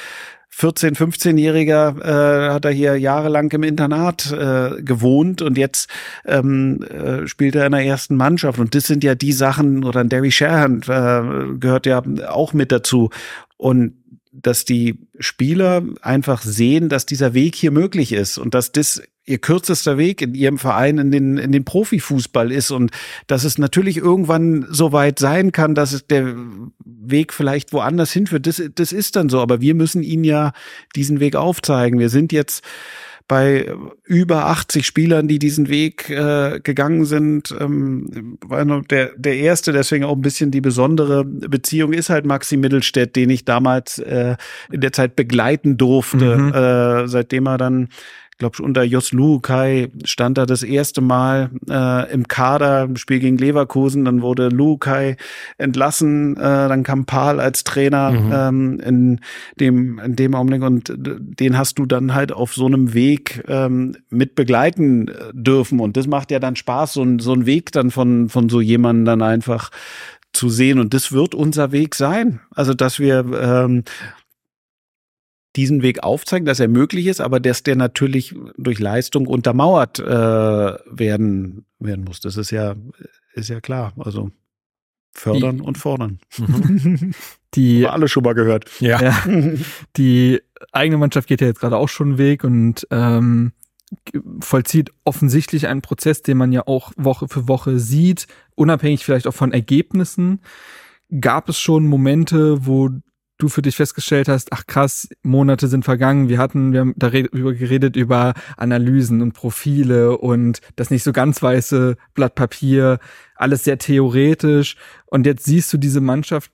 14, 0.51 0.97
15-Jähriger 0.97 2.03
äh, 2.03 2.53
hat 2.53 2.65
er 2.65 2.73
hier 2.73 2.97
jahrelang 2.97 3.49
im 3.53 3.62
Internat 3.62 4.32
äh, 4.32 4.82
gewohnt 4.82 5.40
und 5.40 5.57
jetzt 5.57 5.89
ähm, 6.24 6.82
äh, 6.82 7.28
spielt 7.28 7.55
er 7.55 7.66
in 7.66 7.73
der 7.73 7.85
ersten 7.85 8.16
Mannschaft. 8.16 8.59
Und 8.59 8.74
das 8.74 8.85
sind 8.85 9.05
ja 9.05 9.15
die 9.15 9.31
Sachen, 9.31 9.85
oder 9.85 10.01
ein 10.01 10.09
Derry 10.09 10.32
Sherhan 10.32 10.81
äh, 10.89 11.59
gehört 11.61 11.86
ja 11.86 12.03
auch 12.28 12.55
mit 12.55 12.73
dazu. 12.73 13.11
Und 13.59 13.93
dass 14.32 14.64
die 14.64 14.98
Spieler 15.18 15.82
einfach 16.01 16.43
sehen, 16.43 16.89
dass 16.89 17.06
dieser 17.06 17.35
Weg 17.35 17.55
hier 17.55 17.70
möglich 17.70 18.12
ist 18.12 18.39
und 18.39 18.55
dass 18.55 18.72
das 18.72 19.02
ihr 19.28 19.39
kürzester 19.39 19.98
Weg 19.98 20.22
in 20.22 20.35
ihrem 20.35 20.59
Verein 20.59 20.98
in 20.98 21.10
den, 21.10 21.36
in 21.36 21.52
den 21.52 21.64
Profifußball 21.64 22.51
ist 22.51 22.70
und 22.70 22.90
dass 23.26 23.44
es 23.44 23.59
natürlich 23.59 23.98
irgendwann 23.98 24.66
so 24.70 24.93
weit 24.93 25.18
sein 25.18 25.52
kann, 25.52 25.74
dass 25.74 26.06
der 26.06 26.35
Weg 26.85 27.35
vielleicht 27.35 27.72
woanders 27.72 28.10
hinführt. 28.10 28.47
Das, 28.47 28.62
das 28.74 28.93
ist 28.93 29.16
dann 29.16 29.28
so, 29.28 29.40
aber 29.40 29.60
wir 29.60 29.74
müssen 29.74 30.02
ihnen 30.02 30.24
ja 30.24 30.52
diesen 30.97 31.20
Weg 31.20 31.36
aufzeigen. 31.36 31.98
Wir 31.98 32.09
sind 32.09 32.32
jetzt 32.32 32.64
bei 33.28 33.70
über 34.05 34.46
80 34.46 34.86
Spielern, 34.86 35.28
die 35.28 35.38
diesen 35.38 35.68
Weg 35.68 36.09
äh, 36.09 36.60
gegangen 36.60 37.05
sind. 37.05 37.55
Ähm, 37.60 38.38
der, 38.90 39.12
der 39.16 39.36
erste, 39.36 39.72
deswegen 39.72 40.05
auch 40.05 40.16
ein 40.16 40.22
bisschen 40.22 40.50
die 40.50 40.62
besondere 40.62 41.24
Beziehung, 41.24 41.92
ist 41.92 42.09
halt 42.09 42.24
Maxi 42.24 42.56
Mittelstädt, 42.56 43.14
den 43.16 43.28
ich 43.28 43.44
damals 43.44 43.98
äh, 43.98 44.36
in 44.72 44.80
der 44.80 44.92
Zeit 44.92 45.14
begleiten 45.14 45.76
durfte, 45.76 46.36
mhm. 46.38 46.55
äh, 46.55 47.06
seitdem 47.06 47.46
er 47.46 47.59
dann 47.59 47.90
glaube 48.39 48.62
unter 48.62 48.82
Jos 48.85 49.12
Lukai 49.12 49.90
stand 50.05 50.39
er 50.39 50.47
das 50.47 50.62
erste 50.62 51.01
Mal 51.01 51.51
äh, 51.69 52.12
im 52.12 52.28
Kader 52.28 52.85
im 52.85 52.97
Spiel 52.97 53.19
gegen 53.19 53.36
Leverkusen. 53.36 54.05
Dann 54.05 54.23
wurde 54.23 54.48
Lukai 54.48 55.16
entlassen, 55.59 56.36
äh, 56.36 56.40
dann 56.40 56.85
kam 56.85 57.05
Paul 57.05 57.40
als 57.40 57.65
Trainer 57.65 58.10
mhm. 58.12 58.32
ähm, 58.32 58.81
in 58.81 59.20
dem 59.60 59.98
in 59.98 60.16
dem 60.16 60.35
Augenblick 60.35 60.62
und 60.62 60.93
den 60.97 61.59
hast 61.59 61.78
du 61.78 61.86
dann 61.86 62.15
halt 62.15 62.32
auf 62.32 62.55
so 62.55 62.66
einem 62.66 62.94
Weg 62.94 63.44
ähm, 63.48 63.97
mit 64.09 64.35
begleiten 64.35 65.09
äh, 65.09 65.12
dürfen 65.32 65.81
und 65.81 65.97
das 65.97 66.06
macht 66.06 66.31
ja 66.31 66.39
dann 66.39 66.56
Spaß, 66.56 66.94
so 66.94 67.02
ein 67.02 67.19
so 67.19 67.32
ein 67.32 67.44
Weg 67.44 67.73
dann 67.73 67.90
von 67.90 68.28
von 68.28 68.48
so 68.48 68.60
jemandem 68.60 69.05
dann 69.05 69.23
einfach 69.23 69.70
zu 70.32 70.48
sehen 70.48 70.78
und 70.78 70.94
das 70.94 71.10
wird 71.10 71.35
unser 71.35 71.73
Weg 71.73 71.94
sein. 71.94 72.40
Also 72.55 72.74
dass 72.74 72.98
wir 72.98 73.24
ähm, 73.40 73.85
diesen 75.59 75.82
Weg 75.82 76.05
aufzeigen, 76.05 76.47
dass 76.47 76.60
er 76.60 76.68
möglich 76.68 77.06
ist, 77.06 77.20
aber 77.20 77.40
dass 77.40 77.64
der 77.64 77.74
natürlich 77.74 78.35
durch 78.56 78.78
Leistung 78.78 79.26
untermauert 79.26 79.98
äh, 79.98 80.05
werden 80.05 81.66
werden 81.80 82.05
muss. 82.05 82.20
Das 82.20 82.36
ist 82.36 82.52
ja 82.52 82.76
ist 83.35 83.48
ja 83.48 83.60
klar. 83.60 83.93
Also 83.98 84.30
fördern 85.12 85.59
die, 85.59 85.62
und 85.64 85.76
fordern. 85.76 86.20
Mhm. 86.39 87.12
Die 87.55 87.85
Haben 87.85 87.94
alle 87.94 88.09
schon 88.09 88.22
mal 88.22 88.35
gehört. 88.35 88.70
Ja. 88.78 89.02
ja. 89.02 89.24
Die 89.97 90.40
eigene 90.70 90.98
Mannschaft 90.98 91.28
geht 91.28 91.40
ja 91.40 91.48
jetzt 91.48 91.60
gerade 91.60 91.76
auch 91.76 91.89
schon 91.89 92.10
einen 92.10 92.18
Weg 92.18 92.44
und 92.44 92.86
ähm, 92.93 93.52
vollzieht 94.40 94.93
offensichtlich 95.05 95.66
einen 95.66 95.82
Prozess, 95.82 96.22
den 96.22 96.36
man 96.36 96.52
ja 96.52 96.66
auch 96.66 96.93
Woche 96.97 97.26
für 97.26 97.48
Woche 97.48 97.80
sieht, 97.80 98.28
unabhängig 98.55 99.05
vielleicht 99.05 99.26
auch 99.26 99.35
von 99.35 99.52
Ergebnissen. 99.52 100.40
Gab 101.20 101.48
es 101.48 101.59
schon 101.59 101.86
Momente, 101.86 102.66
wo 102.66 102.90
du 103.39 103.48
für 103.48 103.62
dich 103.62 103.77
festgestellt 103.77 104.28
hast, 104.28 104.52
ach 104.52 104.66
krass, 104.66 105.09
Monate 105.23 105.69
sind 105.69 105.85
vergangen, 105.85 106.28
wir 106.28 106.39
hatten, 106.39 106.73
wir 106.73 106.81
haben 106.81 106.94
darüber 106.97 107.55
geredet 107.55 107.97
über 107.97 108.35
Analysen 108.56 109.23
und 109.23 109.32
Profile 109.32 110.19
und 110.19 110.60
das 110.77 110.90
nicht 110.90 111.05
so 111.05 111.12
ganz 111.12 111.40
weiße 111.40 111.97
Blatt 112.15 112.35
Papier, 112.35 112.98
alles 113.36 113.65
sehr 113.65 113.78
theoretisch 113.78 114.77
und 115.06 115.24
jetzt 115.24 115.44
siehst 115.44 115.73
du 115.73 115.78
diese 115.78 116.01
Mannschaft, 116.01 116.51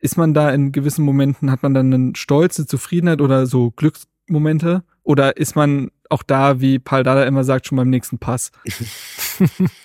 ist 0.00 0.16
man 0.16 0.34
da 0.34 0.50
in 0.50 0.72
gewissen 0.72 1.04
Momenten, 1.04 1.50
hat 1.50 1.62
man 1.62 1.72
dann 1.72 1.94
eine 1.94 2.12
stolze 2.16 2.66
Zufriedenheit 2.66 3.20
oder 3.20 3.46
so 3.46 3.70
Glücksmomente 3.70 4.82
oder 5.02 5.36
ist 5.36 5.56
man 5.56 5.90
auch 6.10 6.22
da, 6.22 6.60
wie 6.60 6.78
Paul 6.78 7.04
Dada 7.04 7.24
immer 7.24 7.44
sagt, 7.44 7.66
schon 7.66 7.76
beim 7.76 7.90
nächsten 7.90 8.18
Pass? 8.18 8.50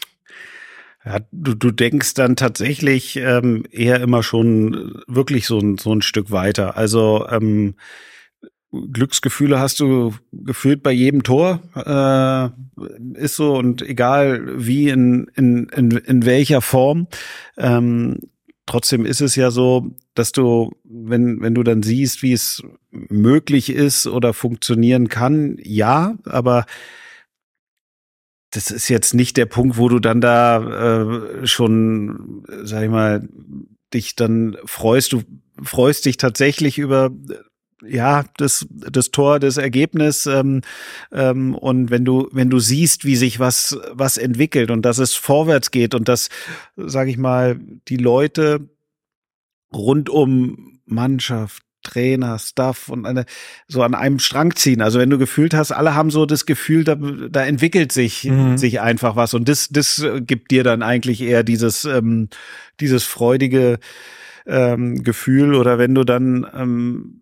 Ja, 1.06 1.20
du, 1.32 1.54
du 1.56 1.72
denkst 1.72 2.14
dann 2.14 2.36
tatsächlich 2.36 3.16
ähm, 3.16 3.64
eher 3.72 4.02
immer 4.02 4.22
schon 4.22 5.02
wirklich 5.08 5.46
so 5.46 5.58
ein, 5.58 5.78
so 5.78 5.94
ein 5.94 6.02
Stück 6.02 6.30
weiter. 6.30 6.76
Also 6.76 7.26
ähm, 7.30 7.76
Glücksgefühle 8.72 9.60
hast 9.60 9.80
du 9.80 10.14
gefühlt 10.32 10.84
bei 10.84 10.92
jedem 10.92 11.24
Tor, 11.24 11.62
äh, 11.76 13.20
ist 13.20 13.36
so 13.36 13.58
und 13.58 13.82
egal 13.82 14.44
wie 14.64 14.90
in, 14.90 15.32
in, 15.36 15.70
in, 15.70 15.92
in 15.92 16.26
welcher 16.26 16.62
Form. 16.62 17.08
Ähm, 17.58 18.20
trotzdem 18.68 19.06
ist 19.06 19.22
es 19.22 19.36
ja 19.36 19.50
so, 19.50 19.96
dass 20.14 20.32
du, 20.34 20.72
wenn, 20.84 21.42
wenn 21.42 21.56
du 21.56 21.64
dann 21.64 21.82
siehst, 21.82 22.22
wie 22.22 22.34
es 22.34 22.62
möglich 22.92 23.72
ist 23.72 24.06
oder 24.06 24.34
funktionieren 24.34 25.08
kann, 25.08 25.58
ja, 25.64 26.16
aber 26.26 26.66
das 28.52 28.72
ist 28.72 28.90
jetzt 28.90 29.14
nicht 29.14 29.38
der 29.38 29.46
Punkt, 29.46 29.78
wo 29.78 29.90
du 29.90 30.00
dann 30.00 30.22
da 30.22 31.02
äh, 31.02 31.48
schon, 31.48 32.44
sag 32.64 32.84
ich 32.84 32.90
mal, 32.90 33.28
dich 33.94 34.16
dann 34.16 34.58
freust. 34.66 35.14
Du 35.14 35.22
freust 35.62 36.06
dich 36.06 36.18
tatsächlich 36.18 36.78
über 36.78 37.12
ja 37.86 38.26
das 38.38 38.66
das 38.70 39.12
Tor, 39.12 39.40
das 39.40 39.58
Ergebnis 39.58 40.26
ähm, 40.26 40.62
ähm, 41.12 41.56
und 41.56 41.92
wenn 41.92 42.06
du 42.06 42.28
wenn 42.32 42.50
du 42.50 42.60
siehst, 42.60 43.06
wie 43.06 43.16
sich 43.16 43.40
was 43.40 43.78
was 43.92 44.18
entwickelt 44.18 44.72
und 44.72 44.84
dass 44.84 44.98
es 44.98 45.16
vorwärts 45.16 45.72
geht 45.72 45.96
und 45.96 46.08
dass, 46.08 46.30
sage 46.76 47.12
ich 47.12 47.18
mal, 47.18 47.60
die 47.88 47.98
Leute 47.98 48.70
rund 49.74 50.10
um 50.10 50.80
Mannschaft, 50.86 51.64
Trainer, 51.90 52.38
Staff 52.38 52.90
und 52.90 53.06
eine, 53.06 53.26
so 53.68 53.82
an 53.82 53.96
einem 53.96 54.20
Strang 54.20 54.56
ziehen. 54.56 54.82
Also 54.82 55.00
wenn 55.00 55.10
du 55.10 55.18
gefühlt 55.18 55.54
hast, 55.54 55.72
alle 55.72 55.96
haben 55.96 56.12
so 56.12 56.26
das 56.26 56.46
Gefühl, 56.46 56.84
da, 56.84 56.96
da 56.96 57.46
entwickelt 57.46 57.92
sich, 57.92 58.26
mhm. 58.26 58.58
sich 58.58 58.80
einfach 58.80 59.16
was. 59.16 59.34
Und 59.34 59.50
das, 59.50 59.70
das 59.70 60.06
gibt 60.22 60.52
dir 60.52 60.64
dann 60.64 60.84
eigentlich 60.84 61.22
eher 61.22 61.44
dieses, 61.44 61.86
ähm, 61.86 62.30
dieses 62.80 63.04
freudige 63.04 63.80
ähm, 64.46 65.04
Gefühl. 65.04 65.56
Oder 65.56 65.80
wenn 65.80 65.96
du 65.96 66.04
dann 66.04 66.46
ähm, 66.56 67.22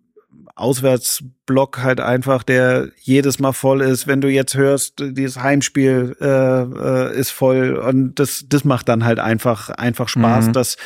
Auswärtsblock 0.54 1.82
halt 1.82 2.00
einfach, 2.00 2.42
der 2.42 2.88
jedes 3.00 3.38
Mal 3.38 3.52
voll 3.52 3.80
ist. 3.80 4.06
Wenn 4.08 4.20
du 4.20 4.28
jetzt 4.28 4.56
hörst, 4.56 4.94
dieses 4.98 5.40
Heimspiel 5.40 6.16
äh, 6.20 6.26
äh, 6.26 7.16
ist 7.16 7.30
voll 7.30 7.76
und 7.76 8.16
das, 8.16 8.44
das 8.48 8.64
macht 8.64 8.88
dann 8.88 9.04
halt 9.04 9.20
einfach 9.20 9.70
einfach 9.70 10.08
Spaß, 10.08 10.48
mhm. 10.48 10.52
dass 10.52 10.76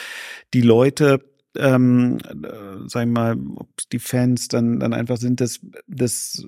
die 0.52 0.60
Leute 0.60 1.20
ähm, 1.56 2.18
äh, 2.24 2.88
sag 2.88 3.06
ich 3.06 3.12
mal, 3.12 3.36
ob 3.56 3.68
die 3.92 3.98
Fans 3.98 4.48
dann, 4.48 4.80
dann 4.80 4.92
einfach 4.92 5.16
sind, 5.16 5.40
das, 5.40 5.60
das 5.86 6.44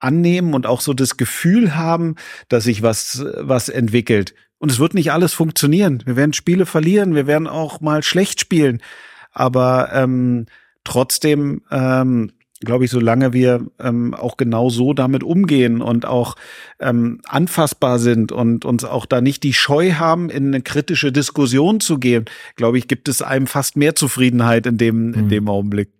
annehmen 0.00 0.54
und 0.54 0.66
auch 0.66 0.80
so 0.80 0.94
das 0.94 1.16
Gefühl 1.16 1.74
haben, 1.74 2.16
dass 2.48 2.64
sich 2.64 2.82
was, 2.82 3.24
was 3.36 3.68
entwickelt. 3.68 4.34
Und 4.58 4.70
es 4.70 4.78
wird 4.78 4.94
nicht 4.94 5.12
alles 5.12 5.34
funktionieren. 5.34 6.02
Wir 6.04 6.16
werden 6.16 6.32
Spiele 6.32 6.66
verlieren, 6.66 7.14
wir 7.14 7.26
werden 7.26 7.46
auch 7.46 7.80
mal 7.80 8.02
schlecht 8.02 8.40
spielen. 8.40 8.82
Aber 9.30 9.90
ähm, 9.92 10.46
trotzdem 10.84 11.62
ähm, 11.70 12.32
glaube 12.60 12.84
ich, 12.84 12.90
solange 12.90 13.32
wir 13.32 13.66
ähm, 13.78 14.14
auch 14.14 14.36
genau 14.36 14.68
so 14.68 14.92
damit 14.92 15.22
umgehen 15.22 15.80
und 15.80 16.06
auch 16.06 16.34
ähm, 16.80 17.20
anfassbar 17.24 17.98
sind 17.98 18.32
und 18.32 18.64
uns 18.64 18.84
auch 18.84 19.06
da 19.06 19.20
nicht 19.20 19.42
die 19.42 19.52
Scheu 19.54 19.92
haben, 19.92 20.28
in 20.28 20.48
eine 20.48 20.62
kritische 20.62 21.12
Diskussion 21.12 21.80
zu 21.80 21.98
gehen, 21.98 22.24
glaube 22.56 22.78
ich, 22.78 22.88
gibt 22.88 23.08
es 23.08 23.22
einem 23.22 23.46
fast 23.46 23.76
mehr 23.76 23.94
Zufriedenheit 23.94 24.66
in 24.66 24.76
dem, 24.76 25.14
in 25.14 25.24
mhm. 25.24 25.28
dem 25.28 25.48
Augenblick. 25.48 25.90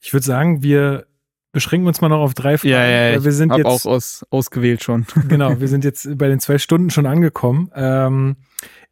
Ich 0.00 0.12
würde 0.12 0.24
sagen, 0.24 0.62
wir 0.62 1.06
beschränken 1.52 1.86
uns 1.86 2.00
mal 2.00 2.08
noch 2.08 2.20
auf 2.20 2.34
drei 2.34 2.56
Fragen. 2.56 2.72
Ja, 2.72 2.84
ja, 2.86 3.10
ja 3.10 3.24
wir 3.24 3.32
sind 3.32 3.54
jetzt 3.54 3.66
auch 3.66 3.84
aus, 3.84 4.24
ausgewählt 4.30 4.82
schon. 4.82 5.06
genau, 5.28 5.60
wir 5.60 5.68
sind 5.68 5.84
jetzt 5.84 6.18
bei 6.18 6.28
den 6.28 6.40
zwei 6.40 6.58
Stunden 6.58 6.90
schon 6.90 7.06
angekommen. 7.06 7.70
Ähm, 7.74 8.36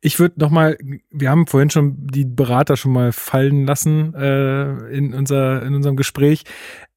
ich 0.01 0.19
würde 0.19 0.41
noch 0.41 0.51
mal, 0.51 0.79
wir 1.11 1.31
haben 1.31 1.47
vorhin 1.47 1.71
schon 1.71 2.07
die 2.07 2.25
Berater 2.25 2.77
schon 2.77 2.93
mal 2.93 3.13
fallen 3.13 3.67
lassen 3.67 4.15
äh, 4.15 4.89
in, 4.89 5.13
unser, 5.15 5.63
in 5.63 5.75
unserem 5.75 5.97
Gespräch. 5.97 6.45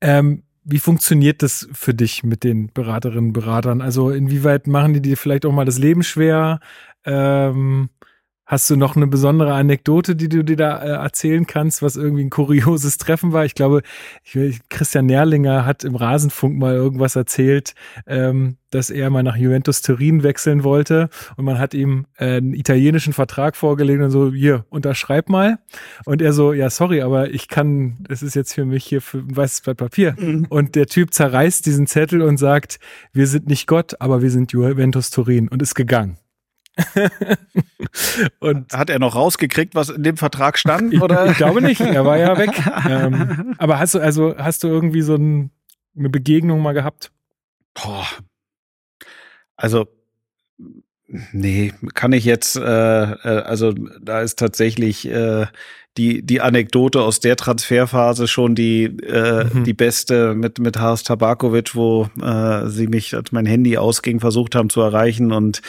Ähm, 0.01 0.43
wie 0.63 0.79
funktioniert 0.79 1.43
das 1.43 1.67
für 1.73 1.93
dich 1.93 2.23
mit 2.23 2.43
den 2.45 2.71
Beraterinnen 2.71 3.27
und 3.27 3.33
Beratern? 3.33 3.81
Also 3.81 4.11
inwieweit 4.11 4.67
machen 4.67 4.93
die 4.93 5.01
dir 5.01 5.17
vielleicht 5.17 5.45
auch 5.45 5.51
mal 5.51 5.65
das 5.65 5.77
Leben 5.77 6.03
schwer? 6.03 6.61
Ähm, 7.05 7.89
Hast 8.45 8.69
du 8.69 8.75
noch 8.75 8.97
eine 8.97 9.07
besondere 9.07 9.53
Anekdote, 9.53 10.17
die 10.17 10.27
du 10.27 10.43
dir 10.43 10.57
da 10.57 10.83
äh, 10.83 10.89
erzählen 10.89 11.47
kannst, 11.47 11.81
was 11.81 11.95
irgendwie 11.95 12.25
ein 12.25 12.29
kurioses 12.29 12.97
Treffen 12.97 13.31
war? 13.31 13.45
Ich 13.45 13.55
glaube, 13.55 13.83
ich, 14.23 14.59
Christian 14.67 15.05
Nährlinger 15.05 15.65
hat 15.65 15.85
im 15.85 15.95
Rasenfunk 15.95 16.57
mal 16.57 16.75
irgendwas 16.75 17.15
erzählt, 17.15 17.73
ähm, 18.05 18.57
dass 18.69 18.89
er 18.89 19.09
mal 19.09 19.23
nach 19.23 19.37
Juventus 19.37 19.81
Turin 19.81 20.23
wechseln 20.23 20.65
wollte 20.65 21.09
und 21.37 21.45
man 21.45 21.57
hat 21.57 21.73
ihm 21.73 22.05
äh, 22.17 22.37
einen 22.37 22.53
italienischen 22.53 23.13
Vertrag 23.13 23.55
vorgelegt 23.55 24.01
und 24.01 24.11
so, 24.11 24.33
hier, 24.33 24.65
unterschreib 24.69 25.29
mal. 25.29 25.59
Und 26.03 26.21
er 26.21 26.33
so, 26.33 26.51
ja, 26.51 26.69
sorry, 26.69 27.01
aber 27.01 27.29
ich 27.29 27.47
kann, 27.47 27.97
das 28.09 28.21
ist 28.21 28.35
jetzt 28.35 28.53
für 28.53 28.65
mich 28.65 28.83
hier 28.83 29.01
für 29.01 29.19
ein 29.19 29.37
weißes 29.37 29.61
Blatt 29.61 29.77
Papier. 29.77 30.15
Mhm. 30.19 30.47
Und 30.49 30.75
der 30.75 30.87
Typ 30.87 31.13
zerreißt 31.13 31.65
diesen 31.65 31.87
Zettel 31.87 32.21
und 32.21 32.37
sagt, 32.37 32.79
wir 33.13 33.27
sind 33.27 33.47
nicht 33.47 33.67
Gott, 33.67 34.01
aber 34.01 34.21
wir 34.21 34.31
sind 34.31 34.51
Juventus 34.51 35.11
Turin 35.11 35.47
und 35.47 35.61
ist 35.61 35.75
gegangen. 35.75 36.17
und 38.39 38.73
hat 38.73 38.89
er 38.89 38.99
noch 38.99 39.15
rausgekriegt, 39.15 39.75
was 39.75 39.89
in 39.89 40.03
dem 40.03 40.17
Vertrag 40.17 40.57
stand? 40.57 40.99
Oder? 41.01 41.27
Ich, 41.27 41.37
glaube 41.37 41.61
nicht, 41.61 41.81
er 41.81 42.05
war 42.05 42.17
ja 42.17 42.37
weg. 42.37 42.51
ähm, 42.89 43.55
aber 43.57 43.79
hast 43.79 43.93
du 43.93 43.99
also 43.99 44.35
hast 44.37 44.63
du 44.63 44.67
irgendwie 44.67 45.01
so 45.01 45.15
ein, 45.15 45.51
eine 45.97 46.09
Begegnung 46.09 46.61
mal 46.61 46.73
gehabt? 46.73 47.11
Boah. 47.73 48.07
Also 49.55 49.87
nee, 51.31 51.73
kann 51.93 52.13
ich 52.13 52.25
jetzt. 52.25 52.55
Äh, 52.55 52.61
äh, 52.61 53.43
also 53.43 53.73
da 53.73 54.21
ist 54.21 54.39
tatsächlich 54.39 55.07
äh, 55.07 55.45
die, 55.97 56.25
die 56.25 56.41
Anekdote 56.41 57.01
aus 57.01 57.19
der 57.19 57.35
Transferphase 57.35 58.27
schon 58.27 58.55
die, 58.55 58.85
äh, 58.85 59.45
mhm. 59.45 59.63
die 59.63 59.73
beste 59.73 60.33
mit, 60.33 60.57
mit 60.57 60.79
Haas 60.79 61.03
Tabakovic, 61.03 61.75
wo 61.75 62.09
äh, 62.19 62.67
sie 62.67 62.87
mich, 62.87 63.15
als 63.15 63.31
mein 63.31 63.45
Handy 63.45 63.77
ausging, 63.77 64.19
versucht 64.19 64.55
haben 64.55 64.69
zu 64.69 64.81
erreichen 64.81 65.31
und 65.31 65.61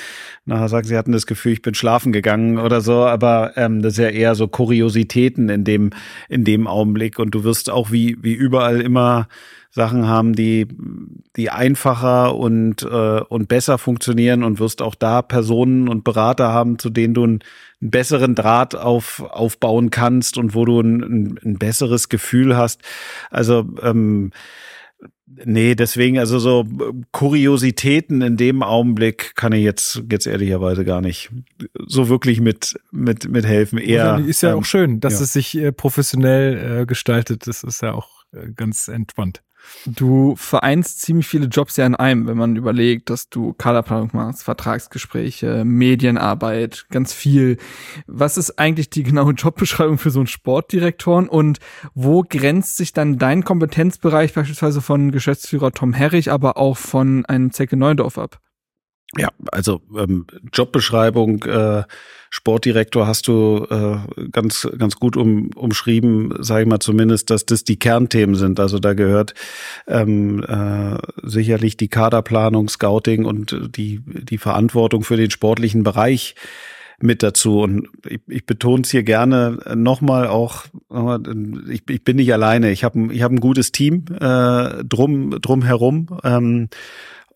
nachher 0.46 0.68
sagen, 0.68 0.86
sie 0.86 0.96
hatten 0.96 1.12
das 1.12 1.26
Gefühl, 1.26 1.52
ich 1.52 1.62
bin 1.62 1.74
schlafen 1.74 2.10
gegangen 2.10 2.58
oder 2.58 2.80
so, 2.80 3.04
aber 3.04 3.52
ähm, 3.56 3.82
das 3.82 3.94
ist 3.94 3.98
ja 3.98 4.08
eher 4.08 4.34
so 4.34 4.48
Kuriositäten 4.48 5.50
in 5.50 5.64
dem, 5.64 5.90
in 6.30 6.44
dem 6.44 6.66
Augenblick 6.66 7.18
und 7.18 7.34
du 7.34 7.44
wirst 7.44 7.68
auch 7.68 7.90
wie, 7.90 8.16
wie 8.22 8.34
überall 8.34 8.80
immer 8.80 9.28
Sachen 9.74 10.06
haben, 10.06 10.34
die, 10.34 10.68
die 11.34 11.50
einfacher 11.50 12.36
und, 12.36 12.84
äh, 12.84 13.20
und 13.20 13.48
besser 13.48 13.76
funktionieren 13.76 14.44
und 14.44 14.60
wirst 14.60 14.80
auch 14.80 14.94
da 14.94 15.20
Personen 15.20 15.88
und 15.88 16.04
Berater 16.04 16.52
haben, 16.52 16.78
zu 16.78 16.90
denen 16.90 17.12
du 17.12 17.24
einen, 17.24 17.40
einen 17.80 17.90
besseren 17.90 18.36
Draht 18.36 18.76
auf, 18.76 19.20
aufbauen 19.28 19.90
kannst 19.90 20.38
und 20.38 20.54
wo 20.54 20.64
du 20.64 20.80
ein, 20.80 21.40
ein 21.44 21.58
besseres 21.58 22.08
Gefühl 22.08 22.56
hast. 22.56 22.82
Also 23.30 23.66
ähm, 23.82 24.30
Nee, 25.44 25.74
deswegen, 25.74 26.18
also 26.20 26.38
so 26.38 26.64
Kuriositäten 27.10 28.22
in 28.22 28.36
dem 28.36 28.62
Augenblick 28.62 29.34
kann 29.34 29.52
ich 29.52 29.64
jetzt, 29.64 30.02
jetzt 30.08 30.26
ehrlicherweise 30.26 30.84
gar 30.84 31.00
nicht 31.00 31.30
so 31.86 32.08
wirklich 32.08 32.40
mit, 32.40 32.78
mit, 32.92 33.28
mit 33.28 33.44
helfen. 33.44 33.78
Eher, 33.78 34.18
ist 34.24 34.42
ja 34.42 34.52
ähm, 34.52 34.58
auch 34.58 34.64
schön, 34.64 35.00
dass 35.00 35.14
ja. 35.14 35.20
es 35.22 35.32
sich 35.32 35.56
äh, 35.56 35.72
professionell 35.72 36.82
äh, 36.82 36.86
gestaltet. 36.86 37.48
Das 37.48 37.64
ist 37.64 37.82
ja 37.82 37.94
auch 37.94 38.22
äh, 38.32 38.52
ganz 38.54 38.86
entspannt. 38.86 39.42
Du 39.86 40.34
vereinst 40.36 41.02
ziemlich 41.02 41.26
viele 41.26 41.46
Jobs 41.46 41.76
ja 41.76 41.86
in 41.86 41.94
einem, 41.94 42.26
wenn 42.26 42.36
man 42.36 42.56
überlegt, 42.56 43.10
dass 43.10 43.28
du 43.28 43.52
Kaderplanung 43.52 44.10
machst, 44.12 44.42
Vertragsgespräche, 44.42 45.64
Medienarbeit, 45.64 46.86
ganz 46.90 47.12
viel. 47.12 47.58
Was 48.06 48.38
ist 48.38 48.58
eigentlich 48.58 48.90
die 48.90 49.02
genaue 49.02 49.32
Jobbeschreibung 49.32 49.98
für 49.98 50.10
so 50.10 50.20
einen 50.20 50.26
Sportdirektoren 50.26 51.28
und 51.28 51.58
wo 51.94 52.22
grenzt 52.22 52.76
sich 52.76 52.92
dann 52.92 53.18
dein 53.18 53.44
Kompetenzbereich 53.44 54.32
beispielsweise 54.32 54.80
von 54.80 55.10
Geschäftsführer 55.10 55.72
Tom 55.72 55.92
Herrich, 55.92 56.30
aber 56.30 56.56
auch 56.56 56.76
von 56.76 57.24
einem 57.26 57.50
Zecke 57.50 57.76
Neudorf 57.76 58.18
ab? 58.18 58.40
Ja, 59.16 59.28
also 59.52 59.80
ähm, 59.96 60.26
Jobbeschreibung, 60.52 61.42
äh, 61.44 61.84
Sportdirektor 62.36 63.06
hast 63.06 63.28
du 63.28 63.64
äh, 63.70 64.26
ganz 64.32 64.68
ganz 64.76 64.96
gut 64.96 65.16
um, 65.16 65.50
umschrieben, 65.54 66.34
sage 66.40 66.62
ich 66.62 66.68
mal 66.68 66.80
zumindest, 66.80 67.30
dass 67.30 67.46
das 67.46 67.62
die 67.62 67.78
Kernthemen 67.78 68.34
sind. 68.34 68.58
Also 68.58 68.80
da 68.80 68.92
gehört 68.94 69.34
ähm, 69.86 70.42
äh, 70.42 70.98
sicherlich 71.22 71.76
die 71.76 71.86
Kaderplanung, 71.86 72.68
Scouting 72.68 73.24
und 73.24 73.76
die 73.76 74.00
die 74.04 74.38
Verantwortung 74.38 75.04
für 75.04 75.16
den 75.16 75.30
sportlichen 75.30 75.84
Bereich 75.84 76.34
mit 76.98 77.22
dazu. 77.22 77.60
Und 77.60 77.86
ich, 78.04 78.20
ich 78.26 78.44
betone 78.44 78.82
es 78.82 78.90
hier 78.90 79.04
gerne 79.04 79.60
nochmal 79.76 80.26
auch, 80.26 80.64
ich, 81.70 81.88
ich 81.88 82.02
bin 82.02 82.16
nicht 82.16 82.32
alleine. 82.32 82.72
Ich 82.72 82.82
habe 82.82 83.12
ich 83.12 83.22
hab 83.22 83.30
ein 83.30 83.38
gutes 83.38 83.70
Team 83.70 84.06
äh, 84.10 84.82
drum, 84.82 85.40
drum 85.40 85.62
herum. 85.62 86.08
Ähm, 86.24 86.68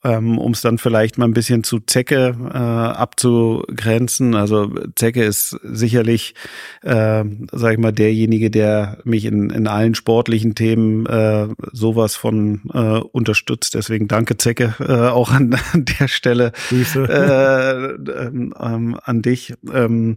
ähm, 0.05 0.39
um 0.39 0.53
es 0.53 0.61
dann 0.61 0.79
vielleicht 0.79 1.19
mal 1.19 1.25
ein 1.25 1.35
bisschen 1.35 1.65
zu 1.65 1.81
Zecke 1.81 2.37
äh, 2.53 2.57
abzugrenzen. 2.57 4.35
Also 4.35 4.73
Zecke 4.95 5.25
ist 5.25 5.59
sicherlich, 5.63 6.35
äh, 6.83 7.25
sag 7.53 7.73
ich 7.73 7.79
mal, 7.79 7.93
derjenige, 7.93 8.51
der 8.51 8.99
mich 9.05 9.25
in, 9.25 9.51
in 9.51 9.67
allen 9.67 9.95
sportlichen 9.95 10.55
Themen 10.55 11.07
äh, 11.07 11.49
sowas 11.73 12.17
von 12.17 12.63
äh, 12.73 12.99
unterstützt. 12.99 13.75
Deswegen 13.75 14.09
danke 14.09 14.37
Zecke 14.37 14.75
äh, 14.81 15.09
auch 15.09 15.31
an, 15.31 15.57
an 15.73 15.85
der 15.85 16.09
Stelle. 16.09 16.53
Äh, 16.71 17.85
ähm, 18.29 18.55
ähm, 18.59 18.99
an 19.03 19.23
dich. 19.23 19.55
Ähm, 19.73 20.17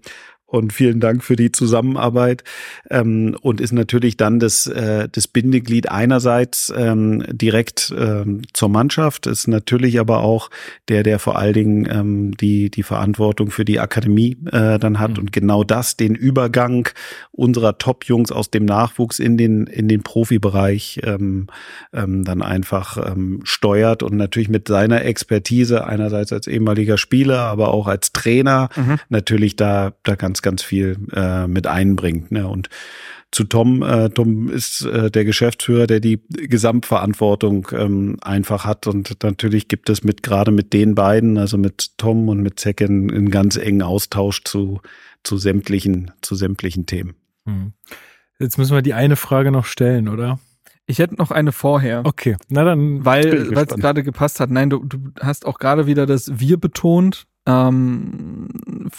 und 0.51 0.73
vielen 0.73 0.99
Dank 0.99 1.23
für 1.23 1.37
die 1.37 1.51
Zusammenarbeit 1.51 2.43
ähm, 2.89 3.37
und 3.41 3.61
ist 3.61 3.71
natürlich 3.71 4.17
dann 4.17 4.39
das, 4.39 4.67
äh, 4.67 5.07
das 5.09 5.27
Bindeglied 5.27 5.89
einerseits 5.89 6.71
ähm, 6.75 7.23
direkt 7.29 7.93
ähm, 7.97 8.41
zur 8.51 8.67
Mannschaft, 8.67 9.27
ist 9.27 9.47
natürlich 9.47 9.97
aber 9.99 10.19
auch 10.19 10.49
der, 10.89 11.03
der 11.03 11.19
vor 11.19 11.37
allen 11.37 11.53
Dingen 11.53 11.87
ähm, 11.89 12.31
die, 12.35 12.69
die 12.69 12.83
Verantwortung 12.83 13.49
für 13.49 13.63
die 13.63 13.79
Akademie 13.79 14.37
äh, 14.51 14.77
dann 14.77 14.99
hat 14.99 15.11
mhm. 15.11 15.19
und 15.19 15.31
genau 15.31 15.63
das, 15.63 15.95
den 15.95 16.15
Übergang 16.15 16.89
unserer 17.31 17.77
Top-Jungs 17.77 18.33
aus 18.33 18.51
dem 18.51 18.65
Nachwuchs 18.65 19.19
in 19.19 19.37
den, 19.37 19.67
in 19.67 19.87
den 19.87 20.03
Profibereich 20.03 20.99
ähm, 21.05 21.47
ähm, 21.93 22.25
dann 22.25 22.41
einfach 22.41 22.97
ähm, 22.97 23.39
steuert 23.43 24.03
und 24.03 24.17
natürlich 24.17 24.49
mit 24.49 24.67
seiner 24.67 25.05
Expertise 25.05 25.85
einerseits 25.85 26.33
als 26.33 26.47
ehemaliger 26.47 26.97
Spieler, 26.97 27.39
aber 27.39 27.73
auch 27.73 27.87
als 27.87 28.11
Trainer 28.11 28.67
mhm. 28.75 28.99
natürlich 29.07 29.55
da, 29.55 29.93
da 30.03 30.15
ganz 30.15 30.40
ganz, 30.41 30.63
viel 30.63 30.97
äh, 31.13 31.47
mit 31.47 31.67
einbringt. 31.67 32.31
Ne? 32.31 32.47
Und 32.47 32.69
zu 33.31 33.45
Tom, 33.45 33.81
äh, 33.81 34.09
Tom 34.09 34.49
ist 34.49 34.85
äh, 34.85 35.09
der 35.09 35.23
Geschäftsführer, 35.23 35.87
der 35.87 36.01
die 36.01 36.21
Gesamtverantwortung 36.29 37.67
ähm, 37.71 38.17
einfach 38.21 38.65
hat. 38.65 38.87
Und 38.87 39.23
natürlich 39.23 39.69
gibt 39.69 39.89
es 39.89 40.03
mit 40.03 40.21
gerade 40.21 40.51
mit 40.51 40.73
den 40.73 40.95
beiden, 40.95 41.37
also 41.37 41.57
mit 41.57 41.97
Tom 41.97 42.27
und 42.27 42.41
mit 42.41 42.59
Zecken, 42.59 43.09
einen 43.09 43.31
ganz 43.31 43.55
engen 43.55 43.83
Austausch 43.83 44.43
zu, 44.43 44.81
zu 45.23 45.37
sämtlichen, 45.37 46.11
zu 46.21 46.35
sämtlichen 46.35 46.85
Themen. 46.85 47.15
Hm. 47.45 47.73
Jetzt 48.37 48.57
müssen 48.57 48.75
wir 48.75 48.81
die 48.81 48.93
eine 48.93 49.15
Frage 49.15 49.51
noch 49.51 49.65
stellen, 49.65 50.09
oder? 50.09 50.39
Ich 50.87 50.99
hätte 50.99 51.15
noch 51.15 51.31
eine 51.31 51.53
vorher. 51.53 52.01
Okay, 52.05 52.35
na 52.49 52.65
dann. 52.65 53.05
Weil 53.05 53.27
es 53.27 53.75
gerade 53.75 54.03
gepasst 54.03 54.41
hat. 54.41 54.49
Nein, 54.49 54.69
du, 54.69 54.83
du 54.83 54.97
hast 55.21 55.45
auch 55.45 55.57
gerade 55.57 55.85
wieder 55.85 56.05
das 56.05 56.39
Wir 56.39 56.57
betont. 56.57 57.27
Ähm, 57.45 58.49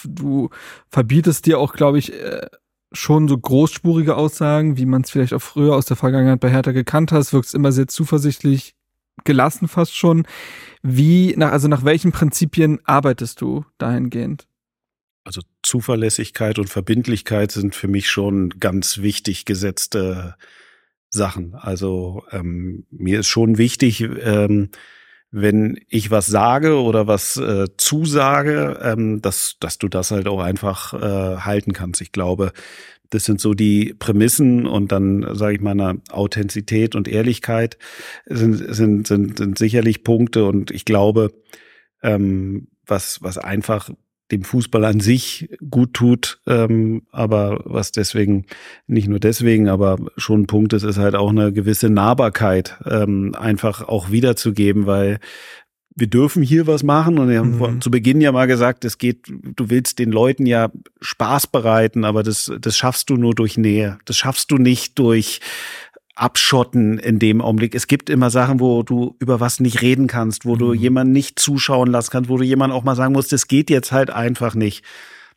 du 0.05 0.51
verbietest 0.89 1.47
dir 1.47 1.59
auch, 1.59 1.73
glaube 1.75 1.99
ich, 1.99 2.13
äh, 2.13 2.47
schon 2.93 3.29
so 3.29 3.39
großspurige 3.39 4.17
Aussagen, 4.17 4.77
wie 4.77 4.87
man 4.87 5.03
es 5.03 5.11
vielleicht 5.11 5.33
auch 5.33 5.43
früher 5.43 5.75
aus 5.75 5.87
der 5.87 5.97
Vergangenheit 5.97 6.41
bei 6.41 6.51
Hertha 6.51 6.73
gekannt 6.73 7.13
hast, 7.13 7.33
wirkst 7.33 7.55
immer 7.55 7.73
sehr 7.73 7.89
zuversichtlich, 7.89 8.75
gelassen 9.25 9.69
fast 9.69 9.97
schon. 9.97 10.27
Wie, 10.83 11.35
nach, 11.37 11.53
also 11.53 11.69
nach 11.69 11.85
welchen 11.85 12.13
Prinzipien 12.13 12.81
arbeitest 12.85 13.41
du 13.41 13.65
dahingehend? 13.79 14.47
Also 15.25 15.43
Zuverlässigkeit 15.63 16.59
und 16.59 16.69
Verbindlichkeit 16.69 17.53
sind 17.53 17.75
für 17.75 17.89
mich 17.89 18.11
schon 18.11 18.51
ganz 18.59 18.99
wichtig 18.99 19.45
gesetzte 19.45 20.35
Sachen. 21.11 21.55
Also 21.55 22.25
ähm, 22.33 22.87
mir 22.91 23.21
ist 23.21 23.29
schon 23.29 23.59
wichtig, 23.59 24.01
ähm, 24.01 24.71
wenn 25.33 25.81
ich 25.89 26.11
was 26.11 26.27
sage 26.27 26.81
oder 26.81 27.07
was 27.07 27.39
äh, 27.39 27.67
zusage, 27.79 28.79
ähm, 28.83 29.23
dass, 29.23 29.57
dass 29.59 29.79
du 29.79 29.89
das 29.89 30.11
halt 30.11 30.29
auch 30.29 30.41
einfach 30.41 30.93
äh, 30.93 31.37
halten 31.39 31.73
kannst. 31.73 32.03
Ich 32.03 32.13
glaube, 32.13 32.53
das 33.09 33.25
sind 33.25 33.41
so 33.41 33.55
die 33.55 33.95
Prämissen 33.99 34.67
und 34.67 34.93
dann 34.93 35.35
sage 35.35 35.57
ich 35.57 35.61
mal 35.61 35.73
eine 35.73 36.01
Authentizität 36.11 36.95
und 36.95 37.09
Ehrlichkeit 37.09 37.79
sind, 38.27 38.75
sind, 38.75 39.07
sind, 39.07 39.39
sind 39.39 39.59
sicherlich 39.59 40.05
Punkte 40.05 40.45
und 40.45 40.71
ich 40.71 40.85
glaube, 40.85 41.33
ähm, 42.03 42.69
was, 42.87 43.23
was 43.23 43.39
einfach 43.39 43.91
dem 44.31 44.45
Fußball 44.45 44.85
an 44.85 45.01
sich 45.01 45.51
gut 45.71 45.95
tut, 45.95 46.41
ähm, 46.47 47.03
aber 47.11 47.61
was 47.65 47.93
deswegen, 47.93 48.47
nicht 48.87 49.09
nur 49.09 49.21
deswegen, 49.21 49.69
aber 49.69 49.99
schon 50.17 50.43
ein 50.43 50.47
Punkt 50.47 50.73
ist, 50.73 50.85
ist 50.85 50.99
halt 50.99 51.15
auch 51.15 51.31
eine 51.31 51.53
gewisse 51.53 51.91
Nahbarkeit 51.91 52.79
ähm, 52.87 53.35
einfach 53.39 53.87
auch 53.87 54.11
wiederzugeben, 54.11 54.87
weil 54.87 55.19
wir 55.95 56.07
dürfen 56.07 56.43
hier 56.43 56.67
was 56.67 56.83
machen 56.83 57.19
und 57.19 57.29
wir 57.29 57.39
haben 57.39 57.59
mhm. 57.59 57.81
zu 57.81 57.91
Beginn 57.91 58.21
ja 58.21 58.33
mal 58.33 58.47
gesagt, 58.47 58.85
es 58.85 58.99
geht, 58.99 59.27
du 59.29 59.69
willst 59.69 59.99
den 59.99 60.11
Leuten 60.11 60.47
ja 60.47 60.71
Spaß 61.01 61.49
bereiten, 61.49 62.05
aber 62.05 62.23
das, 62.23 62.51
das 62.61 62.77
schaffst 62.77 63.11
du 63.11 63.17
nur 63.17 63.35
durch 63.35 63.59
Nähe. 63.59 63.99
Das 64.07 64.17
schaffst 64.17 64.51
du 64.51 64.57
nicht 64.57 64.99
durch 64.99 65.41
abschotten 66.15 66.99
in 66.99 67.19
dem 67.19 67.41
Augenblick. 67.41 67.75
Es 67.75 67.87
gibt 67.87 68.11
immer 68.11 68.31
Sachen, 68.31 68.61
wo 68.61 68.83
du 68.83 69.17
über 69.19 69.41
was 69.41 69.61
nicht 69.61 69.83
reden 69.83 70.07
kannst, 70.07 70.45
wo 70.45 70.55
mhm. 70.55 70.59
du 70.59 70.75
jemanden 70.75 71.13
nicht 71.13 71.39
zuschauen 71.39 71.91
lassen 71.91 72.11
kannst, 72.11 72.31
wo 72.31 72.37
du 72.37 72.45
jemanden 72.45 72.77
auch 72.77 72.85
mal 72.85 72.97
sagen 72.97 73.15
musst, 73.15 73.33
das 73.33 73.49
geht 73.49 73.71
jetzt 73.71 73.93
halt 73.93 74.11
einfach 74.11 74.55
nicht. 74.55 74.85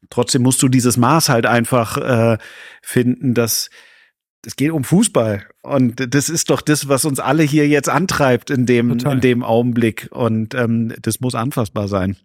Trotzdem 0.09 0.43
musst 0.43 0.61
du 0.61 0.67
dieses 0.67 0.97
Maß 0.97 1.29
halt 1.29 1.45
einfach 1.45 1.97
äh, 1.97 2.37
finden, 2.81 3.33
dass 3.33 3.69
es 4.45 4.55
geht 4.55 4.71
um 4.71 4.83
Fußball 4.83 5.47
und 5.63 6.13
das 6.13 6.29
ist 6.29 6.51
doch 6.51 6.61
das, 6.61 6.87
was 6.87 7.05
uns 7.05 7.19
alle 7.19 7.41
hier 7.41 7.67
jetzt 7.67 7.89
antreibt 7.89 8.51
in 8.51 8.67
dem 8.67 8.91
in 8.99 9.19
dem 9.19 9.43
Augenblick 9.43 10.07
und 10.11 10.53
ähm, 10.53 10.93
das 11.01 11.19
muss 11.19 11.33
anfassbar 11.33 11.87
sein. 11.87 12.15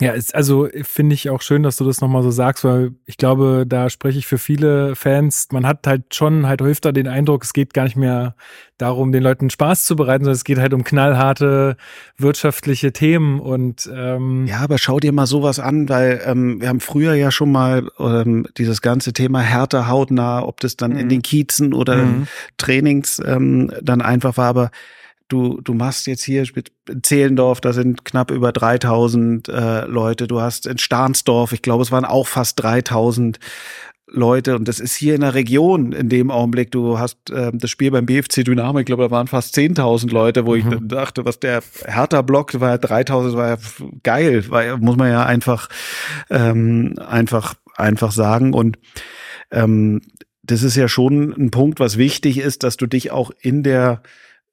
Ja, 0.00 0.10
ist, 0.10 0.34
also 0.34 0.68
finde 0.82 1.14
ich 1.14 1.30
auch 1.30 1.40
schön, 1.40 1.62
dass 1.62 1.76
du 1.76 1.84
das 1.84 2.00
nochmal 2.00 2.24
so 2.24 2.32
sagst, 2.32 2.64
weil 2.64 2.94
ich 3.06 3.16
glaube, 3.16 3.64
da 3.64 3.88
spreche 3.88 4.18
ich 4.18 4.26
für 4.26 4.38
viele 4.38 4.96
Fans. 4.96 5.46
Man 5.52 5.64
hat 5.64 5.86
halt 5.86 6.12
schon 6.12 6.48
halt 6.48 6.60
häufiger 6.62 6.92
den 6.92 7.06
Eindruck, 7.06 7.44
es 7.44 7.52
geht 7.52 7.74
gar 7.74 7.84
nicht 7.84 7.94
mehr 7.94 8.34
darum, 8.76 9.12
den 9.12 9.22
Leuten 9.22 9.50
Spaß 9.50 9.84
zu 9.84 9.94
bereiten, 9.94 10.24
sondern 10.24 10.34
es 10.34 10.42
geht 10.42 10.58
halt 10.58 10.74
um 10.74 10.82
knallharte 10.82 11.76
wirtschaftliche 12.16 12.92
Themen 12.92 13.38
und 13.38 13.88
ähm 13.94 14.46
ja, 14.46 14.58
aber 14.58 14.78
schau 14.78 14.98
dir 14.98 15.12
mal 15.12 15.26
sowas 15.26 15.60
an, 15.60 15.88
weil 15.88 16.20
ähm, 16.26 16.60
wir 16.60 16.70
haben 16.70 16.80
früher 16.80 17.14
ja 17.14 17.30
schon 17.30 17.52
mal 17.52 17.88
ähm, 18.00 18.48
dieses 18.58 18.82
ganze 18.82 19.12
Thema 19.12 19.42
härter 19.42 19.86
hautnah, 19.86 20.44
ob 20.44 20.58
das 20.58 20.76
dann 20.76 20.94
mhm. 20.94 20.98
in 20.98 21.08
den 21.08 21.22
Kiezen 21.22 21.72
oder 21.72 21.98
mhm. 21.98 22.26
Trainings 22.58 23.22
ähm, 23.24 23.72
dann 23.80 24.02
einfach 24.02 24.36
war, 24.38 24.48
aber 24.48 24.70
du, 25.28 25.60
du 25.60 25.74
machst 25.74 26.06
jetzt 26.06 26.22
hier 26.22 26.44
mit 26.54 26.72
Zehlendorf, 27.02 27.60
da 27.60 27.72
sind 27.72 28.04
knapp 28.04 28.30
über 28.30 28.52
3000 28.52 29.48
äh, 29.48 29.84
Leute. 29.86 30.26
Du 30.26 30.40
hast 30.40 30.66
in 30.66 30.78
Starnsdorf, 30.78 31.52
ich 31.52 31.62
glaube, 31.62 31.82
es 31.82 31.92
waren 31.92 32.04
auch 32.04 32.26
fast 32.26 32.62
3000 32.62 33.38
Leute 34.06 34.54
und 34.54 34.68
das 34.68 34.80
ist 34.80 34.94
hier 34.94 35.14
in 35.14 35.22
der 35.22 35.34
Region 35.34 35.92
in 35.92 36.08
dem 36.08 36.30
Augenblick. 36.30 36.70
Du 36.70 36.98
hast 36.98 37.30
äh, 37.30 37.50
das 37.52 37.70
Spiel 37.70 37.90
beim 37.90 38.06
BFC 38.06 38.44
Dynamo, 38.44 38.78
ich 38.78 38.86
glaube, 38.86 39.04
da 39.04 39.10
waren 39.10 39.26
fast 39.26 39.56
10.000 39.56 40.10
Leute, 40.10 40.46
wo 40.46 40.52
mhm. 40.52 40.58
ich 40.58 40.64
dann 40.66 40.88
dachte, 40.88 41.24
was 41.24 41.40
der 41.40 41.62
Hertha-Block 41.84 42.60
war 42.60 42.70
ja 42.70 42.76
3.000, 42.76 43.34
war 43.34 43.48
ja 43.48 43.56
geil, 44.02 44.48
war, 44.50 44.76
muss 44.76 44.96
man 44.96 45.10
ja 45.10 45.24
einfach 45.24 45.68
ähm, 46.30 46.94
einfach 46.98 47.54
einfach 47.76 48.12
sagen 48.12 48.52
und 48.52 48.78
ähm, 49.50 50.02
das 50.42 50.62
ist 50.62 50.76
ja 50.76 50.88
schon 50.88 51.32
ein 51.32 51.50
Punkt, 51.50 51.80
was 51.80 51.96
wichtig 51.96 52.38
ist, 52.38 52.62
dass 52.62 52.76
du 52.76 52.86
dich 52.86 53.10
auch 53.10 53.30
in 53.40 53.62
der 53.62 54.02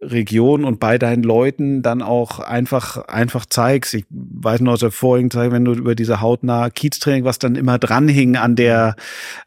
Region 0.01 0.65
und 0.65 0.79
bei 0.79 0.97
deinen 0.97 1.21
Leuten 1.23 1.83
dann 1.83 2.01
auch 2.01 2.39
einfach, 2.39 2.97
einfach 3.07 3.45
zeigst. 3.45 3.93
Ich 3.93 4.05
weiß 4.09 4.61
noch 4.61 4.73
aus 4.73 4.79
der 4.79 4.91
vorigen 4.91 5.29
Zeit, 5.29 5.51
wenn 5.51 5.63
du 5.63 5.73
über 5.73 5.93
diese 5.93 6.21
hautnahe 6.21 6.71
Kieztraining, 6.71 7.23
was 7.23 7.37
dann 7.37 7.55
immer 7.55 7.77
dranhing 7.77 8.35
an 8.35 8.55
der, 8.55 8.95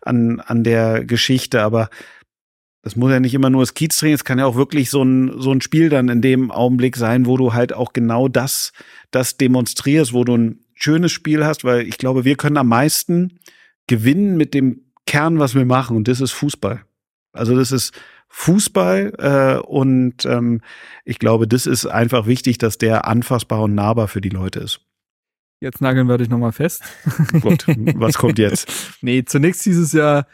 an, 0.01 0.40
an 0.40 0.62
der 0.62 1.05
Geschichte, 1.05 1.62
aber 1.62 1.90
das 2.82 2.97
muss 2.97 3.10
ja 3.10 3.18
nicht 3.18 3.35
immer 3.35 3.51
nur 3.51 3.62
das 3.62 3.74
Kieztraining, 3.74 4.14
es 4.14 4.24
kann 4.24 4.39
ja 4.39 4.47
auch 4.47 4.56
wirklich 4.56 4.90
so 4.90 5.02
ein, 5.02 5.40
so 5.40 5.51
ein 5.51 5.60
Spiel 5.60 5.89
dann 5.89 6.09
in 6.09 6.22
dem 6.22 6.51
Augenblick 6.51 6.97
sein, 6.97 7.26
wo 7.26 7.36
du 7.36 7.52
halt 7.52 7.72
auch 7.72 7.93
genau 7.93 8.28
das, 8.28 8.72
das 9.10 9.36
demonstrierst, 9.36 10.12
wo 10.12 10.22
du 10.22 10.36
ein 10.36 10.60
schönes 10.74 11.10
Spiel 11.10 11.44
hast, 11.44 11.64
weil 11.64 11.89
ich 11.89 11.98
glaube, 11.98 12.24
wir 12.24 12.36
können 12.36 12.59
am 12.59 12.68
meisten 12.68 13.40
gewinnen 13.86 14.36
mit 14.36 14.55
dem 14.55 14.82
Kern, 15.06 15.39
was 15.39 15.55
wir 15.55 15.64
machen, 15.64 15.97
und 15.97 16.09
das 16.09 16.20
ist 16.20 16.32
Fußball. 16.32 16.82
Also 17.32 17.56
das 17.56 17.72
ist, 17.72 17.93
Fußball 18.36 19.12
äh, 19.19 19.65
und 19.65 20.24
ähm, 20.24 20.61
ich 21.05 21.20
glaube, 21.20 21.47
das 21.47 21.66
ist 21.66 21.86
einfach 21.86 22.27
wichtig, 22.27 22.59
dass 22.59 22.78
der 22.78 23.06
anfassbar 23.06 23.62
und 23.62 23.77
nahbar 23.77 24.09
für 24.09 24.20
die 24.20 24.28
Leute 24.28 24.59
ist. 24.59 24.81
Jetzt 25.61 25.81
nageln 25.81 26.09
wir 26.09 26.19
dich 26.19 26.28
nochmal 26.28 26.51
fest. 26.51 26.82
Gut, 27.40 27.65
was 27.94 28.19
kommt 28.19 28.40
jetzt? 28.40 28.69
nee, 29.02 29.24
zunächst 29.24 29.65
dieses 29.65 29.93
Jahr, 29.93 30.27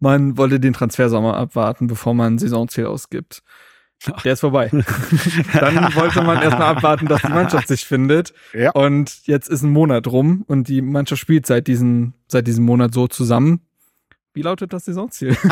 man 0.00 0.38
wollte 0.38 0.58
den 0.58 0.72
Transfersommer 0.72 1.36
abwarten, 1.36 1.86
bevor 1.86 2.14
man 2.14 2.34
ein 2.34 2.38
Saisonziel 2.38 2.86
ausgibt. 2.86 3.42
Der 4.24 4.32
ist 4.32 4.40
vorbei. 4.40 4.70
Dann 5.52 5.94
wollte 5.94 6.22
man 6.22 6.42
erstmal 6.42 6.74
abwarten, 6.74 7.06
dass 7.06 7.22
die 7.22 7.28
Mannschaft 7.28 7.68
sich 7.68 7.84
findet. 7.84 8.32
Ja. 8.54 8.70
Und 8.70 9.26
jetzt 9.26 9.48
ist 9.48 9.62
ein 9.62 9.70
Monat 9.70 10.06
rum 10.06 10.44
und 10.46 10.68
die 10.68 10.80
Mannschaft 10.80 11.20
spielt 11.20 11.46
seit, 11.46 11.66
diesen, 11.66 12.14
seit 12.26 12.46
diesem 12.46 12.64
Monat 12.64 12.94
so 12.94 13.06
zusammen. 13.06 13.60
Wie 14.34 14.42
lautet 14.42 14.72
das 14.72 14.84
Saisonziel? 14.84 15.36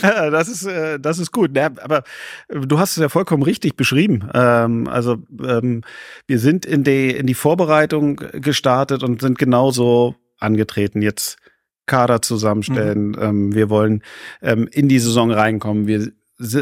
das 0.00 0.48
ist 0.48 0.66
äh, 0.66 0.98
das 0.98 1.18
ist 1.18 1.30
gut. 1.30 1.54
Ja, 1.54 1.66
aber 1.82 2.04
du 2.48 2.78
hast 2.78 2.92
es 2.92 2.96
ja 2.96 3.10
vollkommen 3.10 3.42
richtig 3.42 3.76
beschrieben. 3.76 4.28
Ähm, 4.32 4.88
also 4.88 5.18
ähm, 5.46 5.82
wir 6.26 6.38
sind 6.38 6.64
in 6.64 6.84
die 6.84 7.10
in 7.10 7.26
die 7.26 7.34
Vorbereitung 7.34 8.16
gestartet 8.32 9.02
und 9.02 9.20
sind 9.20 9.38
genauso 9.38 10.14
angetreten. 10.38 11.02
Jetzt 11.02 11.36
Kader 11.84 12.22
zusammenstellen. 12.22 13.08
Mhm. 13.08 13.18
Ähm, 13.20 13.54
wir 13.54 13.68
wollen 13.68 14.02
ähm, 14.40 14.66
in 14.72 14.88
die 14.88 14.98
Saison 14.98 15.30
reinkommen. 15.30 15.86
Wir 15.86 16.10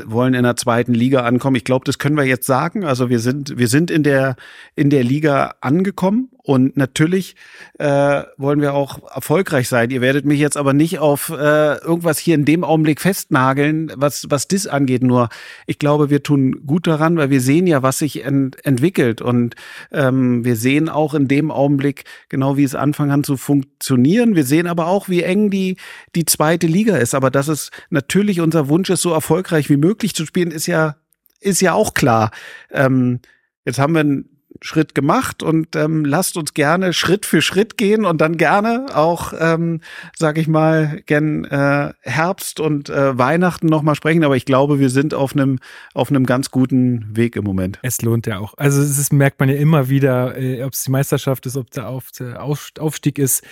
wollen 0.06 0.35
in 0.35 0.43
der 0.43 0.56
zweiten 0.56 0.94
Liga 0.94 1.23
ankommen. 1.23 1.56
Ich 1.56 1.65
glaube, 1.65 1.85
das 1.85 1.98
können 1.98 2.16
wir 2.16 2.24
jetzt 2.24 2.47
sagen. 2.47 2.85
Also 2.85 3.09
wir 3.09 3.19
sind, 3.20 3.59
wir 3.59 3.69
sind 3.69 3.90
in 3.90 4.02
der, 4.02 4.36
in 4.77 4.90
der 4.90 5.02
Liga 5.02 5.55
angekommen 5.61 6.31
Und 6.46 6.76
natürlich 6.76 7.36
äh, 7.78 8.22
wollen 8.36 8.60
wir 8.60 8.74
auch 8.74 8.98
erfolgreich 9.10 9.66
sein. 9.66 9.88
Ihr 9.88 10.02
werdet 10.02 10.26
mich 10.26 10.38
jetzt 10.38 10.58
aber 10.58 10.74
nicht 10.74 10.98
auf 10.98 11.30
äh, 11.30 11.78
irgendwas 11.78 12.18
hier 12.18 12.34
in 12.34 12.44
dem 12.44 12.64
Augenblick 12.64 13.00
festnageln, 13.00 13.90
was, 13.96 14.26
was 14.28 14.46
das 14.46 14.66
angeht. 14.66 15.02
Nur 15.02 15.30
ich 15.66 15.78
glaube, 15.78 16.10
wir 16.10 16.22
tun 16.22 16.66
gut 16.66 16.86
daran, 16.86 17.16
weil 17.16 17.30
wir 17.30 17.40
sehen 17.40 17.66
ja, 17.66 17.82
was 17.82 17.98
sich 17.98 18.26
ent 18.26 18.62
entwickelt. 18.62 19.22
Und 19.22 19.54
ähm, 19.90 20.44
wir 20.44 20.56
sehen 20.56 20.90
auch 20.90 21.14
in 21.14 21.28
dem 21.28 21.50
Augenblick, 21.50 22.04
genau 22.28 22.58
wie 22.58 22.64
es 22.64 22.74
anfangen 22.74 23.10
kann 23.10 23.24
zu 23.24 23.38
funktionieren. 23.38 24.36
Wir 24.36 24.44
sehen 24.44 24.66
aber 24.66 24.86
auch, 24.88 25.08
wie 25.08 25.22
eng 25.22 25.48
die, 25.48 25.78
die 26.14 26.26
zweite 26.26 26.66
Liga 26.66 26.98
ist. 26.98 27.14
Aber 27.14 27.30
dass 27.30 27.48
es 27.48 27.70
natürlich 27.88 28.42
unser 28.42 28.68
Wunsch 28.68 28.90
ist, 28.90 29.00
so 29.00 29.14
erfolgreich 29.14 29.70
wie 29.70 29.78
möglich 29.78 30.14
zu 30.14 30.26
spielen, 30.26 30.50
ist 30.50 30.66
ja, 30.66 30.96
ist 31.40 31.62
ja 31.62 31.72
auch 31.72 31.94
klar. 31.94 32.32
Ähm, 32.70 33.20
jetzt 33.64 33.78
haben 33.78 33.94
wir 33.94 34.01
einen 34.01 34.34
Schritt 34.60 34.94
gemacht 34.94 35.42
und 35.42 35.76
ähm, 35.76 36.04
lasst 36.04 36.36
uns 36.36 36.54
gerne 36.54 36.92
Schritt 36.92 37.26
für 37.26 37.42
Schritt 37.42 37.76
gehen 37.76 38.04
und 38.04 38.20
dann 38.20 38.36
gerne 38.36 38.86
auch, 38.94 39.32
ähm, 39.38 39.80
sag 40.16 40.38
ich 40.38 40.48
mal, 40.48 41.02
gern 41.06 41.44
äh, 41.44 41.92
Herbst 42.00 42.60
und 42.60 42.88
äh, 42.88 43.18
Weihnachten 43.18 43.66
nochmal 43.66 43.94
sprechen. 43.94 44.24
Aber 44.24 44.36
ich 44.36 44.44
glaube, 44.44 44.78
wir 44.78 44.90
sind 44.90 45.14
auf 45.14 45.34
einem 45.34 45.58
auf 45.92 46.10
einem 46.10 46.26
ganz 46.26 46.50
guten 46.50 47.16
Weg 47.16 47.36
im 47.36 47.44
Moment. 47.44 47.78
Es 47.82 48.02
lohnt 48.02 48.26
ja 48.26 48.38
auch. 48.38 48.54
Also 48.56 48.80
es 48.80 48.98
ist, 48.98 49.12
merkt 49.12 49.40
man 49.40 49.48
ja 49.48 49.56
immer 49.56 49.88
wieder, 49.88 50.36
äh, 50.36 50.62
ob 50.62 50.72
es 50.72 50.84
die 50.84 50.90
Meisterschaft 50.90 51.46
ist, 51.46 51.56
ob 51.56 51.70
der, 51.70 51.88
Auf, 51.88 52.10
der 52.12 52.42
Aufstieg 52.42 53.18
ist. 53.18 53.42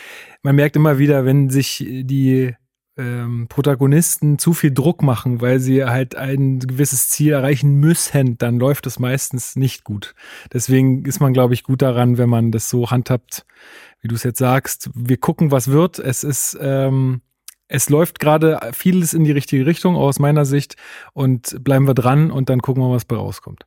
Man 0.43 0.57
merkt 0.57 0.77
immer 0.77 0.99
wieder, 0.99 1.25
wenn 1.25 1.51
sich 1.51 1.85
die 1.87 2.55
ähm, 2.97 3.47
Protagonisten 3.49 4.39
zu 4.39 4.53
viel 4.53 4.73
Druck 4.73 5.03
machen, 5.03 5.41
weil 5.41 5.61
sie 5.61 5.85
halt 5.85 6.15
ein 6.15 6.59
gewisses 6.61 7.09
Ziel 7.09 7.33
erreichen 7.33 7.75
müssen, 7.75 8.37
dann 8.39 8.59
läuft 8.59 8.87
es 8.87 8.99
meistens 8.99 9.57
nicht 9.57 9.85
gut. 9.85 10.15
Deswegen 10.53 11.05
ist 11.05 11.21
man, 11.21 11.33
glaube 11.33 11.55
ich, 11.55 11.63
gut 11.65 11.83
daran, 11.83 12.19
wenn 12.19 12.29
man 12.29 12.53
das 12.53 12.69
so 12.69 12.91
handhabt, 12.91 13.47
wie 14.01 14.09
du 14.09 14.15
es 14.15 14.23
jetzt 14.23 14.39
sagst. 14.39 14.91
Wir 14.95 15.17
gucken, 15.17 15.51
was 15.51 15.69
wird. 15.69 15.99
Es 15.99 16.25
ist, 16.25 16.59
ähm, 16.61 17.23
es 17.69 17.89
läuft 17.89 18.19
gerade 18.19 18.61
vieles 18.73 19.15
in 19.15 19.25
die 19.25 19.33
richtige 19.33 19.65
Richtung 19.65 19.97
aus 19.97 20.19
meiner 20.19 20.45
Sicht 20.45 20.77
und 21.15 21.65
bleiben 21.65 21.87
wir 21.87 21.95
dran 21.95 22.31
und 22.31 22.51
dann 22.51 22.61
gucken 22.61 22.83
wir, 22.83 22.91
was 22.91 23.07
bei 23.07 23.17
rauskommt. 23.17 23.65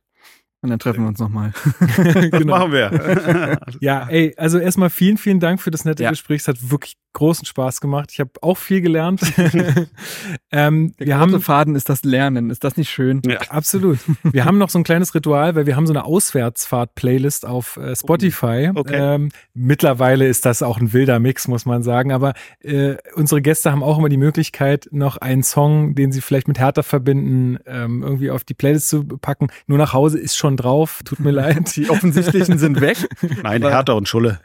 Und 0.62 0.70
dann 0.70 0.78
treffen 0.78 1.02
wir 1.02 1.08
uns 1.08 1.20
nochmal. 1.20 1.52
genau. 2.30 2.58
machen 2.58 2.72
wir. 2.72 3.58
ja, 3.80 4.08
ey, 4.08 4.34
also 4.36 4.58
erstmal 4.58 4.90
vielen, 4.90 5.18
vielen 5.18 5.38
Dank 5.38 5.60
für 5.60 5.70
das 5.70 5.84
nette 5.84 6.02
ja. 6.02 6.10
Gespräch. 6.10 6.40
Es 6.40 6.48
hat 6.48 6.70
wirklich 6.70 6.96
großen 7.16 7.46
Spaß 7.46 7.80
gemacht. 7.80 8.10
Ich 8.12 8.20
habe 8.20 8.30
auch 8.42 8.58
viel 8.58 8.82
gelernt. 8.82 9.22
ähm, 10.52 10.92
Der 10.98 11.06
wir 11.06 11.18
haben 11.18 11.40
Faden 11.40 11.74
ist 11.74 11.88
das 11.88 12.04
Lernen. 12.04 12.50
Ist 12.50 12.62
das 12.62 12.76
nicht 12.76 12.90
schön? 12.90 13.22
Ja. 13.26 13.38
Absolut. 13.48 13.98
Wir 14.22 14.44
haben 14.44 14.58
noch 14.58 14.68
so 14.68 14.78
ein 14.78 14.84
kleines 14.84 15.14
Ritual, 15.14 15.54
weil 15.54 15.64
wir 15.66 15.76
haben 15.76 15.86
so 15.86 15.94
eine 15.94 16.04
Auswärtsfahrt-Playlist 16.04 17.46
auf 17.46 17.78
äh, 17.78 17.96
Spotify. 17.96 18.70
Okay. 18.74 19.14
Ähm, 19.14 19.30
mittlerweile 19.54 20.26
ist 20.26 20.44
das 20.44 20.62
auch 20.62 20.78
ein 20.78 20.92
wilder 20.92 21.18
Mix, 21.18 21.48
muss 21.48 21.64
man 21.64 21.82
sagen. 21.82 22.12
Aber 22.12 22.34
äh, 22.60 22.96
unsere 23.14 23.40
Gäste 23.40 23.72
haben 23.72 23.82
auch 23.82 23.98
immer 23.98 24.10
die 24.10 24.18
Möglichkeit, 24.18 24.88
noch 24.90 25.16
einen 25.16 25.42
Song, 25.42 25.94
den 25.94 26.12
sie 26.12 26.20
vielleicht 26.20 26.48
mit 26.48 26.58
Hertha 26.58 26.82
verbinden, 26.82 27.58
ähm, 27.66 28.02
irgendwie 28.02 28.30
auf 28.30 28.44
die 28.44 28.54
Playlist 28.54 28.88
zu 28.88 29.04
packen. 29.04 29.48
Nur 29.66 29.78
nach 29.78 29.94
Hause 29.94 30.18
ist 30.18 30.36
schon 30.36 30.45
drauf. 30.54 31.00
Tut 31.04 31.18
mir 31.18 31.30
leid. 31.32 31.74
Die 31.76 31.90
offensichtlichen 31.90 32.58
sind 32.58 32.80
weg. 32.80 33.08
Nein, 33.42 33.62
Hertha 33.62 33.94
und 33.94 34.08
Schulle. 34.08 34.40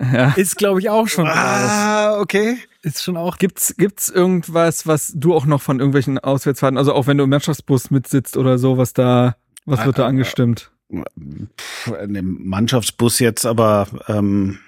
Ja. 0.00 0.32
Ist, 0.32 0.56
glaube 0.56 0.80
ich, 0.80 0.90
auch 0.90 1.08
schon. 1.08 1.26
Ah, 1.26 2.18
okay. 2.18 2.58
Ist 2.82 3.02
schon 3.02 3.16
auch. 3.16 3.38
Gibt's, 3.38 3.74
gibt's 3.76 4.08
irgendwas, 4.08 4.86
was 4.86 5.12
du 5.14 5.34
auch 5.34 5.46
noch 5.46 5.62
von 5.62 5.78
irgendwelchen 5.78 6.18
Auswärtsfahrten, 6.18 6.78
also 6.78 6.92
auch 6.92 7.06
wenn 7.06 7.18
du 7.18 7.24
im 7.24 7.30
Mannschaftsbus 7.30 7.90
mitsitzt 7.90 8.36
oder 8.36 8.58
so, 8.58 8.78
was 8.78 8.92
da, 8.92 9.36
was 9.64 9.84
wird 9.84 9.98
da 9.98 10.04
ah, 10.04 10.08
angestimmt? 10.08 10.70
Pff, 11.58 11.92
in 12.02 12.14
dem 12.14 12.48
Mannschaftsbus 12.48 13.18
jetzt, 13.18 13.44
aber 13.44 13.88
ähm, 14.08 14.58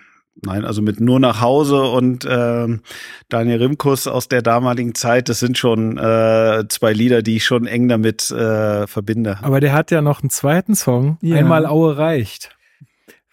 nein, 0.42 0.64
also 0.64 0.82
mit 0.82 1.00
nur 1.00 1.20
nach 1.20 1.40
Hause 1.40 1.82
und 1.82 2.26
ähm, 2.28 2.80
Daniel 3.28 3.62
Rimkus 3.62 4.06
aus 4.06 4.28
der 4.28 4.42
damaligen 4.42 4.94
Zeit, 4.94 5.28
das 5.28 5.40
sind 5.40 5.58
schon 5.58 5.98
äh, 5.98 6.64
zwei 6.68 6.92
Lieder, 6.92 7.22
die 7.22 7.36
ich 7.36 7.44
schon 7.44 7.66
eng 7.66 7.88
damit 7.88 8.30
äh, 8.30 8.86
verbinde. 8.86 9.38
Aber 9.42 9.60
der 9.60 9.72
hat 9.72 9.90
ja 9.90 10.02
noch 10.02 10.22
einen 10.22 10.30
zweiten 10.30 10.74
Song, 10.74 11.18
ja. 11.20 11.36
Einmal 11.36 11.66
Aue 11.66 11.96
reicht. 11.96 12.54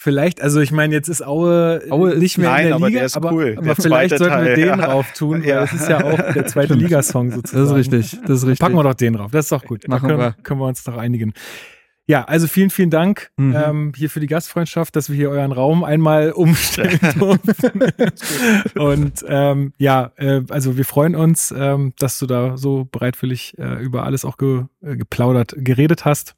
Vielleicht, 0.05 0.39
also 0.39 0.59
ich 0.59 0.71
meine, 0.71 0.93
jetzt 0.93 1.07
ist 1.07 1.25
Aue, 1.25 1.81
Aue 1.89 2.15
nicht 2.15 2.37
mehr 2.37 2.51
nein, 2.51 2.61
in 2.61 2.67
der 2.67 2.75
aber 2.75 2.87
Liga, 2.89 2.99
der 2.99 3.05
ist 3.07 3.17
aber, 3.17 3.31
cool. 3.31 3.55
aber 3.57 3.75
vielleicht 3.75 4.15
sollten 4.15 4.45
wir 4.45 4.53
den 4.53 4.67
ja. 4.67 4.77
drauf 4.77 5.11
tun, 5.13 5.41
weil 5.41 5.49
ja. 5.49 5.61
das 5.61 5.73
ist 5.73 5.89
ja 5.89 6.03
auch 6.03 6.31
der 6.31 6.45
zweite 6.45 6.73
Ligasong 6.75 7.31
sozusagen. 7.31 7.63
Das 7.63 7.71
ist 7.71 7.75
richtig, 7.75 8.21
das 8.21 8.37
ist 8.37 8.43
richtig. 8.45 8.59
Packen 8.59 8.75
wir 8.75 8.83
doch 8.83 8.93
den 8.93 9.13
drauf, 9.13 9.31
das 9.31 9.45
ist 9.45 9.51
doch 9.51 9.63
gut. 9.63 9.87
Machen 9.87 10.09
können, 10.09 10.19
wir. 10.19 10.35
können 10.43 10.59
wir 10.59 10.67
uns 10.67 10.83
doch 10.83 10.97
einigen. 10.97 11.33
Ja, 12.07 12.23
also 12.25 12.47
vielen, 12.47 12.69
vielen 12.69 12.91
Dank 12.91 13.31
mhm. 13.35 13.55
ähm, 13.55 13.93
hier 13.95 14.11
für 14.11 14.19
die 14.19 14.27
Gastfreundschaft, 14.27 14.95
dass 14.95 15.09
wir 15.09 15.15
hier 15.15 15.31
euren 15.31 15.51
Raum 15.51 15.83
einmal 15.83 16.31
umstellen 16.35 16.99
durften. 17.17 17.81
Und 18.77 19.25
ähm, 19.27 19.73
ja, 19.77 20.11
äh, 20.17 20.41
also 20.49 20.77
wir 20.77 20.85
freuen 20.85 21.15
uns, 21.15 21.51
ähm, 21.57 21.93
dass 21.97 22.19
du 22.19 22.27
da 22.27 22.57
so 22.57 22.87
bereitwillig 22.91 23.57
äh, 23.57 23.83
über 23.83 24.03
alles 24.03 24.23
auch 24.23 24.37
ge, 24.37 24.65
äh, 24.81 24.95
geplaudert, 24.95 25.55
geredet 25.57 26.05
hast. 26.05 26.35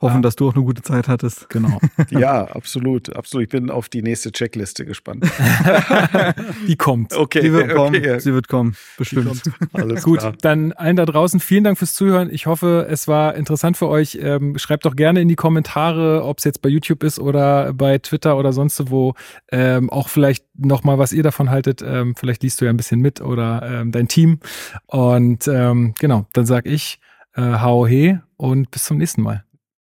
Hoffen, 0.00 0.18
ah. 0.18 0.20
dass 0.22 0.36
du 0.36 0.48
auch 0.48 0.54
eine 0.54 0.64
gute 0.64 0.82
Zeit 0.82 1.08
hattest. 1.08 1.50
Genau. 1.50 1.78
ja, 2.10 2.44
absolut, 2.44 3.14
absolut. 3.14 3.44
Ich 3.44 3.50
bin 3.50 3.70
auf 3.70 3.90
die 3.90 4.02
nächste 4.02 4.32
Checkliste 4.32 4.86
gespannt. 4.86 5.24
die 6.66 6.76
kommt. 6.76 7.14
Okay, 7.14 7.42
sie 7.42 7.52
wird 7.52 7.74
kommen. 7.74 7.96
Okay. 7.96 8.18
Sie 8.18 8.32
wird 8.32 8.48
kommen, 8.48 8.76
bestimmt. 8.96 9.42
Alles 9.72 10.02
Gut, 10.02 10.20
klar. 10.20 10.34
dann 10.40 10.72
allen 10.72 10.96
da 10.96 11.04
draußen 11.04 11.38
vielen 11.38 11.64
Dank 11.64 11.76
fürs 11.76 11.92
Zuhören. 11.92 12.30
Ich 12.32 12.46
hoffe, 12.46 12.86
es 12.88 13.08
war 13.08 13.34
interessant 13.34 13.76
für 13.76 13.88
euch. 13.88 14.18
Ähm, 14.20 14.56
schreibt 14.56 14.86
doch 14.86 14.96
gerne 14.96 15.20
in 15.20 15.28
die 15.28 15.36
Kommentare, 15.36 16.24
ob 16.24 16.38
es 16.38 16.44
jetzt 16.44 16.62
bei 16.62 16.70
YouTube 16.70 17.02
ist 17.02 17.18
oder 17.18 17.74
bei 17.74 17.98
Twitter 17.98 18.38
oder 18.38 18.54
sonst 18.54 18.90
wo. 18.90 19.14
Ähm, 19.52 19.90
auch 19.90 20.08
vielleicht 20.08 20.46
nochmal, 20.56 20.98
was 20.98 21.12
ihr 21.12 21.22
davon 21.22 21.50
haltet. 21.50 21.82
Ähm, 21.86 22.14
vielleicht 22.16 22.42
liest 22.42 22.60
du 22.60 22.64
ja 22.64 22.70
ein 22.70 22.76
bisschen 22.78 23.00
mit 23.00 23.20
oder 23.20 23.84
dein 23.84 24.08
Team. 24.08 24.40
Und 24.86 25.46
ähm, 25.46 25.94
genau, 25.98 26.26
dann 26.32 26.46
sag 26.46 26.66
ich 26.66 27.00
äh, 27.34 27.58
hau 27.60 27.86
he 27.86 28.18
und 28.36 28.70
bis 28.70 28.84
zum 28.84 28.98
nächsten 28.98 29.22
Mal. 29.22 29.44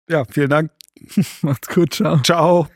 Ja, 0.09 0.24
vielen 0.25 0.50
Dank. 0.50 0.72
Macht's 1.42 1.67
gut, 1.67 1.93
ciao. 1.95 2.22
Ciao. 2.22 2.67